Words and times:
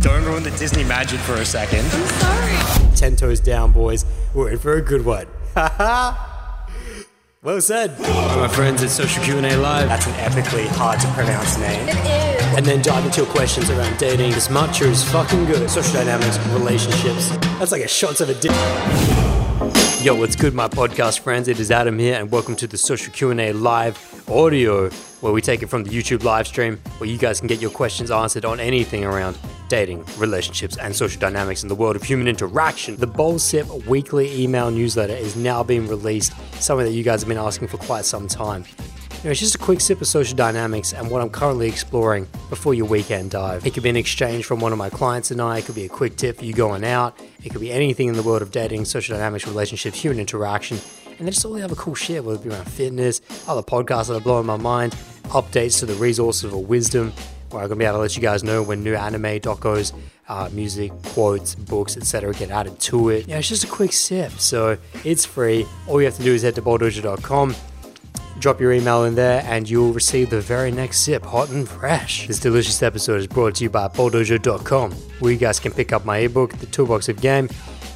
Don't 0.00 0.24
ruin 0.24 0.42
the 0.42 0.50
Disney 0.52 0.82
magic 0.82 1.20
for 1.20 1.34
a 1.34 1.44
second. 1.44 1.80
I'm 1.80 2.06
sorry. 2.06 2.96
Ten 2.96 3.16
toes 3.16 3.38
down, 3.38 3.70
boys. 3.70 4.06
We're 4.34 4.52
in 4.52 4.58
for 4.58 4.72
a 4.72 4.80
good 4.80 5.04
one. 5.04 5.26
Haha. 5.54 6.26
Well 7.42 7.58
said. 7.62 7.92
All 8.04 8.36
my 8.36 8.48
friends, 8.48 8.82
it's 8.82 8.92
Social 8.92 9.24
Q&A 9.24 9.56
Live. 9.56 9.88
That's 9.88 10.06
an 10.06 10.12
epically 10.12 10.66
hard 10.66 11.00
to 11.00 11.06
pronounce 11.12 11.56
name. 11.56 11.88
It 11.88 11.94
is. 11.96 12.56
And 12.58 12.66
then 12.66 12.82
dive 12.82 13.02
into 13.06 13.22
your 13.22 13.30
questions 13.30 13.70
around 13.70 13.96
dating. 13.96 14.32
This 14.32 14.48
matcha 14.48 14.82
is 14.82 15.02
fucking 15.10 15.46
good. 15.46 15.70
Social 15.70 15.94
dynamics, 15.94 16.38
relationships. 16.48 17.30
That's 17.58 17.72
like 17.72 17.80
a 17.82 17.88
shots 17.88 18.20
of 18.20 18.28
a 18.28 18.34
dick. 18.34 18.52
Yo, 20.04 20.14
what's 20.14 20.36
good, 20.36 20.52
my 20.52 20.68
podcast 20.68 21.20
friends? 21.20 21.48
It 21.48 21.58
is 21.58 21.70
Adam 21.70 21.98
here, 21.98 22.16
and 22.20 22.30
welcome 22.30 22.56
to 22.56 22.66
the 22.66 22.76
Social 22.76 23.10
Q&A 23.10 23.54
Live 23.54 24.28
audio, 24.30 24.90
where 25.20 25.32
we 25.32 25.40
take 25.40 25.62
it 25.62 25.68
from 25.68 25.84
the 25.84 25.90
YouTube 25.90 26.24
live 26.24 26.46
stream, 26.46 26.78
where 26.98 27.08
you 27.08 27.18
guys 27.18 27.40
can 27.40 27.46
get 27.46 27.60
your 27.60 27.70
questions 27.70 28.10
answered 28.10 28.44
on 28.44 28.60
anything 28.60 29.04
around 29.04 29.38
dating, 29.68 30.04
relationships, 30.18 30.76
and 30.76 30.94
social 30.94 31.20
dynamics 31.20 31.62
in 31.62 31.68
the 31.68 31.74
world 31.74 31.96
of 31.96 32.02
human 32.02 32.26
interaction. 32.26 32.96
The 32.96 33.06
Bowl 33.06 33.38
Sip 33.38 33.68
weekly 33.86 34.42
email 34.42 34.70
newsletter 34.70 35.14
is 35.14 35.36
now 35.36 35.62
being 35.62 35.86
released, 35.86 36.32
something 36.60 36.84
that 36.84 36.92
you 36.92 37.04
guys 37.04 37.22
have 37.22 37.28
been 37.28 37.38
asking 37.38 37.68
for 37.68 37.78
quite 37.78 38.04
some 38.04 38.26
time. 38.26 38.64
You 39.22 39.26
know, 39.26 39.32
it's 39.32 39.40
just 39.40 39.54
a 39.54 39.58
quick 39.58 39.82
sip 39.82 40.00
of 40.00 40.06
social 40.06 40.34
dynamics 40.34 40.94
and 40.94 41.10
what 41.10 41.20
I'm 41.20 41.28
currently 41.28 41.68
exploring 41.68 42.26
before 42.48 42.72
your 42.72 42.86
weekend 42.86 43.32
dive. 43.32 43.66
It 43.66 43.74
could 43.74 43.82
be 43.82 43.90
an 43.90 43.96
exchange 43.96 44.46
from 44.46 44.60
one 44.60 44.72
of 44.72 44.78
my 44.78 44.88
clients 44.88 45.30
and 45.30 45.42
I, 45.42 45.58
it 45.58 45.66
could 45.66 45.74
be 45.74 45.84
a 45.84 45.90
quick 45.90 46.16
tip 46.16 46.38
for 46.38 46.46
you 46.46 46.54
going 46.54 46.84
out, 46.84 47.20
it 47.44 47.50
could 47.50 47.60
be 47.60 47.70
anything 47.70 48.08
in 48.08 48.14
the 48.14 48.22
world 48.22 48.40
of 48.40 48.50
dating, 48.50 48.86
social 48.86 49.14
dynamics, 49.14 49.46
relationships, 49.46 50.00
human 50.00 50.20
interaction, 50.20 50.78
and 51.20 51.26
then 51.26 51.34
just 51.34 51.44
all 51.44 51.52
the 51.52 51.62
other 51.62 51.74
cool 51.74 51.94
shit, 51.94 52.24
whether 52.24 52.40
it 52.40 52.42
be 52.42 52.48
around 52.48 52.64
fitness, 52.64 53.20
other 53.46 53.62
podcasts 53.62 54.08
that 54.08 54.16
are 54.16 54.20
blowing 54.20 54.46
my 54.46 54.56
mind, 54.56 54.92
updates 55.24 55.78
to 55.80 55.86
the 55.86 55.92
resources 55.94 56.44
of 56.44 56.54
wisdom, 56.60 57.12
where 57.50 57.62
I'm 57.62 57.68
going 57.68 57.78
to 57.78 57.82
be 57.82 57.84
able 57.84 57.96
to 57.96 58.00
let 58.00 58.16
you 58.16 58.22
guys 58.22 58.42
know 58.42 58.62
when 58.62 58.82
new 58.82 58.94
anime, 58.94 59.38
docos, 59.40 59.92
uh, 60.28 60.48
music, 60.50 60.92
quotes, 61.08 61.54
books, 61.54 61.98
etc. 61.98 62.32
get 62.32 62.50
added 62.50 62.80
to 62.80 63.10
it. 63.10 63.28
Yeah, 63.28 63.36
it's 63.36 63.48
just 63.50 63.64
a 63.64 63.68
quick 63.68 63.92
sip, 63.92 64.32
so 64.32 64.78
it's 65.04 65.26
free. 65.26 65.66
All 65.86 66.00
you 66.00 66.06
have 66.06 66.16
to 66.16 66.22
do 66.22 66.32
is 66.32 66.42
head 66.42 66.54
to 66.54 66.62
bowldojo.com 66.62 67.54
drop 68.38 68.58
your 68.58 68.72
email 68.72 69.04
in 69.04 69.14
there 69.14 69.42
and 69.44 69.68
you'll 69.68 69.92
receive 69.92 70.30
the 70.30 70.40
very 70.40 70.70
next 70.70 71.00
sip 71.00 71.22
hot 71.22 71.50
and 71.50 71.68
fresh. 71.68 72.26
This 72.26 72.40
delicious 72.40 72.82
episode 72.82 73.20
is 73.20 73.26
brought 73.26 73.56
to 73.56 73.64
you 73.64 73.68
by 73.68 73.86
bowldojo.com, 73.88 74.92
where 74.92 75.32
you 75.32 75.38
guys 75.38 75.60
can 75.60 75.72
pick 75.72 75.92
up 75.92 76.06
my 76.06 76.18
ebook, 76.18 76.56
The 76.56 76.66
Toolbox 76.66 77.10
of 77.10 77.20
Game, 77.20 77.50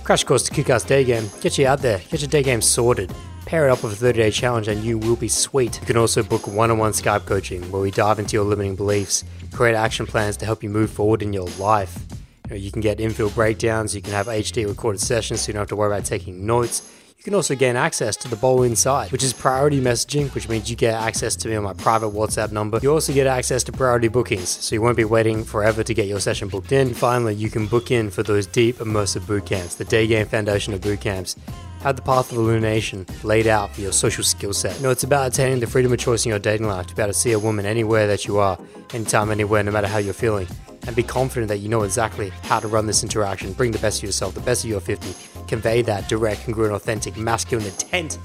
crash 0.05 0.22
course 0.22 0.42
to 0.42 0.52
kick 0.52 0.69
ass 0.69 0.84
day 0.84 1.02
game, 1.02 1.28
get 1.41 1.56
you 1.56 1.66
out 1.66 1.80
there, 1.80 1.98
get 2.10 2.20
your 2.20 2.28
day 2.28 2.42
game 2.42 2.60
sorted. 2.60 3.10
Pair 3.47 3.69
it 3.69 3.70
up 3.70 3.83
with 3.83 3.92
a 3.94 3.97
30 3.97 4.19
day 4.19 4.30
challenge 4.30 4.69
and 4.69 4.84
you 4.84 4.98
will 4.98 5.16
be 5.16 5.28
sweet. 5.28 5.80
You 5.80 5.86
can 5.86 5.96
also 5.96 6.22
book 6.22 6.46
one 6.46 6.70
on 6.70 6.78
one 6.78 6.92
Skype 6.92 7.27
coaching 7.27 7.62
where 7.70 7.80
we 7.80 7.91
dive 7.91 8.19
into 8.19 8.34
your 8.34 8.44
limiting 8.44 8.77
beliefs, 8.77 9.24
create 9.52 9.74
action 9.74 10.06
plans 10.06 10.36
to 10.38 10.46
help 10.46 10.62
you 10.62 10.70
move 10.70 10.91
forward 10.91 11.22
in 11.22 11.33
your 11.33 11.48
life. 11.58 11.98
You, 12.44 12.50
know, 12.50 12.56
you 12.56 12.70
can 12.70 12.83
get 12.83 13.00
infield 13.00 13.34
breakdowns, 13.34 13.94
you 13.94 14.02
can 14.02 14.12
have 14.12 14.27
HD 14.27 14.66
recorded 14.66 15.00
sessions 15.00 15.41
so 15.41 15.48
you 15.48 15.52
don't 15.55 15.62
have 15.62 15.69
to 15.69 15.77
worry 15.77 15.92
about 15.92 16.05
taking 16.05 16.46
notes. 16.46 16.91
You 17.25 17.30
can 17.30 17.36
also 17.36 17.55
gain 17.55 17.75
access 17.75 18.19
to 18.19 18.28
the 18.28 18.36
bowl 18.36 18.64
inside, 18.64 19.11
which 19.11 19.25
is 19.25 19.33
priority 19.33 19.80
messaging, 19.80 20.28
which 20.34 20.47
means 20.47 20.69
you 20.69 20.77
get 20.77 20.92
access 20.92 21.34
to 21.36 21.48
me 21.48 21.55
on 21.55 21.62
my 21.62 21.72
private 21.72 22.11
WhatsApp 22.11 22.53
number. 22.53 22.78
You 22.83 22.92
also 22.92 23.14
get 23.14 23.27
access 23.27 23.64
to 23.64 23.72
priority 23.72 24.08
bookings, 24.08 24.50
so 24.50 24.75
you 24.75 24.83
won't 24.83 24.98
be 24.98 25.06
waiting 25.06 25.42
forever 25.42 25.83
to 25.83 25.95
get 25.95 26.06
your 26.06 26.20
session 26.20 26.48
booked 26.48 26.70
in. 26.72 26.92
Finally, 26.92 27.36
you 27.36 27.48
can 27.48 27.67
book 27.67 27.91
in 27.91 28.11
for 28.11 28.22
those 28.22 28.47
deep 28.47 28.77
immersive 28.77 29.27
boot 29.27 29.47
camps, 29.47 29.77
the 29.77 29.86
day 29.86 30.06
game 30.06 30.27
foundation 30.27 30.75
of 30.75 30.83
boot 30.83 31.00
camps. 31.00 31.34
Have 31.80 31.97
the 31.97 32.02
path 32.02 32.30
of 32.30 32.36
illumination 32.36 33.06
laid 33.22 33.47
out 33.47 33.75
for 33.75 33.80
your 33.80 33.92
social 33.92 34.22
skill 34.22 34.52
set. 34.52 34.77
You 34.77 34.83
know, 34.83 34.91
it's 34.91 35.05
about 35.05 35.28
attaining 35.28 35.61
the 35.61 35.67
freedom 35.67 35.95
of 35.95 35.98
choice 35.98 36.27
in 36.27 36.28
your 36.28 36.39
dating 36.39 36.67
life 36.67 36.89
to 36.89 36.95
be 36.95 37.00
able 37.00 37.14
to 37.14 37.19
see 37.19 37.33
a 37.33 37.39
woman 37.39 37.64
anywhere 37.64 38.06
that 38.06 38.27
you 38.27 38.36
are, 38.36 38.58
anytime, 38.92 39.30
anywhere, 39.30 39.62
no 39.62 39.70
matter 39.70 39.89
how 39.89 39.97
you're 39.97 40.12
feeling 40.12 40.47
and 40.86 40.94
be 40.94 41.02
confident 41.02 41.48
that 41.48 41.58
you 41.58 41.68
know 41.68 41.82
exactly 41.82 42.30
how 42.42 42.60
to 42.60 42.68
run 42.68 42.86
this 42.86 43.02
interaction, 43.02 43.52
bring 43.52 43.72
the 43.72 43.78
best 43.78 43.98
of 43.98 44.04
yourself, 44.04 44.34
the 44.34 44.40
best 44.40 44.64
of 44.64 44.70
your 44.70 44.80
50, 44.80 45.14
convey 45.46 45.82
that 45.82 46.08
direct, 46.08 46.44
congruent, 46.44 46.74
authentic, 46.74 47.16
masculine 47.16 47.66
intent. 47.66 48.18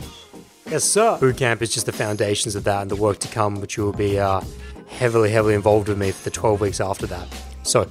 Yes, 0.69 0.83
sir. 0.83 1.17
Bootcamp 1.19 1.61
is 1.61 1.73
just 1.73 1.85
the 1.85 1.91
foundations 1.91 2.55
of 2.55 2.63
that 2.65 2.81
and 2.83 2.91
the 2.91 2.95
work 2.95 3.17
to 3.19 3.27
come, 3.27 3.59
which 3.59 3.77
you 3.77 3.83
will 3.83 3.93
be 3.93 4.19
uh, 4.19 4.41
heavily, 4.87 5.31
heavily 5.31 5.55
involved 5.55 5.87
with 5.87 5.97
me 5.97 6.11
for 6.11 6.23
the 6.23 6.29
12 6.29 6.61
weeks 6.61 6.79
after 6.79 7.07
that. 7.07 7.27
So, 7.63 7.89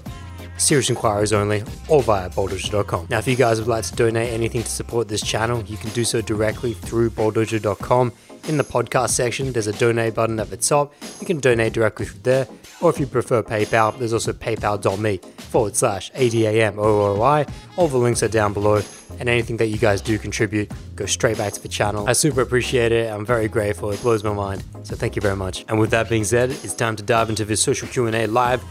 serious 0.59 0.91
inquiries 0.91 1.33
only, 1.33 1.63
or 1.89 2.03
via 2.03 2.31
bowldojo.com. 2.31 3.09
Now, 3.11 3.19
if 3.19 3.27
you 3.27 3.37
guys 3.37 3.59
would 3.59 3.69
like 3.69 3.85
to 3.85 3.95
donate 3.95 4.33
anything 4.33 4.63
to 4.63 4.69
support 4.69 5.09
this 5.09 5.23
channel, 5.23 5.63
you 5.65 5.77
can 5.77 5.91
do 5.91 6.05
so 6.05 6.21
directly 6.21 6.75
through 6.75 7.11
bowldojo.com. 7.11 8.13
In 8.49 8.57
the 8.57 8.65
podcast 8.65 9.11
section, 9.11 9.53
there's 9.53 9.67
a 9.67 9.73
donate 9.73 10.15
button 10.15 10.39
at 10.41 10.51
the 10.51 10.57
top. 10.57 10.95
You 11.21 11.27
can 11.27 11.41
donate 11.41 11.73
directly 11.73 12.07
from 12.07 12.21
there, 12.23 12.47
or 12.81 12.91
if 12.91 13.01
you 13.01 13.07
prefer 13.07 13.43
PayPal, 13.43 13.99
there's 13.99 14.13
also 14.13 14.33
paypal.me 14.33 15.19
forward 15.39 15.77
slash 15.77 16.11
ADAMOOI. 16.13 17.51
All 17.77 17.89
the 17.89 17.97
links 17.97 18.23
are 18.23 18.29
down 18.29 18.53
below, 18.53 18.83
and 19.19 19.29
anything 19.29 19.57
that 19.57 19.67
you 19.67 19.79
guys 19.79 20.01
do 20.01 20.19
contribute 20.19 20.71
goes 20.95 21.11
straight 21.11 21.39
back 21.39 21.53
to 21.55 21.63
the 21.63 21.69
channel. 21.69 22.09
I 22.09 22.13
super 22.13 22.41
appreciate 22.41 22.93
it. 22.93 23.13
I'm 23.13 23.27
very 23.27 23.49
grateful. 23.49 23.91
It 23.91 24.01
blows 24.03 24.23
my 24.23 24.33
mind. 24.33 24.65
So 24.83 24.95
thank 24.95 25.17
you 25.17 25.23
very 25.23 25.37
much. 25.37 25.65
And 25.69 25.79
with 25.81 25.91
that 25.91 26.09
being 26.09 26.25
said, 26.25 26.51
it's 26.51 26.75
time 26.75 26.97
to 26.97 27.03
dive 27.03 27.29
into 27.29 27.45
this 27.45 27.63
social 27.63 27.89
Q&A 27.89 28.27
live. 28.27 28.63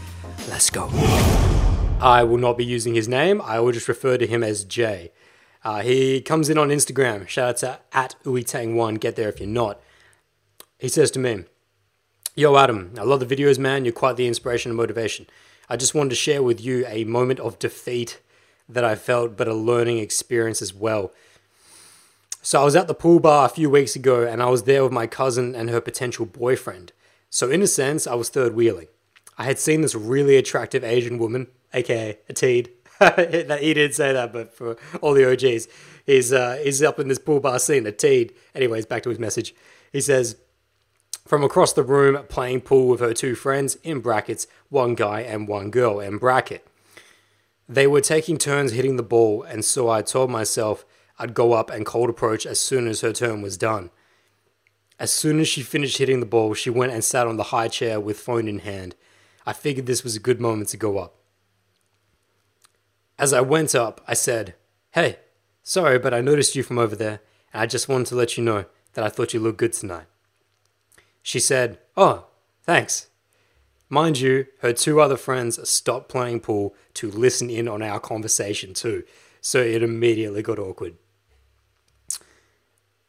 Let's 0.48 0.70
go. 0.70 0.88
I 2.00 2.22
will 2.22 2.38
not 2.38 2.56
be 2.56 2.64
using 2.64 2.94
his 2.94 3.08
name. 3.08 3.42
I 3.42 3.60
will 3.60 3.72
just 3.72 3.88
refer 3.88 4.18
to 4.18 4.26
him 4.26 4.42
as 4.42 4.64
Jay. 4.64 5.10
Uh, 5.64 5.80
he 5.80 6.20
comes 6.20 6.48
in 6.48 6.56
on 6.56 6.68
Instagram. 6.68 7.26
Shout 7.26 7.48
out 7.48 7.56
to 7.58 7.80
at 7.92 8.14
ooitang1. 8.24 9.00
Get 9.00 9.16
there 9.16 9.28
if 9.28 9.40
you're 9.40 9.48
not. 9.48 9.80
He 10.78 10.88
says 10.88 11.10
to 11.12 11.18
me, 11.18 11.44
Yo, 12.38 12.56
Adam, 12.56 12.92
I 12.96 13.02
love 13.02 13.18
the 13.18 13.26
videos, 13.26 13.58
man. 13.58 13.84
You're 13.84 13.92
quite 13.92 14.14
the 14.14 14.28
inspiration 14.28 14.70
and 14.70 14.76
motivation. 14.76 15.26
I 15.68 15.76
just 15.76 15.92
wanted 15.92 16.10
to 16.10 16.14
share 16.14 16.40
with 16.40 16.60
you 16.60 16.86
a 16.86 17.02
moment 17.02 17.40
of 17.40 17.58
defeat 17.58 18.20
that 18.68 18.84
I 18.84 18.94
felt, 18.94 19.36
but 19.36 19.48
a 19.48 19.54
learning 19.54 19.98
experience 19.98 20.62
as 20.62 20.72
well. 20.72 21.10
So 22.40 22.60
I 22.60 22.64
was 22.64 22.76
at 22.76 22.86
the 22.86 22.94
pool 22.94 23.18
bar 23.18 23.46
a 23.46 23.48
few 23.48 23.68
weeks 23.68 23.96
ago, 23.96 24.22
and 24.22 24.40
I 24.40 24.50
was 24.50 24.62
there 24.62 24.84
with 24.84 24.92
my 24.92 25.08
cousin 25.08 25.56
and 25.56 25.68
her 25.68 25.80
potential 25.80 26.26
boyfriend. 26.26 26.92
So, 27.28 27.50
in 27.50 27.60
a 27.60 27.66
sense, 27.66 28.06
I 28.06 28.14
was 28.14 28.28
third 28.28 28.54
wheeling. 28.54 28.86
I 29.36 29.42
had 29.42 29.58
seen 29.58 29.80
this 29.80 29.96
really 29.96 30.36
attractive 30.36 30.84
Asian 30.84 31.18
woman, 31.18 31.48
aka 31.74 32.18
a 32.28 32.32
teed, 32.32 32.70
he 33.16 33.74
didn't 33.74 33.94
say 33.94 34.12
that, 34.12 34.32
but 34.32 34.54
for 34.54 34.76
all 35.00 35.12
the 35.12 35.28
OGs, 35.28 35.66
he's 36.06 36.32
uh, 36.32 36.60
he's 36.62 36.84
up 36.84 37.00
in 37.00 37.08
this 37.08 37.18
pool 37.18 37.40
bar 37.40 37.58
scene, 37.58 37.84
a 37.84 37.90
teed. 37.90 38.32
Anyways, 38.54 38.86
back 38.86 39.02
to 39.02 39.08
his 39.08 39.18
message. 39.18 39.56
He 39.92 40.00
says, 40.00 40.36
from 41.28 41.44
across 41.44 41.74
the 41.74 41.82
room, 41.82 42.24
playing 42.28 42.62
pool 42.62 42.88
with 42.88 43.00
her 43.00 43.12
two 43.12 43.34
friends, 43.34 43.76
in 43.82 44.00
brackets, 44.00 44.46
one 44.70 44.94
guy 44.94 45.20
and 45.20 45.46
one 45.46 45.70
girl, 45.70 46.00
in 46.00 46.16
bracket. 46.16 46.66
They 47.68 47.86
were 47.86 48.00
taking 48.00 48.38
turns 48.38 48.72
hitting 48.72 48.96
the 48.96 49.02
ball, 49.02 49.42
and 49.42 49.62
so 49.62 49.90
I 49.90 50.00
told 50.00 50.30
myself 50.30 50.86
I'd 51.18 51.34
go 51.34 51.52
up 51.52 51.68
and 51.68 51.84
cold 51.84 52.08
approach 52.08 52.46
as 52.46 52.58
soon 52.58 52.88
as 52.88 53.02
her 53.02 53.12
turn 53.12 53.42
was 53.42 53.58
done. 53.58 53.90
As 54.98 55.12
soon 55.12 55.38
as 55.38 55.48
she 55.48 55.60
finished 55.60 55.98
hitting 55.98 56.20
the 56.20 56.26
ball, 56.26 56.54
she 56.54 56.70
went 56.70 56.92
and 56.92 57.04
sat 57.04 57.26
on 57.26 57.36
the 57.36 57.44
high 57.44 57.68
chair 57.68 58.00
with 58.00 58.18
phone 58.18 58.48
in 58.48 58.60
hand. 58.60 58.96
I 59.44 59.52
figured 59.52 59.84
this 59.84 60.02
was 60.02 60.16
a 60.16 60.20
good 60.20 60.40
moment 60.40 60.70
to 60.70 60.78
go 60.78 60.96
up. 60.96 61.14
As 63.18 63.34
I 63.34 63.42
went 63.42 63.74
up, 63.74 64.00
I 64.08 64.14
said, 64.14 64.54
Hey, 64.92 65.18
sorry, 65.62 65.98
but 65.98 66.14
I 66.14 66.22
noticed 66.22 66.56
you 66.56 66.62
from 66.62 66.78
over 66.78 66.96
there, 66.96 67.20
and 67.52 67.60
I 67.60 67.66
just 67.66 67.86
wanted 67.86 68.06
to 68.06 68.16
let 68.16 68.38
you 68.38 68.44
know 68.44 68.64
that 68.94 69.04
I 69.04 69.10
thought 69.10 69.34
you 69.34 69.40
looked 69.40 69.58
good 69.58 69.74
tonight. 69.74 70.06
She 71.28 71.40
said, 71.40 71.78
Oh, 71.94 72.24
thanks. 72.62 73.08
Mind 73.90 74.18
you, 74.18 74.46
her 74.60 74.72
two 74.72 74.98
other 74.98 75.18
friends 75.18 75.68
stopped 75.68 76.08
playing 76.08 76.40
pool 76.40 76.74
to 76.94 77.10
listen 77.10 77.50
in 77.50 77.68
on 77.68 77.82
our 77.82 78.00
conversation 78.00 78.72
too, 78.72 79.04
so 79.42 79.60
it 79.60 79.82
immediately 79.82 80.40
got 80.40 80.58
awkward. 80.58 80.96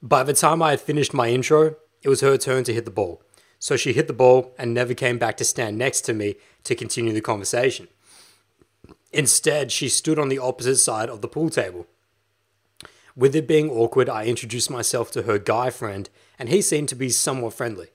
By 0.02 0.24
the 0.24 0.34
time 0.34 0.62
I 0.62 0.72
had 0.72 0.82
finished 0.82 1.14
my 1.14 1.30
intro, 1.30 1.78
it 2.02 2.10
was 2.10 2.20
her 2.20 2.36
turn 2.36 2.66
to 2.66 2.74
hit 2.74 2.84
the 2.84 2.92
ball. 2.92 3.24
So 3.58 3.78
she 3.78 3.94
hit 3.94 4.08
the 4.08 4.14
ball 4.14 4.54
and 4.60 4.74
never 4.74 4.94
came 4.94 5.18
back 5.18 5.38
to 5.38 5.46
stand 5.46 5.78
next 5.78 6.02
to 6.02 6.14
me 6.14 6.36
to 6.66 6.76
continue 6.76 7.14
the 7.14 7.22
conversation. 7.22 7.88
Instead, 9.14 9.72
she 9.72 9.88
stood 9.88 10.20
on 10.20 10.28
the 10.28 10.40
opposite 10.40 10.76
side 10.76 11.08
of 11.08 11.22
the 11.22 11.30
pool 11.30 11.50
table. 11.50 11.88
With 13.16 13.34
it 13.34 13.48
being 13.48 13.70
awkward, 13.70 14.10
I 14.10 14.26
introduced 14.26 14.70
myself 14.70 15.10
to 15.12 15.22
her 15.22 15.40
guy 15.40 15.70
friend, 15.70 16.10
and 16.38 16.50
he 16.50 16.62
seemed 16.62 16.90
to 16.90 16.96
be 16.96 17.12
somewhat 17.12 17.54
friendly. 17.54 17.88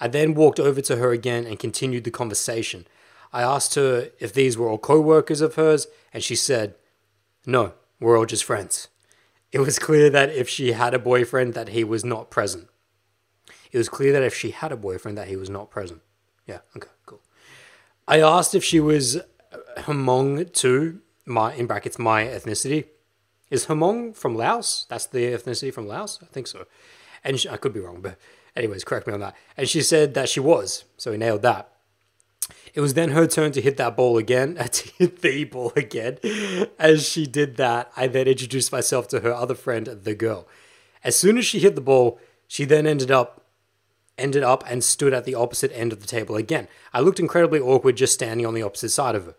I 0.00 0.08
then 0.08 0.34
walked 0.34 0.60
over 0.60 0.80
to 0.82 0.96
her 0.96 1.12
again 1.12 1.44
and 1.44 1.58
continued 1.58 2.04
the 2.04 2.10
conversation. 2.10 2.86
I 3.32 3.42
asked 3.42 3.74
her 3.74 4.10
if 4.18 4.32
these 4.32 4.56
were 4.56 4.68
all 4.68 4.78
co 4.78 5.00
workers 5.00 5.40
of 5.40 5.56
hers, 5.56 5.86
and 6.12 6.22
she 6.22 6.36
said, 6.36 6.74
No, 7.46 7.74
we're 8.00 8.18
all 8.18 8.26
just 8.26 8.44
friends. 8.44 8.88
It 9.50 9.60
was 9.60 9.78
clear 9.78 10.10
that 10.10 10.30
if 10.30 10.48
she 10.48 10.72
had 10.72 10.94
a 10.94 10.98
boyfriend, 10.98 11.54
that 11.54 11.70
he 11.70 11.84
was 11.84 12.04
not 12.04 12.30
present. 12.30 12.68
It 13.72 13.78
was 13.78 13.88
clear 13.88 14.12
that 14.12 14.22
if 14.22 14.34
she 14.34 14.50
had 14.50 14.72
a 14.72 14.76
boyfriend, 14.76 15.18
that 15.18 15.28
he 15.28 15.36
was 15.36 15.50
not 15.50 15.70
present. 15.70 16.00
Yeah, 16.46 16.60
okay, 16.76 16.90
cool. 17.06 17.20
I 18.06 18.20
asked 18.20 18.54
if 18.54 18.64
she 18.64 18.80
was 18.80 19.16
uh, 19.16 19.22
Hmong 19.78 20.52
too, 20.52 21.00
my 21.26 21.52
in 21.54 21.66
brackets 21.66 21.98
my 21.98 22.24
ethnicity. 22.24 22.86
Is 23.50 23.66
Hmong 23.66 24.14
from 24.14 24.36
Laos? 24.36 24.86
That's 24.88 25.06
the 25.06 25.32
ethnicity 25.32 25.72
from 25.72 25.86
Laos? 25.86 26.18
I 26.22 26.26
think 26.26 26.46
so. 26.46 26.66
And 27.24 27.38
she, 27.40 27.48
I 27.48 27.56
could 27.56 27.72
be 27.72 27.80
wrong, 27.80 28.00
but 28.00 28.18
anyways, 28.58 28.84
correct 28.84 29.06
me 29.06 29.14
on 29.14 29.20
that. 29.20 29.36
And 29.56 29.68
she 29.68 29.82
said 29.82 30.14
that 30.14 30.28
she 30.28 30.40
was, 30.40 30.84
so 30.96 31.12
he 31.12 31.18
nailed 31.18 31.42
that. 31.42 31.72
It 32.74 32.80
was 32.80 32.94
then 32.94 33.10
her 33.10 33.26
turn 33.26 33.52
to 33.52 33.60
hit 33.60 33.76
that 33.78 33.96
ball 33.96 34.18
again, 34.18 34.54
to 34.72 34.88
hit 34.98 35.22
the 35.22 35.44
ball 35.44 35.72
again. 35.76 36.18
As 36.78 37.08
she 37.08 37.26
did 37.26 37.56
that, 37.56 37.90
I 37.96 38.06
then 38.06 38.28
introduced 38.28 38.72
myself 38.72 39.08
to 39.08 39.20
her 39.20 39.32
other 39.32 39.54
friend, 39.54 39.86
the 39.86 40.14
girl. 40.14 40.46
As 41.02 41.16
soon 41.16 41.38
as 41.38 41.46
she 41.46 41.60
hit 41.60 41.74
the 41.74 41.80
ball, 41.80 42.20
she 42.46 42.64
then 42.64 42.86
ended 42.86 43.10
up 43.10 43.44
ended 44.16 44.42
up 44.42 44.64
and 44.68 44.82
stood 44.82 45.14
at 45.14 45.24
the 45.24 45.36
opposite 45.36 45.70
end 45.72 45.92
of 45.92 46.00
the 46.00 46.06
table 46.06 46.34
again. 46.34 46.66
I 46.92 46.98
looked 46.98 47.20
incredibly 47.20 47.60
awkward 47.60 47.96
just 47.96 48.14
standing 48.14 48.44
on 48.44 48.52
the 48.52 48.62
opposite 48.62 48.88
side 48.88 49.14
of 49.14 49.26
her. 49.26 49.36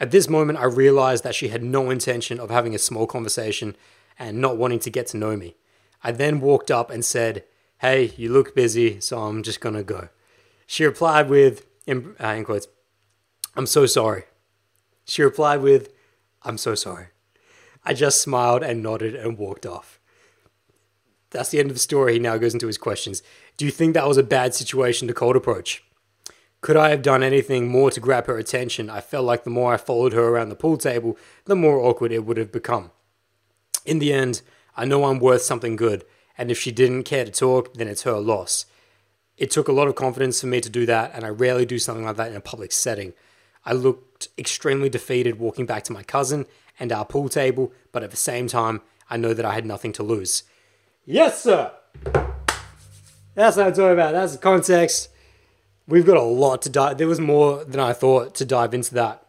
At 0.00 0.10
this 0.10 0.28
moment, 0.28 0.58
I 0.58 0.64
realized 0.64 1.22
that 1.22 1.36
she 1.36 1.48
had 1.48 1.62
no 1.62 1.88
intention 1.88 2.40
of 2.40 2.50
having 2.50 2.74
a 2.74 2.78
small 2.78 3.06
conversation 3.06 3.76
and 4.18 4.40
not 4.40 4.56
wanting 4.56 4.80
to 4.80 4.90
get 4.90 5.06
to 5.08 5.16
know 5.16 5.36
me. 5.36 5.54
I 6.02 6.10
then 6.10 6.40
walked 6.40 6.68
up 6.68 6.90
and 6.90 7.04
said, 7.04 7.44
Hey, 7.82 8.12
you 8.16 8.32
look 8.32 8.54
busy, 8.54 9.00
so 9.00 9.18
I'm 9.18 9.42
just 9.42 9.60
gonna 9.60 9.82
go. 9.82 10.08
She 10.68 10.84
replied 10.84 11.28
with, 11.28 11.66
in, 11.84 12.14
uh, 12.22 12.28
in 12.28 12.44
quotes, 12.44 12.68
I'm 13.56 13.66
so 13.66 13.86
sorry. 13.86 14.22
She 15.04 15.20
replied 15.20 15.62
with, 15.62 15.92
I'm 16.44 16.58
so 16.58 16.76
sorry. 16.76 17.08
I 17.84 17.94
just 17.94 18.22
smiled 18.22 18.62
and 18.62 18.84
nodded 18.84 19.16
and 19.16 19.36
walked 19.36 19.66
off. 19.66 19.98
That's 21.30 21.48
the 21.48 21.58
end 21.58 21.70
of 21.70 21.74
the 21.74 21.80
story. 21.80 22.12
He 22.12 22.18
now 22.20 22.36
goes 22.36 22.54
into 22.54 22.68
his 22.68 22.78
questions. 22.78 23.20
Do 23.56 23.64
you 23.64 23.72
think 23.72 23.94
that 23.94 24.06
was 24.06 24.16
a 24.16 24.22
bad 24.22 24.54
situation 24.54 25.08
to 25.08 25.14
cold 25.14 25.34
approach? 25.34 25.82
Could 26.60 26.76
I 26.76 26.90
have 26.90 27.02
done 27.02 27.24
anything 27.24 27.66
more 27.66 27.90
to 27.90 27.98
grab 27.98 28.28
her 28.28 28.38
attention? 28.38 28.90
I 28.90 29.00
felt 29.00 29.24
like 29.24 29.42
the 29.42 29.50
more 29.50 29.74
I 29.74 29.76
followed 29.76 30.12
her 30.12 30.28
around 30.28 30.50
the 30.50 30.54
pool 30.54 30.76
table, 30.76 31.18
the 31.46 31.56
more 31.56 31.80
awkward 31.80 32.12
it 32.12 32.24
would 32.24 32.36
have 32.36 32.52
become. 32.52 32.92
In 33.84 33.98
the 33.98 34.12
end, 34.12 34.42
I 34.76 34.84
know 34.84 35.06
I'm 35.06 35.18
worth 35.18 35.42
something 35.42 35.74
good, 35.74 36.04
and 36.36 36.50
if 36.50 36.58
she 36.58 36.72
didn't 36.72 37.04
care 37.04 37.24
to 37.24 37.30
talk, 37.30 37.74
then 37.74 37.88
it's 37.88 38.02
her 38.02 38.18
loss. 38.18 38.66
It 39.36 39.50
took 39.50 39.68
a 39.68 39.72
lot 39.72 39.88
of 39.88 39.94
confidence 39.94 40.40
for 40.40 40.46
me 40.46 40.60
to 40.60 40.70
do 40.70 40.86
that, 40.86 41.12
and 41.14 41.24
I 41.24 41.28
rarely 41.28 41.66
do 41.66 41.78
something 41.78 42.04
like 42.04 42.16
that 42.16 42.30
in 42.30 42.36
a 42.36 42.40
public 42.40 42.72
setting. 42.72 43.14
I 43.64 43.72
looked 43.72 44.28
extremely 44.38 44.88
defeated 44.88 45.38
walking 45.38 45.66
back 45.66 45.84
to 45.84 45.92
my 45.92 46.02
cousin 46.02 46.46
and 46.78 46.92
our 46.92 47.04
pool 47.04 47.28
table, 47.28 47.72
but 47.92 48.02
at 48.02 48.10
the 48.10 48.16
same 48.16 48.48
time, 48.48 48.82
I 49.08 49.16
know 49.16 49.34
that 49.34 49.44
I 49.44 49.54
had 49.54 49.66
nothing 49.66 49.92
to 49.94 50.02
lose. 50.02 50.44
Yes, 51.04 51.42
sir! 51.42 51.72
That's 53.34 53.56
what 53.56 53.66
I'm 53.66 53.72
talking 53.72 53.92
about. 53.92 54.12
That's 54.12 54.32
the 54.32 54.38
context. 54.38 55.08
We've 55.88 56.06
got 56.06 56.16
a 56.16 56.22
lot 56.22 56.62
to 56.62 56.70
dive. 56.70 56.98
There 56.98 57.08
was 57.08 57.20
more 57.20 57.64
than 57.64 57.80
I 57.80 57.92
thought 57.92 58.34
to 58.36 58.44
dive 58.44 58.74
into 58.74 58.94
that. 58.94 59.26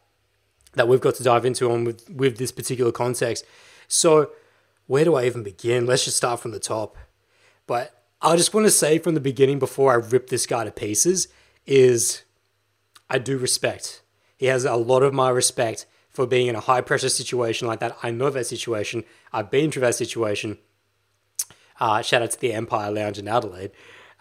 That 0.73 0.87
we've 0.87 1.01
got 1.01 1.15
to 1.15 1.23
dive 1.23 1.45
into 1.45 1.71
on 1.71 1.83
with 1.83 2.09
with 2.09 2.37
this 2.37 2.51
particular 2.51 2.91
context. 2.91 3.45
So, 3.87 4.31
where 4.87 5.05
do 5.05 5.15
I 5.15 5.25
even 5.25 5.43
begin? 5.43 5.85
Let's 5.85 6.05
just 6.05 6.17
start 6.17 6.39
from 6.39 6.51
the 6.51 6.59
top. 6.59 6.97
But 7.67 8.03
I 8.21 8.35
just 8.35 8.53
want 8.53 8.65
to 8.65 8.71
say 8.71 8.99
from 8.99 9.13
the 9.13 9.19
beginning, 9.19 9.59
before 9.59 9.91
I 9.91 9.95
rip 9.95 10.27
this 10.27 10.45
guy 10.45 10.63
to 10.63 10.71
pieces, 10.71 11.27
is 11.65 12.23
I 13.09 13.17
do 13.17 13.37
respect. 13.37 14.01
He 14.37 14.47
has 14.47 14.65
a 14.65 14.75
lot 14.75 15.03
of 15.03 15.13
my 15.13 15.29
respect 15.29 15.85
for 16.09 16.27
being 16.27 16.47
in 16.47 16.55
a 16.55 16.61
high 16.61 16.81
pressure 16.81 17.09
situation 17.09 17.67
like 17.67 17.79
that. 17.79 17.97
I 18.03 18.11
know 18.11 18.29
that 18.29 18.45
situation. 18.45 19.03
I've 19.31 19.49
been 19.49 19.71
through 19.71 19.81
that 19.81 19.95
situation. 19.95 20.57
Uh, 21.79 22.01
shout 22.01 22.21
out 22.21 22.31
to 22.31 22.39
the 22.39 22.53
Empire 22.53 22.91
Lounge 22.91 23.17
in 23.17 23.27
Adelaide. 23.27 23.71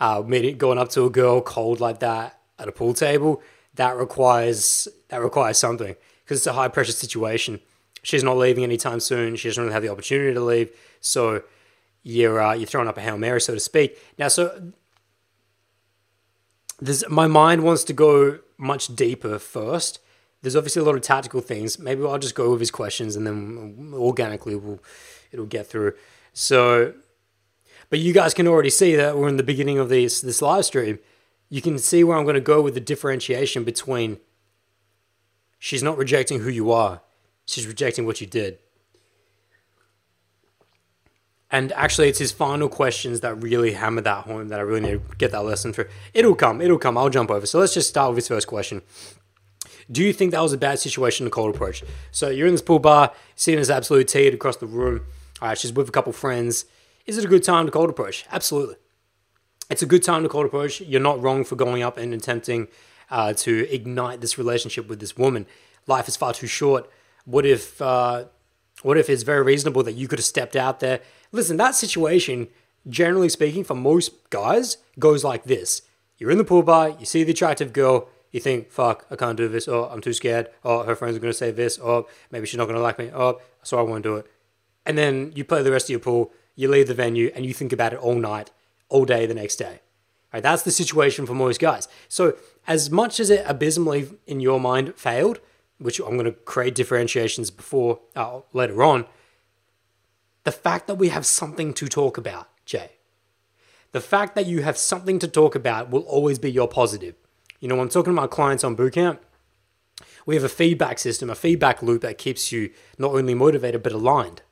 Uh, 0.01 0.23
meeting, 0.27 0.57
going 0.57 0.79
up 0.79 0.89
to 0.91 1.05
a 1.05 1.11
girl 1.11 1.41
cold 1.41 1.81
like 1.81 2.01
that 2.01 2.41
at 2.59 2.69
a 2.69 2.73
pool 2.73 2.95
table, 2.95 3.43
that 3.75 3.97
requires 3.97 4.89
that 5.09 5.23
requires 5.23 5.59
something 5.59 5.95
because 6.25 6.39
it's 6.39 6.47
a 6.47 6.53
high 6.55 6.69
pressure 6.69 6.93
situation. 6.93 7.61
She's 8.03 8.25
not 8.25 8.37
leaving 8.37 8.65
anytime 8.65 9.01
soon. 9.01 9.37
She 9.37 9.49
doesn't 9.49 9.63
really 9.63 9.75
have 9.75 9.83
the 9.83 9.89
opportunity 9.89 10.35
to 10.35 10.41
leave. 10.41 10.71
So 11.01 11.43
you're 12.03 12.41
uh, 12.41 12.55
you're 12.55 12.67
throwing 12.67 12.89
up 12.89 12.97
a 12.99 13.01
hail 13.01 13.17
mary, 13.17 13.41
so 13.41 13.55
to 13.55 13.61
speak. 13.61 13.99
Now, 14.19 14.29
so 14.29 14.73
there's 16.81 17.09
my 17.09 17.27
mind 17.27 17.63
wants 17.63 17.85
to 17.85 17.93
go 17.93 18.41
much 18.59 18.95
deeper 18.95 19.39
first. 19.39 20.01
There's 20.43 20.57
obviously 20.57 20.83
a 20.83 20.85
lot 20.85 20.97
of 20.97 21.03
tactical 21.03 21.41
things. 21.41 21.79
Maybe 21.79 22.05
I'll 22.05 22.19
just 22.19 22.35
go 22.35 22.51
with 22.51 22.61
his 22.61 22.73
questions, 22.73 23.15
and 23.15 23.25
then 23.25 23.93
organically 23.95 24.57
we'll 24.57 24.81
it'll 25.31 25.47
get 25.47 25.69
through. 25.69 25.95
So, 26.33 26.95
but 27.89 28.01
you 28.01 28.13
guys 28.13 28.35
can 28.35 28.49
already 28.49 28.71
see 28.71 28.97
that 28.97 29.17
we're 29.17 29.29
in 29.29 29.37
the 29.37 29.45
beginning 29.45 29.79
of 29.79 29.89
this 29.89 30.21
this 30.21 30.43
live 30.43 30.65
stream. 30.65 30.99
You 31.49 31.63
can 31.63 31.79
see 31.79 32.03
where 32.03 32.17
I'm 32.17 32.25
going 32.25 32.35
to 32.35 32.41
go 32.41 32.61
with 32.61 32.75
the 32.75 32.81
differentiation 32.81 33.63
between. 33.63 34.19
She's 35.61 35.83
not 35.83 35.97
rejecting 35.97 36.41
who 36.41 36.51
you 36.51 36.73
are; 36.73 37.03
she's 37.47 37.67
rejecting 37.67 38.07
what 38.07 38.21
you 38.21 38.27
did. 38.27 38.59
And 41.51 41.71
actually, 41.73 42.09
it's 42.09 42.19
his 42.19 42.33
final 42.33 42.69
questions 42.69 43.21
that 43.21 43.35
really 43.43 43.73
hammer 43.73 44.01
that 44.01 44.25
home 44.25 44.49
that 44.49 44.59
I 44.59 44.63
really 44.63 44.81
need 44.81 45.11
to 45.11 45.17
get 45.17 45.33
that 45.33 45.45
lesson 45.45 45.75
through. 45.75 45.89
It'll 46.15 46.35
come, 46.35 46.63
it'll 46.63 46.79
come. 46.79 46.97
I'll 46.97 47.11
jump 47.11 47.31
over. 47.31 47.45
So 47.45 47.59
let's 47.59 47.75
just 47.75 47.91
start 47.91 48.11
with 48.11 48.17
his 48.17 48.29
first 48.29 48.47
question. 48.47 48.81
Do 49.91 50.03
you 50.03 50.15
think 50.15 50.31
that 50.31 50.41
was 50.41 50.55
a 50.55 50.59
bad 50.59 50.79
situation 50.79 51.27
to 51.27 51.31
cold 51.31 51.55
approach? 51.55 51.85
So 52.11 52.31
you're 52.31 52.47
in 52.47 52.55
this 52.55 52.63
pool 52.63 52.79
bar, 52.79 53.13
seeing 53.37 53.59
this 53.59 53.69
absolute 53.69 54.09
teed 54.09 54.33
across 54.33 54.57
the 54.57 54.67
room. 54.67 55.03
All 55.43 55.49
right, 55.49 55.59
she's 55.59 55.73
with 55.73 55.89
a 55.89 55.93
couple 55.93 56.13
friends. 56.15 56.65
Is 57.05 57.19
it 57.19 57.25
a 57.25 57.29
good 57.29 57.43
time 57.43 57.67
to 57.67 57.73
cold 57.73 57.91
approach? 57.91 58.25
Absolutely. 58.33 58.77
It's 59.69 59.83
a 59.83 59.87
good 59.87 60.03
time 60.03 60.23
to 60.23 60.31
cold 60.31 60.47
approach. 60.47 60.81
You're 60.81 61.01
not 61.01 61.21
wrong 61.21 61.45
for 61.45 61.57
going 61.57 61.83
up 61.83 61.99
and 61.99 62.15
attempting 62.15 62.69
uh, 63.11 63.35
to 63.35 63.67
ignite 63.71 64.23
this 64.23 64.39
relationship 64.39 64.89
with 64.89 65.01
this 65.01 65.19
woman. 65.19 65.47
Life 65.87 66.09
is 66.09 66.17
far 66.17 66.33
too 66.33 66.47
short. 66.47 66.89
What 67.25 67.47
if, 67.47 67.81
uh, 67.81 68.25
what 68.83 68.99
if 68.99 69.09
it's 69.09 69.23
very 69.23 69.43
reasonable 69.43 69.83
that 69.85 69.93
you 69.93 70.09
could 70.09 70.19
have 70.19 70.27
stepped 70.27 70.57
out 70.57 70.81
there 70.81 71.01
Listen, 71.33 71.57
that 71.57 71.75
situation, 71.75 72.49
generally 72.87 73.31
speaking, 73.31 73.65
for 73.65 73.75
most 73.75 74.29
guys, 74.29 74.77
goes 74.99 75.25
like 75.25 75.45
this. 75.45 75.83
You're 76.19 76.31
in 76.31 76.39
the 76.39 76.45
pool 76.45 76.63
bar, 76.63 76.91
you 76.91 77.07
see 77.07 77.25
the 77.25 77.33
attractive 77.33 77.73
girl, 77.73 78.09
you 78.31 78.39
think, 78.39 78.71
fuck, 78.71 79.07
I 79.11 79.17
can't 79.17 79.37
do 79.37 79.49
this, 79.49 79.67
or 79.67 79.91
I'm 79.91 80.03
too 80.03 80.13
scared, 80.13 80.49
or 80.63 80.85
her 80.85 80.95
friends 80.95 81.17
are 81.17 81.21
going 81.21 81.33
to 81.33 81.37
say 81.39 81.51
this, 81.51 81.79
or 81.79 82.07
maybe 82.31 82.47
she's 82.47 82.59
not 82.59 82.67
going 82.67 82.77
to 82.77 82.83
like 82.83 82.99
me, 82.99 83.11
or 83.11 83.41
so 83.63 83.79
I 83.79 83.83
won't 83.83 84.03
do 84.05 84.17
it. 84.17 84.27
And 84.85 84.99
then 84.99 85.33
you 85.35 85.43
play 85.45 85.63
the 85.63 85.73
rest 85.73 85.87
of 85.87 85.91
your 85.91 86.01
pool, 86.01 86.33
you 86.55 86.69
leave 86.69 86.87
the 86.87 86.95
venue, 86.95 87.33
and 87.35 87.47
you 87.47 87.55
think 87.55 87.73
about 87.73 87.95
it 87.95 87.99
all 87.99 88.15
night, 88.15 88.51
all 88.91 89.07
day 89.07 89.25
the 89.25 89.35
next 89.35 89.57
day. 89.57 89.81
Right, 90.33 90.43
that's 90.43 90.63
the 90.63 90.71
situation 90.71 91.27
for 91.27 91.35
most 91.35 91.61
guys. 91.61 91.89
So, 92.09 92.37
as 92.67 92.91
much 92.91 93.21
as 93.21 93.29
it 93.29 93.45
abysmally 93.47 94.09
in 94.27 94.41
your 94.41 94.59
mind 94.59 94.95
failed, 94.97 95.41
which 95.83 95.99
I'm 96.01 96.17
going 96.17 96.25
to 96.25 96.33
create 96.33 96.75
differentiations 96.75 97.51
before 97.51 98.01
uh, 98.17 98.41
later 98.53 98.83
on, 98.83 99.07
the 100.45 100.53
fact 100.53 100.87
that 100.87 100.97
we 100.97 101.09
have 101.09 101.27
something 101.27 101.73
to 101.75 101.89
talk 101.89 102.19
about, 102.19 102.49
Jay. 102.65 102.93
The 103.93 104.01
fact 104.01 104.35
that 104.35 104.47
you 104.47 104.63
have 104.63 104.79
something 104.79 105.19
to 105.19 105.29
talk 105.29 105.55
about 105.55 105.91
will 105.91 106.03
always 106.03 106.39
be 106.39 106.51
your 106.51 106.69
positive. 106.69 107.15
You 107.61 107.69
know, 107.69 107.77
when 107.77 107.85
I'm 107.85 107.91
talking 107.91 108.13
to 108.13 108.21
my 108.21 108.27
clients 108.27 108.65
on 108.65 108.77
bootcamp, 108.77 109.19
we 110.27 110.35
have 110.35 110.45
a 110.45 110.49
feedback 110.49 110.99
system, 110.99 111.31
a 111.31 111.35
feedback 111.35 111.83
loop 111.83 112.03
that 112.03 112.19
keeps 112.19 112.51
you 112.51 112.71
not 112.99 113.13
only 113.13 113.35
motivated 113.35 113.83
but 113.83 113.93
aligned. 113.93 114.43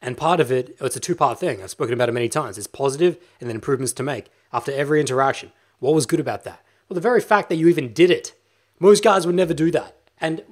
And 0.00 0.16
part 0.16 0.40
of 0.40 0.50
it, 0.50 0.76
it's 0.80 0.96
a 0.96 1.00
two 1.00 1.14
part 1.14 1.38
thing. 1.38 1.62
I've 1.62 1.70
spoken 1.70 1.94
about 1.94 2.08
it 2.08 2.12
many 2.12 2.28
times. 2.28 2.58
It's 2.58 2.66
positive 2.66 3.18
and 3.40 3.48
then 3.48 3.56
improvements 3.56 3.92
to 3.94 4.02
make 4.02 4.26
after 4.52 4.72
every 4.72 5.00
interaction. 5.00 5.52
What 5.78 5.94
was 5.94 6.06
good 6.06 6.20
about 6.20 6.44
that? 6.44 6.64
Well, 6.88 6.96
the 6.96 7.00
very 7.00 7.20
fact 7.20 7.48
that 7.48 7.56
you 7.56 7.68
even 7.68 7.92
did 7.92 8.10
it. 8.10 8.34
Most 8.80 9.04
guys 9.04 9.26
would 9.26 9.36
never 9.36 9.54
do 9.54 9.70
that. 9.70 9.96
And 10.22 10.42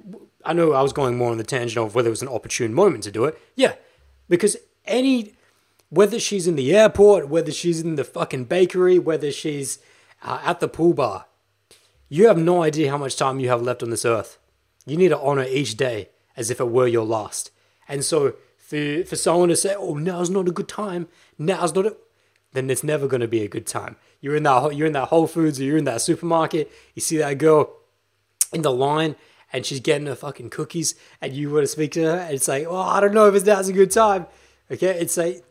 I 0.45 0.53
know 0.53 0.73
I 0.73 0.81
was 0.81 0.93
going 0.93 1.17
more 1.17 1.31
on 1.31 1.37
the 1.37 1.43
tangent 1.43 1.83
of 1.83 1.95
whether 1.95 2.09
it 2.09 2.11
was 2.11 2.21
an 2.21 2.27
opportune 2.27 2.73
moment 2.73 3.05
to 3.05 3.11
do 3.11 3.25
it. 3.25 3.39
Yeah, 3.55 3.75
because 4.29 4.57
any 4.85 5.33
whether 5.89 6.19
she's 6.19 6.47
in 6.47 6.55
the 6.55 6.75
airport, 6.75 7.27
whether 7.27 7.51
she's 7.51 7.81
in 7.81 7.95
the 7.95 8.03
fucking 8.03 8.45
bakery, 8.45 8.99
whether 8.99 9.31
she's 9.31 9.79
uh, 10.23 10.39
at 10.43 10.59
the 10.59 10.67
pool 10.67 10.93
bar, 10.93 11.25
you 12.07 12.27
have 12.27 12.37
no 12.37 12.63
idea 12.63 12.89
how 12.89 12.97
much 12.97 13.15
time 13.15 13.39
you 13.39 13.49
have 13.49 13.61
left 13.61 13.83
on 13.83 13.89
this 13.89 14.05
earth. 14.05 14.37
You 14.85 14.97
need 14.97 15.09
to 15.09 15.19
honor 15.19 15.43
each 15.43 15.75
day 15.75 16.09
as 16.37 16.49
if 16.49 16.59
it 16.59 16.69
were 16.69 16.87
your 16.87 17.05
last. 17.05 17.51
And 17.87 18.05
so 18.05 18.35
for, 18.57 19.03
for 19.03 19.15
someone 19.17 19.49
to 19.49 19.55
say, 19.55 19.75
oh, 19.77 19.95
now's 19.95 20.29
not 20.29 20.47
a 20.47 20.51
good 20.51 20.69
time, 20.69 21.07
now's 21.37 21.75
not 21.75 21.85
a, 21.85 21.97
then 22.53 22.69
it's 22.69 22.83
never 22.83 23.07
going 23.07 23.21
to 23.21 23.27
be 23.27 23.43
a 23.43 23.49
good 23.49 23.67
time. 23.67 23.97
You're 24.21 24.35
in 24.37 24.43
that, 24.43 24.75
you're 24.75 24.87
in 24.87 24.93
that 24.93 25.09
Whole 25.09 25.27
Foods 25.27 25.59
or 25.59 25.65
you're 25.65 25.77
in 25.77 25.83
that 25.85 26.01
supermarket, 26.01 26.71
you 26.95 27.01
see 27.01 27.17
that 27.17 27.37
girl 27.37 27.73
in 28.53 28.61
the 28.61 28.71
line 28.71 29.15
and 29.53 29.65
she's 29.65 29.79
getting 29.79 30.07
her 30.07 30.15
fucking 30.15 30.49
cookies 30.49 30.95
and 31.21 31.33
you 31.33 31.49
want 31.49 31.63
to 31.63 31.67
speak 31.67 31.91
to 31.93 32.03
her 32.03 32.17
and 32.17 32.33
it's 32.33 32.47
like, 32.47 32.65
oh, 32.67 32.75
I 32.75 32.99
don't 32.99 33.13
know 33.13 33.27
if 33.27 33.35
it's 33.35 33.45
now's 33.45 33.69
a 33.69 33.73
good 33.73 33.91
time. 33.91 34.27
Okay, 34.71 34.97
it's 34.99 35.17
like 35.17 35.43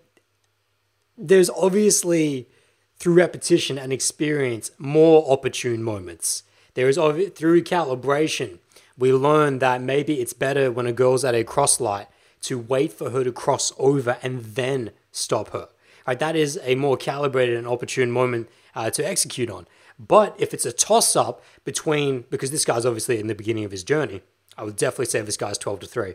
there's 1.17 1.51
obviously 1.51 2.49
through 2.97 3.15
repetition 3.15 3.79
and 3.79 3.93
experience 3.93 4.71
more 4.79 5.31
opportune 5.31 5.83
moments. 5.83 6.43
There 6.75 6.89
is 6.89 6.97
through 6.97 7.63
calibration, 7.65 8.59
we 8.97 9.13
learn 9.13 9.59
that 9.59 9.81
maybe 9.81 10.21
it's 10.21 10.35
better 10.35 10.71
when 10.71 10.87
a 10.87 10.93
girl's 10.93 11.25
at 11.25 11.35
a 11.35 11.43
cross 11.43 11.81
light 11.81 12.07
to 12.43 12.59
wait 12.59 12.93
for 12.93 13.11
her 13.11 13.25
to 13.25 13.33
cross 13.33 13.73
over 13.79 14.19
and 14.23 14.41
then 14.41 14.91
stop 15.11 15.51
her. 15.51 15.69
Right, 16.07 16.19
that 16.19 16.37
is 16.37 16.59
a 16.63 16.75
more 16.75 16.97
calibrated 16.97 17.57
and 17.57 17.67
opportune 17.67 18.11
moment 18.11 18.49
uh, 18.75 18.91
to 18.91 19.07
execute 19.07 19.51
on. 19.51 19.67
But 20.01 20.35
if 20.39 20.55
it's 20.55 20.65
a 20.65 20.73
toss 20.73 21.15
up 21.15 21.45
between, 21.65 22.25
because 22.31 22.51
this 22.51 22.65
guy's 22.65 22.87
obviously 22.87 23.21
in 23.21 23.27
the 23.27 23.35
beginning 23.35 23.65
of 23.65 23.71
his 23.71 23.85
journey, 23.85 24.23
I 24.57 24.65
would 24.65 24.77
definitely 24.77 25.07
say 25.07 25.21
this 25.21 25.37
guy's 25.37 25.59
12 25.59 25.81
to 25.81 25.87
3. 25.87 26.15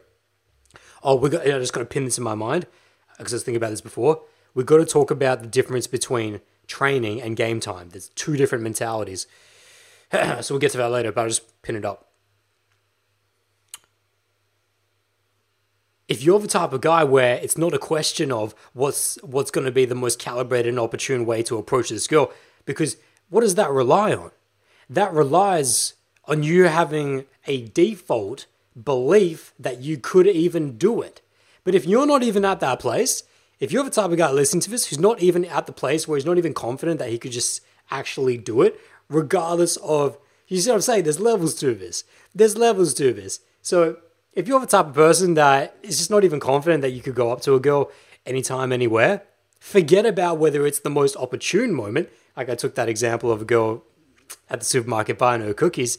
Oh, 1.04 1.16
we're 1.16 1.30
got, 1.30 1.44
I 1.44 1.52
just 1.60 1.72
got 1.72 1.82
to 1.82 1.86
pin 1.86 2.06
this 2.06 2.18
in 2.18 2.24
my 2.24 2.34
mind 2.34 2.66
because 3.20 3.32
I 3.32 3.36
was 3.36 3.44
thinking 3.44 3.58
about 3.58 3.70
this 3.70 3.82
before, 3.82 4.24
we've 4.56 4.66
got 4.66 4.78
to 4.78 4.86
talk 4.86 5.12
about 5.12 5.42
the 5.42 5.48
difference 5.48 5.86
between 5.86 6.42
training 6.66 7.22
and 7.22 7.38
game 7.38 7.60
time. 7.60 7.90
There's 7.90 8.10
two 8.10 8.36
different 8.36 8.64
mentalities. 8.64 9.28
so 10.12 10.56
we'll 10.56 10.60
get 10.60 10.72
to 10.72 10.80
that 10.80 10.90
later, 10.90 11.12
but 11.12 11.22
I'll 11.22 11.28
just 11.28 11.62
pin 11.62 11.76
it 11.76 11.86
up. 11.86 12.10
If 16.08 16.24
you're 16.24 16.40
the 16.40 16.48
type 16.48 16.74
of 16.74 16.82
guy 16.82 17.04
where 17.04 17.36
it's 17.36 17.58
not 17.58 17.76
a 17.76 17.80
question 17.80 18.32
of 18.32 18.56
what's 18.74 19.16
what's 19.24 19.52
going 19.52 19.66
to 19.66 19.72
be 19.72 19.86
the 19.86 19.96
most 19.96 20.18
calibrated 20.18 20.70
and 20.70 20.80
opportune 20.80 21.26
way 21.26 21.44
to 21.44 21.58
approach 21.58 21.90
this 21.90 22.08
girl, 22.08 22.32
because 22.66 22.98
what 23.30 23.42
does 23.42 23.56
that 23.56 23.72
rely 23.72 24.14
on? 24.14 24.32
That 24.90 25.14
relies 25.14 25.94
on 26.26 26.44
you 26.44 26.64
having 26.66 27.26
a 27.46 27.68
default 27.68 28.46
belief 28.82 29.54
that 29.60 29.80
you 29.82 29.98
could 29.98 30.28
even 30.28 30.78
do 30.78 31.02
it. 31.02 31.22
But 31.64 31.76
if 31.76 31.86
you're 31.86 32.06
not 32.06 32.24
even 32.24 32.46
at 32.46 32.60
that 32.60 32.80
place, 32.80 33.24
if 33.60 33.72
you're 33.72 33.84
the 33.84 33.90
type 33.90 34.12
of 34.12 34.18
guy 34.18 34.32
listening 34.32 34.62
to 34.62 34.70
this 34.70 34.88
who's 34.88 35.00
not 35.00 35.22
even 35.22 35.46
at 35.46 35.66
the 35.66 35.72
place 35.72 36.08
where 36.08 36.18
he's 36.18 36.26
not 36.26 36.38
even 36.38 36.54
confident 36.54 37.00
that 37.00 37.10
he 37.10 37.18
could 37.18 37.32
just 37.32 37.62
actually 37.90 38.38
do 38.38 38.62
it, 38.62 38.80
regardless 39.10 39.78
of, 39.78 40.18
you 40.48 40.60
see 40.60 40.70
what 40.70 40.76
I'm 40.76 40.82
saying? 40.82 41.04
There's 41.04 41.20
levels 41.20 41.56
to 41.56 41.74
this. 41.74 42.04
There's 42.34 42.58
levels 42.58 42.94
to 42.96 43.14
this. 43.14 43.40
So 43.62 43.98
if 44.34 44.48
you're 44.48 44.60
the 44.60 44.68
type 44.68 44.88
of 44.88 44.94
person 44.94 45.36
that 45.36 45.78
is 45.82 45.98
just 45.98 46.12
not 46.12 46.24
even 46.24 46.40
confident 46.40 46.82
that 46.82 46.92
you 46.92 47.02
could 47.02 47.16
go 47.16 47.32
up 47.32 47.42
to 47.42 47.56
a 47.56 47.60
girl 47.60 47.90
anytime, 48.26 48.72
anywhere, 48.72 49.24
forget 49.60 50.06
about 50.06 50.38
whether 50.38 50.68
it's 50.68 50.80
the 50.80 50.90
most 50.90 51.16
opportune 51.16 51.74
moment. 51.74 52.10
Like 52.36 52.50
I 52.50 52.56
took 52.56 52.76
that 52.76 52.90
example 52.90 53.32
of 53.32 53.42
a 53.42 53.46
girl 53.46 53.84
at 54.50 54.60
the 54.60 54.66
supermarket 54.66 55.18
buying 55.18 55.42
her 55.42 55.54
cookies. 55.54 55.98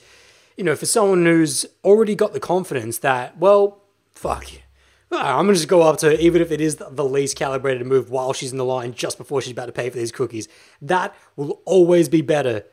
You 0.57 0.65
know, 0.65 0.77
for 0.77 0.87
someone 0.87 1.25
who's 1.25 1.67
already 1.85 2.15
got 2.15 2.33
the 2.33 2.41
confidence 2.41 2.99
that, 2.99 3.39
well, 3.39 3.83
fuck. 4.15 4.47
I'm 5.13 5.47
gonna 5.47 5.55
just 5.55 5.69
go 5.69 5.83
up 5.83 5.99
to 5.99 6.07
her, 6.07 6.13
even 6.13 6.43
if 6.43 6.51
it 6.51 6.61
is 6.61 6.77
the 6.77 7.05
least 7.05 7.37
calibrated 7.37 7.87
move 7.87 8.11
while 8.11 8.33
she's 8.33 8.53
in 8.53 8.59
the 8.59 8.65
line 8.65 8.93
just 8.93 9.19
before 9.19 9.41
she's 9.41 9.53
about 9.53 9.67
to 9.67 9.73
pay 9.73 9.89
for 9.89 9.97
these 9.99 10.13
cookies. 10.13 10.49
That 10.83 11.15
will 11.37 11.63
always 11.65 12.09
be 12.09 12.23
better 12.23 12.65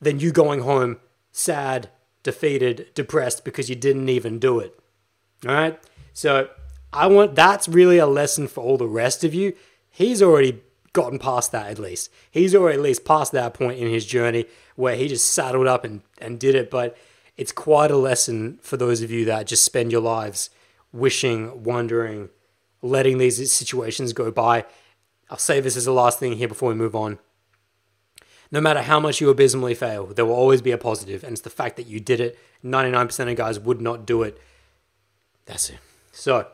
than 0.00 0.20
you 0.20 0.30
going 0.30 0.60
home 0.60 0.98
sad, 1.32 1.88
defeated, 2.22 2.88
depressed 2.94 3.44
because 3.44 3.70
you 3.70 3.76
didn't 3.76 4.08
even 4.08 4.38
do 4.38 4.60
it. 4.60 4.78
All 5.46 5.54
right. 5.54 5.80
So 6.12 6.50
I 6.92 7.06
want 7.06 7.34
that's 7.34 7.68
really 7.68 7.98
a 7.98 8.06
lesson 8.06 8.48
for 8.48 8.62
all 8.62 8.76
the 8.76 8.86
rest 8.86 9.24
of 9.24 9.32
you. 9.32 9.54
He's 9.90 10.20
already 10.20 10.62
gotten 10.98 11.20
past 11.20 11.52
that 11.52 11.70
at 11.70 11.78
least. 11.78 12.10
He's 12.28 12.56
already 12.56 12.76
at 12.76 12.82
least 12.82 13.04
past 13.04 13.30
that 13.30 13.54
point 13.54 13.78
in 13.78 13.88
his 13.88 14.04
journey 14.04 14.46
where 14.74 14.96
he 14.96 15.06
just 15.06 15.32
saddled 15.32 15.68
up 15.68 15.84
and, 15.84 16.02
and 16.20 16.40
did 16.40 16.56
it. 16.56 16.72
But 16.72 16.96
it's 17.36 17.52
quite 17.52 17.92
a 17.92 17.96
lesson 17.96 18.58
for 18.62 18.76
those 18.76 19.00
of 19.00 19.10
you 19.12 19.24
that 19.26 19.46
just 19.46 19.64
spend 19.64 19.92
your 19.92 20.00
lives 20.00 20.50
wishing, 20.92 21.62
wondering, 21.62 22.30
letting 22.82 23.18
these 23.18 23.52
situations 23.52 24.12
go 24.12 24.32
by. 24.32 24.64
I'll 25.30 25.38
say 25.38 25.60
this 25.60 25.76
as 25.76 25.84
the 25.84 25.92
last 25.92 26.18
thing 26.18 26.32
here 26.32 26.48
before 26.48 26.70
we 26.70 26.74
move 26.74 26.96
on. 26.96 27.20
No 28.50 28.60
matter 28.60 28.82
how 28.82 28.98
much 28.98 29.20
you 29.20 29.30
abysmally 29.30 29.74
fail, 29.74 30.06
there 30.06 30.26
will 30.26 30.34
always 30.34 30.62
be 30.62 30.72
a 30.72 30.78
positive, 30.78 31.22
and 31.22 31.32
it's 31.32 31.42
the 31.42 31.50
fact 31.50 31.76
that 31.76 31.86
you 31.86 32.00
did 32.00 32.18
it. 32.18 32.36
99% 32.64 33.30
of 33.30 33.36
guys 33.36 33.60
would 33.60 33.80
not 33.80 34.04
do 34.04 34.22
it. 34.24 34.40
That's 35.44 35.70
it. 35.70 35.78
So, 36.10 36.48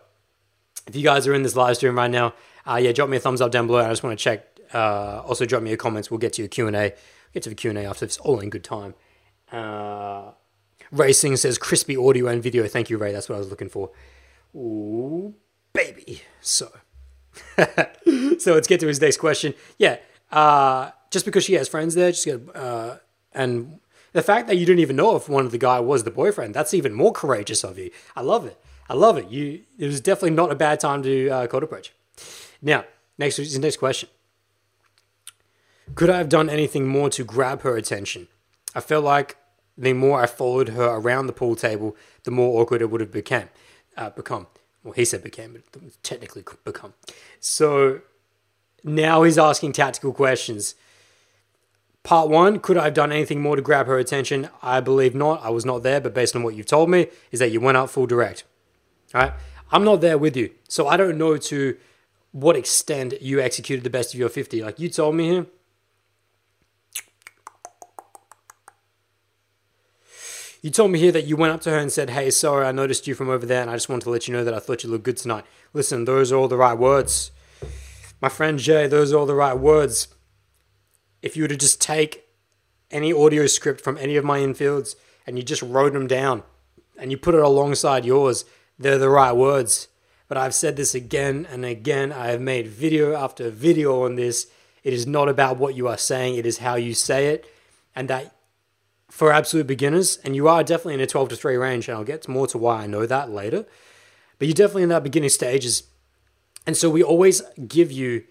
if 0.87 0.95
you 0.95 1.03
guys 1.03 1.27
are 1.27 1.33
in 1.33 1.45
this 1.45 1.57
live 1.57 1.77
stream 1.77 1.97
right 1.97 2.11
now, 2.11 2.35
uh, 2.67 2.77
yeah, 2.77 2.93
drop 2.93 3.09
me 3.09 3.17
a 3.17 3.21
thumbs 3.21 3.41
up 3.41 3.51
down 3.51 3.67
below. 3.67 3.81
I 3.81 3.89
just 3.89 4.03
want 4.03 4.19
to 4.19 4.23
check. 4.23 4.47
Uh, 4.73 5.23
also, 5.27 5.45
drop 5.45 5.63
me 5.63 5.71
your 5.71 5.77
comments. 5.77 6.11
We'll 6.11 6.19
get 6.19 6.33
to 6.35 6.43
your 6.43 6.49
Q 6.49 6.67
and 6.67 6.77
A. 6.77 6.95
Get 7.33 7.43
to 7.45 7.49
the 7.49 7.55
Q 7.55 7.71
and 7.71 7.79
A 7.79 7.85
after 7.85 8.07
this. 8.07 8.19
All 8.19 8.41
in 8.41 8.51
good 8.51 8.65
time. 8.65 8.95
Uh, 9.53 10.33
Racing 10.91 11.37
says 11.37 11.59
crispy 11.59 11.97
audio 11.97 12.29
and 12.29 12.43
video. 12.43 12.67
Thank 12.67 12.91
you, 12.91 12.99
Ray. 12.99 13.13
That's 13.13 13.29
what 13.29 13.37
I 13.37 13.39
was 13.39 13.51
looking 13.51 13.69
for. 13.69 13.91
Ooh, 14.55 15.35
baby. 15.73 16.23
So, 16.41 16.71
so 17.57 18.55
let's 18.55 18.69
get 18.69 18.81
to 18.81 18.87
his 18.87 19.01
next 19.01 19.17
question. 19.17 19.55
Yeah, 19.79 19.99
uh, 20.31 20.91
just 21.11 21.25
because 21.25 21.45
she 21.45 21.55
has 21.55 21.69
friends 21.69 21.95
there, 21.95 22.13
uh, 22.55 22.99
and 23.33 23.81
the 24.13 24.23
fact 24.23 24.47
that 24.47 24.57
you 24.57 24.67
didn't 24.67 24.81
even 24.81 24.97
know 24.97 25.17
if 25.17 25.29
one 25.29 25.45
of 25.45 25.51
the 25.51 25.59
guy 25.59 25.81
was 25.81 26.05
the 26.05 26.11
boyfriend, 26.11 26.55
that's 26.55 26.75
even 26.75 26.93
more 26.93 27.13
courageous 27.13 27.65
of 27.65 27.79
you. 27.79 27.91
I 28.15 28.21
love 28.21 28.47
it. 28.47 28.57
I 28.89 28.95
love 28.95 29.17
it. 29.17 29.29
You, 29.29 29.63
it 29.79 29.87
was 29.87 30.01
definitely 30.01 30.37
not 30.37 30.53
a 30.53 30.55
bad 30.55 30.79
time 30.79 31.03
to 31.03 31.29
uh, 31.29 31.47
cold 31.47 31.63
approach. 31.63 31.93
Now, 32.65 32.85
next 33.19 33.39
next 33.59 33.77
question. 33.77 34.09
Could 35.95 36.11
I 36.11 36.17
have 36.17 36.31
done 36.31 36.49
anything 36.49 36.87
more 36.89 37.11
to 37.11 37.23
grab 37.23 37.61
her 37.63 37.77
attention? 37.77 38.27
I 38.75 38.81
felt 38.81 39.05
like 39.05 39.37
the 39.77 39.93
more 39.93 40.21
I 40.21 40.27
followed 40.27 40.71
her 40.71 40.87
around 40.87 41.27
the 41.27 41.33
pool 41.33 41.55
table, 41.55 41.95
the 42.25 42.31
more 42.31 42.61
awkward 42.61 42.81
it 42.81 42.91
would 42.91 43.03
have 43.03 43.13
became 43.13 43.51
uh, 43.97 44.11
become. 44.11 44.47
Well, 44.83 44.95
he 44.95 45.05
said 45.05 45.23
became, 45.23 45.63
but 45.73 46.03
technically 46.03 46.43
become. 46.65 46.95
So 47.39 48.01
now 48.83 49.23
he's 49.23 49.39
asking 49.39 49.73
tactical 49.73 50.13
questions. 50.13 50.75
Part 52.03 52.29
one, 52.29 52.61
could 52.61 52.77
I 52.77 52.85
have 52.85 52.95
done 52.95 53.13
anything 53.13 53.41
more 53.41 53.57
to 53.57 53.63
grab 53.63 53.87
her 53.87 53.99
attention? 53.99 54.49
I 54.63 54.81
believe 54.81 55.15
not. 55.15 55.43
I 55.43 55.51
was 55.51 55.65
not 55.65 55.83
there, 55.83 56.01
but 56.01 56.15
based 56.15 56.35
on 56.35 56.43
what 56.43 56.55
you've 56.55 56.67
told 56.67 56.91
me, 56.91 57.09
is 57.31 57.41
that 57.41 57.51
you 57.51 57.61
went 57.61 57.79
out 57.79 57.91
full 57.91 58.07
direct. 58.07 58.45
All 59.15 59.23
right. 59.23 59.33
I'm 59.71 59.85
not 59.85 60.01
there 60.01 60.19
with 60.19 60.37
you. 60.37 60.51
So 60.69 60.87
I 60.87 60.97
don't 60.97 61.17
know 61.17 61.37
to 61.37 61.77
what 62.35 62.57
extent 62.57 63.23
you 63.23 63.41
executed 63.41 63.85
the 63.85 63.91
best 63.91 64.13
of 64.13 64.19
your 64.19 64.29
50. 64.29 64.61
Like 64.61 64.81
you 64.81 64.89
told 64.89 65.15
me 65.15 65.31
here, 65.31 65.47
You 70.61 70.71
told 70.71 70.93
me 70.93 70.99
here 70.99 71.13
that 71.13 71.27
you 71.27 71.37
went 71.37 71.53
up 71.53 71.61
to 71.61 71.71
her 71.71 71.77
and 71.77 71.93
said, 71.93 72.09
Hey, 72.09 72.31
sorry, 72.31 72.67
I 72.67 72.73
noticed 72.73 73.07
you 73.07 73.15
from 73.15 73.29
over 73.29 73.45
there, 73.45 73.61
and 73.61 73.71
I 73.71 73.75
just 73.75 73.91
wanted 73.91 74.05
to 74.05 74.11
let 74.11 74.27
you 74.27 74.33
know 74.33 74.45
that 74.45 74.55
I 74.55 74.61
thought 74.61 74.83
you 74.83 74.89
looked 74.89 75.05
good 75.05 75.19
tonight. 75.19 75.45
Listen, 75.75 76.07
those 76.07 76.33
are 76.33 76.37
all 76.37 76.49
the 76.49 76.57
right 76.57 76.73
words. 76.73 77.33
My 78.23 78.31
friend 78.31 78.59
Jay, 78.59 78.87
those 78.87 79.13
are 79.13 79.19
all 79.19 79.27
the 79.27 79.35
right 79.35 79.59
words. 79.59 80.09
If 81.21 81.37
you 81.37 81.43
were 81.43 81.49
to 81.49 81.57
just 81.57 81.83
take 81.83 82.25
any 82.91 83.13
audio 83.13 83.47
script 83.47 83.83
from 83.83 83.99
any 83.99 84.17
of 84.17 84.25
my 84.25 84.39
infields 84.39 84.95
and 85.27 85.37
you 85.37 85.43
just 85.43 85.61
wrote 85.61 85.93
them 85.93 86.07
down 86.07 86.43
and 86.97 87.11
you 87.11 87.19
put 87.19 87.35
it 87.35 87.43
alongside 87.43 88.07
yours, 88.07 88.47
they're 88.79 88.97
the 88.97 89.11
right 89.11 89.37
words. 89.37 89.89
But 90.29 90.39
I've 90.39 90.55
said 90.55 90.77
this 90.77 90.95
again 90.95 91.47
and 91.51 91.65
again. 91.65 92.13
I 92.13 92.29
have 92.29 92.41
made 92.41 92.67
video 92.69 93.15
after 93.15 93.51
video 93.51 94.05
on 94.05 94.17
this. 94.17 94.47
It 94.83 94.93
is 94.93 95.07
not 95.07 95.29
about 95.29 95.57
what 95.57 95.75
you 95.75 95.89
are 95.89 95.99
saying, 95.99 96.37
it 96.37 96.47
is 96.47 96.59
how 96.59 96.75
you 96.75 96.95
say 96.95 97.29
it. 97.29 97.47
And 97.97 98.09
that 98.09 98.35
for 99.11 99.33
absolute 99.33 99.67
beginners, 99.67 100.19
and 100.25 100.35
you 100.35 100.49
are 100.49 100.65
definitely 100.65 100.95
in 100.95 101.01
a 101.01 101.07
12 101.07 101.29
to 101.31 101.37
3 101.37 101.57
range, 101.57 101.89
and 101.89 101.97
I'll 101.97 102.05
get 102.05 102.27
more 102.27 102.47
to 102.49 102.59
why 102.59 102.83
I 102.83 102.87
know 102.87 103.07
that 103.07 103.31
later. 103.31 103.65
But 104.39 104.49
you're 104.49 104.55
definitely 104.55 104.83
in 104.83 104.89
that 104.89 105.05
beginning 105.05 105.31
stages. 105.31 105.85
And 106.67 106.77
so 106.77 106.91
we 106.91 107.03
always 107.03 107.43
give 107.69 107.93
you, 107.93 108.25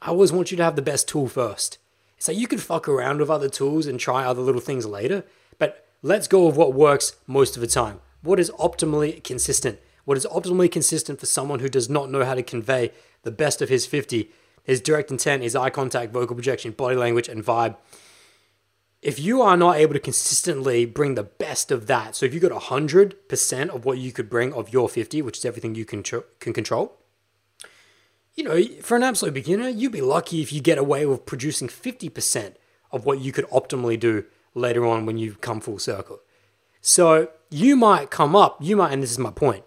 I 0.00 0.08
always 0.08 0.32
want 0.32 0.50
you 0.50 0.56
to 0.58 0.64
have 0.64 0.76
the 0.76 0.82
best 0.82 1.08
tool 1.08 1.28
first. 1.28 1.78
So 2.18 2.30
you 2.32 2.46
can 2.46 2.58
fuck 2.58 2.88
around 2.88 3.18
with 3.18 3.30
other 3.30 3.48
tools 3.48 3.86
and 3.86 3.98
try 3.98 4.24
other 4.24 4.40
little 4.40 4.60
things 4.60 4.86
later, 4.86 5.24
but 5.58 5.88
let's 6.02 6.28
go 6.28 6.46
with 6.46 6.56
what 6.56 6.72
works 6.72 7.16
most 7.26 7.56
of 7.56 7.60
the 7.60 7.66
time. 7.66 8.00
What 8.22 8.38
is 8.38 8.50
optimally 8.52 9.22
consistent? 9.24 9.78
What 10.04 10.16
is 10.16 10.26
optimally 10.26 10.70
consistent 10.70 11.20
for 11.20 11.26
someone 11.26 11.60
who 11.60 11.68
does 11.68 11.88
not 11.88 12.10
know 12.10 12.24
how 12.24 12.34
to 12.34 12.42
convey 12.42 12.92
the 13.22 13.30
best 13.30 13.62
of 13.62 13.68
his 13.68 13.86
50? 13.86 14.30
His 14.62 14.80
direct 14.80 15.10
intent, 15.10 15.42
his 15.42 15.56
eye 15.56 15.70
contact, 15.70 16.12
vocal 16.12 16.34
projection, 16.34 16.72
body 16.72 16.96
language, 16.96 17.28
and 17.28 17.44
vibe 17.44 17.76
if 19.04 19.20
you 19.20 19.42
are 19.42 19.56
not 19.56 19.76
able 19.76 19.92
to 19.92 20.00
consistently 20.00 20.86
bring 20.86 21.14
the 21.14 21.22
best 21.22 21.70
of 21.70 21.86
that, 21.86 22.16
so 22.16 22.24
if 22.24 22.32
you 22.32 22.40
got 22.40 22.52
100% 22.52 23.68
of 23.68 23.84
what 23.84 23.98
you 23.98 24.10
could 24.10 24.30
bring 24.30 24.54
of 24.54 24.72
your 24.72 24.88
50, 24.88 25.20
which 25.20 25.38
is 25.38 25.44
everything 25.44 25.74
you 25.74 25.84
can, 25.84 26.02
can 26.02 26.54
control, 26.54 26.96
you 28.34 28.42
know, 28.42 28.64
for 28.80 28.96
an 28.96 29.02
absolute 29.02 29.34
beginner, 29.34 29.68
you'd 29.68 29.92
be 29.92 30.00
lucky 30.00 30.40
if 30.40 30.54
you 30.54 30.62
get 30.62 30.78
away 30.78 31.04
with 31.04 31.26
producing 31.26 31.68
50% 31.68 32.54
of 32.92 33.04
what 33.04 33.20
you 33.20 33.30
could 33.30 33.44
optimally 33.50 34.00
do 34.00 34.24
later 34.54 34.86
on 34.86 35.04
when 35.04 35.18
you 35.18 35.34
come 35.34 35.60
full 35.60 35.78
circle. 35.78 36.20
So 36.80 37.28
you 37.50 37.76
might 37.76 38.10
come 38.10 38.34
up, 38.34 38.56
you 38.62 38.74
might, 38.74 38.92
and 38.94 39.02
this 39.02 39.12
is 39.12 39.18
my 39.18 39.30
point, 39.30 39.64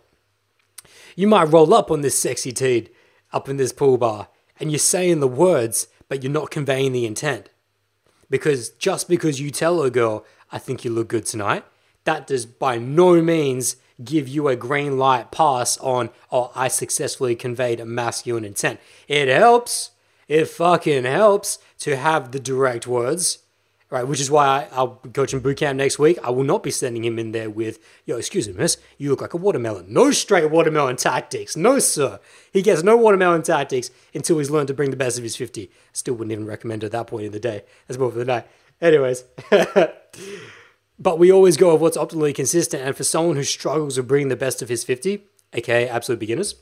you 1.18 1.28
might 1.28 1.52
roll 1.52 1.74
up 1.74 1.92
on 1.92 2.02
this 2.02 2.18
sexy 2.18 2.54
teed 2.54 2.92
up 3.34 3.50
in 3.50 3.58
this 3.58 3.74
pool 3.74 3.98
bar 3.98 4.30
and 4.60 4.72
you're 4.72 4.80
saying 4.80 5.20
the 5.20 5.28
words, 5.28 5.88
but 6.08 6.24
you're 6.24 6.32
not 6.32 6.52
conveying 6.52 6.94
the 6.94 7.06
intent. 7.06 7.50
Because 8.30 8.70
just 8.70 9.10
because 9.10 9.42
you 9.42 9.50
tell 9.50 9.82
a 9.82 9.90
girl, 9.90 10.26
I 10.52 10.60
think 10.60 10.86
you 10.86 10.92
look 10.92 11.10
good 11.10 11.26
tonight, 11.26 11.66
that 12.04 12.28
does 12.28 12.46
by 12.46 12.78
no 12.78 13.22
means 13.22 13.78
give 14.04 14.28
you 14.28 14.48
a 14.48 14.56
green 14.56 15.00
light 15.00 15.32
pass 15.32 15.78
on, 15.80 16.12
oh, 16.32 16.52
I 16.54 16.68
successfully 16.68 17.36
conveyed 17.36 17.80
a 17.80 17.86
masculine 17.86 18.46
intent. 18.46 18.80
It 19.08 19.28
helps, 19.28 19.92
it 20.28 20.46
fucking 20.46 21.06
helps 21.06 21.58
to 21.80 21.98
have 21.98 22.32
the 22.32 22.40
direct 22.40 22.86
words 22.86 23.40
right? 23.90 24.08
Which 24.08 24.20
is 24.20 24.30
why 24.30 24.46
I, 24.46 24.68
I'll 24.72 24.88
be 24.88 25.10
coaching 25.10 25.40
boot 25.40 25.58
camp 25.58 25.78
next 25.78 25.98
week. 25.98 26.18
I 26.24 26.30
will 26.30 26.44
not 26.44 26.64
be 26.64 26.72
sending 26.72 27.06
him 27.06 27.18
in 27.18 27.32
there 27.32 27.50
with, 27.50 27.80
yo, 28.06 28.18
excuse 28.18 28.48
me, 28.48 28.54
miss, 28.54 28.78
you 28.98 29.10
look 29.10 29.22
like 29.22 29.34
a 29.34 29.38
watermelon. 29.38 29.92
No 29.92 30.12
straight 30.12 30.50
watermelon 30.50 30.96
tactics. 30.98 31.56
No, 31.56 31.80
sir. 31.80 32.20
He 32.52 32.62
gets 32.62 32.84
no 32.84 32.98
watermelon 32.98 33.44
tactics 33.44 33.90
until 34.14 34.40
he's 34.40 34.50
learned 34.50 34.68
to 34.68 34.74
bring 34.74 34.92
the 34.92 34.98
best 34.98 35.18
of 35.18 35.24
his 35.24 35.36
50. 35.36 35.72
Still 35.94 36.16
wouldn't 36.16 36.32
even 36.32 36.46
recommend 36.46 36.84
at 36.84 36.92
that 36.92 37.08
point 37.08 37.26
in 37.26 37.32
the 37.32 37.40
day. 37.40 37.64
That's 37.88 38.00
more 38.00 38.12
for 38.12 38.20
the 38.20 38.26
night. 38.26 38.48
Anyways. 38.82 39.24
but 41.00 41.20
we 41.20 41.32
always 41.32 41.58
go 41.58 41.74
with 41.74 41.82
what's 41.82 41.98
optimally 41.98 42.36
consistent. 42.36 42.84
And 42.84 42.96
for 42.96 43.04
someone 43.04 43.36
who 43.36 43.44
struggles 43.44 43.98
with 43.98 44.08
bringing 44.08 44.30
the 44.30 44.36
best 44.36 44.62
of 44.62 44.70
his 44.70 44.84
50, 44.84 45.24
aka 45.54 45.88
absolute 45.88 46.20
beginners, 46.20 46.56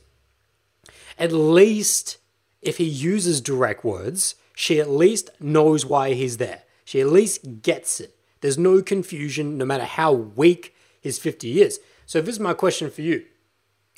at 1.18 1.32
least 1.32 2.18
if 2.62 2.76
he 2.78 2.84
uses 2.84 3.40
direct 3.40 3.84
words, 3.84 4.36
she 4.54 4.80
at 4.80 4.88
least 4.88 5.30
knows 5.40 5.84
why 5.84 6.14
he's 6.14 6.36
there 6.36 6.62
she 6.86 7.00
at 7.00 7.08
least 7.08 7.62
gets 7.62 7.98
it. 7.98 8.16
There's 8.42 8.56
no 8.56 8.80
confusion, 8.80 9.58
no 9.58 9.64
matter 9.64 9.84
how 9.84 10.12
weak 10.12 10.72
his 11.00 11.18
50 11.18 11.60
is. 11.60 11.80
So 12.06 12.20
this 12.22 12.36
is 12.36 12.40
my 12.40 12.54
question 12.54 12.92
for 12.92 13.02
you. 13.02 13.24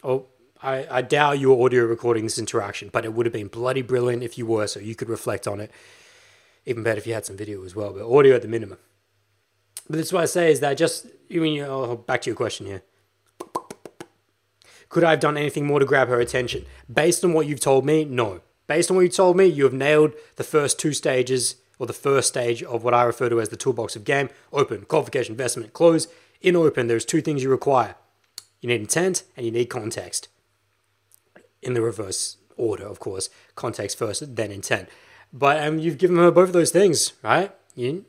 Oh, 0.02 0.24
I, 0.62 0.86
I 0.90 1.02
doubt 1.02 1.38
you 1.38 1.50
were 1.50 1.66
audio 1.66 1.84
recording 1.84 2.24
this 2.24 2.38
interaction, 2.38 2.88
but 2.90 3.04
it 3.04 3.12
would 3.12 3.26
have 3.26 3.32
been 3.34 3.48
bloody 3.48 3.82
brilliant 3.82 4.22
if 4.22 4.38
you 4.38 4.46
were, 4.46 4.66
so 4.66 4.80
you 4.80 4.94
could 4.94 5.10
reflect 5.10 5.46
on 5.46 5.60
it. 5.60 5.70
Even 6.64 6.82
better 6.82 6.96
if 6.96 7.06
you 7.06 7.12
had 7.12 7.26
some 7.26 7.36
video 7.36 7.62
as 7.62 7.76
well, 7.76 7.92
but 7.92 8.10
audio 8.10 8.36
at 8.36 8.42
the 8.42 8.48
minimum. 8.48 8.78
But 9.86 9.98
that's 9.98 10.12
what 10.12 10.22
I 10.22 10.26
say 10.26 10.50
is 10.50 10.60
that 10.60 10.78
just, 10.78 11.08
you 11.28 11.42
mean, 11.42 11.60
oh, 11.60 11.96
back 11.96 12.22
to 12.22 12.30
your 12.30 12.36
question 12.36 12.64
here. 12.64 12.82
Could 14.88 15.04
I 15.04 15.10
have 15.10 15.20
done 15.20 15.36
anything 15.36 15.66
more 15.66 15.78
to 15.78 15.84
grab 15.84 16.08
her 16.08 16.20
attention? 16.20 16.64
Based 16.90 17.22
on 17.22 17.34
what 17.34 17.46
you've 17.46 17.60
told 17.60 17.84
me, 17.84 18.06
no. 18.06 18.40
Based 18.66 18.90
on 18.90 18.96
what 18.96 19.02
you 19.02 19.10
told 19.10 19.36
me, 19.36 19.44
you 19.44 19.64
have 19.64 19.74
nailed 19.74 20.14
the 20.36 20.44
first 20.44 20.78
two 20.78 20.94
stages, 20.94 21.56
or 21.78 21.86
the 21.86 21.92
first 21.92 22.28
stage 22.28 22.62
of 22.62 22.82
what 22.84 22.94
I 22.94 23.02
refer 23.02 23.28
to 23.28 23.40
as 23.40 23.48
the 23.48 23.56
toolbox 23.56 23.96
of 23.96 24.04
game 24.04 24.28
open, 24.52 24.84
qualification, 24.84 25.32
investment, 25.32 25.72
close. 25.72 26.08
In 26.40 26.54
open, 26.54 26.86
there's 26.86 27.04
two 27.04 27.20
things 27.20 27.42
you 27.42 27.50
require 27.50 27.96
you 28.60 28.68
need 28.68 28.80
intent 28.80 29.24
and 29.36 29.46
you 29.46 29.52
need 29.52 29.66
context. 29.66 30.28
In 31.62 31.74
the 31.74 31.82
reverse 31.82 32.36
order, 32.56 32.86
of 32.86 32.98
course. 32.98 33.30
Context 33.54 33.98
first, 33.98 34.36
then 34.36 34.50
intent. 34.50 34.88
But 35.32 35.62
um, 35.66 35.78
you've 35.78 35.98
given 35.98 36.16
her 36.16 36.30
both 36.30 36.48
of 36.48 36.52
those 36.52 36.70
things, 36.70 37.12
right? 37.22 37.54
You, 37.74 38.04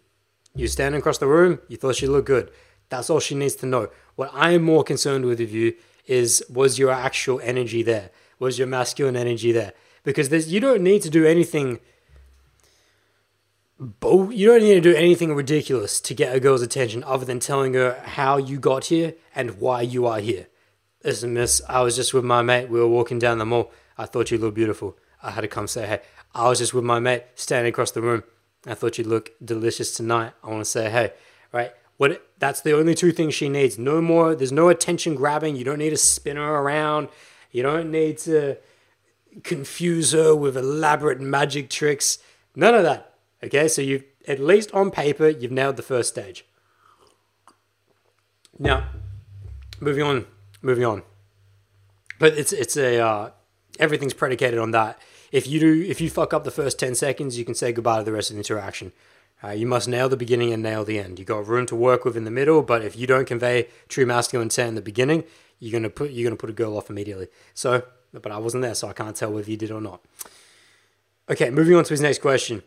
you 0.55 0.67
standing 0.67 0.99
across 0.99 1.17
the 1.17 1.27
room, 1.27 1.59
you 1.67 1.77
thought 1.77 1.95
she 1.95 2.07
looked 2.07 2.27
good. 2.27 2.51
That's 2.89 3.09
all 3.09 3.19
she 3.19 3.35
needs 3.35 3.55
to 3.55 3.65
know. 3.65 3.89
What 4.15 4.31
I 4.33 4.51
am 4.51 4.63
more 4.63 4.83
concerned 4.83 5.25
with 5.25 5.39
of 5.39 5.51
you 5.51 5.75
is 6.05 6.43
was 6.49 6.79
your 6.79 6.91
actual 6.91 7.39
energy 7.41 7.83
there? 7.83 8.09
Was 8.39 8.57
your 8.57 8.67
masculine 8.67 9.15
energy 9.15 9.51
there? 9.51 9.73
Because 10.03 10.51
you 10.51 10.59
don't 10.59 10.81
need 10.81 11.01
to 11.03 11.09
do 11.09 11.25
anything. 11.25 11.79
Bo- 13.79 14.29
you 14.29 14.47
don't 14.47 14.61
need 14.61 14.73
to 14.73 14.81
do 14.81 14.95
anything 14.95 15.33
ridiculous 15.33 16.01
to 16.01 16.13
get 16.13 16.35
a 16.35 16.41
girl's 16.41 16.61
attention 16.61 17.01
other 17.05 17.23
than 17.23 17.39
telling 17.39 17.75
her 17.75 18.01
how 18.03 18.35
you 18.35 18.59
got 18.59 18.85
here 18.85 19.15
and 19.33 19.59
why 19.59 19.81
you 19.81 20.05
are 20.05 20.19
here. 20.19 20.47
Listen, 21.03 21.33
miss, 21.33 21.61
I 21.69 21.81
was 21.81 21.95
just 21.95 22.13
with 22.13 22.25
my 22.25 22.41
mate. 22.41 22.69
We 22.69 22.79
were 22.79 22.87
walking 22.87 23.19
down 23.19 23.37
the 23.37 23.45
mall. 23.45 23.71
I 23.97 24.05
thought 24.05 24.31
you 24.31 24.37
looked 24.37 24.55
beautiful. 24.55 24.97
I 25.23 25.31
had 25.31 25.41
to 25.41 25.47
come 25.47 25.67
say 25.67 25.87
hey. 25.87 26.01
I 26.35 26.49
was 26.49 26.59
just 26.59 26.73
with 26.73 26.83
my 26.83 26.99
mate 26.99 27.23
standing 27.35 27.69
across 27.69 27.91
the 27.91 28.01
room. 28.01 28.23
I 28.65 28.73
thought 28.73 28.97
you'd 28.97 29.07
look 29.07 29.31
delicious 29.43 29.95
tonight. 29.95 30.33
I 30.43 30.49
want 30.49 30.59
to 30.59 30.69
say 30.69 30.89
hey, 30.89 31.13
right? 31.53 31.71
What 31.95 32.25
that's 32.37 32.61
the 32.61 32.77
only 32.77 32.95
two 32.95 33.13
things 33.13 33.33
she 33.33 33.47
needs. 33.47 33.77
No 33.77 34.01
more. 34.01 34.35
There's 34.35 34.51
no 34.51 34.67
attention 34.67 35.15
grabbing. 35.15 35.55
You 35.55 35.63
don't 35.63 35.79
need 35.79 35.89
to 35.91 35.97
spin 35.97 36.35
her 36.35 36.55
around. 36.55 37.07
You 37.51 37.63
don't 37.63 37.91
need 37.91 38.17
to 38.19 38.57
confuse 39.43 40.11
her 40.11 40.35
with 40.35 40.57
elaborate 40.57 41.21
magic 41.21 41.69
tricks. 41.69 42.19
None 42.55 42.75
of 42.75 42.83
that. 42.83 43.08
Okay, 43.43 43.67
so 43.67 43.81
you've 43.81 44.03
at 44.27 44.39
least 44.39 44.71
on 44.73 44.91
paper 44.91 45.29
you've 45.29 45.51
nailed 45.51 45.77
the 45.77 45.83
first 45.83 46.09
stage. 46.09 46.45
Now, 48.57 48.89
moving 49.79 50.03
on, 50.03 50.25
moving 50.61 50.83
on. 50.83 51.03
But 52.19 52.37
it's 52.37 52.51
it's 52.51 52.75
a 52.75 52.99
uh, 52.99 53.31
everything's 53.79 54.13
predicated 54.13 54.59
on 54.59 54.71
that. 54.71 54.99
If 55.31 55.47
you 55.47 55.59
do, 55.59 55.85
if 55.87 56.01
you 56.01 56.09
fuck 56.09 56.33
up 56.33 56.43
the 56.43 56.51
first 56.51 56.77
ten 56.77 56.95
seconds, 56.95 57.37
you 57.37 57.45
can 57.45 57.55
say 57.55 57.71
goodbye 57.71 57.99
to 57.99 58.03
the 58.03 58.11
rest 58.11 58.29
of 58.29 58.35
the 58.35 58.41
interaction. 58.41 58.91
Uh, 59.41 59.51
you 59.51 59.65
must 59.65 59.87
nail 59.87 60.09
the 60.09 60.17
beginning 60.17 60.51
and 60.51 60.61
nail 60.61 60.83
the 60.83 60.99
end. 60.99 61.17
You 61.17 61.23
got 61.23 61.47
room 61.47 61.65
to 61.67 61.75
work 61.75 62.03
with 62.03 62.17
in 62.17 62.25
the 62.25 62.31
middle, 62.31 62.61
but 62.61 62.83
if 62.83 62.97
you 62.97 63.07
don't 63.07 63.25
convey 63.25 63.69
true 63.87 64.05
masculine 64.05 64.47
intent 64.47 64.69
in 64.69 64.75
the 64.75 64.81
beginning, 64.81 65.23
you're 65.59 65.71
gonna 65.71 65.89
put 65.89 66.11
you're 66.11 66.29
gonna 66.29 66.35
put 66.35 66.49
a 66.49 66.53
girl 66.53 66.75
off 66.75 66.89
immediately. 66.89 67.27
So, 67.53 67.83
but 68.11 68.31
I 68.33 68.37
wasn't 68.37 68.63
there, 68.63 68.75
so 68.75 68.89
I 68.89 68.93
can't 68.93 69.15
tell 69.15 69.31
whether 69.31 69.49
you 69.49 69.55
did 69.55 69.71
or 69.71 69.79
not. 69.79 70.01
Okay, 71.29 71.49
moving 71.49 71.75
on 71.75 71.85
to 71.85 71.91
his 71.91 72.01
next 72.01 72.19
question. 72.19 72.63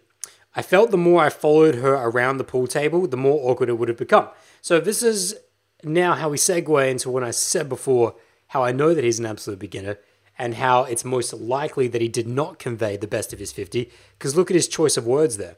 I 0.55 0.63
felt 0.63 0.91
the 0.91 0.99
more 0.99 1.23
I 1.23 1.31
followed 1.31 1.77
her 1.77 1.95
around 1.95 2.37
the 2.37 2.45
pool 2.45 2.67
table, 2.67 3.07
the 3.07 3.17
more 3.17 3.51
awkward 3.51 3.69
it 3.69 3.79
would 3.79 3.89
have 3.89 3.97
become. 3.97 4.29
So 4.61 4.81
this 4.81 5.03
is 5.03 5.35
now 5.83 6.15
how 6.15 6.29
we 6.29 6.37
segue 6.37 6.91
into 6.91 7.11
what 7.11 7.25
I 7.25 7.31
said 7.31 7.69
before, 7.69 8.17
how 8.49 8.63
I 8.63 8.73
know 8.73 8.93
that 8.95 9.05
he's 9.05 9.19
an 9.19 9.27
absolute 9.27 9.59
beginner, 9.59 9.99
and 10.39 10.55
how 10.55 10.85
it's 10.85 11.05
most 11.05 11.33
likely 11.33 11.89
that 11.89 12.03
he 12.03 12.09
did 12.09 12.29
not 12.29 12.59
convey 12.59 12.97
the 12.97 13.07
best 13.07 13.33
of 13.33 13.39
his 13.39 13.53
50, 13.53 13.91
because 14.19 14.37
look 14.37 14.51
at 14.51 14.55
his 14.55 14.69
choice 14.69 14.97
of 14.97 15.07
words 15.07 15.37
there. 15.37 15.57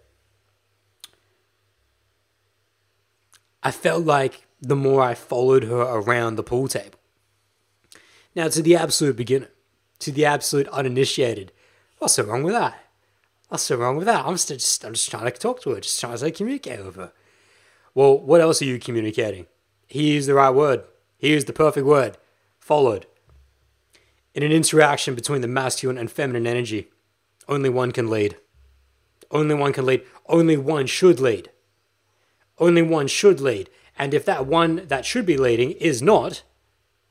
I 3.62 3.70
felt 3.70 4.04
like 4.04 4.46
the 4.60 4.76
more 4.76 5.02
I 5.02 5.14
followed 5.14 5.64
her 5.64 5.80
around 5.80 6.36
the 6.36 6.42
pool 6.42 6.68
table. 6.68 6.98
Now, 8.34 8.48
to 8.48 8.62
the 8.62 8.76
absolute 8.76 9.16
beginner, 9.16 9.48
to 10.00 10.12
the 10.12 10.24
absolute 10.24 10.68
uninitiated, 10.68 11.52
what's 11.98 12.14
so 12.14 12.24
wrong 12.24 12.42
with 12.42 12.54
that? 12.54 12.83
What's 13.48 13.64
so 13.64 13.76
wrong 13.76 13.96
with 13.96 14.06
that? 14.06 14.24
I'm 14.24 14.36
just, 14.36 14.84
I'm 14.84 14.94
just 14.94 15.10
trying 15.10 15.24
to 15.24 15.30
talk 15.30 15.62
to 15.62 15.70
her, 15.70 15.80
just 15.80 16.00
trying 16.00 16.16
to 16.16 16.30
communicate 16.30 16.84
with 16.84 16.96
her. 16.96 17.12
Well, 17.94 18.18
what 18.18 18.40
else 18.40 18.60
are 18.62 18.66
you 18.66 18.78
communicating? 18.78 19.46
He 19.86 20.14
used 20.14 20.28
the 20.28 20.34
right 20.34 20.50
word. 20.50 20.84
He 21.18 21.30
used 21.30 21.46
the 21.46 21.52
perfect 21.52 21.86
word. 21.86 22.16
Followed. 22.58 23.06
In 24.34 24.42
an 24.42 24.50
interaction 24.50 25.14
between 25.14 25.42
the 25.42 25.48
masculine 25.48 25.98
and 25.98 26.10
feminine 26.10 26.46
energy, 26.46 26.88
only 27.48 27.68
one 27.68 27.92
can 27.92 28.10
lead. 28.10 28.36
Only 29.30 29.54
one 29.54 29.72
can 29.72 29.86
lead. 29.86 30.02
Only 30.26 30.56
one 30.56 30.86
should 30.86 31.20
lead 31.20 31.50
only 32.58 32.82
one 32.82 33.06
should 33.06 33.40
lead. 33.40 33.70
And 33.98 34.12
if 34.12 34.24
that 34.24 34.46
one 34.46 34.86
that 34.86 35.04
should 35.04 35.26
be 35.26 35.36
leading 35.36 35.72
is 35.72 36.02
not, 36.02 36.42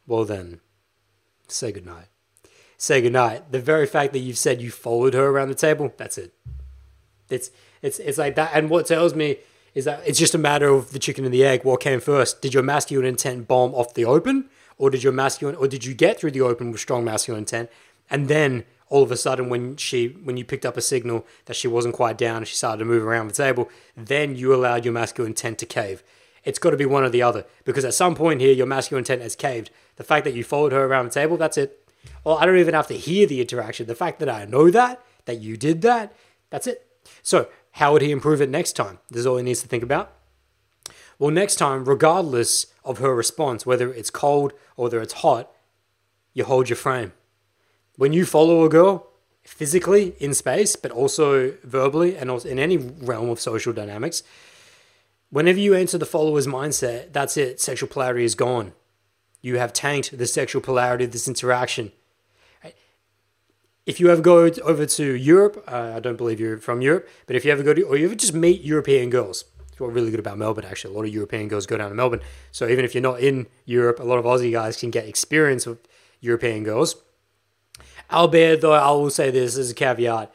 well 0.05 0.25
then, 0.25 0.59
say 1.47 1.71
goodnight. 1.71 2.07
Say 2.83 3.01
goodnight. 3.01 3.49
The 3.49 3.61
very 3.61 3.87
fact 3.87 4.11
that 4.11 4.19
you've 4.19 4.37
said 4.37 4.61
you 4.61 4.69
followed 4.69 5.13
her 5.13 5.27
around 5.27 5.47
the 5.47 5.55
table, 5.55 5.93
that's 5.95 6.17
it. 6.17 6.33
It's 7.29 7.49
it's 7.81 7.97
it's 7.97 8.17
like 8.17 8.35
that. 8.35 8.51
And 8.53 8.69
what 8.69 8.87
tells 8.87 9.15
me 9.15 9.37
is 9.73 9.85
that 9.85 10.01
it's 10.05 10.19
just 10.19 10.35
a 10.35 10.37
matter 10.37 10.67
of 10.67 10.91
the 10.91 10.99
chicken 10.99 11.23
and 11.23 11.33
the 11.33 11.45
egg. 11.45 11.63
What 11.63 11.79
came 11.79 12.01
first? 12.01 12.41
Did 12.41 12.53
your 12.53 12.61
masculine 12.61 13.05
intent 13.05 13.47
bomb 13.47 13.73
off 13.73 13.93
the 13.93 14.03
open, 14.03 14.49
or 14.77 14.89
did 14.89 15.01
your 15.01 15.13
masculine, 15.13 15.55
or 15.55 15.69
did 15.69 15.85
you 15.85 15.93
get 15.93 16.19
through 16.19 16.31
the 16.31 16.41
open 16.41 16.73
with 16.73 16.81
strong 16.81 17.05
masculine 17.05 17.43
intent, 17.43 17.69
and 18.09 18.27
then 18.27 18.65
all 18.89 19.01
of 19.01 19.13
a 19.13 19.15
sudden 19.15 19.47
when 19.47 19.77
she 19.77 20.09
when 20.21 20.35
you 20.35 20.43
picked 20.43 20.65
up 20.65 20.75
a 20.75 20.81
signal 20.81 21.25
that 21.45 21.55
she 21.55 21.69
wasn't 21.69 21.95
quite 21.95 22.17
down 22.17 22.39
and 22.39 22.47
she 22.49 22.55
started 22.57 22.79
to 22.79 22.85
move 22.85 23.05
around 23.05 23.29
the 23.29 23.33
table, 23.33 23.69
then 23.95 24.35
you 24.35 24.53
allowed 24.53 24.83
your 24.83 24.93
masculine 24.93 25.31
intent 25.31 25.57
to 25.57 25.65
cave. 25.65 26.03
It's 26.43 26.59
got 26.59 26.71
to 26.71 26.77
be 26.77 26.85
one 26.85 27.05
or 27.05 27.09
the 27.09 27.21
other 27.21 27.45
because 27.63 27.85
at 27.85 27.93
some 27.93 28.13
point 28.13 28.41
here 28.41 28.51
your 28.51 28.67
masculine 28.67 29.03
intent 29.03 29.21
has 29.21 29.37
caved. 29.37 29.69
The 29.95 30.03
fact 30.03 30.25
that 30.25 30.33
you 30.33 30.43
followed 30.43 30.73
her 30.73 30.83
around 30.83 31.05
the 31.05 31.11
table, 31.11 31.37
that's 31.37 31.57
it. 31.57 31.79
Well, 32.23 32.37
I 32.37 32.45
don't 32.45 32.57
even 32.57 32.73
have 32.73 32.87
to 32.87 32.97
hear 32.97 33.27
the 33.27 33.41
interaction. 33.41 33.87
The 33.87 33.95
fact 33.95 34.19
that 34.19 34.29
I 34.29 34.45
know 34.45 34.69
that 34.71 35.03
that 35.25 35.39
you 35.39 35.57
did 35.57 35.81
that, 35.81 36.13
that's 36.49 36.67
it. 36.67 36.85
So 37.21 37.47
how 37.71 37.93
would 37.93 38.01
he 38.01 38.11
improve 38.11 38.41
it 38.41 38.49
next 38.49 38.73
time? 38.73 38.99
This 39.09 39.21
is 39.21 39.25
all 39.25 39.37
he 39.37 39.43
needs 39.43 39.61
to 39.61 39.67
think 39.67 39.83
about. 39.83 40.13
Well, 41.19 41.31
next 41.31 41.55
time, 41.55 41.85
regardless 41.85 42.67
of 42.83 42.97
her 42.97 43.15
response, 43.15 43.65
whether 43.65 43.93
it's 43.93 44.09
cold 44.09 44.51
or 44.75 44.83
whether 44.83 45.01
it's 45.01 45.13
hot, 45.13 45.51
you 46.33 46.43
hold 46.43 46.69
your 46.69 46.75
frame 46.75 47.13
when 47.95 48.13
you 48.13 48.25
follow 48.25 48.63
a 48.63 48.69
girl 48.69 49.07
physically 49.43 50.15
in 50.19 50.33
space, 50.33 50.75
but 50.75 50.91
also 50.91 51.53
verbally 51.63 52.15
and 52.15 52.31
also 52.31 52.49
in 52.49 52.59
any 52.59 52.77
realm 52.77 53.29
of 53.29 53.39
social 53.39 53.73
dynamics, 53.73 54.23
whenever 55.29 55.59
you 55.59 55.73
enter 55.73 55.97
the 55.97 56.05
follower's 56.05 56.47
mindset, 56.47 57.11
that's 57.13 57.37
it. 57.37 57.59
Sexual 57.59 57.89
polarity 57.89 58.23
is 58.23 58.35
gone. 58.35 58.73
You 59.43 59.59
have 59.59 59.73
tanked 59.73 60.17
the 60.17 60.25
sexual 60.25 60.63
polarity 60.63 61.03
of 61.03 61.11
this 61.11 61.27
interaction. 61.27 61.91
If 63.85 63.99
you 63.99 64.09
ever 64.09 64.21
go 64.21 64.49
over 64.63 64.85
to 64.85 65.13
Europe, 65.13 65.63
uh, 65.67 65.93
I 65.95 65.99
don't 65.99 66.15
believe 66.15 66.39
you're 66.39 66.57
from 66.57 66.81
Europe, 66.81 67.07
but 67.27 67.35
if 67.35 67.45
you 67.45 67.51
ever 67.51 67.61
go 67.61 67.75
to, 67.75 67.83
or 67.83 67.97
you 67.97 68.05
ever 68.05 68.15
just 68.15 68.33
meet 68.33 68.61
European 68.61 69.11
girls, 69.11 69.43
it's 69.67 69.79
what's 69.79 69.93
really 69.93 70.09
good 70.09 70.21
about 70.21 70.39
Melbourne, 70.39 70.63
actually. 70.63 70.93
A 70.93 70.97
lot 70.97 71.05
of 71.05 71.13
European 71.13 71.49
girls 71.49 71.67
go 71.67 71.77
down 71.77 71.89
to 71.89 71.95
Melbourne. 71.95 72.21
So 72.51 72.67
even 72.67 72.85
if 72.85 72.95
you're 72.95 73.03
not 73.03 73.19
in 73.19 73.45
Europe, 73.65 73.99
a 73.99 74.03
lot 74.03 74.17
of 74.17 74.25
Aussie 74.25 74.53
guys 74.53 74.77
can 74.77 74.89
get 74.89 75.05
experience 75.05 75.65
with 75.65 75.85
European 76.21 76.63
girls 76.63 76.95
Albeit, 78.11 78.61
though, 78.61 78.73
I 78.73 78.91
will 78.91 79.09
say 79.09 79.31
this 79.31 79.57
as 79.57 79.71
a 79.71 79.73
caveat 79.73 80.31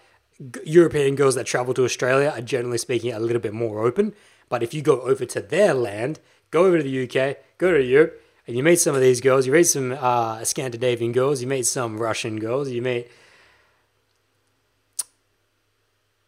European 0.64 1.14
girls 1.14 1.34
that 1.34 1.46
travel 1.46 1.74
to 1.74 1.84
Australia 1.84 2.32
are 2.34 2.40
generally 2.40 2.78
speaking 2.78 3.12
a 3.12 3.20
little 3.20 3.40
bit 3.40 3.52
more 3.52 3.84
open. 3.86 4.14
But 4.48 4.62
if 4.62 4.72
you 4.72 4.82
go 4.82 5.00
over 5.02 5.24
to 5.24 5.40
their 5.40 5.74
land, 5.74 6.20
go 6.50 6.64
over 6.64 6.78
to 6.78 6.82
the 6.82 7.04
UK, 7.04 7.36
go 7.58 7.72
to 7.72 7.82
Europe, 7.82 8.20
and 8.48 8.56
you 8.56 8.62
meet 8.62 8.80
some 8.80 8.94
of 8.94 9.02
these 9.02 9.20
girls, 9.20 9.46
you 9.46 9.52
meet 9.52 9.64
some 9.64 9.92
uh, 9.92 10.42
Scandinavian 10.42 11.12
girls, 11.12 11.42
you 11.42 11.46
meet 11.46 11.66
some 11.66 11.98
Russian 11.98 12.40
girls, 12.40 12.70
you 12.70 12.80
meet 12.80 13.10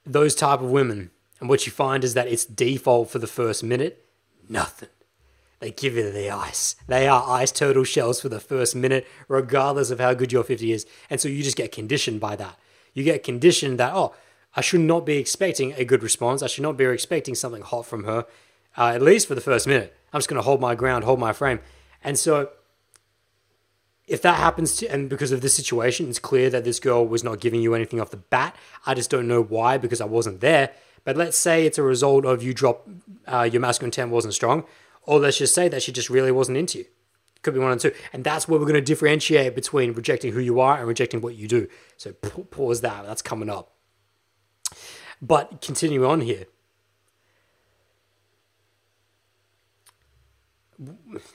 those 0.04 0.35
type 0.35 0.61
of 0.61 0.70
women. 0.70 1.11
And 1.40 1.48
what 1.48 1.64
you 1.64 1.72
find 1.72 2.04
is 2.04 2.12
that 2.12 2.28
it's 2.28 2.44
default 2.44 3.09
for 3.09 3.18
the 3.18 3.26
first 3.26 3.64
minute, 3.64 4.04
nothing. 4.50 4.90
They 5.61 5.70
give 5.70 5.94
you 5.94 6.12
the 6.12 6.30
ice. 6.30 6.76
They 6.87 7.09
are 7.09 7.24
ice 7.26 7.52
turtle 7.52 7.85
shells 7.85 8.20
for 8.20 8.28
the 8.28 8.38
first 8.38 8.76
minute, 8.76 9.06
regardless 9.26 9.90
of 9.90 9.98
how 9.98 10.12
good 10.12 10.30
your 10.30 10.44
50 10.44 10.72
is. 10.72 10.87
And 11.09 11.22
so 11.22 11.28
you 11.28 11.42
just 11.42 11.56
get 11.56 11.72
conditioned 11.72 12.20
by 12.20 12.37
that. 12.37 12.59
You 12.92 13.02
get 13.02 13.24
conditioned 13.24 13.78
that, 13.78 13.94
oh, 13.94 14.14
I 14.54 14.61
should 14.61 14.80
not 14.80 15.06
be 15.06 15.16
expecting 15.16 15.72
a 15.72 15.87
good 15.87 16.02
response. 16.02 16.42
I 16.42 16.48
should 16.48 16.64
not 16.64 16.76
be 16.76 16.85
expecting 16.85 17.35
something 17.35 17.62
hot 17.62 17.87
from 17.87 18.04
her, 18.04 18.26
uh, 18.76 18.88
at 18.88 19.00
least 19.00 19.26
for 19.26 19.35
the 19.35 19.40
first 19.40 19.66
minute. 19.66 19.96
I'm 20.12 20.18
just 20.18 20.28
going 20.28 20.37
to 20.37 20.44
hold 20.44 20.61
my 20.61 20.74
ground, 20.74 21.04
hold 21.04 21.18
my 21.18 21.33
frame. 21.33 21.61
And 22.02 22.18
so 22.18 22.50
if 24.10 24.22
that 24.22 24.38
happens 24.38 24.76
to, 24.76 24.86
and 24.88 25.08
because 25.08 25.30
of 25.30 25.40
this 25.40 25.54
situation, 25.54 26.08
it's 26.08 26.18
clear 26.18 26.50
that 26.50 26.64
this 26.64 26.80
girl 26.80 27.06
was 27.06 27.22
not 27.22 27.40
giving 27.40 27.62
you 27.62 27.74
anything 27.74 28.00
off 28.00 28.10
the 28.10 28.16
bat. 28.16 28.56
I 28.84 28.94
just 28.94 29.08
don't 29.08 29.28
know 29.28 29.40
why 29.40 29.78
because 29.78 30.00
I 30.00 30.04
wasn't 30.04 30.40
there. 30.40 30.72
But 31.04 31.16
let's 31.16 31.36
say 31.36 31.64
it's 31.64 31.78
a 31.78 31.82
result 31.82 32.24
of 32.24 32.42
you 32.42 32.52
drop 32.52 32.88
uh, 33.26 33.48
your 33.50 33.60
masculine 33.60 33.88
intent 33.88 34.10
wasn't 34.10 34.34
strong, 34.34 34.64
or 35.02 35.20
let's 35.20 35.38
just 35.38 35.54
say 35.54 35.68
that 35.68 35.82
she 35.82 35.92
just 35.92 36.10
really 36.10 36.32
wasn't 36.32 36.58
into 36.58 36.78
you. 36.78 36.86
Could 37.42 37.54
be 37.54 37.60
one 37.60 37.72
and 37.72 37.80
two. 37.80 37.92
And 38.12 38.24
that's 38.24 38.48
where 38.48 38.58
we're 38.58 38.66
going 38.66 38.74
to 38.74 38.80
differentiate 38.82 39.54
between 39.54 39.92
rejecting 39.92 40.32
who 40.32 40.40
you 40.40 40.60
are 40.60 40.76
and 40.76 40.86
rejecting 40.86 41.20
what 41.20 41.36
you 41.36 41.48
do. 41.48 41.68
So 41.96 42.12
pause 42.12 42.82
that. 42.82 43.06
That's 43.06 43.22
coming 43.22 43.48
up. 43.48 43.72
But 45.22 45.62
continue 45.62 46.04
on 46.06 46.20
here. 46.20 46.46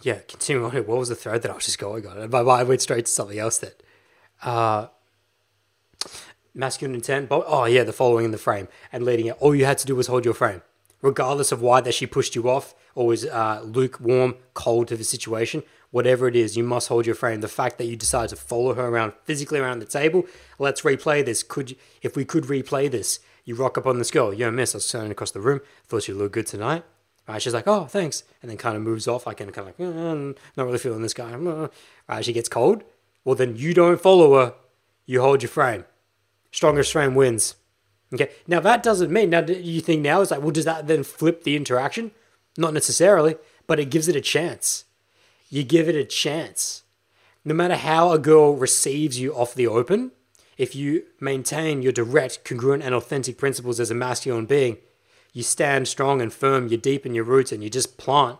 Yeah, 0.01 0.19
continuing 0.27 0.65
on. 0.65 0.84
What 0.86 0.97
was 0.97 1.10
the 1.10 1.15
thread 1.15 1.41
that 1.43 1.51
I 1.51 1.55
was 1.55 1.65
just 1.65 1.79
going 1.79 2.05
on? 2.08 2.29
My 2.29 2.41
mind 2.41 2.67
went 2.67 2.81
straight 2.81 3.05
to 3.05 3.12
something 3.12 3.38
else 3.38 3.60
that. 3.60 3.84
Uh, 4.41 4.88
masculine 6.53 6.95
intent. 6.95 7.29
But, 7.29 7.43
oh, 7.47 7.65
yeah, 7.65 7.84
the 7.84 7.93
following 7.93 8.25
in 8.25 8.31
the 8.31 8.38
frame 8.38 8.67
and 8.91 9.03
leading 9.03 9.27
it. 9.27 9.38
All 9.39 9.53
you 9.53 9.65
had 9.65 9.77
to 9.79 9.86
do 9.86 9.95
was 9.95 10.08
hold 10.08 10.25
your 10.25 10.34
frame 10.34 10.62
regardless 11.05 11.51
of 11.51 11.62
why 11.62 11.81
that 11.81 11.93
she 11.93 12.08
pushed 12.08 12.36
you 12.36 12.49
off 12.49 12.73
or 12.95 13.05
was 13.05 13.25
uh, 13.25 13.62
lukewarm, 13.63 14.36
cold 14.55 14.88
to 14.88 14.97
the 14.97 15.03
situation, 15.03 15.62
whatever 15.91 16.27
it 16.27 16.36
is, 16.36 16.58
you 16.58 16.63
must 16.63 16.88
hold 16.88 17.05
your 17.05 17.13
frame. 17.13 17.41
The 17.41 17.47
fact 17.47 17.77
that 17.77 17.86
you 17.86 17.95
decided 17.95 18.29
to 18.29 18.36
follow 18.36 18.73
her 18.73 18.88
around 18.88 19.13
physically 19.23 19.60
around 19.60 19.79
the 19.79 19.86
table, 19.86 20.23
let's 20.58 20.81
replay 20.81 21.23
this. 21.23 21.43
Could 21.43 21.75
if 22.01 22.15
we 22.15 22.25
could 22.25 22.45
replay 22.45 22.89
this, 22.89 23.19
you 23.43 23.53
rock 23.53 23.77
up 23.77 23.86
on 23.86 23.99
this 23.99 24.10
girl, 24.10 24.34
yo, 24.34 24.49
miss, 24.49 24.73
I 24.73 24.77
was 24.77 24.89
turning 24.89 25.12
across 25.12 25.31
the 25.31 25.41
room, 25.41 25.62
thought 25.88 26.08
you 26.08 26.15
looked 26.15 26.34
good 26.34 26.47
tonight. 26.47 26.84
Right, 27.27 27.41
she's 27.41 27.53
like, 27.53 27.67
oh, 27.67 27.85
thanks, 27.85 28.23
and 28.41 28.51
then 28.51 28.57
kind 28.57 28.75
of 28.75 28.83
moves 28.83 29.07
off. 29.07 29.27
I 29.27 29.33
can 29.33 29.51
kind 29.51 29.67
of 29.67 29.79
like, 29.79 29.89
mm, 29.89 30.38
not 30.55 30.65
really 30.65 30.77
feeling 30.77 31.01
this 31.01 31.13
guy. 31.13 31.31
Mm. 31.31 31.71
Right, 32.07 32.23
she 32.23 32.33
gets 32.33 32.49
cold. 32.49 32.83
Well, 33.23 33.35
then 33.35 33.55
you 33.55 33.73
don't 33.73 33.99
follow 33.99 34.35
her. 34.35 34.53
You 35.07 35.21
hold 35.21 35.41
your 35.41 35.49
frame. 35.49 35.85
Strongest 36.51 36.91
frame 36.91 37.15
wins. 37.15 37.55
Okay. 38.13 38.29
Now 38.47 38.59
that 38.59 38.83
doesn't 38.83 39.11
mean 39.11 39.31
now 39.31 39.41
you 39.41 39.81
think 39.81 40.01
now 40.01 40.21
is 40.21 40.31
like, 40.31 40.41
well, 40.41 40.51
does 40.51 40.65
that 40.65 40.88
then 40.88 41.03
flip 41.03 41.43
the 41.43 41.55
interaction? 41.55 42.11
Not 42.57 42.73
necessarily, 42.73 43.35
but 43.67 43.79
it 43.79 43.89
gives 43.89 44.07
it 44.07 44.15
a 44.15 44.21
chance. 44.21 44.85
You 45.49 45.63
give 45.63 45.89
it 45.89 45.95
a 45.95 46.05
chance. 46.05 46.83
No 47.43 47.53
matter 47.53 47.75
how 47.75 48.11
a 48.11 48.19
girl 48.19 48.55
receives 48.55 49.19
you 49.19 49.35
off 49.35 49.53
the 49.53 49.67
open, 49.67 50.11
if 50.57 50.75
you 50.75 51.03
maintain 51.19 51.81
your 51.81 51.91
direct, 51.91 52.45
congruent, 52.45 52.83
and 52.83 52.95
authentic 52.95 53.38
principles 53.38 53.79
as 53.79 53.91
a 53.91 53.95
masculine 53.95 54.45
being, 54.45 54.77
you 55.36 55.43
stand 55.43 55.89
strong 55.89 56.21
and 56.21 56.32
firm, 56.32 56.69
you 56.69 56.78
deepen 56.78 57.13
your 57.13 57.26
roots, 57.26 57.52
and 57.52 57.62
you 57.62 57.69
just 57.69 57.98
plant. 57.98 58.39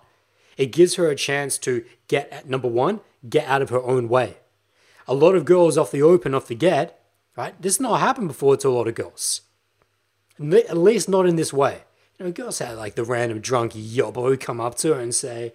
It 0.56 0.68
gives 0.68 0.96
her 0.96 1.10
a 1.10 1.16
chance 1.16 1.58
to 1.58 1.84
get 2.08 2.32
at 2.32 2.50
number 2.50 2.70
one, 2.70 3.02
get 3.28 3.46
out 3.50 3.62
of 3.62 3.70
her 3.70 3.84
own 3.84 4.08
way. 4.08 4.38
A 5.06 5.14
lot 5.14 5.36
of 5.36 5.44
girls 5.44 5.78
off 5.78 5.92
the 5.92 6.02
open, 6.02 6.34
off 6.34 6.48
the 6.48 6.56
get, 6.56 7.04
right? 7.36 7.62
This 7.62 7.76
has 7.76 7.82
not 7.82 8.00
happened 8.00 8.30
before 8.30 8.56
to 8.56 8.70
a 8.70 8.72
lot 8.72 8.88
of 8.88 8.96
girls. 8.96 9.42
At 10.40 10.78
least 10.78 11.10
not 11.10 11.26
in 11.26 11.36
this 11.36 11.52
way. 11.52 11.84
You 12.18 12.28
know, 12.28 12.32
girls 12.32 12.60
have 12.60 12.78
like 12.78 12.96
the 12.96 13.04
random 13.04 13.42
drunk 13.42 13.74
yobbo 13.74 14.30
who 14.30 14.38
come 14.38 14.62
up 14.62 14.76
to 14.76 14.94
her 14.94 15.00
and 15.02 15.14
say, 15.14 15.54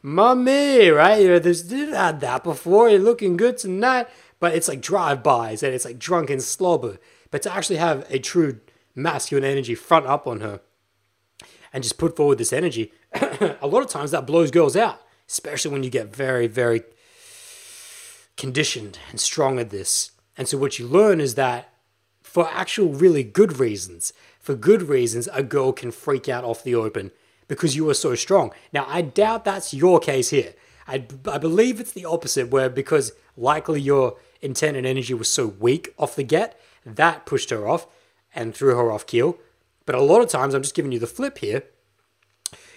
Mommy, 0.00 0.88
right? 0.88 1.20
You 1.20 1.28
know, 1.28 1.38
there's 1.38 1.64
did 1.64 1.92
had 1.92 2.20
that 2.20 2.44
before. 2.44 2.88
You're 2.88 2.98
looking 2.98 3.36
good 3.36 3.58
tonight. 3.58 4.08
But 4.40 4.54
it's 4.54 4.68
like 4.68 4.80
drive-bys 4.80 5.62
and 5.62 5.74
it's 5.74 5.84
like 5.84 5.98
drunken 5.98 6.40
slobber. 6.40 6.96
But 7.30 7.42
to 7.42 7.52
actually 7.52 7.76
have 7.76 8.10
a 8.10 8.18
true 8.18 8.60
masculine 8.94 9.44
energy 9.44 9.74
front 9.74 10.06
up 10.06 10.26
on 10.26 10.40
her 10.40 10.60
and 11.72 11.82
just 11.82 11.98
put 11.98 12.16
forward 12.16 12.38
this 12.38 12.52
energy, 12.52 12.92
a 13.60 13.66
lot 13.66 13.82
of 13.82 13.88
times 13.88 14.10
that 14.10 14.26
blows 14.26 14.50
girls 14.50 14.76
out, 14.76 15.00
especially 15.28 15.70
when 15.70 15.82
you 15.82 15.90
get 15.90 16.14
very, 16.14 16.46
very 16.46 16.82
conditioned 18.36 18.98
and 19.10 19.20
strong 19.20 19.58
at 19.58 19.70
this. 19.70 20.12
And 20.36 20.48
so 20.48 20.56
what 20.58 20.78
you 20.78 20.86
learn 20.86 21.20
is 21.20 21.34
that 21.34 21.72
for 22.22 22.48
actual 22.52 22.92
really 22.92 23.22
good 23.22 23.58
reasons. 23.58 24.12
For 24.38 24.54
good 24.54 24.82
reasons, 24.82 25.28
a 25.32 25.42
girl 25.42 25.72
can 25.72 25.90
freak 25.90 26.28
out 26.28 26.44
off 26.44 26.62
the 26.62 26.74
open 26.74 27.10
because 27.48 27.74
you 27.74 27.88
are 27.88 27.94
so 27.94 28.14
strong. 28.14 28.52
Now, 28.72 28.84
I 28.86 29.02
doubt 29.02 29.44
that's 29.44 29.74
your 29.74 29.98
case 29.98 30.30
here. 30.30 30.54
I, 30.86 31.04
I 31.26 31.38
believe 31.38 31.80
it's 31.80 31.92
the 31.92 32.04
opposite, 32.04 32.48
where 32.48 32.70
because 32.70 33.12
likely 33.36 33.80
your 33.80 34.16
intent 34.40 34.76
and 34.76 34.86
energy 34.86 35.14
was 35.14 35.30
so 35.30 35.46
weak 35.46 35.94
off 35.98 36.16
the 36.16 36.22
get, 36.22 36.58
that 36.84 37.26
pushed 37.26 37.50
her 37.50 37.66
off 37.66 37.86
and 38.34 38.54
threw 38.54 38.74
her 38.74 38.90
off 38.90 39.06
keel. 39.06 39.38
But 39.88 39.94
a 39.94 40.02
lot 40.02 40.20
of 40.20 40.28
times, 40.28 40.52
I'm 40.52 40.62
just 40.62 40.74
giving 40.74 40.92
you 40.92 40.98
the 40.98 41.06
flip 41.06 41.38
here. 41.38 41.62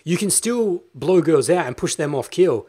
You 0.05 0.15
can 0.15 0.29
still 0.29 0.83
blow 0.95 1.21
girls 1.21 1.49
out 1.49 1.67
and 1.67 1.75
push 1.75 1.95
them 1.95 2.15
off 2.15 2.29
keel 2.29 2.67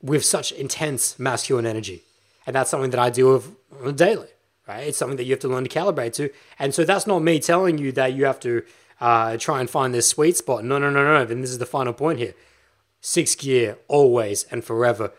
with 0.00 0.24
such 0.24 0.50
intense 0.50 1.18
masculine 1.18 1.66
energy. 1.66 2.04
And 2.46 2.56
that's 2.56 2.70
something 2.70 2.90
that 2.90 2.98
I 2.98 3.10
deal 3.10 3.34
with 3.34 3.96
daily 3.96 4.28
right? 4.66 4.88
It's 4.88 4.98
something 4.98 5.16
that 5.16 5.24
you 5.24 5.32
have 5.32 5.40
to 5.40 5.48
learn 5.48 5.64
to 5.64 5.70
calibrate 5.70 6.14
to. 6.14 6.30
And 6.58 6.74
so 6.74 6.84
that's 6.84 7.06
not 7.06 7.20
me 7.20 7.40
telling 7.40 7.78
you 7.78 7.92
that 7.92 8.14
you 8.14 8.24
have 8.24 8.40
to 8.40 8.62
uh, 9.00 9.36
try 9.36 9.60
and 9.60 9.68
find 9.68 9.92
this 9.92 10.08
sweet 10.08 10.36
spot. 10.36 10.64
No, 10.64 10.78
no, 10.78 10.90
no, 10.90 11.04
no. 11.04 11.30
And 11.30 11.42
this 11.42 11.50
is 11.50 11.58
the 11.58 11.66
final 11.66 11.92
point 11.92 12.18
here. 12.18 12.34
Six 13.00 13.34
gear, 13.34 13.78
always 13.88 14.44
and 14.44 14.64
forever. 14.64 15.12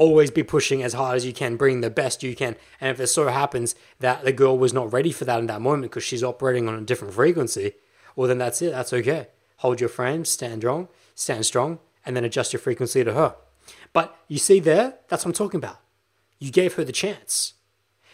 Always 0.00 0.30
be 0.30 0.42
pushing 0.42 0.82
as 0.82 0.94
hard 0.94 1.16
as 1.16 1.26
you 1.26 1.34
can, 1.34 1.56
bring 1.56 1.82
the 1.82 1.90
best 1.90 2.22
you 2.22 2.34
can. 2.34 2.56
And 2.80 2.90
if 2.90 3.00
it 3.00 3.08
so 3.08 3.28
happens 3.28 3.74
that 3.98 4.24
the 4.24 4.32
girl 4.32 4.56
was 4.56 4.72
not 4.72 4.90
ready 4.90 5.12
for 5.12 5.26
that 5.26 5.38
in 5.38 5.46
that 5.48 5.60
moment 5.60 5.82
because 5.82 6.04
she's 6.04 6.24
operating 6.24 6.68
on 6.68 6.74
a 6.74 6.80
different 6.80 7.12
frequency, 7.12 7.74
well, 8.16 8.26
then 8.26 8.38
that's 8.38 8.62
it. 8.62 8.70
That's 8.70 8.94
okay. 8.94 9.28
Hold 9.58 9.78
your 9.78 9.90
frame, 9.90 10.24
stand 10.24 10.62
strong, 10.62 10.88
stand 11.14 11.44
strong, 11.44 11.80
and 12.06 12.16
then 12.16 12.24
adjust 12.24 12.54
your 12.54 12.60
frequency 12.60 13.04
to 13.04 13.12
her. 13.12 13.36
But 13.92 14.16
you 14.26 14.38
see 14.38 14.58
there, 14.58 14.94
that's 15.08 15.26
what 15.26 15.32
I'm 15.32 15.34
talking 15.34 15.58
about. 15.58 15.80
You 16.38 16.50
gave 16.50 16.74
her 16.74 16.84
the 16.84 16.92
chance. 16.92 17.52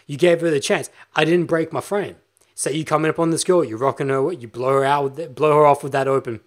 You 0.09 0.17
gave 0.17 0.41
her 0.41 0.51
the 0.51 0.59
chance. 0.59 0.91
I 1.15 1.25
didn't 1.25 1.47
break 1.47 1.73
my 1.73 1.81
frame. 1.81 2.17
Say 2.57 2.73
you 2.73 2.85
coming 2.85 3.11
up 3.11 3.21
on 3.21 3.31
this 3.31 3.45
girl, 3.45 3.63
you're 3.63 3.79
rocking 3.79 4.09
her, 4.09 4.33
you 4.33 4.49
blow 4.49 4.73
her 4.73 4.85
out, 4.85 5.35
blow 5.37 5.57
her 5.57 5.67
off 5.67 5.85
with 5.85 5.93
that 5.93 6.09
open, 6.09 6.41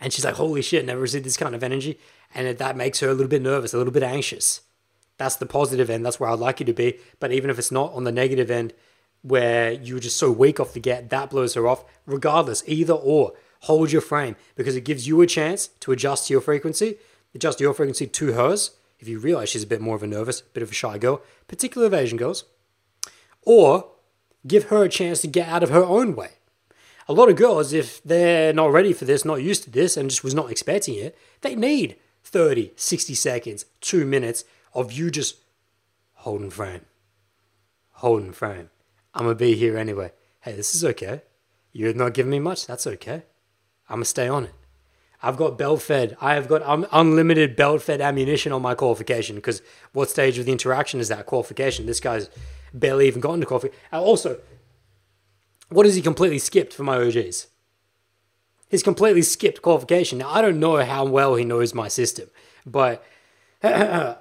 and 0.00 0.12
she's 0.12 0.24
like, 0.24 0.36
"Holy 0.36 0.62
shit, 0.62 0.84
never 0.86 1.00
received 1.00 1.26
this 1.26 1.36
kind 1.36 1.54
of 1.54 1.62
energy," 1.62 1.98
and 2.34 2.58
that 2.58 2.76
makes 2.76 3.00
her 3.00 3.08
a 3.08 3.14
little 3.14 3.28
bit 3.28 3.42
nervous, 3.42 3.74
a 3.74 3.78
little 3.78 3.92
bit 3.92 4.02
anxious. 4.02 4.60
That's 5.18 5.36
the 5.36 5.46
positive 5.46 5.90
end. 5.90 6.06
That's 6.06 6.18
where 6.18 6.30
I'd 6.30 6.38
like 6.38 6.60
you 6.60 6.66
to 6.66 6.72
be. 6.72 6.98
But 7.18 7.32
even 7.32 7.50
if 7.50 7.58
it's 7.58 7.70
not 7.70 7.92
on 7.92 8.04
the 8.04 8.12
negative 8.12 8.50
end, 8.50 8.72
where 9.22 9.72
you're 9.72 10.00
just 10.00 10.16
so 10.16 10.30
weak 10.30 10.58
off 10.58 10.72
the 10.72 10.80
get, 10.80 11.10
that 11.10 11.30
blows 11.30 11.54
her 11.54 11.66
off. 11.66 11.84
Regardless, 12.06 12.62
either 12.66 12.94
or, 12.94 13.34
hold 13.62 13.92
your 13.92 14.00
frame 14.00 14.36
because 14.54 14.76
it 14.76 14.84
gives 14.84 15.06
you 15.06 15.20
a 15.20 15.26
chance 15.26 15.68
to 15.80 15.92
adjust 15.92 16.26
to 16.26 16.32
your 16.32 16.40
frequency, 16.40 16.96
adjust 17.34 17.60
your 17.60 17.74
frequency 17.74 18.06
to 18.06 18.32
hers, 18.32 18.70
if 18.98 19.08
you 19.08 19.18
realize 19.18 19.48
she's 19.48 19.62
a 19.62 19.66
bit 19.66 19.80
more 19.80 19.96
of 19.96 20.02
a 20.02 20.06
nervous, 20.06 20.40
bit 20.40 20.62
of 20.62 20.70
a 20.70 20.74
shy 20.74 20.98
girl, 20.98 21.22
particularly 21.48 21.86
of 21.86 22.00
Asian 22.00 22.18
girls, 22.18 22.44
or 23.42 23.90
give 24.46 24.64
her 24.64 24.84
a 24.84 24.88
chance 24.88 25.20
to 25.20 25.26
get 25.26 25.48
out 25.48 25.62
of 25.62 25.70
her 25.70 25.84
own 25.84 26.14
way. 26.14 26.30
A 27.08 27.12
lot 27.12 27.28
of 27.28 27.36
girls, 27.36 27.72
if 27.72 28.02
they're 28.04 28.52
not 28.52 28.72
ready 28.72 28.92
for 28.92 29.04
this, 29.04 29.24
not 29.24 29.42
used 29.42 29.64
to 29.64 29.70
this, 29.70 29.96
and 29.96 30.08
just 30.08 30.22
was 30.22 30.34
not 30.34 30.50
expecting 30.50 30.94
it, 30.94 31.16
they 31.40 31.54
need 31.54 31.96
30, 32.24 32.72
60 32.76 33.14
seconds, 33.14 33.64
two 33.80 34.04
minutes 34.04 34.44
of 34.74 34.92
you 34.92 35.10
just 35.10 35.36
holding 36.14 36.50
frame. 36.50 36.86
Holding 37.92 38.32
frame. 38.32 38.70
I'm 39.14 39.24
gonna 39.24 39.34
be 39.34 39.56
here 39.56 39.76
anyway. 39.76 40.12
Hey, 40.40 40.52
this 40.52 40.74
is 40.74 40.84
okay. 40.84 41.22
You're 41.72 41.94
not 41.94 42.14
giving 42.14 42.30
me 42.30 42.38
much, 42.38 42.66
that's 42.66 42.86
okay. 42.86 43.24
I'm 43.88 43.96
gonna 43.96 44.04
stay 44.04 44.28
on 44.28 44.44
it. 44.44 44.54
I've 45.22 45.36
got 45.36 45.58
belt 45.58 45.82
fed. 45.82 46.16
I 46.20 46.34
have 46.34 46.48
got 46.48 46.62
un- 46.62 46.86
unlimited 46.92 47.54
belt 47.54 47.82
fed 47.82 48.00
ammunition 48.00 48.52
on 48.52 48.62
my 48.62 48.74
qualification 48.74 49.36
because 49.36 49.60
what 49.92 50.08
stage 50.08 50.38
of 50.38 50.46
the 50.46 50.52
interaction 50.52 50.98
is 50.98 51.08
that 51.08 51.26
qualification? 51.26 51.86
This 51.86 52.00
guy's 52.00 52.30
barely 52.72 53.06
even 53.06 53.20
gotten 53.20 53.40
to 53.40 53.46
qualification. 53.46 53.78
Uh, 53.92 54.00
also, 54.00 54.40
what 55.68 55.84
has 55.86 55.94
he 55.94 56.02
completely 56.02 56.38
skipped 56.38 56.72
for 56.72 56.84
my 56.84 56.96
OGs? 56.96 57.48
He's 58.70 58.82
completely 58.82 59.22
skipped 59.22 59.62
qualification. 59.62 60.18
Now, 60.18 60.30
I 60.30 60.40
don't 60.40 60.60
know 60.60 60.76
how 60.84 61.04
well 61.04 61.34
he 61.34 61.44
knows 61.44 61.74
my 61.74 61.88
system, 61.88 62.30
but 62.64 63.04
the 63.62 64.16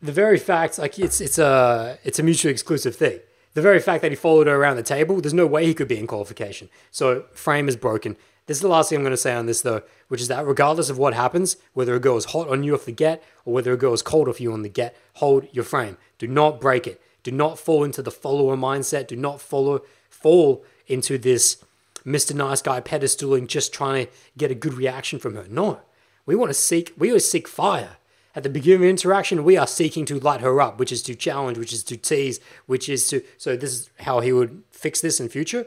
very 0.00 0.38
fact, 0.38 0.78
like 0.78 0.98
it's 0.98 1.20
it's 1.20 1.38
a 1.38 1.98
it's 2.04 2.18
a 2.18 2.22
mutually 2.22 2.52
exclusive 2.52 2.94
thing. 2.94 3.18
The 3.54 3.62
very 3.62 3.80
fact 3.80 4.00
that 4.02 4.12
he 4.12 4.16
followed 4.16 4.46
her 4.46 4.56
around 4.56 4.76
the 4.76 4.82
table, 4.82 5.20
there's 5.20 5.34
no 5.34 5.46
way 5.46 5.66
he 5.66 5.74
could 5.74 5.88
be 5.88 5.98
in 5.98 6.06
qualification. 6.06 6.70
So 6.90 7.24
frame 7.34 7.68
is 7.68 7.76
broken. 7.76 8.16
This 8.46 8.56
is 8.56 8.62
the 8.62 8.68
last 8.68 8.88
thing 8.88 8.96
I'm 8.96 9.02
going 9.02 9.12
to 9.12 9.16
say 9.16 9.34
on 9.34 9.46
this, 9.46 9.62
though, 9.62 9.82
which 10.08 10.20
is 10.20 10.28
that 10.28 10.46
regardless 10.46 10.88
of 10.88 10.98
what 10.98 11.14
happens, 11.14 11.56
whether 11.74 11.94
a 11.94 12.00
girl 12.00 12.16
is 12.16 12.26
hot 12.26 12.48
on 12.48 12.64
you 12.64 12.74
off 12.74 12.86
the 12.86 12.92
get 12.92 13.22
or 13.44 13.54
whether 13.54 13.72
a 13.72 13.76
girl 13.76 13.92
is 13.92 14.02
cold 14.02 14.28
off 14.28 14.40
you 14.40 14.52
on 14.52 14.62
the 14.62 14.68
get, 14.68 14.96
hold 15.14 15.46
your 15.52 15.64
frame. 15.64 15.96
Do 16.18 16.26
not 16.26 16.60
break 16.60 16.86
it. 16.86 17.00
Do 17.22 17.30
not 17.30 17.58
fall 17.58 17.84
into 17.84 18.02
the 18.02 18.10
follower 18.10 18.56
mindset. 18.56 19.06
Do 19.06 19.16
not 19.16 19.40
follow 19.40 19.82
fall 20.08 20.64
into 20.86 21.18
this 21.18 21.62
Mr. 22.04 22.34
Nice 22.34 22.62
Guy 22.62 22.80
pedestaling, 22.80 23.46
just 23.46 23.72
trying 23.72 24.06
to 24.06 24.12
get 24.36 24.50
a 24.50 24.54
good 24.54 24.74
reaction 24.74 25.18
from 25.18 25.34
her. 25.34 25.46
No, 25.48 25.80
we 26.26 26.34
want 26.34 26.50
to 26.50 26.54
seek. 26.54 26.92
We 26.96 27.08
always 27.08 27.30
seek 27.30 27.48
fire. 27.48 27.96
At 28.34 28.44
the 28.44 28.48
beginning 28.48 28.84
of 28.84 28.88
interaction, 28.88 29.44
we 29.44 29.58
are 29.58 29.66
seeking 29.66 30.06
to 30.06 30.18
light 30.18 30.40
her 30.40 30.60
up, 30.60 30.78
which 30.78 30.90
is 30.90 31.02
to 31.02 31.14
challenge, 31.14 31.58
which 31.58 31.72
is 31.72 31.84
to 31.84 31.96
tease, 31.96 32.40
which 32.66 32.88
is 32.88 33.06
to. 33.08 33.22
So 33.36 33.56
this 33.56 33.72
is 33.72 33.90
how 34.00 34.20
he 34.20 34.32
would 34.32 34.62
fix 34.70 35.00
this 35.00 35.20
in 35.20 35.28
future, 35.28 35.66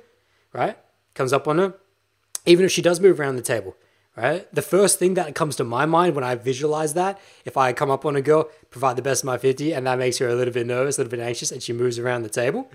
right? 0.51 0.77
Comes 1.13 1.31
up 1.31 1.47
on 1.47 1.59
her 1.59 1.75
even 2.45 2.65
if 2.65 2.71
she 2.71 2.81
does 2.81 2.99
move 2.99 3.19
around 3.19 3.35
the 3.35 3.41
table, 3.41 3.75
right? 4.15 4.47
The 4.53 4.61
first 4.61 4.99
thing 4.99 5.15
that 5.15 5.35
comes 5.35 5.55
to 5.57 5.63
my 5.63 5.85
mind 5.85 6.15
when 6.15 6.23
I 6.23 6.35
visualize 6.35 6.93
that, 6.93 7.19
if 7.43 7.57
I 7.57 7.73
come 7.73 7.91
up 7.91 8.05
on 8.05 8.15
a 8.15 8.21
girl, 8.21 8.49
provide 8.69 8.95
the 8.95 9.01
best 9.01 9.23
of 9.23 9.27
my 9.27 9.37
50, 9.37 9.73
and 9.73 9.87
that 9.87 9.97
makes 9.97 10.17
her 10.19 10.29
a 10.29 10.35
little 10.35 10.53
bit 10.53 10.67
nervous, 10.67 10.97
a 10.97 11.01
little 11.01 11.11
bit 11.11 11.19
anxious, 11.19 11.51
and 11.51 11.61
she 11.61 11.73
moves 11.73 11.99
around 11.99 12.23
the 12.23 12.29
table, 12.29 12.69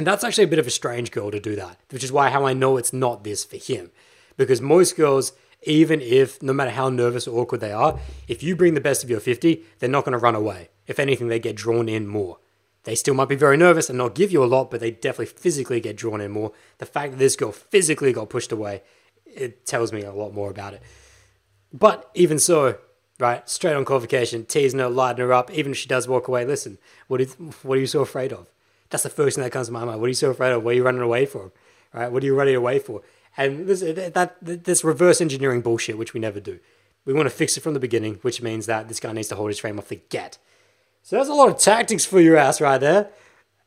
And 0.00 0.06
that's 0.06 0.24
actually 0.24 0.44
a 0.44 0.48
bit 0.48 0.58
of 0.58 0.66
a 0.66 0.70
strange 0.70 1.10
girl 1.10 1.30
to 1.30 1.38
do 1.38 1.54
that, 1.56 1.76
which 1.90 2.02
is 2.02 2.10
why 2.10 2.30
how 2.30 2.46
I 2.46 2.54
know 2.54 2.78
it's 2.78 2.94
not 2.94 3.22
this 3.22 3.44
for 3.44 3.58
him. 3.58 3.90
Because 4.38 4.62
most 4.62 4.96
girls, 4.96 5.34
even 5.64 6.00
if 6.00 6.42
no 6.42 6.54
matter 6.54 6.70
how 6.70 6.88
nervous 6.88 7.28
or 7.28 7.38
awkward 7.38 7.60
they 7.60 7.72
are, 7.72 8.00
if 8.26 8.42
you 8.42 8.56
bring 8.56 8.72
the 8.72 8.80
best 8.80 9.04
of 9.04 9.10
your 9.10 9.20
50, 9.20 9.62
they're 9.78 9.90
not 9.90 10.06
going 10.06 10.14
to 10.14 10.18
run 10.18 10.34
away. 10.34 10.70
If 10.86 10.98
anything, 10.98 11.28
they 11.28 11.38
get 11.38 11.54
drawn 11.54 11.86
in 11.86 12.06
more. 12.06 12.38
They 12.84 12.94
still 12.94 13.12
might 13.12 13.28
be 13.28 13.36
very 13.36 13.58
nervous 13.58 13.90
and 13.90 13.98
not 13.98 14.14
give 14.14 14.32
you 14.32 14.42
a 14.42 14.46
lot, 14.46 14.70
but 14.70 14.80
they 14.80 14.90
definitely 14.90 15.26
physically 15.26 15.80
get 15.80 15.98
drawn 15.98 16.22
in 16.22 16.30
more. 16.30 16.52
The 16.78 16.86
fact 16.86 17.12
that 17.12 17.18
this 17.18 17.36
girl 17.36 17.52
physically 17.52 18.14
got 18.14 18.30
pushed 18.30 18.52
away, 18.52 18.80
it 19.26 19.66
tells 19.66 19.92
me 19.92 20.00
a 20.00 20.14
lot 20.14 20.32
more 20.32 20.48
about 20.48 20.72
it. 20.72 20.82
But 21.74 22.10
even 22.14 22.38
so, 22.38 22.78
right, 23.18 23.46
straight 23.46 23.74
on 23.74 23.84
qualification, 23.84 24.46
teasing 24.46 24.80
her, 24.80 24.88
lighting 24.88 25.26
her 25.26 25.34
up, 25.34 25.50
even 25.50 25.72
if 25.72 25.76
she 25.76 25.88
does 25.88 26.08
walk 26.08 26.26
away, 26.26 26.46
listen, 26.46 26.78
what, 27.06 27.20
is, 27.20 27.34
what 27.62 27.76
are 27.76 27.80
you 27.82 27.86
so 27.86 28.00
afraid 28.00 28.32
of? 28.32 28.46
That's 28.90 29.04
the 29.04 29.10
first 29.10 29.36
thing 29.36 29.44
that 29.44 29.52
comes 29.52 29.68
to 29.68 29.72
my 29.72 29.84
mind. 29.84 30.00
What 30.00 30.06
are 30.06 30.08
you 30.08 30.14
so 30.14 30.30
afraid 30.30 30.52
of? 30.52 30.64
What 30.64 30.72
are 30.72 30.76
you 30.76 30.84
running 30.84 31.00
away 31.00 31.26
from? 31.26 31.52
Right? 31.94 32.10
What 32.10 32.22
are 32.22 32.26
you 32.26 32.34
running 32.34 32.56
away 32.56 32.78
for? 32.78 33.02
And 33.36 33.66
this, 33.66 33.80
that, 33.80 34.36
this 34.42 34.84
reverse 34.84 35.20
engineering 35.20 35.60
bullshit, 35.60 35.96
which 35.96 36.12
we 36.12 36.20
never 36.20 36.40
do. 36.40 36.58
We 37.04 37.12
want 37.12 37.26
to 37.26 37.34
fix 37.34 37.56
it 37.56 37.60
from 37.60 37.74
the 37.74 37.80
beginning, 37.80 38.16
which 38.22 38.42
means 38.42 38.66
that 38.66 38.88
this 38.88 39.00
guy 39.00 39.12
needs 39.12 39.28
to 39.28 39.36
hold 39.36 39.48
his 39.50 39.58
frame 39.58 39.78
off 39.78 39.88
the 39.88 40.00
get. 40.08 40.38
So 41.02 41.16
that's 41.16 41.28
a 41.28 41.34
lot 41.34 41.48
of 41.48 41.58
tactics 41.58 42.04
for 42.04 42.20
your 42.20 42.36
ass 42.36 42.60
right 42.60 42.78
there. 42.78 43.10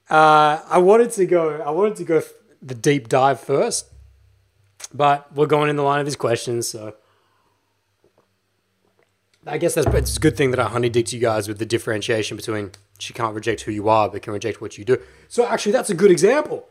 Uh, 0.10 0.60
I 0.70 0.78
wanted 0.78 1.12
to 1.12 1.26
go. 1.26 1.62
I 1.62 1.72
wanted 1.72 1.96
to 1.98 2.04
go 2.04 2.22
the 2.62 2.76
deep 2.76 3.10
dive 3.10 3.40
first, 3.40 3.88
but 4.94 5.34
we're 5.34 5.48
going 5.48 5.70
in 5.70 5.76
the 5.76 5.84
line 5.84 6.00
of 6.00 6.06
his 6.06 6.16
questions. 6.16 6.68
So 6.68 6.96
I 9.48 9.58
guess 9.58 9.76
that's 9.76 9.88
it's 9.88 10.18
a 10.18 10.20
good 10.20 10.38
thing 10.38 10.52
that 10.52 10.60
I 10.60 10.68
honey 10.68 10.90
dicked 10.90 11.14
you 11.14 11.20
guys 11.20 11.48
with 11.48 11.58
the 11.58 11.66
differentiation 11.66 12.38
between 12.38 12.72
she 13.04 13.14
can't 13.14 13.36
reject 13.36 13.62
who 13.62 13.72
you 13.72 13.90
are, 13.90 14.10
but 14.10 14.22
can 14.22 14.34
reject 14.34 14.62
what 14.62 14.78
you 14.78 14.86
do. 14.86 14.98
So 15.28 15.46
actually, 15.46 15.74
that's 15.74 15.90
a 15.90 15.96
good 15.96 16.12
example. 16.12 16.66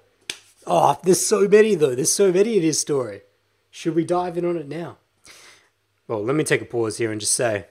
Oh, 0.66 0.98
there's 1.02 1.24
so 1.24 1.46
many 1.46 1.74
though. 1.74 1.94
There's 1.94 2.12
so 2.12 2.32
many 2.32 2.56
in 2.56 2.62
his 2.62 2.80
story. 2.80 3.22
Should 3.70 3.94
we 3.94 4.04
dive 4.04 4.38
in 4.38 4.44
on 4.44 4.56
it 4.56 4.68
now? 4.68 4.98
Well, 6.08 6.24
let 6.24 6.34
me 6.34 6.44
take 6.44 6.62
a 6.62 6.66
pause 6.66 6.98
here 6.98 7.12
and 7.12 7.20
just 7.20 7.34
say, 7.34 7.66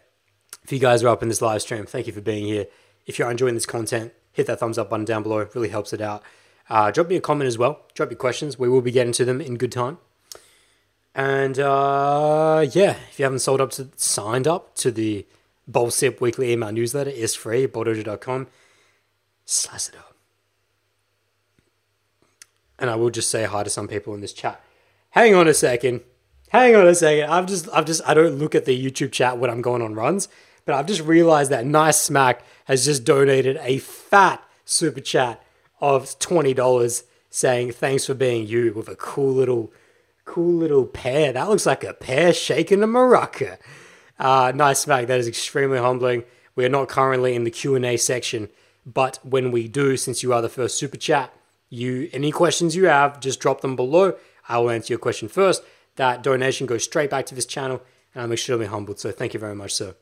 if 0.64 0.72
you 0.72 0.80
guys 0.80 1.04
are 1.04 1.10
up 1.10 1.24
in 1.24 1.30
this 1.30 1.42
live 1.42 1.62
stream, 1.62 1.86
thank 1.86 2.08
you 2.08 2.14
for 2.14 2.22
being 2.22 2.46
here. 2.46 2.68
If 3.06 3.18
you're 3.18 3.32
enjoying 3.32 3.56
this 3.56 3.66
content, 3.66 4.14
hit 4.32 4.46
that 4.48 4.60
thumbs 4.60 4.78
up 4.78 4.90
button 4.90 5.06
down 5.06 5.24
below. 5.24 5.40
It 5.40 5.56
really 5.56 5.70
helps 5.70 5.94
it 5.94 6.02
out. 6.02 6.24
Uh, 6.70 6.92
drop 6.92 7.08
me 7.08 7.16
a 7.16 7.22
comment 7.22 7.48
as 7.48 7.58
well. 7.58 7.86
Drop 7.94 8.10
your 8.10 8.18
questions. 8.18 8.58
We 8.58 8.70
will 8.70 8.82
be 8.82 8.92
getting 8.92 9.14
to 9.14 9.26
them 9.26 9.42
in 9.42 9.56
good 9.58 9.72
time. 9.72 9.98
And 11.14 11.60
uh, 11.60 12.66
yeah, 12.72 12.96
if 13.10 13.20
you 13.20 13.26
haven't 13.26 13.40
sold 13.40 13.60
up 13.60 13.72
to 13.72 13.90
signed 13.96 14.48
up 14.48 14.76
to 14.76 14.92
the 14.92 15.26
Bowl 15.72 15.92
Sip 15.92 16.22
weekly 16.22 16.52
email 16.52 16.72
newsletter, 16.72 17.10
is 17.10 17.36
free. 17.36 17.68
Bowldojo.com. 17.68 18.48
Slice 19.46 19.90
it 19.90 19.96
up. 19.96 20.16
And 22.80 22.90
I 22.90 22.96
will 22.96 23.10
just 23.10 23.30
say 23.30 23.46
hi 23.46 23.64
to 23.64 23.70
some 23.70 23.88
people 23.88 24.14
in 24.14 24.22
this 24.22 24.34
chat. 24.34 24.62
Hang 25.12 25.36
on 25.36 25.48
a 25.48 25.54
second. 25.54 26.02
Hang 26.50 26.76
on 26.76 26.88
a 26.88 26.96
second. 26.96 27.30
I've 27.30 27.46
just 27.46 27.70
I've 27.74 27.86
just 27.86 28.02
I 28.08 28.14
don't 28.14 28.36
look 28.36 28.56
at 28.56 28.66
the 28.66 28.92
YouTube 28.92 29.12
chat 29.12 29.38
when 29.38 29.50
I'm 29.50 29.62
going 29.62 29.82
on 29.82 29.94
runs. 29.94 30.28
But 30.66 30.76
I've 30.76 30.86
just 30.86 31.02
realized 31.02 31.52
that 31.52 31.66
Nice 31.66 32.00
Smack 32.00 32.44
has 32.66 32.86
just 32.86 33.04
donated 33.04 33.58
a 33.62 33.80
fat 33.80 34.44
super 34.64 35.02
chat 35.02 35.44
of 35.80 36.06
$20 36.20 37.04
saying 37.30 37.72
thanks 37.72 38.06
for 38.06 38.14
being 38.14 38.46
you 38.46 38.72
with 38.74 38.88
a 38.88 38.96
cool 38.96 39.34
little 39.34 39.74
cool 40.26 40.54
little 40.54 40.86
pear. 40.86 41.34
That 41.34 41.50
looks 41.50 41.66
like 41.66 41.84
a 41.84 41.94
pear 41.94 42.34
shaking 42.34 42.84
a 42.84 42.88
maraca. 42.88 43.58
Uh, 44.22 44.52
nice 44.54 44.80
smack. 44.80 45.08
That 45.08 45.20
is 45.20 45.28
extremely 45.28 45.80
humbling. 45.80 46.24
We 46.56 46.64
are 46.64 46.70
not 46.70 46.90
currently 46.90 47.34
in 47.34 47.44
the 47.44 47.50
Q&A 47.50 47.98
section, 47.98 48.50
but 48.86 49.18
when 49.24 49.50
we 49.50 49.68
do, 49.68 49.98
since 49.98 50.22
you 50.22 50.32
are 50.32 50.44
the 50.44 50.50
first 50.50 50.78
super 50.78 50.98
chat, 50.98 51.34
you 51.70 52.08
any 52.14 52.32
questions 52.32 52.76
you 52.76 52.86
have, 52.86 53.20
just 53.20 53.40
drop 53.40 53.62
them 53.62 53.76
below. 53.76 54.16
I 54.48 54.60
will 54.60 54.70
answer 54.70 54.94
your 54.94 55.00
question 55.00 55.28
first. 55.28 55.64
That 55.96 56.22
donation 56.22 56.68
goes 56.68 56.84
straight 56.84 57.10
back 57.10 57.26
to 57.28 57.36
this 57.36 57.48
channel, 57.48 57.82
and 58.14 58.24
I'm 58.24 58.32
extremely 58.32 58.68
humbled. 58.68 59.00
So 59.00 59.12
thank 59.12 59.34
you 59.34 59.40
very 59.40 59.56
much, 59.56 59.74
sir. 59.74 59.96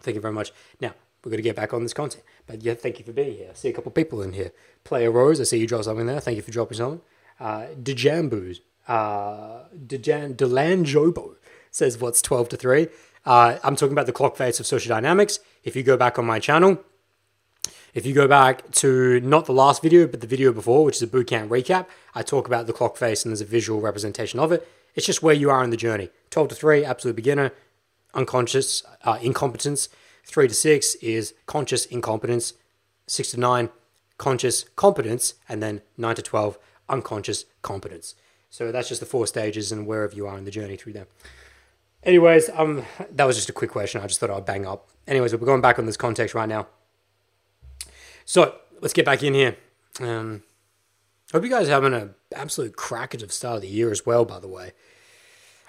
Thank 0.00 0.14
you 0.14 0.20
very 0.22 0.32
much. 0.32 0.52
Now, 0.80 0.94
we're 1.22 1.30
going 1.30 1.42
to 1.42 1.48
get 1.48 1.56
back 1.56 1.74
on 1.74 1.82
this 1.82 1.92
content. 1.92 2.24
But 2.46 2.62
yeah, 2.62 2.72
thank 2.72 2.98
you 2.98 3.04
for 3.04 3.12
being 3.12 3.36
here. 3.36 3.48
I 3.50 3.54
see 3.54 3.68
a 3.68 3.72
couple 3.74 3.92
people 3.92 4.22
in 4.22 4.32
here. 4.32 4.52
Player 4.82 5.10
Rose, 5.10 5.42
I 5.42 5.44
see 5.44 5.58
you 5.58 5.66
drop 5.66 5.84
something 5.84 6.06
there. 6.06 6.20
Thank 6.20 6.36
you 6.36 6.42
for 6.42 6.52
dropping 6.52 6.78
something. 6.78 7.02
Uh, 7.38 7.66
uh, 8.88 9.64
Dejan, 9.76 10.36
Delanjobo 10.36 11.34
says, 11.70 11.98
what's 11.98 12.22
12 12.22 12.48
to 12.50 12.56
3? 12.56 12.88
Uh, 13.24 13.58
I'm 13.62 13.76
talking 13.76 13.92
about 13.92 14.06
the 14.06 14.12
clock 14.12 14.36
face 14.36 14.60
of 14.60 14.66
social 14.66 14.88
dynamics. 14.88 15.38
If 15.64 15.76
you 15.76 15.82
go 15.82 15.96
back 15.96 16.18
on 16.18 16.26
my 16.26 16.38
channel, 16.38 16.82
if 17.92 18.06
you 18.06 18.14
go 18.14 18.28
back 18.28 18.70
to 18.72 19.20
not 19.20 19.46
the 19.46 19.52
last 19.52 19.82
video, 19.82 20.06
but 20.06 20.20
the 20.20 20.26
video 20.26 20.52
before, 20.52 20.84
which 20.84 20.96
is 20.96 21.02
a 21.02 21.06
bootcamp 21.06 21.48
recap, 21.48 21.86
I 22.14 22.22
talk 22.22 22.46
about 22.46 22.66
the 22.66 22.72
clock 22.72 22.96
face 22.96 23.24
and 23.24 23.30
there's 23.30 23.40
a 23.40 23.44
visual 23.44 23.80
representation 23.80 24.40
of 24.40 24.52
it. 24.52 24.66
It's 24.94 25.06
just 25.06 25.22
where 25.22 25.34
you 25.34 25.50
are 25.50 25.62
in 25.62 25.70
the 25.70 25.76
journey. 25.76 26.10
12 26.30 26.48
to 26.48 26.54
3, 26.54 26.84
absolute 26.84 27.16
beginner 27.16 27.52
unconscious 28.14 28.82
uh, 29.04 29.18
incompetence. 29.22 29.88
Three 30.24 30.48
to 30.48 30.54
six 30.54 30.94
is 30.96 31.34
conscious 31.46 31.86
incompetence. 31.86 32.54
Six 33.06 33.32
to 33.32 33.40
nine, 33.40 33.70
conscious 34.18 34.64
competence. 34.76 35.34
And 35.48 35.62
then 35.62 35.82
nine 35.96 36.16
to 36.16 36.22
12, 36.22 36.58
unconscious 36.88 37.44
competence. 37.62 38.14
So 38.50 38.72
that's 38.72 38.88
just 38.88 39.00
the 39.00 39.06
four 39.06 39.26
stages 39.26 39.70
and 39.70 39.86
wherever 39.86 40.14
you 40.14 40.26
are 40.26 40.36
in 40.36 40.44
the 40.44 40.50
journey 40.50 40.76
through 40.76 40.94
them. 40.94 41.06
Anyways, 42.02 42.48
um, 42.54 42.84
that 43.10 43.24
was 43.24 43.36
just 43.36 43.50
a 43.50 43.52
quick 43.52 43.70
question. 43.70 44.00
I 44.00 44.06
just 44.06 44.20
thought 44.20 44.30
I'd 44.30 44.46
bang 44.46 44.66
up. 44.66 44.88
Anyways, 45.06 45.34
we're 45.34 45.44
going 45.44 45.60
back 45.60 45.78
on 45.78 45.86
this 45.86 45.96
context 45.96 46.34
right 46.34 46.48
now. 46.48 46.66
So 48.24 48.54
let's 48.80 48.94
get 48.94 49.04
back 49.04 49.22
in 49.22 49.34
here. 49.34 49.56
Um, 50.00 50.42
hope 51.32 51.42
you 51.42 51.50
guys 51.50 51.68
are 51.68 51.72
having 51.72 51.92
an 51.92 52.14
absolute 52.34 52.76
cracker 52.76 53.22
of 53.22 53.32
start 53.32 53.56
of 53.56 53.62
the 53.62 53.68
year 53.68 53.90
as 53.90 54.06
well, 54.06 54.24
by 54.24 54.38
the 54.38 54.48
way. 54.48 54.72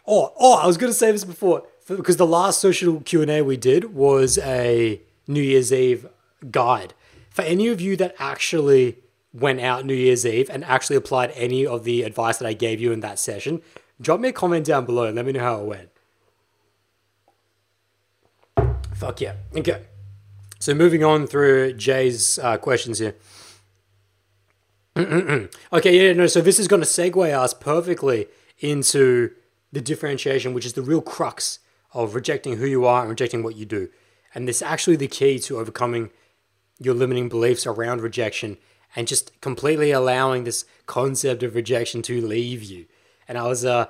Oh, 0.08 0.34
oh, 0.40 0.58
I 0.58 0.68
was 0.68 0.78
going 0.78 0.92
to 0.92 0.98
say 0.98 1.12
this 1.12 1.26
before 1.26 1.64
because 1.88 2.18
the 2.18 2.26
last 2.26 2.60
social 2.60 3.02
Q&A 3.02 3.42
we 3.42 3.58
did 3.58 3.94
was 3.94 4.38
a 4.40 5.02
New 5.28 5.42
Year's 5.42 5.74
Eve 5.74 6.08
guide. 6.50 6.94
For 7.30 7.44
any 7.44 7.68
of 7.68 7.82
you 7.82 7.96
that 7.98 8.16
actually 8.20 8.98
went 9.34 9.60
out 9.60 9.86
New 9.86 9.94
Year's 9.94 10.26
Eve 10.26 10.50
and 10.50 10.64
actually 10.66 10.96
applied 10.96 11.32
any 11.32 11.66
of 11.66 11.84
the 11.84 12.04
advice 12.04 12.38
that 12.38 12.48
I 12.48 12.54
gave 12.54 12.82
you 12.82 12.92
in 12.92 13.02
that 13.02 13.20
session, 13.20 13.62
drop 14.00 14.20
me 14.20 14.30
a 14.30 14.34
comment 14.34 14.66
down 14.66 14.86
below 14.86 15.06
and 15.06 15.16
let 15.16 15.26
me 15.26 15.32
know 15.34 15.40
how 15.40 15.62
it 15.62 15.66
went. 15.66 15.90
Fuck 19.02 19.20
yeah. 19.20 19.34
Okay. 19.58 19.82
So 20.60 20.76
moving 20.76 21.04
on 21.04 21.26
through 21.26 21.74
Jay's 21.74 22.38
uh, 22.38 22.58
questions 22.58 23.00
here. 23.00 23.16
okay, 24.96 25.50
yeah, 26.08 26.14
no, 26.14 26.28
so 26.28 26.40
this 26.40 26.60
is 26.60 26.68
going 26.68 26.84
to 26.84 26.88
segue 26.88 27.34
us 27.36 27.56
perfectly 27.56 28.28
into 28.60 29.32
the 29.72 29.82
differentiation, 29.82 30.54
which 30.54 30.68
is 30.68 30.74
the 30.74 30.84
real 30.84 31.02
crux 31.02 31.58
of 31.94 32.14
rejecting 32.14 32.58
who 32.58 32.68
you 32.68 32.86
are 32.86 33.02
and 33.02 33.10
rejecting 33.10 33.42
what 33.42 33.56
you 33.56 33.66
do. 33.66 33.90
And 34.36 34.48
this 34.48 34.58
is 34.58 34.62
actually 34.62 34.98
the 34.98 35.08
key 35.08 35.40
to 35.40 35.58
overcoming 35.58 36.12
your 36.78 36.94
limiting 36.94 37.28
beliefs 37.28 37.66
around 37.66 38.02
rejection 38.02 38.60
and 38.96 39.08
just 39.08 39.42
completely 39.42 39.90
allowing 39.90 40.44
this 40.44 40.64
concept 40.86 41.42
of 41.42 41.56
rejection 41.56 42.04
to 42.04 42.22
leave 42.22 42.62
you. 42.62 42.86
And 43.28 43.40
I 43.40 43.48
was 43.48 43.66
uh, 43.66 43.88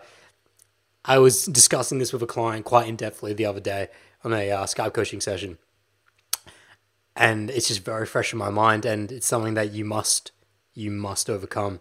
I 1.04 1.18
was 1.18 1.48
discussing 1.48 2.00
this 2.00 2.14
with 2.14 2.24
a 2.24 2.28
client 2.28 2.64
quite 2.64 2.88
in 2.88 2.96
depthly 2.96 3.36
the 3.36 3.46
other 3.46 3.60
day 3.60 3.90
on 4.24 4.34
a 4.34 4.52
uh, 4.52 4.66
Skype 4.66 4.94
coaching 4.94 5.22
session, 5.22 5.58
and 7.16 7.50
it's 7.50 7.68
just 7.68 7.84
very 7.84 8.06
fresh 8.06 8.34
in 8.34 8.40
my 8.40 8.50
mind. 8.50 8.86
And 8.86 9.12
it's 9.12 9.28
something 9.28 9.54
that 9.56 9.72
you 9.72 9.86
must 9.86 10.32
you 10.74 10.92
must 10.92 11.30
overcome 11.30 11.80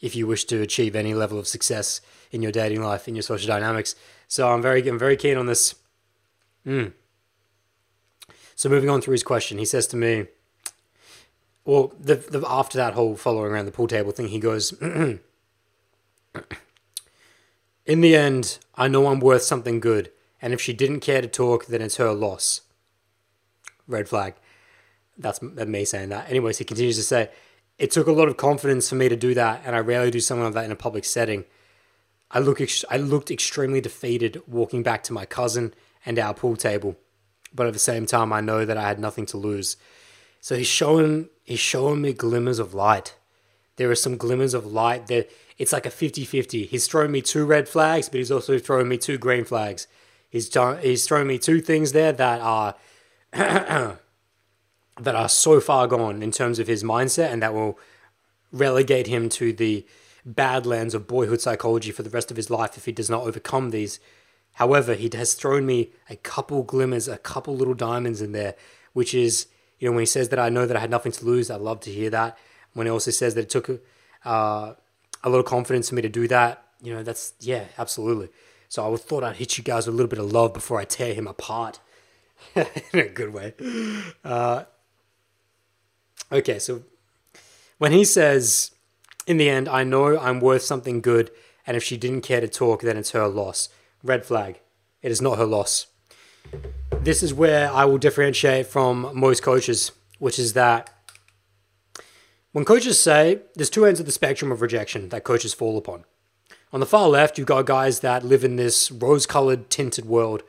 if 0.00 0.14
you 0.14 0.26
wish 0.26 0.44
to 0.44 0.60
achieve 0.60 0.94
any 0.94 1.14
level 1.14 1.38
of 1.38 1.48
success 1.48 2.00
in 2.30 2.42
your 2.42 2.52
dating 2.52 2.82
life, 2.82 3.08
in 3.08 3.14
your 3.14 3.22
social 3.22 3.46
dynamics. 3.46 3.94
So 4.28 4.52
I'm 4.52 4.60
very, 4.60 4.86
I'm 4.86 4.98
very 4.98 5.16
keen 5.16 5.38
on 5.38 5.46
this. 5.46 5.74
Mm. 6.66 6.92
So 8.54 8.68
moving 8.68 8.90
on 8.90 9.00
through 9.00 9.12
his 9.12 9.22
question, 9.22 9.56
he 9.58 9.64
says 9.64 9.86
to 9.88 9.96
me, 9.96 10.26
well, 11.64 11.94
the, 11.98 12.16
the 12.16 12.44
after 12.46 12.76
that 12.76 12.92
whole 12.94 13.16
following 13.16 13.50
around 13.50 13.64
the 13.64 13.72
pool 13.72 13.88
table 13.88 14.12
thing, 14.12 14.28
he 14.28 14.38
goes, 14.38 14.72
in 14.82 15.20
the 17.86 18.14
end, 18.14 18.58
I 18.74 18.88
know 18.88 19.06
I'm 19.06 19.20
worth 19.20 19.42
something 19.42 19.80
good, 19.80 20.10
and 20.44 20.52
if 20.52 20.60
she 20.60 20.74
didn't 20.74 21.00
care 21.00 21.22
to 21.22 21.26
talk, 21.26 21.64
then 21.64 21.80
it's 21.80 21.96
her 21.96 22.12
loss. 22.12 22.60
Red 23.88 24.10
flag. 24.10 24.34
That's 25.16 25.40
me 25.40 25.86
saying 25.86 26.10
that. 26.10 26.28
Anyways, 26.28 26.58
he 26.58 26.66
continues 26.66 26.96
to 26.96 27.02
say, 27.02 27.30
it 27.78 27.90
took 27.90 28.06
a 28.06 28.12
lot 28.12 28.28
of 28.28 28.36
confidence 28.36 28.90
for 28.90 28.94
me 28.94 29.08
to 29.08 29.16
do 29.16 29.32
that, 29.32 29.62
and 29.64 29.74
I 29.74 29.78
rarely 29.78 30.10
do 30.10 30.20
something 30.20 30.44
like 30.44 30.52
that 30.52 30.66
in 30.66 30.70
a 30.70 30.76
public 30.76 31.06
setting. 31.06 31.46
I 32.30 32.40
look 32.40 32.60
ex- 32.60 32.84
I 32.90 32.98
looked 32.98 33.30
extremely 33.30 33.80
defeated 33.80 34.42
walking 34.46 34.82
back 34.82 35.02
to 35.04 35.14
my 35.14 35.24
cousin 35.24 35.72
and 36.04 36.18
our 36.18 36.34
pool 36.34 36.56
table, 36.56 36.98
but 37.54 37.66
at 37.66 37.72
the 37.72 37.78
same 37.78 38.04
time, 38.04 38.30
I 38.30 38.42
know 38.42 38.66
that 38.66 38.76
I 38.76 38.86
had 38.86 38.98
nothing 38.98 39.24
to 39.26 39.38
lose. 39.38 39.78
So 40.42 40.56
he's 40.56 40.66
showing 40.66 41.30
he's 41.44 41.58
showing 41.58 42.02
me 42.02 42.12
glimmers 42.12 42.58
of 42.58 42.74
light. 42.74 43.16
There 43.76 43.90
are 43.90 43.94
some 43.94 44.18
glimmers 44.18 44.52
of 44.52 44.66
light 44.66 45.06
that 45.06 45.30
it's 45.56 45.72
like 45.72 45.86
a 45.86 45.90
50-50. 45.90 46.68
He's 46.68 46.86
throwing 46.86 47.12
me 47.12 47.22
two 47.22 47.46
red 47.46 47.66
flags, 47.66 48.10
but 48.10 48.18
he's 48.18 48.30
also 48.30 48.58
throwing 48.58 48.88
me 48.88 48.98
two 48.98 49.16
green 49.16 49.46
flags. 49.46 49.88
He's 50.34 50.48
t- 50.48 50.76
he's 50.82 51.06
throwing 51.06 51.28
me 51.28 51.38
two 51.38 51.60
things 51.60 51.92
there 51.92 52.10
that 52.10 52.40
are 52.40 52.74
that 53.32 53.98
are 55.06 55.28
so 55.28 55.60
far 55.60 55.86
gone 55.86 56.24
in 56.24 56.32
terms 56.32 56.58
of 56.58 56.66
his 56.66 56.82
mindset 56.82 57.32
and 57.32 57.40
that 57.40 57.54
will 57.54 57.78
relegate 58.50 59.06
him 59.06 59.28
to 59.28 59.52
the 59.52 59.86
badlands 60.26 60.92
of 60.92 61.06
boyhood 61.06 61.40
psychology 61.40 61.92
for 61.92 62.02
the 62.02 62.10
rest 62.10 62.32
of 62.32 62.36
his 62.36 62.50
life 62.50 62.76
if 62.76 62.84
he 62.84 62.90
does 62.90 63.08
not 63.08 63.22
overcome 63.22 63.70
these. 63.70 64.00
However, 64.54 64.94
he 64.94 65.08
has 65.12 65.34
thrown 65.34 65.66
me 65.66 65.92
a 66.10 66.16
couple 66.16 66.64
glimmers, 66.64 67.06
a 67.06 67.18
couple 67.18 67.54
little 67.54 67.74
diamonds 67.74 68.20
in 68.20 68.32
there, 68.32 68.56
which 68.92 69.14
is, 69.14 69.46
you 69.78 69.88
know, 69.88 69.92
when 69.92 70.02
he 70.02 70.06
says 70.06 70.30
that 70.30 70.40
I 70.40 70.48
know 70.48 70.66
that 70.66 70.76
I 70.76 70.80
had 70.80 70.90
nothing 70.90 71.12
to 71.12 71.24
lose, 71.24 71.48
I 71.48 71.54
love 71.54 71.78
to 71.82 71.92
hear 71.92 72.10
that. 72.10 72.36
When 72.72 72.88
he 72.88 72.90
also 72.90 73.12
says 73.12 73.36
that 73.36 73.42
it 73.42 73.50
took 73.50 73.68
uh, 74.24 74.74
a 75.22 75.30
little 75.30 75.44
confidence 75.44 75.90
for 75.90 75.94
me 75.94 76.02
to 76.02 76.08
do 76.08 76.26
that, 76.26 76.64
you 76.82 76.92
know, 76.92 77.04
that's, 77.04 77.34
yeah, 77.38 77.66
absolutely. 77.78 78.30
So 78.74 78.92
I 78.92 78.96
thought 78.96 79.22
I'd 79.22 79.36
hit 79.36 79.56
you 79.56 79.62
guys 79.62 79.86
with 79.86 79.94
a 79.94 79.96
little 79.96 80.08
bit 80.08 80.18
of 80.18 80.32
love 80.32 80.52
before 80.52 80.80
I 80.80 80.84
tear 80.84 81.14
him 81.14 81.28
apart 81.28 81.78
in 82.56 82.98
a 82.98 83.06
good 83.06 83.32
way. 83.32 83.54
Uh, 84.24 84.64
okay, 86.32 86.58
so 86.58 86.82
when 87.78 87.92
he 87.92 88.04
says, 88.04 88.72
in 89.28 89.36
the 89.36 89.48
end, 89.48 89.68
I 89.68 89.84
know 89.84 90.18
I'm 90.18 90.40
worth 90.40 90.62
something 90.62 91.00
good, 91.00 91.30
and 91.68 91.76
if 91.76 91.84
she 91.84 91.96
didn't 91.96 92.22
care 92.22 92.40
to 92.40 92.48
talk, 92.48 92.82
then 92.82 92.96
it's 92.96 93.12
her 93.12 93.28
loss. 93.28 93.68
Red 94.02 94.26
flag. 94.26 94.58
It 95.02 95.12
is 95.12 95.22
not 95.22 95.38
her 95.38 95.46
loss. 95.46 95.86
This 97.00 97.22
is 97.22 97.32
where 97.32 97.70
I 97.70 97.84
will 97.84 97.98
differentiate 97.98 98.66
from 98.66 99.08
most 99.14 99.44
coaches, 99.44 99.92
which 100.18 100.36
is 100.36 100.54
that 100.54 100.90
when 102.50 102.64
coaches 102.64 102.98
say 102.98 103.38
there's 103.54 103.70
two 103.70 103.86
ends 103.86 104.00
of 104.00 104.06
the 104.06 104.10
spectrum 104.10 104.50
of 104.50 104.60
rejection 104.60 105.10
that 105.10 105.22
coaches 105.22 105.54
fall 105.54 105.78
upon. 105.78 106.06
On 106.74 106.80
the 106.80 106.86
far 106.86 107.08
left, 107.08 107.38
you've 107.38 107.46
got 107.46 107.66
guys 107.66 108.00
that 108.00 108.24
live 108.24 108.42
in 108.42 108.56
this 108.56 108.90
rose 108.90 109.26
colored 109.26 109.70
tinted 109.70 110.06
world 110.06 110.42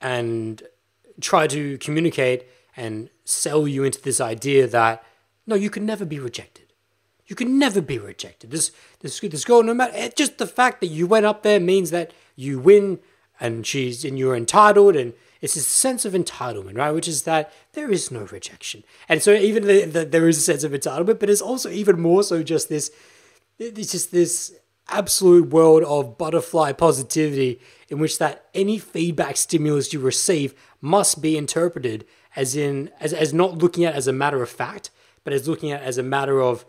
and 0.00 0.62
try 1.20 1.46
to 1.48 1.76
communicate 1.76 2.46
and 2.78 3.10
sell 3.26 3.68
you 3.68 3.84
into 3.84 4.00
this 4.00 4.22
idea 4.22 4.66
that 4.66 5.04
no, 5.46 5.54
you 5.54 5.68
can 5.68 5.84
never 5.84 6.06
be 6.06 6.18
rejected. 6.18 6.72
You 7.26 7.36
can 7.36 7.58
never 7.58 7.82
be 7.82 7.98
rejected. 7.98 8.50
This 8.50 8.72
this 9.00 9.20
this 9.20 9.44
girl, 9.44 9.62
no 9.62 9.74
matter 9.74 10.08
just 10.16 10.38
the 10.38 10.46
fact 10.46 10.80
that 10.80 10.86
you 10.86 11.06
went 11.06 11.26
up 11.26 11.42
there 11.42 11.60
means 11.60 11.90
that 11.90 12.14
you 12.36 12.58
win 12.58 12.98
and 13.38 13.66
she's 13.66 14.02
and 14.02 14.18
you're 14.18 14.34
entitled 14.34 14.96
and 14.96 15.12
it's 15.42 15.56
this 15.56 15.66
sense 15.66 16.06
of 16.06 16.14
entitlement, 16.14 16.78
right? 16.78 16.92
Which 16.92 17.06
is 17.06 17.24
that 17.24 17.52
there 17.74 17.90
is 17.90 18.10
no 18.10 18.20
rejection, 18.20 18.82
and 19.10 19.22
so 19.22 19.34
even 19.34 19.66
the, 19.66 19.84
the, 19.84 20.04
there 20.06 20.26
is 20.26 20.38
a 20.38 20.40
sense 20.40 20.64
of 20.64 20.72
entitlement, 20.72 21.18
but 21.18 21.28
it's 21.28 21.42
also 21.42 21.68
even 21.68 22.00
more 22.00 22.22
so 22.22 22.42
just 22.42 22.70
this, 22.70 22.90
it's 23.58 23.92
just 23.92 24.10
this 24.10 24.54
absolute 24.90 25.48
world 25.48 25.82
of 25.84 26.18
butterfly 26.18 26.72
positivity 26.72 27.60
in 27.88 27.98
which 27.98 28.18
that 28.18 28.46
any 28.54 28.78
feedback 28.78 29.36
stimulus 29.36 29.92
you 29.92 30.00
receive 30.00 30.54
must 30.80 31.20
be 31.20 31.36
interpreted 31.36 32.06
as 32.36 32.56
in 32.56 32.90
as, 33.00 33.12
as 33.12 33.34
not 33.34 33.58
looking 33.58 33.84
at 33.84 33.94
as 33.94 34.06
a 34.06 34.12
matter 34.12 34.42
of 34.42 34.48
fact, 34.48 34.90
but 35.24 35.32
as 35.32 35.48
looking 35.48 35.72
at 35.72 35.82
as 35.82 35.98
a 35.98 36.02
matter 36.02 36.40
of 36.40 36.64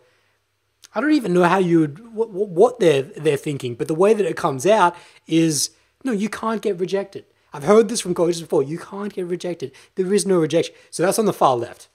I 0.94 1.00
don't 1.00 1.12
even 1.12 1.32
know 1.32 1.44
how 1.44 1.58
you 1.58 1.80
would 1.80 2.14
what, 2.14 2.30
what 2.30 2.80
they're 2.80 3.02
they're 3.02 3.36
thinking, 3.36 3.74
but 3.74 3.88
the 3.88 3.94
way 3.94 4.14
that 4.14 4.26
it 4.26 4.36
comes 4.36 4.66
out 4.66 4.96
is 5.26 5.70
no, 6.04 6.12
you 6.12 6.28
can't 6.28 6.62
get 6.62 6.78
rejected. 6.78 7.24
I've 7.52 7.64
heard 7.64 7.88
this 7.88 8.00
from 8.00 8.14
coaches 8.14 8.40
before. 8.40 8.62
You 8.62 8.78
can't 8.78 9.12
get 9.12 9.26
rejected. 9.26 9.72
There 9.94 10.12
is 10.12 10.26
no 10.26 10.40
rejection. 10.40 10.74
So 10.90 11.02
that's 11.02 11.18
on 11.18 11.26
the 11.26 11.32
far 11.32 11.56
left. 11.56 11.88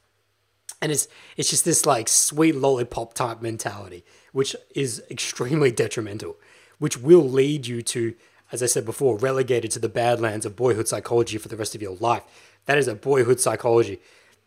And 0.82 0.92
it's 0.92 1.08
it's 1.36 1.50
just 1.50 1.66
this 1.66 1.86
like 1.86 2.08
sweet 2.08 2.56
lollipop 2.56 3.13
type 3.13 3.42
mentality, 3.42 4.06
which 4.38 4.56
is 4.76 5.02
extremely 5.10 5.71
detrimental, 5.71 6.36
which 6.78 6.95
will 6.95 7.28
lead 7.28 7.65
you 7.65 7.82
to, 7.82 8.13
as 8.52 8.62
I 8.62 8.67
said 8.67 8.86
before, 8.86 9.17
relegated 9.17 9.71
to 9.71 9.80
the 9.80 9.89
badlands 9.89 10.45
of 10.45 10.56
boyhood 10.56 10.88
psychology 10.88 11.39
for 11.39 11.47
the 11.47 11.58
rest 11.58 11.73
of 11.73 11.82
your 11.82 11.95
life. 11.95 12.21
That 12.67 12.78
is 12.78 12.88
a 12.88 12.93
boyhood 12.93 13.39
psychology 13.39 14.00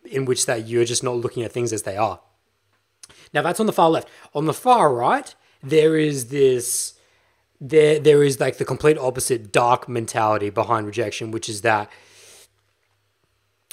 in 0.05 0.23
which 0.23 0.45
that 0.45 0.65
you're 0.65 0.85
just 0.85 1.03
not 1.03 1.17
looking 1.17 1.43
at 1.43 1.51
things 1.51 1.73
as 1.73 1.83
they 1.83 1.97
are. 1.97 2.21
Now 3.33 3.41
that's 3.41 3.59
on 3.59 3.65
the 3.65 3.73
far 3.73 3.89
left. 3.89 4.07
On 4.33 4.45
the 4.45 4.53
far 4.53 4.95
right, 4.95 5.35
there 5.61 5.97
is 5.97 6.29
this 6.29 6.93
there 7.59 7.99
there 7.99 8.23
is 8.23 8.39
like 8.39 8.59
the 8.59 8.71
complete 8.73 8.97
opposite 8.97 9.51
dark 9.51 9.89
mentality 9.89 10.49
behind 10.49 10.85
rejection, 10.85 11.31
which 11.31 11.49
is 11.49 11.63
that 11.63 11.91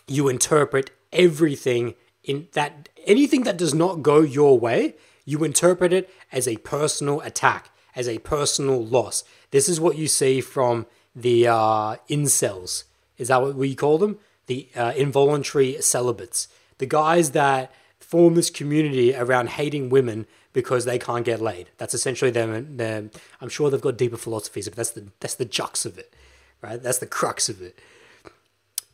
you 0.09 0.29
interpret 0.29 0.91
everything 1.13 1.95
in 2.25 2.49
that 2.55 2.89
anything 3.07 3.45
that 3.45 3.57
does 3.57 3.73
not 3.73 4.03
go 4.03 4.21
your 4.21 4.59
way, 4.59 4.97
you 5.29 5.45
interpret 5.45 5.93
it 5.93 6.09
as 6.33 6.49
a 6.49 6.57
personal 6.57 7.21
attack, 7.21 7.69
as 7.95 8.09
a 8.09 8.19
personal 8.21 8.83
loss. 8.83 9.25
This 9.51 9.69
is 9.69 9.79
what 9.79 9.99
you 9.99 10.09
see 10.09 10.41
from 10.41 10.87
the 11.15 11.47
uh, 11.47 11.97
incels. 12.09 12.85
Is 13.19 13.29
that 13.29 13.43
what 13.43 13.55
we 13.55 13.75
call 13.75 13.99
them? 13.99 14.19
The 14.47 14.71
uh, 14.75 14.95
involuntary 14.97 15.83
celibates. 15.83 16.49
The 16.79 16.87
guys 16.87 17.33
that 17.33 17.71
form 18.01 18.37
this 18.37 18.49
community 18.49 19.15
around 19.15 19.51
hating 19.51 19.91
women 19.91 20.27
because 20.55 20.87
they 20.87 20.99
can't 20.99 21.27
get 21.27 21.43
laid. 21.43 21.69
That's 21.77 21.93
essentially 21.93 22.31
them. 22.31 23.11
I'm 23.43 23.51
sure 23.51 23.69
they've 23.69 23.83
got 23.83 23.99
deeper 23.99 24.17
philosophies, 24.17 24.67
but 24.67 24.77
that's 24.77 24.93
the 24.93 25.09
that's 25.21 25.35
the 25.35 25.45
jux 25.45 25.85
of 25.85 25.99
it, 25.99 26.15
right? 26.63 26.83
That's 26.83 26.99
the 26.99 27.07
crux 27.07 27.51
of 27.51 27.61
it. 27.61 27.79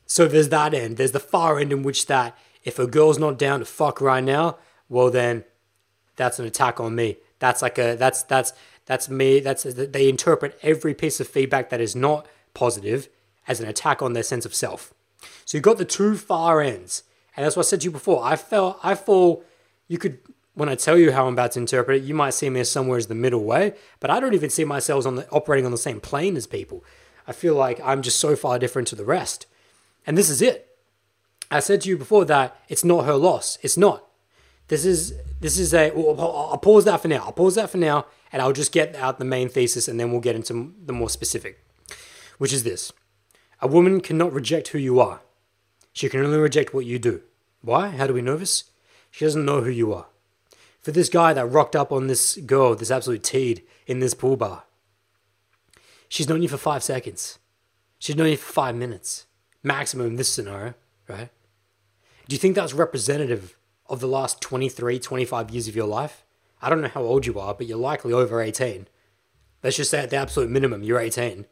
So 0.05 0.27
there's 0.27 0.49
that 0.49 0.75
end. 0.75 0.97
There's 0.97 1.13
the 1.13 1.21
far 1.21 1.61
end 1.61 1.73
in 1.73 1.85
which 1.85 2.07
that 2.07 2.37
if 2.65 2.81
a 2.81 2.89
girl's 2.89 3.21
not 3.21 3.39
down 3.39 3.61
to 3.61 3.65
fuck 3.65 4.01
right 4.01 4.25
now, 4.25 4.59
well 4.89 5.13
then 5.13 5.45
that's 6.17 6.39
an 6.39 6.47
attack 6.47 6.81
on 6.81 6.95
me. 6.95 7.19
That's 7.39 7.63
like 7.63 7.79
a 7.79 7.97
that's 7.97 8.23
that's 8.23 8.53
that's 8.87 9.09
me. 9.09 9.41
That's 9.41 9.65
they 9.65 10.09
interpret 10.09 10.59
every 10.63 10.95
piece 10.95 11.21
of 11.21 11.29
feedback 11.29 11.71
that 11.71 11.81
is 11.81 11.97
not 11.97 12.27
positive 12.53 13.09
as 13.47 13.61
an 13.61 13.69
attack 13.69 14.03
on 14.03 14.13
their 14.13 14.23
sense 14.23 14.47
of 14.47 14.55
self. 14.55 14.95
So 15.45 15.57
you've 15.57 15.65
got 15.65 15.79
the 15.79 15.85
two 15.85 16.17
far 16.17 16.61
ends. 16.61 17.03
And 17.37 17.45
that's 17.45 17.57
what 17.57 17.67
I 17.67 17.69
said 17.69 17.81
to 17.81 17.87
you 17.87 17.91
before. 17.91 18.25
I 18.25 18.37
felt 18.37 18.79
I 18.83 18.95
fall 18.95 19.45
you 19.89 19.99
could 19.99 20.19
when 20.55 20.69
I 20.69 20.77
tell 20.77 20.97
you 20.97 21.13
how 21.13 21.27
I'm 21.27 21.33
about 21.33 21.53
to 21.53 21.61
interpret 21.61 22.03
it, 22.03 22.07
you 22.07 22.15
might 22.15 22.31
see 22.31 22.49
me 22.49 22.61
as 22.61 22.71
somewhere 22.71 22.97
as 22.97 23.09
the 23.09 23.15
middle 23.15 23.43
way, 23.43 23.75
but 23.99 24.11
I 24.11 24.21
don't 24.21 24.35
even 24.35 24.51
see 24.51 24.65
myself 24.65 25.05
on 25.05 25.17
the, 25.17 25.29
operating 25.31 25.67
on 25.67 25.73
the 25.73 25.79
same 25.79 26.01
plane 26.01 26.37
as 26.37 26.47
people. 26.47 26.85
I 27.27 27.33
feel 27.33 27.57
like 27.57 27.81
I'm 27.83 28.03
just 28.03 28.21
so 28.21 28.37
far 28.37 28.59
different 28.59 28.87
to 28.89 28.95
the 28.95 29.05
rest. 29.05 29.47
And 30.07 30.17
this 30.17 30.31
is 30.31 30.41
it. 30.41 30.77
I 31.51 31.61
said 31.61 31.81
to 31.83 31.89
you 31.89 31.97
before 31.97 32.25
that 32.27 32.57
it's 32.69 32.85
not 32.85 33.05
her 33.05 33.15
loss. 33.15 33.59
It's 33.63 33.77
not. 33.77 34.04
This 34.69 34.85
is 34.85 35.15
this 35.41 35.59
is 35.59 35.75
a. 35.75 35.93
I'll 35.95 36.59
pause 36.59 36.85
that 36.85 37.01
for 37.01 37.09
now. 37.09 37.25
I'll 37.25 37.33
pause 37.33 37.55
that 37.57 37.71
for 37.71 37.79
now, 37.79 38.07
and 38.33 38.41
I'll 38.41 38.53
just 38.53 38.73
get 38.73 38.95
out 38.97 39.19
the 39.19 39.25
main 39.25 39.49
thesis, 39.49 39.89
and 39.89 40.01
then 40.01 40.11
we'll 40.11 40.21
get 40.21 40.37
into 40.37 40.75
the 40.85 40.93
more 40.93 41.11
specific, 41.11 41.63
which 42.39 42.53
is 42.53 42.65
this: 42.65 42.93
a 43.61 43.67
woman 43.67 44.01
cannot 44.01 44.33
reject 44.33 44.69
who 44.69 44.79
you 44.79 45.01
are. 45.01 45.21
She 45.93 46.09
can 46.09 46.21
only 46.21 46.39
reject 46.39 46.75
what 46.75 46.87
you 46.87 46.99
do. 46.99 47.23
Why? 47.61 47.91
How 47.91 48.07
do 48.07 48.15
we 48.15 48.23
know 48.23 48.37
this? 48.37 48.65
She 49.11 49.25
doesn't 49.25 49.45
know 49.45 49.61
who 49.61 49.71
you 49.71 49.93
are 49.93 50.07
for 50.85 50.93
this 50.93 51.09
guy 51.09 51.33
that 51.33 51.47
rocked 51.47 51.75
up 51.75 51.91
on 51.91 52.09
this 52.09 52.37
girl, 52.37 52.75
this 52.75 52.91
absolute 52.91 53.23
teed 53.23 53.63
in 53.87 54.01
this 54.01 54.13
pool 54.13 54.37
bar. 54.37 54.65
She's 56.11 56.29
known 56.29 56.43
you 56.43 56.49
for 56.49 56.59
five 56.59 56.83
seconds. 56.83 57.39
She's 57.99 58.17
known 58.17 58.29
you 58.29 58.37
for 58.37 58.53
five 58.53 58.77
minutes. 58.77 59.25
Maximum 59.63 60.09
in 60.09 60.17
this 60.17 60.31
scenario, 60.31 60.75
right? 61.09 61.31
Do 62.29 62.35
you 62.35 62.39
think 62.39 62.55
that's 62.55 62.75
representative 62.75 63.57
of 63.87 64.01
the 64.01 64.09
last 64.09 64.41
23, 64.41 64.99
25 64.99 65.51
years 65.51 65.69
of 65.69 65.77
your 65.77 65.87
life? 65.87 66.25
I 66.61 66.71
don't 66.71 66.81
know 66.81 66.89
how 66.89 67.03
old 67.03 67.27
you 67.27 67.39
are, 67.39 67.55
but 67.55 67.67
you're 67.67 67.79
likely 67.79 68.13
over 68.13 68.41
18. 68.41 68.89
Let's 69.63 69.77
just 69.77 69.91
say 69.91 70.01
at 70.01 70.11
the 70.11 70.17
absolute 70.17 70.51
minimum, 70.51 70.83
you're 70.83 71.01
18. 71.01 71.47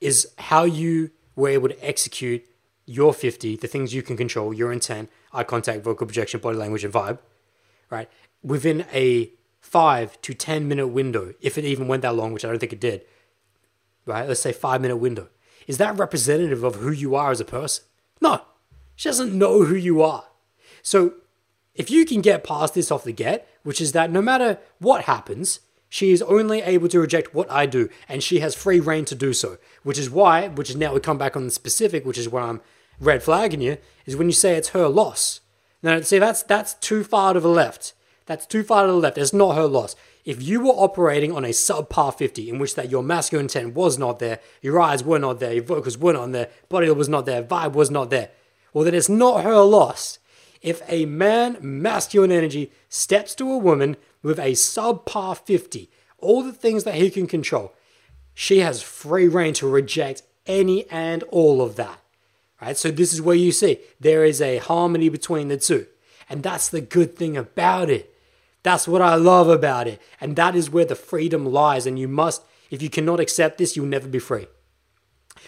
Is 0.00 0.28
how 0.38 0.64
you 0.64 1.10
were 1.36 1.48
able 1.48 1.68
to 1.68 1.86
execute 1.86 2.46
your 2.86 3.14
50, 3.14 3.56
the 3.56 3.68
things 3.68 3.94
you 3.94 4.02
can 4.02 4.16
control, 4.16 4.52
your 4.52 4.72
intent, 4.72 5.10
eye 5.32 5.44
contact, 5.44 5.84
vocal 5.84 6.06
projection, 6.06 6.40
body 6.40 6.58
language, 6.58 6.82
and 6.82 6.92
vibe, 6.92 7.18
right? 7.88 8.10
Within 8.42 8.84
a 8.92 9.30
five 9.60 10.20
to 10.22 10.34
10 10.34 10.66
minute 10.66 10.88
window, 10.88 11.34
if 11.40 11.56
it 11.56 11.64
even 11.64 11.86
went 11.86 12.02
that 12.02 12.16
long, 12.16 12.32
which 12.32 12.44
I 12.44 12.48
don't 12.48 12.58
think 12.58 12.72
it 12.72 12.80
did, 12.80 13.02
right? 14.06 14.26
Let's 14.26 14.40
say 14.40 14.52
five 14.52 14.80
minute 14.80 14.96
window. 14.96 15.28
Is 15.66 15.78
that 15.78 15.96
representative 15.98 16.64
of 16.64 16.76
who 16.76 16.90
you 16.90 17.14
are 17.14 17.30
as 17.30 17.40
a 17.40 17.44
person? 17.44 17.84
No, 18.20 18.42
she 18.96 19.08
doesn't 19.08 19.38
know 19.38 19.64
who 19.64 19.76
you 19.76 20.02
are. 20.02 20.24
So 20.90 21.12
if 21.72 21.88
you 21.88 22.04
can 22.04 22.20
get 22.20 22.42
past 22.42 22.74
this 22.74 22.90
off 22.90 23.04
the 23.04 23.12
get, 23.12 23.48
which 23.62 23.80
is 23.80 23.92
that 23.92 24.10
no 24.10 24.20
matter 24.20 24.58
what 24.80 25.04
happens, 25.04 25.60
she 25.88 26.10
is 26.10 26.20
only 26.22 26.62
able 26.62 26.88
to 26.88 26.98
reject 26.98 27.32
what 27.32 27.48
I 27.48 27.66
do, 27.66 27.88
and 28.08 28.24
she 28.24 28.40
has 28.40 28.56
free 28.56 28.80
reign 28.80 29.04
to 29.04 29.14
do 29.14 29.32
so. 29.32 29.58
Which 29.84 29.98
is 29.98 30.10
why, 30.10 30.48
which 30.48 30.68
is 30.68 30.74
now 30.74 30.92
we 30.92 30.98
come 30.98 31.16
back 31.16 31.36
on 31.36 31.44
the 31.44 31.52
specific, 31.52 32.04
which 32.04 32.18
is 32.18 32.28
where 32.28 32.42
I'm 32.42 32.60
red 32.98 33.22
flagging 33.22 33.60
you, 33.60 33.76
is 34.04 34.16
when 34.16 34.26
you 34.26 34.32
say 34.32 34.56
it's 34.56 34.70
her 34.70 34.88
loss. 34.88 35.42
Now, 35.80 36.00
see, 36.00 36.18
that's 36.18 36.42
that's 36.42 36.74
too 36.74 37.04
far 37.04 37.34
to 37.34 37.40
the 37.40 37.48
left. 37.48 37.94
That's 38.26 38.44
too 38.44 38.64
far 38.64 38.86
to 38.86 38.90
the 38.90 38.98
left. 38.98 39.16
It's 39.16 39.32
not 39.32 39.54
her 39.54 39.68
loss. 39.68 39.94
If 40.24 40.42
you 40.42 40.58
were 40.58 40.72
operating 40.72 41.30
on 41.30 41.44
a 41.44 41.50
subpar 41.50 42.18
50, 42.18 42.50
in 42.50 42.58
which 42.58 42.74
that 42.74 42.90
your 42.90 43.04
masculine 43.04 43.44
intent 43.44 43.76
was 43.76 43.96
not 43.96 44.18
there, 44.18 44.40
your 44.60 44.80
eyes 44.80 45.04
were 45.04 45.20
not 45.20 45.38
there, 45.38 45.52
your 45.52 45.62
vocals 45.62 45.96
were 45.96 46.14
not 46.14 46.32
there, 46.32 46.48
body 46.68 46.90
was 46.90 47.08
not 47.08 47.26
there, 47.26 47.44
vibe 47.44 47.74
was 47.74 47.92
not 47.92 48.10
there, 48.10 48.30
well, 48.72 48.84
then 48.84 48.94
it's 48.94 49.08
not 49.08 49.44
her 49.44 49.60
loss. 49.60 50.18
If 50.62 50.82
a 50.88 51.06
man, 51.06 51.56
masculine 51.60 52.32
energy, 52.32 52.70
steps 52.88 53.34
to 53.36 53.50
a 53.50 53.58
woman 53.58 53.96
with 54.22 54.38
a 54.38 54.52
subpar 54.52 55.38
50, 55.38 55.90
all 56.18 56.42
the 56.42 56.52
things 56.52 56.84
that 56.84 56.96
he 56.96 57.10
can 57.10 57.26
control, 57.26 57.74
she 58.34 58.58
has 58.58 58.82
free 58.82 59.28
reign 59.28 59.54
to 59.54 59.68
reject 59.68 60.22
any 60.46 60.88
and 60.90 61.22
all 61.24 61.62
of 61.62 61.76
that. 61.76 61.98
Right? 62.60 62.76
So 62.76 62.90
this 62.90 63.12
is 63.12 63.22
where 63.22 63.36
you 63.36 63.52
see 63.52 63.78
there 63.98 64.24
is 64.24 64.40
a 64.42 64.58
harmony 64.58 65.08
between 65.08 65.48
the 65.48 65.56
two. 65.56 65.86
And 66.28 66.42
that's 66.42 66.68
the 66.68 66.80
good 66.80 67.16
thing 67.16 67.36
about 67.36 67.90
it. 67.90 68.14
That's 68.62 68.86
what 68.86 69.02
I 69.02 69.14
love 69.14 69.48
about 69.48 69.88
it. 69.88 70.00
And 70.20 70.36
that 70.36 70.54
is 70.54 70.70
where 70.70 70.84
the 70.84 70.94
freedom 70.94 71.46
lies. 71.46 71.86
And 71.86 71.98
you 71.98 72.06
must, 72.06 72.42
if 72.70 72.82
you 72.82 72.90
cannot 72.90 73.18
accept 73.18 73.58
this, 73.58 73.76
you'll 73.76 73.86
never 73.86 74.06
be 74.06 74.18
free. 74.18 74.46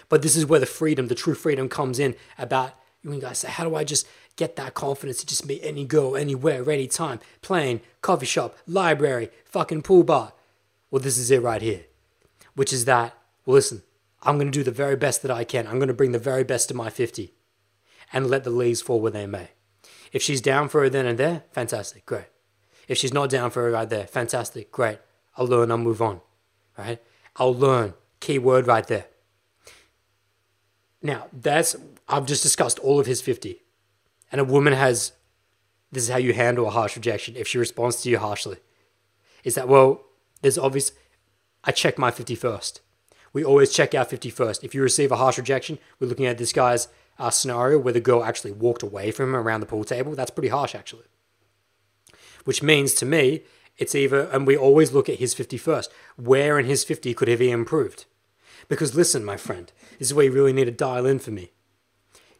But 0.08 0.22
this 0.22 0.36
is 0.36 0.46
where 0.46 0.60
the 0.60 0.66
freedom, 0.66 1.08
the 1.08 1.14
true 1.14 1.34
freedom 1.34 1.68
comes 1.68 1.98
in 1.98 2.16
about 2.38 2.72
you 3.02 3.20
guys 3.20 3.38
say, 3.38 3.48
how 3.48 3.64
do 3.64 3.74
I 3.74 3.84
just 3.84 4.06
get 4.36 4.56
that 4.56 4.74
confidence 4.74 5.18
to 5.18 5.26
just 5.26 5.46
meet 5.46 5.60
any 5.62 5.84
girl, 5.84 6.16
anywhere, 6.16 6.68
anytime, 6.70 7.20
plane, 7.40 7.80
coffee 8.00 8.26
shop, 8.26 8.56
library, 8.66 9.30
fucking 9.44 9.82
pool 9.82 10.04
bar? 10.04 10.32
Well, 10.90 11.02
this 11.02 11.18
is 11.18 11.30
it 11.30 11.42
right 11.42 11.62
here, 11.62 11.84
which 12.54 12.72
is 12.72 12.84
that, 12.84 13.14
well, 13.46 13.54
listen, 13.54 13.82
I'm 14.22 14.36
going 14.36 14.50
to 14.50 14.58
do 14.58 14.62
the 14.62 14.70
very 14.70 14.96
best 14.96 15.22
that 15.22 15.30
I 15.30 15.44
can. 15.44 15.66
I'm 15.66 15.78
going 15.78 15.88
to 15.88 15.94
bring 15.94 16.12
the 16.12 16.18
very 16.18 16.44
best 16.44 16.68
to 16.68 16.74
my 16.74 16.90
50 16.90 17.32
and 18.12 18.28
let 18.28 18.44
the 18.44 18.50
leaves 18.50 18.82
fall 18.82 19.00
where 19.00 19.10
they 19.10 19.26
may. 19.26 19.48
If 20.12 20.22
she's 20.22 20.40
down 20.40 20.68
for 20.68 20.84
it 20.84 20.90
then 20.90 21.06
and 21.06 21.18
there, 21.18 21.44
fantastic, 21.52 22.04
great. 22.04 22.26
If 22.86 22.98
she's 22.98 23.14
not 23.14 23.30
down 23.30 23.50
for 23.50 23.66
it 23.66 23.72
right 23.72 23.88
there, 23.88 24.06
fantastic, 24.06 24.70
great. 24.70 24.98
I'll 25.36 25.46
learn, 25.46 25.70
I'll 25.70 25.78
move 25.78 26.02
on, 26.02 26.20
right? 26.76 27.00
I'll 27.36 27.54
learn. 27.54 27.94
Key 28.20 28.38
word 28.38 28.66
right 28.66 28.86
there. 28.86 29.06
Now, 31.02 31.26
that's, 31.32 31.74
I've 32.06 32.26
just 32.26 32.42
discussed 32.42 32.78
all 32.78 33.00
of 33.00 33.06
his 33.06 33.20
50. 33.20 33.61
And 34.32 34.40
a 34.40 34.44
woman 34.44 34.72
has, 34.72 35.12
this 35.92 36.04
is 36.04 36.08
how 36.08 36.16
you 36.16 36.32
handle 36.32 36.66
a 36.66 36.70
harsh 36.70 36.96
rejection 36.96 37.36
if 37.36 37.46
she 37.46 37.58
responds 37.58 38.02
to 38.02 38.10
you 38.10 38.18
harshly. 38.18 38.56
Is 39.44 39.54
that, 39.54 39.68
well, 39.68 40.06
there's 40.40 40.58
obvious, 40.58 40.92
I 41.62 41.70
check 41.70 41.98
my 41.98 42.10
50 42.10 42.34
first. 42.34 42.80
We 43.34 43.44
always 43.44 43.72
check 43.72 43.94
our 43.94 44.04
50 44.04 44.30
first. 44.30 44.64
If 44.64 44.74
you 44.74 44.82
receive 44.82 45.12
a 45.12 45.16
harsh 45.16 45.38
rejection, 45.38 45.78
we're 46.00 46.08
looking 46.08 46.26
at 46.26 46.38
this 46.38 46.52
guy's 46.52 46.88
uh, 47.18 47.30
scenario 47.30 47.78
where 47.78 47.92
the 47.92 48.00
girl 48.00 48.24
actually 48.24 48.52
walked 48.52 48.82
away 48.82 49.10
from 49.10 49.30
him 49.30 49.36
around 49.36 49.60
the 49.60 49.66
pool 49.66 49.84
table. 49.84 50.14
That's 50.14 50.30
pretty 50.30 50.48
harsh, 50.48 50.74
actually. 50.74 51.04
Which 52.44 52.62
means 52.62 52.94
to 52.94 53.06
me, 53.06 53.42
it's 53.78 53.94
either, 53.94 54.22
and 54.30 54.46
we 54.46 54.56
always 54.56 54.92
look 54.92 55.08
at 55.08 55.18
his 55.18 55.34
50 55.34 55.56
first. 55.56 55.92
Where 56.16 56.58
in 56.58 56.66
his 56.66 56.84
50 56.84 57.14
could 57.14 57.28
have 57.28 57.40
he 57.40 57.50
improved? 57.50 58.06
Because 58.68 58.94
listen, 58.94 59.24
my 59.24 59.36
friend, 59.36 59.72
this 59.98 60.08
is 60.08 60.14
where 60.14 60.26
you 60.26 60.32
really 60.32 60.52
need 60.52 60.66
to 60.66 60.70
dial 60.70 61.06
in 61.06 61.18
for 61.18 61.30
me. 61.30 61.52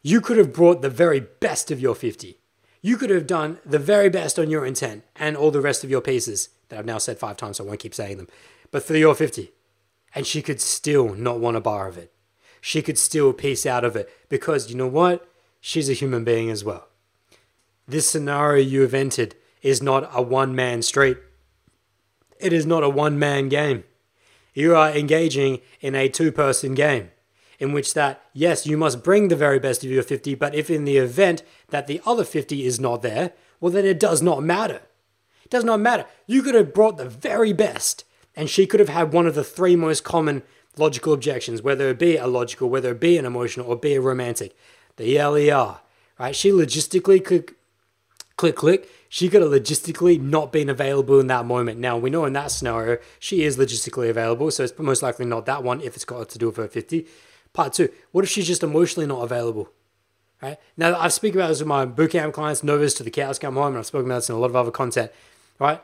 You 0.03 0.20
could 0.20 0.36
have 0.36 0.53
brought 0.53 0.82
the 0.82 0.90
very 0.90 1.20
best 1.20 1.70
of 1.70 1.80
your 1.80 1.94
50. 1.94 2.38
You 2.80 2.96
could 2.96 3.11
have 3.11 3.28
done 3.28 3.59
the 3.64 3.78
very 3.78 4.11
best 4.11 4.38
on 4.38 4.50
your 4.50 4.66
intent 4.66 5.05
and 5.14 5.36
all 5.36 5.53
the 5.53 5.61
rest 5.61 5.84
of 5.84 5.90
your 5.90 6.00
pieces 6.00 6.48
that 6.68 6.78
I've 6.80 6.84
now 6.86 6.98
said 6.98 7.18
five 7.18 7.36
times, 7.36 7.59
so 7.59 7.64
I 7.64 7.68
won't 7.68 7.78
keep 7.78 7.94
saying 7.94 8.16
them. 8.16 8.28
But 8.72 8.82
for 8.82 8.96
your 8.96 9.14
50, 9.14 9.53
and 10.14 10.26
she 10.26 10.42
could 10.42 10.61
still 10.61 11.14
not 11.14 11.38
want 11.38 11.57
a 11.57 11.61
bar 11.61 11.86
of 11.86 11.96
it. 11.96 12.12
She 12.61 12.82
could 12.82 12.98
still 12.98 13.32
piece 13.32 13.64
out 13.64 13.84
of 13.84 13.94
it 13.94 14.11
because 14.28 14.70
you 14.70 14.76
know 14.76 14.88
what? 14.88 15.28
She's 15.61 15.88
a 15.88 15.94
human 15.94 16.24
being 16.24 16.50
as 16.50 16.64
well. 16.64 16.88
This 17.86 18.09
scenario 18.09 18.62
you 18.62 18.82
have 18.82 18.94
entered 18.94 19.36
is 19.62 19.82
not 19.82 20.11
a 20.12 20.20
one 20.20 20.55
man 20.55 20.82
street. 20.82 21.18
It 22.40 22.53
is 22.53 22.66
not 22.66 22.82
a 22.82 22.88
one 22.88 23.18
man 23.18 23.48
game. 23.48 23.84
You 24.55 24.74
are 24.74 24.90
engaging 24.90 25.61
in 25.80 25.94
a 25.94 26.09
two 26.09 26.32
person 26.32 26.74
game 26.74 27.11
in 27.63 27.73
which 27.73 27.95
that 27.95 28.21
yes 28.33 28.67
you 28.67 28.77
must 28.77 29.05
bring 29.05 29.29
the 29.29 29.37
very 29.37 29.61
best 29.61 29.85
of 29.85 29.91
your 29.91 30.03
50 30.03 30.35
but 30.35 30.55
if 30.55 30.69
in 30.69 30.85
the 30.85 30.97
event 30.97 31.45
that 31.69 31.87
the 31.87 32.01
other 32.05 32.25
50 32.25 32.67
is 32.67 32.81
not 32.81 33.03
there 33.03 33.33
well 33.61 33.73
then 33.73 33.87
it 33.87 34.01
does 34.01 34.21
not 34.21 34.43
matter. 34.43 34.83
It 35.45 35.51
does 35.51 35.65
not 35.65 35.79
matter. 35.79 36.05
You 36.27 36.43
could 36.43 36.57
have 36.57 36.75
brought 36.75 36.97
the 36.97 37.09
very 37.09 37.53
best 37.53 38.05
and 38.35 38.51
she 38.51 38.67
could 38.67 38.81
have 38.81 38.89
had 38.89 39.13
one 39.13 39.27
of 39.27 39.37
the 39.37 39.45
three 39.45 39.77
most 39.77 40.03
common 40.03 40.43
logical 40.77 41.13
objections 41.13 41.63
whether 41.63 41.89
it 41.89 41.99
be 42.01 42.17
a 42.17 42.27
logical 42.27 42.69
whether 42.69 42.91
it 42.91 43.01
be 43.01 43.17
an 43.17 43.25
emotional 43.25 43.69
or 43.69 43.77
be 43.77 43.95
a 43.95 44.01
romantic. 44.01 44.57
The 44.97 45.23
LER 45.23 45.79
right? 46.19 46.35
She 46.35 46.51
logistically 46.51 47.25
could 47.25 47.55
click 48.37 48.57
click. 48.57 48.89
She 49.09 49.29
could 49.29 49.43
have 49.43 49.51
logistically 49.51 50.21
not 50.21 50.53
been 50.53 50.69
available 50.69 51.21
in 51.21 51.27
that 51.29 51.45
moment. 51.45 51.79
Now, 51.79 51.99
we 51.99 52.11
know 52.11 52.25
in 52.25 52.33
that 52.33 52.51
scenario, 52.51 52.99
she 53.19 53.45
is 53.45 53.57
logistically 53.57 54.09
available, 54.09 54.51
so 54.51 54.65
it's 54.65 54.77
most 54.79 55.03
likely 55.03 55.27
not 55.27 55.47
that 55.47 55.63
one 55.63 55.81
if 55.81 55.95
it's 55.95 56.05
got 56.05 56.29
to 56.31 56.39
do 56.39 56.47
with 56.47 56.57
her 56.57 56.69
50. 56.69 57.07
Part 57.53 57.74
two, 57.74 57.90
what 58.12 58.24
if 58.24 58.30
she's 58.30 58.46
just 58.46 58.62
emotionally 58.62 59.07
not 59.07 59.22
available? 59.22 59.70
Right? 60.40 60.59
Now, 60.76 60.98
I've 60.98 61.12
spoken 61.12 61.38
about 61.38 61.48
this 61.48 61.61
with 61.61 61.68
my 61.68 61.86
bootcamp 61.86 62.32
clients, 62.32 62.64
Novas 62.64 62.94
to 62.94 63.03
the 63.03 63.11
cows 63.11 63.38
come 63.38 63.55
home, 63.55 63.68
and 63.68 63.78
I've 63.78 63.86
spoken 63.86 64.07
about 64.07 64.18
this 64.18 64.28
in 64.28 64.34
a 64.34 64.38
lot 64.38 64.50
of 64.50 64.57
other 64.57 64.70
content, 64.70 65.12
right? 65.59 65.80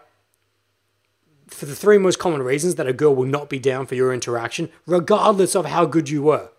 For 1.47 1.67
the 1.67 1.77
three 1.77 1.99
most 1.99 2.19
common 2.19 2.43
reasons 2.43 2.75
that 2.75 2.89
a 2.89 2.93
girl 2.93 3.15
will 3.15 3.27
not 3.27 3.49
be 3.49 3.59
down 3.59 3.87
for 3.87 3.95
your 3.95 4.13
interaction, 4.13 4.71
regardless 4.87 5.55
of 5.55 5.67
how 5.67 5.87
good 5.87 6.11
you 6.11 6.23
were. 6.23 6.51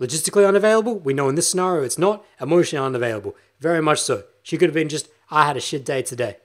Logistically 0.00 0.48
unavailable, 0.48 0.98
we 0.98 1.12
know 1.12 1.28
in 1.28 1.34
this 1.34 1.48
scenario 1.48 1.84
it's 1.84 1.98
not. 1.98 2.24
Emotionally 2.40 2.84
unavailable, 2.84 3.36
very 3.60 3.82
much 3.82 4.00
so. 4.00 4.24
She 4.42 4.56
could 4.56 4.70
have 4.70 4.74
been 4.74 4.88
just, 4.88 5.08
I 5.30 5.46
had 5.46 5.56
a 5.56 5.60
shit 5.60 5.84
day 5.84 6.02
today. 6.02 6.38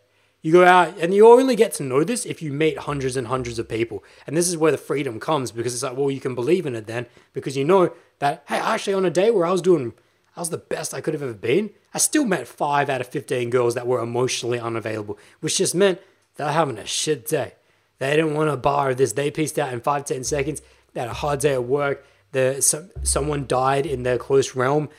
You 0.46 0.52
go 0.52 0.64
out 0.64 1.00
and 1.00 1.12
you 1.12 1.28
only 1.28 1.56
get 1.56 1.74
to 1.74 1.84
know 1.84 2.04
this 2.04 2.24
if 2.24 2.40
you 2.40 2.54
meet 2.54 2.78
hundreds 2.78 3.18
and 3.18 3.26
hundreds 3.26 3.58
of 3.58 3.68
people. 3.68 4.04
And 4.28 4.38
this 4.38 4.48
is 4.48 4.56
where 4.56 4.72
the 4.72 4.78
freedom 4.78 5.20
comes 5.20 5.52
because 5.52 5.74
it's 5.74 5.82
like, 5.82 5.98
well, 5.98 6.12
you 6.12 6.20
can 6.20 6.36
believe 6.36 6.68
in 6.68 6.76
it 6.76 6.86
then 6.86 7.08
because 7.34 7.58
you 7.58 7.66
know 7.66 7.92
that, 8.20 8.44
hey, 8.48 8.58
actually, 8.58 8.94
on 8.94 9.06
a 9.06 9.10
day 9.10 9.32
where 9.32 9.48
I 9.48 9.52
was 9.52 9.64
doing, 9.64 9.94
I 10.38 10.42
was 10.42 10.52
the 10.52 10.60
best 10.60 10.94
I 10.94 11.02
could 11.02 11.16
have 11.16 11.24
ever 11.24 11.34
been, 11.34 11.72
I 11.96 11.98
still 11.98 12.26
met 12.26 12.48
five 12.48 12.92
out 12.92 13.02
of 13.02 13.08
15 13.08 13.50
girls 13.50 13.74
that 13.74 13.88
were 13.88 14.00
emotionally 14.00 14.60
unavailable, 14.60 15.18
which 15.40 15.58
just 15.58 15.74
meant 15.74 16.00
they're 16.36 16.52
having 16.52 16.78
a 16.78 16.86
shit 16.86 17.28
day. 17.28 17.54
They 17.98 18.16
didn't 18.16 18.36
want 18.36 18.52
to 18.52 18.58
bar 18.58 18.94
this. 18.94 19.14
They 19.14 19.32
pieced 19.32 19.58
out 19.58 19.74
in 19.74 19.82
five, 19.82 20.06
10 20.06 20.24
seconds. 20.26 20.62
They 20.94 21.00
had 21.00 21.10
a 21.10 21.14
hard 21.14 21.40
day 21.40 21.54
at 21.54 21.64
work. 21.64 22.06
The, 22.34 22.62
some, 22.62 22.92
someone 23.02 23.48
died 23.48 23.88
in 23.88 24.04
their 24.04 24.20
close 24.20 24.56
realm. 24.56 24.90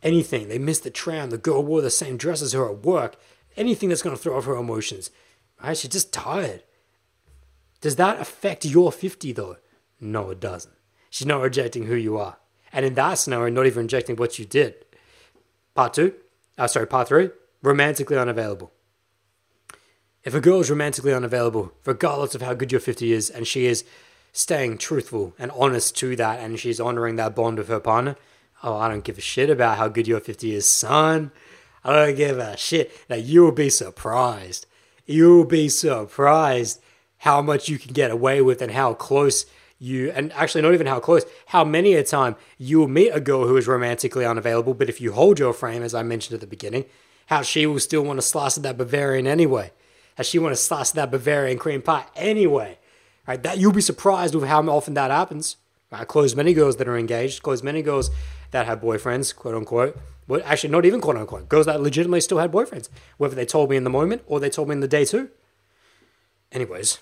Anything. 0.00 0.46
They 0.46 0.58
missed 0.58 0.84
the 0.84 0.90
tram. 0.90 1.30
The 1.30 1.38
girl 1.38 1.64
wore 1.64 1.82
the 1.82 1.90
same 1.90 2.16
dress 2.16 2.40
as 2.40 2.52
her 2.52 2.70
at 2.70 2.84
work 2.84 3.16
anything 3.56 3.88
that's 3.88 4.02
going 4.02 4.16
to 4.16 4.20
throw 4.20 4.36
off 4.36 4.44
her 4.44 4.56
emotions. 4.56 5.10
Right? 5.62 5.76
She's 5.76 5.90
just 5.90 6.12
tired. 6.12 6.62
Does 7.80 7.96
that 7.96 8.20
affect 8.20 8.64
your 8.64 8.92
50 8.92 9.32
though? 9.32 9.56
No, 10.00 10.30
it 10.30 10.40
doesn't. 10.40 10.74
She's 11.10 11.26
not 11.26 11.42
rejecting 11.42 11.86
who 11.86 11.94
you 11.94 12.16
are. 12.18 12.36
And 12.72 12.86
in 12.86 12.94
that 12.94 13.14
scenario, 13.14 13.52
not 13.52 13.66
even 13.66 13.84
rejecting 13.84 14.16
what 14.16 14.38
you 14.38 14.44
did. 14.44 14.74
Part 15.74 15.94
two, 15.94 16.14
uh, 16.56 16.68
sorry, 16.68 16.86
part 16.86 17.08
three, 17.08 17.30
romantically 17.62 18.16
unavailable. 18.16 18.72
If 20.22 20.34
a 20.34 20.40
girl 20.40 20.60
is 20.60 20.70
romantically 20.70 21.14
unavailable, 21.14 21.72
regardless 21.84 22.34
of 22.34 22.42
how 22.42 22.54
good 22.54 22.70
your 22.70 22.80
50 22.80 23.12
is, 23.12 23.30
and 23.30 23.46
she 23.46 23.66
is 23.66 23.84
staying 24.32 24.78
truthful 24.78 25.34
and 25.38 25.50
honest 25.52 25.96
to 25.96 26.14
that, 26.16 26.40
and 26.40 26.58
she's 26.58 26.78
honoring 26.78 27.16
that 27.16 27.34
bond 27.34 27.58
with 27.58 27.68
her 27.68 27.80
partner, 27.80 28.16
oh, 28.62 28.76
I 28.76 28.88
don't 28.88 29.04
give 29.04 29.18
a 29.18 29.22
shit 29.22 29.50
about 29.50 29.78
how 29.78 29.88
good 29.88 30.06
your 30.06 30.20
50 30.20 30.54
is, 30.54 30.68
son. 30.68 31.32
I 31.84 32.06
don't 32.06 32.16
give 32.16 32.38
a 32.38 32.56
shit. 32.56 32.92
Now 33.08 33.16
you'll 33.16 33.52
be 33.52 33.70
surprised. 33.70 34.66
You'll 35.06 35.44
be 35.44 35.68
surprised 35.68 36.80
how 37.18 37.42
much 37.42 37.68
you 37.68 37.78
can 37.78 37.92
get 37.92 38.10
away 38.10 38.40
with 38.40 38.62
and 38.62 38.72
how 38.72 38.94
close 38.94 39.46
you 39.78 40.10
and 40.10 40.32
actually 40.34 40.60
not 40.62 40.74
even 40.74 40.86
how 40.86 41.00
close, 41.00 41.24
how 41.46 41.64
many 41.64 41.94
a 41.94 42.04
time 42.04 42.36
you 42.58 42.78
will 42.78 42.88
meet 42.88 43.10
a 43.10 43.20
girl 43.20 43.46
who 43.46 43.56
is 43.56 43.66
romantically 43.66 44.26
unavailable, 44.26 44.74
but 44.74 44.88
if 44.88 45.00
you 45.00 45.12
hold 45.12 45.38
your 45.38 45.54
frame, 45.54 45.82
as 45.82 45.94
I 45.94 46.02
mentioned 46.02 46.34
at 46.34 46.40
the 46.40 46.46
beginning, 46.46 46.84
how 47.26 47.42
she 47.42 47.66
will 47.66 47.80
still 47.80 48.02
want 48.02 48.18
to 48.18 48.26
slice 48.26 48.56
at 48.56 48.62
that 48.64 48.76
Bavarian 48.76 49.26
anyway. 49.26 49.72
How 50.16 50.22
she 50.22 50.38
want 50.38 50.52
to 50.52 50.60
slice 50.60 50.90
of 50.90 50.96
that 50.96 51.10
Bavarian 51.10 51.58
cream 51.58 51.80
pie 51.80 52.04
anyway. 52.14 52.78
Right? 53.26 53.42
That 53.42 53.58
you'll 53.58 53.72
be 53.72 53.80
surprised 53.80 54.34
with 54.34 54.44
how 54.44 54.62
often 54.68 54.94
that 54.94 55.10
happens. 55.10 55.56
Right? 55.90 56.06
Close 56.06 56.34
many 56.34 56.52
girls 56.52 56.76
that 56.76 56.88
are 56.88 56.98
engaged, 56.98 57.42
close 57.42 57.62
many 57.62 57.82
girls 57.82 58.10
that 58.50 58.66
have 58.66 58.80
boyfriends, 58.80 59.34
quote 59.34 59.54
unquote, 59.54 59.96
well, 60.30 60.40
actually, 60.44 60.70
not 60.70 60.86
even 60.86 61.00
quote 61.00 61.16
unquote. 61.16 61.48
Girls 61.48 61.66
that 61.66 61.82
legitimately 61.82 62.20
still 62.20 62.38
had 62.38 62.52
boyfriends, 62.52 62.88
whether 63.16 63.34
they 63.34 63.44
told 63.44 63.68
me 63.68 63.76
in 63.76 63.82
the 63.82 63.90
moment 63.90 64.22
or 64.28 64.38
they 64.38 64.48
told 64.48 64.68
me 64.68 64.74
in 64.74 64.80
the 64.80 64.86
day 64.86 65.04
too. 65.04 65.28
Anyways, 66.52 66.98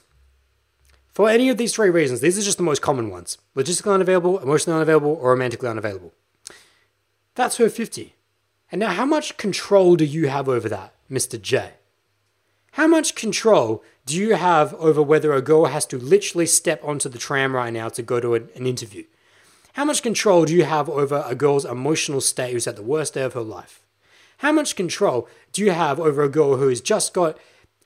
for 1.08 1.28
any 1.28 1.50
of 1.50 1.58
these 1.58 1.74
three 1.74 1.90
reasons, 1.90 2.20
these 2.20 2.38
are 2.38 2.42
just 2.42 2.56
the 2.56 2.64
most 2.64 2.80
common 2.80 3.10
ones 3.10 3.36
logistically 3.54 3.92
unavailable, 3.92 4.38
emotionally 4.38 4.76
unavailable, 4.76 5.18
or 5.20 5.32
romantically 5.32 5.68
unavailable. 5.68 6.14
That's 7.34 7.58
her 7.58 7.68
50. 7.68 8.14
And 8.72 8.78
now, 8.80 8.92
how 8.92 9.04
much 9.04 9.36
control 9.36 9.94
do 9.96 10.06
you 10.06 10.28
have 10.28 10.48
over 10.48 10.68
that, 10.70 10.94
Mr. 11.10 11.40
J? 11.40 11.72
How 12.72 12.86
much 12.86 13.14
control 13.14 13.84
do 14.06 14.16
you 14.16 14.36
have 14.36 14.72
over 14.74 15.02
whether 15.02 15.34
a 15.34 15.42
girl 15.42 15.66
has 15.66 15.84
to 15.86 15.98
literally 15.98 16.46
step 16.46 16.82
onto 16.82 17.10
the 17.10 17.18
tram 17.18 17.54
right 17.54 17.72
now 17.74 17.90
to 17.90 18.02
go 18.02 18.20
to 18.20 18.34
an, 18.34 18.48
an 18.54 18.66
interview? 18.66 19.04
How 19.78 19.84
much 19.84 20.02
control 20.02 20.44
do 20.44 20.52
you 20.52 20.64
have 20.64 20.88
over 20.88 21.22
a 21.24 21.36
girl's 21.36 21.64
emotional 21.64 22.20
state 22.20 22.52
who's 22.52 22.66
at 22.66 22.74
the 22.74 22.82
worst 22.82 23.14
day 23.14 23.22
of 23.22 23.34
her 23.34 23.42
life? 23.42 23.86
How 24.38 24.50
much 24.50 24.74
control 24.74 25.28
do 25.52 25.62
you 25.62 25.70
have 25.70 26.00
over 26.00 26.24
a 26.24 26.28
girl 26.28 26.56
who 26.56 26.66
has 26.66 26.80
just 26.80 27.14
got 27.14 27.38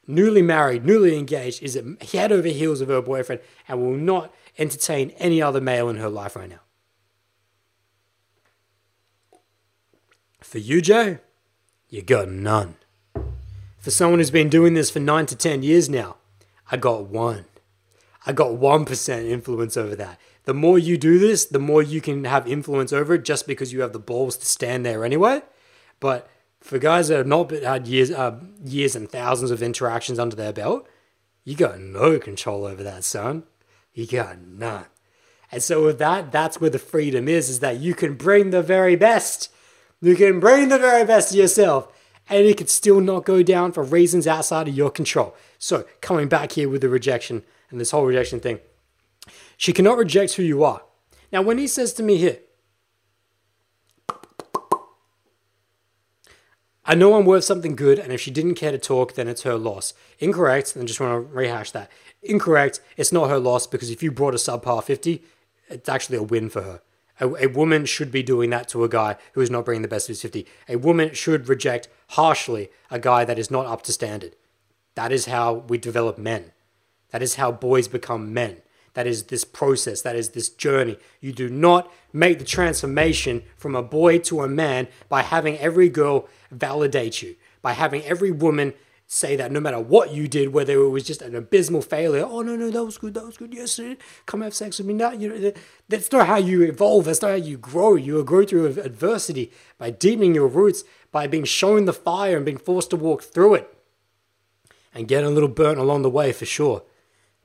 newly 0.06 0.40
married, 0.40 0.86
newly 0.86 1.18
engaged, 1.18 1.62
is 1.62 1.78
head 2.12 2.32
over 2.32 2.48
heels 2.48 2.80
of 2.80 2.88
her 2.88 3.02
boyfriend, 3.02 3.42
and 3.68 3.78
will 3.78 3.94
not 3.94 4.34
entertain 4.56 5.10
any 5.18 5.42
other 5.42 5.60
male 5.60 5.90
in 5.90 5.96
her 5.96 6.08
life 6.08 6.34
right 6.34 6.48
now? 6.48 6.60
For 10.40 10.56
you, 10.56 10.80
Joe, 10.80 11.18
you 11.90 12.00
got 12.00 12.30
none. 12.30 12.76
For 13.76 13.90
someone 13.90 14.18
who's 14.18 14.30
been 14.30 14.48
doing 14.48 14.72
this 14.72 14.88
for 14.88 15.00
nine 15.00 15.26
to 15.26 15.36
10 15.36 15.62
years 15.62 15.90
now, 15.90 16.16
I 16.70 16.78
got 16.78 17.08
one. 17.08 17.44
I 18.24 18.32
got 18.32 18.52
1% 18.52 19.28
influence 19.28 19.76
over 19.76 19.94
that 19.96 20.18
the 20.44 20.54
more 20.54 20.78
you 20.78 20.96
do 20.98 21.18
this, 21.18 21.44
the 21.46 21.58
more 21.58 21.82
you 21.82 22.00
can 22.00 22.24
have 22.24 22.46
influence 22.48 22.92
over 22.92 23.14
it 23.14 23.24
just 23.24 23.46
because 23.46 23.72
you 23.72 23.80
have 23.82 23.92
the 23.92 23.98
balls 23.98 24.36
to 24.38 24.46
stand 24.46 24.84
there 24.84 25.04
anyway. 25.04 25.42
But 26.00 26.28
For 26.62 26.78
guys 26.78 27.08
that 27.08 27.16
have 27.16 27.26
not 27.26 27.50
had 27.50 27.88
years, 27.88 28.12
uh, 28.12 28.38
years 28.64 28.94
and 28.94 29.10
thousands 29.10 29.50
of 29.50 29.62
interactions 29.62 30.20
under 30.20 30.36
their 30.36 30.52
belt, 30.52 30.88
you 31.44 31.56
got 31.56 31.80
no 31.80 32.20
control 32.20 32.64
over 32.64 32.84
that, 32.84 33.02
son. 33.02 33.42
You 33.92 34.06
got 34.06 34.38
none. 34.38 34.86
And 35.50 35.60
so 35.60 35.84
with 35.84 35.98
that, 35.98 36.30
that's 36.30 36.60
where 36.60 36.70
the 36.70 36.78
freedom 36.78 37.26
is, 37.28 37.48
is 37.48 37.58
that 37.60 37.80
you 37.80 37.94
can 37.94 38.14
bring 38.14 38.50
the 38.50 38.62
very 38.62 38.94
best. 38.94 39.50
You 40.00 40.14
can 40.14 40.38
bring 40.38 40.68
the 40.68 40.78
very 40.78 41.04
best 41.04 41.32
of 41.32 41.38
yourself. 41.38 41.88
And 42.28 42.46
it 42.46 42.56
could 42.56 42.70
still 42.70 43.00
not 43.00 43.24
go 43.24 43.42
down 43.42 43.72
for 43.72 43.82
reasons 43.82 44.28
outside 44.28 44.68
of 44.68 44.76
your 44.76 44.90
control. 44.90 45.34
So 45.58 45.84
coming 46.00 46.28
back 46.28 46.52
here 46.52 46.68
with 46.68 46.80
the 46.80 46.88
rejection 46.88 47.42
and 47.70 47.80
this 47.80 47.90
whole 47.90 48.06
rejection 48.06 48.38
thing. 48.38 48.60
She 49.62 49.72
cannot 49.72 49.96
reject 49.96 50.34
who 50.34 50.42
you 50.42 50.64
are. 50.64 50.82
Now, 51.30 51.40
when 51.40 51.56
he 51.56 51.68
says 51.68 51.92
to 51.92 52.02
me 52.02 52.16
here, 52.16 52.40
I 56.84 56.96
know 56.96 57.14
I'm 57.14 57.24
worth 57.24 57.44
something 57.44 57.76
good, 57.76 58.00
and 58.00 58.12
if 58.12 58.20
she 58.20 58.32
didn't 58.32 58.56
care 58.56 58.72
to 58.72 58.78
talk, 58.78 59.14
then 59.14 59.28
it's 59.28 59.42
her 59.42 59.54
loss. 59.54 59.94
Incorrect, 60.18 60.74
and 60.74 60.82
I 60.82 60.86
just 60.86 60.98
want 60.98 61.12
to 61.12 61.32
rehash 61.32 61.70
that. 61.70 61.92
Incorrect, 62.24 62.80
it's 62.96 63.12
not 63.12 63.30
her 63.30 63.38
loss 63.38 63.68
because 63.68 63.88
if 63.88 64.02
you 64.02 64.10
brought 64.10 64.34
a 64.34 64.36
subpar 64.36 64.82
50, 64.82 65.22
it's 65.68 65.88
actually 65.88 66.18
a 66.18 66.24
win 66.24 66.50
for 66.50 66.62
her. 66.62 66.82
A, 67.20 67.28
a, 67.44 67.46
woman 67.46 67.84
should 67.84 68.10
be 68.10 68.24
doing 68.24 68.50
that 68.50 68.66
to 68.70 68.82
a 68.82 68.88
guy 68.88 69.16
who 69.34 69.42
is 69.42 69.50
not 69.50 69.64
bringing 69.64 69.82
the 69.82 69.86
best 69.86 70.08
of 70.08 70.14
his 70.14 70.22
50. 70.22 70.44
A 70.70 70.74
woman 70.74 71.14
should 71.14 71.48
reject 71.48 71.86
harshly 72.08 72.68
a 72.90 72.98
guy 72.98 73.24
that 73.24 73.38
is 73.38 73.48
not 73.48 73.66
up 73.66 73.82
to 73.82 73.92
standard. 73.92 74.34
That 74.96 75.12
is 75.12 75.26
how 75.26 75.54
we 75.54 75.78
develop 75.78 76.18
men. 76.18 76.50
That 77.10 77.22
is 77.22 77.36
how 77.36 77.52
boys 77.52 77.86
become 77.86 78.34
men. 78.34 78.62
That 78.94 79.06
is 79.06 79.24
this 79.24 79.44
process. 79.44 80.02
That 80.02 80.16
is 80.16 80.30
this 80.30 80.48
journey. 80.48 80.98
You 81.20 81.32
do 81.32 81.48
not 81.48 81.92
make 82.12 82.38
the 82.38 82.44
transformation 82.44 83.42
from 83.56 83.74
a 83.74 83.82
boy 83.82 84.18
to 84.20 84.42
a 84.42 84.48
man 84.48 84.88
by 85.08 85.22
having 85.22 85.58
every 85.58 85.88
girl 85.88 86.28
validate 86.50 87.22
you, 87.22 87.36
by 87.62 87.72
having 87.72 88.02
every 88.04 88.30
woman 88.30 88.74
say 89.12 89.36
that 89.36 89.52
no 89.52 89.60
matter 89.60 89.78
what 89.78 90.12
you 90.12 90.26
did, 90.26 90.54
whether 90.54 90.72
it 90.72 90.88
was 90.88 91.04
just 91.04 91.20
an 91.20 91.34
abysmal 91.34 91.82
failure, 91.82 92.24
oh 92.26 92.40
no, 92.40 92.56
no, 92.56 92.70
that 92.70 92.84
was 92.84 92.96
good, 92.96 93.12
that 93.12 93.24
was 93.24 93.36
good, 93.36 93.52
yes, 93.52 93.72
sir. 93.72 93.94
come 94.24 94.40
have 94.40 94.54
sex 94.54 94.78
with 94.78 94.86
me 94.86 94.94
now. 94.94 95.12
You 95.12 95.28
know, 95.28 95.52
that's 95.88 96.10
not 96.10 96.26
how 96.26 96.36
you 96.36 96.62
evolve, 96.62 97.04
that's 97.04 97.20
not 97.20 97.30
how 97.30 97.36
you 97.36 97.58
grow. 97.58 97.94
You 97.94 98.24
grow 98.24 98.44
through 98.44 98.66
adversity 98.66 99.52
by 99.76 99.90
deepening 99.90 100.34
your 100.34 100.48
roots, 100.48 100.84
by 101.10 101.26
being 101.26 101.44
shown 101.44 101.84
the 101.84 101.92
fire 101.92 102.36
and 102.36 102.46
being 102.46 102.56
forced 102.56 102.90
to 102.90 102.96
walk 102.96 103.22
through 103.22 103.54
it. 103.56 103.78
And 104.94 105.08
get 105.08 105.24
a 105.24 105.30
little 105.30 105.48
burnt 105.48 105.78
along 105.78 106.02
the 106.02 106.10
way 106.10 106.32
for 106.32 106.44
sure. 106.44 106.82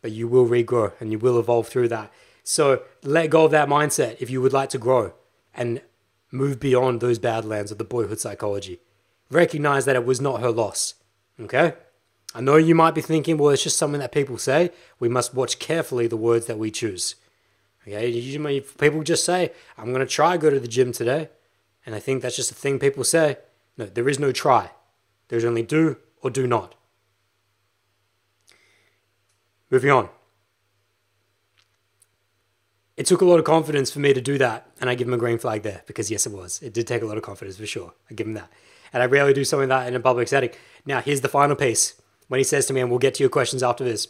But 0.07 0.13
you 0.13 0.29
will 0.29 0.47
regrow 0.47 0.93
and 1.01 1.11
you 1.11 1.19
will 1.19 1.37
evolve 1.37 1.67
through 1.67 1.89
that. 1.89 2.13
So 2.41 2.83
let 3.03 3.29
go 3.29 3.43
of 3.43 3.51
that 3.51 3.67
mindset 3.67 4.15
if 4.21 4.29
you 4.29 4.41
would 4.41 4.53
like 4.53 4.69
to 4.69 4.77
grow 4.77 5.11
and 5.53 5.81
move 6.31 6.61
beyond 6.61 7.01
those 7.01 7.19
badlands 7.19 7.73
of 7.73 7.77
the 7.77 7.83
boyhood 7.83 8.21
psychology. 8.21 8.79
Recognize 9.29 9.83
that 9.83 9.97
it 9.97 10.05
was 10.05 10.21
not 10.21 10.39
her 10.39 10.49
loss 10.49 10.93
Okay? 11.41 11.73
I 12.33 12.39
know 12.39 12.55
you 12.55 12.73
might 12.73 12.95
be 12.95 13.01
thinking, 13.01 13.37
well, 13.37 13.49
it's 13.49 13.63
just 13.63 13.75
something 13.75 13.99
that 13.99 14.13
people 14.13 14.37
say. 14.37 14.71
We 14.97 15.09
must 15.09 15.33
watch 15.33 15.59
carefully 15.59 16.07
the 16.07 16.15
words 16.15 16.45
that 16.45 16.57
we 16.57 16.71
choose. 16.71 17.15
Okay? 17.85 18.07
You, 18.07 18.61
people 18.79 19.03
just 19.03 19.25
say, 19.25 19.51
I'm 19.77 19.91
going 19.91 19.99
to 19.99 20.05
try 20.05 20.37
go 20.37 20.49
to 20.49 20.59
the 20.61 20.69
gym 20.69 20.93
today. 20.93 21.27
And 21.85 21.93
I 21.93 21.99
think 21.99 22.21
that's 22.21 22.37
just 22.37 22.51
a 22.51 22.55
thing 22.55 22.79
people 22.79 23.03
say. 23.03 23.39
No, 23.77 23.87
there 23.87 24.07
is 24.07 24.19
no 24.19 24.31
try. 24.31 24.71
There's 25.27 25.43
only 25.43 25.63
do 25.63 25.97
or 26.21 26.29
do 26.29 26.47
not. 26.47 26.75
Moving 29.69 29.91
on. 29.91 30.09
It 32.95 33.05
took 33.05 33.21
a 33.21 33.25
lot 33.25 33.37
of 33.37 33.45
confidence 33.45 33.91
for 33.91 33.99
me 33.99 34.13
to 34.13 34.21
do 34.21 34.37
that, 34.39 34.71
and 34.81 34.89
I 34.89 34.95
give 34.95 35.07
him 35.07 35.13
a 35.13 35.17
green 35.17 35.37
flag 35.37 35.61
there 35.61 35.83
because 35.85 36.09
yes, 36.09 36.25
it 36.25 36.31
was. 36.31 36.61
It 36.61 36.73
did 36.73 36.87
take 36.87 37.03
a 37.03 37.05
lot 37.05 37.17
of 37.17 37.23
confidence 37.23 37.57
for 37.57 37.65
sure. 37.65 37.93
I 38.09 38.13
give 38.13 38.25
him 38.25 38.33
that 38.33 38.49
and 38.93 39.03
I 39.03 39.05
rarely 39.05 39.33
do 39.33 39.43
something 39.43 39.69
like 39.69 39.83
that 39.83 39.87
in 39.87 39.95
a 39.95 39.99
public 39.99 40.27
setting. 40.27 40.51
Now, 40.85 41.01
here's 41.01 41.21
the 41.21 41.29
final 41.29 41.55
piece. 41.55 41.99
When 42.27 42.39
he 42.39 42.43
says 42.43 42.65
to 42.65 42.73
me, 42.73 42.81
and 42.81 42.89
we'll 42.89 42.99
get 42.99 43.13
to 43.15 43.23
your 43.23 43.29
questions 43.29 43.63
after 43.63 43.83
this, 43.83 44.09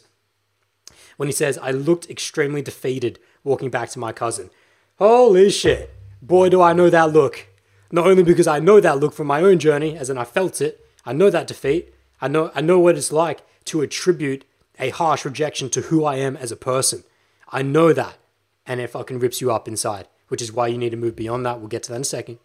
when 1.16 1.28
he 1.28 1.32
says, 1.32 1.58
I 1.58 1.70
looked 1.70 2.10
extremely 2.10 2.62
defeated 2.62 3.18
walking 3.44 3.70
back 3.70 3.90
to 3.90 3.98
my 3.98 4.12
cousin. 4.12 4.50
Holy 4.98 5.50
shit. 5.50 5.94
Boy, 6.20 6.48
do 6.48 6.60
I 6.60 6.72
know 6.72 6.90
that 6.90 7.12
look. 7.12 7.46
Not 7.92 8.06
only 8.06 8.22
because 8.22 8.46
I 8.46 8.58
know 8.58 8.80
that 8.80 8.98
look 8.98 9.14
from 9.14 9.28
my 9.28 9.40
own 9.40 9.58
journey, 9.58 9.96
as 9.96 10.10
in 10.10 10.18
I 10.18 10.24
felt 10.24 10.60
it, 10.60 10.84
I 11.04 11.12
know 11.12 11.30
that 11.30 11.46
defeat. 11.46 11.94
I 12.20 12.28
know, 12.28 12.50
I 12.54 12.60
know 12.60 12.78
what 12.78 12.96
it's 12.96 13.12
like 13.12 13.40
to 13.66 13.82
attribute 13.82 14.44
a 14.78 14.90
harsh 14.90 15.24
rejection 15.24 15.70
to 15.70 15.82
who 15.82 16.04
I 16.04 16.16
am 16.16 16.36
as 16.36 16.52
a 16.52 16.56
person. 16.56 17.04
I 17.50 17.62
know 17.62 17.92
that. 17.92 18.18
And 18.66 18.80
it 18.80 18.90
fucking 18.90 19.18
rips 19.18 19.40
you 19.40 19.50
up 19.50 19.66
inside, 19.66 20.08
which 20.28 20.42
is 20.42 20.52
why 20.52 20.66
you 20.66 20.78
need 20.78 20.90
to 20.90 20.96
move 20.96 21.16
beyond 21.16 21.46
that. 21.46 21.58
We'll 21.58 21.68
get 21.68 21.82
to 21.84 21.90
that 21.90 21.96
in 21.96 22.02
a 22.02 22.04
second. 22.04 22.38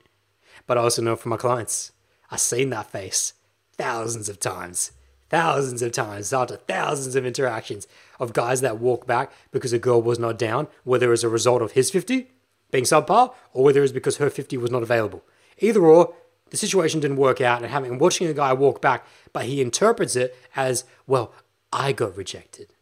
But 0.65 0.77
I 0.77 0.81
also 0.81 1.01
know 1.01 1.15
from 1.15 1.31
my 1.31 1.37
clients 1.37 1.91
I've 2.31 2.39
seen 2.39 2.69
that 2.69 2.89
face 2.89 3.33
thousands 3.77 4.29
of 4.29 4.39
times, 4.39 4.91
thousands 5.29 5.81
of 5.81 5.91
times 5.91 6.31
after 6.31 6.55
thousands 6.55 7.15
of 7.15 7.25
interactions 7.25 7.87
of 8.19 8.33
guys 8.33 8.61
that 8.61 8.79
walk 8.79 9.05
back 9.05 9.31
because 9.51 9.73
a 9.73 9.79
girl 9.79 10.01
was 10.01 10.19
not 10.19 10.39
down, 10.39 10.67
whether 10.83 11.11
as 11.11 11.23
a 11.23 11.29
result 11.29 11.61
of 11.61 11.73
his 11.73 11.91
50 11.91 12.27
being 12.71 12.85
subpar 12.85 13.33
or 13.51 13.63
whether 13.63 13.83
it's 13.83 13.91
because 13.91 14.17
her 14.17 14.29
50 14.29 14.57
was 14.57 14.71
not 14.71 14.83
available. 14.83 15.23
Either 15.59 15.81
or, 15.81 16.13
the 16.49 16.57
situation 16.57 16.99
didn't 16.99 17.17
work 17.17 17.41
out, 17.41 17.63
and 17.63 17.71
having 17.71 17.97
watching 17.97 18.27
a 18.27 18.33
guy 18.33 18.53
walk 18.53 18.79
back, 18.79 19.07
but 19.33 19.45
he 19.45 19.59
interprets 19.59 20.15
it 20.15 20.37
as, 20.55 20.83
well, 21.07 21.33
I 21.73 21.91
got 21.91 22.15
rejected. 22.15 22.73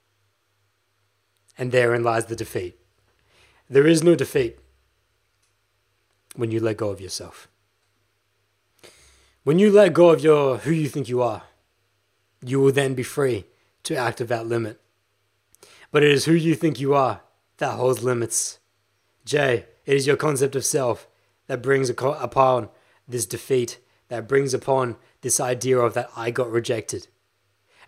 And 1.57 1.71
therein 1.71 2.03
lies 2.03 2.25
the 2.25 2.35
defeat. 2.35 2.77
There 3.69 3.87
is 3.87 4.03
no 4.03 4.15
defeat 4.15 4.59
when 6.35 6.51
you 6.51 6.59
let 6.59 6.77
go 6.77 6.89
of 6.89 6.99
yourself. 6.99 7.47
When 9.43 9.59
you 9.59 9.71
let 9.71 9.93
go 9.93 10.09
of 10.09 10.21
your 10.21 10.57
who 10.57 10.71
you 10.71 10.89
think 10.89 11.07
you 11.07 11.21
are, 11.21 11.43
you 12.45 12.59
will 12.59 12.71
then 12.71 12.93
be 12.93 13.03
free 13.03 13.45
to 13.83 13.95
act 13.95 14.21
of 14.21 14.27
that 14.27 14.45
limit. 14.45 14.79
But 15.91 16.03
it 16.03 16.11
is 16.11 16.25
who 16.25 16.33
you 16.33 16.53
think 16.53 16.79
you 16.79 16.93
are 16.93 17.21
that 17.57 17.75
holds 17.75 18.03
limits. 18.03 18.59
Jay, 19.25 19.65
it 19.85 19.95
is 19.95 20.07
your 20.07 20.17
concept 20.17 20.55
of 20.55 20.65
self 20.65 21.07
that 21.47 21.61
brings 21.61 21.89
upon 21.89 22.69
this 23.07 23.25
defeat, 23.25 23.79
that 24.09 24.27
brings 24.27 24.53
upon 24.53 24.97
this 25.21 25.39
idea 25.39 25.77
of 25.79 25.93
that 25.93 26.09
I 26.15 26.31
got 26.31 26.51
rejected. 26.51 27.07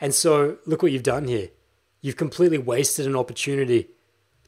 And 0.04 0.14
so, 0.14 0.58
look 0.66 0.84
what 0.84 0.91
you've 0.91 1.01
done 1.01 1.30
here. 1.30 1.51
You've 2.01 2.18
completely 2.18 2.58
wasted 2.58 3.08
an 3.08 3.16
opportunity 3.16 3.91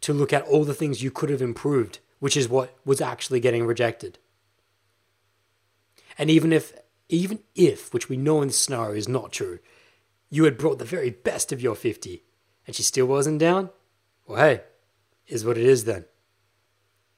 to 0.02 0.12
look 0.12 0.34
at 0.34 0.44
all 0.44 0.66
the 0.66 0.74
things 0.74 1.02
you 1.02 1.12
could 1.12 1.30
have 1.30 1.42
improved, 1.42 2.00
which 2.20 2.36
is 2.36 2.50
what 2.50 2.78
was 2.84 3.00
actually 3.00 3.40
getting 3.40 3.66
rejected. 3.66 4.20
And 6.18 6.30
even 6.30 6.52
if 6.52 6.74
even 7.08 7.40
if, 7.56 7.94
which 7.94 8.10
we 8.10 8.18
know 8.18 8.42
in 8.42 8.50
this 8.50 8.60
scenario 8.60 8.96
is 8.96 9.08
not 9.08 9.32
true, 9.32 9.60
you 10.30 10.44
had 10.44 10.58
brought 10.58 10.78
the 10.78 10.84
very 10.84 11.10
best 11.10 11.54
of 11.54 11.62
your 11.62 11.76
50 11.76 12.22
and 12.68 12.76
she 12.76 12.84
still 12.84 13.06
wasn't 13.06 13.40
down, 13.40 13.70
well, 14.28 14.40
hey, 14.40 14.62
is 15.26 15.46
what 15.46 15.58
it 15.58 15.64
is 15.64 15.86
then. 15.86 16.04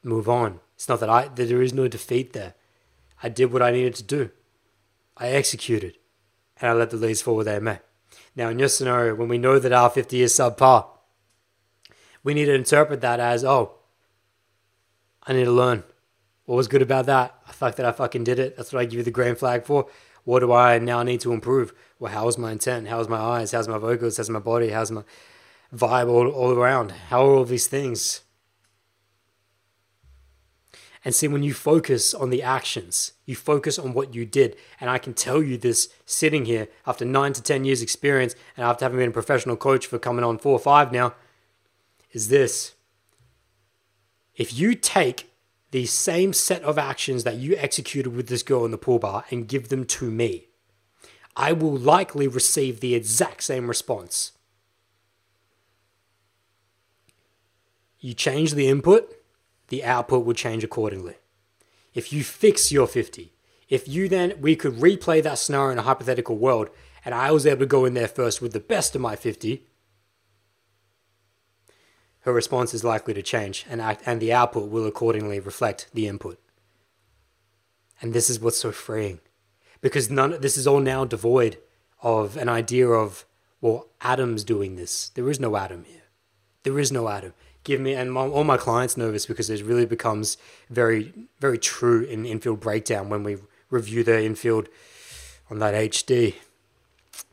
Move 0.04 0.30
on. 0.30 0.60
It's 0.76 0.88
not 0.88 1.00
that 1.00 1.10
I 1.10 1.28
that 1.28 1.46
there 1.50 1.64
is 1.64 1.74
no 1.74 1.88
defeat 1.88 2.34
there. 2.34 2.54
I 3.24 3.30
did 3.30 3.52
what 3.52 3.64
I 3.64 3.72
needed 3.72 3.96
to 3.96 4.04
do. 4.04 4.30
I 5.18 5.30
executed, 5.30 5.98
and 6.62 6.70
I 6.70 6.74
let 6.74 6.92
the 6.92 6.98
leads 6.98 7.24
fall 7.24 7.36
where 7.36 7.44
they 7.44 7.60
may. 7.60 7.80
Now, 8.38 8.50
in 8.50 8.60
your 8.60 8.70
scenario, 8.70 9.16
when 9.16 9.30
we 9.30 9.40
know 9.40 9.58
that 9.58 9.74
our 9.74 9.90
50 9.90 10.22
is 10.22 10.32
subpar, 10.32 10.86
we 12.24 12.36
need 12.36 12.46
to 12.46 12.54
interpret 12.54 13.02
that 13.02 13.20
as, 13.20 13.44
oh, 13.44 13.80
I 15.24 15.34
need 15.34 15.46
to 15.46 15.52
learn. 15.52 15.84
What 16.46 16.56
was 16.56 16.68
good 16.68 16.84
about 16.84 17.08
that? 17.08 17.36
The 17.48 17.54
fact 17.54 17.78
that 17.78 17.86
I 17.88 17.92
fucking 17.92 18.24
did 18.24 18.38
it. 18.38 18.56
That's 18.56 18.72
what 18.72 18.80
I 18.80 18.86
give 18.86 19.00
you 19.00 19.04
the 19.04 19.12
green 19.12 19.36
flag 19.36 19.66
for. 19.66 19.88
What 20.24 20.42
do 20.42 20.54
I 20.54 20.78
now 20.78 21.02
need 21.02 21.20
to 21.22 21.34
improve? 21.34 21.74
Well, 21.98 22.14
how 22.14 22.26
was 22.26 22.38
my 22.38 22.52
intent? 22.52 22.88
How's 22.88 23.10
my 23.10 23.18
eyes? 23.18 23.54
How's 23.54 23.68
my 23.68 23.80
vocals? 23.80 24.18
How's 24.18 24.30
my 24.30 24.40
body? 24.40 24.70
How's 24.70 24.92
my 24.92 25.02
vibe 25.74 26.08
all, 26.08 26.30
all 26.30 26.52
around? 26.52 26.92
How 26.92 27.26
are 27.26 27.34
all 27.34 27.44
these 27.44 27.66
things? 27.66 28.22
And 31.06 31.14
see, 31.14 31.28
when 31.28 31.44
you 31.44 31.54
focus 31.54 32.14
on 32.14 32.30
the 32.30 32.44
actions, 32.44 33.14
you 33.26 33.36
focus 33.36 33.78
on 33.78 33.94
what 33.94 34.16
you 34.16 34.26
did. 34.26 34.56
And 34.80 34.90
I 34.90 34.98
can 34.98 35.14
tell 35.14 35.42
you 35.42 35.58
this 35.58 35.90
sitting 36.06 36.46
here 36.46 36.68
after 36.86 37.06
nine 37.06 37.34
to 37.34 37.42
10 37.42 37.66
years' 37.66 37.82
experience 37.82 38.36
and 38.56 38.66
after 38.66 38.86
having 38.86 39.00
been 39.00 39.10
a 39.10 39.14
professional 39.14 39.56
coach 39.56 39.86
for 39.86 40.00
coming 40.00 40.24
on 40.26 40.38
four 40.38 40.54
or 40.54 40.60
five 40.60 40.92
now, 40.92 41.14
is 42.12 42.30
this. 42.30 42.74
If 44.36 44.58
you 44.58 44.76
take 44.76 45.32
the 45.72 45.86
same 45.86 46.34
set 46.34 46.64
of 46.64 46.78
actions 46.78 47.24
that 47.24 47.36
you 47.38 47.56
executed 47.58 48.16
with 48.16 48.28
this 48.28 48.44
girl 48.44 48.66
in 48.66 48.72
the 48.72 48.78
pool 48.78 49.00
bar 49.00 49.26
and 49.30 49.48
give 49.48 49.70
them 49.70 49.86
to 49.86 50.10
me, 50.10 50.48
I 51.36 51.52
will 51.52 51.76
likely 51.76 52.28
receive 52.28 52.80
the 52.80 52.96
exact 52.96 53.44
same 53.44 53.68
response. 53.68 54.32
You 58.00 58.14
change 58.14 58.54
the 58.54 58.68
input, 58.68 59.14
the 59.70 59.84
output 59.84 60.26
will 60.26 60.34
change 60.34 60.64
accordingly. 60.64 61.16
If 61.94 62.14
you 62.14 62.24
fix 62.24 62.72
your 62.72 62.88
50, 62.88 63.34
if 63.70 63.88
you 63.88 64.08
then, 64.08 64.40
we 64.40 64.56
could 64.56 64.76
replay 64.76 65.22
that 65.24 65.40
scenario 65.40 65.72
in 65.72 65.80
a 65.80 65.84
hypothetical 65.84 66.38
world, 66.38 66.70
and 67.04 67.14
I 67.14 67.32
was 67.32 67.46
able 67.46 67.60
to 67.60 67.66
go 67.66 67.86
in 67.86 67.94
there 67.94 68.08
first 68.08 68.42
with 68.42 68.54
the 68.54 68.60
best 68.60 68.96
of 68.96 69.02
my 69.02 69.16
50, 69.16 69.64
her 72.22 72.34
response 72.34 72.74
is 72.74 72.84
likely 72.84 73.14
to 73.14 73.22
change, 73.22 73.66
and, 73.70 73.82
act, 73.82 74.04
and 74.06 74.22
the 74.22 74.34
output 74.34 74.70
will 74.70 74.86
accordingly 74.86 75.40
reflect 75.40 75.90
the 75.94 76.08
input. 76.08 76.40
And 78.02 78.14
this 78.14 78.30
is 78.30 78.40
what's 78.40 78.58
so 78.58 78.72
freeing. 78.72 79.20
because 79.82 80.10
none. 80.10 80.40
This 80.42 80.58
is 80.58 80.68
all 80.68 80.80
now 80.80 81.06
devoid 81.06 81.58
of 82.02 82.38
an 82.38 82.50
idea 82.50 82.88
of 82.88 83.26
well, 83.60 83.88
Adam's 84.02 84.44
doing 84.44 84.76
this. 84.76 85.10
There 85.10 85.30
is 85.30 85.40
no 85.40 85.56
Adam 85.56 85.84
here. 85.86 86.04
There 86.64 86.78
is 86.78 86.92
no 86.92 87.10
Adam. 87.10 87.34
Give 87.68 87.82
me 87.82 87.96
and 87.96 88.14
my, 88.14 88.26
all 88.26 88.46
my 88.46 88.56
clients 88.56 88.96
nervous 88.96 89.26
because 89.26 89.50
it 89.50 89.62
really 89.62 89.86
becomes 89.86 90.38
very 90.70 91.14
very 91.42 91.58
true 91.58 92.02
in 92.06 92.26
infield 92.26 92.62
breakdown 92.62 93.10
when 93.10 93.24
we 93.24 93.40
review 93.70 94.06
the 94.06 94.24
infield 94.24 94.70
on 95.50 95.60
that 95.60 95.74
HD, 95.74 96.36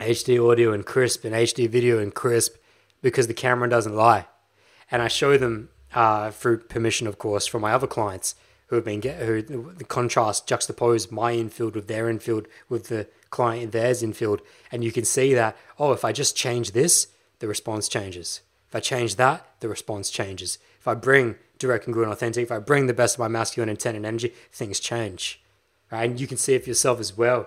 HD 0.01 0.51
audio 0.51 0.72
and 0.72 0.85
crisp 0.85 1.24
and 1.24 1.37
HD 1.37 1.70
video 1.70 2.01
and 2.01 2.12
crisp 2.12 2.57
because 3.01 3.28
the 3.28 3.32
camera 3.35 3.70
doesn't 3.70 3.95
lie, 3.95 4.26
and 4.91 5.03
I 5.03 5.07
show 5.07 5.39
them 5.39 5.68
uh, 5.95 6.32
through 6.32 6.64
permission, 6.64 7.07
of 7.07 7.16
course, 7.16 7.47
from 7.47 7.62
my 7.62 7.72
other 7.72 7.87
clients 7.87 8.35
who 8.66 8.74
have 8.74 8.85
been 8.85 8.99
get 8.99 9.22
who 9.22 9.41
the 9.41 9.85
contrast 9.85 10.49
juxtapose 10.49 11.12
my 11.12 11.30
infield 11.30 11.76
with 11.76 11.87
their 11.87 12.11
infield 12.11 12.49
with 12.68 12.89
the 12.89 13.07
client 13.30 13.70
theirs 13.70 14.03
infield, 14.03 14.41
and 14.72 14.82
you 14.82 14.91
can 14.91 15.05
see 15.05 15.32
that 15.32 15.57
oh, 15.78 15.93
if 15.93 16.05
I 16.05 16.11
just 16.11 16.35
change 16.35 16.72
this, 16.72 17.07
the 17.39 17.47
response 17.47 17.87
changes. 17.87 18.41
If 18.75 18.79
I 18.79 18.81
change 18.81 19.14
that, 19.14 19.47
the 19.61 19.68
response 19.68 20.11
changes. 20.11 20.59
If 20.81 20.89
I 20.89 20.95
bring 20.95 21.37
direct, 21.61 21.85
congruent, 21.85 22.11
authentic, 22.11 22.43
if 22.43 22.51
I 22.51 22.59
bring 22.59 22.89
the 22.89 22.93
best 22.93 23.14
of 23.14 23.20
my 23.20 23.29
masculine 23.29 23.68
intent 23.68 23.97
and 23.97 24.05
energy, 24.05 24.35
things 24.51 24.81
change. 24.81 25.41
Right? 25.93 26.11
And 26.11 26.18
you 26.18 26.27
can 26.27 26.37
see 26.37 26.55
it 26.55 26.64
for 26.64 26.70
yourself 26.70 26.99
as 26.99 27.16
well. 27.16 27.47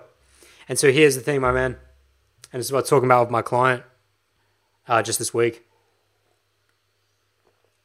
And 0.70 0.78
so 0.78 0.90
here's 0.90 1.16
the 1.16 1.20
thing, 1.20 1.42
my 1.42 1.52
man, 1.52 1.76
and 2.50 2.60
this 2.60 2.68
is 2.68 2.72
what 2.72 2.84
I'm 2.84 2.86
talking 2.86 3.08
about 3.08 3.26
with 3.26 3.30
my 3.30 3.42
client 3.42 3.82
uh, 4.86 5.02
just 5.02 5.18
this 5.18 5.34
week. 5.34 5.66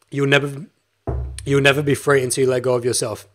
You'll 0.09 0.27
never 0.27 0.67
You'll 1.43 1.59
never 1.59 1.83
be 1.83 1.95
free 1.95 2.23
until 2.23 2.45
you 2.45 2.49
let 2.49 2.63
go 2.63 2.75
of 2.75 2.85
yourself. 2.85 3.27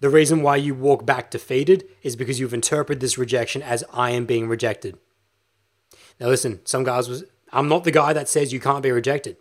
The 0.00 0.10
reason 0.10 0.42
why 0.42 0.56
you 0.56 0.74
walk 0.74 1.06
back 1.06 1.30
defeated 1.30 1.84
is 2.02 2.16
because 2.16 2.38
you've 2.38 2.52
interpreted 2.52 3.00
this 3.00 3.16
rejection 3.16 3.62
as 3.62 3.82
I 3.90 4.10
am 4.10 4.26
being 4.26 4.46
rejected. 4.46 4.98
Now, 6.20 6.26
listen, 6.26 6.60
some 6.66 6.84
guys 6.84 7.08
was, 7.08 7.24
I'm 7.50 7.70
not 7.70 7.84
the 7.84 7.90
guy 7.90 8.12
that 8.12 8.28
says 8.28 8.52
you 8.52 8.60
can't 8.60 8.82
be 8.82 8.90
rejected 8.90 9.38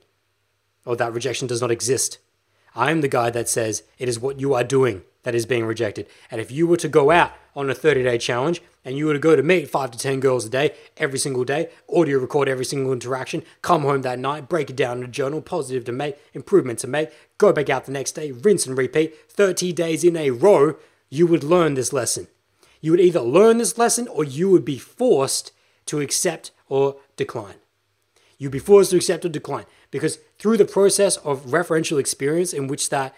or 0.86 0.96
that 0.96 1.14
rejection 1.14 1.48
does 1.48 1.62
not 1.62 1.72
exist. 1.72 2.20
I 2.76 2.92
am 2.92 3.02
the 3.02 3.08
guy 3.08 3.30
that 3.30 3.50
says 3.50 3.84
it 3.98 4.10
is 4.10 4.20
what 4.20 4.40
you 4.40 4.54
are 4.54 4.64
doing 4.64 5.04
that 5.24 5.36
is 5.36 5.46
being 5.46 5.66
rejected. 5.66 6.08
And 6.30 6.42
if 6.42 6.52
you 6.52 6.68
were 6.68 6.78
to 6.78 6.88
go 6.88 7.12
out 7.12 7.32
on 7.56 7.70
a 7.70 7.76
30 7.76 8.04
day 8.04 8.18
challenge 8.18 8.62
and 8.84 8.98
you 8.98 9.06
were 9.06 9.14
to 9.14 9.20
go 9.20 9.36
to 9.36 9.44
meet 9.44 9.70
five 9.70 9.92
to 9.92 9.98
10 9.98 10.20
girls 10.20 10.46
a 10.46 10.50
day, 10.50 10.74
every 10.98 11.20
single 11.20 11.44
day, 11.44 11.70
audio 11.94 12.20
record 12.20 12.50
every 12.50 12.66
single 12.66 12.92
interaction, 12.92 13.44
come 13.62 13.84
home 13.84 14.02
that 14.02 14.20
night, 14.20 14.50
break 14.50 14.70
it 14.70 14.76
down 14.76 14.98
in 14.98 15.04
a 15.04 15.08
journal, 15.08 15.42
positive 15.42 15.86
to 15.86 15.92
make, 15.92 16.18
improvement 16.34 16.80
to 16.80 16.88
make, 16.88 17.10
go 17.38 17.54
back 17.54 17.70
out 17.70 17.86
the 17.86 17.92
next 17.92 18.14
day, 18.14 18.32
rinse 18.32 18.66
and 18.66 18.78
repeat, 18.78 19.16
30 19.30 19.72
days 19.74 20.04
in 20.04 20.18
a 20.18 20.32
row, 20.32 20.76
you 21.10 21.28
would 21.28 21.44
learn 21.44 21.76
this 21.76 21.94
lesson. 21.94 22.28
You 22.82 22.92
would 22.92 23.00
either 23.00 23.22
learn 23.22 23.60
this 23.60 23.78
lesson 23.78 24.08
or 24.10 24.24
you 24.24 24.50
would 24.50 24.66
be 24.66 24.78
forced 24.78 25.52
to 25.86 26.02
accept 26.02 26.52
or 26.68 26.98
decline. 27.16 27.56
You'd 28.38 28.52
be 28.52 28.60
forced 28.60 28.92
to 28.92 28.98
accept 28.98 29.24
or 29.24 29.30
decline 29.30 29.66
because 29.94 30.18
through 30.40 30.58
the 30.58 30.66
process 30.66 31.18
of 31.18 31.46
referential 31.46 32.00
experience 32.00 32.52
in 32.52 32.66
which 32.66 32.90
that 32.90 33.14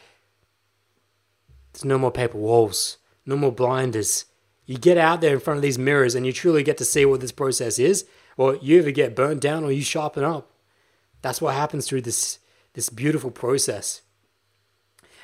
there's 1.71 1.86
no 1.86 1.97
more 1.97 2.11
paper 2.11 2.38
walls, 2.38 2.97
no 3.26 3.38
more 3.38 3.51
blinders. 3.53 4.26
You 4.65 4.78
get 4.78 4.97
out 4.97 5.21
there 5.21 5.34
in 5.34 5.39
front 5.39 5.55
of 5.55 5.61
these 5.61 5.78
mirrors 5.78 6.15
and 6.15 6.26
you 6.26 6.34
truly 6.34 6.63
get 6.63 6.78
to 6.80 6.86
see 6.86 7.05
what 7.05 7.21
this 7.21 7.32
process 7.32 7.80
is, 7.80 8.05
or 8.36 8.57
you 8.57 8.80
either 8.80 8.91
get 8.91 9.15
burnt 9.15 9.39
down 9.39 9.63
or 9.63 9.71
you 9.71 9.84
sharpen 9.84 10.26
up. 10.26 10.51
That's 11.21 11.39
what 11.39 11.55
happens 11.55 11.88
through 11.88 12.01
this, 12.01 12.39
this 12.73 12.89
beautiful 12.89 13.32
process. 13.32 14.01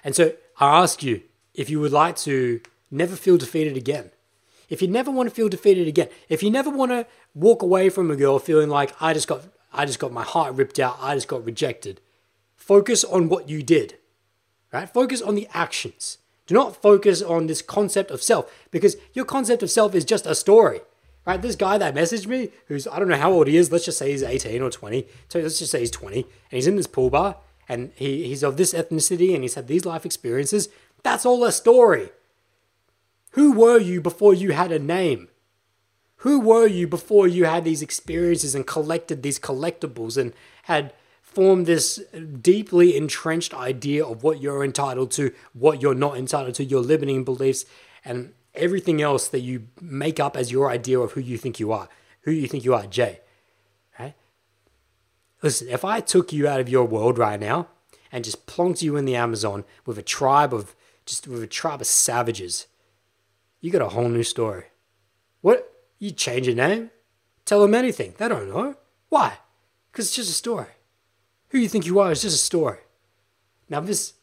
And 0.06 0.16
so 0.16 0.32
I 0.58 0.82
ask 0.82 1.04
you 1.04 1.22
if 1.54 1.70
you 1.70 1.82
would 1.82 1.92
like 1.92 2.16
to 2.18 2.62
never 2.90 3.18
feel 3.18 3.38
defeated 3.38 3.76
again. 3.76 4.12
If 4.70 4.82
you 4.82 4.88
never 4.88 5.12
want 5.12 5.28
to 5.28 5.36
feel 5.36 5.50
defeated 5.50 5.90
again, 5.90 6.08
if 6.30 6.42
you 6.42 6.50
never 6.50 6.70
want 6.70 6.92
to 6.92 7.06
walk 7.36 7.62
away 7.62 7.90
from 7.90 8.10
a 8.10 8.16
girl 8.16 8.40
feeling 8.40 8.70
like 8.70 8.96
I 9.02 9.14
just 9.14 9.28
got 9.28 9.44
I 9.74 9.86
just 9.86 10.00
got 10.00 10.12
my 10.12 10.24
heart 10.24 10.56
ripped 10.56 10.80
out, 10.80 10.98
I 11.02 11.16
just 11.16 11.28
got 11.28 11.46
rejected. 11.46 12.02
Focus 12.56 13.04
on 13.04 13.30
what 13.30 13.50
you 13.50 13.64
did. 13.64 13.98
Right? 14.72 14.90
Focus 14.90 15.22
on 15.22 15.36
the 15.36 15.48
actions. 15.54 16.18
Do 16.48 16.56
not 16.56 16.82
focus 16.82 17.22
on 17.22 17.48
this 17.48 17.62
concept 17.62 18.12
of 18.12 18.24
self 18.24 18.52
because 18.72 18.96
your 19.14 19.26
concept 19.26 19.64
of 19.64 19.72
self 19.72 19.96
is 19.96 20.06
just 20.06 20.26
a 20.26 20.36
story. 20.36 20.82
Right? 21.26 21.42
This 21.42 21.56
guy 21.56 21.78
that 21.78 21.96
messaged 21.96 22.28
me, 22.28 22.50
who's 22.68 22.88
I 22.88 23.00
don't 23.00 23.08
know 23.08 23.16
how 23.16 23.32
old 23.32 23.48
he 23.48 23.58
is, 23.58 23.72
let's 23.72 23.86
just 23.86 23.98
say 23.98 24.12
he's 24.12 24.24
18 24.24 24.62
or 24.62 24.70
20. 24.70 25.08
So 25.30 25.40
let's 25.40 25.60
just 25.60 25.72
say 25.72 25.80
he's 25.80 25.92
20 25.92 26.22
and 26.22 26.28
he's 26.50 26.68
in 26.68 26.76
this 26.76 26.88
pool 26.88 27.10
bar 27.10 27.38
and 27.70 27.92
he, 27.96 28.28
he's 28.28 28.44
of 28.44 28.58
this 28.58 28.74
ethnicity 28.74 29.34
and 29.34 29.44
he's 29.44 29.56
had 29.56 29.68
these 29.68 29.86
life 29.86 30.06
experiences. 30.06 30.70
That's 31.04 31.26
all 31.26 31.44
a 31.44 31.52
story. 31.52 32.10
Who 33.32 33.54
were 33.54 33.80
you 33.80 34.02
before 34.02 34.34
you 34.34 34.52
had 34.52 34.72
a 34.72 34.80
name? 34.80 35.30
Who 36.22 36.40
were 36.40 36.68
you 36.68 36.88
before 36.88 37.28
you 37.28 37.46
had 37.46 37.64
these 37.64 37.82
experiences 37.82 38.54
and 38.54 38.68
collected 38.68 39.24
these 39.24 39.40
collectibles 39.40 40.18
and 40.18 40.34
had 40.64 40.94
formed 41.24 41.66
this 41.66 42.00
deeply 42.42 42.96
entrenched 42.96 43.56
idea 43.56 44.06
of 44.06 44.22
what 44.22 44.40
you're 44.40 44.64
entitled 44.64 45.10
to, 45.12 45.34
what 45.54 45.82
you're 45.82 45.96
not 45.96 46.18
entitled 46.18 46.54
to, 46.56 46.64
your 46.64 46.82
limiting 46.82 47.24
beliefs, 47.24 47.66
and 48.06 48.34
everything 48.54 49.02
else 49.02 49.28
that 49.30 49.40
you 49.40 49.68
make 49.80 50.20
up 50.20 50.38
as 50.38 50.52
your 50.52 50.70
idea 50.70 51.00
of 51.00 51.14
who 51.14 51.22
you 51.22 51.40
think 51.40 51.60
you 51.60 51.72
are, 51.72 51.90
who 52.22 52.30
you 52.30 52.48
think 52.48 52.64
you 52.64 52.76
are, 52.76 52.86
Jay. 52.86 53.22
Right? 53.98 54.14
Listen, 55.42 55.70
if 55.70 55.84
I 55.84 56.02
took 56.02 56.32
you 56.32 56.48
out 56.48 56.60
of 56.60 56.70
your 56.70 56.86
world 56.86 57.18
right 57.18 57.40
now 57.40 57.68
and 58.12 58.24
just 58.24 58.46
plonked 58.46 58.84
you 58.84 58.96
in 58.96 59.06
the 59.06 59.16
Amazon 59.16 59.64
with 59.88 59.98
a 59.98 60.04
tribe 60.04 60.54
of 60.54 60.76
just 61.04 61.28
with 61.28 61.42
a 61.42 61.48
tribe 61.48 61.82
of 61.82 61.88
savages, 61.88 62.68
you 63.60 63.72
got 63.72 63.82
a 63.82 63.90
whole 63.90 64.10
new 64.10 64.24
story. 64.24 64.66
What? 65.40 65.71
You 66.02 66.10
change 66.10 66.48
your 66.48 66.56
name? 66.56 66.90
Tell 67.46 67.62
them 67.62 67.76
anything. 67.76 68.16
They 68.18 68.28
don't 68.28 68.50
know. 68.50 68.76
Why? 69.10 69.38
Because 69.92 70.08
it's 70.08 70.16
just 70.16 70.32
a 70.32 70.34
story 70.34 70.66
who 71.50 71.60
you 71.60 71.70
think 71.70 71.86
you 71.86 72.00
are 72.00 72.12
is 72.12 72.24
just 72.24 72.36
a 72.36 72.40
story. 72.40 72.80
Now 73.70 73.82
this, 73.82 74.14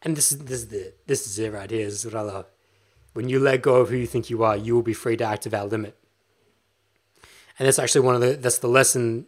and 0.00 0.16
this 0.16 0.32
is 0.32 0.38
this 0.38 0.60
is 0.60 0.68
the 0.68 0.94
this 1.06 1.26
is 1.26 1.38
it 1.38 1.52
right 1.52 1.70
here. 1.70 1.84
This 1.84 2.04
is 2.04 2.04
what 2.06 2.14
I 2.14 2.22
love. 2.22 2.46
When 3.12 3.28
you 3.28 3.38
let 3.38 3.60
go 3.60 3.76
of 3.76 3.90
who 3.90 3.96
you 3.96 4.06
think 4.06 4.30
you 4.30 4.42
are, 4.42 4.56
you 4.56 4.74
will 4.74 4.82
be 4.82 4.94
free 4.94 5.16
to 5.18 5.24
act 5.24 5.52
our 5.52 5.66
limit. 5.66 5.98
And 7.58 7.66
that's 7.66 7.78
actually 7.78 8.06
one 8.06 8.14
of 8.14 8.20
the 8.22 8.32
that's 8.34 8.58
the 8.58 8.68
lesson 8.68 9.26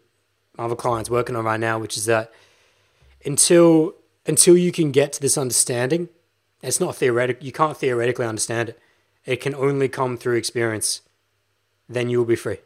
my 0.56 0.64
other 0.64 0.76
clients 0.76 1.10
working 1.10 1.36
on 1.36 1.44
right 1.44 1.60
now, 1.60 1.78
which 1.78 1.96
is 1.96 2.06
that 2.06 2.32
until 3.24 3.94
until 4.26 4.56
you 4.56 4.72
can 4.72 4.90
get 4.90 5.12
to 5.14 5.20
this 5.20 5.36
understanding, 5.36 6.08
it's 6.62 6.80
not 6.80 6.96
theoretical. 6.96 7.44
You 7.44 7.52
can't 7.52 7.76
theoretically 7.76 8.26
understand 8.26 8.70
it. 8.70 8.80
It 9.26 9.40
can 9.40 9.54
only 9.54 9.88
come 9.88 10.16
through 10.16 10.36
experience. 10.36 11.02
Then 11.88 12.10
you 12.10 12.18
will 12.18 12.26
be 12.26 12.36
free. 12.36 12.58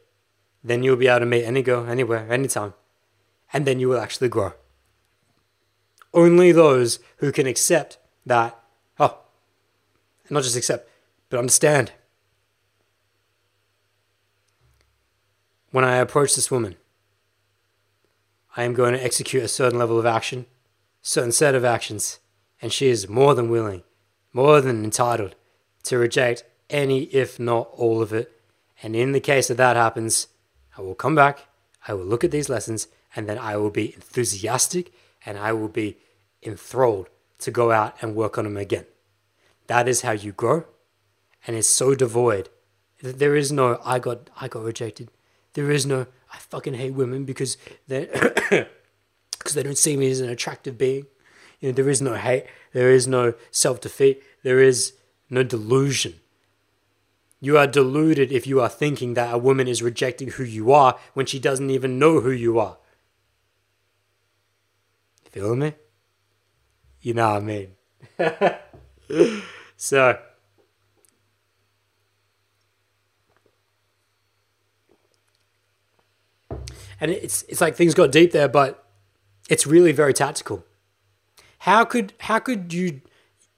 Then 0.65 0.83
you'll 0.83 0.97
be 0.97 1.09
able 1.09 1.21
to 1.21 1.27
meet 1.27 1.45
any 1.45 1.63
girl, 1.63 1.87
anywhere, 1.87 2.31
anytime 2.31 2.75
and 3.53 3.67
then 3.67 3.79
you 3.79 3.89
will 3.89 4.01
actually 4.01 4.29
grow. 4.29 4.55
Only 6.15 6.53
those 6.53 6.99
who 7.19 7.33
can 7.33 7.47
accept 7.47 7.99
that, 8.27 8.59
oh, 8.99 9.19
not 10.31 10.43
just 10.43 10.57
accept, 10.57 10.89
but 11.29 11.39
understand. 11.39 11.93
When 15.71 15.85
I 15.85 15.97
approach 15.97 16.35
this 16.35 16.51
woman, 16.51 16.77
I 18.57 18.65
am 18.65 18.75
going 18.75 18.93
to 18.93 19.03
execute 19.03 19.43
a 19.43 19.49
certain 19.49 19.79
level 19.79 19.99
of 19.99 20.05
action, 20.05 20.47
certain 21.01 21.33
set 21.33 21.55
of 21.55 21.65
actions, 21.65 22.19
and 22.61 22.73
she 22.73 22.89
is 22.89 23.09
more 23.09 23.35
than 23.35 23.51
willing, 23.51 23.83
more 24.33 24.61
than 24.61 24.85
entitled 24.85 25.35
to 25.85 25.99
reject 25.99 26.45
any, 26.69 27.05
if 27.05 27.41
not 27.41 27.71
all 27.73 28.03
of 28.03 28.13
it. 28.13 28.32
And 28.83 28.97
in 28.97 29.13
the 29.13 29.21
case 29.21 29.49
that 29.49 29.57
that 29.59 29.77
happens, 29.77 30.29
I 30.77 30.83
will 30.83 30.95
come 30.95 31.15
back, 31.15 31.47
I 31.87 31.95
will 31.95 32.05
look 32.05 32.25
at 32.25 32.31
these 32.31 32.49
lessons, 32.49 32.89
and 33.15 33.29
then 33.29 33.39
I 33.39 33.57
will 33.57 33.71
be 33.71 33.95
enthusiastic 33.95 34.93
and 35.25 35.39
I 35.39 35.53
will 35.53 35.69
be 35.69 35.99
enthralled 36.43 37.09
to 37.39 37.51
go 37.51 37.71
out 37.71 37.97
and 38.01 38.15
work 38.15 38.39
on 38.39 38.45
them 38.45 38.57
again. 38.57 38.87
That 39.67 39.89
is 39.89 40.03
how 40.03 40.13
you 40.13 40.33
grow, 40.33 40.65
and 41.47 41.57
it's 41.57 41.69
so 41.69 41.95
devoid. 41.95 42.49
That 43.03 43.19
there 43.19 43.37
is 43.37 43.51
no 43.51 43.81
I 43.85 43.99
got 43.99 44.31
I 44.41 44.49
got 44.49 44.65
rejected. 44.65 45.11
There 45.55 45.71
is 45.71 45.87
no 45.87 46.07
I 46.33 46.39
fucking 46.39 46.75
hate 46.75 46.95
women 46.95 47.25
because 47.25 47.57
they 47.89 48.07
because 49.31 49.55
they 49.55 49.63
don't 49.63 49.79
see 49.79 49.97
me 49.97 50.11
as 50.11 50.21
an 50.21 50.29
attractive 50.29 50.79
being. 50.79 51.07
You 51.61 51.69
know, 51.69 51.73
there 51.73 51.89
is 51.89 52.03
no 52.03 52.15
hate. 52.15 52.47
There 52.73 52.91
is 52.91 53.07
no 53.07 53.35
self 53.51 53.81
defeat. 53.81 54.23
There 54.43 54.61
is 54.61 54.95
no 55.31 55.43
delusion. 55.43 56.15
You 57.45 57.59
are 57.59 57.67
deluded 57.67 58.31
if 58.31 58.47
you 58.47 58.61
are 58.61 58.69
thinking 58.69 59.15
that 59.15 59.35
a 59.35 59.37
woman 59.37 59.67
is 59.67 59.83
rejecting 59.83 60.29
who 60.29 60.45
you 60.45 60.71
are 60.71 60.97
when 61.13 61.27
she 61.27 61.41
doesn't 61.41 61.71
even 61.71 61.99
know 61.99 62.21
who 62.21 62.31
you 62.31 62.61
are. 62.61 62.79
Feel 65.29 65.57
me? 65.57 65.75
You 67.01 67.15
know 67.15 67.31
what 67.33 67.39
I 67.39 67.41
mean. 67.41 67.73
so, 69.77 70.21
and 77.01 77.11
it's 77.11 77.43
it's 77.49 77.61
like 77.61 77.75
things 77.75 77.95
got 77.95 78.13
deep 78.13 78.31
there, 78.31 78.47
but 78.47 78.87
it's 79.51 79.67
really 79.67 79.91
very 79.91 80.15
tactical. 80.15 80.65
How 81.59 81.85
could 81.85 82.13
how 82.21 82.39
could 82.39 82.73
you 82.73 83.01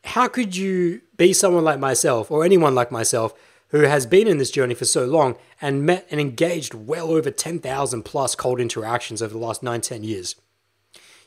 how 0.05 0.26
could 0.28 0.57
you 0.57 1.03
be 1.18 1.35
someone 1.35 1.64
like 1.64 1.78
myself 1.78 2.30
or 2.30 2.47
anyone 2.47 2.74
like 2.74 2.91
myself 2.91 3.35
who 3.75 3.81
has 3.81 4.07
been 4.07 4.29
in 4.29 4.39
this 4.39 4.53
journey 4.53 4.72
for 4.72 4.85
so 4.85 5.05
long 5.05 5.37
and 5.61 5.85
met 5.85 6.07
and 6.09 6.20
engaged 6.20 6.75
well 6.75 7.11
over 7.11 7.29
10,000 7.29 8.03
plus 8.05 8.37
cold 8.37 8.61
interactions 8.61 9.20
over 9.20 9.35
the 9.35 9.45
last 9.45 9.64
9, 9.64 9.81
10 9.81 10.05
years. 10.05 10.37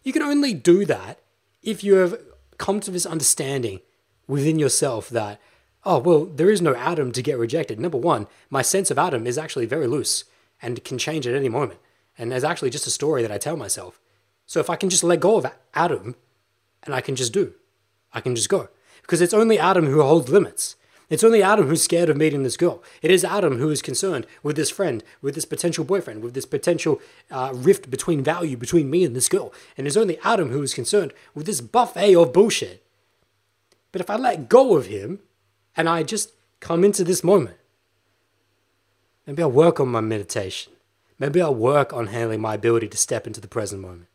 You 0.01 0.13
can 0.13 0.21
only 0.21 0.53
do 0.53 0.85
that 0.85 1.19
if 1.61 1.83
you 1.83 1.95
have 1.95 2.17
come 2.57 2.79
to 2.79 2.89
this 2.89 3.05
understanding 3.05 3.81
within 4.29 4.59
yourself 4.59 5.09
that, 5.09 5.41
oh, 5.83 5.99
well, 5.99 6.23
there 6.23 6.49
is 6.49 6.61
no 6.61 6.73
Adam 6.73 7.11
to 7.11 7.21
get 7.21 7.37
rejected. 7.37 7.81
Number 7.81 7.97
one, 7.97 8.27
my 8.49 8.61
sense 8.61 8.89
of 8.89 8.97
Adam 8.97 9.27
is 9.27 9.37
actually 9.37 9.65
very 9.65 9.85
loose 9.85 10.23
and 10.61 10.81
can 10.85 10.97
change 10.97 11.27
at 11.27 11.35
any 11.35 11.49
moment. 11.49 11.81
And 12.17 12.31
is 12.31 12.45
actually 12.45 12.69
just 12.69 12.87
a 12.87 12.91
story 12.91 13.23
that 13.23 13.31
I 13.31 13.37
tell 13.37 13.57
myself. 13.57 13.99
So 14.45 14.61
if 14.61 14.69
I 14.69 14.77
can 14.77 14.89
just 14.89 15.03
let 15.03 15.19
go 15.19 15.35
of 15.35 15.51
Adam 15.73 16.15
and 16.83 16.95
I 16.95 17.01
can 17.01 17.17
just 17.17 17.33
do, 17.33 17.55
I 18.13 18.21
can 18.21 18.37
just 18.37 18.47
go. 18.47 18.69
Because 19.01 19.19
it's 19.19 19.33
only 19.33 19.59
Adam 19.59 19.87
who 19.87 20.01
holds 20.01 20.29
limits. 20.29 20.77
It's 21.09 21.23
only 21.23 21.41
Adam 21.41 21.67
who's 21.67 21.83
scared 21.83 22.09
of 22.09 22.17
meeting 22.17 22.43
this 22.43 22.57
girl. 22.57 22.83
It 23.01 23.11
is 23.11 23.23
Adam 23.23 23.59
who 23.59 23.69
is 23.69 23.81
concerned 23.81 24.27
with 24.43 24.57
this 24.57 24.69
friend, 24.69 25.03
with 25.21 25.35
this 25.35 25.45
potential 25.45 25.85
boyfriend, 25.85 26.21
with 26.21 26.33
this 26.33 26.45
potential 26.45 26.99
uh, 27.31 27.51
rift 27.53 27.89
between 27.89 28.23
value 28.23 28.57
between 28.57 28.89
me 28.89 29.05
and 29.05 29.15
this 29.15 29.29
girl. 29.29 29.53
And 29.77 29.87
it's 29.87 29.95
only 29.95 30.19
Adam 30.23 30.49
who 30.49 30.61
is 30.61 30.73
concerned 30.73 31.13
with 31.33 31.45
this 31.45 31.61
buffet 31.61 32.15
of 32.15 32.33
bullshit. 32.33 32.83
But 33.93 34.01
if 34.01 34.09
I 34.09 34.17
let 34.17 34.49
go 34.49 34.75
of 34.75 34.87
him 34.87 35.19
and 35.77 35.87
I 35.87 36.03
just 36.03 36.33
come 36.59 36.83
into 36.83 37.05
this 37.05 37.23
moment, 37.23 37.55
maybe 39.25 39.41
I'll 39.41 39.51
work 39.51 39.79
on 39.79 39.87
my 39.87 40.01
meditation. 40.01 40.73
Maybe 41.19 41.41
I'll 41.41 41.55
work 41.55 41.93
on 41.93 42.07
handling 42.07 42.41
my 42.41 42.55
ability 42.55 42.89
to 42.89 42.97
step 42.97 43.25
into 43.25 43.39
the 43.39 43.47
present 43.47 43.81
moment. 43.81 44.07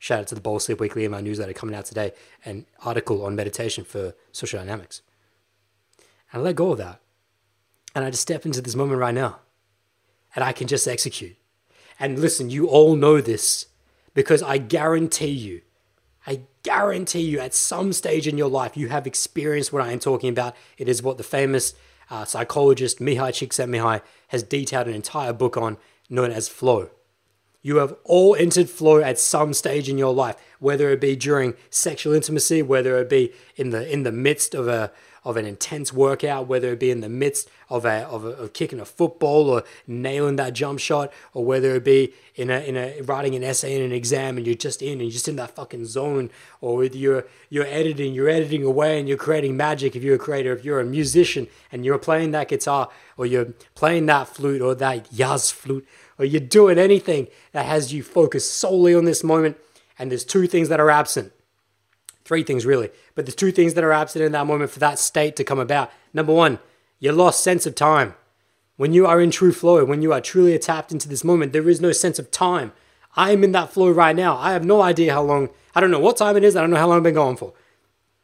Shout 0.00 0.20
out 0.20 0.26
to 0.28 0.34
the 0.34 0.40
Bowl 0.40 0.58
Sip 0.58 0.80
Weekly 0.80 1.04
and 1.04 1.12
my 1.12 1.20
newsletter 1.20 1.52
coming 1.52 1.76
out 1.76 1.84
today, 1.84 2.12
an 2.44 2.66
article 2.84 3.24
on 3.24 3.36
meditation 3.36 3.84
for 3.84 4.14
social 4.32 4.58
dynamics. 4.58 5.02
I 6.32 6.38
let 6.38 6.56
go 6.56 6.72
of 6.72 6.78
that. 6.78 7.00
And 7.94 8.04
I 8.04 8.10
just 8.10 8.22
step 8.22 8.46
into 8.46 8.60
this 8.60 8.76
moment 8.76 9.00
right 9.00 9.14
now. 9.14 9.40
And 10.34 10.44
I 10.44 10.52
can 10.52 10.68
just 10.68 10.86
execute. 10.86 11.36
And 11.98 12.18
listen, 12.18 12.50
you 12.50 12.66
all 12.66 12.94
know 12.94 13.20
this 13.20 13.66
because 14.14 14.42
I 14.42 14.58
guarantee 14.58 15.30
you, 15.30 15.62
I 16.26 16.42
guarantee 16.62 17.22
you 17.22 17.40
at 17.40 17.54
some 17.54 17.92
stage 17.92 18.28
in 18.28 18.38
your 18.38 18.48
life, 18.48 18.76
you 18.76 18.88
have 18.88 19.06
experienced 19.06 19.72
what 19.72 19.82
I 19.82 19.92
am 19.92 19.98
talking 19.98 20.30
about. 20.30 20.54
It 20.78 20.88
is 20.88 21.02
what 21.02 21.18
the 21.18 21.24
famous 21.24 21.74
uh, 22.10 22.24
psychologist 22.24 22.98
Mihaly 22.98 23.32
Csikszentmihalyi 23.32 24.02
has 24.28 24.42
detailed 24.42 24.88
an 24.88 24.94
entire 24.94 25.32
book 25.32 25.56
on, 25.56 25.78
known 26.08 26.30
as 26.30 26.48
flow. 26.48 26.90
You 27.62 27.76
have 27.76 27.94
all 28.04 28.34
entered 28.34 28.70
flow 28.70 29.00
at 29.00 29.18
some 29.18 29.52
stage 29.52 29.88
in 29.88 29.98
your 29.98 30.14
life, 30.14 30.36
whether 30.60 30.90
it 30.90 31.00
be 31.00 31.14
during 31.14 31.54
sexual 31.68 32.14
intimacy, 32.14 32.62
whether 32.62 32.98
it 32.98 33.10
be 33.10 33.32
in 33.54 33.70
the 33.70 33.90
in 33.90 34.02
the 34.02 34.12
midst 34.12 34.54
of 34.54 34.66
a 34.66 34.92
of 35.24 35.36
an 35.36 35.44
intense 35.44 35.92
workout, 35.92 36.46
whether 36.46 36.72
it 36.72 36.80
be 36.80 36.90
in 36.90 37.00
the 37.00 37.08
midst 37.08 37.48
of 37.68 37.84
a, 37.84 38.06
of, 38.06 38.24
a, 38.24 38.28
of 38.28 38.52
kicking 38.52 38.80
a 38.80 38.84
football 38.84 39.50
or 39.50 39.62
nailing 39.86 40.36
that 40.36 40.52
jump 40.52 40.78
shot, 40.78 41.12
or 41.34 41.44
whether 41.44 41.74
it 41.74 41.84
be 41.84 42.12
in 42.34 42.50
a, 42.50 42.60
in 42.60 42.76
a 42.76 43.00
writing 43.02 43.34
an 43.34 43.44
essay 43.44 43.76
in 43.76 43.82
an 43.82 43.92
exam 43.92 44.36
and 44.36 44.46
you're 44.46 44.54
just 44.54 44.82
in 44.82 44.92
and 44.92 45.02
you're 45.02 45.10
just 45.10 45.28
in 45.28 45.36
that 45.36 45.50
fucking 45.50 45.84
zone, 45.84 46.30
or 46.60 46.84
you're 46.84 47.26
you're 47.48 47.66
editing, 47.66 48.14
you're 48.14 48.28
editing 48.28 48.64
away 48.64 48.98
and 48.98 49.08
you're 49.08 49.18
creating 49.18 49.56
magic. 49.56 49.94
If 49.94 50.02
you're 50.02 50.16
a 50.16 50.18
creator, 50.18 50.52
if 50.52 50.64
you're 50.64 50.80
a 50.80 50.84
musician 50.84 51.48
and 51.70 51.84
you're 51.84 51.98
playing 51.98 52.30
that 52.30 52.48
guitar 52.48 52.88
or 53.16 53.26
you're 53.26 53.52
playing 53.74 54.06
that 54.06 54.28
flute 54.28 54.62
or 54.62 54.74
that 54.74 55.12
jazz 55.12 55.50
flute, 55.50 55.86
or 56.18 56.24
you're 56.24 56.40
doing 56.40 56.78
anything 56.78 57.28
that 57.52 57.66
has 57.66 57.92
you 57.92 58.02
focused 58.02 58.54
solely 58.54 58.94
on 58.94 59.04
this 59.04 59.22
moment, 59.22 59.56
and 59.98 60.10
there's 60.10 60.24
two 60.24 60.46
things 60.46 60.68
that 60.68 60.80
are 60.80 60.90
absent 60.90 61.32
three 62.30 62.44
things 62.44 62.64
really, 62.64 62.90
but 63.16 63.26
the 63.26 63.32
two 63.32 63.50
things 63.50 63.74
that 63.74 63.82
are 63.82 63.92
absent 63.92 64.24
in 64.24 64.30
that 64.30 64.46
moment 64.46 64.70
for 64.70 64.78
that 64.78 65.00
state 65.00 65.34
to 65.34 65.42
come 65.42 65.58
about. 65.58 65.90
Number 66.14 66.32
one, 66.32 66.60
your 67.00 67.12
lost 67.12 67.42
sense 67.42 67.66
of 67.66 67.74
time. 67.74 68.14
When 68.76 68.92
you 68.92 69.04
are 69.04 69.20
in 69.20 69.32
true 69.32 69.50
flow, 69.50 69.84
when 69.84 70.00
you 70.00 70.12
are 70.12 70.20
truly 70.20 70.56
tapped 70.56 70.92
into 70.92 71.08
this 71.08 71.24
moment, 71.24 71.52
there 71.52 71.68
is 71.68 71.80
no 71.80 71.90
sense 71.90 72.20
of 72.20 72.30
time. 72.30 72.70
I 73.16 73.32
am 73.32 73.42
in 73.42 73.50
that 73.50 73.72
flow 73.72 73.90
right 73.90 74.14
now. 74.14 74.36
I 74.36 74.52
have 74.52 74.64
no 74.64 74.80
idea 74.80 75.12
how 75.12 75.22
long, 75.22 75.48
I 75.74 75.80
don't 75.80 75.90
know 75.90 75.98
what 75.98 76.18
time 76.18 76.36
it 76.36 76.44
is, 76.44 76.54
I 76.54 76.60
don't 76.60 76.70
know 76.70 76.76
how 76.76 76.86
long 76.86 76.98
I've 76.98 77.02
been 77.02 77.14
going 77.14 77.36
for. 77.36 77.52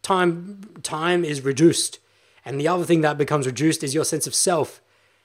Time, 0.02 0.60
time 0.84 1.24
is 1.24 1.40
reduced. 1.40 1.98
And 2.44 2.60
the 2.60 2.68
other 2.68 2.84
thing 2.84 3.00
that 3.00 3.18
becomes 3.18 3.44
reduced 3.44 3.82
is 3.82 3.92
your 3.92 4.04
sense 4.04 4.28
of 4.28 4.36
self. 4.36 4.80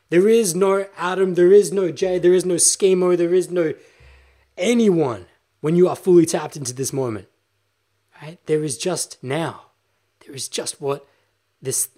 There 0.09 0.27
is 0.27 0.55
no 0.55 0.87
Adam, 0.97 1.35
there 1.35 1.51
is 1.51 1.71
no 1.71 1.91
Jay, 1.91 2.17
there 2.17 2.33
is 2.33 2.45
no 2.45 2.55
schemo, 2.55 3.15
there 3.15 3.35
is 3.35 3.51
no 3.51 3.75
anyone 4.57 5.27
when 5.59 5.75
you 5.75 5.87
are 5.87 5.95
fully 5.95 6.25
tapped 6.25 6.55
into 6.55 6.73
this 6.73 6.91
moment. 6.91 7.27
Right? 8.21 8.39
There 8.45 8.63
is 8.63 8.77
just 8.77 9.17
now. 9.23 9.67
There 10.25 10.35
is 10.35 10.47
just 10.47 10.79
what 10.79 11.07
this, 11.61 11.89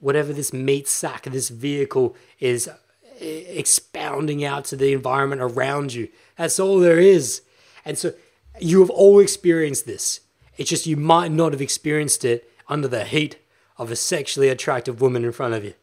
whatever 0.00 0.32
this 0.32 0.52
meat 0.52 0.88
sack, 0.88 1.24
this 1.24 1.48
vehicle 1.48 2.16
is 2.40 2.66
uh, 2.66 2.76
expounding 3.20 4.44
out 4.44 4.64
to 4.66 4.76
the 4.76 4.92
environment 4.92 5.40
around 5.40 5.94
you. 5.94 6.08
That's 6.36 6.58
all 6.58 6.80
there 6.80 6.98
is. 6.98 7.42
And 7.84 7.96
so 7.96 8.12
you 8.60 8.80
have 8.80 8.90
all 8.90 9.20
experienced 9.20 9.86
this. 9.86 10.20
It's 10.56 10.70
just 10.70 10.86
you 10.86 10.96
might 10.96 11.30
not 11.30 11.52
have 11.52 11.62
experienced 11.62 12.24
it 12.24 12.50
under 12.68 12.88
the 12.88 13.04
heat 13.04 13.38
of 13.76 13.92
a 13.92 13.96
sexually 13.96 14.48
attractive 14.48 15.00
woman 15.00 15.24
in 15.24 15.32
front 15.32 15.54
of 15.54 15.64
you. 15.64 15.74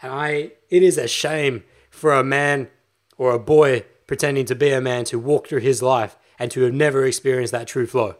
And 0.00 0.12
I, 0.12 0.52
it 0.70 0.82
is 0.82 0.96
a 0.96 1.08
shame 1.08 1.64
for 1.90 2.12
a 2.12 2.22
man 2.22 2.68
or 3.18 3.32
a 3.32 3.38
boy 3.38 3.84
pretending 4.06 4.44
to 4.46 4.54
be 4.54 4.70
a 4.70 4.80
man 4.80 5.04
to 5.06 5.18
walk 5.18 5.48
through 5.48 5.60
his 5.60 5.82
life 5.82 6.16
and 6.38 6.50
to 6.52 6.62
have 6.62 6.72
never 6.72 7.04
experienced 7.04 7.52
that 7.52 7.66
true 7.66 7.86
flow. 7.86 8.16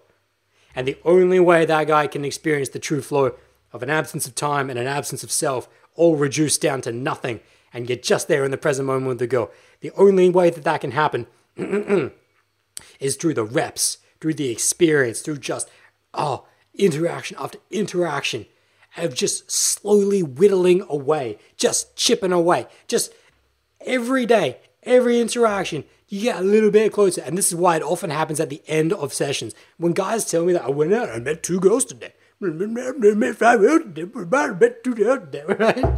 And 0.74 0.88
the 0.88 0.98
only 1.04 1.40
way 1.40 1.64
that 1.64 1.86
guy 1.86 2.06
can 2.06 2.24
experience 2.24 2.70
the 2.70 2.78
true 2.78 3.02
flow 3.02 3.34
of 3.72 3.82
an 3.82 3.90
absence 3.90 4.26
of 4.26 4.34
time 4.34 4.70
and 4.70 4.78
an 4.78 4.86
absence 4.86 5.22
of 5.22 5.32
self, 5.32 5.68
all 5.94 6.16
reduced 6.16 6.60
down 6.60 6.80
to 6.82 6.92
nothing, 6.92 7.40
and 7.72 7.86
get 7.86 8.02
just 8.02 8.28
there 8.28 8.44
in 8.44 8.50
the 8.52 8.56
present 8.56 8.86
moment 8.86 9.08
with 9.08 9.18
the 9.18 9.26
girl, 9.26 9.50
the 9.80 9.90
only 9.92 10.30
way 10.30 10.48
that 10.48 10.64
that 10.64 10.80
can 10.80 10.92
happen 10.92 11.26
is 13.00 13.16
through 13.16 13.34
the 13.34 13.44
reps, 13.44 13.98
through 14.20 14.34
the 14.34 14.48
experience, 14.48 15.20
through 15.20 15.38
just, 15.38 15.68
oh, 16.14 16.46
interaction 16.74 17.36
after 17.38 17.58
interaction 17.70 18.46
of 18.96 19.14
just 19.14 19.50
slowly 19.50 20.22
whittling 20.22 20.82
away, 20.88 21.38
just 21.56 21.96
chipping 21.96 22.32
away, 22.32 22.66
just 22.86 23.12
every 23.80 24.24
day, 24.24 24.58
every 24.84 25.20
interaction, 25.20 25.84
you 26.08 26.22
get 26.22 26.38
a 26.38 26.42
little 26.42 26.70
bit 26.70 26.92
closer. 26.92 27.22
And 27.22 27.36
this 27.36 27.48
is 27.48 27.54
why 27.54 27.76
it 27.76 27.82
often 27.82 28.10
happens 28.10 28.40
at 28.40 28.50
the 28.50 28.62
end 28.66 28.92
of 28.92 29.12
sessions. 29.12 29.54
When 29.78 29.92
guys 29.92 30.24
tell 30.24 30.44
me 30.44 30.52
that 30.52 30.64
I 30.64 30.70
went 30.70 30.92
out 30.92 31.08
and 31.08 31.24
today. 31.24 31.30
Met 31.32 31.42
two 31.44 31.60
girls 31.60 31.84
today? 31.84 32.12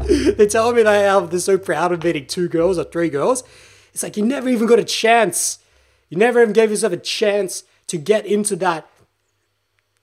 They 0.37 0.47
tell 0.47 0.73
me 0.73 0.83
that 0.83 1.15
oh, 1.15 1.27
they're 1.27 1.41
so 1.41 1.59
proud 1.59 1.93
of 1.93 2.05
meeting 2.05 2.27
two 2.27 2.49
girls 2.49 2.79
or 2.79 2.85
three 2.85 3.09
girls. 3.09 3.43
It's 3.93 4.03
like 4.03 4.17
you 4.17 4.25
never 4.25 4.49
even 4.49 4.67
got 4.67 4.79
a 4.79 4.85
chance. 4.85 5.59
You 6.09 6.19
never 6.19 6.41
even 6.41 6.53
gave 6.53 6.71
yourself 6.71 6.93
a 6.93 6.99
chance 6.99 7.65
to 7.89 7.97
get 7.97 8.27
into 8.27 8.55
that 8.57 8.89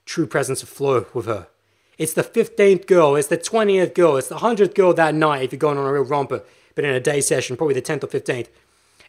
true 0.04 0.26
presence 0.26 0.62
of 0.62 0.68
flow 0.68 1.06
with 1.14 1.26
her. 1.26 1.48
It's 1.96 2.12
the 2.12 2.24
15th 2.24 2.86
girl, 2.86 3.14
it's 3.14 3.28
the 3.28 3.38
20th 3.38 3.94
girl, 3.94 4.16
it's 4.16 4.28
the 4.28 4.38
100th 4.38 4.74
girl 4.74 4.92
that 4.94 5.14
night 5.14 5.44
if 5.44 5.52
you're 5.52 5.58
going 5.58 5.78
on 5.78 5.86
a 5.86 5.92
real 5.92 6.02
romper, 6.02 6.42
but 6.74 6.84
in 6.84 6.92
a 6.92 7.00
day 7.00 7.20
session, 7.20 7.56
probably 7.56 7.74
the 7.74 7.82
10th 7.82 8.02
or 8.02 8.08
15th. 8.08 8.48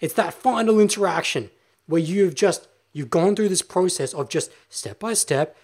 It's 0.01 0.13
that 0.15 0.33
final 0.33 0.79
interaction 0.79 1.49
where 1.87 2.01
you've 2.01 2.35
just 2.35 2.67
you've 2.93 3.09
gone 3.09 3.35
through 3.35 3.49
this 3.49 3.61
process 3.61 4.13
of 4.13 4.29
just 4.29 4.51
step 4.69 4.99
by 4.99 5.13
step 5.13 5.57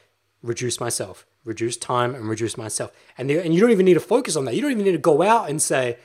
reduce 0.44 0.80
myself, 0.80 1.26
reduce 1.46 1.78
time 1.78 2.16
and 2.16 2.28
reduce 2.28 2.58
myself. 2.58 2.92
And 3.18 3.30
the, 3.30 3.44
and 3.44 3.54
you 3.54 3.62
don't 3.62 3.72
even 3.72 3.86
need 3.86 3.96
to 3.96 4.00
focus 4.00 4.36
on 4.36 4.46
that. 4.46 4.56
You 4.56 4.62
don't 4.62 4.72
even 4.72 4.86
need 4.86 4.92
to 4.94 4.98
go 4.98 5.22
out 5.22 5.50
and 5.50 5.62
say, 5.62 5.98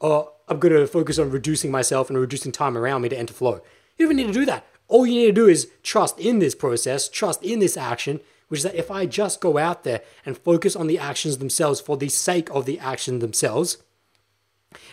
"Oh, 0.00 0.32
I'm 0.48 0.58
going 0.58 0.74
to 0.74 0.86
focus 0.86 1.18
on 1.18 1.30
reducing 1.30 1.70
myself 1.70 2.08
and 2.08 2.18
reducing 2.18 2.52
time 2.52 2.76
around 2.76 3.02
me 3.02 3.08
to 3.10 3.18
enter 3.18 3.34
flow." 3.34 3.62
You 3.96 4.06
don't 4.06 4.12
even 4.12 4.16
need 4.16 4.32
to 4.32 4.40
do 4.40 4.46
that. 4.46 4.66
All 4.88 5.06
you 5.06 5.14
need 5.14 5.26
to 5.26 5.32
do 5.32 5.48
is 5.48 5.70
trust 5.82 6.18
in 6.18 6.38
this 6.38 6.54
process, 6.54 7.08
trust 7.08 7.42
in 7.42 7.60
this 7.60 7.76
action, 7.76 8.20
which 8.48 8.58
is 8.58 8.64
that 8.64 8.74
if 8.74 8.90
I 8.90 9.06
just 9.06 9.40
go 9.40 9.56
out 9.56 9.84
there 9.84 10.02
and 10.26 10.36
focus 10.36 10.76
on 10.76 10.86
the 10.86 10.98
actions 10.98 11.38
themselves 11.38 11.80
for 11.80 11.96
the 11.96 12.08
sake 12.08 12.50
of 12.50 12.66
the 12.66 12.78
action 12.78 13.18
themselves, 13.18 13.78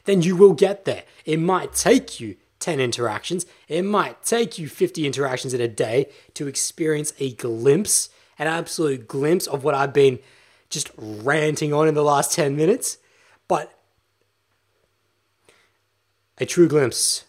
then 0.06 0.22
you 0.22 0.36
will 0.36 0.54
get 0.54 0.86
there. 0.86 1.04
It 1.26 1.38
might 1.38 1.74
take 1.74 2.20
you 2.20 2.38
10 2.60 2.80
interactions. 2.80 3.46
It 3.68 3.84
might 3.84 4.24
take 4.24 4.58
you 4.58 4.68
50 4.68 5.06
interactions 5.06 5.54
in 5.54 5.62
a 5.62 5.68
day 5.68 6.10
to 6.34 6.48
experience 6.48 7.14
a 7.20 7.34
glimpse, 7.34 8.10
an 8.38 8.48
absolute 8.48 9.08
glimpse 9.08 9.48
of 9.48 9.64
what 9.64 9.76
I've 9.76 9.94
been 9.94 10.20
just 10.70 10.92
ranting 10.98 11.74
on 11.74 11.88
in 11.88 11.96
the 11.96 12.04
last 12.04 12.34
10 12.34 12.56
minutes. 12.56 12.98
But 13.48 13.74
a 16.38 16.46
true 16.46 16.68
glimpse, 16.68 17.26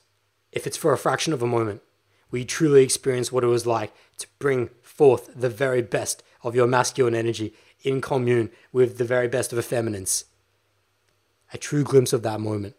if 0.52 0.66
it's 0.66 0.76
for 0.76 0.92
a 0.92 0.98
fraction 0.98 1.32
of 1.32 1.42
a 1.42 1.46
moment, 1.46 1.82
we 2.30 2.44
truly 2.44 2.82
experience 2.82 3.32
what 3.32 3.44
it 3.44 3.48
was 3.48 3.66
like 3.66 3.92
to 4.18 4.26
bring 4.38 4.68
forth 4.82 5.30
the 5.34 5.48
very 5.48 5.82
best 5.82 6.22
of 6.42 6.54
your 6.54 6.66
masculine 6.66 7.14
energy 7.14 7.54
in 7.82 8.00
commune 8.00 8.50
with 8.72 8.98
the 8.98 9.04
very 9.04 9.28
best 9.28 9.52
of 9.52 9.58
a 9.58 9.62
feminine's. 9.62 10.26
A 11.52 11.58
true 11.58 11.82
glimpse 11.82 12.12
of 12.12 12.22
that 12.22 12.40
moment. 12.40 12.76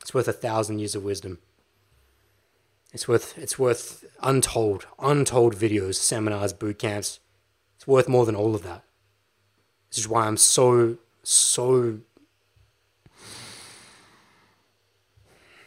It's 0.00 0.14
worth 0.14 0.28
a 0.28 0.32
thousand 0.32 0.78
years 0.78 0.94
of 0.94 1.04
wisdom. 1.04 1.38
It's 2.92 3.06
worth 3.06 3.36
it's 3.36 3.58
worth 3.58 4.04
untold, 4.22 4.86
untold 4.98 5.54
videos, 5.54 5.96
seminars, 5.96 6.52
boot 6.52 6.78
camps. 6.78 7.20
It's 7.76 7.86
worth 7.86 8.08
more 8.08 8.26
than 8.26 8.34
all 8.34 8.54
of 8.54 8.62
that. 8.62 8.82
This 9.90 9.98
is 9.98 10.08
why 10.08 10.26
I'm 10.26 10.36
so, 10.36 10.98
so 11.22 12.00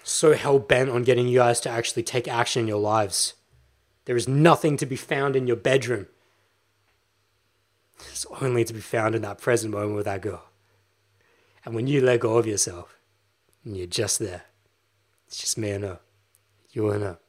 so 0.04 0.34
hell 0.34 0.60
bent 0.60 0.90
on 0.90 1.04
getting 1.04 1.28
you 1.28 1.40
guys 1.40 1.60
to 1.62 1.70
actually 1.70 2.04
take 2.04 2.28
action 2.28 2.62
in 2.62 2.68
your 2.68 2.80
lives. 2.80 3.34
There 4.06 4.18
is 4.18 4.28
nothing 4.28 4.78
to 4.78 4.86
be 4.86 4.96
found 4.96 5.36
in 5.36 5.48
your 5.48 5.56
bedroom. 5.56 6.08
It's 8.10 8.26
only 8.42 8.64
to 8.66 8.74
be 8.74 8.80
found 8.80 9.16
in 9.16 9.22
that 9.22 9.40
present 9.40 9.74
moment 9.74 9.96
with 9.96 10.06
that 10.06 10.22
girl. 10.22 10.44
And 11.64 11.76
when 11.76 11.88
you 11.88 12.02
let 12.02 12.20
go 12.20 12.38
of 12.38 12.48
yourself, 12.48 12.98
and 13.64 13.78
you're 13.78 13.88
just 13.88 14.20
there, 14.20 14.44
it's 15.28 15.38
just 15.38 15.58
me 15.58 15.72
and 15.72 15.84
her, 15.84 16.00
you 16.72 16.90
and 16.90 17.04
her. 17.04 17.20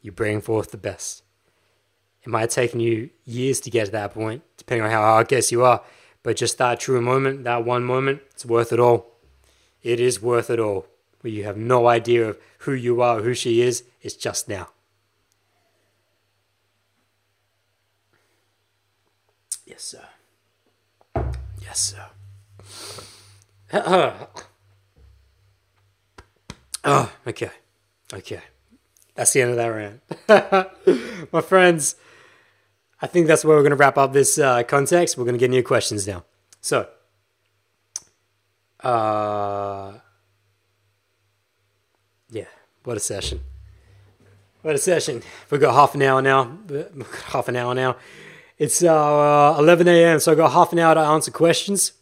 You 0.00 0.12
bring 0.12 0.40
forth 0.40 0.70
the 0.70 0.76
best. 0.76 1.22
It 2.22 2.28
might 2.28 2.40
have 2.42 2.50
taken 2.50 2.80
you 2.80 3.10
years 3.24 3.60
to 3.60 3.70
get 3.70 3.86
to 3.86 3.90
that 3.92 4.14
point, 4.14 4.42
depending 4.56 4.84
on 4.84 4.90
how 4.90 5.02
hard 5.02 5.28
guess 5.28 5.52
you 5.52 5.64
are. 5.64 5.82
But 6.22 6.36
just 6.36 6.58
that 6.58 6.80
true 6.80 7.00
moment, 7.00 7.44
that 7.44 7.64
one 7.64 7.84
moment, 7.84 8.22
it's 8.32 8.44
worth 8.44 8.72
it 8.72 8.80
all. 8.80 9.12
It 9.82 10.00
is 10.00 10.20
worth 10.20 10.50
it 10.50 10.58
all. 10.58 10.86
Where 11.20 11.32
you 11.32 11.44
have 11.44 11.56
no 11.56 11.88
idea 11.88 12.28
of 12.28 12.38
who 12.58 12.72
you 12.72 13.00
are, 13.00 13.22
who 13.22 13.34
she 13.34 13.60
is, 13.60 13.84
it's 14.02 14.14
just 14.14 14.48
now. 14.48 14.68
Yes, 19.66 19.82
sir. 19.82 20.04
Yes, 21.60 21.94
sir. 23.72 24.16
oh, 26.84 27.12
okay. 27.26 27.50
Okay. 28.12 28.40
That's 29.14 29.32
the 29.32 29.42
end 29.42 29.50
of 29.50 29.56
that 29.56 29.66
rant. 29.66 31.32
My 31.32 31.40
friends, 31.40 31.96
I 33.02 33.06
think 33.06 33.26
that's 33.26 33.44
where 33.44 33.56
we're 33.56 33.62
going 33.62 33.70
to 33.70 33.76
wrap 33.76 33.98
up 33.98 34.12
this 34.12 34.38
uh, 34.38 34.62
context. 34.62 35.16
We're 35.16 35.24
going 35.24 35.34
to 35.34 35.40
get 35.40 35.50
new 35.50 35.62
questions 35.62 36.06
now. 36.06 36.24
So, 36.60 36.88
uh, 38.80 39.94
yeah, 42.30 42.44
what 42.84 42.96
a 42.96 43.00
session. 43.00 43.40
What 44.62 44.74
a 44.74 44.78
session. 44.78 45.22
We've 45.50 45.60
got 45.60 45.74
half 45.74 45.94
an 45.94 46.02
hour 46.02 46.20
now. 46.20 46.58
Half 47.26 47.48
an 47.48 47.56
hour 47.56 47.74
now. 47.74 47.96
It's 48.58 48.82
uh, 48.82 49.56
11 49.56 49.86
a.m., 49.86 50.18
so 50.18 50.32
I've 50.32 50.38
got 50.38 50.52
half 50.52 50.72
an 50.72 50.80
hour 50.80 50.94
to 50.94 51.00
answer 51.00 51.30
questions. 51.30 51.92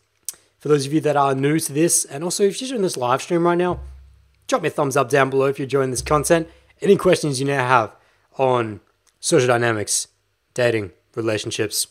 For 0.59 0.69
those 0.69 0.87
of 0.87 0.93
you 0.93 1.01
that 1.03 1.17
are 1.17 1.35
new 1.35 1.59
to 1.61 1.73
this, 1.73 2.07
and 2.07 2.25
also 2.25 2.45
if 2.45 2.61
you're 2.61 2.71
doing 2.71 2.81
this 2.81 2.97
live 2.97 3.21
stream 3.21 3.47
right 3.47 3.59
now, 3.59 3.81
drop 4.47 4.63
me 4.63 4.69
a 4.69 4.71
thumbs 4.71 4.97
up 4.97 5.09
down 5.09 5.31
below 5.31 5.47
if 5.47 5.59
you're 5.59 5.65
enjoying 5.65 5.91
this 5.91 6.03
content. 6.03 6.49
Any 6.81 6.97
questions 6.97 7.41
you 7.41 7.47
now 7.47 7.67
have 7.67 7.97
on 8.39 8.81
social 9.21 9.49
dynamics, 9.49 10.09
dating, 10.55 10.93
relationships, 11.15 11.87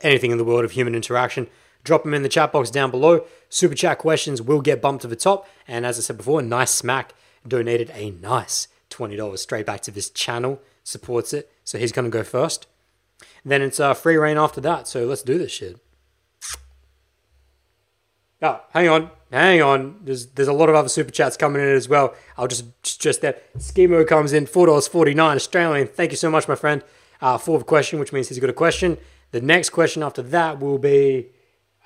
anything 0.00 0.30
in 0.30 0.38
the 0.38 0.44
world 0.44 0.64
of 0.64 0.72
human 0.72 0.94
interaction, 0.94 1.48
drop 1.84 2.02
them 2.02 2.14
in 2.14 2.22
the 2.22 2.28
chat 2.28 2.52
box 2.52 2.70
down 2.70 2.90
below. 2.90 3.24
Super 3.48 3.74
chat 3.74 3.98
questions 3.98 4.42
will 4.42 4.60
get 4.60 4.82
bumped 4.82 5.02
to 5.02 5.08
the 5.08 5.16
top. 5.16 5.46
And 5.68 5.86
as 5.86 5.98
I 5.98 6.02
said 6.02 6.16
before, 6.16 6.42
Nice 6.42 6.70
Smack 6.70 7.14
donated 7.46 7.90
a 7.94 8.10
nice 8.10 8.68
$20 8.90 9.38
straight 9.38 9.66
back 9.66 9.80
to 9.82 9.90
this 9.90 10.10
channel, 10.10 10.60
supports 10.82 11.32
it. 11.32 11.50
So 11.64 11.78
he's 11.78 11.92
going 11.92 12.04
to 12.04 12.10
go 12.10 12.24
first. 12.24 12.66
then 13.44 13.62
it's 13.62 13.78
uh, 13.78 13.94
free 13.94 14.16
reign 14.16 14.38
after 14.38 14.60
that. 14.62 14.88
So 14.88 15.04
let's 15.04 15.22
do 15.22 15.38
this 15.38 15.52
shit. 15.52 15.80
Oh, 18.42 18.60
hang 18.70 18.88
on, 18.88 19.10
hang 19.32 19.62
on. 19.62 20.00
There's 20.02 20.26
there's 20.26 20.48
a 20.48 20.52
lot 20.52 20.68
of 20.68 20.74
other 20.74 20.88
super 20.88 21.10
chats 21.10 21.36
coming 21.36 21.62
in 21.62 21.68
as 21.68 21.88
well. 21.88 22.14
I'll 22.36 22.48
just 22.48 22.64
just 23.00 23.22
that 23.22 23.52
schemo 23.54 24.06
comes 24.06 24.32
in 24.32 24.46
four 24.46 24.66
dollars 24.66 24.88
forty 24.88 25.14
nine 25.14 25.36
Australian. 25.36 25.86
Thank 25.88 26.10
you 26.10 26.16
so 26.16 26.30
much, 26.30 26.46
my 26.46 26.54
friend 26.54 26.82
uh, 27.20 27.38
for 27.38 27.58
the 27.58 27.64
question, 27.64 27.98
which 27.98 28.12
means 28.12 28.28
he's 28.28 28.38
got 28.38 28.50
a 28.50 28.54
question. 28.54 28.98
The 29.32 29.40
next 29.40 29.70
question 29.70 30.02
after 30.02 30.22
that 30.22 30.60
will 30.60 30.78
be 30.78 31.28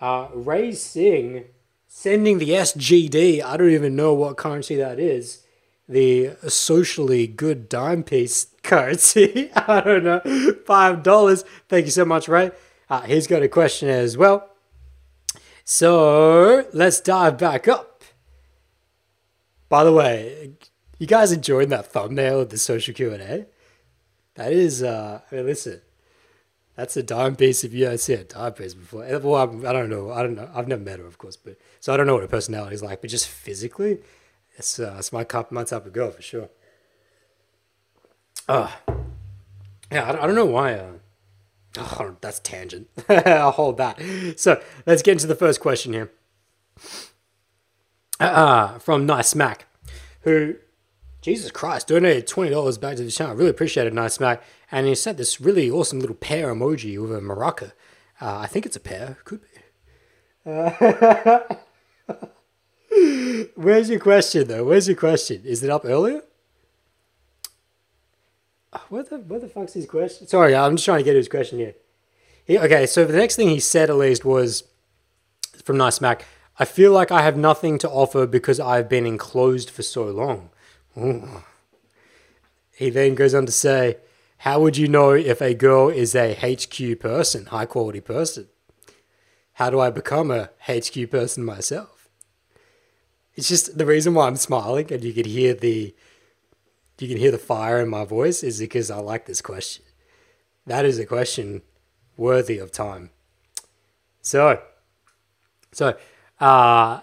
uh, 0.00 0.28
Ray 0.34 0.72
Singh 0.72 1.44
sending 1.86 2.38
the 2.38 2.50
SGD. 2.50 3.42
I 3.42 3.56
don't 3.56 3.70
even 3.70 3.96
know 3.96 4.14
what 4.14 4.36
currency 4.36 4.76
that 4.76 4.98
is. 4.98 5.44
The 5.88 6.36
socially 6.48 7.26
good 7.26 7.68
dime 7.68 8.02
piece 8.02 8.46
currency. 8.62 9.50
I 9.56 9.80
don't 9.80 10.04
know. 10.04 10.20
Five 10.66 11.02
dollars. 11.04 11.44
Thank 11.68 11.86
you 11.86 11.92
so 11.92 12.04
much, 12.04 12.28
Ray. 12.28 12.50
Uh, 12.88 13.02
he's 13.02 13.28
got 13.28 13.42
a 13.42 13.48
question 13.48 13.88
as 13.88 14.16
well. 14.16 14.49
So 15.72 16.66
let's 16.72 17.00
dive 17.00 17.38
back 17.38 17.68
up. 17.68 18.02
By 19.68 19.84
the 19.84 19.92
way, 19.92 20.54
you 20.98 21.06
guys 21.06 21.30
enjoying 21.30 21.68
that 21.68 21.86
thumbnail 21.86 22.40
of 22.40 22.48
the 22.48 22.58
social 22.58 22.92
Q 22.92 23.12
and 23.12 23.22
A? 23.22 23.46
That 24.34 24.52
is, 24.52 24.82
uh, 24.82 25.20
I 25.30 25.32
mean, 25.36 25.46
listen, 25.46 25.80
that's 26.74 26.96
a 26.96 27.04
dime 27.04 27.36
piece 27.36 27.62
if 27.62 27.72
you 27.72 27.84
haven't 27.84 27.98
seen 27.98 28.18
a 28.18 28.24
dime 28.24 28.54
piece 28.54 28.74
before. 28.74 29.06
Well, 29.20 29.36
I'm, 29.36 29.64
I 29.64 29.72
do 29.72 29.78
not 29.78 29.88
know. 29.90 30.10
I 30.10 30.24
don't 30.24 30.34
know. 30.34 30.50
I've 30.52 30.66
never 30.66 30.82
met 30.82 30.98
her, 30.98 31.06
of 31.06 31.18
course, 31.18 31.36
but 31.36 31.56
so 31.78 31.94
I 31.94 31.96
don't 31.96 32.08
know 32.08 32.14
what 32.14 32.22
her 32.22 32.28
personality 32.28 32.74
is 32.74 32.82
like. 32.82 33.00
But 33.00 33.10
just 33.10 33.28
physically, 33.28 34.00
it's 34.56 34.80
uh, 34.80 34.96
it's 34.98 35.12
my 35.12 35.22
cup, 35.22 35.52
my 35.52 35.62
type 35.62 35.86
of 35.86 35.92
girl 35.92 36.10
for 36.10 36.20
sure. 36.20 36.48
Uh, 38.48 38.72
yeah, 39.92 40.10
I, 40.10 40.24
I 40.24 40.26
don't 40.26 40.34
know 40.34 40.46
why. 40.46 40.74
Uh, 40.74 40.92
oh, 41.78 42.16
that's 42.20 42.40
tangent. 42.40 42.88
I'll 43.08 43.50
hold 43.52 43.76
that. 43.78 44.00
So 44.36 44.62
let's 44.86 45.02
get 45.02 45.12
into 45.12 45.26
the 45.26 45.34
first 45.34 45.60
question 45.60 45.92
here. 45.92 46.10
Uh, 48.18 48.78
from 48.78 49.06
Nice 49.06 49.34
Mac, 49.34 49.66
who 50.22 50.56
Jesus 51.22 51.50
Christ, 51.50 51.88
donated 51.88 52.26
$20 52.26 52.80
back 52.80 52.96
to 52.96 53.04
the 53.04 53.10
channel. 53.10 53.36
Really 53.36 53.50
appreciate 53.50 53.86
it, 53.86 53.92
nice 53.92 54.18
Mac. 54.20 54.42
And 54.72 54.86
he 54.86 54.94
sent 54.94 55.18
this 55.18 55.40
really 55.40 55.70
awesome 55.70 56.00
little 56.00 56.16
pear 56.16 56.54
emoji 56.54 57.00
with 57.00 57.12
a 57.12 57.20
maraca. 57.20 57.72
Uh, 58.20 58.38
I 58.38 58.46
think 58.46 58.66
it's 58.66 58.76
a 58.76 58.80
pear. 58.80 59.18
Could 59.24 59.40
be. 59.42 59.48
Uh, 60.46 61.40
Where's 63.54 63.90
your 63.90 64.00
question, 64.00 64.48
though? 64.48 64.64
Where's 64.64 64.88
your 64.88 64.96
question? 64.96 65.42
Is 65.44 65.62
it 65.62 65.70
up 65.70 65.84
earlier? 65.84 66.22
Uh, 68.72 68.78
what 68.88 69.10
the, 69.10 69.18
what 69.18 69.40
the 69.40 69.48
fuck's 69.48 69.74
his 69.74 69.86
question? 69.86 70.26
Sorry, 70.26 70.54
I'm 70.54 70.76
just 70.76 70.84
trying 70.84 70.98
to 70.98 71.04
get 71.04 71.16
his 71.16 71.28
question 71.28 71.58
here. 71.58 71.74
He, 72.44 72.58
okay, 72.58 72.86
so 72.86 73.04
the 73.04 73.16
next 73.16 73.36
thing 73.36 73.48
he 73.48 73.60
said, 73.60 73.90
at 73.90 73.96
least, 73.96 74.24
was 74.24 74.64
from 75.64 75.76
Nice 75.76 76.00
Mac 76.00 76.24
I 76.60 76.66
feel 76.66 76.92
like 76.92 77.10
I 77.10 77.22
have 77.22 77.38
nothing 77.38 77.78
to 77.78 77.88
offer 77.88 78.26
because 78.26 78.60
I've 78.60 78.86
been 78.86 79.06
enclosed 79.06 79.70
for 79.70 79.82
so 79.82 80.04
long. 80.04 80.50
Ooh. 80.98 81.42
He 82.70 82.90
then 82.90 83.14
goes 83.14 83.34
on 83.34 83.46
to 83.46 83.52
say, 83.52 83.96
How 84.38 84.60
would 84.60 84.76
you 84.76 84.86
know 84.86 85.12
if 85.12 85.40
a 85.40 85.54
girl 85.54 85.88
is 85.88 86.14
a 86.14 86.34
HQ 86.34 87.00
person, 87.00 87.46
high 87.46 87.64
quality 87.64 88.02
person? 88.02 88.48
How 89.54 89.70
do 89.70 89.80
I 89.80 89.88
become 89.88 90.30
a 90.30 90.50
HQ 90.68 91.10
person 91.10 91.46
myself? 91.46 92.10
It's 93.34 93.48
just 93.48 93.78
the 93.78 93.86
reason 93.86 94.12
why 94.12 94.26
I'm 94.26 94.36
smiling 94.36 94.92
and 94.92 95.02
you 95.02 95.14
could 95.14 95.26
hear 95.26 95.54
the 95.54 95.94
you 97.00 97.08
can 97.08 97.16
hear 97.16 97.30
the 97.30 97.38
fire 97.38 97.80
in 97.80 97.88
my 97.88 98.04
voice 98.04 98.42
is 98.42 98.60
because 98.60 98.90
I 98.90 98.98
like 98.98 99.26
this 99.26 99.40
question. 99.40 99.84
That 100.66 100.84
is 100.84 100.98
a 100.98 101.06
question 101.06 101.62
worthy 102.16 102.58
of 102.58 102.70
time. 102.70 103.10
So, 104.22 104.60
so 105.72 105.96
uh, 106.40 107.00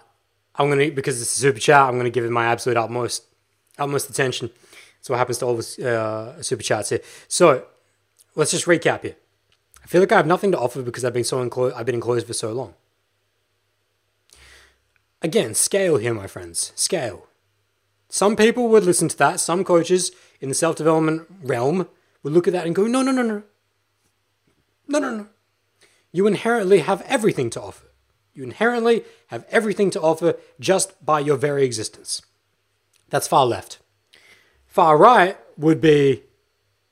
I'm 0.55 0.69
gonna 0.69 0.91
because 0.91 1.21
it's 1.21 1.35
a 1.35 1.39
super 1.39 1.59
chat. 1.59 1.81
I'm 1.81 1.97
gonna 1.97 2.09
give 2.09 2.25
it 2.25 2.31
my 2.31 2.45
absolute 2.45 2.77
utmost 2.77 3.23
utmost 3.77 4.09
attention. 4.09 4.49
That's 4.99 5.09
what 5.09 5.17
happens 5.17 5.37
to 5.39 5.45
all 5.45 5.55
the 5.55 5.89
uh, 5.89 6.41
super 6.41 6.63
chats 6.63 6.89
here. 6.89 7.01
So 7.27 7.65
let's 8.35 8.51
just 8.51 8.65
recap 8.65 9.03
here. 9.03 9.15
I 9.83 9.87
feel 9.87 10.01
like 10.01 10.11
I 10.11 10.17
have 10.17 10.27
nothing 10.27 10.51
to 10.51 10.59
offer 10.59 10.81
because 10.81 11.05
I've 11.05 11.13
been 11.13 11.23
so 11.23 11.41
enclosed. 11.41 11.75
I've 11.75 11.85
been 11.85 11.95
enclosed 11.95 12.27
for 12.27 12.33
so 12.33 12.51
long. 12.51 12.73
Again, 15.21 15.55
scale 15.55 15.97
here, 15.97 16.13
my 16.13 16.27
friends. 16.27 16.71
Scale. 16.75 17.26
Some 18.09 18.35
people 18.35 18.69
would 18.69 18.83
listen 18.83 19.07
to 19.09 19.17
that. 19.17 19.39
Some 19.39 19.63
coaches 19.63 20.11
in 20.39 20.49
the 20.49 20.55
self 20.55 20.75
development 20.75 21.27
realm 21.41 21.87
would 22.23 22.33
look 22.33 22.47
at 22.47 22.53
that 22.53 22.65
and 22.65 22.75
go, 22.75 22.87
no, 22.87 23.01
no, 23.01 23.11
no, 23.11 23.21
no. 23.21 23.43
No, 24.87 24.99
no, 24.99 25.15
no. 25.15 25.27
You 26.11 26.27
inherently 26.27 26.79
have 26.79 27.01
everything 27.01 27.49
to 27.51 27.61
offer. 27.61 27.87
You 28.33 28.43
inherently 28.43 29.03
have 29.27 29.45
everything 29.49 29.89
to 29.91 30.01
offer 30.01 30.35
just 30.59 31.03
by 31.05 31.19
your 31.19 31.37
very 31.37 31.65
existence. 31.65 32.21
That's 33.09 33.27
far 33.27 33.45
left. 33.45 33.79
Far 34.65 34.97
right 34.97 35.37
would 35.57 35.81
be, 35.81 36.23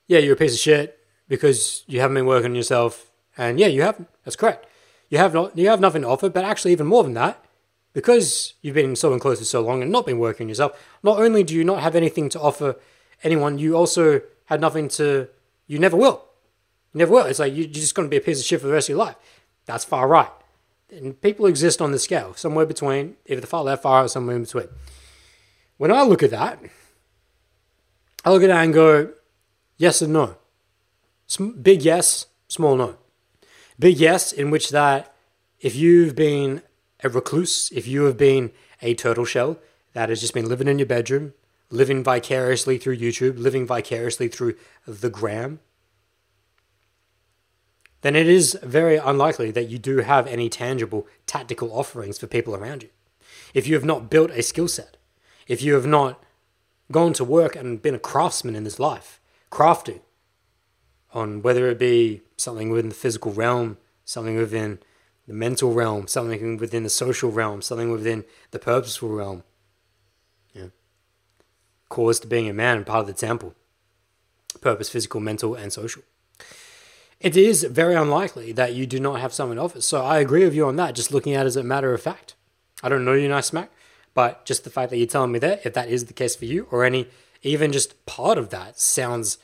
yeah, 0.08 0.20
you're 0.20 0.34
a 0.34 0.38
piece 0.38 0.54
of 0.54 0.60
shit 0.60 1.00
because 1.28 1.84
you 1.88 2.00
haven't 2.00 2.16
been 2.16 2.26
working 2.26 2.52
on 2.52 2.56
yourself. 2.56 3.12
And 3.38 3.60
yeah, 3.60 3.68
you 3.68 3.84
haven't. 3.84 4.10
That's 4.24 4.36
correct. 4.36 4.66
You 5.10 5.20
have 5.20 5.34
not, 5.34 5.58
you 5.58 5.70
have 5.70 5.80
nothing 5.80 6.02
to 6.02 6.08
offer, 6.08 6.30
but 6.30 6.44
actually 6.44 6.72
even 6.72 6.88
more 6.88 7.04
than 7.04 7.14
that, 7.14 7.45
because 7.96 8.56
you've 8.62 8.76
been 8.76 8.94
so 8.94 9.14
enclosed 9.14 9.40
for 9.40 9.46
so 9.46 9.62
long 9.62 9.82
and 9.82 9.90
not 9.90 10.06
been 10.06 10.20
working 10.20 10.50
yourself, 10.50 10.78
not 11.02 11.18
only 11.18 11.44
do 11.44 11.56
you 11.56 11.64
not 11.64 11.82
have 11.82 11.96
anything 11.96 12.28
to 12.28 12.40
offer 12.42 12.76
anyone, 13.24 13.58
you 13.58 13.78
also 13.78 14.22
had 14.48 14.60
nothing 14.60 14.90
to, 14.90 15.30
you 15.66 15.80
never 15.80 15.96
will. 15.96 16.26
You 16.94 17.00
never 17.00 17.14
will. 17.14 17.26
It's 17.26 17.40
like 17.40 17.56
you're 17.56 17.68
just 17.68 17.96
going 17.96 18.06
to 18.06 18.10
be 18.10 18.18
a 18.18 18.22
piece 18.22 18.38
of 18.42 18.46
shit 18.46 18.60
for 18.60 18.68
the 18.68 18.74
rest 18.74 18.90
of 18.90 18.96
your 18.96 19.06
life. 19.06 19.16
That's 19.66 19.86
far 19.86 20.10
right. 20.10 20.30
And 20.92 21.20
people 21.22 21.46
exist 21.46 21.82
on 21.82 21.94
the 21.94 21.98
scale, 21.98 22.34
somewhere 22.34 22.66
between 22.66 23.16
either 23.28 23.40
the 23.40 23.48
far 23.48 23.64
left, 23.64 23.84
far 23.84 24.00
right, 24.00 24.06
or 24.06 24.10
somewhere 24.10 24.36
in 24.36 24.44
between. 24.44 24.68
When 25.78 25.90
I 25.90 26.02
look 26.04 26.22
at 26.22 26.32
that, 26.32 26.60
I 28.26 28.32
look 28.32 28.44
at 28.44 28.48
that 28.48 28.62
and 28.62 28.74
go, 28.74 29.14
yes 29.78 30.02
and 30.02 30.12
no. 30.12 30.36
Big 31.62 31.82
yes, 31.82 32.26
small 32.50 32.76
no. 32.76 32.98
Big 33.80 33.98
yes, 33.98 34.34
in 34.34 34.52
which 34.52 34.72
that 34.72 35.16
if 35.62 35.78
you've 35.78 36.14
been 36.14 36.62
a 37.06 37.10
recluse, 37.10 37.72
if 37.72 37.88
you 37.88 38.04
have 38.04 38.18
been 38.18 38.52
a 38.82 38.96
turtle 38.96 39.26
shell, 39.26 39.60
that 39.94 40.10
has 40.10 40.22
just 40.22 40.34
been 40.34 40.50
living 40.50 40.68
in 40.68 40.80
your 40.80 40.86
bedroom, 40.86 41.34
living 41.70 42.04
vicariously 42.04 42.78
through 42.78 42.98
YouTube, 42.98 43.38
living 43.38 43.66
vicariously 43.66 44.28
through 44.28 44.56
the 44.86 45.10
gram, 45.10 45.60
then 48.02 48.16
it 48.16 48.28
is 48.28 48.58
very 48.62 48.98
unlikely 48.98 49.52
that 49.52 49.70
you 49.70 49.80
do 49.80 50.00
have 50.00 50.28
any 50.28 50.50
tangible 50.50 51.08
tactical 51.26 51.72
offerings 51.72 52.20
for 52.20 52.28
people 52.28 52.56
around 52.56 52.84
you. 52.84 52.90
If 53.54 53.68
you 53.68 53.74
have 53.76 53.86
not 53.86 54.10
built 54.10 54.32
a 54.32 54.44
skill 54.44 54.68
set, 54.68 54.98
if 55.48 55.62
you 55.62 55.74
have 55.74 55.88
not 55.88 56.24
gone 56.92 57.14
to 57.14 57.24
work 57.24 57.56
and 57.56 57.82
been 57.82 57.96
a 57.96 58.00
craftsman 58.00 58.56
in 58.56 58.64
this 58.64 58.80
life, 58.80 59.20
crafting 59.52 60.02
on 61.14 61.42
whether 61.42 61.68
it 61.68 61.80
be 61.80 62.22
something 62.38 62.70
within 62.70 62.90
the 62.90 62.96
physical 62.96 63.32
realm, 63.32 63.78
something 64.04 64.36
within 64.36 64.80
the 65.28 65.34
mental 65.34 65.74
realm, 65.74 66.08
something 66.08 66.58
within 66.58 66.84
the 66.84 66.90
social 66.90 67.32
realm, 67.32 67.62
something 67.62 67.92
within 67.92 68.26
the 68.52 68.60
purposeful 68.60 69.10
realm. 69.10 69.44
Yeah. 70.54 70.68
Cause 71.90 72.20
to 72.22 72.28
being 72.28 72.50
a 72.50 72.54
man 72.54 72.78
and 72.78 72.86
part 72.86 73.02
of 73.02 73.08
the 73.08 73.14
temple. 73.14 73.56
Purpose, 74.62 74.90
physical, 74.90 75.20
mental, 75.20 75.56
and 75.56 75.74
social. 75.74 76.04
It 77.20 77.36
is 77.36 77.64
very 77.64 77.96
unlikely 77.96 78.52
that 78.54 78.74
you 78.74 78.86
do 78.86 79.00
not 79.00 79.20
have 79.20 79.34
someone 79.34 79.58
in 79.58 79.64
office. 79.64 79.88
So 79.88 80.04
I 80.04 80.20
agree 80.20 80.44
with 80.44 80.54
you 80.54 80.68
on 80.68 80.76
that, 80.76 80.96
just 80.96 81.12
looking 81.12 81.34
at 81.34 81.46
it 81.46 81.48
as 81.48 81.56
a 81.56 81.64
matter 81.64 81.94
of 81.94 82.02
fact. 82.02 82.36
I 82.84 82.90
don't 82.90 83.06
know 83.06 83.14
you, 83.14 83.28
nice 83.28 83.48
smack, 83.48 83.72
but 84.14 84.46
just 84.46 84.64
the 84.64 84.70
fact 84.70 84.90
that 84.92 84.98
you're 84.98 85.08
telling 85.08 85.32
me 85.32 85.40
that, 85.40 85.66
if 85.66 85.74
that 85.74 85.90
is 85.90 86.06
the 86.06 86.14
case 86.14 86.36
for 86.36 86.46
you, 86.46 86.68
or 86.72 86.84
any, 86.84 87.08
even 87.42 87.72
just 87.72 88.06
part 88.06 88.38
of 88.38 88.50
that 88.50 88.80
sounds 88.80 89.38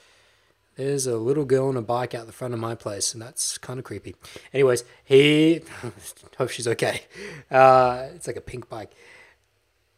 there's 0.85 1.07
a 1.07 1.17
little 1.17 1.45
girl 1.45 1.67
on 1.67 1.77
a 1.77 1.81
bike 1.81 2.13
out 2.13 2.25
the 2.25 2.33
front 2.33 2.53
of 2.53 2.59
my 2.59 2.75
place, 2.75 3.13
and 3.13 3.21
that's 3.21 3.57
kind 3.57 3.79
of 3.79 3.85
creepy. 3.85 4.15
Anyways, 4.53 4.83
he 5.03 5.61
hope 6.37 6.49
she's 6.49 6.67
okay. 6.67 7.01
Uh, 7.49 8.07
it's 8.15 8.27
like 8.27 8.35
a 8.35 8.41
pink 8.41 8.69
bike. 8.69 8.91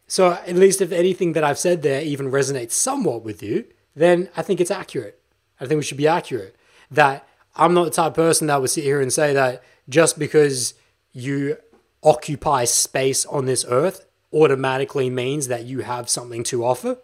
So 0.06 0.32
at 0.32 0.54
least 0.54 0.80
if 0.80 0.92
anything 0.92 1.32
that 1.32 1.44
I've 1.44 1.58
said 1.58 1.82
there 1.82 2.02
even 2.02 2.30
resonates 2.30 2.72
somewhat 2.72 3.22
with 3.22 3.42
you, 3.42 3.64
then 3.96 4.28
I 4.36 4.42
think 4.42 4.60
it's 4.60 4.70
accurate. 4.70 5.20
I 5.60 5.66
think 5.66 5.78
we 5.78 5.84
should 5.84 5.96
be 5.96 6.08
accurate. 6.08 6.56
That 6.90 7.26
I'm 7.56 7.74
not 7.74 7.84
the 7.84 7.90
type 7.90 8.08
of 8.08 8.14
person 8.14 8.48
that 8.48 8.60
would 8.60 8.70
sit 8.70 8.84
here 8.84 9.00
and 9.00 9.12
say 9.12 9.32
that 9.32 9.62
just 9.88 10.18
because 10.18 10.74
you 11.12 11.56
occupy 12.02 12.64
space 12.64 13.24
on 13.26 13.46
this 13.46 13.64
earth 13.68 14.06
automatically 14.32 15.08
means 15.08 15.48
that 15.48 15.64
you 15.64 15.80
have 15.80 16.10
something 16.10 16.42
to 16.44 16.64
offer. 16.64 16.98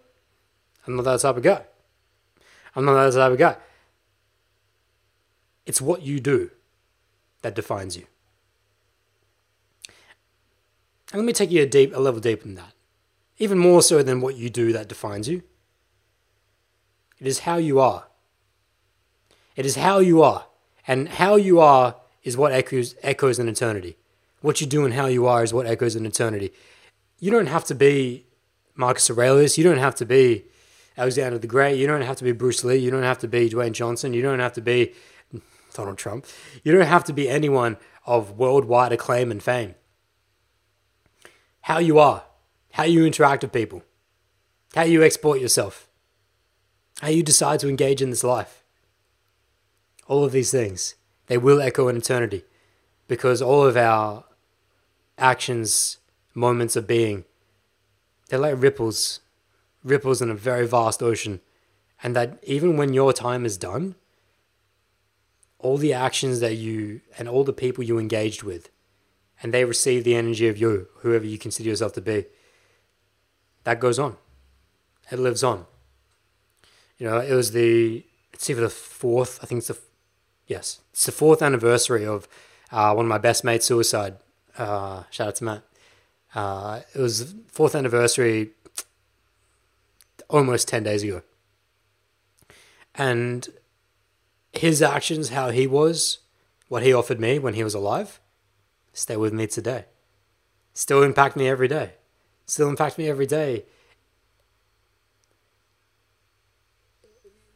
I'm 0.86 0.96
not 0.96 1.04
that 1.04 1.20
type 1.20 1.36
of 1.36 1.42
guy. 1.42 1.64
I'm 2.76 2.84
not 2.84 3.10
that 3.10 3.18
type 3.18 3.32
of 3.32 3.38
guy. 3.38 3.56
It's 5.70 5.80
what 5.80 6.02
you 6.02 6.18
do 6.18 6.50
that 7.42 7.54
defines 7.54 7.96
you. 7.96 8.04
And 11.12 11.20
let 11.20 11.24
me 11.24 11.32
take 11.32 11.52
you 11.52 11.62
a 11.62 11.66
deep, 11.66 11.94
a 11.94 12.00
level 12.00 12.18
deeper 12.18 12.42
than 12.42 12.56
that. 12.56 12.72
Even 13.38 13.56
more 13.56 13.80
so 13.80 14.02
than 14.02 14.20
what 14.20 14.34
you 14.34 14.50
do 14.50 14.72
that 14.72 14.88
defines 14.88 15.28
you. 15.28 15.44
It 17.20 17.28
is 17.28 17.38
how 17.46 17.58
you 17.58 17.78
are. 17.78 18.08
It 19.54 19.64
is 19.64 19.76
how 19.76 20.00
you 20.00 20.24
are. 20.24 20.46
And 20.88 21.08
how 21.08 21.36
you 21.36 21.60
are 21.60 21.94
is 22.24 22.36
what 22.36 22.50
echoes, 22.50 22.96
echoes 23.04 23.38
in 23.38 23.48
eternity. 23.48 23.96
What 24.40 24.60
you 24.60 24.66
do 24.66 24.84
and 24.84 24.94
how 24.94 25.06
you 25.06 25.28
are 25.28 25.44
is 25.44 25.54
what 25.54 25.66
echoes 25.66 25.94
in 25.94 26.04
eternity. 26.04 26.52
You 27.20 27.30
don't 27.30 27.46
have 27.46 27.64
to 27.66 27.76
be 27.76 28.26
Marcus 28.74 29.08
Aurelius. 29.08 29.56
You 29.56 29.62
don't 29.62 29.78
have 29.78 29.94
to 29.94 30.04
be 30.04 30.46
Alexander 30.98 31.38
the 31.38 31.46
Great. 31.46 31.78
You 31.78 31.86
don't 31.86 32.02
have 32.02 32.16
to 32.16 32.24
be 32.24 32.32
Bruce 32.32 32.64
Lee. 32.64 32.78
You 32.78 32.90
don't 32.90 33.04
have 33.04 33.20
to 33.20 33.28
be 33.28 33.48
Dwayne 33.48 33.70
Johnson. 33.70 34.12
You 34.12 34.22
don't 34.22 34.40
have 34.40 34.54
to 34.54 34.60
be 34.60 34.94
Donald 35.74 35.98
Trump. 35.98 36.26
You 36.62 36.72
don't 36.72 36.86
have 36.86 37.04
to 37.04 37.12
be 37.12 37.28
anyone 37.28 37.76
of 38.06 38.38
worldwide 38.38 38.92
acclaim 38.92 39.30
and 39.30 39.42
fame. 39.42 39.74
How 41.62 41.78
you 41.78 41.98
are, 41.98 42.24
how 42.72 42.84
you 42.84 43.04
interact 43.04 43.42
with 43.42 43.52
people, 43.52 43.82
how 44.74 44.82
you 44.82 45.02
export 45.02 45.40
yourself, 45.40 45.88
how 47.00 47.08
you 47.08 47.22
decide 47.22 47.60
to 47.60 47.68
engage 47.68 48.02
in 48.02 48.10
this 48.10 48.24
life. 48.24 48.64
All 50.06 50.24
of 50.24 50.32
these 50.32 50.50
things, 50.50 50.94
they 51.26 51.38
will 51.38 51.60
echo 51.60 51.88
in 51.88 51.96
eternity 51.96 52.44
because 53.06 53.42
all 53.42 53.64
of 53.64 53.76
our 53.76 54.24
actions, 55.18 55.98
moments 56.34 56.76
of 56.76 56.86
being, 56.86 57.24
they're 58.28 58.38
like 58.38 58.60
ripples 58.62 59.20
ripples 59.82 60.20
in 60.20 60.30
a 60.30 60.34
very 60.34 60.66
vast 60.66 61.02
ocean, 61.02 61.40
and 62.02 62.14
that 62.16 62.38
even 62.42 62.76
when 62.76 62.92
your 62.92 63.12
time 63.12 63.44
is 63.44 63.56
done, 63.56 63.94
all 65.62 65.76
the 65.76 65.92
actions 65.92 66.40
that 66.40 66.56
you 66.56 67.00
and 67.18 67.28
all 67.28 67.44
the 67.44 67.52
people 67.52 67.84
you 67.84 67.98
engaged 67.98 68.42
with, 68.42 68.70
and 69.42 69.54
they 69.54 69.64
receive 69.64 70.04
the 70.04 70.14
energy 70.14 70.48
of 70.48 70.58
you, 70.58 70.88
whoever 70.98 71.24
you 71.24 71.38
consider 71.38 71.68
yourself 71.68 71.92
to 71.94 72.00
be, 72.00 72.26
that 73.64 73.80
goes 73.80 73.98
on. 73.98 74.16
It 75.10 75.18
lives 75.18 75.42
on. 75.42 75.66
You 76.98 77.06
know, 77.06 77.18
it 77.18 77.34
was 77.34 77.52
the 77.52 78.04
it's 78.32 78.48
either 78.48 78.62
the 78.62 78.70
fourth, 78.70 79.38
I 79.42 79.46
think 79.46 79.58
it's 79.58 79.68
the 79.68 79.78
yes, 80.46 80.80
it's 80.92 81.06
the 81.06 81.12
fourth 81.12 81.42
anniversary 81.42 82.06
of 82.06 82.28
uh, 82.72 82.92
one 82.94 83.06
of 83.06 83.08
my 83.08 83.18
best 83.18 83.44
mates' 83.44 83.66
suicide. 83.66 84.16
Uh, 84.56 85.04
shout 85.10 85.28
out 85.28 85.36
to 85.36 85.44
Matt. 85.44 85.62
Uh, 86.34 86.80
it 86.94 86.98
was 87.00 87.34
fourth 87.48 87.74
anniversary 87.74 88.50
almost 90.28 90.68
10 90.68 90.84
days 90.84 91.02
ago. 91.02 91.22
And 92.94 93.48
his 94.52 94.82
actions, 94.82 95.30
how 95.30 95.50
he 95.50 95.66
was, 95.66 96.18
what 96.68 96.82
he 96.82 96.92
offered 96.92 97.20
me 97.20 97.38
when 97.38 97.54
he 97.54 97.64
was 97.64 97.74
alive, 97.74 98.20
stay 98.92 99.16
with 99.16 99.32
me 99.32 99.46
today. 99.46 99.86
Still 100.72 101.02
impact 101.02 101.36
me 101.36 101.48
every 101.48 101.68
day. 101.68 101.94
Still 102.46 102.68
impact 102.68 102.98
me 102.98 103.08
every 103.08 103.26
day. 103.26 103.64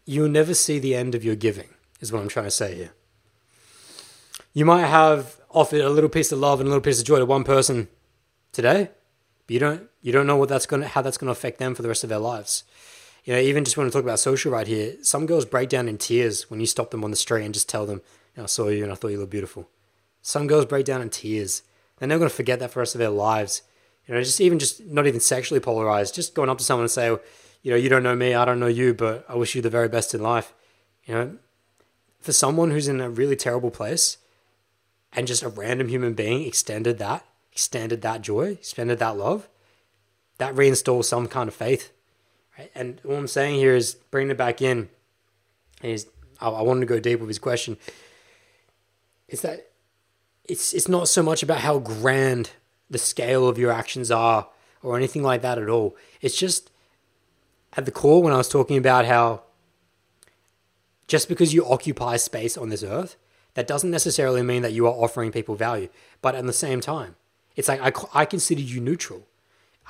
You'll 0.05 0.29
never 0.29 0.55
see 0.55 0.79
the 0.79 0.95
end 0.95 1.15
of 1.15 1.25
your 1.25 1.35
giving, 1.35 1.69
is 2.01 2.13
what 2.13 2.21
I'm 2.21 2.29
trying 2.29 2.47
to 2.47 2.51
say 2.51 2.75
here. 2.75 2.93
You 4.53 4.65
might 4.65 4.87
have 4.87 5.41
offered 5.51 5.81
a 5.81 5.91
little 5.91 6.11
piece 6.11 6.31
of 6.31 6.39
love 6.39 6.61
and 6.61 6.67
a 6.67 6.71
little 6.71 6.83
piece 6.83 7.01
of 7.01 7.07
joy 7.07 7.19
to 7.19 7.27
one 7.27 7.45
person 7.45 7.89
today, 8.53 8.91
but 9.47 9.55
you 9.55 9.61
don't 9.61 9.89
you 10.03 10.13
don't 10.13 10.27
know 10.27 10.37
what 10.37 10.49
that's 10.49 10.67
gonna 10.67 10.87
how 10.87 11.03
that's 11.03 11.17
gonna 11.17 11.33
affect 11.33 11.59
them 11.59 11.75
for 11.75 11.83
the 11.83 11.89
rest 11.89 12.05
of 12.05 12.11
their 12.11 12.19
lives. 12.19 12.65
You 13.25 13.33
know, 13.33 13.41
even 13.41 13.65
just 13.65 13.77
when 13.77 13.87
I 13.87 13.91
talk 13.91 14.03
about 14.03 14.19
social 14.19 14.53
right 14.53 14.67
here, 14.67 14.97
some 15.03 15.27
girls 15.27 15.47
break 15.47 15.71
down 15.71 15.89
in 15.89 15.99
tears 15.99 16.51
when 16.51 16.61
you 16.61 16.67
stop 16.67 16.91
them 16.91 17.05
on 17.05 17.11
the 17.11 17.17
street 17.17 17.45
and 17.45 17.55
just 17.55 17.69
tell 17.69 17.87
them, 17.87 18.03
know, 18.37 18.45
I 18.45 18.47
saw 18.47 18.69
you 18.69 18.83
and 18.83 18.93
I 18.93 18.97
thought 18.97 19.09
you 19.09 19.19
looked 19.19 19.31
beautiful. 19.31 19.69
Some 20.23 20.47
girls 20.47 20.67
break 20.67 20.85
down 20.85 21.03
in 21.03 21.11
tears. 21.11 21.63
They're 21.99 22.09
never 22.09 22.21
gonna 22.21 22.31
forget 22.31 22.59
that 22.61 22.71
for 22.71 22.75
the 22.75 22.81
rest 22.81 22.95
of 22.95 22.99
their 22.99 23.09
lives. 23.09 23.63
You 24.07 24.15
know, 24.15 24.23
just 24.23 24.41
even 24.41 24.59
just 24.59 24.85
not 24.85 25.07
even 25.07 25.21
sexually 25.21 25.61
polarized, 25.61 26.15
just 26.15 26.35
going 26.35 26.51
up 26.51 26.59
to 26.59 26.65
someone 26.65 26.85
and 26.85 26.91
say, 26.91 27.09
oh, 27.09 27.21
you 27.63 27.71
know, 27.71 27.77
you 27.77 27.89
don't 27.89 28.03
know 28.03 28.15
me, 28.15 28.35
I 28.35 28.45
don't 28.45 28.61
know 28.61 28.67
you, 28.67 28.93
but 28.93 29.25
I 29.29 29.37
wish 29.37 29.55
you 29.55 29.63
the 29.63 29.71
very 29.71 29.89
best 29.89 30.15
in 30.15 30.23
life. 30.23 30.53
You 31.05 31.15
know, 31.15 31.39
for 32.21 32.33
someone 32.33 32.71
who's 32.71 32.89
in 32.89 33.01
a 33.01 33.09
really 33.09 33.37
terrible 33.37 33.71
place 33.71 34.19
and 35.13 35.27
just 35.27 35.43
a 35.43 35.49
random 35.49 35.89
human 35.89 36.13
being 36.13 36.45
extended 36.45 36.99
that, 36.99 37.25
extended 37.53 38.03
that 38.03 38.21
joy, 38.21 38.53
extended 38.53 38.99
that 38.99 39.17
love, 39.17 39.49
that 40.37 40.55
reinstalls 40.55 41.05
some 41.05 41.27
kind 41.27 41.49
of 41.49 41.55
faith. 41.55 41.91
Right? 42.59 42.71
And 42.75 43.01
what 43.03 43.17
I'm 43.17 43.27
saying 43.27 43.57
here 43.57 43.75
is 43.75 43.95
bringing 44.11 44.31
it 44.31 44.39
back 44.39 44.63
in. 44.63 44.89
Is 45.83 46.07
I, 46.41 46.49
I 46.49 46.63
wanted 46.63 46.81
to 46.81 46.87
go 46.87 47.01
deep 47.01 47.21
with 47.21 47.29
his 47.29 47.39
question. 47.39 47.77
Is 49.29 49.43
that 49.43 49.71
it's 50.45 50.73
it's 50.73 50.89
not 50.89 51.09
so 51.09 51.23
much 51.23 51.43
about 51.43 51.61
how 51.61 51.79
grand 51.79 52.51
the 52.91 52.99
scale 52.99 53.49
of 53.49 53.59
your 53.59 53.73
actions 53.73 54.11
are 54.11 54.49
or 54.83 54.97
anything 54.97 55.23
like 55.23 55.43
that 55.43 55.59
at 55.59 55.69
all. 55.69 55.97
It's 56.21 56.37
just 56.37 56.71
at 57.77 57.87
the 57.87 57.91
core 57.91 58.23
when 58.23 58.33
I 58.33 58.37
was 58.37 58.49
talking 58.49 58.77
about 58.77 59.07
how 59.07 59.43
just 61.09 61.29
because 61.29 61.53
you 61.53 61.67
occupy 61.67 62.17
space 62.17 62.57
on 62.57 62.69
this 62.69 62.83
earth, 62.83 63.17
that 63.55 63.67
doesn't 63.67 63.91
necessarily 63.91 64.43
mean 64.43 64.63
that 64.63 64.73
you 64.73 64.87
are 64.87 64.93
offering 64.93 65.33
people 65.33 65.55
value. 65.55 65.89
But 66.23 66.35
at 66.35 66.47
the 66.47 66.53
same 66.53 66.81
time, 66.81 67.17
it's 67.57 67.69
like 67.69 67.81
I, 67.81 68.21
I 68.21 68.25
consider 68.25 68.61
you 68.61 68.81
neutral. 68.81 69.27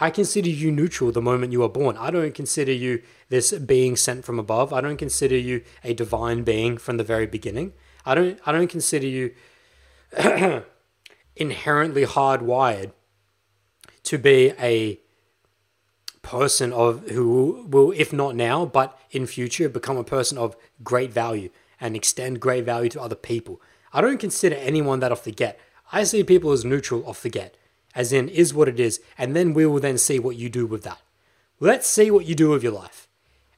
I 0.01 0.11
consider 0.11 0.49
you 0.49 0.73
neutral 0.73 1.13
the 1.13 1.23
moment 1.23 1.53
you 1.53 1.63
are 1.63 1.69
born. 1.69 1.97
I 1.97 2.11
don't 2.11 2.35
consider 2.35 2.73
you 2.73 3.03
this 3.29 3.53
being 3.53 3.97
sent 3.97 4.25
from 4.25 4.39
above. 4.39 4.73
I 4.73 4.81
don't 4.81 4.97
consider 4.97 5.37
you 5.37 5.63
a 5.85 5.95
divine 5.95 6.43
being 6.43 6.79
from 6.79 6.97
the 6.97 7.05
very 7.05 7.27
beginning. 7.27 7.75
I 8.05 8.15
don't 8.15 8.41
I 8.45 8.53
don't 8.53 8.69
consider 8.69 9.07
you 9.07 9.35
inherently 11.37 12.05
hardwired 12.05 12.93
to 14.05 14.19
be 14.19 14.53
a 14.61 15.01
person 16.23 16.73
of 16.73 17.11
who 17.11 17.67
will 17.69 17.93
if 17.93 18.13
not 18.13 18.35
now 18.35 18.65
but 18.65 18.99
in 19.11 19.27
future 19.27 19.69
become 19.69 19.97
a 19.97 20.05
person 20.05 20.39
of 20.39 20.57
great 20.83 21.13
value 21.13 21.51
and 21.81 21.95
extend 21.95 22.41
great 22.41 22.65
value 22.65 22.91
to 22.91 23.01
other 23.01 23.15
people. 23.15 23.61
I 23.93 24.01
don't 24.01 24.19
consider 24.19 24.57
anyone 24.57 24.99
that 25.01 25.13
off 25.13 25.23
the 25.23 25.31
get. 25.31 25.61
I 25.93 26.03
see 26.03 26.25
people 26.25 26.51
as 26.51 26.65
neutral 26.65 27.07
off 27.07 27.23
the 27.23 27.29
get 27.29 27.57
as 27.95 28.13
in 28.13 28.29
is 28.29 28.53
what 28.53 28.69
it 28.69 28.81
is, 28.81 29.01
and 29.17 29.35
then 29.35 29.55
we 29.55 29.67
will 29.67 29.81
then 29.81 29.99
see 29.99 30.19
what 30.19 30.37
you 30.37 30.49
do 30.49 30.67
with 30.67 30.83
that. 30.85 31.01
Let's 31.61 31.87
see 31.87 32.11
what 32.11 32.27
you 32.27 32.35
do 32.35 32.51
with 32.51 32.63
your 32.63 32.73
life. 32.73 33.09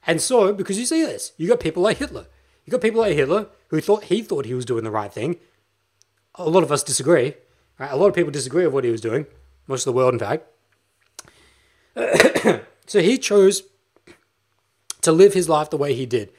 And 0.07 0.21
so, 0.21 0.53
because 0.53 0.79
you 0.79 0.87
see 0.87 1.05
this, 1.05 1.33
you 1.37 1.49
got 1.49 1.61
people 1.61 1.83
like 1.83 1.99
Hitler. 1.99 2.27
You 2.65 2.71
got 2.71 2.81
people 2.81 3.01
like 3.01 3.17
Hitler 3.17 3.49
who 3.69 3.81
thought 3.81 4.05
he 4.05 4.23
thought 4.23 4.45
he 4.45 4.55
was 4.55 4.65
doing 4.65 4.85
the 4.85 4.91
right 4.91 5.13
thing. 5.13 5.37
A 6.35 6.49
lot 6.49 6.63
of 6.63 6.71
us 6.71 6.83
disagree. 6.83 7.35
Right? 7.79 7.91
A 7.91 7.97
lot 7.97 8.09
of 8.09 8.15
people 8.15 8.31
disagree 8.31 8.65
with 8.65 8.75
what 8.75 8.85
he 8.85 8.91
was 8.91 9.01
doing. 9.01 9.27
Most 9.67 9.87
of 9.87 9.93
the 9.93 9.97
world, 9.97 10.15
in 10.15 10.21
fact. 10.21 10.47
so 12.87 13.01
he 13.01 13.19
chose 13.19 13.63
to 15.03 15.13
live 15.13 15.35
his 15.35 15.49
life 15.49 15.71
the 15.71 15.77
way 15.77 15.95
he 15.95 16.07
did, 16.07 16.33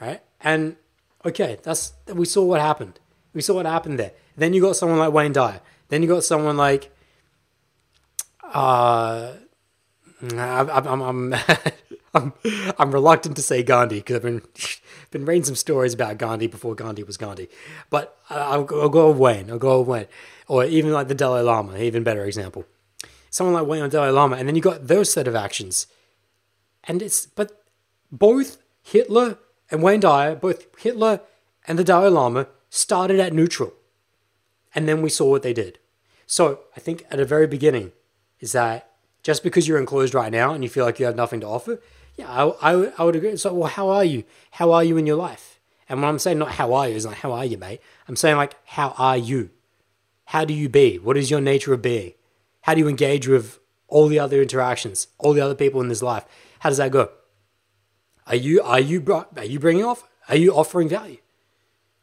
right? 0.00 0.20
And 0.40 0.76
okay, 1.24 1.58
that's 1.62 1.92
we 2.12 2.24
saw 2.24 2.44
what 2.44 2.60
happened. 2.60 2.98
We 3.34 3.42
saw 3.42 3.54
what 3.54 3.66
happened 3.66 3.98
there. 3.98 4.12
Then 4.36 4.52
you 4.52 4.60
got 4.60 4.76
someone 4.76 4.98
like 4.98 5.12
Wayne 5.12 5.32
Dyer. 5.32 5.60
Then 5.88 6.02
you 6.02 6.08
got 6.08 6.24
someone 6.24 6.56
like 6.56 6.90
uh 8.52 9.32
I'm 10.22 10.70
I'm 10.70 11.02
I'm, 11.02 11.34
I'm, 12.14 12.32
I'm 12.78 12.92
reluctant 12.92 13.36
to 13.36 13.42
say 13.42 13.62
Gandhi 13.62 13.96
because 13.96 14.16
I've 14.16 14.22
been 14.22 14.42
been 15.10 15.24
reading 15.24 15.44
some 15.44 15.56
stories 15.56 15.94
about 15.94 16.18
Gandhi 16.18 16.46
before 16.46 16.74
Gandhi 16.74 17.02
was 17.02 17.16
Gandhi, 17.16 17.48
but 17.90 18.18
I'll, 18.30 18.66
I'll 18.72 18.88
go 18.88 19.10
with 19.10 19.18
Wayne. 19.18 19.50
I'll 19.50 19.58
go 19.58 19.80
with 19.80 19.88
Wayne, 19.88 20.06
or 20.48 20.64
even 20.64 20.92
like 20.92 21.08
the 21.08 21.14
Dalai 21.14 21.42
Lama, 21.42 21.76
even 21.78 22.02
better 22.02 22.24
example. 22.24 22.64
Someone 23.30 23.54
like 23.54 23.66
Wayne 23.66 23.82
or 23.82 23.88
Dalai 23.88 24.10
Lama, 24.10 24.36
and 24.36 24.48
then 24.48 24.56
you 24.56 24.62
got 24.62 24.86
those 24.86 25.12
set 25.12 25.28
of 25.28 25.34
actions, 25.34 25.86
and 26.84 27.02
it's 27.02 27.26
but 27.26 27.64
both 28.10 28.58
Hitler 28.82 29.38
and 29.70 29.82
Wayne 29.82 30.00
Dyer, 30.00 30.34
both 30.34 30.66
Hitler 30.78 31.20
and 31.66 31.78
the 31.78 31.84
Dalai 31.84 32.08
Lama 32.08 32.46
started 32.70 33.20
at 33.20 33.34
neutral, 33.34 33.74
and 34.74 34.88
then 34.88 35.02
we 35.02 35.10
saw 35.10 35.28
what 35.28 35.42
they 35.42 35.52
did. 35.52 35.78
So 36.26 36.60
I 36.76 36.80
think 36.80 37.04
at 37.10 37.18
the 37.18 37.24
very 37.24 37.46
beginning 37.46 37.92
is 38.40 38.52
that 38.52 38.90
just 39.22 39.42
because 39.42 39.66
you're 39.66 39.78
enclosed 39.78 40.14
right 40.14 40.32
now 40.32 40.52
and 40.52 40.62
you 40.62 40.70
feel 40.70 40.84
like 40.84 41.00
you 41.00 41.06
have 41.06 41.16
nothing 41.16 41.40
to 41.40 41.46
offer, 41.46 41.80
yeah, 42.16 42.30
I, 42.30 42.72
I, 42.72 42.92
I 42.98 43.04
would 43.04 43.16
agree. 43.16 43.36
So, 43.36 43.52
well, 43.52 43.68
how 43.68 43.88
are 43.88 44.04
you? 44.04 44.24
How 44.52 44.72
are 44.72 44.84
you 44.84 44.96
in 44.96 45.06
your 45.06 45.16
life? 45.16 45.60
And 45.88 46.00
when 46.00 46.08
I'm 46.08 46.18
saying 46.18 46.38
not 46.38 46.52
how 46.52 46.72
are 46.74 46.88
you, 46.88 46.96
it's 46.96 47.06
like, 47.06 47.18
how 47.18 47.32
are 47.32 47.44
you, 47.44 47.58
mate? 47.58 47.80
I'm 48.08 48.16
saying 48.16 48.36
like, 48.36 48.54
how 48.64 48.94
are 48.98 49.16
you? 49.16 49.50
How 50.26 50.44
do 50.44 50.54
you 50.54 50.68
be? 50.68 50.98
What 50.98 51.16
is 51.16 51.30
your 51.30 51.40
nature 51.40 51.72
of 51.72 51.82
being? 51.82 52.14
How 52.62 52.74
do 52.74 52.80
you 52.80 52.88
engage 52.88 53.28
with 53.28 53.60
all 53.86 54.08
the 54.08 54.18
other 54.18 54.42
interactions, 54.42 55.06
all 55.18 55.32
the 55.32 55.40
other 55.40 55.54
people 55.54 55.80
in 55.80 55.88
this 55.88 56.02
life? 56.02 56.24
How 56.60 56.70
does 56.70 56.78
that 56.78 56.90
go? 56.90 57.10
Are 58.26 58.34
you 58.34 58.60
are 58.60 58.80
you 58.80 59.04
are 59.36 59.44
you 59.44 59.60
bringing 59.60 59.84
off? 59.84 60.02
Are 60.28 60.36
you 60.36 60.52
offering 60.52 60.88
value? 60.88 61.18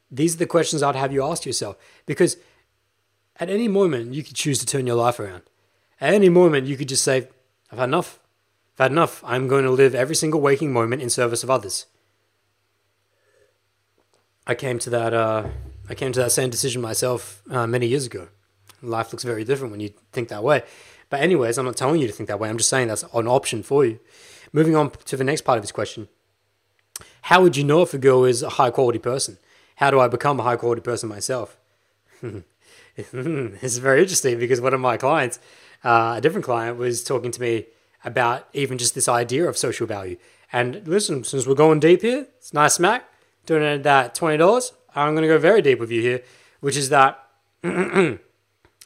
These 0.09 0.35
are 0.35 0.39
the 0.39 0.45
questions 0.45 0.81
I'd 0.81 0.95
have 0.95 1.11
you 1.11 1.23
ask 1.23 1.45
yourself 1.45 1.75
because 2.05 2.37
at 3.39 3.49
any 3.49 3.67
moment 3.67 4.13
you 4.13 4.23
could 4.23 4.35
choose 4.35 4.59
to 4.59 4.65
turn 4.65 4.87
your 4.87 4.95
life 4.95 5.19
around. 5.19 5.41
At 6.03 6.13
any 6.13 6.27
moment, 6.27 6.67
you 6.67 6.75
could 6.75 6.89
just 6.89 7.05
say, 7.05 7.29
I've 7.71 7.79
had 7.79 7.87
enough. 7.87 8.19
I've 8.73 8.83
had 8.83 8.91
enough. 8.91 9.23
I'm 9.25 9.47
going 9.47 9.63
to 9.63 9.71
live 9.71 9.95
every 9.95 10.15
single 10.15 10.41
waking 10.41 10.73
moment 10.73 11.01
in 11.01 11.09
service 11.09 11.45
of 11.45 11.49
others. 11.49 11.85
I 14.45 14.53
came 14.53 14.79
to 14.79 14.89
that. 14.89 15.13
Uh, 15.13 15.47
I 15.87 15.95
came 15.95 16.11
to 16.11 16.19
that 16.19 16.33
same 16.33 16.49
decision 16.49 16.81
myself 16.81 17.41
uh, 17.49 17.65
many 17.67 17.87
years 17.87 18.05
ago. 18.05 18.27
Life 18.81 19.13
looks 19.13 19.23
very 19.23 19.45
different 19.45 19.71
when 19.71 19.79
you 19.79 19.93
think 20.11 20.27
that 20.27 20.43
way. 20.43 20.63
But 21.09 21.21
anyways, 21.21 21.57
I'm 21.57 21.65
not 21.65 21.77
telling 21.77 22.01
you 22.01 22.07
to 22.07 22.13
think 22.13 22.27
that 22.27 22.37
way. 22.37 22.49
I'm 22.49 22.57
just 22.57 22.69
saying 22.69 22.89
that's 22.89 23.05
an 23.13 23.27
option 23.29 23.63
for 23.63 23.85
you. 23.85 24.01
Moving 24.51 24.75
on 24.75 24.91
to 25.05 25.15
the 25.15 25.23
next 25.23 25.43
part 25.43 25.57
of 25.57 25.63
his 25.63 25.71
question. 25.71 26.09
How 27.21 27.41
would 27.41 27.55
you 27.55 27.63
know 27.63 27.81
if 27.81 27.93
a 27.93 27.97
girl 27.97 28.25
is 28.25 28.43
a 28.43 28.49
high 28.49 28.71
quality 28.71 28.99
person? 28.99 29.37
How 29.77 29.89
do 29.89 30.01
I 30.01 30.09
become 30.09 30.37
a 30.41 30.43
high 30.43 30.57
quality 30.57 30.81
person 30.81 31.07
myself? 31.07 31.55
it's 32.97 33.77
very 33.77 34.01
interesting 34.01 34.37
because 34.37 34.59
one 34.59 34.73
of 34.73 34.81
my 34.81 34.97
clients 34.97 35.39
uh, 35.83 36.15
a 36.17 36.21
different 36.21 36.45
client 36.45 36.77
was 36.77 37.03
talking 37.03 37.31
to 37.31 37.41
me 37.41 37.65
about 38.05 38.47
even 38.53 38.77
just 38.77 38.95
this 38.95 39.07
idea 39.07 39.47
of 39.47 39.57
social 39.57 39.87
value. 39.87 40.17
And 40.51 40.87
listen, 40.87 41.23
since 41.23 41.47
we're 41.47 41.55
going 41.55 41.79
deep 41.79 42.01
here, 42.01 42.27
it's 42.37 42.53
nice 42.53 42.75
smack, 42.75 43.05
doing 43.45 43.81
that 43.81 44.15
$20. 44.15 44.71
I'm 44.95 45.13
going 45.15 45.23
to 45.23 45.27
go 45.27 45.37
very 45.39 45.61
deep 45.61 45.79
with 45.79 45.91
you 45.91 46.01
here, 46.01 46.21
which 46.59 46.77
is 46.77 46.89
that, 46.89 47.27
um, 47.63 48.19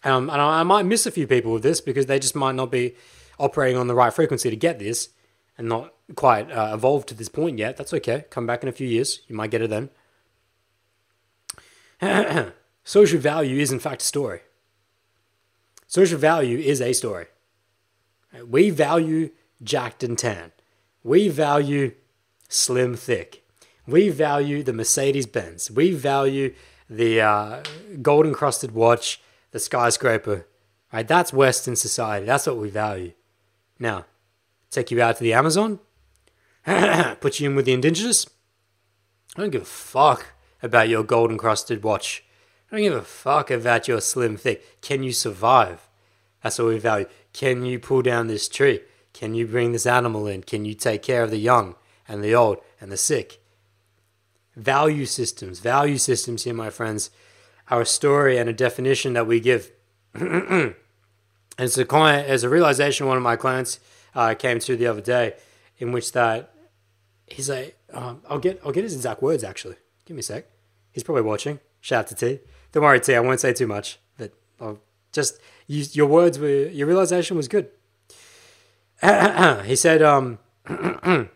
and 0.03 0.31
I, 0.31 0.59
I 0.59 0.63
might 0.63 0.85
miss 0.85 1.05
a 1.05 1.11
few 1.11 1.27
people 1.27 1.51
with 1.51 1.63
this 1.63 1.81
because 1.81 2.05
they 2.05 2.19
just 2.19 2.35
might 2.35 2.55
not 2.55 2.71
be 2.71 2.95
operating 3.39 3.77
on 3.77 3.87
the 3.87 3.95
right 3.95 4.13
frequency 4.13 4.49
to 4.49 4.55
get 4.55 4.79
this 4.79 5.09
and 5.57 5.67
not 5.67 5.93
quite 6.15 6.49
uh, 6.51 6.71
evolved 6.73 7.09
to 7.09 7.13
this 7.13 7.29
point 7.29 7.57
yet. 7.57 7.77
That's 7.77 7.93
okay. 7.93 8.25
Come 8.29 8.47
back 8.47 8.63
in 8.63 8.69
a 8.69 8.71
few 8.73 8.87
years. 8.87 9.21
You 9.27 9.35
might 9.35 9.51
get 9.51 9.61
it 9.61 9.69
then. 9.69 9.89
Social 12.83 13.19
value 13.19 13.59
is, 13.59 13.71
in 13.71 13.79
fact, 13.79 14.01
a 14.01 14.05
story. 14.05 14.41
Social 15.88 16.19
value 16.19 16.57
is 16.57 16.81
a 16.81 16.93
story. 16.93 17.27
We 18.45 18.69
value 18.69 19.31
jacked 19.63 20.03
and 20.03 20.17
tan. 20.17 20.51
We 21.03 21.29
value 21.29 21.93
slim 22.49 22.95
thick. 22.95 23.43
We 23.88 24.09
value 24.09 24.63
the 24.63 24.73
Mercedes 24.73 25.25
Benz. 25.25 25.71
We 25.71 25.93
value 25.93 26.53
the 26.89 27.21
uh, 27.21 27.63
gold 28.01 28.25
encrusted 28.25 28.71
watch, 28.71 29.21
the 29.51 29.59
skyscraper. 29.59 30.45
Right? 30.91 31.07
That's 31.07 31.31
Western 31.31 31.77
society. 31.77 32.25
That's 32.25 32.47
what 32.47 32.57
we 32.57 32.69
value. 32.69 33.13
Now, 33.79 34.05
take 34.69 34.91
you 34.91 35.01
out 35.01 35.17
to 35.17 35.23
the 35.23 35.33
Amazon, 35.33 35.79
put 37.21 37.39
you 37.39 37.49
in 37.49 37.55
with 37.55 37.65
the 37.65 37.73
indigenous. 37.73 38.27
I 39.38 39.41
don't 39.41 39.51
give 39.51 39.61
a 39.61 39.65
fuck 39.65 40.33
about 40.61 40.89
your 40.89 41.03
golden 41.03 41.38
crusted 41.38 41.83
watch. 41.83 42.25
I 42.72 42.76
don't 42.76 42.84
give 42.84 42.93
a 42.93 43.01
fuck 43.01 43.49
about 43.49 43.88
your 43.88 44.01
slim 44.01 44.36
thick. 44.36 44.82
Can 44.82 45.03
you 45.03 45.13
survive? 45.13 45.88
That's 46.43 46.59
what 46.59 46.68
we 46.68 46.80
value. 46.80 47.07
Can 47.34 47.65
you 47.65 47.80
pull 47.80 48.01
down 48.01 48.28
this 48.28 48.49
tree? 48.49 48.82
Can 49.13 49.34
you 49.34 49.47
bring 49.47 49.72
this 49.72 49.86
animal 49.86 50.28
in? 50.28 50.43
Can 50.43 50.65
you 50.65 50.74
take 50.74 51.01
care 51.01 51.24
of 51.24 51.32
the 51.32 51.38
young 51.38 51.76
and 52.07 52.24
the 52.24 52.36
old 52.36 52.59
and 52.80 52.91
the 52.91 52.97
sick? 52.97 53.41
Value 54.55 55.05
systems, 55.05 55.59
value 55.59 55.97
systems 55.97 56.43
here, 56.43 56.53
my 56.53 56.70
friends, 56.70 57.09
are 57.70 57.82
a 57.82 57.86
story 57.86 58.38
and 58.38 58.49
a 58.49 58.53
definition 58.53 59.13
that 59.13 59.28
we 59.28 59.39
give. 59.39 59.72
and 60.13 60.76
it's 61.57 61.78
a 61.78 61.86
client, 61.86 62.28
as 62.28 62.43
a 62.43 62.49
realization 62.49 63.07
one 63.07 63.18
of 63.18 63.24
my 63.24 63.36
clients 63.36 63.80
uh, 64.15 64.34
came 64.34 64.59
to 64.59 64.76
the 64.76 64.88
other 64.88 65.01
day, 65.01 65.34
in 65.78 65.91
which 65.91 66.11
that 66.11 66.53
he's 67.28 67.49
like, 67.49 67.78
um, 67.93 68.22
I'll 68.30 68.39
get, 68.39 68.59
I'll 68.65 68.72
get 68.72 68.84
his 68.84 68.95
exact 68.95 69.22
words 69.22 69.43
actually. 69.43 69.76
Give 70.05 70.15
me 70.15 70.22
a 70.22 70.24
sec. 70.24 70.45
He's 70.91 71.03
probably 71.03 71.24
watching. 71.24 71.59
Shout 71.82 71.99
out 71.99 72.07
to 72.07 72.15
T. 72.15 72.39
Don't 72.72 72.84
worry, 72.84 72.99
T. 72.99 73.15
I 73.15 73.20
won't 73.20 73.39
say 73.39 73.53
too 73.53 73.68
much, 73.68 73.99
but 74.18 74.34
I'll 74.59 74.80
just 75.11 75.39
you, 75.68 75.86
your 75.91 76.07
words 76.07 76.39
were 76.39 76.68
your 76.68 76.88
realization 76.88 77.38
was 77.38 77.47
good. 77.47 77.70
he 79.65 79.76
said, 79.76 80.01
um, 80.01 80.39
"The 80.65 81.30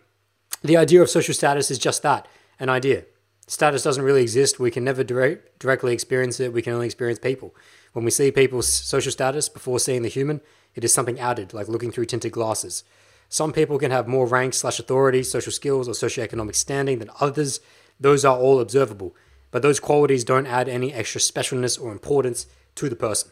idea 0.76 1.02
of 1.02 1.10
social 1.10 1.34
status 1.34 1.70
is 1.70 1.78
just 1.78 2.02
that, 2.02 2.26
an 2.58 2.68
idea. 2.68 3.04
Status 3.46 3.82
doesn't 3.82 4.04
really 4.04 4.22
exist. 4.22 4.58
We 4.58 4.70
can 4.70 4.84
never 4.84 5.04
direct, 5.04 5.58
directly 5.58 5.92
experience 5.92 6.40
it. 6.40 6.52
We 6.52 6.62
can 6.62 6.72
only 6.72 6.86
experience 6.86 7.18
people. 7.18 7.54
When 7.92 8.04
we 8.04 8.10
see 8.10 8.30
people's 8.30 8.68
social 8.68 9.12
status 9.12 9.48
before 9.48 9.78
seeing 9.78 10.02
the 10.02 10.08
human, 10.08 10.40
it 10.74 10.84
is 10.84 10.94
something 10.94 11.20
added, 11.20 11.52
like 11.52 11.68
looking 11.68 11.90
through 11.90 12.06
tinted 12.06 12.32
glasses." 12.32 12.84
Some 13.28 13.54
people 13.54 13.78
can 13.78 13.90
have 13.90 14.06
more 14.06 14.26
rank 14.26 14.52
slash 14.52 14.78
authority, 14.78 15.22
social 15.22 15.52
skills, 15.52 15.88
or 15.88 15.92
socioeconomic 15.92 16.54
standing 16.54 16.98
than 16.98 17.08
others. 17.18 17.60
Those 17.98 18.26
are 18.26 18.36
all 18.36 18.60
observable 18.60 19.16
but 19.52 19.62
those 19.62 19.78
qualities 19.78 20.24
don't 20.24 20.46
add 20.46 20.68
any 20.68 20.92
extra 20.92 21.20
specialness 21.20 21.80
or 21.80 21.92
importance 21.92 22.46
to 22.74 22.88
the 22.88 22.96
person. 22.96 23.30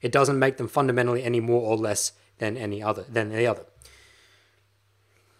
It 0.00 0.12
doesn't 0.12 0.38
make 0.38 0.56
them 0.56 0.68
fundamentally 0.68 1.22
any 1.22 1.40
more 1.40 1.60
or 1.60 1.76
less 1.76 2.12
than 2.38 2.56
any 2.56 2.82
other 2.82 3.04
than 3.06 3.32
any 3.32 3.44
other. 3.46 3.62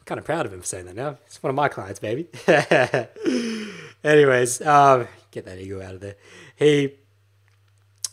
I'm 0.00 0.04
kind 0.04 0.18
of 0.18 0.26
proud 0.26 0.44
of 0.44 0.52
him 0.52 0.60
for 0.60 0.66
saying 0.66 0.86
that 0.86 0.96
now. 0.96 1.16
It's 1.26 1.42
one 1.42 1.50
of 1.50 1.56
my 1.56 1.68
clients, 1.68 2.00
baby. 2.00 2.28
Anyways, 4.04 4.60
um, 4.62 5.08
get 5.30 5.44
that 5.46 5.58
ego 5.58 5.80
out 5.80 5.94
of 5.94 6.00
there. 6.00 6.16
He 6.56 6.94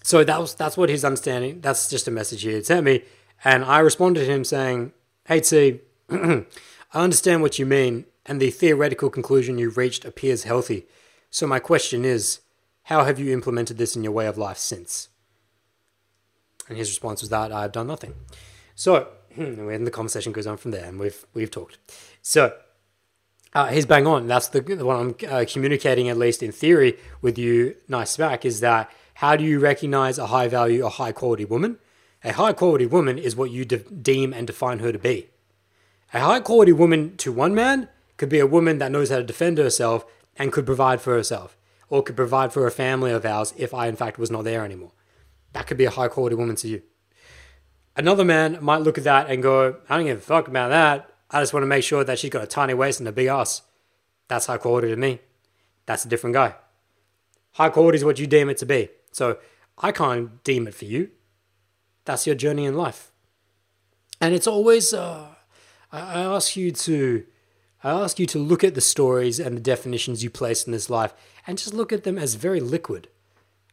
so 0.03 0.23
that 0.23 0.39
was 0.39 0.53
that's 0.53 0.77
what 0.77 0.89
his 0.89 1.03
understanding. 1.03 1.61
That's 1.61 1.89
just 1.89 2.07
a 2.07 2.11
message 2.11 2.43
he 2.43 2.53
had 2.53 2.67
sent 2.67 2.85
me, 2.85 3.01
and 3.43 3.65
I 3.65 3.79
responded 3.79 4.19
to 4.19 4.25
him 4.27 4.43
saying, 4.43 4.93
"Hey 5.25 5.39
T, 5.39 5.81
I 6.09 6.45
understand 6.93 7.41
what 7.41 7.57
you 7.57 7.65
mean, 7.65 8.05
and 8.27 8.39
the 8.39 8.51
theoretical 8.51 9.09
conclusion 9.09 9.57
you 9.57 9.71
reached 9.71 10.05
appears 10.05 10.43
healthy. 10.43 10.85
So, 11.35 11.45
my 11.45 11.59
question 11.59 12.05
is 12.05 12.39
how 12.83 13.03
have 13.03 13.19
you 13.19 13.33
implemented 13.33 13.77
this 13.77 13.93
in 13.93 14.05
your 14.05 14.13
way 14.13 14.25
of 14.25 14.37
life 14.37 14.57
since? 14.57 15.09
And 16.69 16.77
his 16.77 16.89
response 16.89 17.19
was 17.19 17.29
that 17.29 17.51
I've 17.51 17.73
done 17.73 17.87
nothing. 17.87 18.13
So, 18.73 19.09
and 19.35 19.85
the 19.85 19.91
conversation 19.91 20.31
goes 20.31 20.47
on 20.47 20.55
from 20.55 20.71
there, 20.71 20.85
and 20.85 20.97
we've, 20.97 21.25
we've 21.33 21.51
talked. 21.51 21.77
So, 22.21 22.55
uh, 23.53 23.67
he's 23.67 23.85
bang 23.85 24.07
on. 24.07 24.27
That's 24.27 24.47
the, 24.47 24.61
the 24.61 24.85
one 24.85 24.97
I'm 24.97 25.29
uh, 25.29 25.43
communicating, 25.45 26.07
at 26.07 26.15
least 26.15 26.41
in 26.41 26.53
theory, 26.53 26.97
with 27.21 27.37
you, 27.37 27.75
nice 27.89 28.15
back, 28.15 28.45
is 28.45 28.61
that 28.61 28.89
how 29.15 29.35
do 29.35 29.43
you 29.43 29.59
recognize 29.59 30.17
a 30.17 30.27
high 30.27 30.47
value, 30.47 30.85
a 30.85 30.89
high 30.89 31.11
quality 31.11 31.43
woman? 31.43 31.79
A 32.23 32.31
high 32.31 32.53
quality 32.53 32.85
woman 32.85 33.17
is 33.17 33.35
what 33.35 33.51
you 33.51 33.65
de- 33.65 33.79
deem 33.79 34.31
and 34.31 34.47
define 34.47 34.79
her 34.79 34.93
to 34.93 34.99
be. 34.99 35.31
A 36.13 36.21
high 36.21 36.39
quality 36.39 36.71
woman 36.71 37.17
to 37.17 37.33
one 37.33 37.53
man 37.53 37.89
could 38.15 38.29
be 38.29 38.39
a 38.39 38.47
woman 38.47 38.77
that 38.77 38.89
knows 38.89 39.09
how 39.09 39.17
to 39.17 39.23
defend 39.23 39.57
herself 39.57 40.05
and 40.37 40.51
could 40.51 40.65
provide 40.65 41.01
for 41.01 41.13
herself 41.13 41.57
or 41.89 42.03
could 42.03 42.15
provide 42.15 42.51
for 42.51 42.65
a 42.65 42.71
family 42.71 43.11
of 43.11 43.25
ours 43.25 43.53
if 43.57 43.73
I, 43.73 43.87
in 43.87 43.95
fact, 43.95 44.17
was 44.17 44.31
not 44.31 44.43
there 44.43 44.65
anymore. 44.65 44.91
That 45.53 45.67
could 45.67 45.77
be 45.77 45.85
a 45.85 45.91
high 45.91 46.07
quality 46.07 46.35
woman 46.35 46.55
to 46.57 46.67
you. 46.67 46.81
Another 47.95 48.25
man 48.25 48.57
might 48.61 48.81
look 48.81 48.97
at 48.97 49.05
that 49.05 49.29
and 49.29 49.41
go, 49.41 49.77
I 49.87 49.97
don't 49.97 50.05
give 50.05 50.17
a 50.17 50.21
fuck 50.21 50.47
about 50.47 50.69
that. 50.69 51.09
I 51.31 51.41
just 51.41 51.53
want 51.53 51.63
to 51.63 51.67
make 51.67 51.83
sure 51.83 52.03
that 52.03 52.19
she's 52.19 52.29
got 52.29 52.43
a 52.43 52.47
tiny 52.47 52.73
waist 52.73 52.99
and 52.99 53.07
a 53.07 53.11
big 53.11 53.27
ass. 53.27 53.61
That's 54.27 54.47
high 54.47 54.57
quality 54.57 54.89
to 54.89 54.95
me. 54.95 55.19
That's 55.85 56.03
a 56.03 56.09
different 56.09 56.33
guy. 56.33 56.55
High 57.53 57.69
quality 57.69 57.97
is 57.97 58.03
what 58.03 58.19
you 58.19 58.27
deem 58.27 58.49
it 58.49 58.57
to 58.57 58.65
be. 58.65 58.89
So 59.11 59.37
I 59.77 59.91
can't 59.91 60.43
deem 60.43 60.67
it 60.67 60.75
for 60.75 60.85
you. 60.85 61.11
That's 62.03 62.27
your 62.27 62.35
journey 62.35 62.65
in 62.65 62.75
life. 62.75 63.11
And 64.19 64.33
it's 64.33 64.47
always, 64.47 64.93
uh, 64.93 65.27
I, 65.91 65.99
I 65.99 66.19
ask 66.23 66.55
you 66.55 66.71
to 66.71 67.25
I 67.85 67.91
ask 67.91 68.17
you 68.17 68.25
to 68.25 68.39
look 68.39 68.63
at 68.63 68.73
the 68.73 68.81
stories 68.81 69.39
and 69.39 69.55
the 69.55 69.61
definitions 69.61 70.23
you 70.23 70.31
place 70.31 70.65
in 70.65 70.71
this 70.71 70.89
life 70.89 71.13
and 71.45 71.55
just 71.55 71.71
look 71.71 71.93
at 71.93 72.03
them 72.03 72.17
as 72.17 72.33
very 72.33 72.59
liquid. 72.59 73.09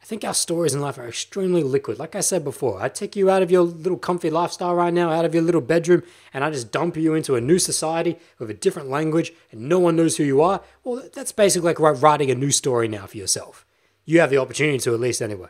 I 0.03 0.05
think 0.05 0.23
our 0.23 0.35
stories 0.35 0.75
in 0.75 0.83
life 0.83 0.99
are 0.99 1.09
extremely 1.09 1.63
liquid. 1.63 1.99
Like 1.99 2.15
I 2.15 2.21
said 2.21 2.45
before, 2.45 2.83
I 2.83 2.91
take 2.91 3.17
you 3.17 3.31
out 3.31 3.41
of 3.41 3.51
your 3.51 3.63
little 3.63 3.97
comfy 3.97 4.29
lifestyle 4.29 4.75
right 4.75 4.93
now, 4.93 5.11
out 5.11 5.25
of 5.25 5.33
your 5.33 5.43
little 5.43 5.63
bedroom, 5.63 6.03
and 6.35 6.45
I 6.45 6.51
just 6.51 6.71
dump 6.71 6.99
you 6.99 7.15
into 7.15 7.37
a 7.37 7.41
new 7.41 7.59
society 7.59 8.19
with 8.39 8.51
a 8.51 8.55
different 8.55 8.91
language 8.91 9.33
and 9.51 9.63
no 9.63 9.79
one 9.79 9.97
knows 9.97 10.19
who 10.19 10.25
you 10.25 10.43
are. 10.43 10.61
Well, 10.85 11.09
that's 11.15 11.33
basically 11.33 11.73
like 11.73 12.03
writing 12.03 12.31
a 12.31 12.35
new 12.35 12.51
story 12.51 12.89
now 12.89 13.07
for 13.07 13.17
yourself. 13.17 13.65
You 14.05 14.21
have 14.21 14.29
the 14.29 14.37
opportunity 14.37 14.79
to, 14.81 14.93
at 14.93 15.01
least 15.01 15.23
anyway. 15.23 15.49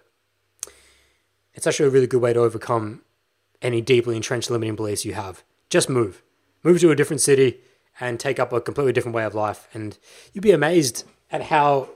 It's 1.52 1.66
actually 1.66 1.88
a 1.88 1.90
really 1.90 2.06
good 2.06 2.22
way 2.22 2.32
to 2.32 2.38
overcome 2.38 3.02
any 3.60 3.80
deeply 3.80 4.14
entrenched 4.14 4.52
limiting 4.52 4.76
beliefs 4.76 5.04
you 5.04 5.14
have. 5.14 5.42
Just 5.68 5.90
move. 5.90 6.22
Move 6.62 6.80
to 6.80 6.92
a 6.92 6.96
different 6.96 7.22
city 7.22 7.58
and 8.00 8.18
take 8.18 8.38
up 8.38 8.52
a 8.52 8.60
completely 8.60 8.92
different 8.92 9.14
way 9.14 9.24
of 9.24 9.34
life. 9.34 9.68
And 9.74 9.98
you'd 10.32 10.42
be 10.42 10.52
amazed 10.52 11.04
at 11.30 11.44
how 11.44 11.90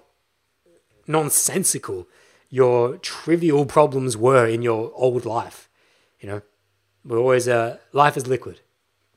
nonsensical 1.06 2.06
your 2.48 2.96
trivial 2.98 3.66
problems 3.66 4.16
were 4.16 4.46
in 4.46 4.62
your 4.62 4.92
old 4.94 5.24
life. 5.24 5.68
You 6.20 6.28
know, 6.28 6.42
we're 7.04 7.18
always, 7.18 7.48
uh, 7.48 7.78
life 7.92 8.16
is 8.16 8.26
liquid. 8.26 8.60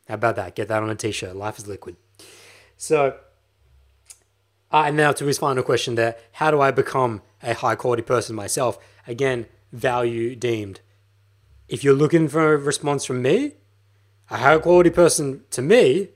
How 0.08 0.16
about 0.16 0.36
that? 0.36 0.56
Get 0.56 0.68
that 0.68 0.82
on 0.84 0.90
a 0.90 0.96
t 0.96 1.12
shirt. 1.12 1.36
Life 1.36 1.60
is 1.60 1.68
liquid. 1.68 1.96
So, 2.78 3.18
uh, 4.72 4.84
and 4.86 4.98
now 4.98 5.12
to 5.12 5.26
his 5.26 5.38
final 5.38 5.64
question 5.64 5.96
there 5.96 6.16
how 6.34 6.52
do 6.52 6.62
I 6.62 6.72
become 6.72 7.22
a 7.42 7.54
high 7.54 7.76
quality 7.76 8.02
person 8.02 8.36
myself? 8.36 8.78
Again, 9.08 9.48
value 9.72 10.36
deemed. 10.36 10.82
If 11.68 11.84
you're 11.84 11.94
looking 11.94 12.28
for 12.28 12.54
a 12.54 12.58
response 12.58 13.06
from 13.06 13.22
me, 13.22 13.54
a 14.30 14.38
high 14.38 14.58
quality 14.58 14.90
person 14.90 15.44
to 15.52 15.62
me, 15.62 16.10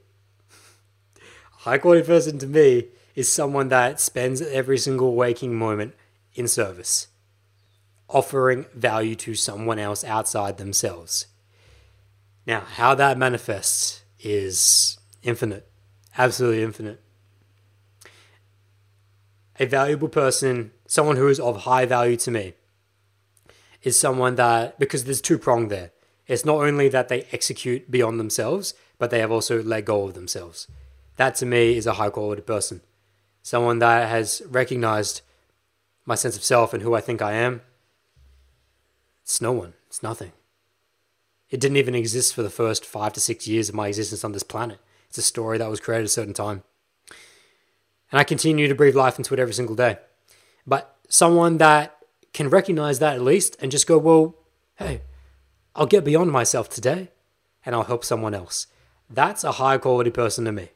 high 1.63 1.77
quality 1.77 2.05
person 2.05 2.37
to 2.37 2.45
me 2.45 2.87
is 3.15 3.31
someone 3.31 3.69
that 3.69 3.97
spends 3.97 4.41
every 4.41 4.77
single 4.77 5.15
waking 5.15 5.55
moment 5.55 5.93
in 6.35 6.45
service, 6.45 7.07
offering 8.09 8.65
value 8.73 9.15
to 9.15 9.33
someone 9.33 9.79
else 9.79 10.03
outside 10.03 10.57
themselves. 10.57 11.27
Now, 12.45 12.59
how 12.59 12.95
that 12.95 13.17
manifests 13.17 14.03
is 14.19 14.97
infinite, 15.21 15.65
absolutely 16.17 16.63
infinite. 16.63 17.01
A 19.57 19.65
valuable 19.65 20.09
person, 20.09 20.71
someone 20.85 21.15
who 21.15 21.29
is 21.29 21.39
of 21.39 21.61
high 21.61 21.85
value 21.85 22.17
to 22.17 22.31
me, 22.31 22.55
is 23.83 23.97
someone 23.97 24.35
that, 24.35 24.77
because 24.79 25.05
there's 25.05 25.21
two 25.21 25.37
prong 25.37 25.69
there. 25.69 25.91
It's 26.27 26.43
not 26.43 26.57
only 26.57 26.89
that 26.89 27.07
they 27.07 27.27
execute 27.31 27.89
beyond 27.89 28.19
themselves, 28.19 28.73
but 28.97 29.11
they 29.11 29.19
have 29.19 29.31
also 29.31 29.63
let 29.63 29.85
go 29.85 30.03
of 30.03 30.13
themselves. 30.13 30.67
That 31.17 31.35
to 31.35 31.45
me 31.45 31.77
is 31.77 31.85
a 31.85 31.93
high 31.93 32.09
quality 32.09 32.41
person. 32.41 32.81
Someone 33.41 33.79
that 33.79 34.09
has 34.09 34.41
recognized 34.49 35.21
my 36.05 36.15
sense 36.15 36.35
of 36.35 36.43
self 36.43 36.73
and 36.73 36.81
who 36.81 36.93
I 36.93 37.01
think 37.01 37.21
I 37.21 37.33
am, 37.33 37.61
it's 39.23 39.41
no 39.41 39.51
one. 39.51 39.73
It's 39.87 40.03
nothing. 40.03 40.31
It 41.49 41.59
didn't 41.59 41.77
even 41.77 41.95
exist 41.95 42.33
for 42.33 42.41
the 42.41 42.49
first 42.49 42.85
five 42.85 43.13
to 43.13 43.19
six 43.19 43.47
years 43.47 43.69
of 43.69 43.75
my 43.75 43.87
existence 43.87 44.23
on 44.23 44.31
this 44.31 44.43
planet. 44.43 44.79
It's 45.07 45.17
a 45.17 45.21
story 45.21 45.57
that 45.59 45.69
was 45.69 45.79
created 45.79 46.03
at 46.03 46.07
a 46.07 46.09
certain 46.09 46.33
time. 46.33 46.63
And 48.11 48.19
I 48.19 48.23
continue 48.23 48.67
to 48.67 48.75
breathe 48.75 48.95
life 48.95 49.17
into 49.17 49.33
it 49.33 49.39
every 49.39 49.53
single 49.53 49.75
day. 49.75 49.97
But 50.65 50.95
someone 51.09 51.57
that 51.57 51.97
can 52.33 52.49
recognize 52.49 52.99
that 52.99 53.15
at 53.15 53.21
least 53.21 53.55
and 53.61 53.71
just 53.71 53.87
go, 53.87 53.97
well, 53.97 54.35
hey, 54.75 55.01
I'll 55.75 55.85
get 55.85 56.03
beyond 56.03 56.31
myself 56.31 56.69
today 56.69 57.09
and 57.65 57.75
I'll 57.75 57.83
help 57.83 58.03
someone 58.03 58.33
else. 58.33 58.67
That's 59.09 59.43
a 59.43 59.53
high 59.53 59.77
quality 59.77 60.09
person 60.09 60.45
to 60.45 60.51
me. 60.51 60.69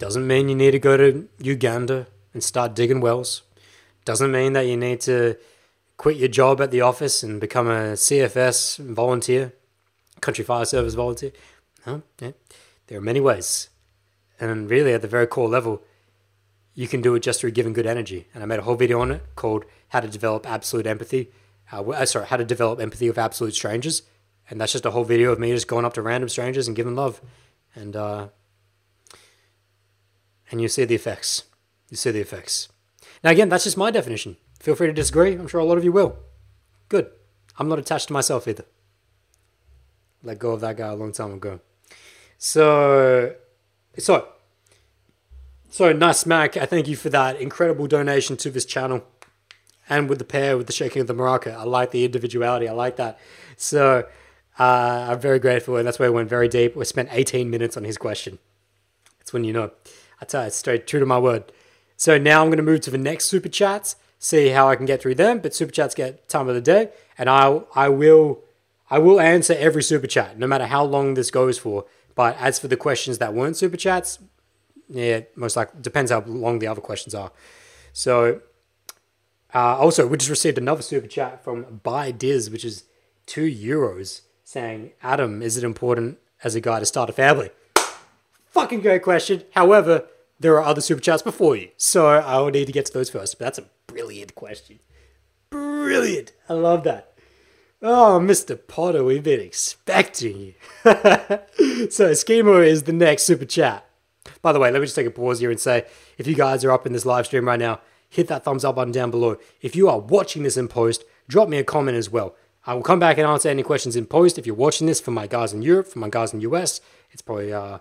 Doesn't 0.00 0.26
mean 0.26 0.48
you 0.48 0.56
need 0.56 0.70
to 0.70 0.78
go 0.78 0.96
to 0.96 1.28
Uganda 1.40 2.06
and 2.32 2.42
start 2.42 2.74
digging 2.74 3.02
wells. 3.02 3.42
Doesn't 4.06 4.32
mean 4.32 4.54
that 4.54 4.66
you 4.66 4.74
need 4.74 5.02
to 5.02 5.36
quit 5.98 6.16
your 6.16 6.28
job 6.28 6.58
at 6.62 6.70
the 6.70 6.80
office 6.80 7.22
and 7.22 7.38
become 7.38 7.68
a 7.68 7.92
CFS 7.92 8.78
volunteer, 8.78 9.52
country 10.22 10.42
fire 10.42 10.64
service 10.64 10.94
volunteer. 10.94 11.32
No, 11.86 12.00
yeah. 12.18 12.30
there 12.86 12.96
are 12.96 13.02
many 13.02 13.20
ways. 13.20 13.68
And 14.40 14.70
really, 14.70 14.94
at 14.94 15.02
the 15.02 15.06
very 15.06 15.26
core 15.26 15.50
level, 15.50 15.82
you 16.74 16.88
can 16.88 17.02
do 17.02 17.14
it 17.14 17.20
just 17.20 17.42
through 17.42 17.50
giving 17.50 17.74
good 17.74 17.86
energy. 17.86 18.26
And 18.32 18.42
I 18.42 18.46
made 18.46 18.58
a 18.58 18.62
whole 18.62 18.76
video 18.76 19.02
on 19.02 19.10
it 19.10 19.22
called 19.36 19.66
How 19.90 20.00
to 20.00 20.08
Develop 20.08 20.48
Absolute 20.48 20.86
Empathy. 20.86 21.30
Uh, 21.70 21.86
uh 21.90 22.06
sorry, 22.06 22.24
How 22.24 22.38
to 22.38 22.44
Develop 22.46 22.80
Empathy 22.80 23.06
with 23.06 23.18
Absolute 23.18 23.54
Strangers. 23.54 24.00
And 24.48 24.58
that's 24.58 24.72
just 24.72 24.86
a 24.86 24.92
whole 24.92 25.04
video 25.04 25.30
of 25.30 25.38
me 25.38 25.52
just 25.52 25.68
going 25.68 25.84
up 25.84 25.92
to 25.92 26.00
random 26.00 26.30
strangers 26.30 26.68
and 26.68 26.74
giving 26.74 26.96
love. 26.96 27.20
And 27.74 27.94
uh, 27.94 28.28
and 30.50 30.60
you 30.60 30.68
see 30.68 30.84
the 30.84 30.94
effects. 30.94 31.44
You 31.90 31.96
see 31.96 32.10
the 32.10 32.20
effects. 32.20 32.68
Now, 33.22 33.30
again, 33.30 33.48
that's 33.48 33.64
just 33.64 33.76
my 33.76 33.90
definition. 33.90 34.36
Feel 34.60 34.74
free 34.74 34.88
to 34.88 34.92
disagree. 34.92 35.34
I'm 35.34 35.48
sure 35.48 35.60
a 35.60 35.64
lot 35.64 35.78
of 35.78 35.84
you 35.84 35.92
will. 35.92 36.16
Good. 36.88 37.10
I'm 37.58 37.68
not 37.68 37.78
attached 37.78 38.08
to 38.08 38.12
myself 38.12 38.48
either. 38.48 38.64
Let 40.22 40.38
go 40.38 40.52
of 40.52 40.60
that 40.60 40.76
guy 40.76 40.88
a 40.88 40.94
long 40.94 41.12
time 41.12 41.32
ago. 41.32 41.60
So, 42.38 43.34
so, 43.98 44.28
so 45.70 45.92
nice, 45.92 46.26
Mac. 46.26 46.56
I 46.56 46.66
thank 46.66 46.88
you 46.88 46.96
for 46.96 47.10
that 47.10 47.40
incredible 47.40 47.86
donation 47.86 48.36
to 48.38 48.50
this 48.50 48.64
channel. 48.64 49.04
And 49.88 50.08
with 50.08 50.18
the 50.18 50.24
pair, 50.24 50.56
with 50.56 50.66
the 50.66 50.72
shaking 50.72 51.00
of 51.02 51.08
the 51.08 51.14
maraca, 51.14 51.54
I 51.54 51.64
like 51.64 51.90
the 51.90 52.04
individuality. 52.04 52.68
I 52.68 52.72
like 52.72 52.96
that. 52.96 53.18
So, 53.56 54.06
uh, 54.58 55.08
I'm 55.10 55.20
very 55.20 55.38
grateful, 55.38 55.76
and 55.76 55.86
that's 55.86 55.98
why 55.98 56.06
I 56.06 56.10
went 56.10 56.28
very 56.28 56.48
deep. 56.48 56.76
We 56.76 56.84
spent 56.84 57.08
18 57.12 57.50
minutes 57.50 57.76
on 57.76 57.84
his 57.84 57.96
question. 57.96 58.38
That's 59.18 59.32
when 59.32 59.44
you 59.44 59.52
know. 59.52 59.70
I 60.20 60.24
tell 60.24 60.44
you, 60.44 60.50
straight 60.50 60.86
true 60.86 61.00
to 61.00 61.06
my 61.06 61.18
word. 61.18 61.52
So 61.96 62.18
now 62.18 62.42
I'm 62.42 62.48
going 62.48 62.56
to 62.56 62.62
move 62.62 62.80
to 62.82 62.90
the 62.90 62.98
next 62.98 63.26
super 63.26 63.48
chats, 63.48 63.96
see 64.18 64.48
how 64.48 64.68
I 64.68 64.76
can 64.76 64.86
get 64.86 65.02
through 65.02 65.16
them. 65.16 65.38
But 65.38 65.54
super 65.54 65.72
chats 65.72 65.94
get 65.94 66.28
time 66.28 66.48
of 66.48 66.54
the 66.54 66.60
day, 66.60 66.90
and 67.18 67.28
I 67.28 67.60
I 67.74 67.88
will 67.88 68.40
I 68.90 68.98
will 68.98 69.20
answer 69.20 69.54
every 69.58 69.82
super 69.82 70.06
chat, 70.06 70.38
no 70.38 70.46
matter 70.46 70.66
how 70.66 70.84
long 70.84 71.14
this 71.14 71.30
goes 71.30 71.58
for. 71.58 71.84
But 72.14 72.36
as 72.38 72.58
for 72.58 72.68
the 72.68 72.76
questions 72.76 73.18
that 73.18 73.34
weren't 73.34 73.56
super 73.56 73.76
chats, 73.76 74.18
yeah, 74.88 75.20
most 75.36 75.56
likely 75.56 75.80
depends 75.80 76.10
how 76.10 76.20
long 76.22 76.58
the 76.58 76.66
other 76.66 76.80
questions 76.80 77.14
are. 77.14 77.32
So 77.92 78.40
uh, 79.54 79.76
also, 79.76 80.06
we 80.06 80.16
just 80.16 80.30
received 80.30 80.58
another 80.58 80.82
super 80.82 81.06
chat 81.06 81.42
from 81.42 81.80
Buy 81.82 82.12
Diz, 82.12 82.50
which 82.50 82.64
is 82.64 82.84
two 83.26 83.50
euros, 83.50 84.22
saying, 84.44 84.92
"Adam, 85.02 85.42
is 85.42 85.56
it 85.56 85.64
important 85.64 86.18
as 86.44 86.54
a 86.54 86.60
guy 86.60 86.78
to 86.80 86.86
start 86.86 87.10
a 87.10 87.12
family?" 87.12 87.50
Fucking 88.50 88.80
great 88.80 89.02
question. 89.02 89.44
However, 89.52 90.06
there 90.38 90.54
are 90.56 90.62
other 90.62 90.80
super 90.80 91.00
chats 91.00 91.22
before 91.22 91.56
you, 91.56 91.68
so 91.76 92.06
I 92.06 92.38
will 92.38 92.50
need 92.50 92.66
to 92.66 92.72
get 92.72 92.86
to 92.86 92.92
those 92.92 93.10
first. 93.10 93.38
But 93.38 93.44
that's 93.46 93.58
a 93.58 93.68
brilliant 93.86 94.34
question. 94.34 94.80
Brilliant. 95.50 96.32
I 96.48 96.54
love 96.54 96.84
that. 96.84 97.12
Oh, 97.82 98.20
Mr. 98.22 98.58
Potter, 98.66 99.02
we've 99.02 99.22
been 99.22 99.40
expecting 99.40 100.38
you. 100.38 100.54
so, 101.90 102.12
Schema 102.12 102.58
is 102.58 102.82
the 102.82 102.92
next 102.92 103.22
super 103.22 103.46
chat. 103.46 103.86
By 104.42 104.52
the 104.52 104.58
way, 104.58 104.70
let 104.70 104.80
me 104.80 104.86
just 104.86 104.96
take 104.96 105.06
a 105.06 105.10
pause 105.10 105.40
here 105.40 105.50
and 105.50 105.60
say 105.60 105.86
if 106.18 106.26
you 106.26 106.34
guys 106.34 106.64
are 106.64 106.72
up 106.72 106.86
in 106.86 106.92
this 106.92 107.06
live 107.06 107.26
stream 107.26 107.46
right 107.46 107.58
now, 107.58 107.80
hit 108.08 108.28
that 108.28 108.44
thumbs 108.44 108.64
up 108.64 108.76
button 108.76 108.92
down 108.92 109.10
below. 109.10 109.36
If 109.62 109.74
you 109.74 109.88
are 109.88 109.98
watching 109.98 110.42
this 110.42 110.56
in 110.56 110.68
post, 110.68 111.04
drop 111.28 111.48
me 111.48 111.58
a 111.58 111.64
comment 111.64 111.96
as 111.96 112.10
well. 112.10 112.34
I 112.66 112.74
will 112.74 112.82
come 112.82 112.98
back 112.98 113.16
and 113.16 113.26
answer 113.26 113.48
any 113.48 113.62
questions 113.62 113.96
in 113.96 114.06
post 114.06 114.38
if 114.38 114.46
you're 114.46 114.54
watching 114.54 114.86
this 114.86 115.00
for 115.00 115.12
my 115.12 115.26
guys 115.26 115.52
in 115.52 115.62
Europe, 115.62 115.88
for 115.88 115.98
my 115.98 116.10
guys 116.10 116.34
in 116.34 116.40
US. 116.42 116.80
It's 117.10 117.22
probably 117.22 117.52
uh, 117.52 117.78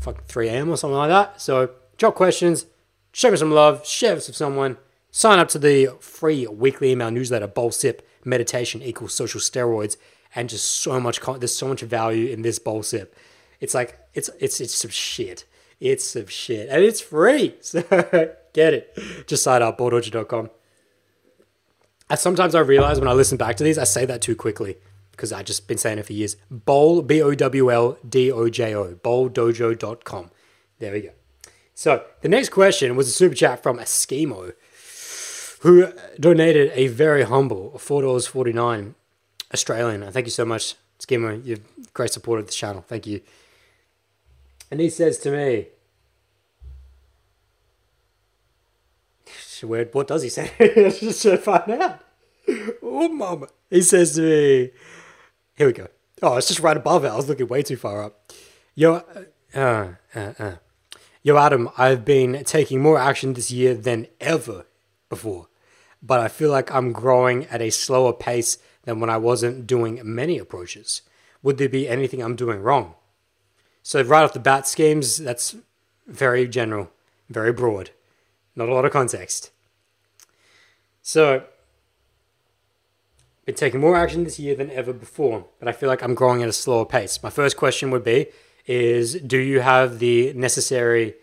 fucking 0.00 0.24
3 0.26 0.48
a.m. 0.48 0.70
or 0.70 0.76
something 0.76 0.96
like 0.96 1.10
that. 1.10 1.40
So 1.40 1.70
drop 1.96 2.14
questions, 2.14 2.66
show 3.12 3.30
me 3.30 3.36
some 3.36 3.50
love, 3.50 3.86
share 3.86 4.14
this 4.14 4.26
with 4.26 4.36
someone, 4.36 4.76
sign 5.10 5.38
up 5.38 5.48
to 5.50 5.58
the 5.58 5.90
free 6.00 6.46
weekly 6.46 6.92
email 6.92 7.10
newsletter, 7.10 7.46
Bowl 7.46 7.70
Sip 7.70 8.06
Meditation 8.24 8.82
equals 8.82 9.14
social 9.14 9.40
steroids, 9.40 9.96
and 10.34 10.48
just 10.48 10.66
so 10.66 10.98
much, 11.00 11.20
there's 11.38 11.54
so 11.54 11.68
much 11.68 11.82
value 11.82 12.28
in 12.28 12.42
this 12.42 12.58
Bowl 12.58 12.82
Sip. 12.82 13.16
It's 13.60 13.74
like, 13.74 13.98
it's, 14.14 14.30
it's, 14.40 14.60
it's 14.60 14.74
some 14.74 14.90
shit. 14.90 15.44
It's 15.80 16.04
some 16.04 16.26
shit. 16.26 16.68
And 16.68 16.82
it's 16.82 17.00
free. 17.00 17.54
So 17.62 17.82
get 18.52 18.74
it. 18.74 18.98
Just 19.26 19.44
sign 19.44 19.62
up, 19.62 19.78
bowldojo.com. 19.78 20.50
Sometimes 22.16 22.56
I 22.56 22.60
realize 22.60 22.98
when 22.98 23.08
I 23.08 23.12
listen 23.12 23.38
back 23.38 23.56
to 23.58 23.64
these, 23.64 23.78
I 23.78 23.84
say 23.84 24.04
that 24.06 24.20
too 24.20 24.34
quickly 24.34 24.76
because 25.20 25.32
I've 25.32 25.44
just 25.44 25.68
been 25.68 25.76
saying 25.76 25.98
it 25.98 26.06
for 26.06 26.14
years. 26.14 26.36
Bowl, 26.50 27.02
B 27.02 27.20
O 27.20 27.34
W 27.34 27.70
L 27.70 27.98
D 28.08 28.32
O 28.32 28.48
J 28.48 28.74
O, 28.74 28.94
bowldojo.com. 28.94 30.30
There 30.78 30.92
we 30.92 31.02
go. 31.02 31.10
So 31.74 32.06
the 32.22 32.28
next 32.30 32.48
question 32.48 32.96
was 32.96 33.06
a 33.08 33.12
super 33.12 33.34
chat 33.34 33.62
from 33.62 33.76
Eskimo, 33.76 34.54
who 35.60 35.92
donated 36.18 36.72
a 36.74 36.86
very 36.86 37.24
humble 37.24 37.72
$4.49 37.76 38.94
Australian. 39.52 40.10
Thank 40.10 40.26
you 40.26 40.30
so 40.30 40.46
much, 40.46 40.76
Eskimo. 40.98 41.44
You've 41.44 41.92
great 41.92 42.14
support 42.14 42.40
of 42.40 42.46
the 42.46 42.52
channel. 42.52 42.80
Thank 42.80 43.06
you. 43.06 43.20
And 44.70 44.80
he 44.80 44.88
says 44.88 45.18
to 45.18 45.30
me, 45.30 45.66
what 49.92 50.08
does 50.08 50.22
he 50.22 50.30
say? 50.30 50.50
Let's 50.58 51.00
just 51.00 51.42
find 51.42 51.72
out. 51.72 52.00
Oh, 52.82 53.08
mama. 53.08 53.48
He 53.68 53.82
says 53.82 54.14
to 54.14 54.22
me, 54.22 54.70
here 55.60 55.66
we 55.66 55.74
go. 55.74 55.88
Oh, 56.22 56.38
it's 56.38 56.48
just 56.48 56.60
right 56.60 56.76
above 56.76 57.04
it. 57.04 57.08
I 57.08 57.16
was 57.16 57.28
looking 57.28 57.46
way 57.46 57.60
too 57.60 57.76
far 57.76 58.02
up. 58.02 58.32
Yo, 58.74 59.02
uh, 59.54 59.88
uh, 60.14 60.32
uh. 60.38 60.54
Yo, 61.22 61.36
Adam, 61.36 61.68
I've 61.76 62.02
been 62.02 62.44
taking 62.44 62.80
more 62.80 62.98
action 62.98 63.34
this 63.34 63.50
year 63.50 63.74
than 63.74 64.06
ever 64.22 64.64
before, 65.10 65.48
but 66.02 66.18
I 66.18 66.28
feel 66.28 66.50
like 66.50 66.74
I'm 66.74 66.92
growing 66.92 67.44
at 67.48 67.60
a 67.60 67.68
slower 67.68 68.14
pace 68.14 68.56
than 68.84 69.00
when 69.00 69.10
I 69.10 69.18
wasn't 69.18 69.66
doing 69.66 70.00
many 70.02 70.38
approaches. 70.38 71.02
Would 71.42 71.58
there 71.58 71.68
be 71.68 71.86
anything 71.86 72.22
I'm 72.22 72.36
doing 72.36 72.62
wrong? 72.62 72.94
So, 73.82 74.00
right 74.00 74.22
off 74.22 74.32
the 74.32 74.40
bat, 74.40 74.66
schemes, 74.66 75.18
that's 75.18 75.56
very 76.06 76.48
general, 76.48 76.90
very 77.28 77.52
broad, 77.52 77.90
not 78.56 78.70
a 78.70 78.74
lot 78.74 78.86
of 78.86 78.92
context. 78.92 79.50
So, 81.02 81.44
been 83.50 83.58
taking 83.58 83.80
more 83.80 83.96
action 83.96 84.22
this 84.24 84.38
year 84.38 84.54
than 84.54 84.70
ever 84.70 84.92
before, 84.92 85.44
but 85.58 85.68
I 85.68 85.72
feel 85.72 85.88
like 85.88 86.02
I'm 86.02 86.14
growing 86.14 86.42
at 86.42 86.48
a 86.48 86.52
slower 86.52 86.86
pace. 86.86 87.20
My 87.22 87.30
first 87.30 87.56
question 87.56 87.90
would 87.90 88.04
be 88.04 88.26
is 88.66 89.14
do 89.14 89.38
you 89.38 89.60
have 89.60 89.98
the 89.98 90.32
necessary 90.34 91.14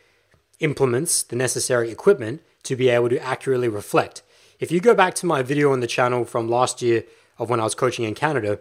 implements, 0.60 1.24
the 1.24 1.36
necessary 1.36 1.90
equipment 1.90 2.42
to 2.64 2.76
be 2.76 2.90
able 2.90 3.10
to 3.10 3.20
accurately 3.20 3.70
reflect? 3.70 4.24
If 4.60 4.72
you 4.72 4.82
go 4.82 4.94
back 4.94 5.14
to 5.16 5.26
my 5.26 5.42
video 5.42 5.72
on 5.72 5.80
the 5.80 5.88
channel 5.88 6.26
from 6.26 6.50
last 6.50 6.82
year 6.82 7.06
of 7.38 7.50
when 7.50 7.60
I 7.60 7.64
was 7.64 7.76
coaching 7.76 8.04
in 8.04 8.16
Canada, 8.16 8.60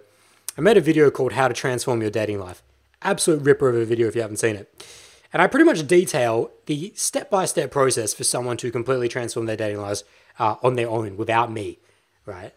I 0.57 0.61
made 0.61 0.77
a 0.77 0.81
video 0.81 1.11
called 1.11 1.33
How 1.33 1.49
to 1.49 1.55
Transform 1.55 2.01
Your 2.03 2.11
Dating 2.11 2.39
Life. 2.39 2.63
Absolute 3.03 3.43
ripper 3.43 3.69
of 3.69 3.77
a 3.77 3.85
video 3.85 4.07
if 4.07 4.15
you 4.15 4.23
haven't 4.23 4.37
seen 4.37 4.57
it. 4.57 4.87
And 5.33 5.43
I 5.43 5.49
pretty 5.49 5.65
much 5.65 5.87
detail 5.87 6.51
the 6.67 6.93
step 6.95 7.31
by 7.31 7.47
step 7.47 7.71
process 7.73 8.15
for 8.15 8.25
someone 8.25 8.57
to 8.59 8.71
completely 8.71 9.09
transform 9.09 9.47
their 9.47 9.57
dating 9.57 9.81
lives 9.81 10.05
uh, 10.39 10.57
on 10.63 10.77
their 10.77 10.89
own 10.89 11.17
without 11.17 11.51
me, 11.51 11.79
right? 12.25 12.53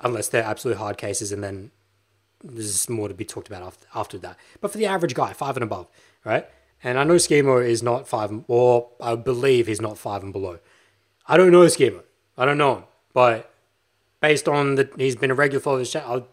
Unless 0.00 0.28
they're 0.28 0.44
absolute 0.44 0.76
hard 0.76 0.98
cases 0.98 1.32
and 1.32 1.42
then 1.42 1.70
there's 2.44 2.88
more 2.88 3.08
to 3.08 3.14
be 3.14 3.24
talked 3.24 3.48
about 3.48 3.62
after, 3.62 3.86
after 3.94 4.18
that. 4.18 4.36
But 4.60 4.70
for 4.70 4.78
the 4.78 4.86
average 4.86 5.14
guy, 5.14 5.32
five 5.32 5.56
and 5.56 5.64
above, 5.64 5.88
right? 6.24 6.46
And 6.82 6.98
I 6.98 7.04
know 7.04 7.14
Schemo 7.14 7.64
is 7.64 7.82
not 7.82 8.06
five, 8.06 8.30
or 8.48 8.90
I 9.00 9.14
believe 9.14 9.66
he's 9.66 9.80
not 9.80 9.98
five 9.98 10.22
and 10.22 10.32
below. 10.32 10.58
I 11.26 11.36
don't 11.36 11.50
know 11.50 11.64
Schemo. 11.66 12.02
I 12.36 12.44
don't 12.44 12.58
know 12.58 12.76
him. 12.76 12.84
But 13.12 13.52
based 14.20 14.48
on 14.48 14.74
that, 14.74 14.90
he's 14.98 15.16
been 15.16 15.30
a 15.30 15.34
regular 15.34 15.60
follower 15.60 15.80
of 15.80 15.86
the 15.86 15.90
channel. 15.90 16.28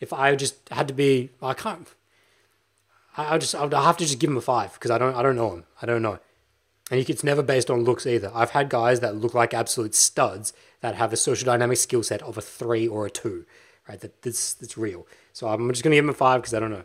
If 0.00 0.12
I 0.12 0.34
just 0.36 0.68
had 0.68 0.88
to 0.88 0.94
be, 0.94 1.30
I 1.42 1.54
can't. 1.54 1.88
I 3.16 3.38
just 3.38 3.54
I'll 3.54 3.70
have 3.70 3.96
to 3.96 4.04
just 4.04 4.18
give 4.18 4.28
him 4.28 4.36
a 4.36 4.42
five 4.42 4.74
because 4.74 4.90
I 4.90 4.98
don't 4.98 5.14
I 5.14 5.22
don't 5.22 5.36
know 5.36 5.54
him. 5.54 5.64
I 5.80 5.86
don't 5.86 6.02
know. 6.02 6.18
And 6.90 7.08
it's 7.08 7.24
never 7.24 7.42
based 7.42 7.70
on 7.70 7.82
looks 7.82 8.06
either. 8.06 8.30
I've 8.34 8.50
had 8.50 8.68
guys 8.68 9.00
that 9.00 9.16
look 9.16 9.34
like 9.34 9.54
absolute 9.54 9.94
studs 9.94 10.52
that 10.80 10.94
have 10.94 11.12
a 11.12 11.16
social 11.16 11.46
dynamic 11.46 11.78
skill 11.78 12.02
set 12.02 12.22
of 12.22 12.38
a 12.38 12.42
three 12.42 12.86
or 12.86 13.06
a 13.06 13.10
two, 13.10 13.44
right? 13.88 14.00
That 14.00 14.22
that's 14.22 14.54
that's 14.54 14.76
real. 14.76 15.06
So 15.32 15.48
I'm 15.48 15.70
just 15.70 15.82
gonna 15.82 15.96
give 15.96 16.04
him 16.04 16.10
a 16.10 16.14
five 16.14 16.42
because 16.42 16.54
I 16.54 16.60
don't 16.60 16.70
know. 16.70 16.84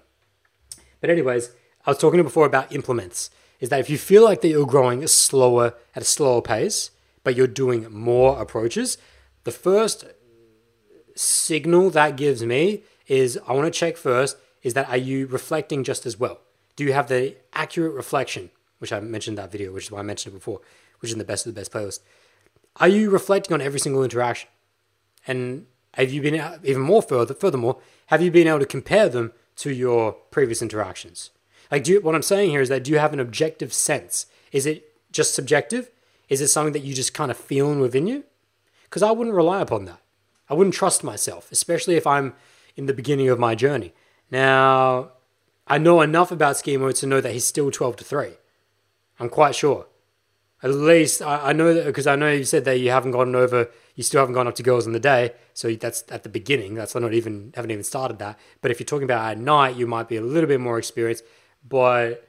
But 0.99 1.09
anyways, 1.09 1.51
I 1.85 1.91
was 1.91 1.97
talking 1.97 2.17
to 2.17 2.23
before 2.23 2.45
about 2.45 2.73
implements. 2.73 3.29
Is 3.59 3.69
that 3.69 3.79
if 3.79 3.89
you 3.89 3.97
feel 3.97 4.23
like 4.23 4.41
that 4.41 4.47
you're 4.47 4.65
growing 4.65 5.05
slower 5.05 5.75
at 5.95 6.01
a 6.01 6.05
slower 6.05 6.41
pace, 6.41 6.89
but 7.23 7.35
you're 7.35 7.47
doing 7.47 7.91
more 7.91 8.41
approaches, 8.41 8.97
the 9.43 9.51
first 9.51 10.05
signal 11.15 11.89
that 11.91 12.15
gives 12.15 12.43
me 12.43 12.81
is 13.07 13.39
I 13.47 13.53
want 13.53 13.71
to 13.71 13.79
check 13.79 13.97
first 13.97 14.37
is 14.63 14.73
that 14.73 14.89
are 14.89 14.97
you 14.97 15.27
reflecting 15.27 15.83
just 15.83 16.05
as 16.05 16.19
well? 16.19 16.39
Do 16.75 16.83
you 16.83 16.93
have 16.93 17.07
the 17.07 17.35
accurate 17.53 17.93
reflection, 17.93 18.49
which 18.79 18.93
I 18.93 18.99
mentioned 18.99 19.37
in 19.37 19.43
that 19.43 19.51
video, 19.51 19.71
which 19.71 19.85
is 19.85 19.91
why 19.91 19.99
I 19.99 20.03
mentioned 20.03 20.33
it 20.33 20.37
before, 20.37 20.61
which 20.99 21.09
is 21.09 21.13
in 21.13 21.19
the 21.19 21.25
best 21.25 21.45
of 21.45 21.53
the 21.53 21.59
best 21.59 21.71
playlist. 21.71 21.99
Are 22.77 22.87
you 22.87 23.09
reflecting 23.09 23.53
on 23.53 23.61
every 23.61 23.79
single 23.79 24.03
interaction? 24.03 24.49
And 25.27 25.65
have 25.93 26.11
you 26.11 26.21
been 26.21 26.59
even 26.63 26.81
more 26.81 27.01
further, 27.01 27.33
furthermore, 27.33 27.79
have 28.07 28.21
you 28.21 28.31
been 28.31 28.47
able 28.47 28.59
to 28.59 28.65
compare 28.65 29.09
them 29.09 29.33
to 29.57 29.71
your 29.71 30.13
previous 30.13 30.61
interactions? 30.61 31.31
Like, 31.69 31.83
do 31.83 31.93
you, 31.93 32.01
what 32.01 32.15
I'm 32.15 32.21
saying 32.21 32.49
here 32.49 32.61
is 32.61 32.69
that 32.69 32.83
do 32.83 32.91
you 32.91 32.97
have 32.97 33.13
an 33.13 33.19
objective 33.19 33.73
sense? 33.73 34.25
Is 34.51 34.65
it 34.65 34.93
just 35.11 35.35
subjective? 35.35 35.91
Is 36.29 36.41
it 36.41 36.47
something 36.47 36.73
that 36.73 36.83
you 36.83 36.93
just 36.93 37.13
kind 37.13 37.31
of 37.31 37.37
feeling 37.37 37.79
within 37.79 38.07
you? 38.07 38.23
Because 38.83 39.03
I 39.03 39.11
wouldn't 39.11 39.35
rely 39.35 39.61
upon 39.61 39.85
that. 39.85 39.99
I 40.49 40.53
wouldn't 40.53 40.75
trust 40.75 41.03
myself, 41.03 41.51
especially 41.51 41.95
if 41.95 42.05
I'm 42.05 42.33
in 42.75 42.85
the 42.85 42.93
beginning 42.93 43.29
of 43.29 43.39
my 43.39 43.55
journey. 43.55 43.93
Now, 44.29 45.11
I 45.67 45.77
know 45.77 46.01
enough 46.01 46.31
about 46.31 46.55
Schemo 46.55 46.97
to 46.99 47.07
know 47.07 47.21
that 47.21 47.33
he's 47.33 47.45
still 47.45 47.71
12 47.71 47.97
to 47.97 48.03
3. 48.03 48.31
I'm 49.19 49.29
quite 49.29 49.55
sure. 49.55 49.87
At 50.63 50.71
least 50.71 51.21
I, 51.21 51.49
I 51.49 51.53
know 51.53 51.73
that 51.73 51.85
because 51.85 52.07
I 52.07 52.15
know 52.15 52.31
you 52.31 52.43
said 52.43 52.65
that 52.65 52.79
you 52.79 52.91
haven't 52.91 53.11
gone 53.11 53.35
over, 53.35 53.69
you 53.95 54.03
still 54.03 54.19
haven't 54.19 54.35
gone 54.35 54.47
up 54.47 54.55
to 54.55 54.63
girls 54.63 54.85
in 54.85 54.93
the 54.93 54.99
day. 54.99 55.33
So 55.53 55.73
that's 55.73 56.03
at 56.09 56.23
the 56.23 56.29
beginning. 56.29 56.75
That's 56.75 56.93
not 56.93 57.13
even, 57.13 57.51
haven't 57.55 57.71
even 57.71 57.83
started 57.83 58.19
that. 58.19 58.37
But 58.61 58.71
if 58.71 58.79
you're 58.79 58.85
talking 58.85 59.05
about 59.05 59.31
at 59.31 59.37
night, 59.39 59.75
you 59.75 59.87
might 59.87 60.07
be 60.07 60.17
a 60.17 60.21
little 60.21 60.47
bit 60.47 60.59
more 60.59 60.77
experienced. 60.77 61.23
But 61.67 62.27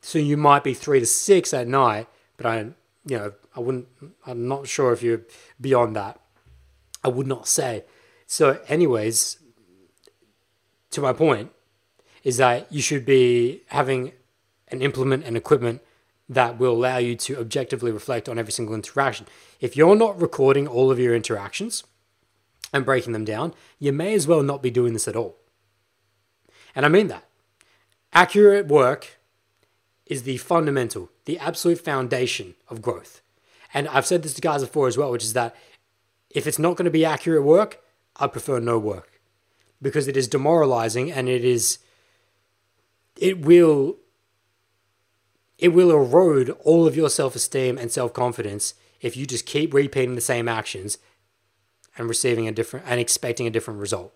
so 0.00 0.18
you 0.18 0.36
might 0.36 0.62
be 0.62 0.74
three 0.74 1.00
to 1.00 1.06
six 1.06 1.54
at 1.54 1.66
night. 1.66 2.06
But 2.36 2.46
I, 2.46 2.58
you 3.06 3.18
know, 3.18 3.32
I 3.56 3.60
wouldn't, 3.60 3.88
I'm 4.26 4.46
not 4.46 4.68
sure 4.68 4.92
if 4.92 5.02
you're 5.02 5.22
beyond 5.60 5.96
that. 5.96 6.20
I 7.02 7.08
would 7.08 7.26
not 7.26 7.48
say. 7.48 7.84
So, 8.26 8.60
anyways, 8.68 9.38
to 10.90 11.00
my 11.00 11.12
point 11.12 11.50
is 12.22 12.36
that 12.36 12.70
you 12.70 12.82
should 12.82 13.06
be 13.06 13.62
having 13.68 14.12
an 14.68 14.82
implement 14.82 15.24
and 15.24 15.36
equipment 15.36 15.80
that 16.30 16.58
will 16.58 16.72
allow 16.72 16.98
you 16.98 17.16
to 17.16 17.38
objectively 17.40 17.90
reflect 17.90 18.28
on 18.28 18.38
every 18.38 18.52
single 18.52 18.74
interaction. 18.74 19.26
If 19.60 19.76
you're 19.76 19.96
not 19.96 20.20
recording 20.20 20.68
all 20.68 20.90
of 20.90 20.98
your 20.98 21.14
interactions 21.14 21.82
and 22.72 22.84
breaking 22.84 23.12
them 23.12 23.24
down, 23.24 23.52
you 23.80 23.92
may 23.92 24.14
as 24.14 24.28
well 24.28 24.44
not 24.44 24.62
be 24.62 24.70
doing 24.70 24.92
this 24.92 25.08
at 25.08 25.16
all. 25.16 25.36
And 26.74 26.86
I 26.86 26.88
mean 26.88 27.08
that. 27.08 27.24
Accurate 28.12 28.68
work 28.68 29.18
is 30.06 30.22
the 30.22 30.36
fundamental, 30.36 31.10
the 31.24 31.38
absolute 31.40 31.80
foundation 31.80 32.54
of 32.68 32.80
growth. 32.80 33.22
And 33.74 33.88
I've 33.88 34.06
said 34.06 34.22
this 34.22 34.34
to 34.34 34.40
guys 34.40 34.62
before 34.62 34.86
as 34.86 34.96
well, 34.96 35.10
which 35.10 35.24
is 35.24 35.32
that 35.32 35.56
if 36.30 36.46
it's 36.46 36.58
not 36.60 36.76
going 36.76 36.84
to 36.84 36.90
be 36.92 37.04
accurate 37.04 37.42
work, 37.42 37.80
I 38.16 38.28
prefer 38.28 38.60
no 38.60 38.78
work 38.78 39.20
because 39.82 40.06
it 40.06 40.16
is 40.16 40.28
demoralizing 40.28 41.10
and 41.10 41.28
it 41.28 41.44
is 41.44 41.78
it 43.16 43.40
will 43.40 43.96
it 45.60 45.68
will 45.68 45.90
erode 45.90 46.50
all 46.64 46.86
of 46.86 46.96
your 46.96 47.10
self-esteem 47.10 47.78
and 47.78 47.92
self-confidence 47.92 48.74
if 49.00 49.16
you 49.16 49.26
just 49.26 49.46
keep 49.46 49.72
repeating 49.72 50.14
the 50.14 50.20
same 50.20 50.48
actions 50.48 50.98
and 51.96 52.08
receiving 52.08 52.48
a 52.48 52.52
different 52.52 52.86
and 52.88 53.00
expecting 53.00 53.46
a 53.46 53.50
different 53.50 53.80
result. 53.80 54.12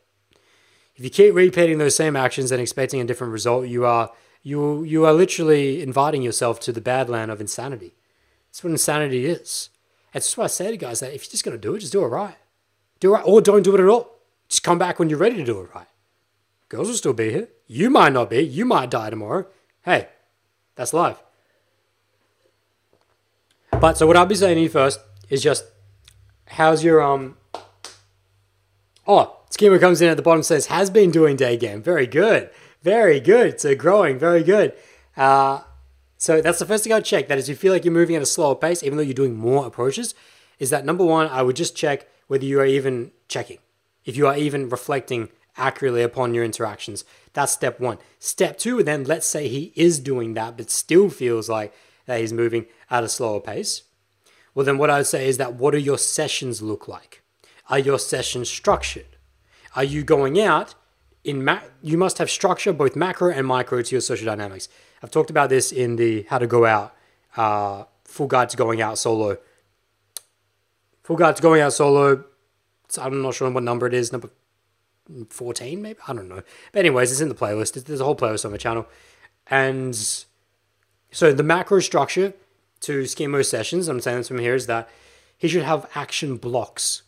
If 0.97 1.05
you 1.05 1.11
keep 1.11 1.35
repeating 1.35 1.79
those 1.79 1.97
same 1.97 2.17
actions 2.17 2.53
and 2.53 2.61
expecting 2.61 3.01
a 3.01 3.05
different 3.05 3.33
result, 3.33 3.67
you 3.67 3.85
are 3.85 4.13
you 4.43 4.85
you 4.85 5.05
are 5.07 5.13
literally 5.13 5.83
inviting 5.83 6.23
yourself 6.23 6.61
to 6.61 6.73
the 6.73 6.81
badland 6.81 7.31
of 7.31 7.41
insanity. 7.41 7.95
That's 8.49 8.63
what 8.63 8.71
insanity 8.71 9.27
is. 9.27 9.71
That's 10.13 10.37
why 10.37 10.45
I 10.45 10.49
say 10.49 10.71
to 10.71 10.77
guys 10.77 11.01
that 11.01 11.15
if 11.15 11.25
you're 11.25 11.33
just 11.33 11.45
gonna 11.45 11.59
do 11.59 11.75
it, 11.75 11.81
just 11.81 11.93
do 11.93 12.05
it 12.05 12.09
right. 12.09 12.37
Do 13.01 13.11
it 13.11 13.19
right 13.19 13.25
or 13.27 13.41
don't 13.41 13.63
do 13.63 13.75
it 13.75 13.81
at 13.81 13.89
all. 13.89 14.19
Just 14.49 14.63
come 14.63 14.79
back 14.79 14.99
when 14.99 15.09
you're 15.09 15.19
ready 15.19 15.37
to 15.37 15.45
do 15.45 15.61
it 15.61 15.75
right. 15.75 15.89
Girls 16.69 16.89
will 16.89 16.95
still 16.95 17.13
be 17.13 17.31
here. 17.31 17.49
You 17.67 17.91
might 17.91 18.13
not 18.13 18.31
be. 18.31 18.41
You 18.41 18.65
might 18.65 18.91
die 18.91 19.11
tomorrow. 19.11 19.47
Hey, 19.83 20.09
that's 20.77 20.93
life. 20.93 21.23
But 23.85 23.99
so 23.99 24.07
what 24.07 24.17
I'll 24.17 24.25
be 24.25 24.35
saying 24.35 24.57
to 24.57 24.63
you 24.63 24.71
first 24.71 24.99
is 25.29 25.43
just 25.43 25.67
how's 26.47 26.83
your 26.83 27.03
um 27.03 27.37
Oh, 29.07 29.41
Schema 29.51 29.79
comes 29.79 30.01
in 30.01 30.09
at 30.09 30.17
the 30.17 30.23
bottom 30.23 30.43
says 30.43 30.69
has 30.69 30.89
been 30.89 31.11
doing 31.11 31.37
day 31.37 31.59
game. 31.59 31.83
Very 31.83 32.07
good. 32.07 32.49
Very 32.81 33.21
good. 33.21 33.61
So 33.61 33.75
growing, 33.75 34.19
very 34.19 34.43
good. 34.43 34.73
Uh 35.19 35.65
so 36.17 36.41
that's 36.41 36.61
the 36.61 36.65
first 36.65 36.85
thing 36.85 36.95
I'd 36.95 37.05
check. 37.05 37.29
That 37.29 37.37
is 37.37 37.47
you 37.47 37.55
feel 37.55 37.75
like 37.75 37.85
you're 37.85 37.93
moving 37.93 38.17
at 38.17 38.23
a 38.23 38.27
slower 38.27 38.55
pace, 38.55 38.83
even 38.83 38.97
though 38.97 39.03
you're 39.03 39.13
doing 39.13 39.37
more 39.37 39.67
approaches, 39.67 40.15
is 40.59 40.71
that 40.71 40.87
number 40.87 41.05
one, 41.05 41.29
I 41.29 41.43
would 41.43 41.57
just 41.57 41.77
check 41.77 42.09
whether 42.27 42.47
you 42.47 42.61
are 42.61 42.65
even 42.65 43.11
checking 43.29 43.59
if 44.07 44.17
you 44.17 44.27
are 44.27 44.35
even 44.35 44.71
reflecting 44.71 45.29
accurately 45.59 46.01
upon 46.03 46.33
your 46.33 46.43
interactions. 46.43 47.05
That's 47.35 47.53
step 47.53 47.81
one. 47.81 47.99
Step 48.19 48.57
two, 48.57 48.83
then 48.83 49.05
let's 49.05 49.27
say 49.27 49.47
he 49.49 49.75
is 49.77 50.01
doing 50.01 50.33
that, 50.33 50.57
but 50.57 50.71
still 50.71 51.11
feels 51.11 51.51
like 51.51 51.75
that 52.07 52.21
he's 52.21 52.33
moving 52.33 52.67
at 52.91 53.05
a 53.05 53.09
slower 53.09 53.41
pace. 53.41 53.83
Well, 54.55 54.65
then 54.65 54.79
what 54.79 54.91
I 54.91 54.99
would 54.99 55.07
say 55.07 55.29
is 55.29 55.39
that 55.39 55.55
what 55.55 55.73
do 55.73 55.79
your 55.79 55.99
sessions 55.99 56.63
look 56.63 56.87
like? 56.87 57.23
Are 57.69 57.79
your 57.79 57.99
sessions 57.99 58.49
structured? 58.49 59.17
Are 59.75 59.85
you 59.85 60.05
going 60.05 60.41
out 60.41 60.75
in 61.25 61.45
ma- 61.45 61.63
you 61.83 61.97
must 61.97 62.19
have 62.19 62.31
structure, 62.31 62.73
both 62.73 62.95
macro 62.95 63.31
and 63.31 63.47
micro, 63.47 63.81
to 63.81 63.95
your 63.95 64.03
social 64.03 64.27
dynamics. 64.27 64.69
I've 65.03 65.11
talked 65.11 65.31
about 65.31 65.49
this 65.49 65.73
in 65.73 65.97
the 65.97 66.27
how 66.29 66.39
to 66.39 66.47
go 66.47 66.67
out, 66.67 66.95
uh, 67.37 67.85
full 68.05 68.27
guide 68.27 68.51
to 68.51 68.57
going 68.57 68.83
out 68.83 68.99
solo. 68.99 69.39
Full 71.03 71.17
guide 71.17 71.37
to 71.37 71.43
going 71.43 71.63
out 71.63 71.73
solo 71.73 72.25
I'm 72.99 73.23
not 73.23 73.35
sure 73.35 73.51
what 73.51 73.63
number 73.63 73.87
it 73.87 73.95
is, 73.95 74.13
number 74.13 74.31
14 75.31 75.83
maybe? 75.83 75.99
I 76.07 76.13
don't 76.13 76.29
know. 76.29 76.43
But 76.73 76.79
anyways, 76.81 77.13
it's 77.13 77.21
in 77.21 77.29
the 77.29 77.35
playlist. 77.35 77.85
There's 77.85 78.01
a 78.01 78.05
whole 78.05 78.17
playlist 78.17 78.45
on 78.45 78.53
the 78.53 78.59
channel. 78.59 78.87
And 79.47 79.95
so 81.15 81.33
the 81.33 81.45
macro 81.45 81.79
structure 81.79 82.35
to 82.81 83.03
Schemo 83.03 83.45
sessions, 83.45 83.87
I'm 83.87 84.01
saying 84.01 84.19
this 84.19 84.29
from 84.29 84.41
here, 84.41 84.57
is 84.57 84.67
that 84.67 84.89
he 85.39 85.47
should 85.47 85.63
have 85.63 85.89
action 85.95 86.37
blocks. 86.37 87.03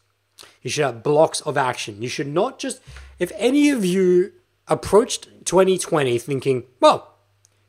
You 0.62 0.70
should 0.70 0.84
have 0.84 1.02
blocks 1.02 1.40
of 1.40 1.58
action. 1.58 2.00
You 2.00 2.08
should 2.08 2.28
not 2.28 2.60
just, 2.60 2.80
if 3.18 3.32
any 3.34 3.70
of 3.70 3.84
you 3.84 4.32
approached 4.68 5.24
2020 5.44 6.18
thinking, 6.18 6.64
well, 6.78 7.16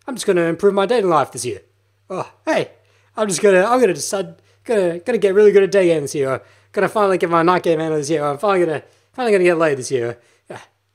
I'm 0.05 0.13
just 0.13 0.27
going 0.27 0.37
to 0.37 0.43
improve 0.43 0.75
my 0.75 0.85
dating 0.85 1.09
life 1.09 1.31
this 1.31 1.43
year. 1.43 1.61
Oh, 2.07 2.31
hey, 2.45 2.69
I'm 3.15 3.27
just 3.27 3.41
gonna, 3.41 3.63
I'm 3.65 3.79
gonna 3.79 3.95
decide, 3.95 4.35
gonna, 4.63 4.99
gonna 4.99 5.17
get 5.17 5.33
really 5.33 5.51
good 5.51 5.63
at 5.63 5.71
day 5.71 5.87
game 5.87 6.03
this 6.03 6.15
year. 6.15 6.29
Or 6.29 6.43
gonna 6.71 6.87
finally 6.87 7.17
get 7.17 7.31
my 7.31 7.41
night 7.41 7.63
game 7.63 7.79
handle 7.79 7.97
this 7.97 8.09
year. 8.09 8.23
I'm 8.23 8.37
finally 8.37 8.65
gonna, 8.65 8.83
finally 9.11 9.31
gonna 9.31 9.43
get 9.43 9.57
laid 9.57 9.79
this 9.79 9.91
year. 9.91 10.19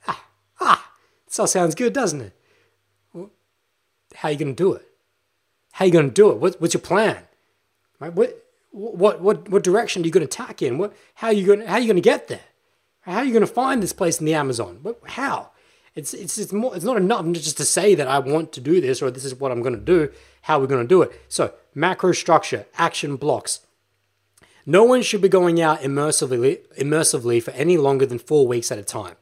Ah, 0.06 0.24
ah, 0.60 0.92
this 1.26 1.38
all 1.38 1.46
sounds 1.48 1.74
good, 1.74 1.92
doesn't 1.92 2.20
it? 2.20 2.32
How 4.14 4.28
are 4.28 4.30
you 4.30 4.38
gonna 4.38 4.54
do 4.54 4.74
it? 4.74 4.91
How 5.72 5.84
you 5.84 5.92
gonna 5.92 6.10
do 6.10 6.30
it? 6.30 6.38
What, 6.38 6.60
what's 6.60 6.74
your 6.74 6.80
plan? 6.80 7.18
Right? 8.00 8.12
What, 8.12 8.38
what, 8.70 9.20
what, 9.20 9.48
what 9.50 9.62
direction 9.62 10.02
are 10.02 10.06
you 10.06 10.12
gonna 10.12 10.26
tack 10.26 10.62
in? 10.62 10.78
What, 10.78 10.94
how 11.14 11.28
are 11.28 11.32
you 11.32 11.46
gonna, 11.46 11.66
how 11.66 11.74
are 11.74 11.80
you 11.80 11.88
gonna 11.88 12.00
get 12.00 12.28
there? 12.28 12.40
How 13.02 13.18
are 13.18 13.24
you 13.24 13.32
gonna 13.32 13.46
find 13.46 13.82
this 13.82 13.92
place 13.92 14.20
in 14.20 14.26
the 14.26 14.34
Amazon? 14.34 14.78
What, 14.82 15.00
how? 15.06 15.50
It's, 15.94 16.14
it's, 16.14 16.38
it's, 16.38 16.52
more, 16.52 16.74
it's 16.74 16.84
not 16.84 16.96
enough 16.96 17.26
just 17.32 17.58
to 17.58 17.64
say 17.64 17.94
that 17.94 18.08
I 18.08 18.18
want 18.18 18.52
to 18.52 18.60
do 18.60 18.80
this 18.80 19.02
or 19.02 19.10
this 19.10 19.26
is 19.26 19.34
what 19.34 19.52
I'm 19.52 19.60
going 19.60 19.74
to 19.74 19.80
do, 19.80 20.10
how 20.42 20.56
are 20.56 20.60
we're 20.60 20.66
going 20.66 20.82
to 20.82 20.88
do 20.88 21.02
it. 21.02 21.12
So, 21.28 21.52
macro 21.74 22.12
structure, 22.12 22.64
action 22.78 23.16
blocks. 23.16 23.60
No 24.64 24.84
one 24.84 25.02
should 25.02 25.20
be 25.20 25.28
going 25.28 25.60
out 25.60 25.80
immersively, 25.80 26.60
immersively 26.78 27.42
for 27.42 27.50
any 27.50 27.76
longer 27.76 28.06
than 28.06 28.18
four 28.18 28.46
weeks 28.46 28.72
at 28.72 28.78
a 28.78 28.82
time. 28.82 29.16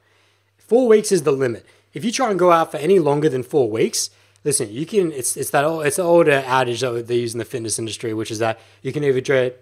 Four 0.58 0.86
weeks 0.86 1.10
is 1.10 1.24
the 1.24 1.32
limit. 1.32 1.66
If 1.92 2.04
you 2.04 2.12
try 2.12 2.30
and 2.30 2.38
go 2.38 2.52
out 2.52 2.70
for 2.70 2.76
any 2.76 3.00
longer 3.00 3.28
than 3.28 3.42
four 3.42 3.68
weeks, 3.68 4.10
listen, 4.44 4.70
you 4.70 4.86
can. 4.86 5.12
It's 5.12 5.36
it's 5.36 5.50
that 5.50 5.64
old, 5.64 5.86
it's 5.86 5.96
the 5.96 6.02
older 6.02 6.42
adage 6.46 6.80
that 6.80 7.06
they 7.06 7.16
use 7.16 7.34
in 7.34 7.38
the 7.38 7.44
fitness 7.44 7.78
industry, 7.78 8.14
which 8.14 8.30
is 8.30 8.38
that 8.38 8.58
you 8.82 8.92
can 8.92 9.04
either 9.04 9.20
tra- 9.20 9.52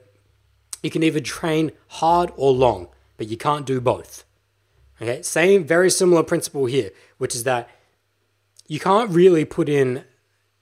you 0.83 0.91
can 0.91 1.03
either 1.03 1.21
train 1.21 1.73
hard 1.89 2.33
or 2.37 2.53
long, 2.53 2.89
but 3.17 3.29
you 3.29 3.37
can't 3.37 3.67
do 3.67 3.81
both. 3.81 4.25
Okay, 5.01 5.23
same, 5.23 5.65
very 5.65 5.91
similar 5.91 6.23
principle 6.23 6.67
here, 6.67 6.91
which 7.19 7.35
is 7.35 7.45
that 7.45 7.69
you 8.67 8.81
can't 8.81 9.11
really 9.11 9.45
put 9.45 9.69
in 9.69 10.05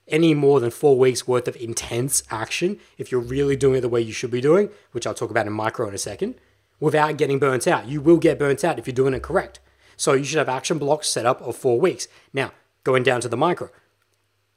any 0.07 0.33
more 0.33 0.59
than 0.59 0.69
four 0.69 0.97
weeks 0.97 1.27
worth 1.27 1.47
of 1.47 1.55
intense 1.57 2.23
action 2.31 2.79
if 2.97 3.11
you're 3.11 3.19
really 3.19 3.55
doing 3.55 3.77
it 3.77 3.81
the 3.81 3.89
way 3.89 3.99
you 3.99 4.13
should 4.13 4.31
be 4.31 4.39
doing, 4.39 4.69
which 4.91 5.05
I'll 5.05 5.13
talk 5.13 5.31
about 5.31 5.47
in 5.47 5.53
micro 5.53 5.87
in 5.87 5.93
a 5.93 5.97
second, 5.97 6.35
without 6.79 7.17
getting 7.17 7.39
burnt 7.39 7.67
out. 7.67 7.87
You 7.87 7.99
will 7.99 8.17
get 8.17 8.39
burnt 8.39 8.63
out 8.63 8.79
if 8.79 8.87
you're 8.87 8.93
doing 8.93 9.13
it 9.13 9.23
correct. 9.23 9.59
So 9.97 10.13
you 10.13 10.23
should 10.23 10.37
have 10.37 10.49
action 10.49 10.77
blocks 10.77 11.09
set 11.09 11.25
up 11.25 11.41
of 11.41 11.55
four 11.55 11.79
weeks. 11.79 12.07
Now, 12.31 12.51
going 12.83 13.03
down 13.03 13.21
to 13.21 13.27
the 13.27 13.35
micro, 13.35 13.69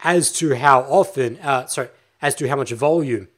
as 0.03 0.33
to 0.33 0.55
how 0.57 0.81
often, 0.83 1.39
uh, 1.39 1.67
sorry, 1.67 1.89
as 2.23 2.35
to 2.37 2.49
how 2.49 2.57
much 2.57 2.73
volume 2.73 3.29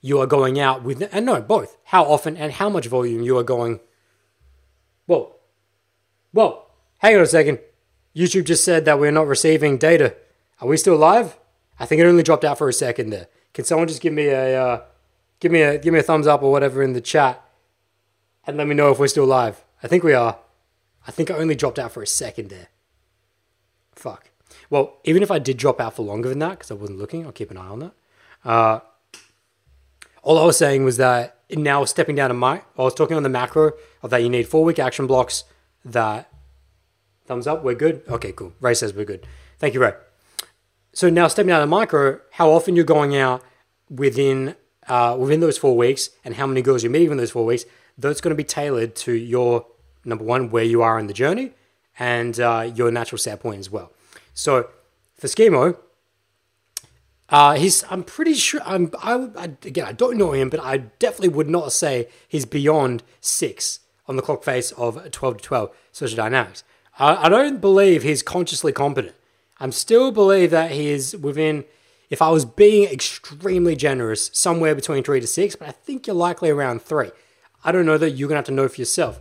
you 0.00 0.18
are 0.18 0.26
going 0.26 0.58
out 0.58 0.82
with, 0.82 1.06
and 1.12 1.26
no, 1.26 1.40
both, 1.40 1.76
how 1.84 2.04
often 2.04 2.36
and 2.36 2.52
how 2.52 2.68
much 2.68 2.86
volume 2.86 3.22
you 3.22 3.36
are 3.36 3.42
going 3.42 3.80
Whoa. 5.10 5.34
Whoa. 6.30 6.66
Hang 6.98 7.16
on 7.16 7.22
a 7.22 7.26
second. 7.26 7.58
YouTube 8.14 8.44
just 8.44 8.64
said 8.64 8.84
that 8.84 9.00
we're 9.00 9.10
not 9.10 9.26
receiving 9.26 9.76
data. 9.76 10.14
Are 10.60 10.68
we 10.68 10.76
still 10.76 10.96
live? 10.96 11.36
I 11.80 11.84
think 11.86 12.00
it 12.00 12.04
only 12.04 12.22
dropped 12.22 12.44
out 12.44 12.58
for 12.58 12.68
a 12.68 12.72
second 12.72 13.10
there. 13.10 13.26
Can 13.52 13.64
someone 13.64 13.88
just 13.88 14.02
give 14.02 14.12
me 14.12 14.26
a 14.28 14.62
uh, 14.62 14.82
give 15.40 15.50
me 15.50 15.62
a 15.62 15.78
give 15.78 15.92
me 15.92 15.98
a 15.98 16.04
thumbs 16.04 16.28
up 16.28 16.44
or 16.44 16.52
whatever 16.52 16.80
in 16.80 16.92
the 16.92 17.00
chat 17.00 17.42
and 18.46 18.56
let 18.56 18.68
me 18.68 18.74
know 18.76 18.92
if 18.92 19.00
we're 19.00 19.08
still 19.08 19.26
live? 19.26 19.64
I 19.82 19.88
think 19.88 20.04
we 20.04 20.14
are. 20.14 20.38
I 21.08 21.10
think 21.10 21.28
I 21.28 21.34
only 21.34 21.56
dropped 21.56 21.80
out 21.80 21.90
for 21.90 22.04
a 22.04 22.06
second 22.06 22.50
there. 22.50 22.68
Fuck. 23.96 24.29
Well, 24.70 24.98
even 25.04 25.22
if 25.22 25.30
I 25.30 25.38
did 25.38 25.56
drop 25.56 25.80
out 25.80 25.94
for 25.96 26.02
longer 26.02 26.28
than 26.28 26.38
that, 26.38 26.50
because 26.50 26.70
I 26.70 26.74
wasn't 26.74 26.98
looking, 26.98 27.26
I'll 27.26 27.32
keep 27.32 27.50
an 27.50 27.56
eye 27.56 27.66
on 27.66 27.80
that. 27.80 27.92
Uh, 28.44 28.80
all 30.22 30.38
I 30.38 30.44
was 30.44 30.56
saying 30.56 30.84
was 30.84 30.96
that 30.96 31.38
now 31.50 31.84
stepping 31.84 32.14
down 32.14 32.30
to 32.30 32.34
my, 32.34 32.62
I 32.78 32.82
was 32.82 32.94
talking 32.94 33.16
on 33.16 33.22
the 33.22 33.28
macro 33.28 33.72
of 34.02 34.10
that 34.10 34.22
you 34.22 34.28
need 34.28 34.46
four 34.48 34.64
week 34.64 34.78
action 34.78 35.06
blocks. 35.06 35.44
That 35.84 36.30
thumbs 37.26 37.46
up, 37.46 37.64
we're 37.64 37.74
good. 37.74 38.02
Okay, 38.08 38.32
cool. 38.32 38.52
Ray 38.60 38.74
says 38.74 38.94
we're 38.94 39.04
good. 39.04 39.26
Thank 39.58 39.74
you, 39.74 39.80
Ray. 39.80 39.92
So 40.92 41.08
now 41.08 41.28
stepping 41.28 41.48
down 41.48 41.60
to 41.60 41.66
micro, 41.66 42.20
how 42.32 42.50
often 42.50 42.76
you're 42.76 42.84
going 42.84 43.16
out 43.16 43.42
within 43.88 44.56
uh, 44.88 45.16
within 45.18 45.40
those 45.40 45.56
four 45.56 45.76
weeks, 45.76 46.10
and 46.24 46.34
how 46.34 46.46
many 46.46 46.62
girls 46.62 46.82
you're 46.82 46.90
meeting 46.90 47.12
in 47.12 47.16
those 47.16 47.30
four 47.30 47.44
weeks. 47.44 47.64
That's 47.96 48.20
going 48.20 48.30
to 48.30 48.36
be 48.36 48.44
tailored 48.44 48.96
to 48.96 49.12
your 49.12 49.66
number 50.04 50.24
one 50.24 50.50
where 50.50 50.64
you 50.64 50.82
are 50.82 50.98
in 50.98 51.06
the 51.06 51.12
journey 51.12 51.52
and 51.98 52.40
uh, 52.40 52.70
your 52.74 52.90
natural 52.90 53.18
set 53.18 53.40
point 53.40 53.60
as 53.60 53.70
well. 53.70 53.92
So 54.40 54.70
for 55.18 55.26
Schemo, 55.26 55.76
uh, 57.28 57.56
he's, 57.56 57.84
I'm 57.90 58.02
pretty 58.02 58.32
sure, 58.32 58.62
I'm, 58.64 58.90
I, 59.02 59.28
I, 59.36 59.44
again, 59.64 59.84
I 59.84 59.92
don't 59.92 60.16
know 60.16 60.32
him, 60.32 60.48
but 60.48 60.60
I 60.60 60.78
definitely 60.78 61.28
would 61.28 61.50
not 61.50 61.72
say 61.72 62.08
he's 62.26 62.46
beyond 62.46 63.02
six 63.20 63.80
on 64.08 64.16
the 64.16 64.22
clock 64.22 64.42
face 64.42 64.72
of 64.72 65.10
12 65.10 65.36
to 65.36 65.42
12 65.42 65.76
social 65.92 66.16
dynamics. 66.16 66.64
I, 66.98 67.26
I 67.26 67.28
don't 67.28 67.60
believe 67.60 68.02
he's 68.02 68.22
consciously 68.22 68.72
competent. 68.72 69.14
I'm 69.58 69.72
still 69.72 70.10
believe 70.10 70.50
that 70.52 70.70
he 70.70 70.88
is 70.88 71.14
within, 71.14 71.66
if 72.08 72.22
I 72.22 72.30
was 72.30 72.46
being 72.46 72.90
extremely 72.90 73.76
generous, 73.76 74.30
somewhere 74.32 74.74
between 74.74 75.04
three 75.04 75.20
to 75.20 75.26
six, 75.26 75.54
but 75.54 75.68
I 75.68 75.72
think 75.72 76.06
you're 76.06 76.16
likely 76.16 76.48
around 76.48 76.80
three. 76.80 77.10
I 77.62 77.72
don't 77.72 77.84
know 77.84 77.98
that 77.98 78.12
you're 78.12 78.28
going 78.28 78.36
to 78.36 78.38
have 78.38 78.46
to 78.46 78.52
know 78.52 78.68
for 78.68 78.80
yourself. 78.80 79.20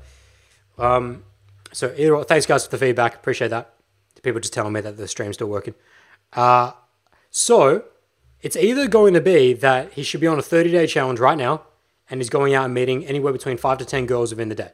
Um, 0.77 1.25
so, 1.73 1.93
either, 1.97 2.23
thanks 2.23 2.45
guys 2.45 2.63
for 2.63 2.71
the 2.71 2.77
feedback. 2.77 3.15
Appreciate 3.15 3.49
that. 3.49 3.78
People 4.23 4.39
just 4.39 4.53
telling 4.53 4.73
me 4.73 4.81
that 4.81 4.97
the 4.97 5.07
stream's 5.07 5.35
still 5.35 5.47
working. 5.47 5.75
Uh, 6.33 6.71
so, 7.29 7.85
it's 8.41 8.55
either 8.55 8.87
going 8.87 9.13
to 9.13 9.21
be 9.21 9.53
that 9.53 9.93
he 9.93 10.03
should 10.03 10.21
be 10.21 10.27
on 10.27 10.39
a 10.39 10.41
30 10.41 10.71
day 10.71 10.87
challenge 10.87 11.19
right 11.19 11.37
now 11.37 11.63
and 12.09 12.19
he's 12.19 12.29
going 12.29 12.53
out 12.53 12.65
and 12.65 12.73
meeting 12.73 13.05
anywhere 13.05 13.33
between 13.33 13.57
five 13.57 13.77
to 13.77 13.85
10 13.85 14.05
girls 14.05 14.31
within 14.31 14.49
the 14.49 14.55
day, 14.55 14.71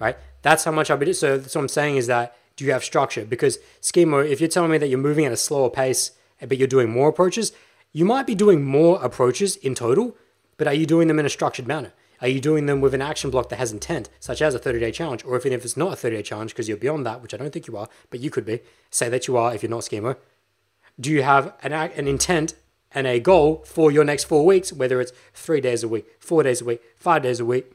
right? 0.00 0.16
That's 0.42 0.64
how 0.64 0.72
much 0.72 0.90
I'll 0.90 0.96
be. 0.96 1.12
So, 1.12 1.38
that's 1.38 1.54
what 1.54 1.62
I'm 1.62 1.68
saying 1.68 1.96
is 1.96 2.06
that 2.06 2.36
do 2.56 2.64
you 2.64 2.72
have 2.72 2.82
structure? 2.82 3.24
Because 3.24 3.58
schema, 3.80 4.18
if 4.18 4.40
you're 4.40 4.48
telling 4.48 4.70
me 4.70 4.78
that 4.78 4.88
you're 4.88 4.98
moving 4.98 5.26
at 5.26 5.32
a 5.32 5.36
slower 5.36 5.70
pace, 5.70 6.12
but 6.40 6.58
you're 6.58 6.66
doing 6.66 6.90
more 6.90 7.08
approaches, 7.08 7.52
you 7.92 8.04
might 8.04 8.26
be 8.26 8.34
doing 8.34 8.64
more 8.64 9.02
approaches 9.02 9.56
in 9.56 9.74
total, 9.74 10.16
but 10.56 10.66
are 10.66 10.74
you 10.74 10.86
doing 10.86 11.08
them 11.08 11.18
in 11.18 11.26
a 11.26 11.30
structured 11.30 11.66
manner? 11.66 11.92
Are 12.20 12.28
you 12.28 12.40
doing 12.40 12.66
them 12.66 12.80
with 12.80 12.94
an 12.94 13.02
action 13.02 13.30
block 13.30 13.48
that 13.50 13.58
has 13.58 13.72
intent, 13.72 14.08
such 14.20 14.40
as 14.40 14.54
a 14.54 14.58
30 14.58 14.80
day 14.80 14.92
challenge? 14.92 15.24
Or 15.24 15.36
if, 15.36 15.44
if 15.46 15.64
it's 15.64 15.76
not 15.76 15.92
a 15.92 15.96
30 15.96 16.16
day 16.16 16.22
challenge 16.22 16.52
because 16.52 16.68
you're 16.68 16.76
beyond 16.76 17.04
that, 17.06 17.22
which 17.22 17.34
I 17.34 17.36
don't 17.36 17.52
think 17.52 17.66
you 17.66 17.76
are, 17.76 17.88
but 18.10 18.20
you 18.20 18.30
could 18.30 18.46
be, 18.46 18.60
say 18.90 19.08
that 19.08 19.28
you 19.28 19.36
are 19.36 19.54
if 19.54 19.62
you're 19.62 19.70
not 19.70 19.80
a 19.80 19.82
schemer. 19.82 20.18
Do 20.98 21.10
you 21.10 21.22
have 21.22 21.54
an, 21.62 21.72
an 21.72 22.08
intent 22.08 22.54
and 22.96 23.06
a 23.06 23.20
goal 23.20 23.62
for 23.66 23.90
your 23.90 24.04
next 24.04 24.24
four 24.24 24.46
weeks, 24.46 24.72
whether 24.72 25.00
it's 25.00 25.12
three 25.34 25.60
days 25.60 25.82
a 25.82 25.88
week, 25.88 26.06
four 26.18 26.42
days 26.42 26.62
a 26.62 26.64
week, 26.64 26.80
five 26.96 27.22
days 27.22 27.40
a 27.40 27.44
week. 27.44 27.70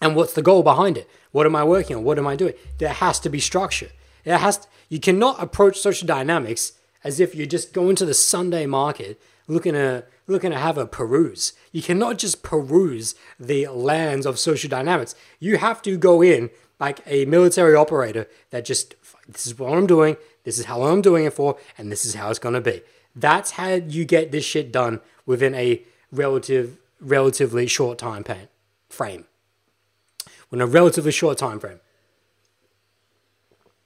And 0.00 0.16
what's 0.16 0.32
the 0.32 0.42
goal 0.42 0.62
behind 0.62 0.96
it? 0.96 1.08
What 1.30 1.46
am 1.46 1.54
I 1.54 1.62
working 1.62 1.96
on? 1.96 2.04
What 2.04 2.18
am 2.18 2.26
I 2.26 2.36
doing? 2.36 2.54
There 2.78 2.88
has 2.88 3.20
to 3.20 3.28
be 3.28 3.38
structure. 3.38 3.90
There 4.24 4.38
has 4.38 4.58
to, 4.58 4.68
you 4.88 4.98
cannot 4.98 5.42
approach 5.42 5.78
social 5.78 6.06
dynamics 6.06 6.72
as 7.04 7.20
if 7.20 7.34
you're 7.34 7.46
just 7.46 7.74
going 7.74 7.96
to 7.96 8.06
the 8.06 8.14
Sunday 8.14 8.64
market 8.64 9.20
looking 9.46 9.74
to 9.74 10.04
looking 10.26 10.50
to 10.50 10.58
have 10.58 10.78
a 10.78 10.86
peruse. 10.86 11.52
You 11.76 11.82
cannot 11.82 12.16
just 12.16 12.42
peruse 12.42 13.14
the 13.38 13.66
lands 13.66 14.24
of 14.24 14.38
social 14.38 14.70
dynamics. 14.70 15.14
You 15.38 15.58
have 15.58 15.82
to 15.82 15.98
go 15.98 16.22
in 16.22 16.48
like 16.80 17.02
a 17.04 17.26
military 17.26 17.74
operator 17.74 18.28
that 18.48 18.64
just 18.64 18.94
this 19.28 19.46
is 19.46 19.58
what 19.58 19.74
I'm 19.74 19.86
doing, 19.86 20.16
this 20.44 20.58
is 20.58 20.64
how 20.64 20.84
I'm 20.84 21.02
doing 21.02 21.26
it 21.26 21.34
for, 21.34 21.58
and 21.76 21.92
this 21.92 22.06
is 22.06 22.14
how 22.14 22.30
it's 22.30 22.38
gonna 22.38 22.62
be. 22.62 22.80
That's 23.14 23.50
how 23.50 23.72
you 23.74 24.06
get 24.06 24.32
this 24.32 24.42
shit 24.42 24.72
done 24.72 25.02
within 25.26 25.54
a 25.54 25.82
relative, 26.10 26.78
relatively 26.98 27.66
short 27.66 27.98
time 27.98 28.24
pan, 28.24 28.48
frame. 28.88 29.26
Within 30.50 30.62
a 30.62 30.66
relatively 30.66 31.12
short 31.12 31.36
time 31.36 31.60
frame. 31.60 31.80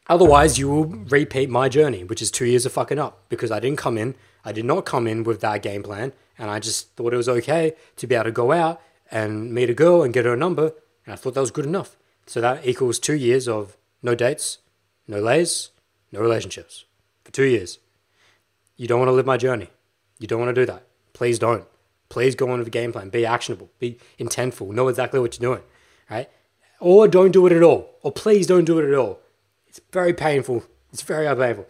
Otherwise, 0.06 0.60
you 0.60 0.68
will 0.68 0.84
repeat 0.84 1.50
my 1.50 1.68
journey, 1.68 2.04
which 2.04 2.22
is 2.22 2.30
two 2.30 2.46
years 2.46 2.64
of 2.64 2.70
fucking 2.70 3.00
up 3.00 3.24
because 3.28 3.50
I 3.50 3.58
didn't 3.58 3.78
come 3.78 3.98
in. 3.98 4.14
I 4.44 4.52
did 4.52 4.64
not 4.64 4.86
come 4.86 5.06
in 5.06 5.24
with 5.24 5.40
that 5.40 5.62
game 5.62 5.82
plan, 5.82 6.12
and 6.38 6.50
I 6.50 6.58
just 6.58 6.94
thought 6.96 7.12
it 7.12 7.18
was 7.18 7.28
okay 7.28 7.74
to 7.96 8.06
be 8.06 8.14
able 8.14 8.24
to 8.24 8.32
go 8.32 8.52
out 8.52 8.80
and 9.10 9.52
meet 9.52 9.70
a 9.70 9.74
girl 9.74 10.02
and 10.02 10.14
get 10.14 10.24
her 10.24 10.34
a 10.34 10.36
number, 10.36 10.72
and 11.04 11.12
I 11.12 11.16
thought 11.16 11.34
that 11.34 11.40
was 11.40 11.50
good 11.50 11.66
enough. 11.66 11.96
So 12.26 12.40
that 12.40 12.66
equals 12.66 12.98
two 12.98 13.14
years 13.14 13.48
of 13.48 13.76
no 14.02 14.14
dates, 14.14 14.58
no 15.06 15.20
lays, 15.20 15.70
no 16.12 16.20
relationships 16.20 16.84
for 17.24 17.32
two 17.32 17.44
years. 17.44 17.78
You 18.76 18.86
don't 18.86 18.98
want 18.98 19.08
to 19.08 19.12
live 19.12 19.26
my 19.26 19.36
journey. 19.36 19.68
You 20.18 20.26
don't 20.26 20.40
want 20.40 20.54
to 20.54 20.60
do 20.60 20.66
that. 20.66 20.86
Please 21.12 21.38
don't. 21.38 21.64
Please 22.08 22.34
go 22.34 22.50
on 22.50 22.58
with 22.58 22.68
a 22.68 22.70
game 22.70 22.92
plan. 22.92 23.08
Be 23.08 23.26
actionable. 23.26 23.70
Be 23.78 23.98
intentful. 24.18 24.72
Know 24.72 24.88
exactly 24.88 25.20
what 25.20 25.38
you're 25.38 25.54
doing. 25.54 25.64
Right? 26.10 26.28
Or 26.80 27.06
don't 27.06 27.30
do 27.30 27.46
it 27.46 27.52
at 27.52 27.62
all. 27.62 27.90
Or 28.02 28.10
please 28.10 28.46
don't 28.46 28.64
do 28.64 28.78
it 28.78 28.88
at 28.88 28.98
all. 28.98 29.20
It's 29.68 29.80
very 29.92 30.12
painful. 30.12 30.64
It's 30.92 31.02
very 31.02 31.34
painful. 31.36 31.66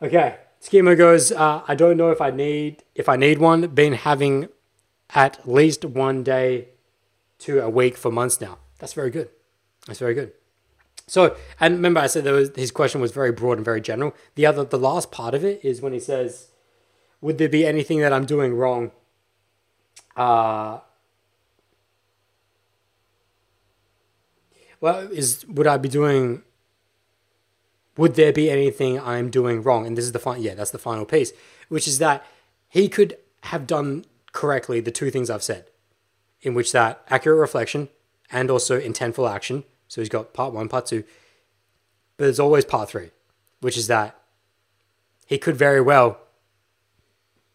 Okay. 0.00 0.36
Schema 0.68 0.94
goes, 0.94 1.32
uh, 1.32 1.62
I 1.66 1.74
don't 1.74 1.96
know 1.96 2.10
if 2.10 2.20
I 2.20 2.30
need 2.30 2.84
if 2.94 3.08
I 3.08 3.16
need 3.16 3.38
one. 3.38 3.68
Been 3.68 3.94
having 3.94 4.48
at 5.14 5.48
least 5.48 5.82
one 5.82 6.22
day 6.22 6.68
to 7.38 7.60
a 7.60 7.70
week 7.70 7.96
for 7.96 8.12
months 8.12 8.38
now. 8.38 8.58
That's 8.78 8.92
very 8.92 9.08
good. 9.08 9.30
That's 9.86 9.98
very 9.98 10.12
good. 10.12 10.32
So, 11.06 11.34
and 11.58 11.76
remember, 11.76 12.00
I 12.00 12.06
said 12.06 12.24
there 12.24 12.34
was, 12.34 12.54
his 12.54 12.70
question 12.70 13.00
was 13.00 13.12
very 13.12 13.32
broad 13.32 13.56
and 13.56 13.64
very 13.64 13.80
general. 13.80 14.14
The 14.34 14.44
other, 14.44 14.62
the 14.62 14.78
last 14.78 15.10
part 15.10 15.32
of 15.32 15.42
it 15.42 15.64
is 15.64 15.80
when 15.80 15.94
he 15.94 16.00
says, 16.00 16.48
"Would 17.22 17.38
there 17.38 17.48
be 17.48 17.64
anything 17.64 18.00
that 18.00 18.12
I'm 18.12 18.26
doing 18.26 18.52
wrong?" 18.52 18.90
Uh, 20.18 20.80
well, 24.82 24.98
is 25.10 25.46
would 25.46 25.66
I 25.66 25.78
be 25.78 25.88
doing 25.88 26.42
would 27.98 28.14
there 28.14 28.32
be 28.32 28.48
anything 28.48 28.98
I'm 28.98 29.28
doing 29.28 29.62
wrong? 29.62 29.86
And 29.86 29.98
this 29.98 30.04
is 30.06 30.12
the 30.12 30.18
final. 30.18 30.42
Yeah, 30.42 30.54
that's 30.54 30.70
the 30.70 30.78
final 30.78 31.04
piece, 31.04 31.32
which 31.68 31.86
is 31.86 31.98
that 31.98 32.24
he 32.68 32.88
could 32.88 33.18
have 33.42 33.66
done 33.66 34.06
correctly 34.32 34.80
the 34.80 34.90
two 34.90 35.10
things 35.10 35.28
I've 35.28 35.42
said, 35.42 35.66
in 36.40 36.54
which 36.54 36.72
that 36.72 37.02
accurate 37.10 37.40
reflection 37.40 37.88
and 38.30 38.50
also 38.50 38.80
intentful 38.80 39.30
action. 39.30 39.64
So 39.88 40.00
he's 40.00 40.08
got 40.08 40.32
part 40.32 40.54
one, 40.54 40.68
part 40.68 40.86
two, 40.86 41.02
but 42.16 42.24
there's 42.24 42.40
always 42.40 42.64
part 42.64 42.88
three, 42.88 43.10
which 43.60 43.76
is 43.76 43.88
that 43.88 44.16
he 45.26 45.36
could 45.36 45.56
very 45.56 45.80
well 45.80 46.18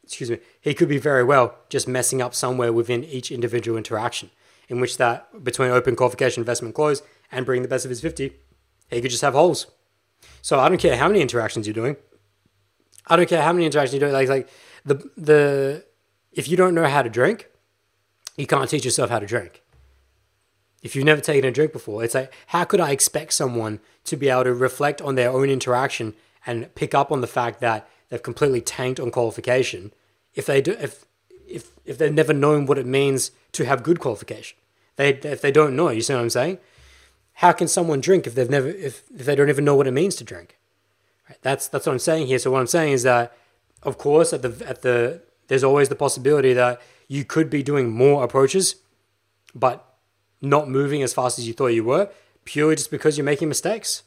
excuse 0.03 0.29
me, 0.29 0.39
he 0.59 0.73
could 0.73 0.89
be 0.89 0.97
very 0.97 1.23
well 1.23 1.55
just 1.69 1.87
messing 1.87 2.21
up 2.21 2.35
somewhere 2.35 2.73
within 2.73 3.03
each 3.05 3.31
individual 3.31 3.77
interaction, 3.77 4.29
in 4.67 4.81
which 4.81 4.97
that 4.97 5.43
between 5.43 5.71
open 5.71 5.95
qualification, 5.95 6.41
investment 6.41 6.75
close, 6.75 7.01
and 7.31 7.45
bring 7.45 7.61
the 7.61 7.67
best 7.69 7.85
of 7.85 7.89
his 7.89 8.01
50, 8.01 8.33
he 8.89 9.01
could 9.01 9.11
just 9.11 9.21
have 9.21 9.33
holes. 9.33 9.67
So 10.43 10.59
I 10.59 10.67
don't 10.67 10.77
care 10.77 10.97
how 10.97 11.07
many 11.07 11.21
interactions 11.21 11.65
you're 11.65 11.73
doing. 11.73 11.95
I 13.07 13.15
don't 13.15 13.29
care 13.29 13.41
how 13.41 13.53
many 13.53 13.65
interactions 13.65 13.93
you're 13.93 14.11
doing. 14.11 14.13
Like, 14.13 14.27
like 14.27 14.49
the, 14.83 14.95
the, 15.15 15.85
if 16.33 16.49
you 16.49 16.57
don't 16.57 16.75
know 16.75 16.85
how 16.85 17.01
to 17.01 17.09
drink, 17.09 17.49
you 18.35 18.45
can't 18.45 18.69
teach 18.69 18.83
yourself 18.83 19.09
how 19.09 19.19
to 19.19 19.25
drink. 19.25 19.63
If 20.81 20.97
you've 20.97 21.05
never 21.05 21.21
taken 21.21 21.47
a 21.47 21.51
drink 21.51 21.71
before, 21.71 22.03
it's 22.03 22.13
like, 22.13 22.33
how 22.47 22.65
could 22.65 22.81
I 22.81 22.91
expect 22.91 23.31
someone 23.31 23.79
to 24.03 24.17
be 24.17 24.27
able 24.27 24.43
to 24.43 24.53
reflect 24.53 25.01
on 25.01 25.15
their 25.15 25.29
own 25.29 25.49
interaction 25.49 26.13
and 26.45 26.73
pick 26.75 26.93
up 26.93 27.09
on 27.09 27.21
the 27.21 27.27
fact 27.27 27.61
that 27.61 27.87
they've 28.09 28.21
completely 28.21 28.59
tanked 28.59 28.99
on 28.99 29.11
qualification 29.11 29.93
if 30.35 30.45
they 30.45 30.61
do 30.61 30.71
if 30.73 31.05
if 31.47 31.71
if 31.85 31.97
they've 31.97 32.13
never 32.13 32.33
known 32.33 32.65
what 32.65 32.77
it 32.77 32.85
means 32.85 33.31
to 33.53 33.63
have 33.63 33.81
good 33.81 34.01
qualification. 34.01 34.57
They 34.97 35.09
if 35.13 35.39
they 35.39 35.53
don't 35.53 35.75
know, 35.75 35.87
you 35.87 36.01
see 36.01 36.13
what 36.13 36.21
I'm 36.21 36.29
saying? 36.29 36.57
How 37.34 37.51
can 37.51 37.68
someone 37.68 38.01
drink 38.01 38.27
if 38.27 38.35
they've 38.35 38.49
never 38.49 38.68
if, 38.68 39.03
if 39.15 39.26
they 39.26 39.35
don't 39.35 39.49
even 39.49 39.65
know 39.65 39.76
what 39.76 39.88
it 39.88 39.91
means 39.91 40.15
to 40.15 40.23
drink? 40.23 40.57
Right? 41.30 41.39
That's 41.41 41.68
that's 41.68 41.85
what 41.85 41.93
I'm 41.93 41.99
saying 41.99 42.27
here. 42.27 42.39
So 42.39 42.51
what 42.51 42.60
I'm 42.60 42.68
saying 42.68 42.93
is 42.93 43.03
that 43.03 43.35
of 43.81 43.97
course 43.97 44.34
at 44.34 44.41
the 44.41 44.68
at 44.68 44.81
the 44.81 45.22
there's 45.47 45.64
always 45.64 45.89
the 45.89 45.95
possibility 45.95 46.53
that 46.53 46.81
you 47.07 47.26
could 47.26 47.49
be 47.49 47.64
doing 47.64 47.91
more 47.91 48.23
approaches, 48.23 48.77
but 49.53 49.97
not 50.41 50.69
moving 50.69 51.01
as 51.03 51.14
fast 51.14 51.38
as 51.39 51.47
you 51.47 51.53
thought 51.53 51.68
you 51.68 51.84
were, 51.84 52.10
purely 52.45 52.76
just 52.76 52.91
because 52.91 53.18
you're 53.18 53.26
making 53.26 53.47
mistakes. 53.47 54.03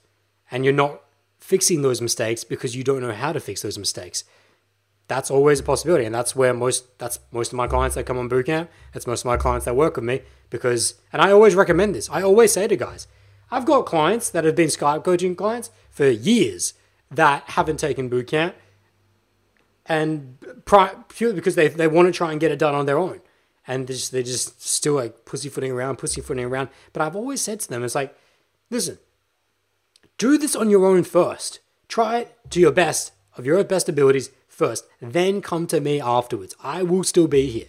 And 0.50 0.64
you're 0.64 0.74
not 0.74 1.02
fixing 1.38 1.82
those 1.82 2.00
mistakes 2.00 2.44
because 2.44 2.76
you 2.76 2.84
don't 2.84 3.00
know 3.00 3.12
how 3.12 3.32
to 3.32 3.40
fix 3.40 3.62
those 3.62 3.78
mistakes. 3.78 4.24
That's 5.08 5.30
always 5.30 5.60
a 5.60 5.62
possibility, 5.62 6.04
and 6.04 6.14
that's 6.14 6.34
where 6.34 6.52
most 6.52 6.98
that's 6.98 7.20
most 7.30 7.52
of 7.52 7.56
my 7.56 7.68
clients 7.68 7.94
that 7.94 8.06
come 8.06 8.18
on 8.18 8.28
bootcamp. 8.28 8.68
That's 8.92 9.06
most 9.06 9.20
of 9.20 9.26
my 9.26 9.36
clients 9.36 9.64
that 9.64 9.76
work 9.76 9.96
with 9.96 10.04
me 10.04 10.22
because, 10.50 10.94
and 11.12 11.22
I 11.22 11.30
always 11.30 11.54
recommend 11.54 11.94
this. 11.94 12.10
I 12.10 12.22
always 12.22 12.52
say 12.52 12.66
to 12.66 12.76
guys, 12.76 13.06
I've 13.50 13.64
got 13.64 13.86
clients 13.86 14.30
that 14.30 14.44
have 14.44 14.56
been 14.56 14.68
Skype 14.68 15.04
coaching 15.04 15.36
clients 15.36 15.70
for 15.90 16.08
years 16.08 16.74
that 17.08 17.44
haven't 17.50 17.78
taken 17.78 18.10
bootcamp, 18.10 18.54
and 19.86 20.38
purely 21.08 21.36
because 21.36 21.54
they 21.54 21.68
they 21.68 21.86
want 21.86 22.06
to 22.06 22.12
try 22.12 22.32
and 22.32 22.40
get 22.40 22.50
it 22.50 22.58
done 22.58 22.74
on 22.74 22.86
their 22.86 22.98
own, 22.98 23.20
and 23.64 23.86
they're 23.86 23.94
just, 23.94 24.10
they're 24.10 24.24
just 24.24 24.60
still 24.60 24.94
like 24.94 25.24
pussyfooting 25.24 25.70
around, 25.70 25.98
pussyfooting 25.98 26.44
around. 26.44 26.68
But 26.92 27.02
I've 27.02 27.14
always 27.14 27.40
said 27.40 27.60
to 27.60 27.68
them, 27.68 27.84
it's 27.84 27.94
like, 27.94 28.16
listen, 28.70 28.98
do 30.18 30.36
this 30.36 30.56
on 30.56 30.68
your 30.68 30.84
own 30.84 31.04
first. 31.04 31.60
Try 31.86 32.18
it 32.18 32.36
to 32.50 32.58
your 32.58 32.72
best 32.72 33.12
of 33.36 33.46
your 33.46 33.62
best 33.62 33.88
abilities 33.88 34.30
first, 34.56 34.86
then 35.00 35.42
come 35.42 35.66
to 35.66 35.80
me 35.80 36.00
afterwards. 36.00 36.54
I 36.62 36.82
will 36.82 37.04
still 37.04 37.28
be 37.28 37.48
here. 37.48 37.68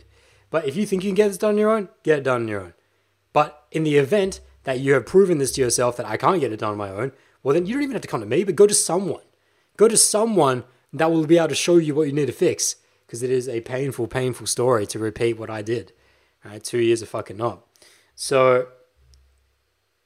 But 0.49 0.65
if 0.65 0.75
you 0.75 0.85
think 0.85 1.03
you 1.03 1.09
can 1.09 1.15
get 1.15 1.27
this 1.27 1.37
done 1.37 1.51
on 1.51 1.57
your 1.57 1.69
own, 1.69 1.89
get 2.03 2.19
it 2.19 2.23
done 2.23 2.43
on 2.43 2.47
your 2.47 2.61
own. 2.61 2.73
But 3.33 3.65
in 3.71 3.83
the 3.83 3.97
event 3.97 4.39
that 4.63 4.79
you 4.79 4.93
have 4.93 5.05
proven 5.05 5.37
this 5.37 5.51
to 5.53 5.61
yourself 5.61 5.97
that 5.97 6.05
I 6.05 6.17
can't 6.17 6.39
get 6.39 6.53
it 6.53 6.59
done 6.59 6.71
on 6.71 6.77
my 6.77 6.89
own, 6.89 7.11
well, 7.43 7.53
then 7.53 7.65
you 7.65 7.73
don't 7.73 7.83
even 7.83 7.93
have 7.93 8.01
to 8.01 8.07
come 8.07 8.21
to 8.21 8.25
me, 8.25 8.43
but 8.43 8.55
go 8.55 8.65
to 8.65 8.73
someone. 8.73 9.21
Go 9.75 9.87
to 9.87 9.97
someone 9.97 10.63
that 10.93 11.11
will 11.11 11.27
be 11.27 11.37
able 11.37 11.49
to 11.49 11.55
show 11.55 11.77
you 11.77 11.93
what 11.93 12.07
you 12.07 12.13
need 12.13 12.27
to 12.27 12.31
fix 12.31 12.77
because 13.05 13.21
it 13.21 13.29
is 13.29 13.47
a 13.49 13.61
painful, 13.61 14.07
painful 14.07 14.47
story 14.47 14.87
to 14.87 14.99
repeat 14.99 15.37
what 15.37 15.49
I 15.49 15.61
did. 15.61 15.91
Right? 16.43 16.63
Two 16.63 16.79
years 16.79 17.01
of 17.01 17.09
fucking 17.09 17.41
up. 17.41 17.67
So 18.15 18.69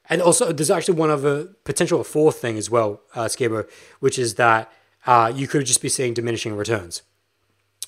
and 0.08 0.20
also, 0.20 0.52
there's 0.52 0.70
actually 0.70 0.98
one 0.98 1.10
other 1.10 1.44
potential 1.64 2.02
fourth 2.04 2.36
thing 2.36 2.58
as 2.58 2.68
well, 2.68 3.00
uh, 3.14 3.28
which 4.00 4.18
is 4.18 4.34
that 4.34 4.70
uh, 5.06 5.32
you 5.34 5.46
could 5.46 5.66
just 5.66 5.82
be 5.82 5.88
seeing 5.88 6.14
diminishing 6.14 6.56
returns, 6.56 7.02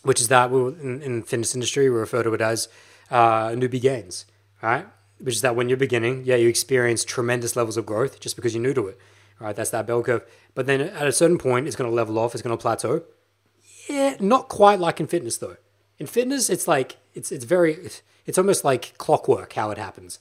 which 0.02 0.20
is 0.20 0.28
that 0.28 0.50
we 0.50 0.60
in, 0.60 1.02
in 1.02 1.22
fitness 1.22 1.54
industry 1.54 1.88
we 1.88 1.96
refer 1.96 2.22
to 2.22 2.32
it 2.34 2.40
as 2.40 2.68
uh, 3.10 3.48
newbie 3.48 3.80
gains, 3.80 4.26
right? 4.62 4.86
Which 5.18 5.36
is 5.36 5.40
that 5.42 5.56
when 5.56 5.68
you're 5.68 5.78
beginning, 5.78 6.22
yeah, 6.24 6.36
you 6.36 6.48
experience 6.48 7.04
tremendous 7.04 7.56
levels 7.56 7.76
of 7.76 7.86
growth 7.86 8.20
just 8.20 8.36
because 8.36 8.54
you're 8.54 8.62
new 8.62 8.74
to 8.74 8.88
it, 8.88 8.98
right? 9.38 9.54
That's 9.54 9.70
that 9.70 9.86
bell 9.86 10.02
curve. 10.02 10.24
But 10.54 10.66
then 10.66 10.80
at 10.80 11.06
a 11.06 11.12
certain 11.12 11.38
point, 11.38 11.66
it's 11.66 11.76
going 11.76 11.88
to 11.88 11.94
level 11.94 12.18
off. 12.18 12.34
It's 12.34 12.42
going 12.42 12.56
to 12.56 12.60
plateau. 12.60 13.02
Yeah, 13.88 14.16
not 14.18 14.48
quite 14.48 14.80
like 14.80 15.00
in 15.00 15.06
fitness 15.06 15.38
though. 15.38 15.56
In 15.98 16.06
fitness, 16.06 16.50
it's 16.50 16.66
like 16.66 16.96
it's 17.14 17.30
it's 17.30 17.44
very 17.44 17.78
it's 18.26 18.38
almost 18.38 18.64
like 18.64 18.98
clockwork 18.98 19.52
how 19.52 19.70
it 19.70 19.78
happens 19.78 20.18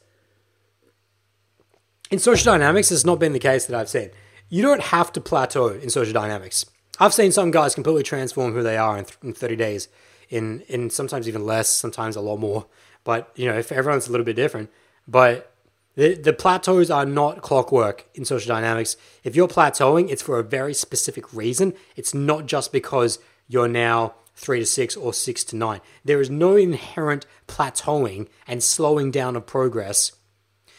in 2.14 2.20
social 2.20 2.54
dynamics, 2.54 2.92
it's 2.92 3.06
not 3.06 3.20
been 3.20 3.34
the 3.34 3.40
case 3.40 3.66
that 3.66 3.76
I've 3.76 3.90
seen. 3.90 4.12
You 4.48 4.62
don't 4.62 4.82
have 4.82 5.12
to 5.14 5.22
plateau 5.22 5.70
in 5.70 5.90
social 5.90 6.14
dynamics. 6.14 6.66
I've 7.00 7.14
seen 7.14 7.32
some 7.32 7.52
guys 7.52 7.76
completely 7.76 8.04
transform 8.04 8.54
who 8.54 8.64
they 8.64 8.78
are 8.78 8.98
in, 8.98 9.06
th- 9.06 9.18
in 9.24 9.34
30 9.34 9.56
days, 9.56 9.88
in 10.30 10.62
in 10.62 10.90
sometimes 10.90 11.28
even 11.28 11.46
less, 11.46 11.70
sometimes 11.70 12.16
a 12.16 12.22
lot 12.22 12.38
more. 12.38 12.68
But 13.04 13.32
you 13.36 13.48
know, 13.48 13.58
if 13.58 13.72
everyone's 13.72 14.08
a 14.08 14.12
little 14.12 14.26
bit 14.26 14.36
different, 14.36 14.70
but 15.08 15.54
the, 15.96 16.16
the 16.16 16.34
plateaus 16.34 16.90
are 16.90 17.06
not 17.06 17.42
clockwork 17.42 18.08
in 18.16 18.26
social 18.26 18.48
dynamics. 18.48 18.98
If 19.24 19.36
you're 19.36 19.48
plateauing, 19.48 20.10
it's 20.10 20.24
for 20.24 20.40
a 20.40 20.44
very 20.44 20.74
specific 20.74 21.32
reason. 21.34 21.74
It's 21.96 22.14
not 22.14 22.48
just 22.48 22.72
because 22.72 23.20
you're 23.48 23.68
now 23.68 24.16
three 24.36 24.60
to 24.60 24.66
six 24.66 24.96
or 24.96 25.14
six 25.14 25.44
to 25.46 25.56
nine. 25.56 25.82
There 26.04 26.20
is 26.20 26.30
no 26.30 26.56
inherent 26.56 27.28
plateauing 27.48 28.28
and 28.48 28.64
slowing 28.64 29.12
down 29.12 29.36
of 29.36 29.46
progress 29.46 30.14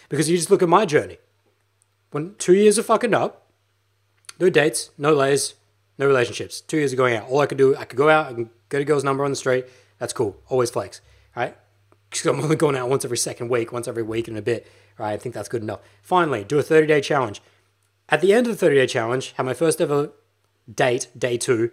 because 0.08 0.28
you 0.28 0.36
just 0.36 0.50
look 0.50 0.62
at 0.62 0.68
my 0.68 0.84
journey 0.84 1.18
when 2.10 2.34
two 2.38 2.54
years 2.54 2.78
of 2.78 2.86
fucking 2.86 3.14
up, 3.14 3.50
no 4.40 4.50
dates, 4.50 4.90
no 4.98 5.14
lays, 5.14 5.54
no 5.98 6.06
relationships. 6.06 6.60
Two 6.60 6.78
years 6.78 6.92
of 6.92 6.98
going 6.98 7.16
out. 7.16 7.28
All 7.28 7.40
I 7.40 7.46
could 7.46 7.58
do, 7.58 7.76
I 7.76 7.84
could 7.84 7.96
go 7.96 8.08
out, 8.08 8.34
can 8.34 8.50
get 8.68 8.80
a 8.80 8.84
girl's 8.84 9.04
number 9.04 9.24
on 9.24 9.30
the 9.30 9.36
street. 9.36 9.66
That's 9.98 10.12
cool. 10.12 10.40
Always 10.48 10.70
flex, 10.70 11.00
right? 11.36 11.56
Because 12.10 12.26
I'm 12.26 12.40
only 12.40 12.54
going 12.54 12.76
out 12.76 12.88
once 12.88 13.04
every 13.04 13.16
second 13.16 13.48
week, 13.48 13.72
once 13.72 13.88
every 13.88 14.04
week 14.04 14.28
and 14.28 14.38
a 14.38 14.42
bit, 14.42 14.68
right? 14.98 15.14
I 15.14 15.16
think 15.16 15.34
that's 15.34 15.48
good 15.48 15.62
enough. 15.62 15.80
Finally, 16.00 16.44
do 16.44 16.60
a 16.60 16.62
30 16.62 16.86
day 16.86 17.00
challenge. 17.00 17.42
At 18.08 18.20
the 18.20 18.32
end 18.32 18.46
of 18.46 18.52
the 18.52 18.56
30 18.56 18.76
day 18.76 18.86
challenge, 18.86 19.32
have 19.32 19.44
my 19.44 19.52
first 19.52 19.80
ever 19.80 20.12
date, 20.72 21.08
day 21.18 21.36
two, 21.36 21.72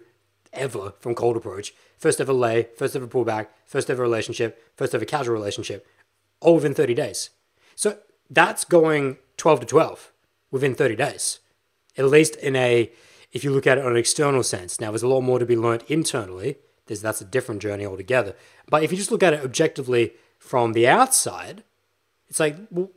ever 0.54 0.94
from 1.00 1.16
cold 1.16 1.38
approach. 1.38 1.74
First 1.98 2.20
ever 2.20 2.34
lay, 2.34 2.70
first 2.76 2.96
ever 2.96 3.08
pullback, 3.08 3.48
first 3.66 3.90
ever 3.90 4.02
relationship, 4.02 4.64
first 4.76 4.96
ever 4.96 5.06
casual 5.06 5.36
relationship, 5.36 5.88
all 6.40 6.56
within 6.56 6.74
30 6.74 6.96
days. 6.96 7.30
So 7.76 8.00
that's 8.30 8.66
going 8.66 9.18
12 9.38 9.62
to 9.62 9.66
12 9.66 10.12
within 10.50 10.76
30 10.76 10.96
days. 10.96 11.40
At 11.98 12.06
least 12.06 12.36
in 12.38 12.56
a, 12.56 12.92
if 13.32 13.44
you 13.44 13.52
look 13.52 13.68
at 13.68 13.78
it 13.78 13.86
on 13.86 13.92
an 13.92 13.98
external 13.98 14.44
sense. 14.44 14.80
Now, 14.80 14.92
there's 14.92 15.04
a 15.04 15.08
lot 15.08 15.22
more 15.22 15.40
to 15.40 15.46
be 15.46 15.56
learned 15.56 15.84
internally. 15.88 16.58
There's, 16.88 17.02
that's 17.02 17.22
a 17.22 17.26
different 17.26 17.62
journey 17.62 17.86
altogether. 17.86 18.36
But 18.70 18.84
if 18.84 18.92
you 18.92 18.98
just 18.98 19.12
look 19.12 19.24
at 19.24 19.34
it 19.34 19.44
objectively 19.44 20.14
from 20.40 20.74
the 20.74 20.88
outside, 20.88 21.64
it's 22.28 22.40
like, 22.40 22.56
well, 22.70 22.90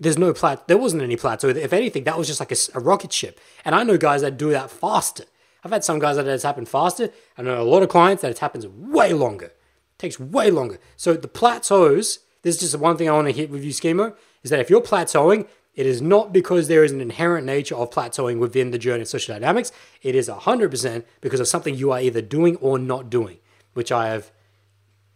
there's 0.00 0.18
no 0.18 0.32
plat. 0.32 0.66
There 0.66 0.78
wasn't 0.78 1.02
any 1.02 1.16
plateau. 1.16 1.48
If 1.48 1.72
anything, 1.72 2.04
that 2.04 2.18
was 2.18 2.26
just 2.26 2.40
like 2.40 2.52
a, 2.52 2.56
a, 2.74 2.80
rocket 2.80 3.12
ship. 3.12 3.38
And 3.64 3.74
I 3.74 3.84
know 3.84 3.96
guys 3.96 4.22
that 4.22 4.36
do 4.36 4.50
that 4.50 4.70
faster. 4.70 5.24
I've 5.62 5.70
had 5.70 5.84
some 5.84 6.00
guys 6.00 6.16
that 6.16 6.26
it's 6.26 6.42
happened 6.42 6.68
faster. 6.68 7.10
I 7.38 7.42
know 7.42 7.60
a 7.60 7.62
lot 7.62 7.82
of 7.82 7.88
clients 7.88 8.22
that 8.22 8.30
it 8.30 8.38
happens 8.38 8.66
way 8.66 9.12
longer. 9.12 9.46
It 9.46 9.98
takes 9.98 10.18
way 10.18 10.50
longer. 10.50 10.78
So 10.96 11.14
the 11.14 11.28
plateaus. 11.28 12.20
This 12.42 12.56
is 12.56 12.60
just 12.60 12.72
the 12.72 12.78
one 12.78 12.96
thing 12.96 13.08
I 13.08 13.12
want 13.12 13.28
to 13.28 13.32
hit 13.32 13.50
with 13.50 13.62
you, 13.62 13.70
Schemo, 13.70 14.16
is 14.42 14.50
that 14.50 14.58
if 14.58 14.68
you're 14.68 14.80
plateauing, 14.80 15.46
it 15.74 15.86
is 15.86 16.02
not 16.02 16.32
because 16.32 16.68
there 16.68 16.84
is 16.84 16.92
an 16.92 17.00
inherent 17.00 17.46
nature 17.46 17.74
of 17.74 17.90
plateauing 17.90 18.38
within 18.38 18.70
the 18.72 18.78
journey 18.78 19.02
of 19.02 19.08
social 19.08 19.34
dynamics. 19.34 19.72
It 20.02 20.14
is 20.14 20.28
100% 20.28 21.04
because 21.20 21.40
of 21.40 21.48
something 21.48 21.74
you 21.74 21.92
are 21.92 22.00
either 22.00 22.20
doing 22.20 22.56
or 22.56 22.78
not 22.78 23.08
doing, 23.08 23.38
which 23.72 23.90
I 23.90 24.08
have 24.08 24.30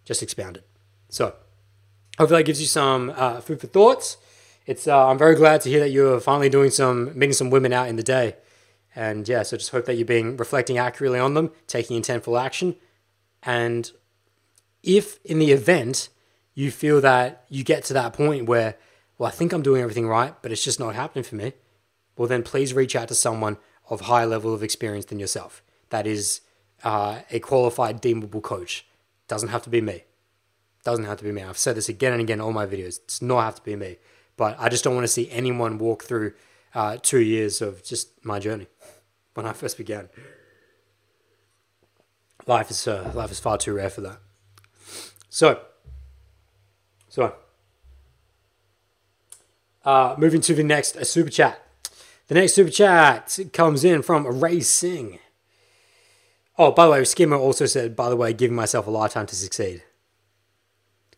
just 0.05 0.23
expounded. 0.23 0.65
So, 1.11 1.35
hopefully, 2.19 2.41
that 2.41 2.47
gives 2.47 2.61
you 2.61 2.67
some 2.67 3.13
uh, 3.15 3.41
food 3.41 3.61
for 3.61 3.67
thoughts. 3.67 4.17
It's 4.65 4.89
uh, 4.89 5.09
I'm 5.09 5.19
very 5.19 5.35
glad 5.35 5.61
to 5.63 5.71
hear 5.71 5.81
that 5.81 5.91
you're 5.91 6.21
finally 6.21 6.49
doing 6.49 6.71
some 6.71 7.17
meeting 7.17 7.35
some 7.35 7.51
women 7.51 7.73
out 7.73 7.89
in 7.89 7.97
the 7.97 8.03
day, 8.03 8.37
and 8.97 9.29
yeah, 9.29 9.43
so 9.43 9.57
just 9.57 9.71
hope 9.71 9.85
that 9.85 9.95
you're 9.95 10.07
being 10.07 10.37
reflecting 10.37 10.79
accurately 10.79 11.21
on 11.21 11.35
them, 11.35 11.53
taking 11.67 12.01
intentful 12.01 12.41
action, 12.41 12.75
and 13.43 13.93
if 14.83 15.21
in 15.25 15.39
the 15.39 15.53
event 15.53 16.09
you 16.55 16.71
feel 16.71 17.01
that 17.01 17.45
you 17.49 17.63
get 17.63 17.85
to 17.85 17.93
that 17.93 18.13
point 18.13 18.47
where 18.47 18.77
well, 19.19 19.29
I 19.29 19.33
think 19.33 19.53
I'm 19.53 19.63
doing 19.63 19.83
everything 19.83 20.09
right, 20.09 20.35
but 20.43 20.53
it's 20.53 20.65
just 20.65 20.81
not 20.81 20.95
happening 20.95 21.25
for 21.25 21.37
me, 21.37 21.53
well, 22.17 22.29
then 22.29 22.43
please 22.43 22.75
reach 22.75 22.97
out 22.97 23.09
to 23.09 23.15
someone 23.15 23.59
of 23.89 24.03
higher 24.03 24.27
level 24.27 24.53
of 24.53 24.63
experience 24.63 25.07
than 25.07 25.19
yourself. 25.19 25.63
That 25.91 26.07
is 26.07 26.41
uh, 26.83 27.21
a 27.31 27.39
qualified, 27.41 28.01
deemable 28.01 28.41
coach. 28.41 28.87
Doesn't 29.29 29.51
have 29.51 29.63
to 29.63 29.71
be 29.71 29.81
me. 29.81 30.05
Doesn't 30.85 31.05
have 31.05 31.19
to 31.19 31.25
be 31.25 31.33
me. 31.33 31.43
I've 31.43 31.59
said 31.59 31.77
this 31.77 31.89
again 31.89 32.13
and 32.13 32.21
again 32.21 32.39
in 32.39 32.41
all 32.41 32.53
my 32.53 32.67
videos. 32.67 32.99
It 32.99 33.09
does 33.09 33.23
not 33.23 33.43
have 33.43 33.55
to 33.57 33.63
be 33.63 33.77
me. 33.77 33.99
but 34.37 34.57
I 34.59 34.69
just 34.69 34.85
don't 34.85 34.95
want 34.95 35.05
to 35.05 35.13
see 35.13 35.31
anyone 35.31 35.79
walk 35.79 36.05
through 36.05 36.35
uh, 36.75 36.99
two 37.01 37.21
years 37.21 37.63
of 37.63 37.83
just 37.83 38.25
my 38.25 38.39
journey 38.39 38.67
when 39.35 39.47
I 39.47 39.53
first 39.53 39.79
began. 39.79 40.09
Life 42.47 42.71
is 42.71 42.87
uh, 42.87 43.11
life 43.15 43.33
is 43.33 43.41
far 43.41 43.59
too 43.59 43.73
rare 43.73 43.91
for 43.91 44.03
that. 44.03 44.19
So, 45.29 45.61
so 47.09 47.35
uh, 49.87 50.17
moving 50.19 50.41
to 50.43 50.55
the 50.55 50.65
next 50.65 51.03
super 51.07 51.31
chat. 51.31 51.63
The 52.27 52.35
next 52.35 52.55
super 52.55 52.71
chat 52.71 53.39
comes 53.53 53.85
in 53.85 54.03
from 54.03 54.27
Ray 54.41 54.61
Singh. 54.61 55.21
Oh, 56.59 56.73
by 56.73 56.87
the 56.87 56.93
way, 56.93 57.05
Skimmer 57.05 57.37
also 57.37 57.67
said, 57.67 57.95
by 57.95 58.09
the 58.09 58.17
way, 58.17 58.33
giving 58.33 58.57
myself 58.57 58.87
a 58.87 58.91
lifetime 58.91 59.27
to 59.27 59.37
succeed. 59.37 59.83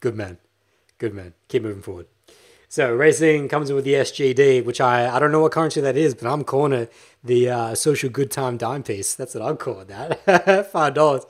Good 0.01 0.15
man. 0.15 0.39
Good 0.99 1.15
man. 1.15 1.32
Keep 1.49 1.62
moving 1.62 1.82
forward. 1.82 2.07
So 2.69 2.95
Ray 2.95 3.12
Singh 3.12 3.49
comes 3.49 3.70
in 3.70 3.77
with 3.77 3.86
the 3.86 3.95
SGD, 3.95 4.62
which 4.62 4.78
I 4.78 5.16
I 5.16 5.19
don't 5.19 5.32
know 5.32 5.40
what 5.40 5.53
currency 5.53 5.81
that 5.81 5.97
is, 5.97 6.15
but 6.15 6.31
I'm 6.31 6.45
calling 6.45 6.73
it 6.74 6.93
the 7.24 7.49
uh, 7.49 7.74
social 7.74 8.11
good 8.11 8.31
time 8.31 8.59
dime 8.59 8.82
piece. 8.82 9.15
That's 9.15 9.35
what 9.35 9.43
I'm 9.43 9.57
calling 9.57 9.86
that. 9.86 10.69
Five 10.73 10.93
dollars, 10.93 11.24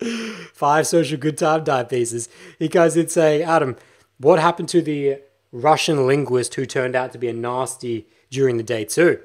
five 0.53 0.89
social 0.89 1.17
good 1.17 1.39
time 1.39 1.63
dime 1.63 1.87
pieces. 1.87 2.29
Goes 2.71 2.97
in 2.97 3.09
saying, 3.09 3.43
Adam, 3.43 3.77
what 4.19 4.41
happened 4.41 4.69
to 4.71 4.83
the 4.83 5.21
Russian 5.53 6.07
linguist 6.07 6.55
who 6.55 6.67
turned 6.67 6.95
out 6.95 7.13
to 7.13 7.19
be 7.19 7.29
a 7.29 7.33
nasty 7.33 8.07
during 8.31 8.57
the 8.57 8.63
day 8.63 8.85
too? 8.85 9.21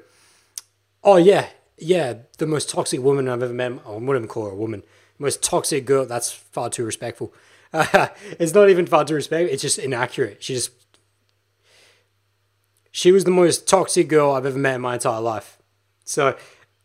Oh 1.02 1.16
yeah, 1.16 1.48
yeah, 1.78 2.14
the 2.38 2.46
most 2.46 2.70
toxic 2.70 3.00
woman 3.00 3.28
I've 3.28 3.42
ever 3.42 3.52
met. 3.52 3.72
I 3.86 3.90
wouldn't 3.90 4.28
call 4.28 4.46
her 4.46 4.52
a 4.52 4.56
woman. 4.56 4.82
Most 5.18 5.42
toxic 5.42 5.84
girl. 5.84 6.06
That's 6.06 6.32
far 6.32 6.70
too 6.70 6.84
respectful. 6.84 7.32
it's 7.72 8.54
not 8.54 8.70
even 8.70 8.86
far 8.86 9.04
too 9.04 9.14
respectful. 9.14 9.52
It's 9.52 9.62
just 9.62 9.78
inaccurate. 9.78 10.42
She 10.42 10.54
just 10.54 10.70
she 12.90 13.10
was 13.10 13.24
the 13.24 13.30
most 13.30 13.66
toxic 13.66 14.08
girl 14.08 14.32
I've 14.32 14.46
ever 14.46 14.58
met 14.58 14.76
in 14.76 14.80
my 14.80 14.94
entire 14.94 15.20
life. 15.20 15.58
So 16.04 16.36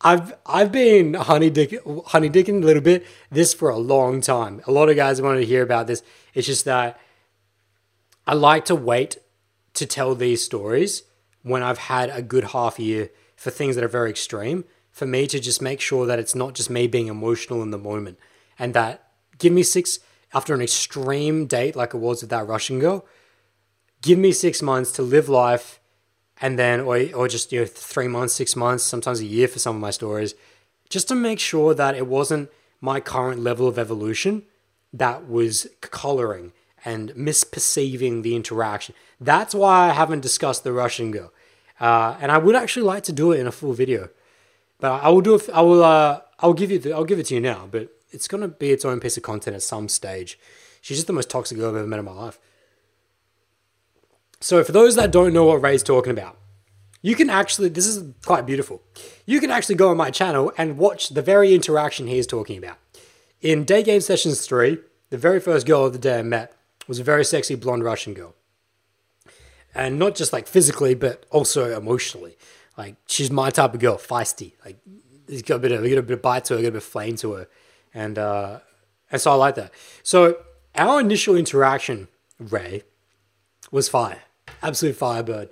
I've 0.02 0.34
I've 0.45 0.72
been 0.72 1.14
honey 1.14 1.49
dick 1.49 1.76
honey 2.07 2.30
dicking 2.30 2.64
a 2.64 2.66
little 2.66 2.82
bit 2.82 3.06
this 3.32 3.53
for 3.53 3.70
a 3.70 3.78
long 3.78 4.22
time. 4.22 4.61
A 4.66 4.72
lot 4.72 4.90
of 4.90 4.95
guys 4.95 5.22
wanted 5.22 5.41
to 5.41 5.45
hear 5.45 5.61
about 5.61 5.88
this. 5.88 6.02
It's 6.34 6.48
just 6.48 6.66
that 6.66 6.99
I 8.26 8.34
like 8.34 8.66
to 8.66 8.76
wait 8.76 9.18
to 9.80 9.85
tell 9.85 10.14
these 10.14 10.43
stories 10.43 11.03
when 11.41 11.64
I've 11.64 11.77
had 11.77 12.10
a 12.10 12.22
good 12.22 12.45
half 12.45 12.80
year 12.80 13.10
for 13.35 13.49
things 13.49 13.76
that 13.76 13.84
are 13.84 13.89
very 13.89 14.10
extreme. 14.10 14.65
For 14.91 15.06
me 15.06 15.27
to 15.27 15.39
just 15.39 15.61
make 15.61 15.80
sure 15.80 16.06
that 16.06 16.19
it's 16.19 16.35
not 16.35 16.53
just 16.53 16.69
me 16.69 16.88
being 16.88 17.07
emotional 17.07 17.64
in 17.64 17.72
the 17.72 17.77
moment, 17.77 18.19
and 18.57 18.73
that 18.73 19.11
give 19.38 19.53
me 19.53 19.64
six 19.64 19.99
after 20.34 20.53
an 20.53 20.61
extreme 20.61 21.45
date 21.45 21.76
like 21.76 21.93
it 21.93 21.97
was 21.97 22.22
with 22.22 22.30
that 22.31 22.47
Russian 22.47 22.80
girl. 22.80 23.06
Give 24.01 24.19
me 24.19 24.31
six 24.31 24.61
months 24.61 24.91
to 24.93 25.01
live 25.01 25.30
life 25.30 25.80
and 26.41 26.60
then 26.60 26.81
or 26.81 26.99
or 27.14 27.27
just 27.27 27.51
you 27.51 27.61
know 27.61 27.65
three 27.65 28.07
months, 28.07 28.34
six 28.34 28.56
months, 28.56 28.84
sometimes 28.84 29.19
a 29.19 29.26
year 29.26 29.47
for 29.47 29.60
some 29.60 29.76
of 29.76 29.81
my 29.81 29.91
stories, 29.91 30.35
just 30.89 31.07
to 31.07 31.15
make 31.15 31.39
sure 31.39 31.73
that 31.73 31.95
it 31.95 32.07
wasn't 32.07 32.49
my 32.81 32.99
current 32.99 33.41
level 33.41 33.68
of 33.68 33.77
evolution 33.77 34.43
that 34.91 35.30
was 35.30 35.68
coloring 35.81 36.51
and 36.85 37.11
misperceiving 37.11 38.23
the 38.23 38.35
interaction. 38.35 38.95
That's 39.19 39.53
why 39.53 39.89
I 39.89 39.93
haven't 39.93 40.22
discussed 40.22 40.64
the 40.64 40.73
Russian 40.73 41.11
girl, 41.11 41.31
uh, 41.80 42.18
and 42.22 42.31
I 42.31 42.38
would 42.38 42.56
actually 42.56 42.84
like 42.84 43.03
to 43.03 43.14
do 43.14 43.31
it 43.31 43.39
in 43.39 43.47
a 43.47 43.51
full 43.51 43.73
video, 43.73 44.10
but 44.80 45.03
I 45.03 45.10
will 45.10 45.22
do 45.22 45.35
it. 45.35 45.49
I 45.53 45.61
will. 45.61 45.84
Uh, 45.84 46.22
I'll 46.39 46.53
give 46.53 46.72
you. 46.72 46.80
The, 46.80 46.93
I'll 46.93 47.06
give 47.06 47.19
it 47.19 47.27
to 47.27 47.35
you 47.35 47.41
now, 47.41 47.68
but 47.69 47.89
it's 48.11 48.27
gonna 48.27 48.47
be 48.47 48.72
its 48.72 48.85
own 48.85 48.99
piece 48.99 49.18
of 49.18 49.23
content 49.23 49.56
at 49.56 49.61
some 49.61 49.89
stage. 49.89 50.39
She's 50.81 50.97
just 50.97 51.07
the 51.07 51.14
most 51.14 51.30
toxic 51.30 51.57
girl 51.57 51.69
I've 51.69 51.76
ever 51.76 51.88
met 51.88 51.99
in 51.99 52.06
my 52.06 52.14
life. 52.14 52.39
So, 54.41 54.64
for 54.64 54.72
those 54.72 54.95
that 54.95 55.11
don't 55.11 55.34
know 55.34 55.45
what 55.45 55.61
Ray's 55.61 55.84
talking 55.84 56.11
about, 56.11 56.38
you 57.01 57.15
can 57.15 57.30
actually, 57.30 57.69
this 57.69 57.85
is 57.85 58.14
quite 58.26 58.45
beautiful. 58.45 58.81
You 59.26 59.39
can 59.39 59.51
actually 59.51 59.76
go 59.76 59.89
on 59.89 59.97
my 59.97 60.11
channel 60.11 60.51
and 60.57 60.77
watch 60.77 61.10
the 61.10 61.22
very 61.22 61.53
interaction 61.53 62.07
he 62.07 62.18
is 62.18 62.27
talking 62.27 62.57
about. 62.57 62.77
In 63.41 63.64
Day 63.64 63.84
Game 63.84 64.01
Sessions 64.01 64.45
3, 64.45 64.77
the 65.10 65.18
very 65.18 65.39
first 65.39 65.65
girl 65.65 65.85
of 65.85 65.93
the 65.93 65.99
day 65.99 66.19
I 66.19 66.23
met 66.23 66.53
was 66.90 66.99
a 66.99 67.03
very 67.03 67.24
sexy 67.24 67.56
blonde 67.56 67.86
Russian 67.86 68.14
girl. 68.14 68.36
And 69.74 69.98
not 69.98 70.16
just 70.16 70.34
like 70.34 70.48
physically, 70.48 70.95
but 70.95 71.26
also 71.30 71.78
emotionally. 71.78 72.38
Like, 72.78 72.95
she's 73.07 73.32
my 73.32 73.49
type 73.49 73.74
of 73.74 73.80
girl, 73.80 73.98
feisty. 73.98 74.53
Like, 74.66 74.78
she's 75.30 75.44
got 75.44 75.56
a 75.56 75.60
bit 75.60 75.72
of, 75.72 75.84
got 75.84 75.98
a 75.98 76.02
bit 76.02 76.14
of 76.16 76.22
bite 76.22 76.45
to 76.45 76.56
her, 76.56 76.61
got 76.61 76.70
a 76.70 76.72
bit 76.72 76.78
of 76.78 76.84
flame 76.84 77.16
to 77.18 77.34
her. 77.34 77.48
And, 77.94 78.18
uh, 78.18 78.60
and 79.10 79.22
so 79.22 79.32
I 79.32 79.36
like 79.36 79.56
that. 79.56 79.72
So, 80.03 80.38
our 80.76 80.99
initial 80.99 81.38
interaction, 81.38 82.10
Ray, 82.40 82.84
was 83.72 83.88
fire 83.88 84.24
absolute 84.61 84.95
firebird. 84.95 85.49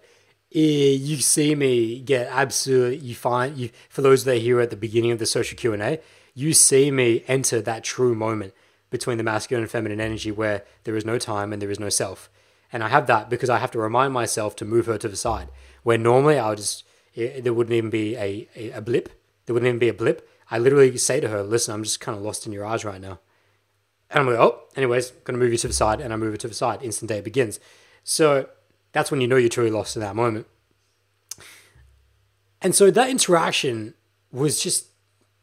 You 0.50 1.18
see 1.18 1.56
me 1.56 2.00
get 2.00 2.28
absolute. 2.28 3.02
You 3.02 3.16
find 3.16 3.58
you 3.58 3.70
for 3.90 4.02
those 4.02 4.24
that 4.24 4.38
are 4.38 4.40
here 4.40 4.60
at 4.62 4.70
the 4.70 4.78
beginning 4.78 5.12
of 5.12 5.20
the 5.20 5.26
social 5.26 5.58
Q 5.58 5.74
and 5.74 5.84
A. 5.84 6.00
You 6.34 6.54
see 6.54 6.90
me 6.92 7.24
enter 7.28 7.62
that 7.62 7.84
true 7.84 8.16
moment 8.16 8.54
between 8.90 9.18
the 9.18 9.24
masculine 9.24 9.64
and 9.64 9.72
feminine 9.72 10.00
energy 10.00 10.32
where 10.32 10.64
there 10.84 10.96
is 10.96 11.06
no 11.06 11.18
time 11.18 11.52
and 11.52 11.62
there 11.62 11.72
is 11.72 11.80
no 11.80 11.90
self. 11.90 12.30
And 12.72 12.84
I 12.84 12.90
have 12.90 13.08
that 13.08 13.30
because 13.30 13.50
I 13.50 13.60
have 13.60 13.72
to 13.72 13.80
remind 13.80 14.14
myself 14.14 14.56
to 14.58 14.66
move 14.66 14.86
her 14.88 14.98
to 14.98 15.08
the 15.08 15.16
side. 15.16 15.50
Where 15.84 15.98
normally 15.98 16.38
I 16.38 16.50
would 16.50 16.58
just, 16.58 16.84
it, 17.14 17.44
there 17.44 17.54
wouldn't 17.54 17.74
even 17.74 17.90
be 17.90 18.16
a, 18.16 18.48
a, 18.56 18.72
a, 18.72 18.82
blip. 18.82 19.10
There 19.46 19.54
wouldn't 19.54 19.68
even 19.68 19.80
be 19.80 19.90
a 19.90 19.94
blip. 19.94 20.30
I 20.52 20.58
literally 20.60 20.98
say 20.98 21.20
to 21.20 21.30
her, 21.30 21.44
listen, 21.44 21.74
I'm 21.74 21.84
just 21.84 22.00
kind 22.00 22.18
of 22.18 22.24
lost 22.24 22.46
in 22.46 22.52
your 22.52 22.66
eyes 22.66 22.84
right 22.84 23.02
now. 23.02 23.20
And 24.10 24.22
I'm 24.22 24.28
like, 24.28 24.40
oh, 24.40 24.64
anyways, 24.76 25.12
going 25.12 25.38
to 25.38 25.44
move 25.44 25.52
you 25.52 25.58
to 25.58 25.68
the 25.68 25.74
side. 25.74 26.00
And 26.00 26.14
I 26.14 26.18
move 26.18 26.32
her 26.32 26.38
to 26.38 26.48
the 26.48 26.54
side. 26.54 26.82
Instant 26.82 27.10
day 27.10 27.22
begins. 27.22 27.60
So 28.04 28.50
that's 28.94 29.12
when 29.12 29.22
you 29.22 29.28
know 29.28 29.36
you're 29.36 29.50
truly 29.50 29.72
lost 29.72 29.96
in 29.96 30.02
that 30.02 30.16
moment. 30.16 30.48
And 32.62 32.74
so 32.74 32.90
that 32.92 33.10
interaction 33.10 33.94
was 34.32 34.62
just, 34.62 34.88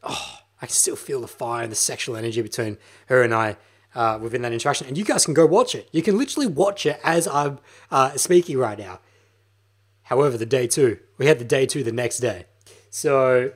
oh, 0.03 0.39
I 0.65 0.67
can 0.67 0.73
still 0.73 0.97
feel 0.97 1.21
the 1.21 1.29
fire 1.29 1.63
and 1.63 1.71
the 1.71 1.77
sexual 1.77 2.17
energy 2.17 2.41
between 2.41 2.79
her 3.09 3.23
and 3.23 3.35
I 3.35 3.59
uh, 3.95 4.19
within 4.19 4.41
that 4.41 4.53
interaction. 4.55 4.87
And 4.87 4.97
you 4.97 5.05
guys 5.05 5.27
can 5.27 5.35
go 5.35 5.45
watch 5.45 5.75
it. 5.75 5.91
You 5.93 6.01
can 6.01 6.17
literally 6.17 6.47
watch 6.47 6.87
it 6.87 6.99
as 7.05 7.29
I'm 7.29 7.59
uh, 7.91 8.17
speaking 8.17 8.57
right 8.57 8.79
now. 8.79 9.01
However, 10.05 10.39
the 10.39 10.47
day 10.47 10.67
two, 10.67 11.01
we 11.19 11.27
had 11.27 11.39
the 11.39 11.45
day 11.45 11.67
two 11.67 11.85
the 11.85 11.93
next 11.93 12.21
day. 12.21 12.47
So 12.89 13.53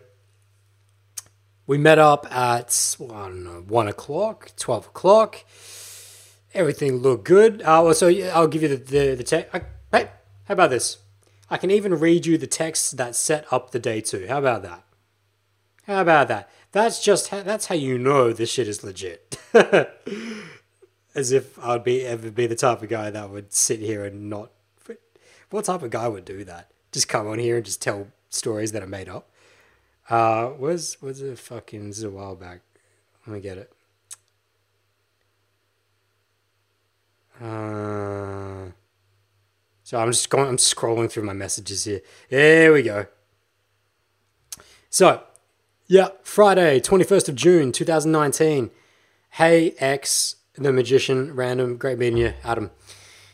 we 1.67 1.79
met 1.79 1.99
up 1.99 2.27
at, 2.31 2.97
I 3.01 3.05
don't 3.07 3.43
know, 3.43 3.65
one 3.67 3.89
o'clock, 3.89 4.53
12 4.59 4.89
o'clock. 4.89 5.47
Everything 6.53 6.99
looked 6.99 7.25
good. 7.25 7.63
Uh, 7.63 7.81
well, 7.85 7.95
so 7.95 8.09
I'll 8.35 8.49
give 8.49 8.61
you 8.61 8.69
the, 8.69 8.77
the, 8.77 9.15
the 9.15 9.25
text. 9.25 9.51
Hey, 9.91 10.11
how 10.45 10.53
about 10.53 10.69
this? 10.69 10.99
I 11.49 11.57
can 11.57 11.71
even 11.71 11.95
read 11.95 12.27
you 12.27 12.37
the 12.37 12.47
texts 12.47 12.91
that 12.91 13.17
set 13.17 13.51
up 13.51 13.71
the 13.71 13.79
day 13.79 14.03
two. 14.03 14.27
How 14.29 14.41
about 14.41 14.61
that? 14.61 14.85
How 15.87 16.03
about 16.03 16.29
that? 16.29 16.51
That's 16.73 17.03
just 17.03 17.29
how, 17.29 17.43
that's 17.43 17.67
how 17.67 17.75
you 17.75 17.99
know 17.99 18.33
this 18.33 18.51
shit 18.51 18.69
is 18.69 18.85
legit. 18.85 19.39
As 21.15 21.33
if 21.33 21.59
I'd 21.59 21.85
be 21.85 22.05
ever 22.05 22.31
be 22.31 22.47
the 22.47 22.55
type 22.55 22.83
of 22.83 22.89
guy 22.89 23.11
that 23.11 23.31
would 23.31 23.53
sit 23.53 23.81
here 23.81 24.05
and 24.05 24.29
not. 24.29 24.51
What 25.51 25.65
type 25.65 25.83
of 25.83 25.91
guy 25.91 26.07
would 26.09 26.27
do 26.27 26.45
that? 26.45 26.71
Just 26.93 27.09
come 27.09 27.27
on 27.27 27.39
here 27.39 27.57
and 27.57 27.65
just 27.65 27.81
tell 27.81 28.09
stories 28.29 28.73
that 28.73 28.83
are 28.83 28.87
made 28.87 29.09
up. 29.09 29.31
Uh, 30.11 30.51
was 30.59 31.01
was 31.01 31.23
it 31.23 31.39
fucking? 31.39 31.89
This 31.89 31.99
is 31.99 32.05
a 32.05 32.11
while 32.11 32.37
back. 32.37 32.61
Let 33.27 33.35
me 33.35 33.41
get 33.41 33.59
it. 33.59 33.73
Uh. 37.41 38.73
So 39.89 39.99
I'm 39.99 40.13
just 40.13 40.29
going, 40.29 40.47
I'm 40.47 40.59
scrolling 40.59 41.11
through 41.11 41.23
my 41.23 41.33
messages 41.33 41.85
here. 41.85 42.03
There 42.29 42.75
we 42.75 42.83
go. 42.83 43.07
So, 44.91 45.23
yeah, 45.89 46.09
Friday, 46.23 46.81
21st 46.81 47.31
of 47.31 47.35
June, 47.35 47.73
2019. 47.73 48.71
Hey, 49.31 49.75
X, 49.79 50.37
the 50.55 50.73
magician, 50.73 51.35
random, 51.35 51.79
great 51.79 51.99
meeting 51.99 52.19
you, 52.19 52.35
Adam. 52.45 52.71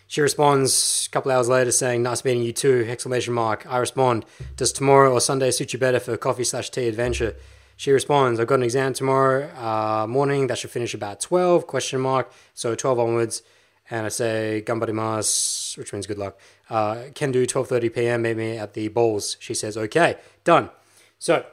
She 0.07 0.21
responds 0.21 1.07
a 1.09 1.11
couple 1.11 1.33
hours 1.33 1.49
later 1.49 1.73
saying, 1.73 2.03
nice 2.03 2.25
meeting 2.25 2.45
you 2.45 2.53
too, 2.53 2.87
exclamation 2.89 3.35
mark. 3.35 3.67
I 3.69 3.79
respond, 3.79 4.25
does 4.57 4.73
tomorrow 4.73 5.13
or 5.13 5.21
Sunday 5.21 5.51
suit 5.51 5.73
you 5.73 5.79
better 5.79 5.99
for 5.99 6.17
coffee 6.17 6.45
slash 6.45 6.71
tea 6.71 6.87
adventure? 6.87 7.35
She 7.77 7.91
responds, 7.91 8.39
I've 8.39 8.47
got 8.47 8.57
an 8.57 8.63
exam 8.63 8.93
tomorrow 8.93 9.51
uh, 9.57 10.07
morning 10.07 10.47
that 10.47 10.59
should 10.59 10.71
finish 10.71 10.95
about 10.95 11.19
12, 11.19 11.67
question 11.67 12.01
mark. 12.01 12.33
So 12.55 12.77
12 12.77 12.99
onwards 13.01 13.43
and 13.91 14.07
I 14.07 14.09
say 14.09 14.63
Gambarimas, 14.65 15.77
which 15.77 15.93
means 15.93 16.07
good 16.07 16.19
luck. 16.19 16.39
Uh, 16.71 17.05
can 17.15 17.33
do 17.33 17.47
12:30 17.47 17.95
p.m. 17.95 18.23
Meet 18.23 18.37
me 18.37 18.57
at 18.57 18.73
the 18.73 18.89
balls. 18.89 19.37
She 19.41 19.55
says 19.55 19.77
okay, 19.77 20.17
done. 20.45 20.71
So 21.19 21.45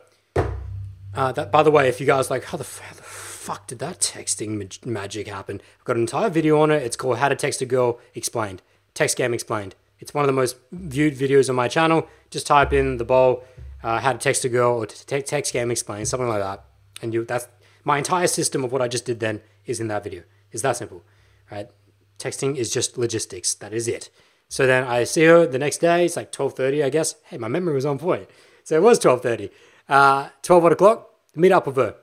uh, 1.13 1.31
that 1.33 1.51
by 1.51 1.63
the 1.63 1.71
way, 1.71 1.87
if 1.87 1.99
you 1.99 2.05
guys 2.05 2.29
like 2.29 2.45
how 2.45 2.57
the, 2.57 2.63
how 2.63 2.95
the 2.95 3.03
fuck 3.03 3.67
did 3.67 3.79
that 3.79 3.99
texting 3.99 4.57
mag- 4.57 4.85
magic 4.85 5.27
happen? 5.27 5.61
I've 5.79 5.85
got 5.85 5.95
an 5.95 6.03
entire 6.03 6.29
video 6.29 6.61
on 6.61 6.71
it. 6.71 6.83
It's 6.83 6.95
called 6.95 7.17
How 7.17 7.29
to 7.29 7.35
Text 7.35 7.61
a 7.61 7.65
Girl 7.65 7.99
Explained. 8.15 8.61
Text 8.93 9.17
Game 9.17 9.33
Explained. 9.33 9.75
It's 9.99 10.13
one 10.13 10.23
of 10.23 10.27
the 10.27 10.33
most 10.33 10.57
viewed 10.71 11.15
videos 11.15 11.49
on 11.49 11.55
my 11.55 11.67
channel. 11.67 12.07
Just 12.31 12.47
type 12.47 12.73
in 12.73 12.97
the 12.97 13.05
bowl, 13.05 13.43
uh, 13.83 13.99
how 13.99 14.13
to 14.13 14.17
text 14.17 14.43
a 14.45 14.49
girl 14.49 14.73
or 14.73 14.87
te- 14.87 15.21
text 15.21 15.53
game 15.53 15.69
explained, 15.69 16.07
something 16.07 16.27
like 16.27 16.41
that, 16.41 16.65
and 17.01 17.13
you 17.13 17.23
that's 17.23 17.47
my 17.83 17.97
entire 17.97 18.27
system 18.27 18.63
of 18.63 18.71
what 18.71 18.81
I 18.81 18.87
just 18.87 19.05
did 19.05 19.19
then 19.19 19.41
is 19.65 19.79
in 19.79 19.87
that 19.89 20.03
video. 20.03 20.23
It's 20.51 20.63
that 20.63 20.77
simple, 20.77 21.03
right? 21.51 21.69
Texting 22.17 22.55
is 22.55 22.71
just 22.71 22.97
logistics. 22.97 23.53
That 23.55 23.73
is 23.73 23.87
it. 23.87 24.09
So 24.49 24.67
then 24.67 24.83
I 24.83 25.03
see 25.05 25.23
her 25.25 25.47
the 25.47 25.57
next 25.57 25.77
day. 25.77 26.05
It's 26.05 26.15
like 26.15 26.31
12.30, 26.31 26.83
I 26.83 26.89
guess. 26.89 27.15
Hey, 27.25 27.37
my 27.37 27.47
memory 27.47 27.73
was 27.73 27.85
on 27.85 27.97
point. 27.97 28.29
So 28.63 28.75
it 28.75 28.81
was 28.81 28.99
12.30. 28.99 29.49
Uh, 29.91 30.29
12 30.43 30.71
o'clock, 30.71 31.09
meet 31.35 31.51
up 31.51 31.67
with 31.67 31.75
her. 31.75 31.97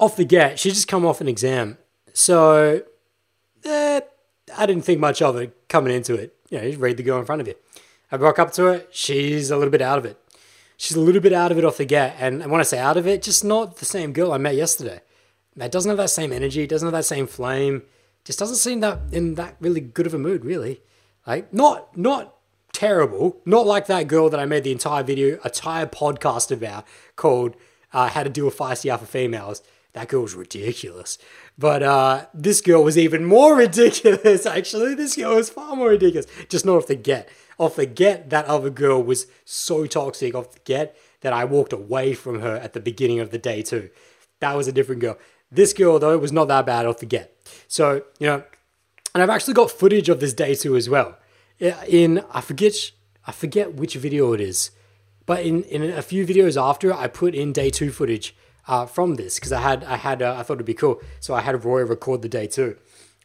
Off 0.00 0.16
the 0.16 0.24
get, 0.24 0.58
she 0.58 0.70
just 0.70 0.88
come 0.88 1.06
off 1.06 1.20
an 1.20 1.28
exam. 1.28 1.78
So 2.12 2.82
eh, 3.64 4.00
I 4.56 4.66
didn't 4.66 4.84
think 4.84 4.98
much 4.98 5.22
of 5.22 5.36
it 5.36 5.68
coming 5.68 5.94
into 5.94 6.14
it. 6.14 6.34
You 6.50 6.58
know, 6.58 6.64
you 6.64 6.76
read 6.76 6.96
the 6.96 7.04
girl 7.04 7.20
in 7.20 7.24
front 7.24 7.40
of 7.40 7.46
you. 7.46 7.54
I 8.10 8.16
walk 8.16 8.40
up 8.40 8.52
to 8.54 8.64
her. 8.64 8.82
She's 8.90 9.52
a 9.52 9.56
little 9.56 9.70
bit 9.70 9.80
out 9.80 9.98
of 9.98 10.04
it. 10.04 10.18
She's 10.76 10.96
a 10.96 11.00
little 11.00 11.20
bit 11.20 11.32
out 11.32 11.52
of 11.52 11.58
it 11.58 11.64
off 11.64 11.76
the 11.76 11.84
get. 11.84 12.16
And 12.18 12.44
when 12.50 12.60
I 12.60 12.64
say 12.64 12.80
out 12.80 12.96
of 12.96 13.06
it, 13.06 13.22
just 13.22 13.44
not 13.44 13.76
the 13.76 13.84
same 13.84 14.12
girl 14.12 14.32
I 14.32 14.38
met 14.38 14.56
yesterday. 14.56 15.00
That 15.54 15.70
doesn't 15.70 15.88
have 15.88 15.98
that 15.98 16.10
same 16.10 16.32
energy, 16.32 16.66
doesn't 16.66 16.86
have 16.86 16.92
that 16.92 17.04
same 17.04 17.28
flame, 17.28 17.82
just 18.24 18.40
doesn't 18.40 18.56
seem 18.56 18.80
that 18.80 18.98
in 19.12 19.36
that 19.36 19.56
really 19.60 19.80
good 19.80 20.06
of 20.06 20.14
a 20.14 20.18
mood, 20.18 20.44
really. 20.44 20.80
Like, 21.26 21.52
not 21.52 21.96
not 21.96 22.37
terrible, 22.78 23.40
not 23.44 23.66
like 23.66 23.86
that 23.86 24.06
girl 24.06 24.30
that 24.30 24.38
I 24.38 24.46
made 24.46 24.62
the 24.62 24.70
entire 24.70 25.02
video, 25.02 25.40
entire 25.44 25.84
podcast 25.84 26.52
about 26.52 26.86
called 27.16 27.56
uh, 27.92 28.08
How 28.08 28.22
to 28.22 28.30
Deal 28.30 28.44
with 28.44 28.56
Feisty 28.56 28.88
Alpha 28.88 29.04
Females. 29.04 29.62
That 29.94 30.06
girl 30.06 30.22
was 30.22 30.36
ridiculous. 30.36 31.18
But 31.58 31.82
uh, 31.82 32.26
this 32.32 32.60
girl 32.60 32.84
was 32.84 32.96
even 32.96 33.24
more 33.24 33.56
ridiculous, 33.64 34.46
actually. 34.46 34.94
This 34.94 35.16
girl 35.16 35.34
was 35.34 35.50
far 35.50 35.74
more 35.74 35.88
ridiculous. 35.88 36.26
Just 36.48 36.64
not 36.64 36.76
off 36.76 36.86
the 36.86 36.94
get. 36.94 37.28
Off 37.58 37.74
the 37.74 37.86
get, 37.86 38.30
that 38.30 38.44
other 38.44 38.70
girl 38.70 39.02
was 39.02 39.26
so 39.44 39.84
toxic 39.86 40.36
off 40.36 40.52
the 40.52 40.60
get 40.60 40.96
that 41.22 41.32
I 41.32 41.44
walked 41.44 41.72
away 41.72 42.14
from 42.14 42.42
her 42.42 42.54
at 42.58 42.74
the 42.74 42.80
beginning 42.80 43.18
of 43.18 43.32
the 43.32 43.38
day, 43.38 43.62
too. 43.62 43.90
That 44.38 44.56
was 44.56 44.68
a 44.68 44.72
different 44.72 45.00
girl. 45.00 45.18
This 45.50 45.72
girl, 45.72 45.98
though, 45.98 46.16
was 46.16 46.30
not 46.30 46.46
that 46.46 46.66
bad 46.66 46.86
off 46.86 46.98
the 46.98 47.06
get. 47.06 47.34
So, 47.66 48.04
you 48.20 48.28
know, 48.28 48.44
and 49.14 49.22
I've 49.22 49.30
actually 49.30 49.54
got 49.54 49.72
footage 49.72 50.08
of 50.08 50.20
this 50.20 50.32
day, 50.32 50.54
too, 50.54 50.76
as 50.76 50.88
well. 50.88 51.18
In, 51.60 52.24
I 52.30 52.40
forget, 52.40 52.92
I 53.26 53.32
forget 53.32 53.74
which 53.74 53.94
video 53.94 54.32
it 54.32 54.40
is, 54.40 54.70
but 55.26 55.44
in, 55.44 55.64
in 55.64 55.82
a 55.82 56.02
few 56.02 56.26
videos 56.26 56.60
after, 56.60 56.92
I 56.92 57.08
put 57.08 57.34
in 57.34 57.52
day 57.52 57.70
two 57.70 57.90
footage 57.90 58.34
uh, 58.68 58.86
from 58.86 59.16
this 59.16 59.36
because 59.36 59.50
I 59.50 59.60
had 59.60 59.82
I 59.84 59.96
had 59.96 60.22
uh, 60.22 60.36
I 60.38 60.42
thought 60.42 60.54
it'd 60.54 60.66
be 60.66 60.74
cool. 60.74 61.00
So 61.20 61.34
I 61.34 61.40
had 61.40 61.64
Roy 61.64 61.82
record 61.84 62.22
the 62.22 62.28
day 62.28 62.46
two, 62.46 62.76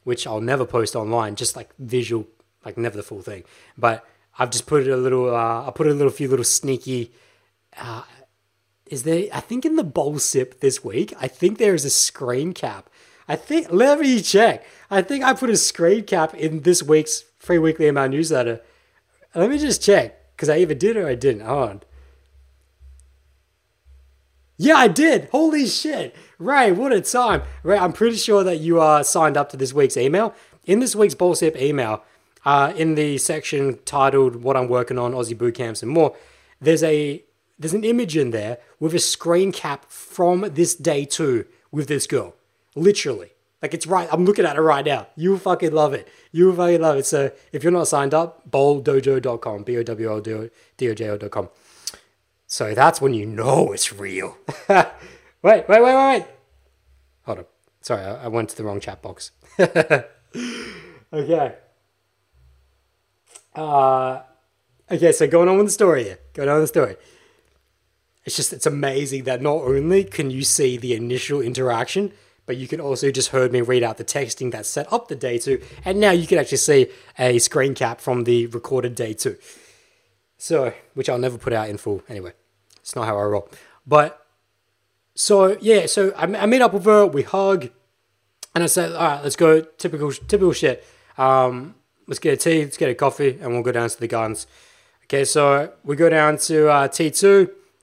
which 0.04 0.26
I'll 0.26 0.42
never 0.42 0.66
post 0.66 0.96
online, 0.96 1.36
just 1.36 1.56
like 1.56 1.70
visual, 1.78 2.28
like 2.66 2.78
never 2.78 2.98
the 2.98 3.04
full 3.04 3.22
thing. 3.22 3.44
But 3.78 4.06
I've 4.40 4.50
just 4.50 4.66
put 4.66 4.88
a 4.88 4.98
little. 4.98 5.36
Uh, 5.36 5.68
I 5.68 5.72
put 5.72 5.88
a 5.88 5.94
little 5.94 6.12
few 6.12 6.30
little 6.30 6.46
sneaky. 6.46 7.14
Uh, 7.78 8.04
is 8.88 9.04
there? 9.04 9.28
I 9.34 9.42
think 9.42 9.66
in 9.66 9.76
the 9.76 9.84
bowl 9.84 10.18
sip 10.18 10.62
this 10.62 10.84
week, 10.84 11.14
I 11.20 11.28
think 11.28 11.58
there 11.58 11.76
is 11.76 11.86
a 11.86 11.90
screen 11.90 12.54
cap. 12.54 12.90
I 13.28 13.36
think. 13.36 13.68
Let 13.70 14.00
me 14.00 14.22
check. 14.22 14.66
I 14.90 15.02
think 15.02 15.24
I 15.24 15.34
put 15.34 15.50
a 15.50 15.58
screen 15.58 16.06
cap 16.06 16.34
in 16.34 16.62
this 16.62 16.82
week's 16.82 17.26
free 17.44 17.60
weekly 17.60 17.88
email 17.88 18.08
newsletter. 18.08 18.62
Let 19.36 19.50
me 19.50 19.58
just 19.58 19.84
check 19.84 20.34
because 20.36 20.50
I 20.50 20.58
either 20.58 20.74
did 20.74 20.96
or 20.96 21.08
I 21.08 21.16
didn't. 21.16 21.46
Hold 21.46 21.70
on. 21.70 21.82
Yeah, 24.58 24.76
I 24.76 24.88
did. 24.88 25.28
Holy 25.32 25.66
shit. 25.66 26.16
Ray, 26.40 26.72
what 26.72 26.94
a 26.94 27.02
time. 27.02 27.42
Ray, 27.64 27.78
I'm 27.78 27.92
pretty 27.92 28.16
sure 28.16 28.44
that 28.44 28.60
you 28.60 28.80
are 28.80 29.04
signed 29.04 29.36
up 29.36 29.50
to 29.50 29.58
this 29.58 29.74
week's 29.74 29.98
email. 29.98 30.34
In 30.66 30.80
this 30.80 30.96
week's 30.96 31.16
Bowl 31.16 31.36
Sip 31.36 31.58
email, 31.58 32.04
uh, 32.46 32.72
in 32.78 32.96
the 32.96 33.18
section 33.18 33.80
titled 33.84 34.38
What 34.38 34.56
I'm 34.56 34.70
Working 34.70 34.98
on, 34.98 35.12
Aussie 35.12 35.38
Boot 35.38 35.56
Camps 35.56 35.84
and 35.84 35.92
More, 35.92 36.16
there's 36.62 36.84
a 36.84 37.24
there's 37.60 37.74
an 37.74 37.84
image 37.84 38.16
in 38.16 38.32
there 38.32 38.60
with 38.80 38.94
a 38.94 39.00
screen 39.00 39.52
cap 39.52 39.86
from 39.90 40.42
this 40.54 40.76
day 40.76 41.04
two 41.04 41.46
with 41.72 41.88
this 41.88 42.08
girl. 42.08 42.36
Literally. 42.76 43.32
Like 43.64 43.74
it's 43.74 43.88
right. 43.88 44.10
I'm 44.12 44.26
looking 44.26 44.46
at 44.46 44.58
it 44.58 44.62
right 44.62 44.86
now. 44.86 45.08
You 45.16 45.38
fucking 45.38 45.72
love 45.72 45.94
it. 45.94 46.06
You 46.34 46.54
fucking 46.54 46.82
love 46.82 46.98
it. 46.98 47.06
So 47.06 47.32
if 47.54 47.64
you're 47.64 47.72
not 47.72 47.88
signed 47.88 48.14
up, 48.14 48.52
bowldojo.com, 48.52 49.64
B-O-W-L-D-O-J-O.com. 49.64 51.50
So 52.46 52.74
that's 52.74 53.00
when 53.00 53.14
you 53.14 53.26
know 53.26 53.72
it's 53.72 53.94
real. 53.94 54.38
wait, 54.68 54.86
wait, 55.44 55.70
wait, 55.70 55.82
wait, 55.82 55.96
wait. 55.96 56.26
Hold 57.26 57.38
on. 57.40 57.46
Sorry, 57.80 58.04
I, 58.04 58.26
I 58.26 58.28
went 58.28 58.50
to 58.50 58.58
the 58.58 58.66
wrong 58.66 58.82
chat 58.82 59.02
box. 59.02 59.32
okay. 61.14 61.56
Uh, 63.56 64.22
okay, 64.92 65.12
so 65.14 65.26
going 65.26 65.48
on 65.48 65.56
with 65.56 65.68
the 65.68 65.72
story 65.72 66.04
here. 66.04 66.20
Going 66.34 66.50
on 66.50 66.56
with 66.56 66.64
the 66.64 66.68
story. 66.68 66.98
It's 68.26 68.36
just, 68.36 68.52
it's 68.52 68.66
amazing 68.66 69.24
that 69.24 69.42
not 69.42 69.62
only 69.62 70.04
can 70.04 70.32
you 70.32 70.44
see 70.44 70.76
the 70.76 70.94
initial 70.96 71.42
interaction, 71.42 72.12
but 72.46 72.58
you 72.58 72.68
can 72.68 72.82
also 72.82 73.12
just 73.12 73.30
heard 73.30 73.52
me 73.52 73.62
read 73.62 73.84
out 73.84 73.98
the 73.98 74.04
texting 74.04 74.52
that 74.52 74.66
set 74.66 74.92
up 74.92 75.08
the 75.08 75.16
day 75.16 75.38
two, 75.38 75.62
and 75.86 76.00
now 76.00 76.12
you 76.12 76.28
can 76.28 76.38
actually 76.38 76.58
see 76.58 76.88
a 77.18 77.40
screen 77.40 77.74
cap 77.74 78.02
from 78.02 78.24
the 78.24 78.48
recorded 78.48 78.96
day 78.96 79.14
two. 79.14 79.38
So, 80.38 80.74
which 80.94 81.10
I'll 81.10 81.20
never 81.20 81.38
put 81.38 81.54
out 81.54 81.70
in 81.70 81.78
full 81.78 82.04
anyway. 82.10 82.34
It's 82.78 82.96
not 82.96 83.06
how 83.06 83.18
I 83.18 83.24
roll. 83.24 83.50
But 83.88 84.26
so 85.16 85.58
yeah, 85.62 85.86
so 85.86 86.12
I, 86.18 86.24
I 86.24 86.46
meet 86.46 86.62
up 86.62 86.74
with 86.74 86.86
her, 86.86 87.06
we 87.06 87.24
hug, 87.24 87.70
and 88.56 88.64
I 88.64 88.68
said, 88.68 88.92
all 88.92 89.02
right, 89.02 89.24
let's 89.24 89.36
go. 89.36 89.62
Typical, 89.62 90.12
typical 90.12 90.54
shit. 90.54 90.86
Um, 91.18 91.76
let's 92.08 92.20
get 92.20 92.34
a 92.34 92.38
tea, 92.38 92.64
let's 92.64 92.78
get 92.78 92.90
a 92.90 92.96
coffee, 92.96 93.38
and 93.42 93.52
we'll 93.54 93.64
go 93.64 93.72
down 93.72 93.90
to 93.90 94.00
the 94.00 94.08
gardens. 94.08 94.48
Okay, 95.06 95.26
so 95.26 95.72
we 95.84 95.96
go 95.96 96.10
down 96.10 96.38
to 96.38 96.70
uh, 96.70 96.88
T2. 96.88 97.24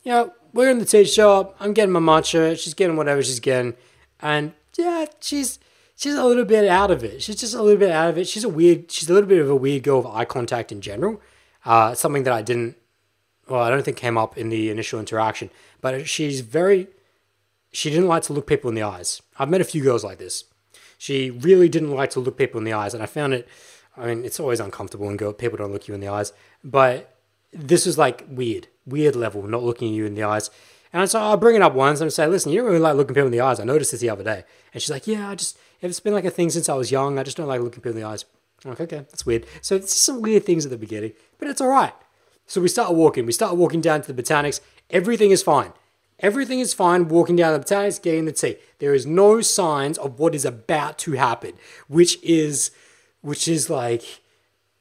You 0.02 0.12
know, 0.12 0.32
we're 0.52 0.70
in 0.70 0.78
the 0.78 0.84
tea 0.84 1.04
shop. 1.04 1.56
I'm 1.60 1.72
getting 1.72 1.92
my 1.92 2.00
matcha. 2.00 2.58
She's 2.58 2.74
getting 2.74 2.96
whatever 2.96 3.22
she's 3.22 3.40
getting, 3.40 3.74
and 4.22 4.52
yeah, 4.76 5.06
she's 5.20 5.58
she's 5.96 6.14
a 6.14 6.24
little 6.24 6.44
bit 6.44 6.68
out 6.68 6.90
of 6.90 7.04
it. 7.04 7.22
She's 7.22 7.36
just 7.36 7.54
a 7.54 7.62
little 7.62 7.78
bit 7.78 7.90
out 7.90 8.10
of 8.10 8.18
it. 8.18 8.28
She's 8.28 8.44
a 8.44 8.48
weird. 8.48 8.90
She's 8.90 9.08
a 9.08 9.12
little 9.12 9.28
bit 9.28 9.40
of 9.40 9.50
a 9.50 9.56
weird 9.56 9.82
girl 9.82 10.00
of 10.00 10.06
eye 10.06 10.24
contact 10.24 10.72
in 10.72 10.80
general. 10.80 11.20
Uh, 11.64 11.94
something 11.94 12.22
that 12.22 12.32
I 12.32 12.42
didn't 12.42 12.76
well, 13.50 13.62
I 13.62 13.70
don't 13.70 13.82
think 13.82 13.96
came 13.96 14.16
up 14.16 14.38
in 14.38 14.48
the 14.48 14.70
initial 14.70 15.00
interaction, 15.00 15.50
but 15.80 16.08
she's 16.08 16.40
very, 16.40 16.86
she 17.72 17.90
didn't 17.90 18.06
like 18.06 18.22
to 18.24 18.32
look 18.32 18.46
people 18.46 18.68
in 18.68 18.76
the 18.76 18.82
eyes. 18.82 19.20
I've 19.38 19.50
met 19.50 19.60
a 19.60 19.64
few 19.64 19.82
girls 19.82 20.04
like 20.04 20.18
this. 20.18 20.44
She 20.96 21.30
really 21.30 21.68
didn't 21.68 21.90
like 21.90 22.10
to 22.10 22.20
look 22.20 22.38
people 22.38 22.58
in 22.58 22.64
the 22.64 22.72
eyes, 22.72 22.94
and 22.94 23.02
I 23.02 23.06
found 23.06 23.34
it. 23.34 23.48
I 23.96 24.06
mean, 24.06 24.24
it's 24.24 24.38
always 24.38 24.60
uncomfortable 24.60 25.06
when 25.06 25.16
girl, 25.16 25.32
people 25.32 25.58
don't 25.58 25.72
look 25.72 25.88
you 25.88 25.94
in 25.94 26.00
the 26.00 26.08
eyes, 26.08 26.32
but 26.62 27.16
this 27.52 27.86
was 27.86 27.98
like 27.98 28.24
weird, 28.28 28.68
weird 28.86 29.16
level, 29.16 29.42
not 29.42 29.64
looking 29.64 29.92
you 29.92 30.06
in 30.06 30.14
the 30.14 30.22
eyes. 30.22 30.50
And 30.92 31.08
so 31.08 31.20
I'll 31.20 31.36
bring 31.36 31.56
it 31.56 31.62
up 31.62 31.74
once 31.74 32.00
and 32.00 32.08
I 32.08 32.10
say, 32.10 32.26
listen, 32.26 32.50
you 32.50 32.60
don't 32.60 32.68
really 32.68 32.80
like 32.80 32.96
looking 32.96 33.14
people 33.14 33.26
in 33.26 33.32
the 33.32 33.40
eyes. 33.40 33.60
I 33.60 33.64
noticed 33.64 33.92
this 33.92 34.00
the 34.00 34.10
other 34.10 34.24
day. 34.24 34.44
And 34.74 34.82
she's 34.82 34.90
like, 34.90 35.06
yeah, 35.06 35.30
I 35.30 35.34
just, 35.36 35.56
it's 35.80 36.00
been 36.00 36.14
like 36.14 36.24
a 36.24 36.30
thing 36.30 36.50
since 36.50 36.68
I 36.68 36.74
was 36.74 36.90
young. 36.90 37.18
I 37.18 37.22
just 37.22 37.36
don't 37.36 37.46
like 37.46 37.60
looking 37.60 37.80
people 37.80 37.92
in 37.92 37.96
the 37.96 38.04
eyes. 38.04 38.24
I'm 38.64 38.70
like, 38.70 38.80
okay, 38.80 38.98
that's 38.98 39.24
weird. 39.24 39.46
So 39.62 39.76
it's 39.76 39.94
some 39.94 40.20
weird 40.20 40.44
things 40.44 40.64
at 40.64 40.70
the 40.70 40.76
beginning, 40.76 41.12
but 41.38 41.48
it's 41.48 41.60
all 41.60 41.68
right. 41.68 41.94
So 42.46 42.60
we 42.60 42.68
start 42.68 42.94
walking. 42.94 43.24
We 43.24 43.32
start 43.32 43.56
walking 43.56 43.80
down 43.80 44.02
to 44.02 44.12
the 44.12 44.22
botanics. 44.22 44.60
Everything 44.90 45.30
is 45.30 45.42
fine. 45.42 45.72
Everything 46.18 46.58
is 46.58 46.74
fine 46.74 47.08
walking 47.08 47.36
down 47.36 47.58
the 47.58 47.64
botanics, 47.64 48.02
getting 48.02 48.26
the 48.26 48.32
tea. 48.32 48.56
There 48.78 48.92
is 48.92 49.06
no 49.06 49.40
signs 49.40 49.96
of 49.96 50.18
what 50.18 50.34
is 50.34 50.44
about 50.44 50.98
to 50.98 51.12
happen, 51.12 51.52
which 51.88 52.22
is 52.22 52.72
which 53.22 53.48
is 53.48 53.70
like 53.70 54.20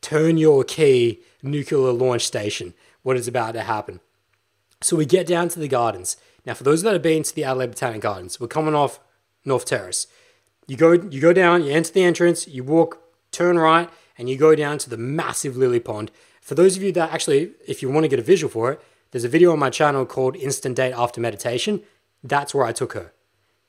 turn 0.01 0.37
your 0.37 0.63
key 0.63 1.19
nuclear 1.41 1.91
launch 1.91 2.25
station. 2.25 2.73
What 3.03 3.15
is 3.15 3.27
about 3.27 3.53
to 3.53 3.61
happen. 3.61 4.01
So 4.81 4.95
we 4.95 5.05
get 5.05 5.27
down 5.27 5.49
to 5.49 5.59
the 5.59 5.67
gardens. 5.67 6.17
Now, 6.45 6.53
for 6.53 6.63
those 6.63 6.81
that 6.83 6.93
have 6.93 7.01
been 7.01 7.23
to 7.23 7.35
the 7.35 7.43
Adelaide 7.43 7.71
Botanic 7.71 8.01
Gardens, 8.01 8.39
we're 8.39 8.47
coming 8.47 8.75
off 8.75 8.99
North 9.45 9.65
Terrace. 9.65 10.07
You 10.67 10.77
go, 10.77 10.93
you 10.93 11.19
go 11.19 11.33
down, 11.33 11.63
you 11.63 11.71
enter 11.71 11.91
the 11.91 12.03
entrance, 12.03 12.47
you 12.47 12.63
walk, 12.63 13.01
turn 13.31 13.57
right, 13.57 13.89
and 14.17 14.29
you 14.29 14.37
go 14.37 14.55
down 14.55 14.77
to 14.79 14.89
the 14.89 14.97
massive 14.97 15.57
lily 15.57 15.79
pond 15.79 16.11
for 16.49 16.55
those 16.55 16.75
of 16.75 16.81
you 16.81 16.91
that 16.93 17.13
actually, 17.13 17.51
if 17.67 17.83
you 17.83 17.91
want 17.91 18.05
to 18.05 18.07
get 18.07 18.17
a 18.17 18.23
visual 18.23 18.49
for 18.49 18.71
it, 18.71 18.81
there's 19.11 19.23
a 19.23 19.29
video 19.29 19.51
on 19.51 19.59
my 19.59 19.69
channel 19.69 20.03
called 20.03 20.35
Instant 20.35 20.77
Date 20.77 20.93
After 20.93 21.21
Meditation. 21.21 21.83
That's 22.23 22.55
where 22.55 22.65
I 22.65 22.71
took 22.71 22.93
her. 22.93 23.13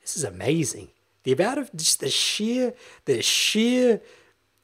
This 0.01 0.17
is 0.17 0.25
amazing. 0.25 0.89
The 1.25 1.33
amount 1.33 1.59
of 1.59 1.71
just 1.77 2.01
the 2.01 2.09
sheer, 2.09 2.73
the 3.05 3.21
sheer 3.21 4.01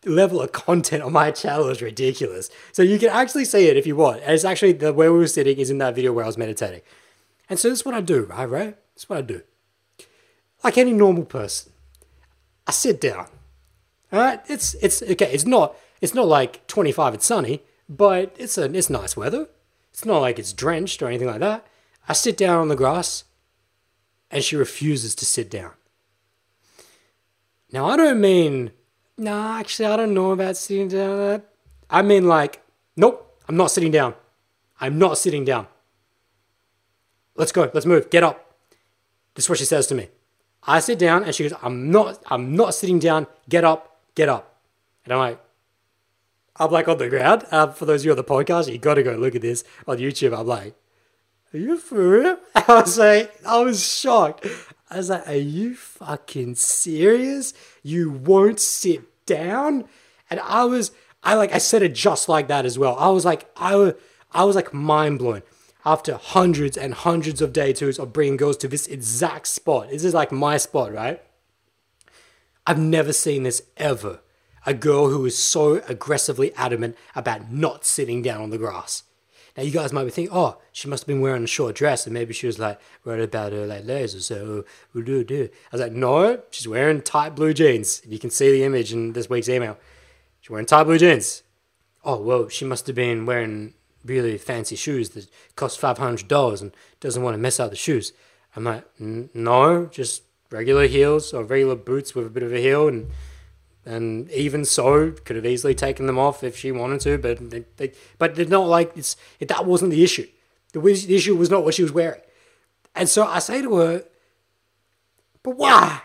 level 0.07 0.41
of 0.41 0.53
content 0.53 1.03
on 1.03 1.13
my 1.13 1.31
channel 1.31 1.69
is 1.69 1.83
ridiculous. 1.83 2.51
So 2.73 2.83
you 2.83 2.99
can 2.99 3.11
actually 3.11 3.45
see 3.45 3.69
it 3.69 3.77
if 3.77 3.87
you 3.87 3.97
want. 3.97 4.23
And 4.23 4.33
it's 4.33 4.45
actually 4.45 4.73
the 4.73 4.93
where 4.93 5.13
we 5.13 5.19
were 5.19 5.27
sitting 5.27 5.59
is 5.59 5.71
in 5.71 5.79
that 5.79 5.95
video 5.95 6.13
where 6.13 6.25
I 6.25 6.29
was 6.29 6.39
meditating. 6.39 6.83
And 7.49 7.59
so 7.59 7.69
this 7.69 7.81
is 7.81 7.85
what 7.85 7.95
I 7.95 8.01
do, 8.01 8.25
right, 8.25 8.45
right? 8.45 8.77
This 8.95 9.05
is 9.05 9.09
what 9.09 9.19
I 9.19 9.23
do. 9.23 9.43
Like 10.65 10.79
any 10.79 10.93
normal 10.93 11.25
person. 11.25 11.73
I 12.67 12.73
sit 12.73 13.01
down. 13.01 13.29
Alright? 14.13 14.41
It's 14.49 14.75
it's 14.75 15.03
okay, 15.03 15.33
it's 15.33 15.47
not 15.47 15.77
it's 16.01 16.15
not 16.15 16.27
like 16.27 16.67
25 16.67 17.15
and 17.15 17.23
sunny 17.23 17.63
but 17.89 18.35
it's 18.39 18.59
a 18.59 18.65
it's 18.65 18.91
nice 18.91 19.17
weather. 19.17 19.49
It's 19.91 20.05
not 20.05 20.21
like 20.21 20.39
it's 20.39 20.53
drenched 20.53 21.03
or 21.03 21.09
anything 21.09 21.29
like 21.29 21.41
that. 21.41 21.67
I 22.09 22.13
sit 22.13 22.37
down 22.37 22.59
on 22.61 22.69
the 22.69 22.77
grass, 22.77 23.25
and 24.31 24.45
she 24.45 24.57
refuses 24.57 25.15
to 25.17 25.25
sit 25.25 25.51
down. 25.51 25.73
Now 27.73 27.87
I 27.87 27.97
don't 27.97 28.21
mean 28.21 28.73
no, 29.19 29.33
actually 29.33 29.87
I 29.87 29.97
don't 29.97 30.15
know 30.15 30.31
about 30.33 30.57
sitting 30.57 30.89
down. 30.89 31.43
I 31.89 32.03
mean 32.03 32.27
like, 32.27 32.63
nope, 32.97 33.41
I'm 33.49 33.57
not 33.57 33.71
sitting 33.71 33.91
down. 33.91 34.15
I'm 34.81 34.99
not 34.99 35.19
sitting 35.19 35.45
down. 35.45 35.67
Let's 37.37 37.53
go, 37.53 37.71
let's 37.73 37.87
move, 37.87 38.11
get 38.11 38.23
up. 38.23 38.55
This 39.35 39.45
is 39.45 39.49
what 39.49 39.59
she 39.59 39.65
says 39.65 39.87
to 39.89 39.95
me. 39.95 40.09
I 40.63 40.81
sit 40.81 40.99
down 40.99 41.25
and 41.25 41.35
she 41.35 41.49
goes, 41.49 41.59
I'm 41.63 41.91
not, 41.91 42.23
I'm 42.27 42.57
not 42.57 42.75
sitting 42.75 42.99
down, 42.99 43.27
get 43.49 43.65
up, 43.65 44.01
get 44.15 44.29
up. 44.29 44.61
And 45.05 45.13
I'm 45.13 45.19
like, 45.19 45.41
I'm 46.57 46.71
like 46.71 46.89
on 46.89 46.99
the 46.99 47.09
ground. 47.09 47.45
Uh, 47.51 47.69
for 47.69 47.85
those 47.85 48.03
of 48.03 48.07
you 48.07 48.11
on 48.13 48.17
the 48.17 48.25
podcast, 48.25 48.71
you 48.73 48.79
got 48.79 48.95
to 48.95 49.03
go 49.03 49.15
look 49.15 49.35
at 49.35 49.43
this 49.43 49.63
on 49.87 49.99
YouTube. 49.99 50.37
I'm 50.37 50.47
like, 50.47 50.75
are 51.53 51.59
you 51.59 51.77
for 51.77 52.21
real? 52.21 52.39
I 52.55 52.81
was 52.81 52.99
like, 52.99 53.33
I 53.47 53.61
was 53.61 53.87
shocked. 53.87 54.47
I 54.89 54.99
was 54.99 55.11
like, 55.11 55.27
are 55.27 55.35
you 55.35 55.75
fucking 55.75 56.55
serious? 56.55 57.53
You 57.83 58.11
won't 58.11 58.61
sit 58.61 59.03
down? 59.27 59.85
And 60.31 60.41
I 60.41 60.65
was, 60.65 60.93
I 61.23 61.35
like, 61.35 61.53
I 61.53 61.59
said 61.59 61.83
it 61.83 61.95
just 61.95 62.29
like 62.29 62.49
that 62.49 62.65
as 62.65 62.79
well. 62.79 62.97
I 62.99 63.09
was 63.09 63.25
like, 63.25 63.51
I 63.57 63.75
was, 63.75 63.95
I 64.33 64.45
was 64.45 64.55
like 64.55 64.73
mind 64.73 65.19
blown 65.19 65.43
after 65.85 66.17
hundreds 66.17 66.77
and 66.77 66.95
hundreds 66.95 67.41
of 67.41 67.53
day 67.53 67.73
twos 67.73 67.99
of 67.99 68.13
bringing 68.13 68.37
girls 68.37 68.57
to 68.59 68.69
this 68.69 68.87
exact 68.87 69.47
spot. 69.47 69.91
This 69.91 70.05
is 70.05 70.15
like 70.15 70.33
my 70.33 70.57
spot, 70.57 70.93
right? 70.93 71.23
I've 72.67 72.79
never 72.79 73.13
seen 73.13 73.45
this 73.45 73.63
ever. 73.77 74.21
A 74.67 74.75
girl 74.75 75.11
who 75.11 75.25
is 75.25 75.39
so 75.39 75.81
aggressively 75.89 76.53
adamant 76.55 76.97
about 77.15 77.53
not 77.53 77.85
sitting 77.85 78.21
down 78.21 78.41
on 78.41 78.51
the 78.51 78.59
grass. 78.59 79.05
Now 79.57 79.63
you 79.63 79.71
guys 79.71 79.93
might 79.93 80.05
be 80.05 80.11
thinking, 80.11 80.37
oh, 80.37 80.59
she 80.73 80.89
must 80.89 81.05
have 81.05 81.09
been 81.09 81.21
wearing 81.21 81.45
a 81.45 81.47
short 81.47 81.75
dress, 81.75 82.07
and 82.07 82.13
maybe 82.13 82.35
she 82.35 82.47
was 82.47 82.59
like 82.59 82.79
worried 83.05 83.23
about 83.23 83.53
her 83.53 83.67
like 83.67 83.85
legs 83.85 84.15
or 84.15 84.21
so. 84.21 84.65
I 84.95 85.51
was 85.73 85.81
like, 85.81 85.93
no, 85.93 86.43
she's 86.51 86.69
wearing 86.69 87.01
tight 87.01 87.35
blue 87.35 87.55
jeans. 87.55 88.01
If 88.05 88.13
you 88.13 88.19
can 88.19 88.31
see 88.31 88.51
the 88.51 88.65
image 88.65 88.93
in 88.93 89.13
this 89.13 89.31
week's 89.31 89.49
email, 89.49 89.79
she's 90.41 90.51
wearing 90.51 90.67
tight 90.67 90.85
blue 90.85 90.99
jeans. 90.99 91.43
Oh 92.05 92.21
well, 92.21 92.49
she 92.49 92.65
must 92.65 92.87
have 92.87 92.97
been 92.97 93.27
wearing 93.27 93.75
really 94.05 94.39
fancy 94.39 94.77
shoes 94.77 95.11
that 95.11 95.29
cost 95.57 95.81
five 95.81 95.99
hundred 95.99 96.29
dollars 96.29 96.61
and 96.63 96.73
doesn't 97.01 97.23
want 97.23 97.35
to 97.35 97.39
mess 97.39 97.59
up 97.59 97.71
the 97.71 97.77
shoes. 97.77 98.13
I'm 98.55 98.65
like, 98.65 98.85
no, 98.99 99.87
just 99.87 100.23
regular 100.51 100.87
heels 100.87 101.33
or 101.33 101.45
regular 101.45 101.75
boots 101.75 102.15
with 102.15 102.27
a 102.27 102.31
bit 102.31 102.43
of 102.43 102.53
a 102.53 102.61
heel 102.61 102.89
and 102.89 103.11
and 103.87 104.29
even 104.33 104.65
so, 104.65 105.13
could 105.13 105.37
have 105.37 105.47
easily 105.47 105.75
taken 105.75 106.07
them 106.07 106.19
off 106.19 106.43
if 106.43 106.57
she 106.57 106.73
wanted 106.73 107.01
to, 107.03 107.19
but 107.19 107.51
they, 107.51 107.65
they, 107.77 107.93
but 108.19 108.35
they're 108.35 108.45
not 108.45 108.67
like 108.67 108.93
it's 108.97 109.17
it, 109.39 109.47
that 109.49 109.65
wasn't 109.65 109.93
the 109.93 110.03
issue. 110.03 110.27
The, 110.73 110.81
the 110.81 111.15
issue 111.15 111.37
was 111.37 111.51
not 111.51 111.65
what 111.65 111.75
she 111.75 111.83
was 111.83 111.93
wearing, 111.93 112.21
and 112.97 113.09
so 113.09 113.25
I 113.25 113.39
say 113.39 113.63
to 113.63 113.77
her, 113.77 114.05
"But 115.45 115.57
why?" 115.57 116.03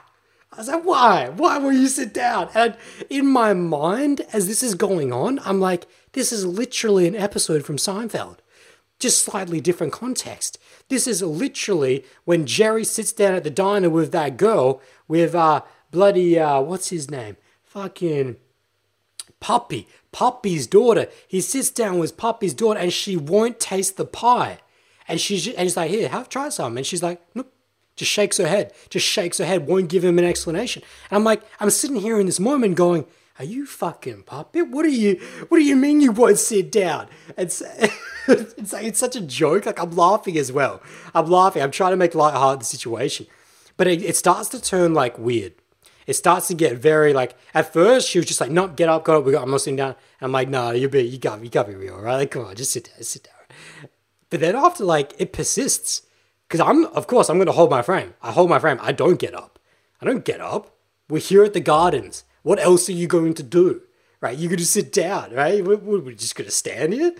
I 0.54 0.64
said, 0.64 0.86
"Why? 0.86 1.30
Why 1.30 1.58
will 1.58 1.74
you 1.74 1.88
sit 1.88 2.14
down?" 2.14 2.50
And 2.54 2.78
in 3.10 3.26
my 3.26 3.54
mind, 3.54 4.22
as 4.32 4.48
this 4.48 4.62
is 4.62 4.76
going 4.76 5.12
on, 5.12 5.40
I'm 5.44 5.60
like, 5.60 5.88
"This 6.12 6.32
is 6.32 6.46
literally 6.46 7.08
an 7.08 7.16
episode 7.16 7.66
from 7.66 7.78
Seinfeld." 7.78 8.38
Just 9.00 9.26
slightly 9.26 9.60
different 9.60 9.92
context. 9.92 10.60
This 10.88 11.08
is 11.08 11.24
literally 11.24 12.06
when 12.26 12.46
Jerry 12.46 12.84
sits 12.84 13.12
down 13.12 13.34
at 13.34 13.44
the 13.44 13.50
diner 13.50 13.90
with 13.90 14.12
that 14.12 14.38
girl 14.38 14.80
with 15.08 15.34
uh 15.34 15.62
bloody 15.90 16.38
uh 16.38 16.62
what's 16.62 16.90
his 16.90 17.10
name? 17.10 17.38
Fucking 17.72 18.36
Poppie, 19.40 19.88
Poppie's 20.12 20.68
daughter. 20.68 21.08
He 21.26 21.40
sits 21.40 21.70
down 21.70 22.00
with 22.00 22.18
Poppie's 22.18 22.54
daughter 22.54 22.78
and 22.78 22.92
she 22.92 23.16
won't 23.16 23.62
taste 23.62 23.96
the 23.96 24.04
pie. 24.04 24.60
And 25.08 25.22
she's 25.22 25.48
and 25.48 25.60
he's 25.60 25.78
like, 25.78 25.90
here, 25.90 26.10
have 26.10 26.28
try 26.28 26.50
some. 26.50 26.76
And 26.76 26.86
she's 26.86 27.02
like, 27.02 27.22
nope. 27.34 27.50
Just 27.96 28.12
shakes 28.12 28.36
her 28.38 28.48
head. 28.48 28.74
Just 28.90 29.06
shakes 29.06 29.38
her 29.38 29.46
head, 29.46 29.68
won't 29.68 29.88
give 29.88 30.04
him 30.04 30.20
an 30.20 30.26
explanation. 30.26 30.84
And 31.10 31.16
I'm 31.16 31.24
like, 31.24 31.44
I'm 31.62 31.70
sitting 31.70 31.96
here 31.96 32.20
in 32.20 32.26
this 32.26 32.42
moment 32.42 32.76
going, 32.76 33.06
are 33.40 33.46
you 33.46 33.66
fucking 33.66 34.24
puppet? 34.24 34.68
What 34.68 34.84
do 34.84 34.92
you 34.92 35.22
what 35.48 35.58
do 35.58 35.64
you 35.64 35.78
mean 35.78 36.02
you 36.02 36.12
won't 36.12 36.40
sit 36.40 36.74
down? 36.74 37.08
It's 37.38 37.62
it's 38.28 38.74
like 38.74 38.86
it's 38.86 39.00
such 39.00 39.16
a 39.16 39.22
joke. 39.22 39.66
Like 39.66 39.82
I'm 39.82 39.92
laughing 39.92 40.38
as 40.38 40.52
well. 40.52 40.82
I'm 41.16 41.28
laughing. 41.28 41.62
I'm 41.62 41.72
trying 41.72 41.92
to 41.92 41.98
make 41.98 42.16
light 42.16 42.34
of 42.34 42.60
the 42.60 42.66
situation. 42.66 43.28
But 43.78 43.88
it, 43.88 44.04
it 44.04 44.18
starts 44.18 44.50
to 44.50 44.62
turn 44.62 44.94
like 44.94 45.18
weird 45.18 45.54
it 46.08 46.14
starts 46.14 46.48
to 46.48 46.54
get 46.54 46.78
very 46.78 47.14
like 47.14 47.36
at 47.54 47.72
first 47.72 48.10
she 48.10 48.20
was 48.20 48.26
just 48.26 48.42
like, 48.42 48.52
no, 48.52 48.68
get 48.68 48.90
up, 48.90 49.04
go 49.04 49.20
up, 49.20 49.26
we 49.26 49.32
got 49.32 49.44
I'm 49.44 49.52
not 49.52 49.62
sitting 49.62 49.78
down. 49.78 49.96
And 50.20 50.28
I'm 50.28 50.32
like, 50.32 50.50
no, 50.50 50.72
you 50.72 50.90
be 50.90 51.04
you 51.04 51.18
got 51.18 51.44
you 51.44 51.50
gotta 51.50 51.70
be 51.70 51.76
real, 51.76 52.00
right? 52.00 52.18
Like, 52.18 52.32
come 52.32 52.46
on, 52.46 52.56
just 52.56 52.72
sit 52.72 52.86
down, 52.86 53.04
sit 53.04 53.24
down. 53.24 53.90
But 54.30 54.40
then 54.40 54.56
after 54.56 54.84
like 54.84 55.14
it 55.20 55.34
persists. 55.34 56.04
Because 56.48 56.68
I'm 56.68 56.86
of 56.88 57.08
course 57.08 57.30
I'm 57.30 57.38
gonna 57.38 57.52
hold 57.52 57.70
my 57.70 57.82
frame. 57.82 58.14
I 58.22 58.32
hold 58.32 58.50
my 58.50 58.60
frame. 58.60 58.80
I 58.82 58.92
don't 58.92 59.20
get 59.20 59.34
up. 59.34 59.60
I 60.02 60.06
don't 60.06 60.26
get 60.26 60.42
up. 60.42 60.76
We're 61.08 61.20
here 61.20 61.44
at 61.44 61.54
the 61.54 61.60
gardens. 61.60 62.24
What 62.44 62.60
else 62.60 62.90
are 62.90 62.94
you 62.94 63.08
going 63.08 63.34
to 63.36 63.44
do? 63.44 63.82
Right? 64.20 64.38
You're 64.38 64.50
gonna 64.50 64.64
sit 64.64 64.92
down, 64.92 65.34
right? 65.34 65.64
We're, 65.64 65.78
we're 65.78 66.12
just 66.14 66.36
gonna 66.36 66.52
stand 66.52 66.94
here? 66.94 67.14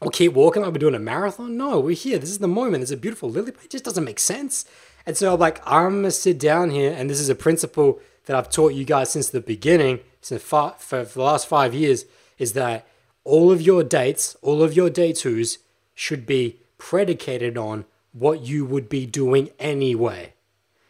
Or 0.00 0.10
keep 0.10 0.32
walking 0.32 0.62
like 0.62 0.72
we're 0.72 0.78
doing 0.78 0.94
a 0.94 0.98
marathon? 0.98 1.56
No, 1.56 1.78
we're 1.78 1.94
here. 1.94 2.18
This 2.18 2.30
is 2.30 2.38
the 2.38 2.48
moment. 2.48 2.78
There's 2.78 2.90
a 2.90 2.96
beautiful 2.96 3.30
lily. 3.30 3.52
It 3.62 3.70
just 3.70 3.84
doesn't 3.84 4.04
make 4.04 4.18
sense. 4.18 4.64
And 5.06 5.16
so 5.16 5.34
I'm 5.34 5.40
like, 5.40 5.60
I'm 5.66 5.96
gonna 5.96 6.10
sit 6.10 6.38
down 6.38 6.70
here, 6.70 6.94
and 6.96 7.10
this 7.10 7.20
is 7.20 7.28
a 7.28 7.34
principle 7.34 8.00
that 8.26 8.36
I've 8.36 8.50
taught 8.50 8.74
you 8.74 8.84
guys 8.84 9.10
since 9.10 9.28
the 9.28 9.40
beginning, 9.40 10.00
since 10.20 10.42
for, 10.42 10.74
for 10.78 11.04
the 11.04 11.22
last 11.22 11.48
five 11.48 11.74
years, 11.74 12.04
is 12.38 12.52
that 12.52 12.86
all 13.24 13.50
of 13.50 13.60
your 13.60 13.82
dates, 13.82 14.36
all 14.42 14.62
of 14.62 14.74
your 14.74 14.90
day 14.90 15.12
twos 15.12 15.58
should 15.94 16.26
be 16.26 16.58
predicated 16.78 17.56
on 17.56 17.84
what 18.12 18.42
you 18.42 18.64
would 18.64 18.88
be 18.88 19.06
doing 19.06 19.50
anyway. 19.58 20.32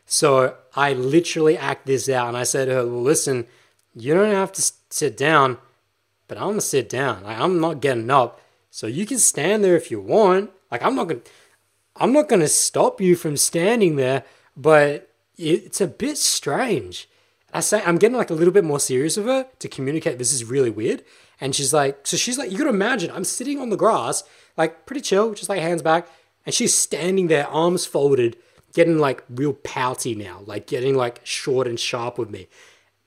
So 0.06 0.56
I 0.74 0.93
literally 0.93 1.56
act 1.56 1.86
this 1.86 2.09
out, 2.09 2.28
and 2.28 2.36
I 2.36 2.43
said 2.44 2.66
to 2.66 2.74
her, 2.74 2.82
"Listen, 2.82 3.47
you 3.94 4.14
don't 4.14 4.34
have 4.34 4.52
to 4.52 4.72
sit 4.90 5.16
down, 5.16 5.59
but 6.28 6.39
I'm 6.39 6.48
gonna 6.48 6.60
sit 6.60 6.89
down. 6.89 7.24
Like, 7.24 7.39
I'm 7.39 7.60
not 7.60 7.80
getting 7.80 8.10
up, 8.10 8.40
so 8.70 8.86
you 8.86 9.06
can 9.06 9.18
stand 9.18 9.62
there 9.62 9.76
if 9.76 9.90
you 9.90 10.01
want. 10.01 10.51
Like 10.70 10.82
I'm 10.82 10.94
not 10.94 11.09
gonna." 11.09 11.20
I'm 11.97 12.12
not 12.12 12.28
going 12.28 12.40
to 12.40 12.48
stop 12.48 13.01
you 13.01 13.16
from 13.16 13.36
standing 13.36 13.97
there, 13.97 14.24
but 14.56 15.10
it's 15.36 15.81
a 15.81 15.86
bit 15.86 16.19
strange. 16.19 17.09
I 17.52 17.60
say 17.60 17.82
I'm 17.85 17.98
getting 17.98 18.16
like 18.16 18.31
a 18.31 18.35
little 18.35 18.52
bit 18.52 18.64
more 18.64 18.81
serious 18.81 19.16
with 19.16 19.27
her 19.27 19.47
to 19.59 19.69
communicate 19.69 20.19
this 20.19 20.32
is 20.32 20.44
really 20.44 20.70
weird. 20.70 21.05
And 21.40 21.55
she's 21.55 21.73
like, 21.73 22.06
so 22.06 22.16
she's 22.16 22.39
like, 22.39 22.51
you 22.51 22.59
gotta 22.59 22.70
imagine, 22.70 23.10
I'm 23.10 23.24
sitting 23.24 23.60
on 23.60 23.70
the 23.70 23.77
grass, 23.77 24.23
like 24.56 24.86
pretty 24.86 25.01
chill, 25.01 25.35
just 25.35 25.48
like 25.48 25.60
hands 25.60 25.82
back, 25.82 26.09
and 26.47 26.55
she's 26.55 26.74
standing 26.74 27.27
there, 27.27 27.47
arms 27.48 27.85
folded, 27.85 28.36
getting 28.73 28.98
like 28.98 29.24
real 29.28 29.52
pouty 29.52 30.14
now, 30.14 30.43
like 30.47 30.66
getting 30.66 30.94
like 30.94 31.20
short 31.24 31.66
and 31.66 31.78
sharp 31.78 32.16
with 32.16 32.31
me. 32.31 32.48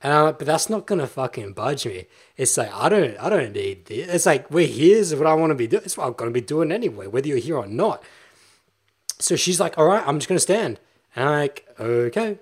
And 0.02 0.12
I'm 0.12 0.24
like, 0.26 0.38
but 0.38 0.46
that's 0.46 0.68
not 0.68 0.86
gonna 0.86 1.06
fucking 1.06 1.54
budge 1.54 1.86
me. 1.86 2.06
It's 2.36 2.56
like 2.56 2.72
I 2.72 2.88
don't, 2.88 3.16
I 3.18 3.30
don't 3.30 3.52
need 3.52 3.86
this. 3.86 4.08
It's 4.08 4.26
like 4.26 4.50
we're 4.50 4.66
here's 4.66 5.14
what 5.14 5.26
I 5.26 5.34
want 5.34 5.50
to 5.50 5.54
be 5.54 5.66
doing. 5.66 5.82
It's 5.84 5.96
what 5.96 6.06
I'm 6.06 6.12
gonna 6.12 6.30
be 6.30 6.42
doing 6.42 6.70
anyway, 6.70 7.06
whether 7.06 7.28
you're 7.28 7.38
here 7.38 7.56
or 7.56 7.66
not. 7.66 8.04
So 9.18 9.36
she's 9.36 9.60
like, 9.60 9.78
all 9.78 9.86
right, 9.86 10.06
I'm 10.06 10.18
just 10.18 10.28
going 10.28 10.36
to 10.36 10.40
stand. 10.40 10.78
And 11.14 11.28
I'm 11.28 11.38
like, 11.40 11.66
okay, 11.80 12.38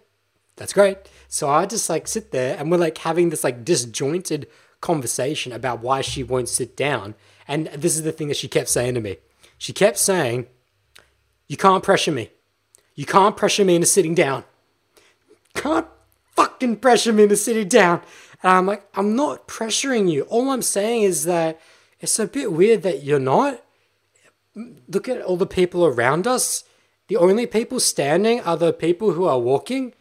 that's 0.57 0.73
great. 0.73 0.99
So 1.29 1.49
I 1.49 1.67
just 1.67 1.89
like 1.89 2.07
sit 2.09 2.31
there 2.31 2.57
and 2.59 2.71
we're 2.71 2.79
like 2.79 2.99
having 2.99 3.31
this 3.31 3.45
like 3.45 3.65
disjointed 3.65 4.49
conversation 4.81 5.53
about 5.53 5.81
why 5.81 6.01
she 6.01 6.23
won't 6.23 6.49
sit 6.49 6.77
down. 6.77 7.15
And 7.49 7.67
this 7.69 7.97
is 7.97 8.03
the 8.03 8.13
thing 8.13 8.29
that 8.29 8.37
she 8.37 8.49
kept 8.49 8.69
saying 8.69 8.95
to 8.95 9.01
me. 9.01 9.17
She 9.59 9.73
kept 9.73 9.99
saying, 9.99 10.47
you 11.47 11.57
can't 11.57 11.83
pressure 11.83 12.13
me. 12.13 12.31
You 12.95 13.07
can't 13.07 13.37
pressure 13.37 13.65
me 13.65 13.75
into 13.75 13.87
sitting 13.87 14.15
down. 14.15 14.45
Can't 15.55 15.87
fucking 16.37 16.77
pressure 16.77 17.13
me 17.13 17.25
into 17.25 17.37
sitting 17.37 17.69
down. 17.69 18.03
And 18.43 18.53
I'm 18.53 18.67
like, 18.67 18.87
I'm 18.95 19.17
not 19.17 19.49
pressuring 19.49 20.11
you. 20.11 20.23
All 20.23 20.51
I'm 20.51 20.63
saying 20.63 21.03
is 21.03 21.25
that 21.25 21.61
it's 22.01 22.19
a 22.19 22.27
bit 22.27 22.53
weird 22.53 22.83
that 22.83 23.03
you're 23.03 23.19
not 23.19 23.64
look 24.55 25.09
at 25.09 25.23
all 25.23 25.37
the 25.37 25.47
people 25.47 25.85
around 25.85 26.27
us. 26.27 26.65
The 27.09 27.17
only 27.17 27.47
people 27.47 27.81
standing 27.81 28.41
are 28.41 28.57
the 28.57 28.73
people 28.73 29.13
who 29.13 29.25
are 29.25 29.39
walking. 29.39 29.93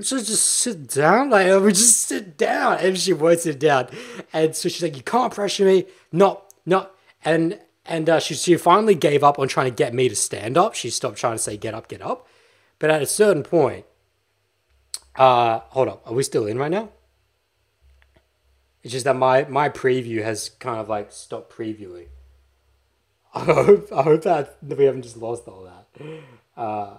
So 0.00 0.18
just 0.18 0.44
sit 0.44 0.88
down, 0.88 1.30
like 1.30 1.46
we 1.62 1.72
just 1.72 2.02
sit 2.06 2.38
down, 2.38 2.78
and 2.78 2.98
she 2.98 3.12
won't 3.12 3.40
sit 3.40 3.58
down, 3.58 3.88
and 4.32 4.54
so 4.54 4.68
she's 4.68 4.82
like, 4.82 4.96
"You 4.96 5.02
can't 5.02 5.34
pressure 5.34 5.64
me, 5.64 5.86
not, 6.10 6.54
not," 6.64 6.94
and 7.24 7.58
and 7.84 8.08
uh, 8.08 8.20
she 8.20 8.34
she 8.34 8.56
finally 8.56 8.94
gave 8.94 9.22
up 9.22 9.38
on 9.38 9.48
trying 9.48 9.70
to 9.70 9.74
get 9.74 9.92
me 9.92 10.08
to 10.08 10.16
stand 10.16 10.56
up. 10.56 10.74
She 10.74 10.90
stopped 10.90 11.18
trying 11.18 11.34
to 11.34 11.38
say, 11.38 11.56
"Get 11.56 11.74
up, 11.74 11.88
get 11.88 12.00
up," 12.00 12.26
but 12.78 12.88
at 12.88 13.02
a 13.02 13.06
certain 13.06 13.42
point, 13.42 13.84
uh, 15.16 15.60
hold 15.70 15.88
up, 15.88 16.02
are 16.06 16.14
we 16.14 16.22
still 16.22 16.46
in 16.46 16.56
right 16.56 16.70
now? 16.70 16.90
It's 18.82 18.92
just 18.92 19.04
that 19.04 19.16
my 19.16 19.44
my 19.44 19.68
preview 19.68 20.22
has 20.22 20.48
kind 20.48 20.80
of 20.80 20.88
like 20.88 21.12
stopped 21.12 21.52
previewing. 21.52 22.06
I 23.34 23.44
hope 23.44 23.92
I 23.92 24.02
hope 24.02 24.22
that 24.22 24.58
we 24.62 24.84
haven't 24.84 25.02
just 25.02 25.16
lost 25.16 25.46
all 25.46 25.64
that. 25.64 26.02
Uh, 26.56 26.98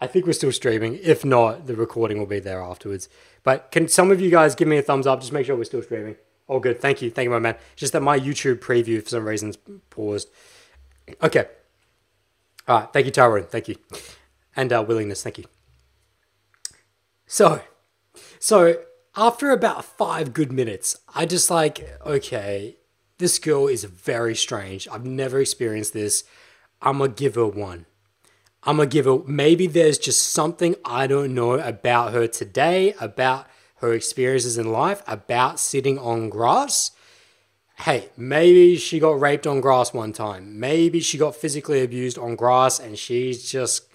I 0.00 0.06
think 0.06 0.26
we're 0.26 0.32
still 0.32 0.52
streaming. 0.52 0.98
If 1.02 1.24
not, 1.24 1.66
the 1.66 1.74
recording 1.74 2.18
will 2.18 2.26
be 2.26 2.38
there 2.38 2.60
afterwards. 2.60 3.08
But 3.42 3.70
can 3.70 3.88
some 3.88 4.10
of 4.10 4.20
you 4.20 4.30
guys 4.30 4.54
give 4.54 4.68
me 4.68 4.78
a 4.78 4.82
thumbs 4.82 5.06
up? 5.06 5.20
Just 5.20 5.32
make 5.32 5.44
sure 5.44 5.56
we're 5.56 5.64
still 5.64 5.82
streaming. 5.82 6.16
All 6.46 6.60
good. 6.60 6.80
Thank 6.80 7.02
you. 7.02 7.10
Thank 7.10 7.26
you, 7.26 7.30
my 7.30 7.38
man. 7.38 7.56
just 7.76 7.92
that 7.92 8.00
my 8.00 8.18
YouTube 8.18 8.58
preview 8.58 9.02
for 9.02 9.10
some 9.10 9.26
reasons 9.26 9.56
paused. 9.90 10.28
Okay. 11.22 11.46
All 12.66 12.80
right. 12.80 12.92
Thank 12.92 13.06
you, 13.06 13.12
Tyrone. 13.12 13.44
Thank 13.44 13.68
you. 13.68 13.76
And 14.56 14.72
uh, 14.72 14.84
willingness. 14.86 15.22
Thank 15.22 15.38
you. 15.38 15.44
So, 17.26 17.62
so 18.38 18.80
after 19.16 19.50
about 19.50 19.84
five 19.84 20.32
good 20.32 20.50
minutes, 20.50 20.98
I 21.14 21.26
just 21.26 21.50
like, 21.50 21.98
okay, 22.04 22.78
this 23.20 23.38
girl 23.38 23.68
is 23.68 23.84
very 23.84 24.34
strange. 24.34 24.88
I've 24.90 25.04
never 25.04 25.40
experienced 25.40 25.92
this. 25.92 26.24
I'm 26.82 26.98
gonna 26.98 27.12
give 27.12 27.36
her 27.36 27.46
one. 27.46 27.86
I'm 28.64 28.78
gonna 28.78 28.88
give 28.88 29.04
her 29.04 29.18
maybe 29.26 29.66
there's 29.66 29.98
just 29.98 30.30
something 30.30 30.74
I 30.84 31.06
don't 31.06 31.34
know 31.34 31.52
about 31.52 32.12
her 32.12 32.26
today, 32.26 32.94
about 33.00 33.46
her 33.76 33.92
experiences 33.94 34.58
in 34.58 34.72
life 34.72 35.02
about 35.06 35.60
sitting 35.60 35.98
on 35.98 36.28
grass. 36.30 36.90
Hey, 37.76 38.08
maybe 38.16 38.76
she 38.76 38.98
got 38.98 39.20
raped 39.20 39.46
on 39.46 39.60
grass 39.60 39.94
one 39.94 40.12
time. 40.12 40.58
Maybe 40.58 41.00
she 41.00 41.16
got 41.16 41.36
physically 41.36 41.82
abused 41.82 42.18
on 42.18 42.34
grass 42.36 42.80
and 42.80 42.98
she's 42.98 43.50
just. 43.50 43.86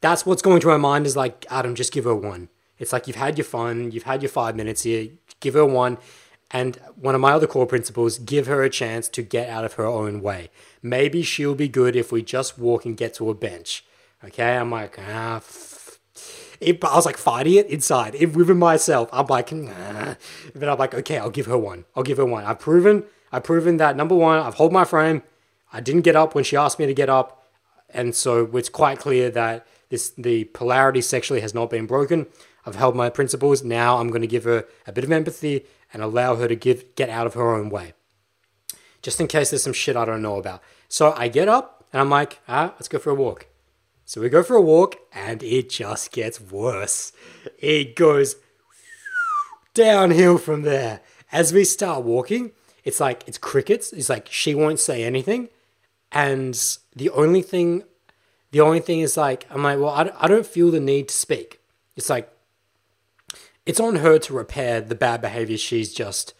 That's 0.00 0.24
what's 0.24 0.42
going 0.42 0.60
through 0.60 0.72
her 0.72 0.78
mind 0.78 1.06
is 1.06 1.16
like, 1.16 1.44
Adam, 1.50 1.74
just 1.74 1.92
give 1.92 2.04
her 2.04 2.14
one. 2.14 2.48
It's 2.78 2.92
like 2.92 3.08
you've 3.08 3.16
had 3.16 3.36
your 3.36 3.44
fun, 3.44 3.90
you've 3.90 4.04
had 4.04 4.22
your 4.22 4.28
five 4.28 4.54
minutes 4.54 4.82
here, 4.84 5.08
give 5.40 5.54
her 5.54 5.66
one. 5.66 5.98
And 6.50 6.76
one 6.96 7.14
of 7.14 7.20
my 7.20 7.32
other 7.32 7.46
core 7.46 7.66
principles 7.66 8.18
give 8.18 8.46
her 8.46 8.62
a 8.62 8.70
chance 8.70 9.08
to 9.10 9.22
get 9.22 9.50
out 9.50 9.64
of 9.64 9.74
her 9.74 9.86
own 9.86 10.22
way. 10.22 10.50
Maybe 10.82 11.22
she'll 11.22 11.54
be 11.54 11.68
good 11.68 11.94
if 11.94 12.10
we 12.10 12.22
just 12.22 12.58
walk 12.58 12.86
and 12.86 12.96
get 12.96 13.14
to 13.14 13.28
a 13.28 13.34
bench. 13.34 13.84
Okay, 14.24 14.56
I'm 14.56 14.70
like, 14.70 14.98
ah, 14.98 15.42
it, 16.60 16.82
I 16.82 16.96
was 16.96 17.06
like 17.06 17.16
fighting 17.16 17.54
it 17.54 17.66
inside, 17.66 18.14
it, 18.14 18.34
within 18.34 18.58
myself. 18.58 19.08
I'm 19.12 19.26
like, 19.26 19.52
nah. 19.52 20.14
But 20.54 20.68
I'm 20.68 20.78
like, 20.78 20.94
okay, 20.94 21.18
I'll 21.18 21.30
give 21.30 21.46
her 21.46 21.58
one. 21.58 21.84
I'll 21.94 22.02
give 22.02 22.18
her 22.18 22.24
one. 22.24 22.44
I've 22.44 22.58
proven, 22.58 23.04
I've 23.30 23.44
proven 23.44 23.76
that 23.76 23.96
number 23.96 24.14
one, 24.14 24.38
I've 24.38 24.54
hold 24.54 24.72
my 24.72 24.84
frame. 24.84 25.22
I 25.72 25.80
didn't 25.80 26.02
get 26.02 26.16
up 26.16 26.34
when 26.34 26.44
she 26.44 26.56
asked 26.56 26.78
me 26.78 26.86
to 26.86 26.94
get 26.94 27.10
up, 27.10 27.44
and 27.90 28.14
so 28.14 28.48
it's 28.56 28.70
quite 28.70 28.98
clear 28.98 29.30
that 29.30 29.66
this 29.90 30.10
the 30.16 30.44
polarity 30.44 31.02
sexually 31.02 31.42
has 31.42 31.54
not 31.54 31.68
been 31.68 31.86
broken. 31.86 32.26
I've 32.66 32.74
held 32.74 32.96
my 32.96 33.10
principles. 33.10 33.62
Now 33.62 33.98
I'm 33.98 34.08
going 34.08 34.22
to 34.22 34.26
give 34.26 34.44
her 34.44 34.66
a 34.86 34.92
bit 34.92 35.04
of 35.04 35.12
empathy 35.12 35.64
and 35.92 36.02
allow 36.02 36.36
her 36.36 36.48
to 36.48 36.56
give 36.56 36.94
get 36.94 37.08
out 37.08 37.26
of 37.26 37.34
her 37.34 37.54
own 37.54 37.70
way, 37.70 37.94
just 39.02 39.20
in 39.20 39.26
case 39.26 39.50
there's 39.50 39.62
some 39.62 39.72
shit 39.72 39.96
I 39.96 40.04
don't 40.04 40.22
know 40.22 40.36
about. 40.36 40.62
So 40.88 41.12
I 41.16 41.28
get 41.28 41.48
up 41.48 41.84
and 41.92 42.00
I'm 42.00 42.10
like, 42.10 42.40
ah, 42.48 42.72
let's 42.74 42.88
go 42.88 42.98
for 42.98 43.10
a 43.10 43.14
walk. 43.14 43.46
So 44.04 44.20
we 44.20 44.28
go 44.28 44.42
for 44.42 44.56
a 44.56 44.62
walk 44.62 44.96
and 45.12 45.42
it 45.42 45.68
just 45.68 46.12
gets 46.12 46.40
worse. 46.40 47.12
It 47.58 47.94
goes 47.94 48.36
downhill 49.74 50.38
from 50.38 50.62
there. 50.62 51.00
As 51.30 51.52
we 51.52 51.64
start 51.64 52.04
walking, 52.04 52.52
it's 52.84 53.00
like 53.00 53.22
it's 53.26 53.36
crickets. 53.36 53.92
It's 53.92 54.08
like 54.08 54.28
she 54.30 54.54
won't 54.54 54.80
say 54.80 55.04
anything. 55.04 55.50
And 56.10 56.58
the 56.96 57.10
only 57.10 57.42
thing, 57.42 57.82
the 58.50 58.60
only 58.60 58.80
thing 58.80 59.00
is 59.00 59.16
like, 59.16 59.46
I'm 59.50 59.62
like, 59.62 59.78
well, 59.78 59.90
I, 59.90 60.10
I 60.18 60.26
don't 60.26 60.46
feel 60.46 60.70
the 60.70 60.80
need 60.80 61.08
to 61.08 61.14
speak. 61.14 61.60
It's 61.96 62.08
like, 62.08 62.32
it's 63.68 63.78
on 63.78 63.96
her 63.96 64.18
to 64.18 64.32
repair 64.32 64.80
the 64.80 64.94
bad 64.94 65.20
behavior 65.20 65.58
she's 65.58 65.92
just 65.92 66.32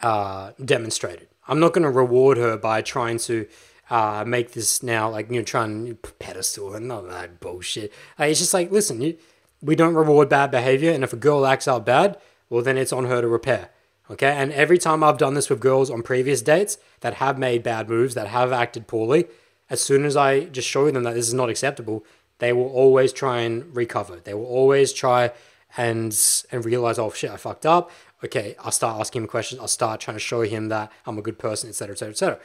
uh, 0.00 0.50
demonstrated. 0.62 1.28
I'm 1.46 1.60
not 1.60 1.72
going 1.72 1.84
to 1.84 1.90
reward 1.90 2.36
her 2.36 2.56
by 2.56 2.82
trying 2.82 3.18
to 3.18 3.46
uh, 3.90 4.24
make 4.26 4.52
this 4.52 4.82
now 4.82 5.08
like 5.08 5.30
you 5.30 5.36
know 5.36 5.44
trying 5.44 5.86
to 5.86 5.94
pedestal 5.94 6.74
and 6.74 6.90
all 6.90 7.02
that 7.02 7.38
bullshit. 7.38 7.92
It's 8.18 8.40
just 8.40 8.52
like 8.52 8.72
listen, 8.72 9.00
you, 9.00 9.16
we 9.62 9.76
don't 9.76 9.94
reward 9.94 10.28
bad 10.28 10.50
behavior, 10.50 10.90
and 10.90 11.04
if 11.04 11.12
a 11.12 11.16
girl 11.16 11.46
acts 11.46 11.68
out 11.68 11.86
bad, 11.86 12.18
well 12.50 12.62
then 12.62 12.76
it's 12.76 12.92
on 12.92 13.04
her 13.04 13.20
to 13.20 13.28
repair. 13.28 13.70
Okay, 14.10 14.32
and 14.32 14.52
every 14.52 14.76
time 14.76 15.04
I've 15.04 15.16
done 15.16 15.34
this 15.34 15.48
with 15.48 15.60
girls 15.60 15.90
on 15.90 16.02
previous 16.02 16.42
dates 16.42 16.76
that 17.00 17.14
have 17.14 17.38
made 17.38 17.62
bad 17.62 17.88
moves, 17.88 18.14
that 18.14 18.26
have 18.26 18.52
acted 18.52 18.88
poorly, 18.88 19.26
as 19.70 19.80
soon 19.80 20.04
as 20.04 20.16
I 20.16 20.46
just 20.46 20.68
show 20.68 20.90
them 20.90 21.04
that 21.04 21.14
this 21.14 21.28
is 21.28 21.34
not 21.34 21.50
acceptable, 21.50 22.04
they 22.38 22.52
will 22.52 22.68
always 22.68 23.12
try 23.12 23.38
and 23.40 23.74
recover. 23.76 24.16
They 24.16 24.34
will 24.34 24.44
always 24.46 24.92
try 24.92 25.30
and 25.76 26.18
and 26.50 26.64
realize, 26.64 26.98
oh 26.98 27.10
shit, 27.12 27.30
I 27.30 27.36
fucked 27.36 27.66
up. 27.66 27.90
Okay, 28.24 28.56
I'll 28.60 28.72
start 28.72 29.00
asking 29.00 29.22
him 29.22 29.28
questions. 29.28 29.60
I'll 29.60 29.68
start 29.68 30.00
trying 30.00 30.16
to 30.16 30.20
show 30.20 30.42
him 30.42 30.68
that 30.68 30.90
I'm 31.06 31.18
a 31.18 31.22
good 31.22 31.38
person, 31.38 31.68
etc., 31.68 31.92
etc., 31.92 32.10
etc. 32.10 32.38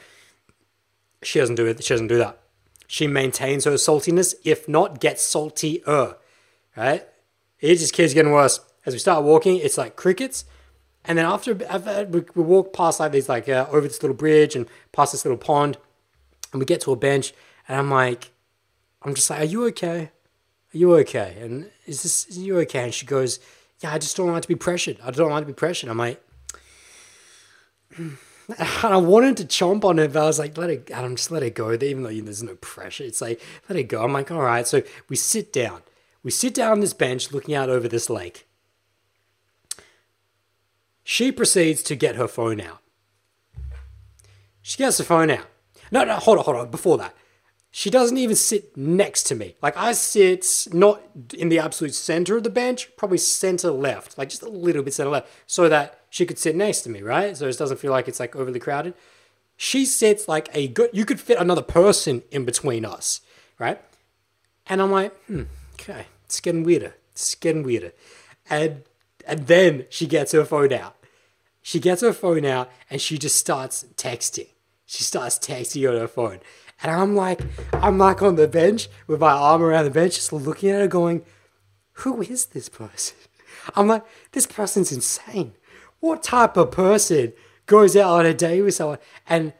She 1.22 1.38
doesn't 1.38 1.54
do 1.54 1.66
it. 1.66 1.82
She 1.82 1.94
doesn't 1.94 2.08
do 2.08 2.18
that. 2.18 2.38
She 2.86 3.06
maintains 3.06 3.64
her 3.64 3.72
saltiness, 3.72 4.34
if 4.44 4.68
not 4.68 5.00
gets 5.00 5.22
saltier. 5.22 6.16
Right? 6.76 7.06
It 7.60 7.76
just 7.76 7.94
keeps 7.94 8.14
getting 8.14 8.32
worse. 8.32 8.60
As 8.84 8.94
we 8.94 8.98
start 8.98 9.24
walking, 9.24 9.56
it's 9.56 9.78
like 9.78 9.96
crickets. 9.96 10.44
And 11.04 11.18
then 11.18 11.24
after, 11.24 11.54
we, 11.54 12.24
we 12.34 12.42
walk 12.42 12.72
past 12.72 13.00
like 13.00 13.12
these, 13.12 13.28
like 13.28 13.48
uh, 13.48 13.66
over 13.70 13.86
this 13.86 14.02
little 14.02 14.16
bridge 14.16 14.54
and 14.54 14.66
past 14.92 15.12
this 15.12 15.24
little 15.24 15.38
pond, 15.38 15.78
and 16.52 16.60
we 16.60 16.66
get 16.66 16.80
to 16.82 16.92
a 16.92 16.96
bench, 16.96 17.32
and 17.68 17.78
I'm 17.78 17.90
like, 17.90 18.32
I'm 19.02 19.14
just 19.14 19.30
like, 19.30 19.40
are 19.40 19.44
you 19.44 19.66
okay? 19.68 20.10
Are 20.72 20.78
you 20.78 20.94
okay? 20.96 21.36
And 21.40 21.70
is 21.86 22.02
this, 22.02 22.26
is 22.26 22.38
you 22.38 22.58
okay? 22.60 22.84
And 22.84 22.94
she 22.94 23.06
goes, 23.06 23.40
yeah, 23.80 23.92
I 23.92 23.98
just 23.98 24.16
don't 24.16 24.30
like 24.30 24.42
to 24.42 24.48
be 24.48 24.54
pressured. 24.54 24.98
I 25.02 25.10
don't 25.10 25.30
like 25.30 25.42
to 25.42 25.46
be 25.46 25.52
pressured. 25.52 25.90
I'm 25.90 25.98
like, 25.98 26.22
hmm. 27.94 28.14
And 28.58 28.94
I 28.94 28.96
wanted 28.96 29.36
to 29.38 29.44
chomp 29.44 29.84
on 29.84 29.98
it, 30.00 30.12
but 30.12 30.22
I 30.22 30.26
was 30.26 30.38
like, 30.38 30.58
let 30.58 30.70
it, 30.70 30.90
Adam, 30.90 31.14
just 31.14 31.30
let 31.30 31.44
it 31.44 31.54
go. 31.54 31.72
Even 31.72 32.02
though 32.02 32.10
there's 32.10 32.42
no 32.42 32.56
pressure, 32.56 33.04
it's 33.04 33.20
like, 33.20 33.40
let 33.68 33.78
it 33.78 33.84
go. 33.84 34.02
I'm 34.02 34.12
like, 34.12 34.30
all 34.30 34.40
right. 34.40 34.66
So 34.66 34.82
we 35.08 35.14
sit 35.14 35.52
down. 35.52 35.82
We 36.22 36.30
sit 36.30 36.54
down 36.54 36.72
on 36.72 36.80
this 36.80 36.92
bench 36.92 37.32
looking 37.32 37.54
out 37.54 37.68
over 37.68 37.86
this 37.86 38.10
lake. 38.10 38.48
She 41.04 41.32
proceeds 41.32 41.82
to 41.84 41.96
get 41.96 42.16
her 42.16 42.28
phone 42.28 42.60
out. 42.60 42.80
She 44.62 44.78
gets 44.78 44.98
her 44.98 45.04
phone 45.04 45.30
out. 45.30 45.46
No, 45.90 46.04
no, 46.04 46.16
hold 46.16 46.38
on, 46.38 46.44
hold 46.44 46.56
on. 46.56 46.70
Before 46.70 46.98
that, 46.98 47.14
she 47.70 47.88
doesn't 47.88 48.18
even 48.18 48.36
sit 48.36 48.76
next 48.76 49.24
to 49.24 49.34
me. 49.34 49.54
Like 49.62 49.76
I 49.76 49.92
sit 49.92 50.66
not 50.72 51.02
in 51.34 51.48
the 51.48 51.58
absolute 51.58 51.94
center 51.94 52.36
of 52.36 52.42
the 52.42 52.50
bench, 52.50 52.90
probably 52.96 53.18
center 53.18 53.70
left, 53.70 54.18
like 54.18 54.28
just 54.28 54.42
a 54.42 54.48
little 54.48 54.82
bit 54.82 54.94
center 54.94 55.10
left, 55.10 55.28
so 55.46 55.68
that 55.68 56.00
she 56.10 56.26
could 56.26 56.38
sit 56.38 56.56
next 56.56 56.80
to 56.82 56.90
me, 56.90 57.02
right? 57.02 57.36
So 57.36 57.46
it 57.46 57.56
doesn't 57.56 57.78
feel 57.78 57.92
like 57.92 58.08
it's 58.08 58.20
like 58.20 58.34
overly 58.34 58.58
crowded. 58.58 58.94
She 59.56 59.84
sits 59.84 60.26
like 60.26 60.48
a 60.52 60.68
good, 60.68 60.90
you 60.92 61.04
could 61.04 61.20
fit 61.20 61.38
another 61.38 61.62
person 61.62 62.22
in 62.30 62.44
between 62.44 62.84
us, 62.84 63.20
right? 63.58 63.80
And 64.66 64.82
I'm 64.82 64.90
like, 64.90 65.14
hmm, 65.24 65.42
okay, 65.74 66.06
it's 66.24 66.40
getting 66.40 66.64
weirder. 66.64 66.94
It's 67.12 67.34
getting 67.34 67.62
weirder. 67.62 67.92
And 68.48 68.82
and 69.26 69.46
then 69.46 69.86
she 69.90 70.06
gets 70.06 70.32
her 70.32 70.44
phone 70.44 70.72
out. 70.72 70.96
She 71.62 71.78
gets 71.78 72.02
her 72.02 72.12
phone 72.12 72.44
out 72.44 72.70
and 72.88 73.00
she 73.00 73.18
just 73.18 73.36
starts 73.36 73.84
texting. 73.96 74.48
She 74.86 75.04
starts 75.04 75.38
texting 75.38 75.88
on 75.88 75.96
her 75.96 76.08
phone. 76.08 76.40
And 76.82 76.92
I'm 76.92 77.14
like, 77.14 77.40
I'm 77.74 77.98
like 77.98 78.22
on 78.22 78.36
the 78.36 78.48
bench 78.48 78.88
with 79.06 79.20
my 79.20 79.32
arm 79.32 79.62
around 79.62 79.84
the 79.84 79.90
bench, 79.90 80.14
just 80.14 80.32
looking 80.32 80.70
at 80.70 80.80
her, 80.80 80.88
going, 80.88 81.22
Who 81.92 82.22
is 82.22 82.46
this 82.46 82.68
person? 82.68 83.16
I'm 83.76 83.88
like, 83.88 84.04
This 84.32 84.46
person's 84.46 84.92
insane. 84.92 85.54
What 86.00 86.22
type 86.22 86.56
of 86.56 86.70
person 86.70 87.32
goes 87.66 87.94
out 87.96 88.20
on 88.20 88.26
a 88.26 88.34
date 88.34 88.62
with 88.62 88.74
someone 88.74 88.98
and 89.28 89.52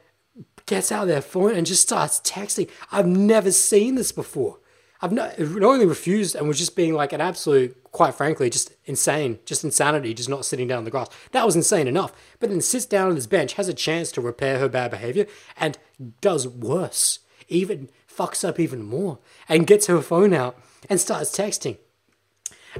gets 0.65 0.91
out 0.91 1.05
their 1.05 1.21
phone 1.21 1.55
and 1.55 1.65
just 1.65 1.83
starts 1.83 2.19
texting? 2.21 2.69
I've 2.91 3.07
never 3.07 3.51
seen 3.51 3.95
this 3.95 4.11
before. 4.11 4.59
I've 5.01 5.11
not, 5.11 5.37
not 5.39 5.63
only 5.63 5.85
refused 5.85 6.35
and 6.35 6.47
was 6.47 6.57
just 6.57 6.75
being 6.75 6.93
like 6.93 7.13
an 7.13 7.21
absolute, 7.21 7.77
quite 7.91 8.15
frankly, 8.15 8.49
just 8.49 8.73
insane, 8.85 9.39
just 9.45 9.63
insanity, 9.63 10.13
just 10.13 10.29
not 10.29 10.45
sitting 10.45 10.67
down 10.67 10.79
on 10.79 10.83
the 10.85 10.91
grass. 10.91 11.09
That 11.31 11.45
was 11.45 11.55
insane 11.55 11.87
enough. 11.87 12.13
But 12.39 12.49
then 12.49 12.61
sits 12.61 12.85
down 12.85 13.09
on 13.09 13.15
this 13.15 13.27
bench, 13.27 13.53
has 13.53 13.67
a 13.67 13.73
chance 13.73 14.11
to 14.13 14.21
repair 14.21 14.59
her 14.59 14.69
bad 14.69 14.91
behavior, 14.91 15.27
and 15.57 15.77
does 16.21 16.47
worse, 16.47 17.19
even 17.47 17.89
fucks 18.09 18.47
up 18.47 18.59
even 18.59 18.83
more, 18.83 19.19
and 19.49 19.67
gets 19.67 19.87
her 19.87 20.01
phone 20.01 20.33
out 20.33 20.57
and 20.89 20.99
starts 20.99 21.35
texting. 21.37 21.77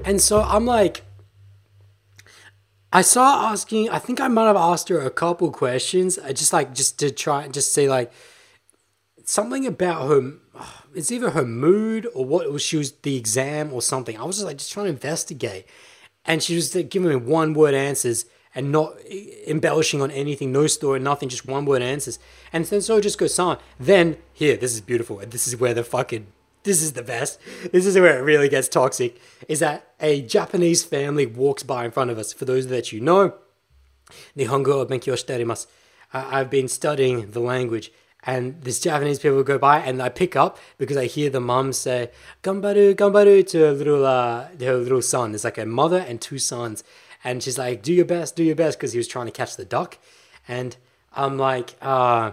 And 0.06 0.22
so 0.22 0.42
I'm 0.42 0.66
like, 0.66 1.04
I 2.94 3.02
saw 3.02 3.52
asking, 3.52 3.90
I 3.90 4.00
think 4.00 4.20
I 4.20 4.28
might 4.28 4.48
have 4.48 4.56
asked 4.56 4.90
her 4.90 5.00
a 5.00 5.10
couple 5.10 5.52
questions, 5.52 6.20
I 6.20 6.34
just 6.34 6.54
like, 6.54 6.74
just 6.74 7.00
to 7.00 7.12
try 7.12 7.48
just 7.48 7.74
say 7.74 7.90
like, 7.90 8.12
something 9.24 9.66
about 9.66 10.10
her 10.10 10.34
it's 10.96 11.12
either 11.12 11.32
her 11.32 11.46
mood 11.46 12.08
or 12.14 12.26
what 12.26 12.52
was 12.52 12.62
she 12.62 12.78
was 12.78 12.92
the 12.92 13.18
exam 13.18 13.74
or 13.74 13.82
something. 13.82 14.18
I 14.18 14.24
was 14.24 14.38
just 14.38 14.46
like 14.46 14.58
just 14.58 14.72
trying 14.72 14.86
to 14.86 14.92
investigate, 14.92 15.66
and 16.26 16.42
she 16.42 16.56
was 16.56 16.74
giving 16.74 17.10
me 17.10 17.16
one 17.16 17.54
word 17.54 17.74
answers 17.74 18.26
and 18.54 18.72
not 18.72 18.98
embellishing 19.48 20.02
on 20.02 20.12
anything, 20.12 20.52
no 20.52 20.68
story, 20.68 21.00
nothing, 21.00 21.30
just 21.30 21.48
one 21.48 21.66
word 21.66 21.82
answers. 21.82 22.20
And 22.52 22.66
then 22.66 22.82
so 22.82 22.98
it 22.98 23.02
just 23.02 23.18
goes 23.18 23.40
on. 23.40 23.58
Then 23.80 24.18
here, 24.34 24.58
this 24.58 24.74
is 24.74 24.82
beautiful, 24.82 25.18
this 25.18 25.48
is 25.48 25.56
where 25.56 25.74
the 25.74 25.84
fucking 25.84 26.28
this 26.64 26.82
is 26.82 26.94
the 26.94 27.02
best. 27.02 27.40
This 27.72 27.86
is 27.86 27.96
where 27.98 28.20
it 28.20 28.22
really 28.22 28.48
gets 28.48 28.68
toxic. 28.68 29.20
Is 29.48 29.60
that 29.60 29.94
a 30.00 30.22
Japanese 30.22 30.84
family 30.84 31.26
walks 31.26 31.64
by 31.64 31.86
in 31.86 31.92
front 31.92 32.12
of 32.12 32.20
us? 32.20 32.34
For 32.34 32.46
those 32.46 32.68
that 32.68 32.92
you 32.92 33.00
know, 33.02 33.34
Nihongo 34.38 34.88
shite 35.18 35.68
I've 36.14 36.50
been 36.50 36.68
studying 36.68 37.32
the 37.32 37.40
language 37.40 37.92
and 38.24 38.62
these 38.62 38.80
Japanese 38.80 39.20
people 39.20 39.42
go 39.44 39.58
by 39.58 39.80
and 39.80 40.02
I 40.02 40.10
pick 40.10 40.36
up 40.36 40.60
because 40.78 40.98
I 40.98 41.06
hear 41.06 41.30
the 41.30 41.40
mom 41.40 41.74
say 41.74 42.12
"gambaru, 42.44 42.96
gambaru" 42.96 43.48
to 43.48 43.60
her 43.60 43.72
little 43.72 44.06
uh, 44.06 44.48
her 44.60 44.78
little 44.78 45.02
son. 45.02 45.32
There's 45.32 45.44
like 45.44 45.58
a 45.58 45.66
mother 45.66 46.00
and 46.08 46.22
two 46.22 46.38
sons, 46.38 46.84
and 47.24 47.42
she's 47.42 47.58
like, 47.58 47.82
"Do 47.82 47.94
your 47.94 48.06
best, 48.06 48.36
do 48.36 48.44
your 48.44 48.56
best," 48.56 48.78
because 48.78 48.94
he 48.94 48.98
was 48.98 49.08
trying 49.08 49.26
to 49.26 49.32
catch 49.32 49.56
the 49.56 49.66
duck. 49.66 49.98
And 50.48 50.76
I'm 51.14 51.38
like, 51.38 51.76
uh, 51.82 52.32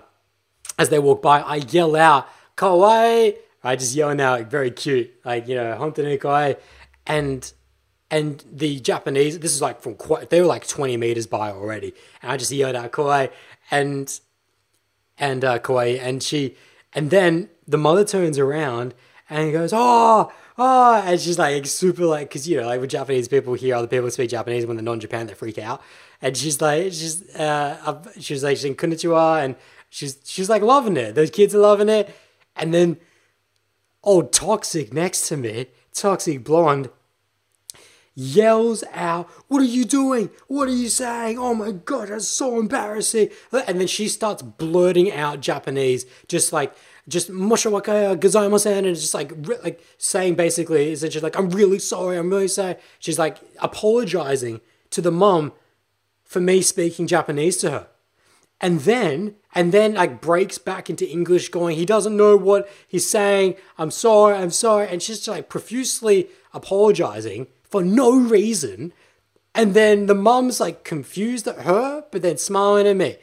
as 0.78 0.90
they 0.90 0.98
walk 0.98 1.22
by, 1.22 1.40
I 1.40 1.56
yell 1.56 1.96
out 1.96 2.28
"kawaii." 2.56 3.36
I 3.64 3.74
just 3.76 3.94
yelling 3.94 4.20
out 4.20 4.50
very 4.50 4.70
cute, 4.70 5.10
like 5.24 5.48
you 5.48 5.54
know, 5.54 5.76
"hontoni 5.78 6.18
kawaii," 6.18 6.56
and 7.06 7.50
and 8.10 8.44
the 8.52 8.78
Japanese. 8.80 9.38
This 9.38 9.54
is 9.54 9.62
like 9.62 9.80
from 9.80 9.94
quite. 9.94 10.28
They 10.28 10.40
were 10.42 10.46
like 10.46 10.66
20 10.66 10.98
meters 10.98 11.26
by 11.26 11.50
already, 11.50 11.94
and 12.22 12.30
I 12.30 12.36
just 12.36 12.52
yelled 12.52 12.76
out 12.76 12.92
"kawaii," 12.92 13.30
and 13.70 14.20
and 15.18 15.44
uh, 15.44 15.58
Kawaii, 15.58 16.00
and 16.00 16.22
she, 16.22 16.56
and 16.92 17.10
then 17.10 17.50
the 17.66 17.78
mother 17.78 18.04
turns 18.04 18.38
around 18.38 18.94
and 19.28 19.52
goes, 19.52 19.72
oh, 19.72 20.32
oh, 20.56 21.02
and 21.04 21.20
she's 21.20 21.38
like 21.38 21.66
super 21.66 22.06
like, 22.06 22.30
cause 22.30 22.48
you 22.48 22.60
know, 22.60 22.66
like 22.66 22.80
when 22.80 22.88
Japanese 22.88 23.28
people 23.28 23.54
hear 23.54 23.74
other 23.74 23.86
people 23.86 24.10
speak 24.10 24.30
Japanese 24.30 24.66
when 24.66 24.76
they're 24.76 24.84
non-Japan, 24.84 25.26
they 25.26 25.34
freak 25.34 25.58
out. 25.58 25.82
And 26.20 26.36
she's 26.36 26.60
like, 26.60 26.84
she's, 26.84 27.28
uh, 27.36 28.02
she's 28.18 28.42
like, 28.42 28.56
she's 28.56 28.64
in 28.64 28.74
konnichiwa, 28.74 29.44
and 29.44 29.54
she's, 29.90 30.18
she's 30.24 30.48
like 30.48 30.62
loving 30.62 30.96
it. 30.96 31.14
Those 31.14 31.30
kids 31.30 31.54
are 31.54 31.58
loving 31.58 31.88
it. 31.88 32.14
And 32.56 32.74
then, 32.74 32.96
old 34.02 34.32
toxic 34.32 34.92
next 34.92 35.28
to 35.28 35.36
me, 35.36 35.66
toxic 35.92 36.42
blonde, 36.42 36.90
yells 38.18 38.82
out, 38.92 39.30
What 39.46 39.62
are 39.62 39.66
you 39.66 39.84
doing? 39.84 40.30
What 40.48 40.68
are 40.68 40.72
you 40.72 40.88
saying? 40.88 41.38
Oh 41.38 41.54
my 41.54 41.70
god, 41.70 42.08
that's 42.08 42.26
so 42.26 42.58
embarrassing. 42.58 43.30
And 43.52 43.78
then 43.80 43.86
she 43.86 44.08
starts 44.08 44.42
blurting 44.42 45.12
out 45.12 45.40
Japanese, 45.40 46.04
just 46.26 46.52
like, 46.52 46.74
just 47.06 47.30
moushiwake 47.30 48.18
gozaimasen, 48.18 48.78
and 48.78 48.96
just 48.96 49.14
like, 49.14 49.32
like 49.62 49.80
saying 49.98 50.34
basically, 50.34 50.90
is 50.90 51.04
it 51.04 51.10
just 51.10 51.22
like, 51.22 51.38
I'm 51.38 51.48
really 51.50 51.78
sorry, 51.78 52.18
I'm 52.18 52.28
really 52.28 52.48
sorry. 52.48 52.74
She's 52.98 53.20
like 53.20 53.38
apologizing 53.60 54.60
to 54.90 55.00
the 55.00 55.12
mom 55.12 55.52
for 56.24 56.40
me 56.40 56.60
speaking 56.60 57.06
Japanese 57.06 57.56
to 57.58 57.70
her. 57.70 57.86
And 58.60 58.80
then, 58.80 59.36
and 59.54 59.70
then 59.70 59.94
like 59.94 60.20
breaks 60.20 60.58
back 60.58 60.90
into 60.90 61.08
English 61.08 61.50
going, 61.50 61.76
he 61.76 61.86
doesn't 61.86 62.16
know 62.16 62.36
what 62.36 62.68
he's 62.88 63.08
saying. 63.08 63.54
I'm 63.78 63.92
sorry, 63.92 64.34
I'm 64.34 64.50
sorry. 64.50 64.88
And 64.88 65.00
she's 65.00 65.18
just 65.18 65.28
like 65.28 65.48
profusely 65.48 66.28
apologizing 66.52 67.46
for 67.70 67.82
no 67.82 68.18
reason. 68.18 68.92
And 69.54 69.74
then 69.74 70.06
the 70.06 70.14
mom's 70.14 70.60
like 70.60 70.84
confused 70.84 71.48
at 71.48 71.62
her, 71.62 72.04
but 72.10 72.22
then 72.22 72.38
smiling 72.38 72.86
at 72.86 72.96
me. 72.96 73.16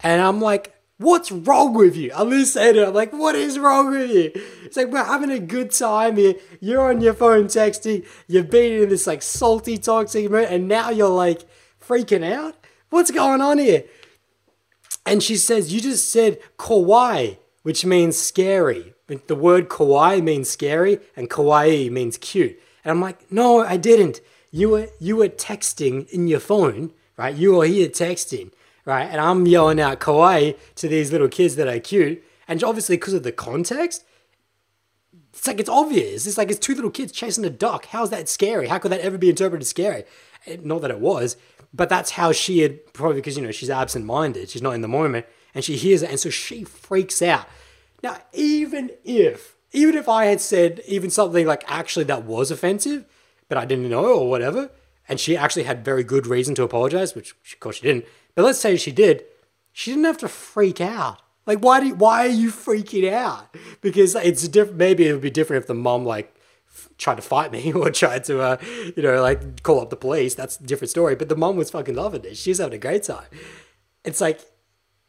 And 0.00 0.20
I'm 0.20 0.40
like, 0.40 0.74
what's 0.98 1.30
wrong 1.30 1.74
with 1.74 1.96
you? 1.96 2.10
I'm 2.14 2.30
her. 2.30 2.86
I'm 2.86 2.94
like, 2.94 3.12
what 3.12 3.34
is 3.34 3.58
wrong 3.58 3.90
with 3.90 4.10
you? 4.10 4.32
It's 4.64 4.76
like, 4.76 4.88
we're 4.88 5.04
having 5.04 5.30
a 5.30 5.38
good 5.38 5.70
time 5.70 6.16
here. 6.16 6.34
You're 6.60 6.90
on 6.90 7.00
your 7.00 7.14
phone 7.14 7.44
texting. 7.44 8.06
You've 8.26 8.50
been 8.50 8.82
in 8.82 8.88
this 8.88 9.06
like 9.06 9.22
salty, 9.22 9.78
toxic 9.78 10.30
mood. 10.30 10.48
And 10.48 10.68
now 10.68 10.90
you're 10.90 11.08
like 11.08 11.42
freaking 11.80 12.24
out. 12.30 12.56
What's 12.90 13.10
going 13.10 13.40
on 13.40 13.58
here? 13.58 13.84
And 15.04 15.22
she 15.22 15.36
says, 15.36 15.72
You 15.72 15.80
just 15.80 16.10
said 16.10 16.38
kowai, 16.58 17.38
which 17.62 17.84
means 17.84 18.16
scary. 18.16 18.94
The 19.06 19.36
word 19.36 19.68
kowai 19.68 20.20
means 20.20 20.50
scary, 20.50 20.98
and 21.14 21.30
kawaii 21.30 21.90
means 21.90 22.18
cute. 22.18 22.60
And 22.86 22.92
I'm 22.92 23.00
like, 23.00 23.30
No, 23.32 23.66
I 23.66 23.76
didn't. 23.76 24.20
You 24.52 24.68
were 24.70 24.88
you 25.00 25.16
were 25.16 25.28
texting 25.28 26.08
in 26.10 26.28
your 26.28 26.38
phone, 26.38 26.92
right? 27.16 27.34
You 27.34 27.56
were 27.56 27.66
here 27.66 27.88
texting, 27.88 28.52
right? 28.84 29.02
And 29.02 29.20
I'm 29.20 29.44
yelling 29.44 29.80
out 29.80 29.98
kawaii 29.98 30.56
to 30.76 30.86
these 30.86 31.10
little 31.10 31.28
kids 31.28 31.56
that 31.56 31.66
are 31.66 31.80
cute. 31.80 32.22
And 32.46 32.62
obviously, 32.62 32.96
because 32.96 33.14
of 33.14 33.24
the 33.24 33.32
context, 33.32 34.04
it's 35.34 35.48
like 35.48 35.58
it's 35.58 35.68
obvious. 35.68 36.28
It's 36.28 36.38
like 36.38 36.48
it's 36.48 36.60
two 36.60 36.76
little 36.76 36.92
kids 36.92 37.10
chasing 37.10 37.44
a 37.44 37.50
duck. 37.50 37.86
How's 37.86 38.10
that 38.10 38.28
scary? 38.28 38.68
How 38.68 38.78
could 38.78 38.92
that 38.92 39.00
ever 39.00 39.18
be 39.18 39.30
interpreted 39.30 39.66
scary? 39.66 40.04
Not 40.62 40.80
that 40.82 40.92
it 40.92 41.00
was, 41.00 41.36
but 41.74 41.88
that's 41.88 42.12
how 42.12 42.30
she 42.30 42.60
had 42.60 42.92
probably 42.94 43.16
because 43.16 43.36
you 43.36 43.42
know 43.42 43.50
she's 43.50 43.70
absent-minded 43.70 44.48
she's 44.48 44.62
not 44.62 44.74
in 44.74 44.80
the 44.80 44.88
moment 44.88 45.26
and 45.54 45.64
she 45.64 45.76
hears 45.76 46.02
it 46.02 46.10
and 46.10 46.20
so 46.20 46.30
she 46.30 46.62
freaks 46.62 47.20
out 47.20 47.46
now 48.02 48.16
even 48.32 48.90
if 49.04 49.55
even 49.72 49.94
if 49.94 50.08
i 50.08 50.26
had 50.26 50.40
said 50.40 50.80
even 50.86 51.10
something 51.10 51.46
like 51.46 51.64
actually 51.66 52.04
that 52.04 52.24
was 52.24 52.50
offensive 52.50 53.04
but 53.48 53.58
i 53.58 53.64
didn't 53.64 53.88
know 53.88 54.20
or 54.20 54.30
whatever 54.30 54.70
and 55.08 55.20
she 55.20 55.36
actually 55.36 55.64
had 55.64 55.84
very 55.84 56.04
good 56.04 56.26
reason 56.26 56.54
to 56.54 56.62
apologize 56.62 57.14
which 57.14 57.34
of 57.52 57.60
course 57.60 57.76
she 57.76 57.82
didn't 57.82 58.04
but 58.34 58.44
let's 58.44 58.60
say 58.60 58.76
she 58.76 58.92
did 58.92 59.24
she 59.72 59.90
didn't 59.90 60.04
have 60.04 60.18
to 60.18 60.28
freak 60.28 60.80
out 60.80 61.20
like 61.46 61.58
why 61.58 61.80
do 61.80 61.94
why 61.94 62.26
are 62.26 62.30
you 62.30 62.50
freaking 62.50 63.12
out 63.12 63.54
because 63.80 64.14
it's 64.14 64.46
different 64.48 64.78
maybe 64.78 65.06
it 65.06 65.12
would 65.12 65.22
be 65.22 65.30
different 65.30 65.62
if 65.62 65.66
the 65.66 65.74
mom 65.74 66.04
like 66.04 66.36
tried 66.98 67.16
to 67.16 67.22
fight 67.22 67.52
me 67.52 67.72
or 67.74 67.90
tried 67.90 68.24
to, 68.24 68.40
uh, 68.40 68.56
you 68.96 69.02
know, 69.02 69.20
like 69.22 69.62
call 69.62 69.80
up 69.80 69.90
the 69.90 69.96
police. 69.96 70.34
That's 70.34 70.58
a 70.58 70.62
different 70.62 70.90
story. 70.90 71.14
But 71.14 71.28
the 71.28 71.36
mom 71.36 71.56
was 71.56 71.70
fucking 71.70 71.94
loving 71.94 72.24
it. 72.24 72.36
She's 72.36 72.58
having 72.58 72.74
a 72.74 72.78
great 72.78 73.04
time. 73.04 73.26
It's 74.04 74.20
like, 74.20 74.40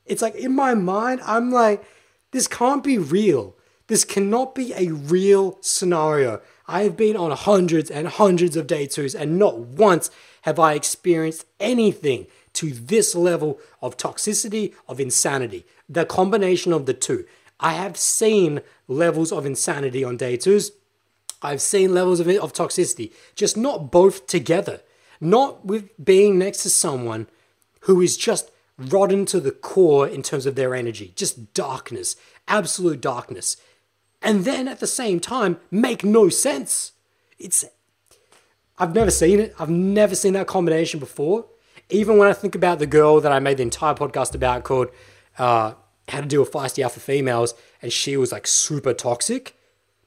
it's 0.05 0.21
like 0.21 0.35
in 0.35 0.55
my 0.55 0.73
mind, 0.73 1.21
I'm 1.25 1.51
like, 1.51 1.83
this 2.31 2.47
can't 2.47 2.83
be 2.83 2.97
real. 2.97 3.55
This 3.87 4.03
cannot 4.03 4.53
be 4.53 4.73
a 4.73 4.91
real 4.91 5.57
scenario. 5.61 6.41
I 6.67 6.83
have 6.83 6.97
been 6.97 7.15
on 7.15 7.31
hundreds 7.31 7.89
and 7.89 8.07
hundreds 8.07 8.55
of 8.55 8.67
day 8.67 8.85
twos, 8.85 9.15
and 9.15 9.39
not 9.39 9.59
once 9.59 10.11
have 10.43 10.59
I 10.59 10.73
experienced 10.73 11.45
anything 11.59 12.27
to 12.53 12.71
this 12.71 13.15
level 13.15 13.59
of 13.81 13.97
toxicity, 13.97 14.73
of 14.87 14.99
insanity. 14.99 15.65
The 15.87 16.05
combination 16.05 16.73
of 16.73 16.85
the 16.85 16.93
two. 16.93 17.25
I 17.59 17.73
have 17.73 17.97
seen 17.97 18.61
levels 18.87 19.31
of 19.31 19.45
insanity 19.45 20.03
on 20.03 20.17
day 20.17 20.37
twos 20.37 20.71
I've 21.41 21.61
seen 21.61 21.93
levels 21.93 22.19
of, 22.19 22.27
of 22.27 22.53
toxicity, 22.53 23.13
just 23.35 23.57
not 23.57 23.91
both 23.91 24.27
together. 24.27 24.81
Not 25.19 25.65
with 25.65 25.89
being 26.03 26.37
next 26.37 26.63
to 26.63 26.69
someone 26.69 27.27
who 27.81 28.01
is 28.01 28.17
just 28.17 28.51
rotten 28.77 29.25
to 29.27 29.39
the 29.39 29.51
core 29.51 30.07
in 30.07 30.21
terms 30.21 30.45
of 30.45 30.55
their 30.55 30.75
energy, 30.75 31.13
just 31.15 31.53
darkness, 31.53 32.15
absolute 32.47 33.01
darkness. 33.01 33.57
And 34.21 34.45
then 34.45 34.67
at 34.67 34.79
the 34.79 34.87
same 34.87 35.19
time, 35.19 35.59
make 35.69 36.03
no 36.03 36.29
sense. 36.29 36.93
It's, 37.37 37.63
I've 38.77 38.93
never 38.93 39.11
seen 39.11 39.39
it. 39.39 39.55
I've 39.59 39.69
never 39.69 40.15
seen 40.15 40.33
that 40.33 40.47
combination 40.47 40.99
before. 40.99 41.45
Even 41.89 42.17
when 42.17 42.27
I 42.27 42.33
think 42.33 42.55
about 42.55 42.79
the 42.79 42.87
girl 42.87 43.21
that 43.21 43.31
I 43.31 43.39
made 43.39 43.57
the 43.57 43.63
entire 43.63 43.93
podcast 43.93 44.35
about 44.35 44.63
called 44.63 44.89
uh, 45.37 45.73
How 46.09 46.21
to 46.21 46.27
Deal 46.27 46.41
with 46.41 46.51
Feisty 46.51 46.83
Alpha 46.83 46.99
Females, 46.99 47.53
and 47.81 47.93
she 47.93 48.17
was 48.17 48.31
like 48.31 48.47
super 48.47 48.93
toxic, 48.93 49.55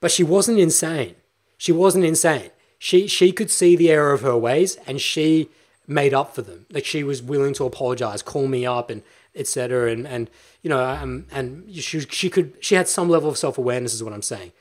but 0.01 0.11
she 0.11 0.23
wasn't 0.23 0.59
insane. 0.59 1.15
She 1.57 1.73
wasn't 1.73 2.05
insane. 2.05 2.51
She 2.79 3.07
she 3.07 3.33
could 3.33 3.51
see 3.51 3.77
the 3.77 3.91
error 3.91 4.13
of 4.13 4.23
her 4.23 4.37
ways 4.37 4.77
and 4.87 4.99
she 5.01 5.51
made 5.87 6.15
up 6.15 6.35
for 6.35 6.41
them. 6.41 6.65
Like 6.71 6.87
she 6.87 7.05
was 7.05 7.23
willing 7.23 7.53
to 7.55 7.67
apologize, 7.67 8.23
call 8.23 8.47
me 8.47 8.65
up, 8.65 8.89
and 8.89 9.03
etc. 9.35 9.93
And 9.93 10.07
and 10.07 10.31
you 10.63 10.69
know, 10.69 10.83
um, 10.83 11.27
and 11.31 11.73
she 11.75 12.01
she 12.01 12.29
could 12.29 12.55
she 12.61 12.75
had 12.75 12.89
some 12.89 13.09
level 13.09 13.31
of 13.31 13.39
self 13.39 13.59
awareness, 13.59 13.95
is 13.95 14.05
what 14.05 14.13
I'm 14.13 14.23
saying, 14.23 14.53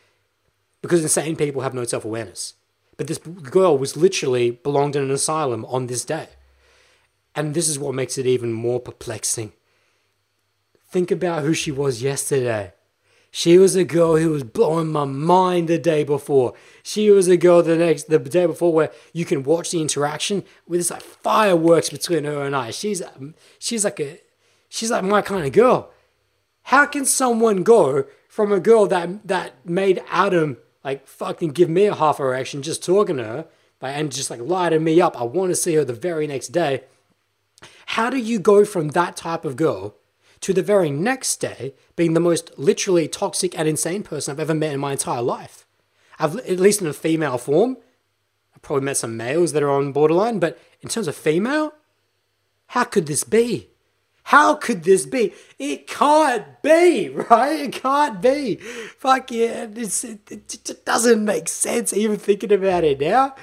because 0.82 1.02
insane 1.02 1.36
people 1.36 1.62
have 1.62 1.74
no 1.74 1.84
self 1.84 2.06
awareness. 2.06 2.54
But 2.98 3.08
this 3.08 3.18
girl 3.18 3.78
was 3.78 3.96
literally 3.96 4.52
belonged 4.52 4.96
in 4.96 5.04
an 5.04 5.12
asylum 5.12 5.66
on 5.66 5.88
this 5.88 6.06
day, 6.06 6.30
and 7.36 7.54
this 7.54 7.68
is 7.70 7.80
what 7.80 7.96
makes 7.96 8.18
it 8.18 8.26
even 8.26 8.54
more 8.54 8.80
perplexing. 8.80 9.54
Think 10.90 11.12
about 11.12 11.44
who 11.44 11.54
she 11.54 11.72
was 11.72 12.02
yesterday. 12.02 12.74
She 13.32 13.60
was 13.60 13.76
a 13.76 13.84
girl 13.84 14.18
who 14.18 14.32
was 14.32 14.44
blowing 14.44 14.88
my 14.88 15.06
mind 15.06 15.68
the 15.68 15.78
day 15.78 16.04
before. 16.04 16.54
She 16.82 17.12
was 17.12 17.28
a 17.28 17.38
girl 17.38 17.62
the 17.62 17.76
next 17.76 18.10
the 18.10 18.18
day 18.18 18.48
before 18.48 18.74
where 18.74 18.92
you 19.14 19.24
can 19.24 19.44
watch 19.44 19.70
the 19.72 19.82
interaction 19.82 20.44
with 20.68 20.80
this 20.80 20.90
like 20.90 21.04
fireworks 21.04 21.90
between 21.90 22.24
her 22.24 22.44
and 22.44 22.56
I. 22.56 22.72
She's 22.72 23.04
she's 23.60 23.84
like 23.84 24.00
a 24.00 24.20
she's 24.70 24.91
like 24.91 25.04
my 25.04 25.22
kind 25.22 25.46
of 25.46 25.52
girl. 25.52 25.91
How 26.64 26.86
can 26.86 27.06
someone 27.06 27.64
go 27.64 28.06
from 28.28 28.52
a 28.52 28.60
girl 28.60 28.88
that 28.88 29.28
that 29.28 29.66
made 29.66 30.04
Adam 30.10 30.58
like 30.84 31.08
fucking 31.08 31.50
give 31.50 31.70
me 31.70 31.86
a 31.86 31.96
half 31.96 32.20
erection 32.20 32.62
just 32.62 32.84
talking 32.84 33.18
to 33.18 33.24
her 33.24 33.46
like, 33.82 33.96
and 33.96 34.12
just 34.12 34.30
like 34.30 34.41
lighting 34.41 34.84
me 34.84 35.02
up? 35.02 35.20
I 35.20 35.24
want 35.24 35.52
to 35.52 35.56
see 35.56 35.76
her 35.76 35.84
the 35.84 35.94
very 35.94 36.28
next 36.28 36.50
day. 36.50 36.84
How 37.88 38.10
do 38.10 38.18
you 38.18 38.40
go 38.40 38.64
from 38.64 38.90
that 38.90 39.18
type 39.18 39.44
of 39.44 39.56
girl 39.56 39.96
to 40.41 40.54
the 40.54 40.62
very 40.62 40.90
next 40.90 41.38
day 41.38 41.74
being 41.96 42.14
the 42.14 42.20
most 42.20 42.58
literally 42.58 43.08
toxic 43.08 43.58
and 43.58 43.68
insane 43.68 44.04
person 44.04 44.32
I've 44.32 44.40
ever 44.40 44.54
met 44.54 44.74
in 44.74 44.80
my 44.80 44.94
entire 44.94 45.22
life. 45.22 45.66
I've, 46.18 46.38
at 46.38 46.60
least 46.60 46.82
in 46.82 46.88
a 46.88 46.94
female 46.94 47.38
form, 47.38 47.78
I've 48.56 48.62
probably 48.62 48.86
met 48.86 48.98
some 48.98 49.18
males 49.18 49.54
that 49.54 49.64
are 49.64 49.70
on 49.70 49.91
borderline, 49.91 50.40
but 50.40 50.60
in 50.82 50.90
terms 50.90 51.08
of 51.08 51.16
female, 51.16 51.74
how 52.68 52.84
could 52.84 53.06
this 53.08 53.24
be? 53.24 53.70
How 54.30 54.54
could 54.54 54.84
this 54.84 55.08
be? 55.08 55.34
It 55.58 55.88
can't 55.88 56.62
be, 56.62 57.10
right? 57.32 57.62
It 57.62 57.72
can't 57.74 58.22
be. 58.22 58.58
Fuck 58.58 59.32
yeah, 59.32 59.64
it, 59.64 60.04
it 60.06 60.86
doesn't 60.86 61.26
make 61.26 61.48
sense 61.48 61.94
even 61.94 62.18
thinking 62.18 62.54
about 62.54 62.84
it 62.84 63.00
now. 63.00 63.34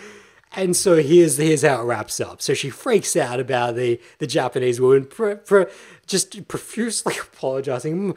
And 0.52 0.76
so 0.76 0.94
here's 1.02 1.38
here's 1.38 1.62
how 1.62 1.80
it 1.82 1.84
wraps 1.86 2.20
up. 2.20 2.40
So 2.40 2.54
she 2.54 2.70
freaks 2.70 3.16
out 3.16 3.40
about 3.40 3.74
the 3.74 4.00
the 4.18 4.28
Japanese 4.28 4.80
woman, 4.80 5.06
pr- 5.06 5.34
pr- 5.34 5.64
just 6.06 6.46
profusely 6.46 7.16
apologizing. 7.20 8.16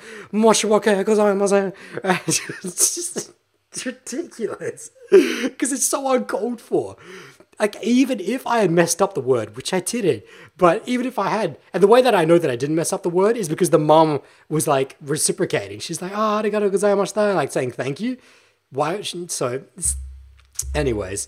It's 2.04 2.96
just 2.96 3.34
it's 3.72 3.86
ridiculous 3.86 4.92
because 5.10 5.72
it's 5.72 5.86
so 5.86 6.14
uncalled 6.14 6.62
for. 6.62 6.98
Like 7.60 7.82
even 7.84 8.20
if 8.20 8.48
I 8.48 8.60
had 8.60 8.72
messed 8.72 9.02
up 9.02 9.14
the 9.14 9.22
word, 9.22 9.56
which 9.56 9.74
I 9.74 9.82
didn't, 9.82 10.24
but 10.58 10.82
even 10.88 11.06
if 11.06 11.20
I 11.20 11.30
had, 11.30 11.58
and 11.74 11.84
the 11.84 11.88
way 11.88 12.02
that 12.02 12.16
I 12.16 12.24
know 12.24 12.38
that 12.38 12.50
I 12.50 12.56
didn't 12.56 12.76
mess 12.76 12.94
up 12.94 13.04
the 13.04 13.10
word 13.10 13.36
is 13.36 13.50
because 13.50 13.70
the 13.70 13.80
mom 13.80 14.22
was 14.48 14.68
like 14.68 14.96
reciprocating. 15.02 15.80
She's 15.80 16.02
like, 16.02 16.14
"Ah, 16.16 16.40
oh, 16.40 16.44
arigato 16.44 16.70
gozaimashita," 16.72 17.36
like 17.36 17.52
saying 17.52 17.72
thank 17.72 18.00
you. 18.00 18.18
Why? 18.72 19.02
So, 19.02 19.64
anyways 20.74 21.28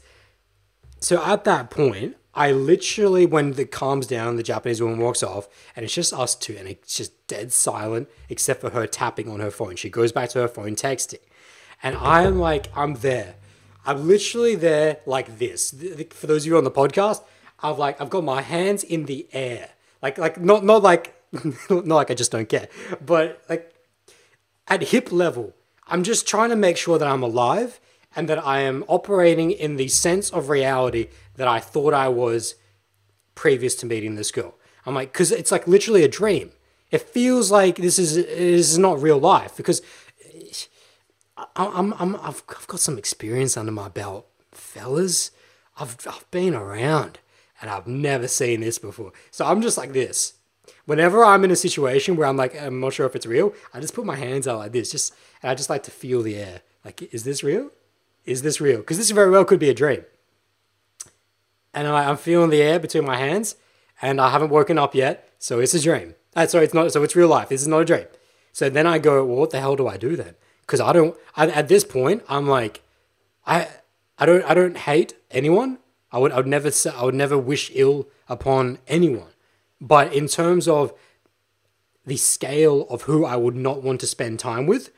so 1.01 1.21
at 1.23 1.43
that 1.45 1.69
point, 1.71 2.15
I 2.33 2.51
literally, 2.51 3.25
when 3.25 3.59
it 3.59 3.71
calms 3.71 4.07
down, 4.07 4.37
the 4.37 4.43
Japanese 4.43 4.81
woman 4.81 4.99
walks 4.99 5.21
off, 5.21 5.49
and 5.75 5.83
it's 5.83 5.93
just 5.93 6.13
us 6.13 6.35
two, 6.35 6.55
and 6.57 6.69
it's 6.69 6.95
just 6.95 7.27
dead 7.27 7.51
silent, 7.51 8.07
except 8.29 8.61
for 8.61 8.69
her 8.69 8.87
tapping 8.87 9.27
on 9.27 9.41
her 9.41 9.51
phone. 9.51 9.75
She 9.75 9.89
goes 9.89 10.11
back 10.11 10.29
to 10.29 10.41
her 10.41 10.47
phone, 10.47 10.75
texting. 10.75 11.19
and 11.83 11.97
I'm 11.97 12.39
like, 12.39 12.69
I'm 12.77 12.93
there. 12.95 13.35
I'm 13.85 14.07
literally 14.07 14.55
there 14.55 14.97
like 15.05 15.39
this. 15.39 15.71
For 16.11 16.27
those 16.27 16.43
of 16.43 16.47
you 16.47 16.57
on 16.57 16.63
the 16.63 16.71
podcast, 16.71 17.23
I've 17.61 17.77
like 17.77 17.99
I've 18.01 18.09
got 18.09 18.23
my 18.23 18.41
hands 18.41 18.83
in 18.83 19.05
the 19.05 19.27
air, 19.33 19.69
like 20.01 20.17
like 20.17 20.39
not 20.39 20.63
not 20.63 20.83
like 20.83 21.15
not 21.69 21.85
like 21.87 22.11
I 22.11 22.13
just 22.13 22.31
don't 22.31 22.49
care, 22.49 22.67
but 23.03 23.41
like 23.49 23.73
at 24.67 24.83
hip 24.83 25.11
level. 25.11 25.53
I'm 25.87 26.03
just 26.03 26.27
trying 26.27 26.51
to 26.51 26.55
make 26.55 26.77
sure 26.77 26.97
that 26.97 27.07
I'm 27.07 27.23
alive 27.23 27.79
and 28.15 28.29
that 28.29 28.45
I 28.45 28.61
am 28.61 28.83
operating 28.87 29.51
in 29.51 29.75
the 29.75 29.87
sense 29.87 30.29
of 30.29 30.49
reality 30.49 31.09
that 31.35 31.47
I 31.47 31.59
thought 31.59 31.93
I 31.93 32.07
was 32.07 32.55
previous 33.35 33.75
to 33.75 33.85
meeting 33.85 34.15
this 34.15 34.31
girl. 34.31 34.55
I'm 34.85 34.95
like, 34.95 35.11
because 35.11 35.31
it's 35.31 35.51
like 35.51 35.67
literally 35.67 36.03
a 36.03 36.07
dream. 36.07 36.51
It 36.91 37.01
feels 37.01 37.51
like 37.51 37.77
this 37.77 37.97
is 37.97 38.17
is 38.17 38.77
not 38.77 39.01
real 39.01 39.19
life 39.19 39.55
because 39.55 39.81
I'm, 41.55 41.93
I'm, 41.93 42.15
I've, 42.15 42.43
I've 42.49 42.67
got 42.67 42.79
some 42.79 42.97
experience 42.97 43.57
under 43.57 43.71
my 43.71 43.89
belt, 43.89 44.27
fellas. 44.51 45.31
I've, 45.77 45.97
I've 46.07 46.29
been 46.31 46.53
around 46.53 47.19
and 47.61 47.69
I've 47.69 47.87
never 47.87 48.27
seen 48.27 48.61
this 48.61 48.77
before. 48.77 49.13
So 49.29 49.45
I'm 49.45 49.61
just 49.61 49.77
like 49.77 49.93
this. 49.93 50.33
Whenever 50.85 51.23
I'm 51.23 51.43
in 51.43 51.51
a 51.51 51.55
situation 51.55 52.15
where 52.15 52.27
I'm 52.27 52.37
like, 52.37 52.59
I'm 52.59 52.79
not 52.79 52.93
sure 52.93 53.05
if 53.05 53.15
it's 53.15 53.25
real, 53.25 53.53
I 53.73 53.79
just 53.79 53.93
put 53.93 54.05
my 54.05 54.15
hands 54.15 54.47
out 54.47 54.59
like 54.59 54.71
this, 54.71 54.91
just 54.91 55.13
and 55.41 55.51
I 55.51 55.55
just 55.55 55.69
like 55.69 55.83
to 55.83 55.91
feel 55.91 56.21
the 56.21 56.35
air. 56.35 56.61
Like, 56.83 57.13
is 57.13 57.23
this 57.23 57.43
real? 57.43 57.69
Is 58.25 58.41
this 58.41 58.59
real? 58.59 58.77
Because 58.77 58.97
this 58.97 59.11
very 59.11 59.29
well 59.29 59.45
could 59.45 59.59
be 59.59 59.69
a 59.69 59.73
dream. 59.73 60.03
And 61.73 61.87
I, 61.87 62.09
I'm 62.09 62.17
feeling 62.17 62.49
the 62.49 62.61
air 62.61 62.79
between 62.79 63.05
my 63.05 63.17
hands, 63.17 63.55
and 64.01 64.19
I 64.19 64.31
haven't 64.31 64.49
woken 64.49 64.77
up 64.77 64.95
yet, 64.95 65.29
so 65.39 65.59
it's 65.59 65.73
a 65.73 65.81
dream. 65.81 66.15
Uh, 66.35 66.47
sorry, 66.47 66.65
it's 66.65 66.73
not. 66.73 66.91
So 66.91 67.03
it's 67.03 67.15
real 67.15 67.27
life. 67.27 67.49
This 67.49 67.61
is 67.61 67.67
not 67.67 67.81
a 67.81 67.85
dream. 67.85 68.05
So 68.51 68.69
then 68.69 68.87
I 68.87 68.97
go, 68.99 69.23
well, 69.25 69.37
what 69.37 69.51
the 69.51 69.59
hell 69.59 69.75
do 69.75 69.87
I 69.87 69.97
do 69.97 70.15
then? 70.15 70.35
Because 70.71 70.79
I 70.79 70.93
don't. 70.93 71.17
I, 71.35 71.49
at 71.49 71.67
this 71.67 71.83
point, 71.83 72.23
I'm 72.29 72.47
like, 72.47 72.81
I 73.45 73.67
I 74.17 74.25
don't 74.25 74.41
I 74.45 74.53
don't 74.53 74.77
hate 74.77 75.13
anyone. 75.29 75.79
I 76.13 76.17
would 76.17 76.31
I 76.31 76.37
would 76.37 76.47
never 76.47 76.71
say, 76.71 76.91
I 76.95 77.03
would 77.03 77.13
never 77.13 77.37
wish 77.37 77.69
ill 77.73 78.07
upon 78.29 78.77
anyone. 78.87 79.33
But 79.81 80.13
in 80.13 80.29
terms 80.29 80.69
of 80.69 80.93
the 82.05 82.15
scale 82.15 82.87
of 82.89 83.01
who 83.01 83.25
I 83.25 83.35
would 83.35 83.55
not 83.55 83.83
want 83.83 83.99
to 83.99 84.07
spend 84.07 84.39
time 84.39 84.65
with, 84.65 84.91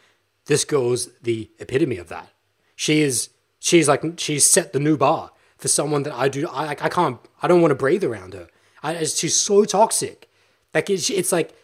this 0.45 0.63
girl's 0.63 1.09
the 1.23 1.49
epitome 1.57 1.97
of 1.97 2.07
that. 2.09 2.29
She 2.75 3.01
is 3.01 3.29
she's 3.57 3.87
like 3.87 4.03
she's 4.17 4.45
set 4.45 4.73
the 4.73 4.79
new 4.79 4.95
bar 4.95 5.31
for 5.57 5.69
someone 5.69 6.03
that 6.03 6.13
I 6.13 6.29
do 6.29 6.47
I 6.49 6.69
I 6.69 6.89
can't 6.89 7.17
I 7.41 7.47
don't 7.47 7.61
want 7.61 7.71
to 7.71 7.75
breathe 7.83 8.03
around 8.03 8.35
her. 8.35 8.47
I, 8.83 9.03
she's 9.05 9.35
so 9.35 9.65
toxic. 9.65 10.29
Like 10.71 10.91
it's, 10.91 11.09
it's 11.09 11.31
like 11.31 11.55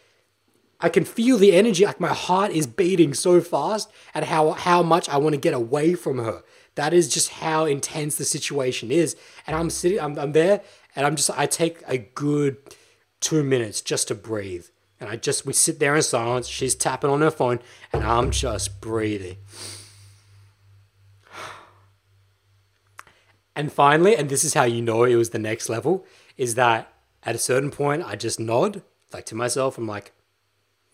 I 0.80 0.88
can 0.88 1.04
feel 1.04 1.36
the 1.36 1.54
energy, 1.54 1.84
like 1.84 2.00
my 2.00 2.14
heart 2.14 2.52
is 2.52 2.66
beating 2.66 3.12
so 3.14 3.40
fast 3.40 3.90
at 4.14 4.24
how 4.24 4.52
how 4.52 4.82
much 4.82 5.08
I 5.08 5.18
want 5.18 5.34
to 5.34 5.40
get 5.40 5.54
away 5.54 5.94
from 5.94 6.18
her. 6.18 6.42
That 6.74 6.94
is 6.94 7.08
just 7.08 7.30
how 7.30 7.66
intense 7.66 8.16
the 8.16 8.24
situation 8.24 8.90
is. 8.90 9.16
And 9.46 9.56
I'm 9.56 9.70
sitting, 9.70 10.00
I'm, 10.00 10.18
I'm 10.18 10.32
there, 10.32 10.62
and 10.96 11.04
I'm 11.04 11.16
just, 11.16 11.30
I 11.36 11.46
take 11.46 11.82
a 11.86 11.98
good 11.98 12.56
two 13.20 13.42
minutes 13.42 13.80
just 13.80 14.08
to 14.08 14.14
breathe. 14.14 14.66
And 14.98 15.08
I 15.08 15.16
just, 15.16 15.44
we 15.44 15.52
sit 15.52 15.78
there 15.78 15.96
in 15.96 16.02
silence. 16.02 16.46
She's 16.46 16.74
tapping 16.74 17.10
on 17.10 17.20
her 17.20 17.30
phone, 17.30 17.60
and 17.92 18.04
I'm 18.04 18.30
just 18.30 18.80
breathing. 18.80 19.36
And 23.56 23.72
finally, 23.72 24.16
and 24.16 24.28
this 24.28 24.44
is 24.44 24.54
how 24.54 24.64
you 24.64 24.80
know 24.80 25.04
it 25.04 25.16
was 25.16 25.30
the 25.30 25.38
next 25.38 25.68
level, 25.68 26.06
is 26.36 26.54
that 26.54 26.92
at 27.24 27.34
a 27.34 27.38
certain 27.38 27.70
point, 27.70 28.04
I 28.04 28.16
just 28.16 28.40
nod, 28.40 28.82
like 29.12 29.26
to 29.26 29.34
myself. 29.34 29.76
I'm 29.76 29.86
like, 29.86 30.12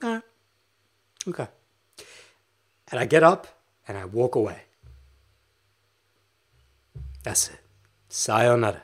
Nah. 0.02 0.20
Okay. 1.28 1.48
And 2.90 3.00
I 3.00 3.06
get 3.06 3.22
up 3.22 3.46
and 3.88 3.96
I 3.96 4.04
walk 4.04 4.34
away. 4.34 4.62
That's 7.22 7.48
it. 7.48 7.58
Sayonara. 8.08 8.82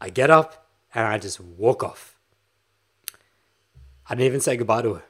I 0.00 0.10
get 0.10 0.30
up 0.30 0.66
and 0.94 1.06
I 1.06 1.18
just 1.18 1.40
walk 1.40 1.84
off. 1.84 2.16
I 4.08 4.14
didn't 4.14 4.26
even 4.26 4.40
say 4.40 4.56
goodbye 4.56 4.82
to 4.82 4.94
her. 4.94 5.02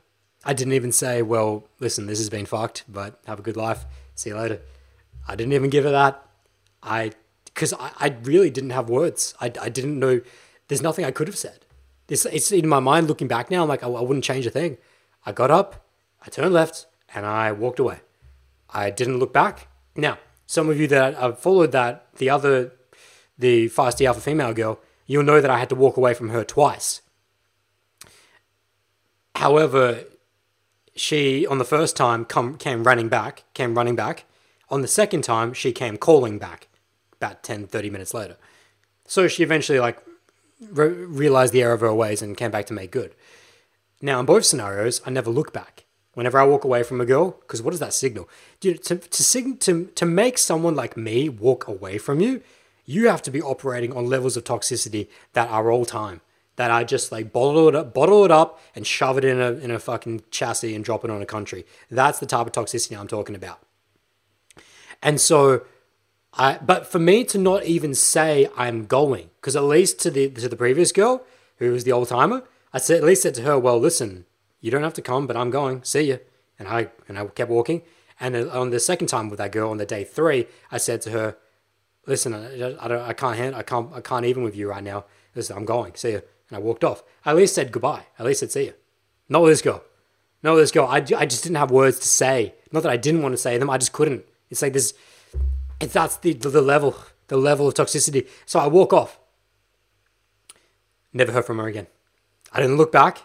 I 0.45 0.53
didn't 0.53 0.75
even 0.75 0.93
say, 0.93 1.23
well, 1.23 1.65
listen, 1.79 2.07
this 2.07 2.19
has 2.19 2.31
been 2.31 2.47
fucked, 2.47 2.85
but 2.89 3.21
have 3.27 3.39
a 3.39 3.43
good 3.43 3.57
life. 3.57 3.85
See 4.15 4.31
you 4.31 4.37
later. 4.37 4.61
I 5.27 5.37
didn't 5.37 5.53
even 5.53 5.71
give 5.71 5.85
her 5.85 5.91
that. 5.91 6.23
I, 6.83 7.13
because 7.45 7.73
I, 7.73 7.93
I 7.99 8.17
really 8.23 8.51
didn't 8.51 8.71
have 8.71 8.89
words. 8.89 9.35
I, 9.41 9.53
I 9.61 9.69
didn't 9.69 9.99
know, 9.99 10.21
there's 10.69 10.83
nothing 10.83 11.05
I 11.05 11.11
could 11.11 11.29
have 11.29 11.37
said. 11.37 11.65
It's, 12.11 12.27
it's 12.27 12.51
in 12.51 12.69
my 12.69 12.81
mind 12.81 13.07
looking 13.09 13.29
back 13.29 13.51
now. 13.51 13.63
I'm 13.63 13.69
like, 13.69 13.85
I, 13.85 13.87
I 13.87 14.01
wouldn't 14.01 14.25
change 14.25 14.45
a 14.45 14.51
thing. 14.51 14.77
I 15.25 15.33
got 15.33 15.51
up, 15.51 15.87
I 16.21 16.29
turned 16.29 16.53
left, 16.53 16.87
and 17.15 17.25
I 17.25 17.53
walked 17.53 17.79
away. 17.79 18.01
I 18.69 18.91
didn't 18.91 19.19
look 19.19 19.33
back. 19.33 19.69
Now, 19.97 20.19
some 20.47 20.69
of 20.69 20.79
you 20.79 20.89
that 20.89 21.15
have 21.15 21.39
followed 21.39 21.73
that, 21.73 22.09
the 22.17 22.29
other, 22.29 22.73
the 23.39 23.69
feisty 23.69 24.07
alpha 24.07 24.21
female 24.21 24.53
girl, 24.53 24.81
you'll 25.07 25.23
know 25.23 25.41
that 25.41 25.51
I 25.51 25.59
had 25.59 25.69
to 25.69 25.75
walk 25.77 25.97
away 25.97 26.13
from 26.13 26.31
her 26.31 26.43
twice. 26.43 27.01
However, 29.37 30.05
she 30.97 31.47
on 31.47 31.59
the 31.59 31.65
first 31.65 31.97
time 31.97 32.25
come 32.25 32.59
came 32.59 32.85
running 32.85 33.09
back, 33.09 33.45
came 33.55 33.77
running 33.77 33.97
back. 33.97 34.25
On 34.69 34.83
the 34.83 34.89
second 34.89 35.23
time, 35.23 35.53
she 35.53 35.73
came 35.73 35.97
calling 35.97 36.39
back 36.39 36.69
about 37.15 37.43
10, 37.43 37.69
30 37.69 37.91
minutes 37.91 38.15
later. 38.15 38.37
So 39.07 39.29
she 39.29 39.43
eventually 39.43 39.81
like 39.81 39.99
re- 40.61 40.89
realized 40.89 41.53
the 41.53 41.63
error 41.63 41.73
of 41.73 41.81
her 41.81 41.95
ways 41.95 42.23
and 42.23 42.37
came 42.37 42.51
back 42.51 42.67
to 42.67 42.75
make 42.75 42.91
good. 42.91 43.15
Now, 44.03 44.21
in 44.21 44.27
both 44.27 44.45
scenarios, 44.45 45.01
I 45.05 45.11
never 45.11 45.31
look 45.31 45.53
back. 45.53 45.85
Whenever 46.15 46.39
I 46.39 46.45
walk 46.45 46.65
away 46.65 46.83
from 46.83 47.01
a 47.01 47.07
girl, 47.07 47.39
because 47.41 47.63
what 47.63 47.71
does 47.71 47.81
that 47.81 47.95
signal? 47.95 48.29
Dude, 48.59 48.83
to, 48.85 48.97
to, 48.97 49.23
sig- 49.23 49.61
to, 49.61 49.87
to 49.95 50.07
make 50.07 50.39
someone 50.39 50.75
like 50.75 50.97
me 50.97 51.29
walk 51.29 51.69
away 51.69 51.99
from 51.99 52.21
you, 52.21 52.43
you 52.85 53.09
have 53.09 53.23
to 53.23 53.31
be 53.31 53.41
operating 53.41 53.93
on 53.93 54.07
levels 54.07 54.37
of 54.37 54.45
toxicity 54.45 55.09
that 55.35 55.49
are 55.49 55.71
all 55.71 55.85
time. 55.85 56.21
That 56.57 56.71
I 56.71 56.85
just 56.85 57.13
like 57.13 57.33
bottle 57.33 57.69
it 57.69 57.75
up, 57.75 57.95
bottle 57.95 58.25
it 58.25 58.31
up, 58.31 58.61
and 58.75 58.87
shove 58.87 59.17
it 59.17 59.25
in 59.25 59.41
a 59.41 59.53
in 59.53 59.71
a 59.71 59.79
fucking 59.79 60.25
chassis 60.31 60.75
and 60.75 60.85
drop 60.85 61.05
it 61.05 61.11
on 61.11 61.23
a 61.23 61.27
country. 61.27 61.65
That's 61.91 62.19
the 62.19 62.27
type 62.27 62.47
of 62.47 62.53
toxicity 62.53 62.99
I'm 62.99 63.09
talking 63.09 63.35
about. 63.35 63.61
And 65.03 65.19
so, 65.19 65.63
I 66.35 66.59
but 66.59 66.87
for 66.87 66.99
me 66.99 67.25
to 67.25 67.39
not 67.39 67.65
even 67.65 67.95
say 67.95 68.49
I'm 68.57 68.87
going, 68.87 69.31
because 69.41 69.57
at 69.57 69.65
least 69.65 69.99
to 70.01 70.11
the 70.11 70.31
to 70.31 70.49
the 70.49 70.57
previous 70.57 70.93
girl 70.93 71.25
who 71.57 71.73
was 71.73 71.85
the 71.85 71.93
old 71.93 72.09
timer, 72.09 72.45
I 72.73 72.79
said, 72.79 72.99
at 72.99 73.05
least 73.05 73.23
said 73.23 73.35
to 73.35 73.43
her, 73.43 73.59
well, 73.59 73.79
listen, 73.79 74.27
you 74.61 74.71
don't 74.71 74.83
have 74.83 74.95
to 74.95 75.03
come, 75.03 75.27
but 75.27 75.37
I'm 75.37 75.51
going. 75.51 75.83
See 75.83 76.03
you. 76.03 76.21
And 76.59 76.69
I 76.69 76.89
and 77.09 77.19
I 77.19 77.27
kept 77.27 77.51
walking. 77.51 77.83
And 78.21 78.37
on 78.37 78.71
the 78.71 78.81
second 78.81 79.09
time 79.09 79.31
with 79.31 79.39
that 79.39 79.53
girl 79.53 79.71
on 79.71 79.79
the 79.79 79.87
day 79.87 80.05
three, 80.05 80.47
I 80.71 80.77
said 80.79 81.01
to 81.03 81.11
her, 81.11 81.37
listen, 82.07 82.35
I, 82.35 82.77
I 82.79 82.89
don't, 82.89 83.03
I 83.03 83.13
can't 83.15 83.37
hand, 83.37 83.57
I 83.57 83.63
can't, 83.63 83.91
I 83.95 84.03
can't 84.03 84.27
even 84.27 84.43
with 84.43 84.55
you 84.55 84.69
right 84.69 84.85
now. 84.85 85.07
Listen, 85.35 85.57
I'm 85.57 85.65
going. 85.65 85.95
See 85.95 86.11
you. 86.11 86.23
And 86.49 86.57
I 86.57 86.59
walked 86.59 86.85
off. 86.85 87.03
I 87.25 87.31
at 87.31 87.37
least 87.37 87.55
said 87.55 87.73
goodbye. 87.73 88.05
At 88.19 88.27
least 88.27 88.41
said 88.41 88.53
see 88.53 88.67
you. 88.67 88.75
Not 89.29 89.43
with 89.43 89.53
this 89.53 89.63
girl. 89.63 89.83
Not 90.43 90.55
with 90.55 90.65
this 90.65 90.71
girl. 90.71 90.87
I, 90.87 90.97
I 90.97 91.27
just 91.27 91.43
didn't 91.45 91.57
have 91.57 91.71
words 91.71 91.99
to 92.01 92.09
say. 92.09 92.55
Not 92.73 92.83
that 92.83 92.93
I 92.93 92.97
didn't 92.97 93.23
want 93.23 93.33
to 93.33 93.39
say 93.39 93.57
them. 93.57 93.71
I 93.71 93.79
just 93.79 93.93
couldn't. 93.93 94.25
It's 94.51 94.63
like 94.63 94.73
this. 94.73 94.93
It's 95.81 95.93
that's 95.93 96.17
the 96.19 96.33
the 96.35 96.61
level, 96.61 96.95
the 97.29 97.37
level 97.37 97.69
of 97.69 97.75
toxicity. 97.75 98.29
So 98.47 98.59
I 98.61 98.67
walk 98.67 98.93
off. 98.93 99.19
Never 101.13 101.33
heard 101.33 101.47
from 101.47 101.59
her 101.59 101.67
again. 101.67 101.87
I 102.53 102.61
didn't 102.61 102.77
look 102.77 102.93
back. 102.93 103.23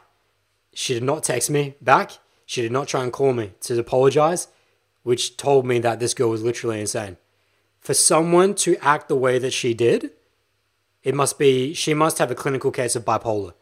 She 0.74 0.94
did 0.94 1.04
not 1.04 1.24
text 1.24 1.50
me 1.50 1.76
back. 1.82 2.12
She 2.46 2.62
did 2.62 2.72
not 2.72 2.88
try 2.88 3.04
and 3.04 3.12
call 3.12 3.34
me 3.34 3.54
to 3.62 3.80
apologize, 3.80 4.48
which 5.04 5.38
told 5.38 5.66
me 5.66 5.80
that 5.80 6.00
this 6.00 6.14
girl 6.14 6.30
was 6.30 6.44
literally 6.44 6.80
insane. 6.80 7.18
For 7.80 7.94
someone 7.94 8.56
to 8.56 8.78
act 8.82 9.08
the 9.08 9.16
way 9.16 9.40
that 9.40 9.54
she 9.54 9.74
did, 9.74 10.12
it 11.04 11.14
must 11.14 11.38
be, 11.38 11.74
she 11.74 11.94
must 11.94 12.18
have 12.18 12.32
a 12.32 12.36
clinical 12.36 12.72
case 12.72 12.96
of 12.96 13.06
bipolar. 13.06 13.54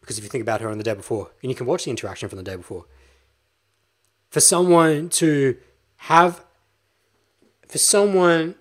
Because 0.00 0.18
if 0.18 0.24
you 0.24 0.30
think 0.30 0.42
about 0.42 0.60
her 0.60 0.68
on 0.68 0.76
the 0.76 0.84
day 0.84 0.92
before, 0.92 1.30
and 1.42 1.50
you 1.50 1.56
can 1.56 1.66
watch 1.66 1.84
the 1.84 1.90
interaction 1.90 2.28
from 2.28 2.36
the 2.36 2.44
day 2.44 2.56
before, 2.56 2.84
for 4.28 4.40
someone 4.40 5.08
to 5.08 5.56
have, 5.96 6.44
for 7.68 7.78
someone 7.78 8.56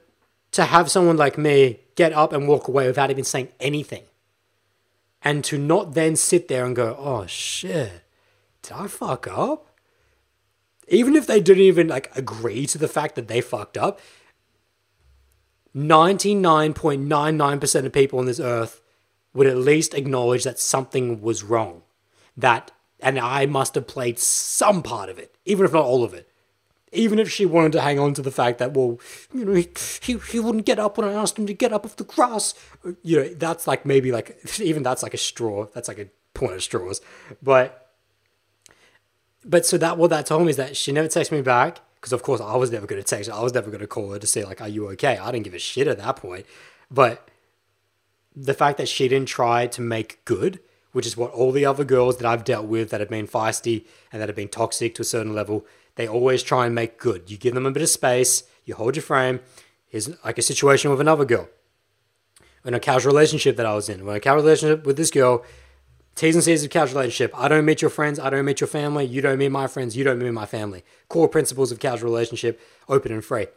to 0.51 0.65
have 0.65 0.89
someone 0.89 1.17
like 1.17 1.37
me 1.37 1.79
get 1.95 2.13
up 2.13 2.33
and 2.33 2.47
walk 2.47 2.67
away 2.67 2.87
without 2.87 3.11
even 3.11 3.23
saying 3.23 3.49
anything 3.59 4.03
and 5.21 5.43
to 5.43 5.57
not 5.57 5.93
then 5.93 6.15
sit 6.15 6.47
there 6.47 6.65
and 6.65 6.75
go, 6.75 6.95
oh 6.99 7.25
shit, 7.25 8.03
did 8.61 8.73
I 8.73 8.87
fuck 8.87 9.27
up? 9.27 9.67
Even 10.87 11.15
if 11.15 11.27
they 11.27 11.39
didn't 11.39 11.63
even 11.63 11.87
like 11.87 12.15
agree 12.15 12.65
to 12.67 12.77
the 12.77 12.87
fact 12.87 13.15
that 13.15 13.27
they 13.27 13.41
fucked 13.41 13.77
up, 13.77 13.99
99.99% 15.75 17.85
of 17.85 17.93
people 17.93 18.19
on 18.19 18.25
this 18.25 18.39
earth 18.39 18.81
would 19.33 19.47
at 19.47 19.57
least 19.57 19.95
acknowledge 19.95 20.43
that 20.43 20.59
something 20.59 21.21
was 21.21 21.43
wrong. 21.43 21.81
That, 22.37 22.71
and 22.99 23.17
I 23.17 23.47
must 23.47 23.75
have 23.75 23.87
played 23.87 24.19
some 24.19 24.83
part 24.83 25.09
of 25.09 25.17
it, 25.17 25.35
even 25.45 25.65
if 25.65 25.73
not 25.73 25.85
all 25.85 26.03
of 26.03 26.13
it 26.13 26.29
even 26.93 27.19
if 27.19 27.31
she 27.31 27.45
wanted 27.45 27.71
to 27.73 27.81
hang 27.81 27.99
on 27.99 28.13
to 28.13 28.21
the 28.21 28.31
fact 28.31 28.59
that, 28.59 28.73
well, 28.73 28.99
you 29.33 29.45
know, 29.45 29.53
he, 29.53 29.67
he, 30.01 30.17
he 30.17 30.39
wouldn't 30.39 30.65
get 30.65 30.79
up 30.79 30.97
when 30.97 31.07
I 31.07 31.13
asked 31.13 31.37
him 31.37 31.47
to 31.47 31.53
get 31.53 31.73
up 31.73 31.85
off 31.85 31.95
the 31.95 32.03
grass. 32.03 32.53
You 33.01 33.17
know, 33.17 33.27
that's 33.33 33.67
like 33.67 33.85
maybe 33.85 34.11
like, 34.11 34.37
even 34.59 34.83
that's 34.83 35.03
like 35.03 35.13
a 35.13 35.17
straw. 35.17 35.67
That's 35.73 35.87
like 35.87 35.99
a 35.99 36.07
point 36.33 36.53
of 36.53 36.63
straws. 36.63 37.01
But, 37.41 37.91
but 39.43 39.65
so 39.65 39.77
that, 39.77 39.97
what 39.97 40.09
that 40.11 40.25
told 40.25 40.43
me 40.43 40.51
is 40.51 40.57
that 40.57 40.77
she 40.77 40.91
never 40.91 41.07
texted 41.07 41.31
me 41.31 41.41
back. 41.41 41.79
Because, 41.95 42.11
of 42.11 42.21
course, 42.21 42.41
I 42.41 42.57
was 42.57 42.69
never 42.69 42.85
going 42.85 43.01
to 43.01 43.07
text 43.07 43.29
her. 43.29 43.35
I 43.35 43.41
was 43.41 43.53
never 43.53 43.69
going 43.69 43.79
to 43.79 43.87
call 43.87 44.11
her 44.11 44.19
to 44.19 44.27
say, 44.27 44.43
like, 44.43 44.59
are 44.59 44.67
you 44.67 44.89
okay? 44.89 45.17
I 45.17 45.31
didn't 45.31 45.45
give 45.45 45.53
a 45.53 45.59
shit 45.59 45.87
at 45.87 45.99
that 45.99 46.17
point. 46.17 46.45
But 46.91 47.29
the 48.35 48.53
fact 48.53 48.77
that 48.77 48.89
she 48.89 49.07
didn't 49.07 49.29
try 49.29 49.67
to 49.67 49.81
make 49.81 50.23
good, 50.25 50.59
which 50.91 51.07
is 51.07 51.15
what 51.15 51.31
all 51.31 51.53
the 51.53 51.65
other 51.65 51.85
girls 51.85 52.17
that 52.17 52.25
I've 52.27 52.43
dealt 52.43 52.65
with 52.65 52.89
that 52.89 52.99
have 52.99 53.09
been 53.09 53.27
feisty 53.27 53.85
and 54.11 54.21
that 54.21 54.27
have 54.27 54.35
been 54.35 54.49
toxic 54.49 54.95
to 54.95 55.01
a 55.01 55.05
certain 55.05 55.33
level, 55.33 55.65
they 55.95 56.07
always 56.07 56.43
try 56.43 56.65
and 56.65 56.75
make 56.75 56.97
good. 56.97 57.29
You 57.29 57.37
give 57.37 57.53
them 57.53 57.65
a 57.65 57.71
bit 57.71 57.83
of 57.83 57.89
space, 57.89 58.43
you 58.65 58.75
hold 58.75 58.95
your 58.95 59.03
frame. 59.03 59.39
Here's 59.87 60.09
like 60.23 60.37
a 60.37 60.41
situation 60.41 60.91
with 60.91 61.01
another 61.01 61.25
girl. 61.25 61.49
In 62.65 62.73
a 62.73 62.79
casual 62.79 63.11
relationship 63.11 63.57
that 63.57 63.65
I 63.65 63.75
was 63.75 63.89
in, 63.89 64.05
when 64.05 64.15
a 64.15 64.19
casual 64.19 64.43
relationship 64.43 64.85
with 64.85 64.95
this 64.95 65.11
girl, 65.11 65.43
T's 66.15 66.35
and 66.35 66.43
C's 66.43 66.63
of 66.63 66.69
casual 66.69 66.99
relationship. 66.99 67.37
I 67.37 67.47
don't 67.47 67.65
meet 67.65 67.81
your 67.81 67.89
friends. 67.89 68.19
I 68.19 68.29
don't 68.29 68.45
meet 68.45 68.61
your 68.61 68.67
family. 68.67 69.03
You 69.05 69.21
don't 69.21 69.37
meet 69.37 69.49
my 69.49 69.67
friends. 69.67 69.97
You 69.97 70.03
don't 70.03 70.19
meet 70.19 70.31
my 70.31 70.45
family. 70.45 70.83
Core 71.09 71.27
principles 71.27 71.71
of 71.71 71.79
casual 71.79 72.09
relationship, 72.09 72.61
open 72.87 73.11
and 73.11 73.25
free. 73.25 73.47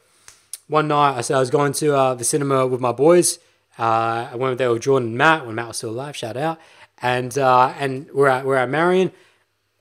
One 0.67 0.89
night, 0.89 1.17
I 1.17 1.21
said 1.21 1.37
I 1.37 1.41
was 1.41 1.51
going 1.51 1.73
to 1.75 1.95
uh, 1.95 2.15
the 2.15 2.25
cinema 2.25 2.67
with 2.67 2.81
my 2.81 2.93
boys. 2.93 3.39
Uh, 3.79 4.29
I 4.33 4.37
went 4.37 4.59
there 4.59 4.73
with 4.73 4.83
Jordan 4.83 5.11
and 5.11 5.19
Matt 5.19 5.47
when 5.47 5.55
Matt 5.55 5.69
was 5.69 5.77
still 5.77 5.91
alive. 5.91 6.17
Shout 6.17 6.37
out. 6.37 6.59
And 7.03 7.37
uh, 7.37 7.75
and 7.79 8.11
we're 8.13 8.29
at 8.29 8.47
we're 8.47 8.57
at 8.57 8.71
Marion, 8.71 9.13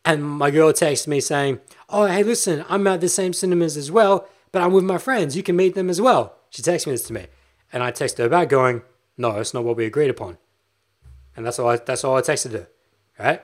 and 0.04 0.24
my 0.24 0.52
girl 0.52 0.74
texts 0.74 1.08
me 1.08 1.22
saying, 1.22 1.62
"Oh, 1.90 2.06
hey, 2.06 2.24
listen, 2.24 2.66
I'm 2.70 2.88
at 2.88 3.02
the 3.02 3.10
same 3.10 3.34
cinemas 3.34 3.78
as 3.78 3.92
well, 3.92 4.28
but 4.52 4.62
I'm 4.62 4.74
with 4.74 4.84
my 4.84 4.98
friends. 4.98 5.36
You 5.36 5.44
can 5.44 5.56
meet 5.56 5.76
them 5.76 5.90
as 5.90 6.02
well." 6.02 6.36
She 6.50 6.62
texts 6.62 6.88
me 6.88 6.94
this 6.94 7.08
to 7.08 7.14
me, 7.14 7.28
and 7.74 7.84
I 7.84 7.92
text 7.92 8.18
her 8.18 8.30
back 8.30 8.50
going, 8.50 8.82
"No, 9.18 9.40
it's 9.40 9.54
not 9.54 9.64
what 9.64 9.78
we 9.78 9.86
agreed 9.86 10.10
upon." 10.10 10.38
And 11.36 11.46
that's 11.46 11.60
all 11.60 11.70
I, 11.70 11.78
that's 11.78 12.04
all 12.04 12.16
I 12.16 12.22
texted 12.22 12.54
her, 12.54 12.68
right? 13.20 13.42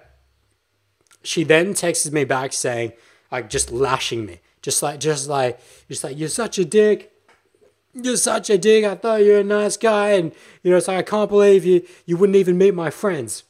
She 1.23 1.43
then 1.43 1.73
texted 1.73 2.13
me 2.13 2.23
back 2.23 2.53
saying, 2.53 2.93
like 3.31 3.49
just 3.49 3.71
lashing 3.71 4.25
me, 4.25 4.39
just 4.61 4.81
like 4.83 4.99
just 4.99 5.27
like 5.27 5.59
just 5.87 6.03
like 6.03 6.17
you're 6.17 6.29
such 6.29 6.57
a 6.59 6.65
dick. 6.65 7.11
You're 7.93 8.15
such 8.15 8.49
a 8.49 8.57
dick. 8.57 8.85
I 8.85 8.95
thought 8.95 9.23
you 9.23 9.33
were 9.33 9.39
a 9.39 9.43
nice 9.43 9.75
guy, 9.77 10.11
and 10.11 10.31
you 10.63 10.71
know 10.71 10.77
it's 10.77 10.87
like 10.87 10.97
I 10.97 11.03
can't 11.03 11.29
believe 11.29 11.65
you 11.65 11.85
you 12.05 12.17
wouldn't 12.17 12.37
even 12.37 12.57
meet 12.57 12.73
my 12.73 12.89
friends. 12.89 13.43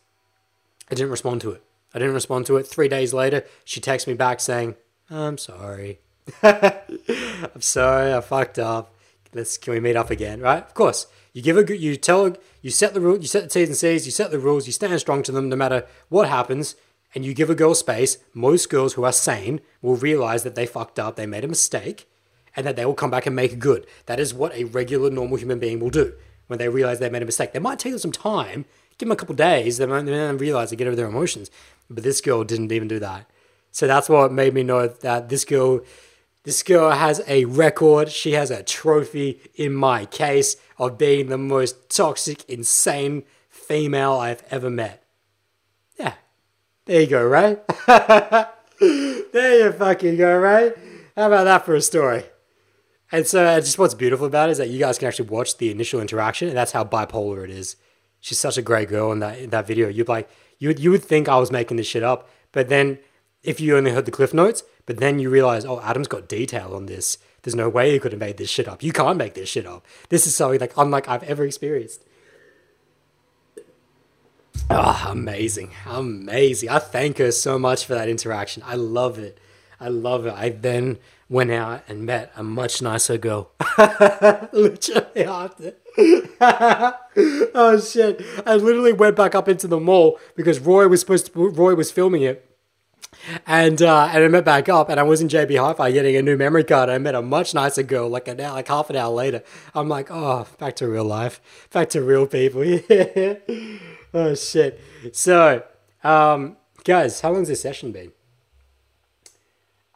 I 0.89 0.95
didn't 0.95 1.11
respond 1.11 1.41
to 1.41 1.51
it. 1.51 1.63
I 1.93 1.99
didn't 1.99 2.13
respond 2.13 2.45
to 2.47 2.57
it. 2.57 2.67
Three 2.67 2.87
days 2.87 3.13
later, 3.13 3.43
she 3.63 3.79
texts 3.79 4.07
me 4.07 4.13
back 4.13 4.39
saying, 4.39 4.75
"I'm 5.09 5.37
sorry. 5.37 5.99
I'm 6.43 7.61
sorry. 7.61 8.13
I 8.13 8.21
fucked 8.21 8.59
up. 8.59 8.93
Let's 9.33 9.57
can 9.57 9.73
we 9.73 9.79
meet 9.79 9.95
up 9.95 10.09
again?" 10.09 10.41
Right? 10.41 10.63
Of 10.63 10.73
course. 10.73 11.07
You 11.33 11.41
give 11.41 11.57
a 11.57 11.77
you 11.77 11.95
tell 11.95 12.35
you 12.61 12.69
set 12.69 12.93
the 12.93 12.99
rule, 12.99 13.17
you 13.17 13.27
set 13.27 13.43
the 13.43 13.49
T's 13.49 13.69
and 13.69 13.77
C's, 13.77 14.05
you 14.05 14.11
set 14.11 14.31
the 14.31 14.39
rules, 14.39 14.67
you 14.67 14.73
stand 14.73 14.99
strong 14.99 15.23
to 15.23 15.31
them 15.31 15.47
no 15.47 15.55
matter 15.55 15.85
what 16.09 16.27
happens, 16.27 16.75
and 17.15 17.23
you 17.23 17.33
give 17.33 17.49
a 17.49 17.55
girl 17.55 17.73
space. 17.73 18.17
Most 18.33 18.69
girls 18.69 18.93
who 18.93 19.03
are 19.03 19.13
sane 19.13 19.61
will 19.81 19.95
realize 19.95 20.43
that 20.43 20.55
they 20.55 20.65
fucked 20.65 20.99
up, 20.99 21.15
they 21.15 21.25
made 21.25 21.45
a 21.45 21.47
mistake, 21.47 22.09
and 22.55 22.65
that 22.65 22.75
they 22.75 22.85
will 22.85 22.93
come 22.93 23.11
back 23.11 23.25
and 23.25 23.35
make 23.35 23.59
good. 23.59 23.87
That 24.07 24.19
is 24.19 24.33
what 24.33 24.53
a 24.53 24.65
regular 24.65 25.09
normal 25.09 25.37
human 25.37 25.59
being 25.59 25.79
will 25.79 25.89
do 25.89 26.13
when 26.47 26.59
they 26.59 26.67
realize 26.67 26.99
they 26.99 27.09
made 27.09 27.21
a 27.21 27.25
mistake. 27.25 27.53
They 27.53 27.59
might 27.59 27.79
take 27.79 27.93
them 27.93 27.99
some 27.99 28.11
time, 28.11 28.65
give 29.01 29.07
them 29.07 29.13
a 29.13 29.15
couple 29.15 29.33
days, 29.33 29.79
they 29.79 29.87
might, 29.87 30.05
they 30.05 30.31
realize 30.33 30.69
they 30.69 30.75
get 30.75 30.87
over 30.87 30.95
their 30.95 31.07
emotions. 31.07 31.49
But 31.89 32.03
this 32.03 32.21
girl 32.21 32.43
didn't 32.43 32.71
even 32.71 32.87
do 32.87 32.99
that. 32.99 33.25
So 33.71 33.87
that's 33.87 34.07
what 34.07 34.31
made 34.31 34.53
me 34.53 34.63
know 34.63 34.87
that 34.87 35.29
this 35.29 35.43
girl 35.43 35.81
this 36.43 36.63
girl 36.63 36.91
has 36.91 37.21
a 37.27 37.45
record. 37.45 38.11
She 38.11 38.31
has 38.33 38.49
a 38.49 38.63
trophy 38.63 39.39
in 39.55 39.73
my 39.73 40.05
case 40.05 40.55
of 40.77 40.97
being 40.97 41.27
the 41.29 41.37
most 41.37 41.89
toxic, 41.89 42.47
insane 42.49 43.23
female 43.49 44.13
I've 44.13 44.43
ever 44.49 44.69
met. 44.69 45.03
Yeah. 45.99 46.13
There 46.85 47.01
you 47.01 47.07
go, 47.07 47.25
right? 47.25 47.59
there 47.87 49.65
you 49.65 49.71
fucking 49.71 50.17
go, 50.17 50.37
right? 50.37 50.73
How 51.15 51.27
about 51.27 51.43
that 51.43 51.65
for 51.65 51.75
a 51.75 51.81
story? 51.81 52.23
And 53.11 53.27
so, 53.27 53.59
just 53.59 53.77
what's 53.77 53.93
beautiful 53.93 54.25
about 54.25 54.49
it 54.49 54.53
is 54.53 54.57
that 54.57 54.69
you 54.69 54.79
guys 54.79 54.97
can 54.97 55.07
actually 55.07 55.29
watch 55.29 55.57
the 55.57 55.69
initial 55.69 56.01
interaction, 56.01 56.47
and 56.47 56.57
that's 56.57 56.71
how 56.71 56.83
bipolar 56.83 57.43
it 57.43 57.49
is. 57.51 57.75
She's 58.21 58.39
such 58.39 58.57
a 58.57 58.61
great 58.61 58.87
girl 58.87 59.11
in 59.11 59.19
that 59.19 59.39
in 59.39 59.49
that 59.49 59.67
video. 59.67 59.89
You'd 59.89 60.07
like 60.07 60.29
you 60.59 60.69
would, 60.69 60.79
you 60.79 60.91
would 60.91 61.03
think 61.03 61.27
I 61.27 61.37
was 61.37 61.51
making 61.51 61.77
this 61.77 61.87
shit 61.87 62.03
up, 62.03 62.29
but 62.51 62.69
then 62.69 62.99
if 63.43 63.59
you 63.59 63.75
only 63.75 63.91
heard 63.91 64.05
the 64.05 64.11
cliff 64.11 64.33
notes, 64.33 64.63
but 64.85 64.97
then 64.97 65.17
you 65.17 65.29
realize, 65.29 65.65
oh, 65.65 65.81
Adam's 65.81 66.07
got 66.07 66.27
detail 66.27 66.75
on 66.75 66.85
this. 66.85 67.17
There's 67.41 67.55
no 67.55 67.67
way 67.67 67.91
he 67.91 67.99
could 67.99 68.11
have 68.11 68.19
made 68.19 68.37
this 68.37 68.49
shit 68.49 68.67
up. 68.67 68.83
You 68.83 68.93
can't 68.93 69.17
make 69.17 69.33
this 69.33 69.49
shit 69.49 69.65
up. 69.65 69.83
This 70.09 70.27
is 70.27 70.35
something 70.35 70.59
like 70.59 70.73
unlike 70.77 71.09
I've 71.09 71.23
ever 71.23 71.43
experienced. 71.43 72.03
Ah, 74.69 75.07
oh, 75.07 75.11
amazing. 75.11 75.71
Amazing. 75.87 76.69
I 76.69 76.77
thank 76.77 77.17
her 77.17 77.31
so 77.31 77.57
much 77.57 77.85
for 77.85 77.95
that 77.95 78.07
interaction. 78.07 78.61
I 78.65 78.75
love 78.75 79.17
it. 79.17 79.39
I 79.79 79.87
love 79.87 80.27
it. 80.27 80.33
I 80.33 80.49
then 80.49 80.99
went 81.31 81.49
out 81.49 81.81
and 81.87 82.05
met 82.05 82.31
a 82.35 82.43
much 82.43 82.81
nicer 82.81 83.17
girl. 83.17 83.51
literally 84.53 85.25
after. 85.25 85.73
oh 85.97 87.79
shit. 87.83 88.21
I 88.45 88.55
literally 88.55 88.93
went 88.93 89.15
back 89.15 89.33
up 89.33 89.47
into 89.47 89.67
the 89.67 89.79
mall 89.79 90.19
because 90.35 90.59
Roy 90.59 90.87
was 90.87 90.99
supposed 90.99 91.33
to 91.33 91.49
Roy 91.49 91.73
was 91.73 91.91
filming 91.91 92.21
it 92.21 92.51
and 93.45 93.81
uh, 93.81 94.09
and 94.11 94.23
I 94.23 94.27
met 94.27 94.45
back 94.45 94.69
up, 94.69 94.89
and 94.89 94.99
I 94.99 95.03
was 95.03 95.21
in 95.21 95.27
JB 95.27 95.59
Hi-Fi 95.59 95.91
getting 95.91 96.15
a 96.15 96.21
new 96.21 96.37
memory 96.37 96.63
card. 96.63 96.89
I 96.89 96.97
met 96.97 97.15
a 97.15 97.21
much 97.21 97.53
nicer 97.53 97.83
girl, 97.83 98.09
like 98.09 98.27
an 98.27 98.39
hour, 98.39 98.53
like 98.53 98.67
half 98.67 98.89
an 98.89 98.95
hour 98.95 99.11
later. 99.11 99.43
I'm 99.75 99.89
like, 99.89 100.09
oh, 100.09 100.47
back 100.57 100.75
to 100.77 100.87
real 100.87 101.05
life, 101.05 101.41
back 101.71 101.89
to 101.91 102.01
real 102.01 102.27
people. 102.27 102.63
Oh 104.13 104.35
shit. 104.35 104.77
So, 105.13 105.63
um, 106.03 106.57
guys, 106.83 107.21
how 107.21 107.31
long's 107.31 107.47
this 107.47 107.61
session 107.61 107.93
been? 107.93 108.11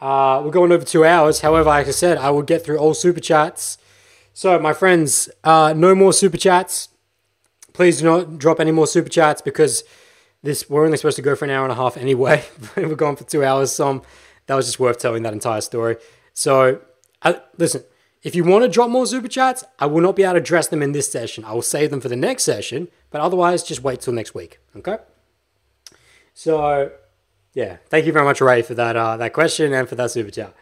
Uh, 0.05 0.39
we're 0.45 0.51
going 0.51 0.71
over 0.71 0.85
two 0.85 1.03
hours. 1.03 1.39
However, 1.39 1.67
like 1.67 1.87
I 1.87 1.91
said, 1.91 2.19
I 2.19 2.29
will 2.29 2.43
get 2.43 2.63
through 2.63 2.77
all 2.77 2.93
super 2.93 3.19
chats. 3.19 3.79
So, 4.35 4.59
my 4.59 4.71
friends, 4.71 5.31
uh, 5.43 5.73
no 5.75 5.95
more 5.95 6.13
super 6.13 6.37
chats. 6.37 6.89
Please 7.73 8.01
do 8.01 8.05
not 8.05 8.37
drop 8.37 8.59
any 8.59 8.71
more 8.71 8.85
super 8.85 9.09
chats 9.09 9.41
because 9.41 9.83
this 10.43 10.69
we're 10.69 10.85
only 10.85 10.97
supposed 10.97 11.15
to 11.15 11.23
go 11.23 11.35
for 11.35 11.45
an 11.45 11.51
hour 11.51 11.63
and 11.63 11.71
a 11.71 11.75
half 11.75 11.97
anyway. 11.97 12.45
we're 12.77 12.93
going 12.93 13.15
for 13.15 13.23
two 13.23 13.43
hours. 13.43 13.71
So 13.71 14.03
that 14.45 14.53
was 14.53 14.67
just 14.67 14.79
worth 14.79 14.99
telling 14.99 15.23
that 15.23 15.33
entire 15.33 15.61
story. 15.61 15.97
So 16.35 16.81
I, 17.23 17.41
listen, 17.57 17.83
if 18.21 18.35
you 18.35 18.43
want 18.43 18.63
to 18.63 18.69
drop 18.69 18.91
more 18.91 19.07
super 19.07 19.27
chats, 19.27 19.63
I 19.79 19.87
will 19.87 20.01
not 20.01 20.15
be 20.15 20.21
able 20.21 20.33
to 20.33 20.39
address 20.39 20.67
them 20.67 20.83
in 20.83 20.91
this 20.91 21.11
session. 21.11 21.43
I 21.45 21.53
will 21.53 21.63
save 21.63 21.89
them 21.89 21.99
for 21.99 22.09
the 22.09 22.15
next 22.15 22.43
session, 22.43 22.89
but 23.09 23.21
otherwise, 23.21 23.63
just 23.63 23.81
wait 23.81 24.01
till 24.01 24.13
next 24.13 24.35
week. 24.35 24.59
Okay. 24.75 24.97
So 26.35 26.91
yeah, 27.55 27.77
thank 27.87 28.05
you 28.05 28.11
very 28.11 28.25
much, 28.25 28.41
Ray, 28.41 28.61
for 28.61 28.75
that 28.75 28.97
uh, 28.97 29.15
that 29.17 29.31
question 29.33 29.73
and 29.73 29.87
for 29.87 29.95
that 29.95 30.11
super 30.11 30.29
chat. 30.29 30.53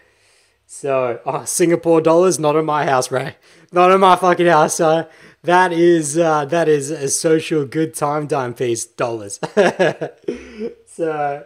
So, 0.66 1.20
oh, 1.26 1.44
Singapore 1.44 2.02
dollars, 2.02 2.40
not 2.40 2.56
in 2.56 2.66
my 2.66 2.86
house, 2.86 3.12
Ray. 3.12 3.36
Not 3.72 3.92
in 3.92 4.00
my 4.00 4.16
fucking 4.16 4.46
house. 4.46 4.76
So 4.76 5.10
that 5.42 5.74
is 5.74 6.18
uh, 6.18 6.46
that 6.46 6.70
is 6.70 6.92
a 6.92 7.10
social 7.10 7.66
good 7.66 7.96
time 7.96 8.28
dime 8.28 8.54
piece 8.54 8.86
dollars. 8.86 9.40
so 10.86 11.46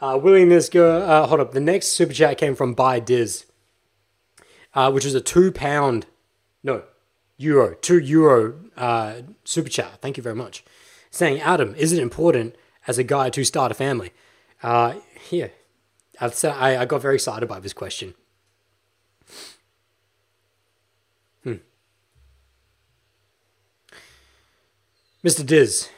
uh, 0.00 0.20
willingness 0.22 0.68
go 0.68 1.00
uh, 1.00 1.26
hold 1.26 1.40
up. 1.40 1.52
The 1.52 1.60
next 1.60 1.88
super 1.88 2.12
chat 2.12 2.36
came 2.36 2.54
from 2.54 2.74
Buy 2.74 3.00
Diz, 3.00 3.46
uh, 4.74 4.92
which 4.92 5.06
is 5.06 5.14
a 5.14 5.20
two 5.20 5.50
pound 5.50 6.06
no 6.62 6.82
euro 7.38 7.74
two 7.76 7.98
euro 7.98 8.60
uh, 8.76 9.22
super 9.44 9.70
chat. 9.70 9.98
Thank 10.02 10.18
you 10.18 10.22
very 10.22 10.36
much. 10.36 10.62
Saying 11.10 11.40
Adam, 11.40 11.74
is 11.74 11.92
it 11.92 11.98
important 11.98 12.54
as 12.86 12.98
a 12.98 13.04
guy 13.04 13.30
to 13.30 13.44
start 13.44 13.72
a 13.72 13.74
family? 13.74 14.12
Uh, 14.62 14.94
here, 15.20 15.52
I've 16.20 16.34
said, 16.34 16.54
I, 16.54 16.82
I 16.82 16.84
got 16.84 17.02
very 17.02 17.16
excited 17.16 17.48
by 17.48 17.60
this 17.60 17.72
question. 17.72 18.14
Mr. 25.24 25.46
Diz, 25.46 25.88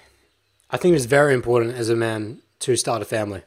I 0.71 0.77
think 0.77 0.95
it's 0.95 1.07
very 1.07 1.33
important 1.33 1.75
as 1.77 1.89
a 1.89 1.97
man 1.97 2.43
to 2.59 2.77
start 2.77 3.01
a 3.01 3.07
family. 3.07 3.43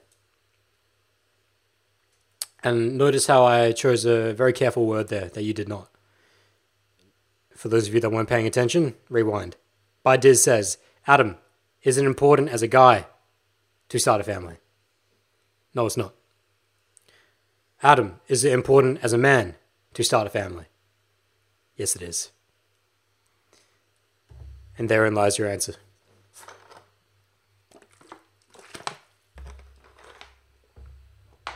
And 2.64 2.98
notice 2.98 3.28
how 3.28 3.46
I 3.46 3.74
chose 3.74 4.04
a 4.04 4.34
very 4.34 4.54
careful 4.54 4.88
word 4.88 5.10
there 5.10 5.30
that 5.30 5.44
you 5.44 5.54
did 5.54 5.70
not. 5.70 5.90
For 7.56 7.70
those 7.70 7.88
of 7.88 7.94
you 7.94 8.00
that 8.00 8.10
weren't 8.10 8.28
paying 8.28 8.48
attention, 8.48 8.96
rewind. 9.08 9.56
By 10.02 10.18
Diz 10.18 10.42
says, 10.42 10.80
Adam, 11.06 11.38
is 11.84 12.00
it 12.00 12.06
important 12.06 12.50
as 12.50 12.64
a 12.64 12.68
guy 12.68 13.06
to 13.90 14.00
start 14.00 14.20
a 14.20 14.24
family? 14.24 14.58
No, 15.78 15.86
it's 15.86 15.96
not. 15.96 16.16
Adam, 17.84 18.20
is 18.28 18.44
it 18.44 18.52
important 18.52 18.98
as 19.04 19.14
a 19.14 19.18
man 19.18 19.54
to 19.94 20.04
start 20.04 20.26
a 20.26 20.30
family? 20.32 20.66
Yes, 21.76 21.96
it 21.96 22.02
is. 22.02 22.32
And 24.76 24.90
therein 24.90 25.14
lies 25.14 25.38
your 25.38 25.48
answer. 25.48 25.76
I 31.46 31.52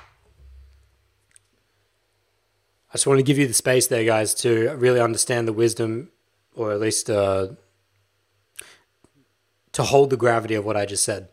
just 2.94 3.08
want 3.08 3.18
to 3.18 3.24
give 3.24 3.40
you 3.40 3.48
the 3.48 3.56
space 3.56 3.88
there, 3.88 4.04
guys, 4.04 4.36
to 4.36 4.76
really 4.76 5.00
understand 5.00 5.48
the 5.48 5.54
wisdom, 5.54 6.12
or 6.56 6.72
at 6.72 6.80
least 6.80 7.10
uh, 7.10 7.48
to 9.72 9.82
hold 9.82 10.12
the 10.12 10.18
gravity 10.18 10.54
of 10.54 10.64
what 10.64 10.78
I 10.78 10.86
just 10.86 11.04
said. 11.04 11.31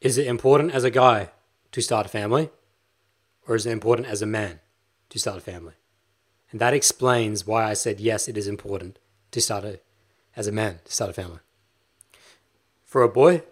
Is 0.00 0.18
it 0.18 0.26
important 0.26 0.72
as 0.72 0.84
a 0.84 0.90
guy 0.90 1.30
to 1.72 1.80
start 1.80 2.06
a 2.06 2.08
family, 2.08 2.50
or 3.46 3.54
is 3.54 3.66
it 3.66 3.72
important 3.72 4.08
as 4.08 4.22
a 4.22 4.26
man 4.26 4.60
to 5.10 5.18
start 5.18 5.36
a 5.36 5.40
family. 5.40 5.74
And 6.50 6.60
that 6.60 6.72
explains 6.72 7.46
why 7.46 7.64
I 7.64 7.74
said 7.74 8.00
yes, 8.00 8.26
it 8.26 8.38
is 8.38 8.48
important 8.48 8.98
to 9.32 9.40
start 9.40 9.64
a, 9.64 9.80
as 10.34 10.46
a 10.46 10.52
man, 10.52 10.80
to 10.84 10.92
start 10.92 11.10
a 11.10 11.12
family. 11.12 11.40
For 12.84 13.02
a 13.02 13.08
boy 13.08 13.42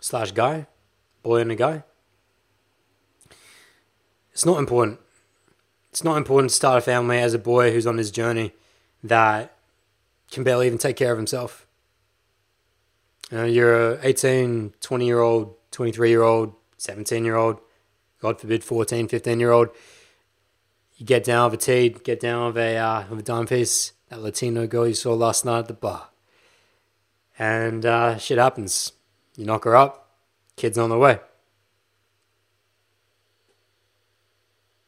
slash 0.00 0.32
guy, 0.32 0.66
boy 1.22 1.40
and 1.40 1.50
a 1.50 1.56
guy, 1.56 1.82
it's 4.32 4.46
not 4.46 4.58
important. 4.58 5.00
It's 5.90 6.04
not 6.04 6.18
important 6.18 6.50
to 6.50 6.56
start 6.56 6.78
a 6.78 6.82
family 6.82 7.18
as 7.18 7.34
a 7.34 7.38
boy 7.38 7.72
who's 7.72 7.86
on 7.86 7.98
his 7.98 8.10
journey 8.10 8.52
that 9.02 9.54
can 10.30 10.44
barely 10.44 10.66
even 10.66 10.78
take 10.78 10.96
care 10.96 11.12
of 11.12 11.18
himself. 11.18 11.65
You 13.30 13.38
know, 13.38 13.44
you're 13.44 13.94
a 13.94 13.98
18, 14.02 14.74
20 14.80 15.06
year 15.06 15.20
old, 15.20 15.54
23 15.72 16.10
year 16.10 16.22
old, 16.22 16.54
17 16.78 17.24
year 17.24 17.34
old, 17.34 17.58
God 18.20 18.40
forbid 18.40 18.62
14, 18.62 19.08
15 19.08 19.40
year 19.40 19.50
old. 19.50 19.68
You 20.96 21.04
get 21.04 21.24
down 21.24 21.50
with 21.50 21.60
a 21.60 21.64
tea, 21.64 21.88
get 21.88 22.20
down 22.20 22.46
with 22.46 22.56
a, 22.56 22.76
uh, 22.76 23.04
with 23.10 23.18
a 23.18 23.22
dime 23.22 23.46
piece, 23.46 23.92
that 24.08 24.22
Latino 24.22 24.66
girl 24.66 24.86
you 24.86 24.94
saw 24.94 25.12
last 25.12 25.44
night 25.44 25.60
at 25.60 25.68
the 25.68 25.74
bar. 25.74 26.08
And 27.38 27.84
uh, 27.84 28.16
shit 28.16 28.38
happens. 28.38 28.92
You 29.36 29.44
knock 29.44 29.64
her 29.64 29.76
up, 29.76 30.16
kid's 30.56 30.78
on 30.78 30.88
the 30.88 30.96
way. 30.96 31.18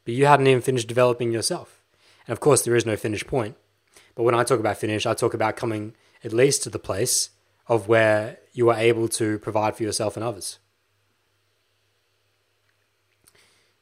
But 0.05 0.15
you 0.15 0.25
hadn't 0.25 0.47
even 0.47 0.63
finished 0.63 0.89
developing 0.89 1.33
yourself. 1.33 1.83
And 2.27 2.33
of 2.33 2.41
course, 2.41 2.63
there 2.63 2.77
is 2.77 2.87
no 2.87 2.97
finish 2.97 3.27
point. 3.27 3.57
But 4.15 4.23
when 4.23 4.35
I 4.35 4.45
talk 4.45 4.61
about 4.61 4.79
finish, 4.79 5.05
I 5.05 5.13
talk 5.13 5.35
about 5.35 5.57
coming 5.57 5.95
at 6.25 6.33
least 6.33 6.63
to 6.63 6.71
the 6.71 6.79
place 6.79 7.31
of 7.69 7.87
where 7.87 8.39
you 8.53 8.71
are 8.71 8.79
able 8.79 9.09
to 9.09 9.39
provide 9.39 9.77
for 9.77 9.83
yourself 9.83 10.17
and 10.17 10.25
others. 10.25 10.59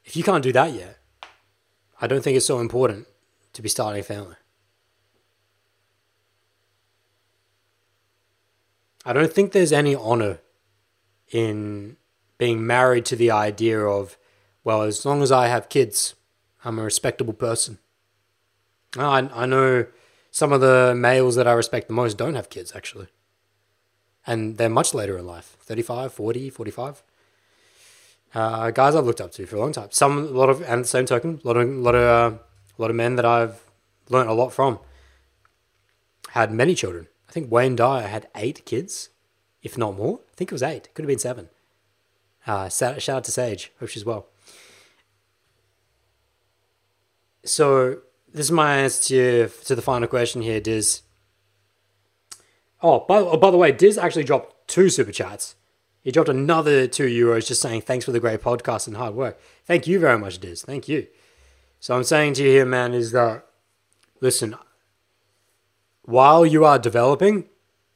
If 0.04 0.16
you 0.16 0.22
can't 0.22 0.42
do 0.42 0.52
that 0.52 0.72
yet, 0.72 0.98
I 2.00 2.06
don't 2.06 2.22
think 2.22 2.36
it's 2.36 2.46
so 2.46 2.60
important 2.60 3.06
to 3.54 3.62
be 3.62 3.68
starting 3.68 4.00
a 4.00 4.04
family. 4.04 4.36
I 9.04 9.12
don't 9.12 9.32
think 9.32 9.52
there's 9.52 9.72
any 9.72 9.94
honor 9.94 10.40
in 11.30 11.96
being 12.38 12.66
married 12.66 13.04
to 13.06 13.16
the 13.16 13.30
idea 13.30 13.80
of, 13.80 14.18
well, 14.64 14.82
as 14.82 15.06
long 15.06 15.22
as 15.22 15.30
I 15.32 15.46
have 15.46 15.68
kids, 15.68 16.14
I'm 16.64 16.78
a 16.78 16.82
respectable 16.82 17.32
person. 17.32 17.78
I, 18.98 19.28
I 19.32 19.46
know 19.46 19.86
some 20.30 20.52
of 20.52 20.60
the 20.60 20.94
males 20.96 21.36
that 21.36 21.46
I 21.46 21.52
respect 21.52 21.88
the 21.88 21.94
most 21.94 22.18
don't 22.18 22.34
have 22.34 22.50
kids, 22.50 22.74
actually. 22.74 23.08
And 24.26 24.58
they're 24.58 24.68
much 24.68 24.92
later 24.92 25.16
in 25.16 25.26
life 25.26 25.56
35, 25.60 26.12
40, 26.12 26.50
45 26.50 27.02
uh, 28.36 28.70
guys 28.70 28.94
I've 28.94 29.06
looked 29.06 29.20
up 29.20 29.32
to 29.32 29.46
for 29.46 29.56
a 29.56 29.60
long 29.60 29.72
time. 29.72 29.88
Some, 29.90 30.18
a 30.18 30.30
lot 30.30 30.50
of, 30.50 30.62
and 30.62 30.84
the 30.84 30.88
same 30.88 31.06
token, 31.06 31.40
a 31.42 31.46
lot 31.46 31.56
of, 31.56 31.68
a 31.68 31.72
lot 31.72 31.94
of, 31.94 32.02
uh, 32.02 32.36
a 32.78 32.82
lot 32.82 32.90
of 32.90 32.96
men 32.96 33.16
that 33.16 33.24
I've 33.24 33.62
learned 34.10 34.28
a 34.28 34.34
lot 34.34 34.50
from 34.50 34.78
had 36.30 36.52
many 36.52 36.74
children. 36.74 37.08
I 37.28 37.32
think 37.32 37.50
Wayne 37.50 37.76
Dyer 37.76 38.06
had 38.06 38.28
eight 38.34 38.66
kids, 38.66 39.08
if 39.62 39.78
not 39.78 39.96
more. 39.96 40.20
I 40.32 40.34
think 40.36 40.52
it 40.52 40.54
was 40.54 40.62
eight. 40.62 40.92
Could 40.92 41.04
have 41.04 41.08
been 41.08 41.18
seven. 41.18 41.48
Uh, 42.46 42.68
shout, 42.68 43.08
out 43.08 43.24
to 43.24 43.32
Sage. 43.32 43.72
Hope 43.80 43.88
she's 43.88 44.04
well. 44.04 44.26
So 47.44 48.00
this 48.32 48.46
is 48.46 48.52
my 48.52 48.76
answer 48.76 49.02
to, 49.08 49.48
to 49.64 49.74
the 49.74 49.82
final 49.82 50.08
question 50.08 50.42
here, 50.42 50.60
Diz. 50.60 51.02
Oh, 52.88 53.00
by, 53.00 53.18
oh, 53.18 53.36
by 53.36 53.50
the 53.50 53.56
way, 53.56 53.72
Diz 53.72 53.98
actually 53.98 54.22
dropped 54.22 54.68
two 54.68 54.90
super 54.90 55.10
chats. 55.10 55.56
He 56.02 56.12
dropped 56.12 56.28
another 56.28 56.86
two 56.86 57.08
euros 57.08 57.48
just 57.48 57.60
saying 57.60 57.80
thanks 57.80 58.04
for 58.04 58.12
the 58.12 58.20
great 58.20 58.40
podcast 58.40 58.86
and 58.86 58.96
hard 58.96 59.16
work. 59.16 59.40
Thank 59.64 59.88
you 59.88 59.98
very 59.98 60.16
much, 60.16 60.38
Diz. 60.38 60.62
Thank 60.62 60.86
you. 60.86 61.08
So 61.80 61.96
I'm 61.96 62.04
saying 62.04 62.34
to 62.34 62.44
you 62.44 62.50
here, 62.50 62.64
man, 62.64 62.94
is 62.94 63.10
that 63.10 63.44
listen, 64.20 64.54
while 66.02 66.46
you 66.46 66.64
are 66.64 66.78
developing, 66.78 67.48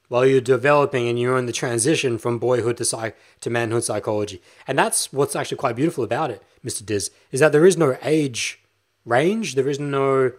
while 0.08 0.26
you're 0.26 0.40
developing 0.40 1.06
and 1.06 1.20
you're 1.20 1.38
in 1.38 1.46
the 1.46 1.52
transition 1.52 2.18
from 2.18 2.40
boyhood 2.40 2.76
to 2.78 2.84
psych 2.84 3.16
to 3.42 3.48
manhood 3.48 3.84
psychology, 3.84 4.42
and 4.66 4.76
that's 4.76 5.12
what's 5.12 5.36
actually 5.36 5.58
quite 5.58 5.76
beautiful 5.76 6.02
about 6.02 6.32
it, 6.32 6.42
Mr. 6.64 6.84
Diz, 6.84 7.12
is 7.30 7.38
that 7.38 7.52
there 7.52 7.64
is 7.64 7.76
no 7.76 7.96
age 8.02 8.60
range, 9.04 9.54
there 9.54 9.68
is 9.68 9.78
no 9.78 10.32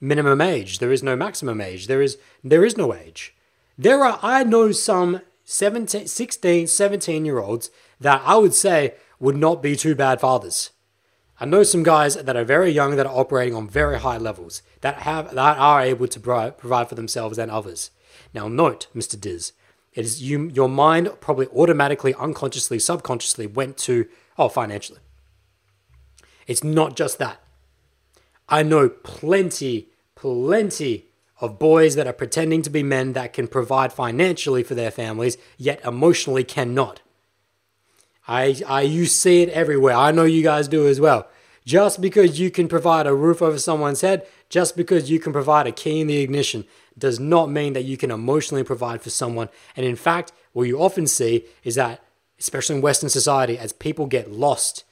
minimum 0.00 0.40
age, 0.40 0.78
there 0.78 0.92
is 0.92 1.02
no 1.02 1.16
maximum 1.16 1.60
age, 1.60 1.88
there 1.88 2.02
is 2.02 2.18
there 2.44 2.64
is 2.64 2.76
no 2.76 2.94
age. 2.94 3.32
There 3.78 4.04
are 4.04 4.18
I 4.22 4.42
know 4.42 4.72
some 4.72 5.20
17, 5.44 6.06
16, 6.06 6.66
17 6.66 7.24
year 7.24 7.38
olds 7.38 7.70
that 8.00 8.22
I 8.24 8.36
would 8.36 8.54
say 8.54 8.94
would 9.20 9.36
not 9.36 9.62
be 9.62 9.76
too 9.76 9.94
bad 9.94 10.20
fathers. 10.20 10.70
I 11.38 11.44
know 11.44 11.62
some 11.62 11.82
guys 11.82 12.14
that 12.16 12.36
are 12.36 12.44
very 12.44 12.70
young 12.70 12.96
that 12.96 13.06
are 13.06 13.14
operating 13.14 13.54
on 13.54 13.68
very 13.68 13.98
high 13.98 14.16
levels 14.16 14.62
that 14.80 15.00
have 15.00 15.34
that 15.34 15.58
are 15.58 15.82
able 15.82 16.08
to 16.08 16.20
provide 16.20 16.88
for 16.88 16.94
themselves 16.94 17.38
and 17.38 17.50
others. 17.50 17.90
Now 18.32 18.48
note, 18.48 18.86
Mr. 18.94 19.20
Diz, 19.20 19.52
it 19.92 20.04
is 20.04 20.22
you 20.22 20.48
your 20.54 20.68
mind 20.68 21.10
probably 21.20 21.46
automatically, 21.48 22.14
unconsciously, 22.14 22.78
subconsciously 22.78 23.46
went 23.46 23.76
to 23.78 24.06
oh 24.38 24.48
financially. 24.48 25.00
It's 26.46 26.64
not 26.64 26.96
just 26.96 27.18
that. 27.18 27.42
I 28.48 28.62
know 28.62 28.88
plenty, 28.88 29.88
plenty 30.14 31.05
of 31.40 31.58
boys 31.58 31.94
that 31.94 32.06
are 32.06 32.12
pretending 32.12 32.62
to 32.62 32.70
be 32.70 32.82
men 32.82 33.12
that 33.12 33.32
can 33.32 33.46
provide 33.46 33.92
financially 33.92 34.62
for 34.62 34.74
their 34.74 34.90
families, 34.90 35.36
yet 35.58 35.84
emotionally 35.84 36.44
cannot. 36.44 37.02
I, 38.26 38.60
I 38.66 38.82
you 38.82 39.06
see 39.06 39.42
it 39.42 39.50
everywhere. 39.50 39.94
I 39.94 40.10
know 40.10 40.24
you 40.24 40.42
guys 40.42 40.68
do 40.68 40.88
as 40.88 41.00
well. 41.00 41.28
Just 41.64 42.00
because 42.00 42.38
you 42.38 42.50
can 42.50 42.68
provide 42.68 43.06
a 43.06 43.14
roof 43.14 43.42
over 43.42 43.58
someone's 43.58 44.00
head, 44.00 44.26
just 44.48 44.76
because 44.76 45.10
you 45.10 45.18
can 45.18 45.32
provide 45.32 45.66
a 45.66 45.72
key 45.72 46.00
in 46.00 46.06
the 46.06 46.18
ignition, 46.18 46.64
does 46.96 47.18
not 47.18 47.50
mean 47.50 47.72
that 47.72 47.84
you 47.84 47.96
can 47.96 48.10
emotionally 48.10 48.64
provide 48.64 49.02
for 49.02 49.10
someone. 49.10 49.48
And 49.76 49.84
in 49.84 49.96
fact, 49.96 50.32
what 50.52 50.68
you 50.68 50.78
often 50.80 51.06
see 51.06 51.44
is 51.64 51.74
that, 51.74 52.02
especially 52.38 52.76
in 52.76 52.82
Western 52.82 53.10
society, 53.10 53.58
as 53.58 53.72
people 53.72 54.06
get 54.06 54.30
lost 54.30 54.84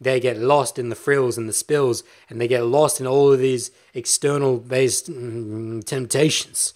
they 0.00 0.20
get 0.20 0.38
lost 0.38 0.78
in 0.78 0.88
the 0.88 0.96
frills 0.96 1.36
and 1.36 1.48
the 1.48 1.52
spills 1.52 2.04
and 2.28 2.40
they 2.40 2.48
get 2.48 2.64
lost 2.64 3.00
in 3.00 3.06
all 3.06 3.32
of 3.32 3.38
these 3.38 3.70
external 3.94 4.58
based 4.58 5.10
mm, 5.10 5.82
temptations 5.84 6.72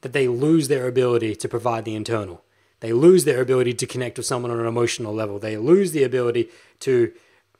that 0.00 0.12
they 0.12 0.28
lose 0.28 0.68
their 0.68 0.88
ability 0.88 1.34
to 1.36 1.48
provide 1.48 1.84
the 1.84 1.94
internal. 1.94 2.42
They 2.80 2.92
lose 2.92 3.24
their 3.24 3.40
ability 3.40 3.74
to 3.74 3.86
connect 3.86 4.18
with 4.18 4.26
someone 4.26 4.50
on 4.50 4.60
an 4.60 4.66
emotional 4.66 5.14
level. 5.14 5.38
They 5.38 5.56
lose 5.56 5.92
the 5.92 6.04
ability 6.04 6.48
to 6.80 7.12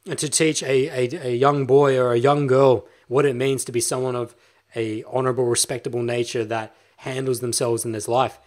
to 0.05 0.29
teach 0.29 0.63
a, 0.63 0.87
a, 0.89 1.31
a 1.31 1.35
young 1.35 1.67
boy 1.67 1.99
or 1.99 2.13
a 2.13 2.19
young 2.19 2.47
girl 2.47 2.87
what 3.09 3.25
it 3.25 3.35
means 3.35 3.65
to 3.65 3.73
be 3.73 3.81
someone 3.81 4.15
of 4.15 4.37
a 4.77 5.03
honorable 5.05 5.47
respectable 5.47 6.01
nature 6.01 6.45
that 6.45 6.77
handles 6.99 7.41
themselves 7.41 7.85
in 7.85 7.91
this 7.91 8.07
life. 8.07 8.39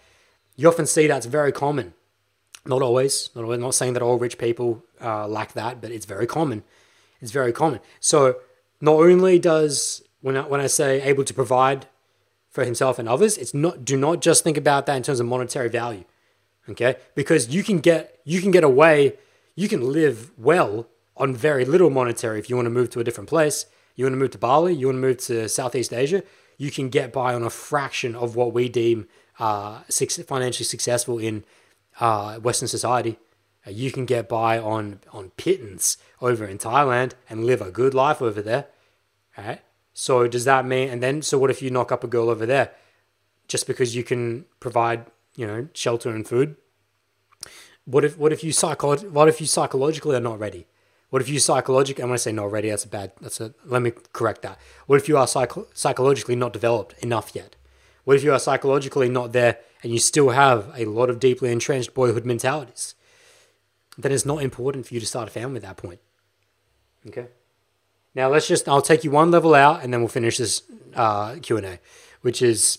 You 0.56 0.68
often 0.68 0.86
see 0.86 1.06
that's 1.06 1.26
very 1.26 1.52
common 1.52 1.92
not 2.70 2.80
always. 2.82 3.28
Not 3.34 3.44
always. 3.44 3.60
Not 3.60 3.74
saying 3.74 3.92
that 3.94 4.02
all 4.02 4.18
rich 4.18 4.38
people 4.38 4.82
uh, 5.00 5.26
lack 5.28 5.52
that, 5.52 5.82
but 5.82 5.90
it's 5.90 6.06
very 6.06 6.26
common. 6.26 6.62
It's 7.20 7.32
very 7.32 7.52
common. 7.52 7.80
So 7.98 8.36
not 8.80 8.94
only 8.94 9.38
does 9.38 10.02
when 10.22 10.36
I, 10.36 10.42
when 10.42 10.60
I 10.60 10.68
say 10.68 11.02
able 11.02 11.24
to 11.24 11.34
provide 11.34 11.86
for 12.48 12.64
himself 12.64 12.98
and 12.98 13.08
others, 13.08 13.36
it's 13.36 13.52
not. 13.52 13.84
Do 13.84 13.96
not 13.96 14.22
just 14.22 14.42
think 14.44 14.56
about 14.56 14.86
that 14.86 14.96
in 14.96 15.02
terms 15.02 15.20
of 15.20 15.26
monetary 15.26 15.68
value. 15.68 16.04
Okay, 16.68 16.96
because 17.14 17.48
you 17.48 17.62
can 17.62 17.80
get 17.80 18.20
you 18.24 18.40
can 18.40 18.50
get 18.50 18.64
away. 18.64 19.18
You 19.56 19.68
can 19.68 19.92
live 19.92 20.30
well 20.38 20.86
on 21.16 21.34
very 21.34 21.64
little 21.64 21.90
monetary 21.90 22.38
if 22.38 22.48
you 22.48 22.56
want 22.56 22.66
to 22.66 22.70
move 22.70 22.88
to 22.90 23.00
a 23.00 23.04
different 23.04 23.28
place. 23.28 23.66
You 23.96 24.04
want 24.04 24.14
to 24.14 24.18
move 24.18 24.30
to 24.30 24.38
Bali. 24.38 24.72
You 24.74 24.86
want 24.86 24.96
to 24.96 25.00
move 25.00 25.18
to 25.18 25.48
Southeast 25.48 25.92
Asia. 25.92 26.22
You 26.56 26.70
can 26.70 26.88
get 26.88 27.12
by 27.12 27.34
on 27.34 27.42
a 27.42 27.50
fraction 27.50 28.14
of 28.14 28.36
what 28.36 28.54
we 28.54 28.68
deem 28.68 29.08
uh, 29.38 29.80
financially 30.26 30.64
successful 30.64 31.18
in 31.18 31.44
uh, 32.00 32.38
Western 32.38 32.68
society. 32.68 33.18
Uh, 33.66 33.70
you 33.70 33.92
can 33.92 34.06
get 34.06 34.28
by 34.28 34.58
on 34.58 35.00
on 35.12 35.30
pittance 35.36 35.98
over 36.20 36.44
in 36.44 36.58
Thailand 36.58 37.12
and 37.28 37.44
live 37.44 37.60
a 37.60 37.70
good 37.70 37.94
life 37.94 38.20
over 38.22 38.42
there. 38.42 38.66
Right? 39.36 39.60
So 39.92 40.26
does 40.26 40.44
that 40.46 40.64
mean? 40.64 40.88
And 40.88 41.02
then 41.02 41.22
so 41.22 41.38
what 41.38 41.50
if 41.50 41.62
you 41.62 41.70
knock 41.70 41.92
up 41.92 42.02
a 42.02 42.08
girl 42.08 42.30
over 42.30 42.46
there, 42.46 42.72
just 43.48 43.66
because 43.66 43.94
you 43.94 44.02
can 44.02 44.46
provide 44.58 45.06
you 45.36 45.46
know 45.46 45.68
shelter 45.74 46.10
and 46.10 46.26
food? 46.26 46.56
What 47.84 48.04
if 48.04 48.18
what 48.18 48.32
if 48.32 48.42
you 48.42 48.52
psycho 48.52 48.96
what 48.96 49.28
if 49.28 49.40
you 49.40 49.46
psychologically 49.46 50.16
are 50.16 50.20
not 50.20 50.38
ready? 50.38 50.66
What 51.10 51.20
if 51.20 51.28
you 51.28 51.40
psychologically? 51.40 52.04
I'm 52.04 52.10
to 52.10 52.18
say 52.18 52.32
not 52.32 52.52
ready. 52.52 52.70
That's 52.70 52.84
a 52.84 52.88
bad. 52.88 53.12
That's 53.20 53.40
a. 53.40 53.52
Let 53.64 53.82
me 53.82 53.92
correct 54.12 54.42
that. 54.42 54.58
What 54.86 55.00
if 55.00 55.08
you 55.08 55.18
are 55.18 55.26
psycho- 55.26 55.66
psychologically 55.74 56.36
not 56.36 56.52
developed 56.52 56.94
enough 57.02 57.32
yet? 57.34 57.56
What 58.04 58.16
if 58.16 58.22
you 58.22 58.32
are 58.32 58.38
psychologically 58.38 59.08
not 59.08 59.32
there 59.32 59.58
and 59.82 59.92
you 59.92 59.98
still 59.98 60.30
have 60.30 60.70
a 60.76 60.84
lot 60.84 61.10
of 61.10 61.18
deeply 61.18 61.50
entrenched 61.50 61.94
boyhood 61.94 62.24
mentalities? 62.24 62.94
Then 63.96 64.12
it's 64.12 64.26
not 64.26 64.42
important 64.42 64.86
for 64.86 64.94
you 64.94 65.00
to 65.00 65.06
start 65.06 65.28
a 65.28 65.30
family 65.30 65.56
at 65.56 65.62
that 65.62 65.76
point. 65.76 66.00
Okay. 67.06 67.26
Now 68.14 68.28
let's 68.28 68.48
just, 68.48 68.68
I'll 68.68 68.82
take 68.82 69.04
you 69.04 69.10
one 69.10 69.30
level 69.30 69.54
out 69.54 69.82
and 69.82 69.92
then 69.92 70.00
we'll 70.00 70.08
finish 70.08 70.38
this 70.38 70.62
uh, 70.94 71.36
Q&A, 71.40 71.78
which 72.22 72.42
is, 72.42 72.78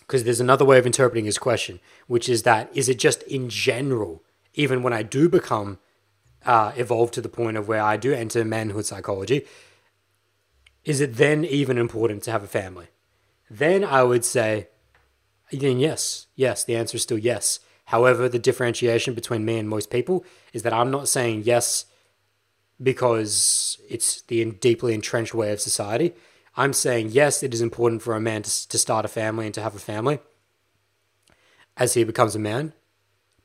because 0.00 0.24
there's 0.24 0.40
another 0.40 0.64
way 0.64 0.78
of 0.78 0.86
interpreting 0.86 1.24
his 1.24 1.38
question, 1.38 1.80
which 2.06 2.28
is 2.28 2.42
that, 2.42 2.70
is 2.74 2.88
it 2.88 2.98
just 2.98 3.22
in 3.22 3.48
general, 3.48 4.22
even 4.54 4.82
when 4.82 4.92
I 4.92 5.02
do 5.02 5.28
become 5.28 5.78
uh, 6.44 6.72
evolve 6.76 7.10
to 7.12 7.20
the 7.20 7.28
point 7.28 7.56
of 7.56 7.68
where 7.68 7.80
I 7.80 7.96
do 7.96 8.12
enter 8.12 8.44
manhood 8.44 8.84
psychology, 8.84 9.46
is 10.84 11.00
it 11.00 11.14
then 11.14 11.44
even 11.44 11.78
important 11.78 12.22
to 12.24 12.30
have 12.30 12.42
a 12.42 12.48
family? 12.48 12.88
Then 13.48 13.84
I 13.84 14.02
would 14.02 14.24
say, 14.24 14.68
then 15.60 15.78
yes, 15.78 16.26
yes, 16.34 16.64
the 16.64 16.76
answer 16.76 16.96
is 16.96 17.02
still 17.02 17.18
yes. 17.18 17.60
However, 17.86 18.28
the 18.28 18.38
differentiation 18.38 19.14
between 19.14 19.44
me 19.44 19.58
and 19.58 19.68
most 19.68 19.90
people 19.90 20.24
is 20.52 20.62
that 20.62 20.72
I'm 20.72 20.90
not 20.90 21.08
saying 21.08 21.42
yes 21.44 21.86
because 22.82 23.78
it's 23.88 24.22
the 24.22 24.44
deeply 24.52 24.94
entrenched 24.94 25.34
way 25.34 25.52
of 25.52 25.60
society. 25.60 26.14
I'm 26.56 26.72
saying 26.72 27.10
yes, 27.10 27.42
it 27.42 27.52
is 27.52 27.60
important 27.60 28.02
for 28.02 28.14
a 28.14 28.20
man 28.20 28.42
to, 28.42 28.68
to 28.68 28.78
start 28.78 29.04
a 29.04 29.08
family 29.08 29.46
and 29.46 29.54
to 29.54 29.62
have 29.62 29.74
a 29.74 29.80
family 29.80 30.20
as 31.76 31.94
he 31.94 32.04
becomes 32.04 32.34
a 32.34 32.38
man, 32.38 32.72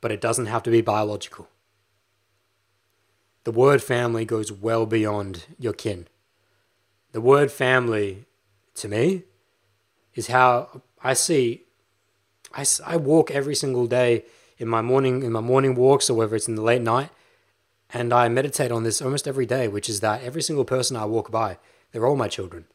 but 0.00 0.12
it 0.12 0.20
doesn't 0.20 0.46
have 0.46 0.62
to 0.62 0.70
be 0.70 0.80
biological. 0.80 1.48
The 3.44 3.52
word 3.52 3.82
family 3.82 4.24
goes 4.24 4.52
well 4.52 4.86
beyond 4.86 5.46
your 5.58 5.72
kin. 5.72 6.06
The 7.12 7.20
word 7.20 7.50
family, 7.50 8.26
to 8.74 8.88
me, 8.88 9.24
is 10.14 10.28
how 10.28 10.82
I 11.02 11.14
see. 11.14 11.64
I, 12.52 12.64
I 12.86 12.96
walk 12.96 13.30
every 13.30 13.54
single 13.54 13.86
day 13.86 14.24
in 14.58 14.68
my 14.68 14.82
morning 14.82 15.22
in 15.22 15.32
my 15.32 15.40
morning 15.40 15.74
walks 15.74 16.10
or 16.10 16.14
whether 16.14 16.36
it's 16.36 16.48
in 16.48 16.54
the 16.54 16.62
late 16.62 16.82
night, 16.82 17.10
and 17.92 18.12
I 18.12 18.28
meditate 18.28 18.70
on 18.70 18.82
this 18.82 19.00
almost 19.00 19.26
every 19.26 19.46
day, 19.46 19.68
which 19.68 19.88
is 19.88 20.00
that 20.00 20.22
every 20.22 20.42
single 20.42 20.64
person 20.64 20.96
I 20.96 21.04
walk 21.04 21.30
by, 21.30 21.58
they're 21.90 22.06
all 22.06 22.16
my 22.16 22.28
children. 22.28 22.66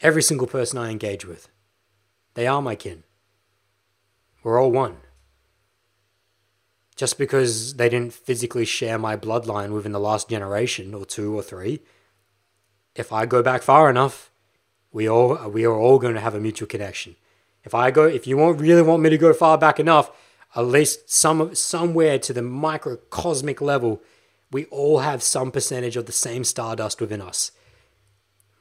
Every 0.00 0.22
single 0.22 0.46
person 0.46 0.78
I 0.78 0.90
engage 0.90 1.24
with, 1.24 1.48
they 2.34 2.46
are 2.46 2.60
my 2.60 2.74
kin. 2.74 3.04
We're 4.42 4.60
all 4.60 4.72
one. 4.72 4.96
Just 6.96 7.18
because 7.18 7.74
they 7.74 7.88
didn't 7.88 8.12
physically 8.12 8.64
share 8.64 8.98
my 8.98 9.16
bloodline 9.16 9.72
within 9.72 9.92
the 9.92 10.00
last 10.00 10.28
generation 10.28 10.92
or 10.94 11.04
two 11.04 11.34
or 11.34 11.42
three, 11.42 11.80
if 12.94 13.12
I 13.12 13.24
go 13.24 13.42
back 13.42 13.62
far 13.62 13.88
enough, 13.88 14.30
we 14.92 15.08
all 15.08 15.48
we 15.48 15.64
are 15.64 15.74
all 15.74 15.98
going 15.98 16.14
to 16.14 16.20
have 16.20 16.34
a 16.34 16.40
mutual 16.40 16.68
connection. 16.68 17.16
If 17.64 17.74
I 17.74 17.90
go, 17.90 18.04
if 18.04 18.26
you 18.26 18.36
want 18.36 18.60
really 18.60 18.82
want 18.82 19.02
me 19.02 19.10
to 19.10 19.18
go 19.18 19.32
far 19.32 19.56
back 19.58 19.78
enough, 19.78 20.10
at 20.54 20.66
least 20.66 21.10
some 21.10 21.54
somewhere 21.54 22.18
to 22.18 22.32
the 22.32 22.42
microcosmic 22.42 23.60
level, 23.60 24.02
we 24.50 24.66
all 24.66 24.98
have 24.98 25.22
some 25.22 25.50
percentage 25.50 25.96
of 25.96 26.06
the 26.06 26.12
same 26.12 26.44
stardust 26.44 27.00
within 27.00 27.20
us. 27.20 27.52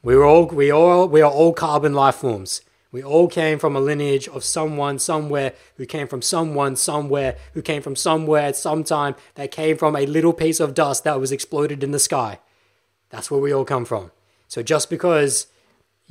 We're 0.04 0.24
all 0.24 0.48
we 0.48 0.72
all 0.72 1.08
we 1.08 1.22
are 1.22 1.32
all 1.32 1.54
carbon 1.54 1.94
life 1.94 2.16
forms. 2.16 2.62
We 2.92 3.02
all 3.02 3.30
came 3.30 3.58
from 3.58 3.76
a 3.76 3.80
lineage 3.80 4.28
of 4.28 4.44
someone 4.44 5.00
somewhere 5.00 5.54
who 5.78 5.86
came 5.86 6.08
from 6.08 6.22
someone 6.22 6.76
somewhere 6.76 7.38
who 7.54 7.62
came 7.62 7.82
from 7.82 7.96
somewhere 7.96 8.44
at 8.44 8.58
some 8.58 8.84
time 8.84 9.16
that 9.36 9.52
came 9.52 9.78
from 9.78 9.96
a 9.96 10.06
little 10.06 10.34
piece 10.34 10.60
of 10.60 10.74
dust 10.74 11.06
that 11.06 11.20
was 11.20 11.32
exploded 11.32 11.84
in 11.84 11.92
the 11.92 12.00
sky. 12.00 12.40
That's 13.10 13.32
where 13.32 13.40
we 13.40 13.54
all 13.54 13.64
come 13.64 13.86
from. 13.86 14.12
So 14.50 14.62
just 14.62 14.90
because 14.90 15.48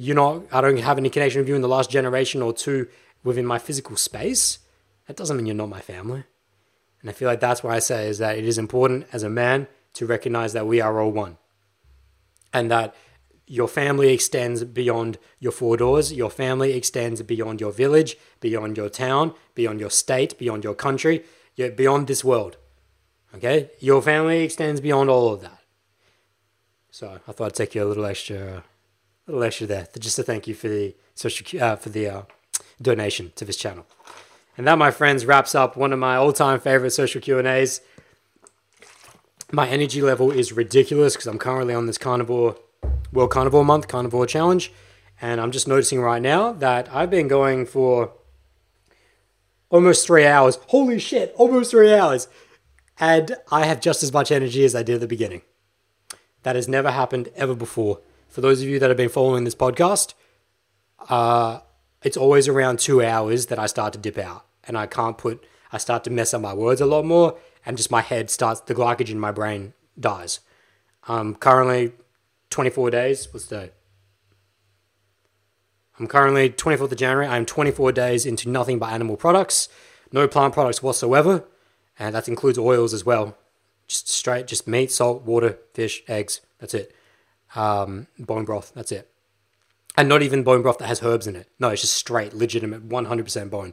you're 0.00 0.16
not, 0.16 0.44
I 0.50 0.62
don't 0.62 0.78
have 0.78 0.96
any 0.96 1.10
connection 1.10 1.42
with 1.42 1.48
you 1.50 1.54
in 1.54 1.60
the 1.60 1.68
last 1.68 1.90
generation 1.90 2.40
or 2.40 2.54
two 2.54 2.88
within 3.22 3.44
my 3.44 3.58
physical 3.58 3.96
space, 3.96 4.60
that 5.06 5.14
doesn't 5.14 5.36
mean 5.36 5.44
you're 5.44 5.54
not 5.54 5.68
my 5.68 5.82
family. 5.82 6.24
And 7.02 7.10
I 7.10 7.12
feel 7.12 7.28
like 7.28 7.40
that's 7.40 7.62
why 7.62 7.76
I 7.76 7.80
say 7.80 8.08
is 8.08 8.16
that 8.16 8.38
it 8.38 8.46
is 8.46 8.56
important 8.56 9.06
as 9.12 9.22
a 9.22 9.28
man 9.28 9.66
to 9.92 10.06
recognize 10.06 10.54
that 10.54 10.66
we 10.66 10.80
are 10.80 10.98
all 10.98 11.12
one. 11.12 11.36
And 12.50 12.70
that 12.70 12.94
your 13.46 13.68
family 13.68 14.10
extends 14.10 14.64
beyond 14.64 15.18
your 15.38 15.52
four 15.52 15.76
doors. 15.76 16.14
Your 16.14 16.30
family 16.30 16.72
extends 16.72 17.20
beyond 17.20 17.60
your 17.60 17.72
village, 17.72 18.16
beyond 18.40 18.78
your 18.78 18.88
town, 18.88 19.34
beyond 19.54 19.80
your 19.80 19.90
state, 19.90 20.38
beyond 20.38 20.64
your 20.64 20.74
country, 20.74 21.24
beyond 21.56 22.06
this 22.06 22.24
world. 22.24 22.56
Okay? 23.34 23.68
Your 23.80 24.00
family 24.00 24.44
extends 24.44 24.80
beyond 24.80 25.10
all 25.10 25.34
of 25.34 25.42
that. 25.42 25.60
So 26.90 27.20
I 27.28 27.32
thought 27.32 27.48
I'd 27.48 27.54
take 27.54 27.74
you 27.74 27.84
a 27.84 27.90
little 27.90 28.06
extra, 28.06 28.64
a 29.32 29.36
little 29.36 29.66
there, 29.66 29.88
just 29.98 30.16
to 30.16 30.22
thank 30.22 30.46
you 30.46 30.54
for 30.54 30.68
the 30.68 30.94
social, 31.14 31.62
uh, 31.62 31.76
for 31.76 31.88
the 31.88 32.08
uh, 32.08 32.22
donation 32.80 33.32
to 33.36 33.44
this 33.44 33.56
channel. 33.56 33.86
And 34.56 34.66
that, 34.66 34.78
my 34.78 34.90
friends, 34.90 35.24
wraps 35.24 35.54
up 35.54 35.76
one 35.76 35.92
of 35.92 35.98
my 35.98 36.16
all-time 36.16 36.60
favorite 36.60 36.90
social 36.90 37.20
Q 37.20 37.38
and 37.38 37.48
A's. 37.48 37.80
My 39.52 39.68
energy 39.68 40.02
level 40.02 40.30
is 40.30 40.52
ridiculous 40.52 41.14
because 41.14 41.26
I'm 41.26 41.38
currently 41.38 41.74
on 41.74 41.86
this 41.86 41.98
carnivore 41.98 42.56
World 43.12 43.30
Carnivore 43.30 43.64
Month, 43.64 43.88
Carnivore 43.88 44.26
Challenge. 44.26 44.72
And 45.20 45.40
I'm 45.40 45.50
just 45.50 45.68
noticing 45.68 46.00
right 46.00 46.22
now 46.22 46.52
that 46.52 46.88
I've 46.94 47.10
been 47.10 47.28
going 47.28 47.66
for 47.66 48.12
almost 49.68 50.06
three 50.06 50.26
hours. 50.26 50.58
Holy 50.68 50.98
shit, 50.98 51.34
almost 51.36 51.70
three 51.70 51.92
hours. 51.92 52.28
And 52.98 53.36
I 53.50 53.66
have 53.66 53.80
just 53.80 54.02
as 54.02 54.12
much 54.12 54.30
energy 54.30 54.64
as 54.64 54.74
I 54.74 54.82
did 54.82 54.96
at 54.96 55.00
the 55.00 55.06
beginning. 55.06 55.42
That 56.42 56.56
has 56.56 56.68
never 56.68 56.90
happened 56.90 57.30
ever 57.36 57.54
before. 57.54 58.00
For 58.30 58.40
those 58.40 58.62
of 58.62 58.68
you 58.68 58.78
that 58.78 58.88
have 58.88 58.96
been 58.96 59.08
following 59.08 59.44
this 59.44 59.56
podcast, 59.56 60.14
uh, 61.08 61.60
it's 62.02 62.16
always 62.16 62.46
around 62.46 62.78
two 62.78 63.02
hours 63.04 63.46
that 63.46 63.58
I 63.58 63.66
start 63.66 63.92
to 63.94 63.98
dip 63.98 64.16
out. 64.18 64.46
And 64.64 64.78
I 64.78 64.86
can't 64.86 65.18
put, 65.18 65.44
I 65.72 65.78
start 65.78 66.04
to 66.04 66.10
mess 66.10 66.32
up 66.32 66.40
my 66.40 66.54
words 66.54 66.80
a 66.80 66.86
lot 66.86 67.04
more. 67.04 67.36
And 67.66 67.76
just 67.76 67.90
my 67.90 68.02
head 68.02 68.30
starts, 68.30 68.60
the 68.60 68.74
glycogen 68.74 69.10
in 69.10 69.20
my 69.20 69.32
brain 69.32 69.74
dies. 69.98 70.40
Um, 71.08 71.34
currently 71.34 71.92
24 72.50 72.90
days. 72.90 73.28
What's 73.32 73.46
the 73.46 73.72
I'm 75.98 76.06
currently 76.06 76.48
24th 76.48 76.92
of 76.92 76.96
January. 76.96 77.26
I'm 77.26 77.44
24 77.44 77.92
days 77.92 78.24
into 78.24 78.48
nothing 78.48 78.78
but 78.78 78.90
animal 78.90 79.18
products, 79.18 79.68
no 80.12 80.26
plant 80.26 80.54
products 80.54 80.82
whatsoever, 80.82 81.44
and 81.98 82.14
that 82.14 82.26
includes 82.26 82.58
oils 82.58 82.94
as 82.94 83.04
well. 83.04 83.36
Just 83.86 84.08
straight, 84.08 84.46
just 84.46 84.66
meat, 84.66 84.90
salt, 84.90 85.24
water, 85.24 85.58
fish, 85.74 86.02
eggs. 86.08 86.40
That's 86.58 86.72
it. 86.72 86.94
Um, 87.54 88.06
bone 88.18 88.44
broth. 88.44 88.72
That's 88.74 88.92
it. 88.92 89.10
And 89.96 90.08
not 90.08 90.22
even 90.22 90.44
bone 90.44 90.62
broth 90.62 90.78
that 90.78 90.86
has 90.86 91.02
herbs 91.02 91.26
in 91.26 91.36
it. 91.36 91.48
No, 91.58 91.70
it's 91.70 91.82
just 91.82 91.94
straight, 91.94 92.32
legitimate, 92.32 92.88
100% 92.88 93.50
bone. 93.50 93.72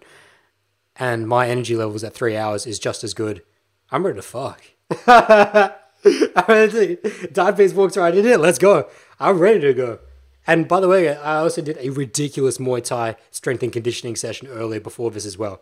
And 0.96 1.28
my 1.28 1.48
energy 1.48 1.76
levels 1.76 2.04
at 2.04 2.14
three 2.14 2.36
hours 2.36 2.66
is 2.66 2.80
just 2.80 3.04
as 3.04 3.14
good. 3.14 3.44
I'm 3.92 4.06
ready 4.06 4.18
to 4.18 4.24
fuck. 4.24 4.64
Face 7.56 7.74
walks 7.74 7.98
right 7.98 8.16
in 8.16 8.26
it. 8.26 8.40
Let's 8.40 8.58
go. 8.58 8.90
I'm 9.20 9.38
ready 9.38 9.60
to 9.62 9.74
go. 9.74 10.00
And 10.48 10.68
by 10.68 10.80
the 10.80 10.88
way, 10.88 11.16
I 11.16 11.38
also 11.38 11.62
did 11.62 11.78
a 11.80 11.90
ridiculous 11.90 12.58
Muay 12.58 12.84
Thai 12.84 13.16
strength 13.32 13.64
and 13.64 13.74
conditioning 13.74 14.16
session 14.16 14.48
earlier 14.48 14.80
before 14.80 15.12
this 15.12 15.26
as 15.26 15.38
well. 15.38 15.62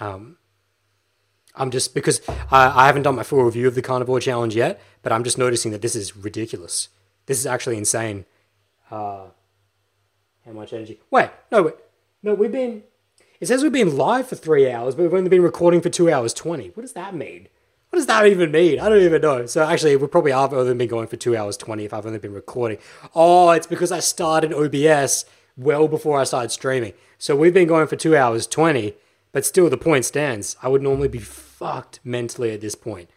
Um, 0.00 0.38
I'm 1.54 1.70
just 1.70 1.94
because 1.94 2.20
I, 2.50 2.82
I 2.82 2.86
haven't 2.86 3.02
done 3.02 3.16
my 3.16 3.22
full 3.22 3.44
review 3.44 3.68
of 3.68 3.74
the 3.74 3.82
carnivore 3.82 4.20
challenge 4.20 4.56
yet, 4.56 4.80
but 5.02 5.12
I'm 5.12 5.24
just 5.24 5.36
noticing 5.36 5.72
that 5.72 5.82
this 5.82 5.94
is 5.94 6.16
ridiculous. 6.16 6.88
This 7.30 7.38
is 7.38 7.46
actually 7.46 7.76
insane. 7.76 8.24
Uh, 8.90 9.26
how 10.44 10.50
much 10.52 10.72
energy? 10.72 10.98
Wait, 11.12 11.30
no, 11.52 11.62
wait, 11.62 11.74
no. 12.24 12.34
We've 12.34 12.50
been. 12.50 12.82
It 13.38 13.46
says 13.46 13.62
we've 13.62 13.70
been 13.70 13.96
live 13.96 14.26
for 14.26 14.34
three 14.34 14.68
hours, 14.68 14.96
but 14.96 15.04
we've 15.04 15.14
only 15.14 15.30
been 15.30 15.44
recording 15.44 15.80
for 15.80 15.90
two 15.90 16.10
hours 16.10 16.34
twenty. 16.34 16.70
What 16.70 16.80
does 16.80 16.94
that 16.94 17.14
mean? 17.14 17.46
What 17.90 17.98
does 17.98 18.06
that 18.06 18.26
even 18.26 18.50
mean? 18.50 18.80
I 18.80 18.88
don't 18.88 19.00
even 19.02 19.22
know. 19.22 19.46
So 19.46 19.62
actually, 19.62 19.94
we 19.94 20.08
probably 20.08 20.32
have 20.32 20.52
only 20.52 20.74
been 20.74 20.88
going 20.88 21.06
for 21.06 21.14
two 21.14 21.36
hours 21.36 21.56
twenty 21.56 21.84
if 21.84 21.94
I've 21.94 22.04
only 22.04 22.18
been 22.18 22.34
recording. 22.34 22.78
Oh, 23.14 23.50
it's 23.50 23.68
because 23.68 23.92
I 23.92 24.00
started 24.00 24.52
OBS 24.52 25.24
well 25.56 25.86
before 25.86 26.18
I 26.18 26.24
started 26.24 26.50
streaming. 26.50 26.94
So 27.18 27.36
we've 27.36 27.54
been 27.54 27.68
going 27.68 27.86
for 27.86 27.94
two 27.94 28.16
hours 28.16 28.48
twenty, 28.48 28.94
but 29.30 29.46
still 29.46 29.70
the 29.70 29.78
point 29.78 30.04
stands. 30.04 30.56
I 30.64 30.66
would 30.66 30.82
normally 30.82 31.06
be 31.06 31.20
fucked 31.20 32.00
mentally 32.02 32.50
at 32.50 32.60
this 32.60 32.74
point. 32.74 33.08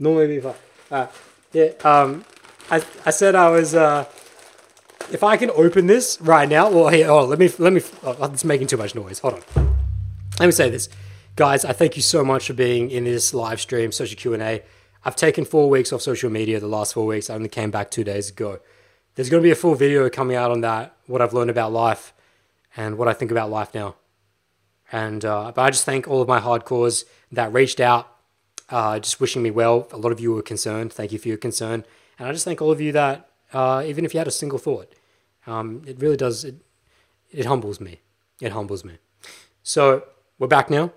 Normally 0.00 0.26
be 0.26 0.40
fucked. 0.40 0.60
Uh, 0.90 1.06
yeah. 1.52 1.70
Um, 1.84 2.24
I 2.70 2.84
I 3.04 3.10
said 3.10 3.34
I 3.34 3.50
was. 3.50 3.74
Uh, 3.74 4.04
if 5.10 5.22
I 5.24 5.36
can 5.36 5.50
open 5.50 5.88
this 5.88 6.18
right 6.20 6.48
now, 6.48 6.70
well, 6.70 6.88
here, 6.88 7.10
oh, 7.10 7.24
let 7.24 7.38
me 7.38 7.50
let 7.58 7.72
me. 7.72 7.82
Oh, 8.02 8.16
it's 8.32 8.44
making 8.44 8.68
too 8.68 8.76
much 8.76 8.94
noise. 8.94 9.18
Hold 9.18 9.34
on. 9.34 9.76
Let 10.38 10.46
me 10.46 10.52
say 10.52 10.70
this 10.70 10.88
guys, 11.36 11.64
I 11.64 11.72
thank 11.72 11.96
you 11.96 12.02
so 12.02 12.24
much 12.24 12.46
for 12.46 12.52
being 12.52 12.90
in 12.90 13.04
this 13.04 13.32
live 13.32 13.60
stream, 13.60 13.92
social 13.92 14.16
Q&A. 14.16 14.62
I've 15.04 15.16
taken 15.16 15.44
four 15.44 15.68
weeks 15.68 15.92
off 15.92 16.02
social 16.02 16.30
media 16.30 16.60
the 16.60 16.66
last 16.66 16.94
four 16.94 17.06
weeks. 17.06 17.30
I 17.30 17.34
only 17.34 17.48
came 17.48 17.70
back 17.70 17.90
two 17.90 18.04
days 18.04 18.30
ago. 18.30 18.60
There's 19.14 19.28
going 19.28 19.42
to 19.42 19.46
be 19.46 19.50
a 19.50 19.56
full 19.56 19.74
video 19.74 20.08
coming 20.08 20.36
out 20.36 20.50
on 20.50 20.60
that, 20.60 20.94
what 21.06 21.20
I've 21.20 21.32
learned 21.32 21.50
about 21.50 21.72
life 21.72 22.12
and 22.76 22.96
what 22.96 23.08
I 23.08 23.12
think 23.12 23.30
about 23.30 23.50
life 23.50 23.74
now. 23.74 23.96
And 24.90 25.24
uh, 25.24 25.52
but 25.54 25.62
I 25.62 25.70
just 25.70 25.84
thank 25.84 26.06
all 26.06 26.20
of 26.20 26.28
my 26.28 26.40
hardcores 26.40 27.04
that 27.32 27.52
reached 27.52 27.80
out, 27.80 28.14
uh, 28.68 28.98
just 28.98 29.20
wishing 29.20 29.42
me 29.42 29.50
well. 29.50 29.88
A 29.90 29.96
lot 29.96 30.12
of 30.12 30.20
you 30.20 30.34
were 30.34 30.42
concerned. 30.42 30.92
Thank 30.92 31.12
you 31.12 31.18
for 31.18 31.28
your 31.28 31.38
concern. 31.38 31.84
And 32.18 32.28
I 32.28 32.32
just 32.32 32.44
thank 32.44 32.60
all 32.62 32.70
of 32.70 32.80
you 32.80 32.92
that, 32.92 33.28
uh, 33.52 33.82
even 33.86 34.04
if 34.04 34.14
you 34.14 34.18
had 34.18 34.28
a 34.28 34.32
single 34.32 34.58
thought, 34.58 34.92
um, 35.46 35.82
it 35.86 36.00
really 36.00 36.16
does, 36.16 36.44
it, 36.44 36.56
it 37.30 37.46
humbles 37.46 37.80
me. 37.80 38.00
It 38.40 38.52
humbles 38.52 38.84
me. 38.84 38.98
So 39.62 40.04
we're 40.38 40.48
back 40.48 40.70
now. 40.70 40.92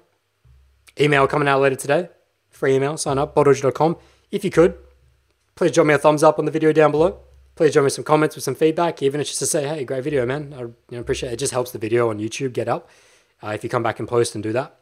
Email 0.99 1.27
coming 1.27 1.47
out 1.47 1.61
later 1.61 1.75
today. 1.75 2.09
Free 2.49 2.75
email, 2.75 2.97
sign 2.97 3.17
up, 3.17 3.35
bowldojo.com. 3.35 3.97
If 4.31 4.43
you 4.43 4.49
could, 4.49 4.77
please 5.55 5.71
drop 5.71 5.87
me 5.87 5.93
a 5.93 5.97
thumbs 5.97 6.23
up 6.23 6.39
on 6.39 6.45
the 6.45 6.51
video 6.51 6.71
down 6.71 6.91
below. 6.91 7.19
Please 7.55 7.73
drop 7.73 7.83
me 7.83 7.89
some 7.89 8.03
comments 8.03 8.35
with 8.35 8.43
some 8.43 8.55
feedback, 8.55 9.01
even 9.01 9.19
if 9.19 9.25
it's 9.25 9.31
just 9.31 9.39
to 9.39 9.45
say, 9.45 9.67
hey, 9.67 9.85
great 9.85 10.03
video, 10.03 10.25
man. 10.25 10.53
I 10.53 10.61
you 10.61 10.75
know, 10.91 10.99
appreciate 10.99 11.29
it. 11.29 11.33
It 11.33 11.39
just 11.39 11.53
helps 11.53 11.71
the 11.71 11.79
video 11.79 12.09
on 12.09 12.19
YouTube 12.19 12.53
get 12.53 12.67
up 12.67 12.89
uh, 13.41 13.49
if 13.49 13.63
you 13.63 13.69
come 13.69 13.83
back 13.83 13.99
and 13.99 14.07
post 14.07 14.35
and 14.35 14.43
do 14.43 14.51
that. 14.53 14.77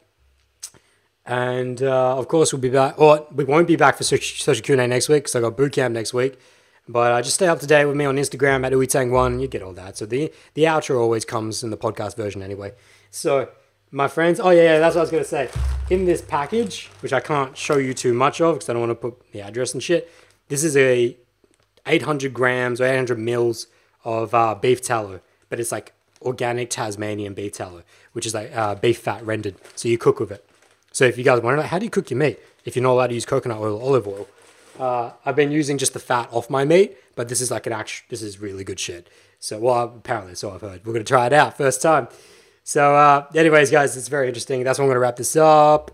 And 1.26 1.82
uh, 1.82 2.18
of 2.18 2.28
course, 2.28 2.52
we'll 2.52 2.60
be 2.60 2.68
back. 2.68 2.98
Or 2.98 3.26
we 3.34 3.44
won't 3.44 3.66
be 3.66 3.76
back 3.76 3.96
for 3.96 4.04
social 4.04 4.62
Q&A 4.62 4.86
next 4.86 5.08
week 5.08 5.24
because 5.24 5.36
I 5.36 5.40
got 5.40 5.56
boot 5.56 5.72
camp 5.72 5.94
next 5.94 6.12
week. 6.12 6.38
But 6.86 7.12
uh, 7.12 7.22
just 7.22 7.36
stay 7.36 7.46
up 7.46 7.60
to 7.60 7.66
date 7.66 7.86
with 7.86 7.96
me 7.96 8.04
on 8.04 8.16
Instagram 8.16 8.66
at 8.66 8.72
ooitang1. 8.72 9.40
You 9.40 9.48
get 9.48 9.62
all 9.62 9.72
that. 9.72 9.96
So 9.96 10.04
the 10.04 10.30
the 10.52 10.64
outro 10.64 11.00
always 11.00 11.24
comes 11.24 11.62
in 11.62 11.70
the 11.70 11.78
podcast 11.78 12.16
version 12.16 12.42
anyway. 12.42 12.72
So 13.10 13.48
my 13.90 14.06
friends, 14.06 14.38
oh 14.38 14.50
yeah, 14.50 14.62
yeah 14.62 14.78
that's 14.80 14.94
what 14.94 15.00
I 15.00 15.04
was 15.04 15.10
gonna 15.10 15.24
say. 15.24 15.48
In 15.88 16.04
this 16.04 16.20
package, 16.20 16.90
which 17.00 17.12
I 17.12 17.20
can't 17.20 17.56
show 17.56 17.78
you 17.78 17.94
too 17.94 18.12
much 18.12 18.40
of 18.40 18.56
because 18.56 18.68
I 18.68 18.74
don't 18.74 18.80
want 18.80 18.90
to 18.90 18.96
put 18.96 19.32
the 19.32 19.40
address 19.40 19.72
and 19.72 19.82
shit. 19.82 20.10
This 20.48 20.62
is 20.62 20.76
a 20.76 21.16
800 21.86 22.34
grams 22.34 22.80
or 22.80 22.84
800 22.84 23.18
mils 23.18 23.66
of 24.04 24.34
uh, 24.34 24.54
beef 24.54 24.82
tallow, 24.82 25.20
but 25.48 25.58
it's 25.60 25.72
like 25.72 25.94
organic 26.20 26.70
Tasmanian 26.70 27.32
beef 27.32 27.52
tallow, 27.52 27.82
which 28.12 28.26
is 28.26 28.34
like 28.34 28.54
uh, 28.54 28.74
beef 28.74 28.98
fat 28.98 29.24
rendered. 29.24 29.54
So 29.74 29.88
you 29.88 29.96
cook 29.96 30.20
with 30.20 30.30
it. 30.30 30.44
So 30.94 31.04
if 31.04 31.18
you 31.18 31.24
guys 31.24 31.40
wonder, 31.40 31.60
how 31.60 31.80
do 31.80 31.84
you 31.84 31.90
cook 31.90 32.08
your 32.10 32.18
meat 32.18 32.38
if 32.64 32.76
you're 32.76 32.84
not 32.84 32.92
allowed 32.92 33.08
to 33.08 33.14
use 33.14 33.26
coconut 33.26 33.58
oil 33.58 33.82
olive 33.82 34.06
oil? 34.06 34.28
Uh, 34.78 35.10
I've 35.26 35.34
been 35.34 35.50
using 35.50 35.76
just 35.76 35.92
the 35.92 35.98
fat 35.98 36.28
off 36.30 36.48
my 36.48 36.64
meat, 36.64 36.96
but 37.16 37.28
this 37.28 37.40
is 37.40 37.50
like 37.50 37.66
an 37.66 37.72
actual, 37.72 38.06
this 38.10 38.22
is 38.22 38.40
really 38.40 38.62
good 38.62 38.78
shit. 38.78 39.10
So, 39.40 39.58
well, 39.58 39.92
apparently, 39.96 40.36
so 40.36 40.52
I've 40.52 40.60
heard. 40.60 40.86
We're 40.86 40.92
going 40.92 41.04
to 41.04 41.08
try 41.08 41.26
it 41.26 41.32
out 41.32 41.56
first 41.56 41.82
time. 41.82 42.06
So, 42.62 42.94
uh, 42.94 43.26
anyways, 43.34 43.72
guys, 43.72 43.96
it's 43.96 44.06
very 44.06 44.28
interesting. 44.28 44.62
That's 44.62 44.78
why 44.78 44.84
I'm 44.84 44.88
going 44.88 44.94
to 44.94 45.00
wrap 45.00 45.16
this 45.16 45.34
up. 45.34 45.90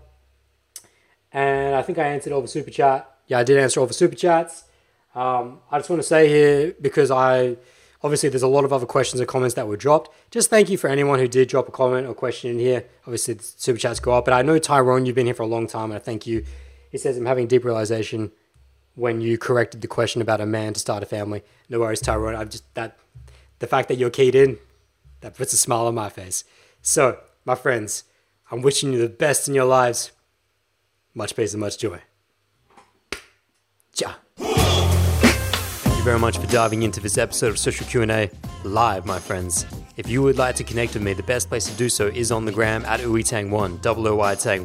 And 1.33 1.73
I 1.73 1.81
think 1.81 1.97
I 1.97 2.03
answered 2.03 2.31
all 2.31 2.43
the 2.43 2.47
super 2.47 2.69
chat. 2.69 3.09
Yeah, 3.25 3.39
I 3.39 3.43
did 3.43 3.57
answer 3.57 3.79
all 3.79 3.87
the 3.87 3.95
super 3.95 4.15
chats. 4.15 4.65
Um, 5.15 5.61
I 5.71 5.79
just 5.79 5.89
want 5.89 6.03
to 6.03 6.07
say 6.07 6.27
here, 6.27 6.75
because 6.79 7.09
I, 7.09 7.57
Obviously, 8.03 8.29
there's 8.29 8.41
a 8.41 8.47
lot 8.47 8.65
of 8.65 8.73
other 8.73 8.85
questions 8.85 9.19
and 9.19 9.29
comments 9.29 9.55
that 9.55 9.67
were 9.67 9.77
dropped. 9.77 10.09
Just 10.31 10.49
thank 10.49 10.69
you 10.69 10.77
for 10.77 10.89
anyone 10.89 11.19
who 11.19 11.27
did 11.27 11.47
drop 11.47 11.67
a 11.67 11.71
comment 11.71 12.07
or 12.07 12.15
question 12.15 12.49
in 12.49 12.59
here. 12.59 12.85
Obviously, 13.05 13.35
the 13.35 13.43
super 13.43 13.77
chats 13.77 13.99
go 13.99 14.13
up, 14.13 14.25
but 14.25 14.33
I 14.33 14.41
know 14.41 14.57
Tyrone, 14.57 15.05
you've 15.05 15.15
been 15.15 15.27
here 15.27 15.35
for 15.35 15.43
a 15.43 15.47
long 15.47 15.67
time, 15.67 15.91
and 15.91 15.93
I 15.93 15.99
thank 15.99 16.25
you. 16.25 16.43
He 16.89 16.97
says, 16.97 17.17
I'm 17.17 17.27
having 17.27 17.47
deep 17.47 17.63
realization 17.63 18.31
when 18.95 19.21
you 19.21 19.37
corrected 19.37 19.81
the 19.81 19.87
question 19.87 20.21
about 20.21 20.41
a 20.41 20.45
man 20.45 20.73
to 20.73 20.79
start 20.79 21.03
a 21.03 21.05
family. 21.05 21.43
No 21.69 21.79
worries, 21.79 22.01
Tyrone. 22.01 22.35
I've 22.35 22.49
just, 22.49 22.73
that, 22.73 22.97
the 23.59 23.67
fact 23.67 23.87
that 23.87 23.95
you're 23.95 24.09
keyed 24.09 24.35
in, 24.35 24.57
that 25.21 25.35
puts 25.35 25.53
a 25.53 25.57
smile 25.57 25.85
on 25.85 25.95
my 25.95 26.09
face. 26.09 26.43
So, 26.81 27.19
my 27.45 27.55
friends, 27.55 28.03
I'm 28.49 28.61
wishing 28.61 28.91
you 28.91 28.99
the 28.99 29.09
best 29.09 29.47
in 29.47 29.53
your 29.53 29.65
lives. 29.65 30.11
Much 31.13 31.35
peace 31.35 31.53
and 31.53 31.61
much 31.61 31.77
joy. 31.77 32.01
Ciao 33.93 34.15
you 36.01 36.05
very 36.05 36.19
much 36.19 36.39
for 36.39 36.47
diving 36.47 36.81
into 36.81 36.99
this 36.99 37.19
episode 37.19 37.49
of 37.49 37.59
Social 37.59 37.85
Q&A 37.85 38.27
live, 38.63 39.05
my 39.05 39.19
friends. 39.19 39.67
If 39.97 40.09
you 40.09 40.23
would 40.23 40.37
like 40.37 40.55
to 40.55 40.63
connect 40.63 40.95
with 40.95 41.03
me, 41.03 41.13
the 41.13 41.21
best 41.21 41.47
place 41.47 41.65
to 41.65 41.73
do 41.73 41.89
so 41.89 42.07
is 42.07 42.31
on 42.31 42.43
the 42.43 42.51
gram 42.51 42.83
at 42.85 43.01
ooitang1, 43.01 43.81
double 43.81 44.03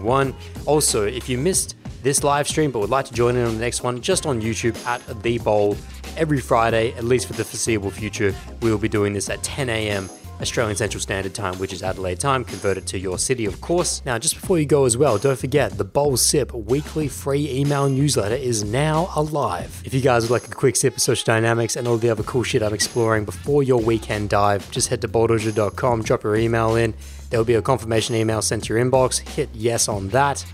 one 0.02 0.34
Also, 0.64 1.04
if 1.04 1.28
you 1.28 1.36
missed 1.36 1.76
this 2.02 2.24
live 2.24 2.48
stream 2.48 2.70
but 2.70 2.78
would 2.78 2.90
like 2.90 3.04
to 3.06 3.12
join 3.12 3.36
in 3.36 3.44
on 3.44 3.54
the 3.54 3.60
next 3.60 3.82
one, 3.82 4.00
just 4.00 4.24
on 4.24 4.40
YouTube 4.40 4.76
at 4.86 5.02
The 5.22 5.36
Bowl 5.38 5.76
every 6.16 6.40
Friday, 6.40 6.92
at 6.94 7.04
least 7.04 7.26
for 7.26 7.34
the 7.34 7.44
foreseeable 7.44 7.90
future. 7.90 8.34
We 8.62 8.70
will 8.70 8.78
be 8.78 8.88
doing 8.88 9.12
this 9.12 9.28
at 9.28 9.42
10 9.42 9.68
a.m. 9.68 10.08
Australian 10.40 10.76
Central 10.76 11.00
Standard 11.00 11.34
Time, 11.34 11.58
which 11.58 11.72
is 11.72 11.82
Adelaide 11.82 12.20
time, 12.20 12.44
convert 12.44 12.76
it 12.76 12.86
to 12.86 12.98
your 12.98 13.18
city, 13.18 13.46
of 13.46 13.60
course. 13.60 14.02
Now, 14.04 14.18
just 14.18 14.34
before 14.34 14.58
you 14.58 14.66
go 14.66 14.84
as 14.84 14.96
well, 14.96 15.18
don't 15.18 15.38
forget 15.38 15.78
the 15.78 15.84
Bowl 15.84 16.16
Sip 16.16 16.52
weekly 16.52 17.08
free 17.08 17.50
email 17.50 17.88
newsletter 17.88 18.34
is 18.34 18.62
now 18.64 19.10
alive. 19.14 19.82
If 19.84 19.94
you 19.94 20.00
guys 20.00 20.22
would 20.22 20.30
like 20.30 20.46
a 20.46 20.50
quick 20.50 20.76
sip 20.76 20.96
of 20.96 21.02
social 21.02 21.24
dynamics 21.24 21.76
and 21.76 21.88
all 21.88 21.96
the 21.96 22.10
other 22.10 22.22
cool 22.22 22.42
shit 22.42 22.62
I'm 22.62 22.74
exploring 22.74 23.24
before 23.24 23.62
your 23.62 23.80
weekend 23.80 24.30
dive, 24.30 24.70
just 24.70 24.88
head 24.88 25.00
to 25.02 25.08
bowldojo.com, 25.08 26.02
drop 26.02 26.22
your 26.22 26.36
email 26.36 26.76
in. 26.76 26.94
There 27.30 27.40
will 27.40 27.44
be 27.44 27.54
a 27.54 27.62
confirmation 27.62 28.14
email 28.14 28.42
sent 28.42 28.64
to 28.64 28.74
your 28.74 28.84
inbox. 28.84 29.18
Hit 29.18 29.48
yes 29.52 29.88
on 29.88 30.08
that 30.08 30.44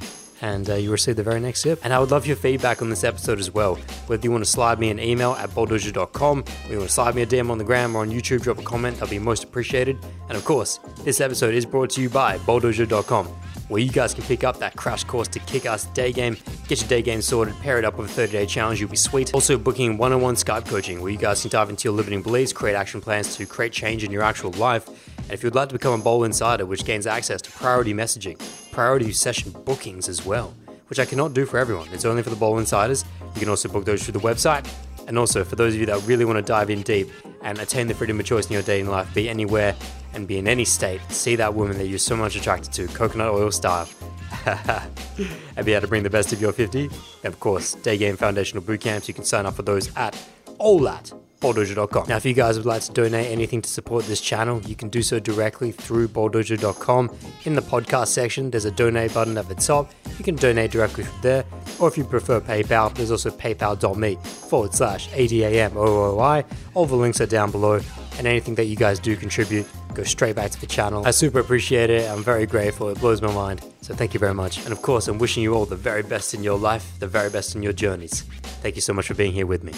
and 0.43 0.69
uh, 0.69 0.75
you 0.75 0.91
receive 0.91 1.17
the 1.17 1.23
very 1.23 1.41
next 1.41 1.63
sip. 1.63 1.81
And 1.83 1.95
I 1.95 1.99
would 1.99 2.11
love 2.11 2.27
your 2.27 2.37
feedback 2.37 2.83
on 2.83 2.91
this 2.91 3.05
episode 3.05 3.39
as 3.39 3.51
well. 3.51 3.77
Whether 4.07 4.25
you 4.25 4.31
want 4.31 4.45
to 4.45 4.51
slide 4.51 4.79
me 4.79 4.91
an 4.91 5.01
email 5.01 5.33
at 5.33 5.51
bowldojo.com, 5.51 6.45
or 6.67 6.71
you 6.71 6.79
want 6.79 6.89
to 6.89 6.95
slide 6.95 7.15
me 7.15 7.23
a 7.23 7.27
DM 7.27 7.51
on 7.51 7.59
the 7.59 7.65
gram 7.65 7.97
or 7.97 8.01
on 8.01 8.11
YouTube, 8.11 8.43
drop 8.43 8.59
a 8.59 8.63
comment, 8.63 8.99
that'd 8.99 9.11
be 9.11 9.19
most 9.19 9.45
appreciated. 9.45 9.99
And 10.29 10.37
of 10.37 10.45
course, 10.45 10.81
this 11.05 11.21
episode 11.21 11.55
is 11.55 11.65
brought 11.65 11.91
to 11.91 12.03
you 12.03 12.11
by 12.11 12.39
bowldojo.com 12.39 13.29
where 13.69 13.81
you 13.81 13.91
guys 13.91 14.15
can 14.15 14.25
pick 14.25 14.45
up 14.45 14.59
that 14.59 14.77
crash 14.77 15.05
course 15.05 15.29
to 15.29 15.39
kick 15.41 15.67
ass 15.67 15.87
day 15.87 16.13
game, 16.13 16.37
get 16.69 16.81
your 16.81 16.89
day 16.89 17.03
game 17.03 17.23
sorted, 17.23 17.55
pair 17.61 17.79
it 17.79 17.85
up 17.85 17.97
with 17.97 18.11
a 18.11 18.13
30 18.13 18.33
day 18.33 18.47
challenge, 18.47 18.81
you'll 18.81 18.91
be 18.91 18.97
sweet. 18.97 19.33
Also, 19.35 19.59
booking 19.59 19.99
one 19.99 20.13
on 20.13 20.21
one 20.21 20.35
Skype 20.35 20.67
coaching 20.67 21.01
where 21.01 21.11
you 21.11 21.19
guys 21.19 21.41
can 21.43 21.51
dive 21.51 21.71
into 21.71 21.89
your 21.89 21.95
limiting 21.95 22.23
beliefs, 22.23 22.53
create 22.53 22.75
action 22.75 23.01
plans 23.01 23.37
to 23.37 23.47
create 23.47 23.73
change 23.73 24.05
in 24.05 24.11
your 24.11 24.23
actual 24.23 24.51
life. 24.53 24.89
And 25.19 25.31
if 25.33 25.43
you'd 25.43 25.55
like 25.55 25.69
to 25.69 25.75
become 25.75 26.01
a 26.01 26.03
Bowl 26.03 26.25
Insider, 26.25 26.67
which 26.67 26.85
gains 26.85 27.07
access 27.07 27.41
to 27.43 27.51
priority 27.51 27.95
messaging, 27.95 28.39
priority 28.73 29.13
session 29.13 29.53
bookings 29.65 30.09
as 30.09 30.25
well, 30.25 30.55
which 30.89 30.99
I 30.99 31.05
cannot 31.05 31.35
do 31.35 31.47
for 31.47 31.59
everyone. 31.59 31.89
It's 31.93 32.05
only 32.05 32.23
for 32.23 32.31
the 32.31 32.37
Bowl 32.37 32.59
Insiders. 32.59 33.05
You 33.35 33.41
can 33.41 33.49
also 33.49 33.69
book 33.69 33.85
those 33.85 34.03
through 34.03 34.13
the 34.13 34.27
website. 34.27 34.71
And 35.09 35.19
also, 35.19 35.45
for 35.45 35.57
those 35.57 35.75
of 35.75 35.81
you 35.81 35.87
that 35.87 36.03
really 36.07 36.25
want 36.25 36.37
to 36.37 36.43
dive 36.43 36.71
in 36.71 36.83
deep 36.83 37.09
and 37.43 37.59
attain 37.59 37.89
the 37.89 37.95
freedom 37.95 38.21
of 38.21 38.27
choice 38.27 38.47
in 38.47 38.53
your 38.53 38.63
day 38.63 38.79
dating 38.79 38.91
life, 38.91 39.13
be 39.15 39.29
anywhere 39.29 39.75
and 40.15 40.27
be 40.27 40.39
in 40.39 40.49
any 40.49 40.65
state, 40.65 41.01
see 41.11 41.37
that 41.37 41.55
woman 41.55 41.79
that 41.79 41.87
you're 41.87 41.99
so 41.99 42.17
much 42.17 42.37
attracted 42.37 42.73
to, 42.75 42.87
coconut 42.89 43.33
oil 43.33 43.51
style, 43.51 43.89
and 44.47 45.67
be 45.67 45.73
able 45.73 45.83
to 45.83 45.89
bring 45.89 46.03
the 46.03 46.11
best 46.11 46.33
of 46.33 46.41
your 46.41 46.53
50. 46.53 46.85
And 47.25 47.33
of 47.33 47.41
course, 47.41 47.75
Day 47.75 47.97
Game 47.97 48.17
Foundational 48.17 48.63
Boot 48.63 48.81
Camps, 48.81 49.09
you 49.09 49.15
can 49.15 49.25
sign 49.25 49.47
up 49.47 49.55
for 49.55 49.63
those 49.63 49.95
at 49.97 50.17
OLAT 50.61 51.13
bowldojo.com. 51.43 52.09
Now, 52.09 52.17
if 52.17 52.25
you 52.25 52.33
guys 52.33 52.57
would 52.57 52.67
like 52.67 52.83
to 52.83 52.93
donate 52.93 53.31
anything 53.31 53.61
to 53.61 53.69
support 53.69 54.07
this 54.07 54.21
channel, 54.21 54.63
you 54.63 54.75
can 54.75 54.89
do 54.89 55.03
so 55.03 55.19
directly 55.19 55.73
through 55.73 56.09
bowldojo.com. 56.09 57.11
In 57.45 57.55
the 57.55 57.63
podcast 57.63 58.09
section, 58.09 58.51
there's 58.51 58.65
a 58.65 58.71
donate 58.71 59.13
button 59.13 59.37
at 59.37 59.49
the 59.49 59.55
top. 59.55 59.91
You 60.17 60.25
can 60.25 60.37
donate 60.37 60.71
directly 60.71 61.05
from 61.05 61.21
there, 61.21 61.45
or 61.81 61.89
if 61.89 61.99
you 61.99 62.05
prefer 62.05 62.41
PayPal, 62.41 62.95
there's 62.95 63.11
also 63.11 63.31
paypal.me 63.31 64.17
forward 64.23 64.73
slash 64.73 65.09
ADAMOOI. 65.11 66.45
All 66.75 66.87
the 66.87 66.97
links 66.97 67.21
are 67.21 67.27
down 67.27 67.51
below, 67.51 67.81
and 68.19 68.27
anything 68.27 68.55
that 68.55 68.65
you 68.65 68.77
guys 68.77 68.99
do 68.99 69.17
contribute 69.17 69.67
go 69.95 70.03
straight 70.05 70.37
back 70.37 70.51
to 70.51 70.61
the 70.61 70.67
channel. 70.67 71.07
I 71.07 71.11
super 71.11 71.39
appreciate 71.39 71.91
it. 71.91 72.11
I'm 72.11 72.23
very 72.23 72.47
grateful. 72.47 72.89
It 72.89 72.99
blows 72.99 73.21
my 73.21 73.33
mind. 73.33 73.63
So 73.83 73.95
thank 73.95 74.15
you 74.15 74.21
very 74.21 74.35
much. 74.35 74.59
And 74.65 74.73
of 74.73 74.83
course, 74.83 75.09
I'm 75.09 75.19
wishing 75.19 75.43
you 75.43 75.55
all 75.55 75.67
the 75.67 75.77
very 75.77 76.03
best 76.03 76.35
in 76.35 76.43
your 76.43 76.59
life, 76.59 76.99
the 76.99 77.09
very 77.09 77.31
best 77.31 77.55
in 77.55 77.63
your 77.63 77.73
journeys. 77.73 78.23
Thank 78.63 78.77
you 78.77 78.81
so 78.81 78.93
much 78.93 79.07
for 79.07 79.15
being 79.15 79.33
here 79.33 79.47
with 79.47 79.65
me. 79.65 79.73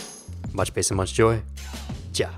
Much 0.55 0.73
peace 0.73 0.91
and 0.91 0.97
much 0.97 1.13
joy. 1.13 1.43
Ciao. 2.13 2.31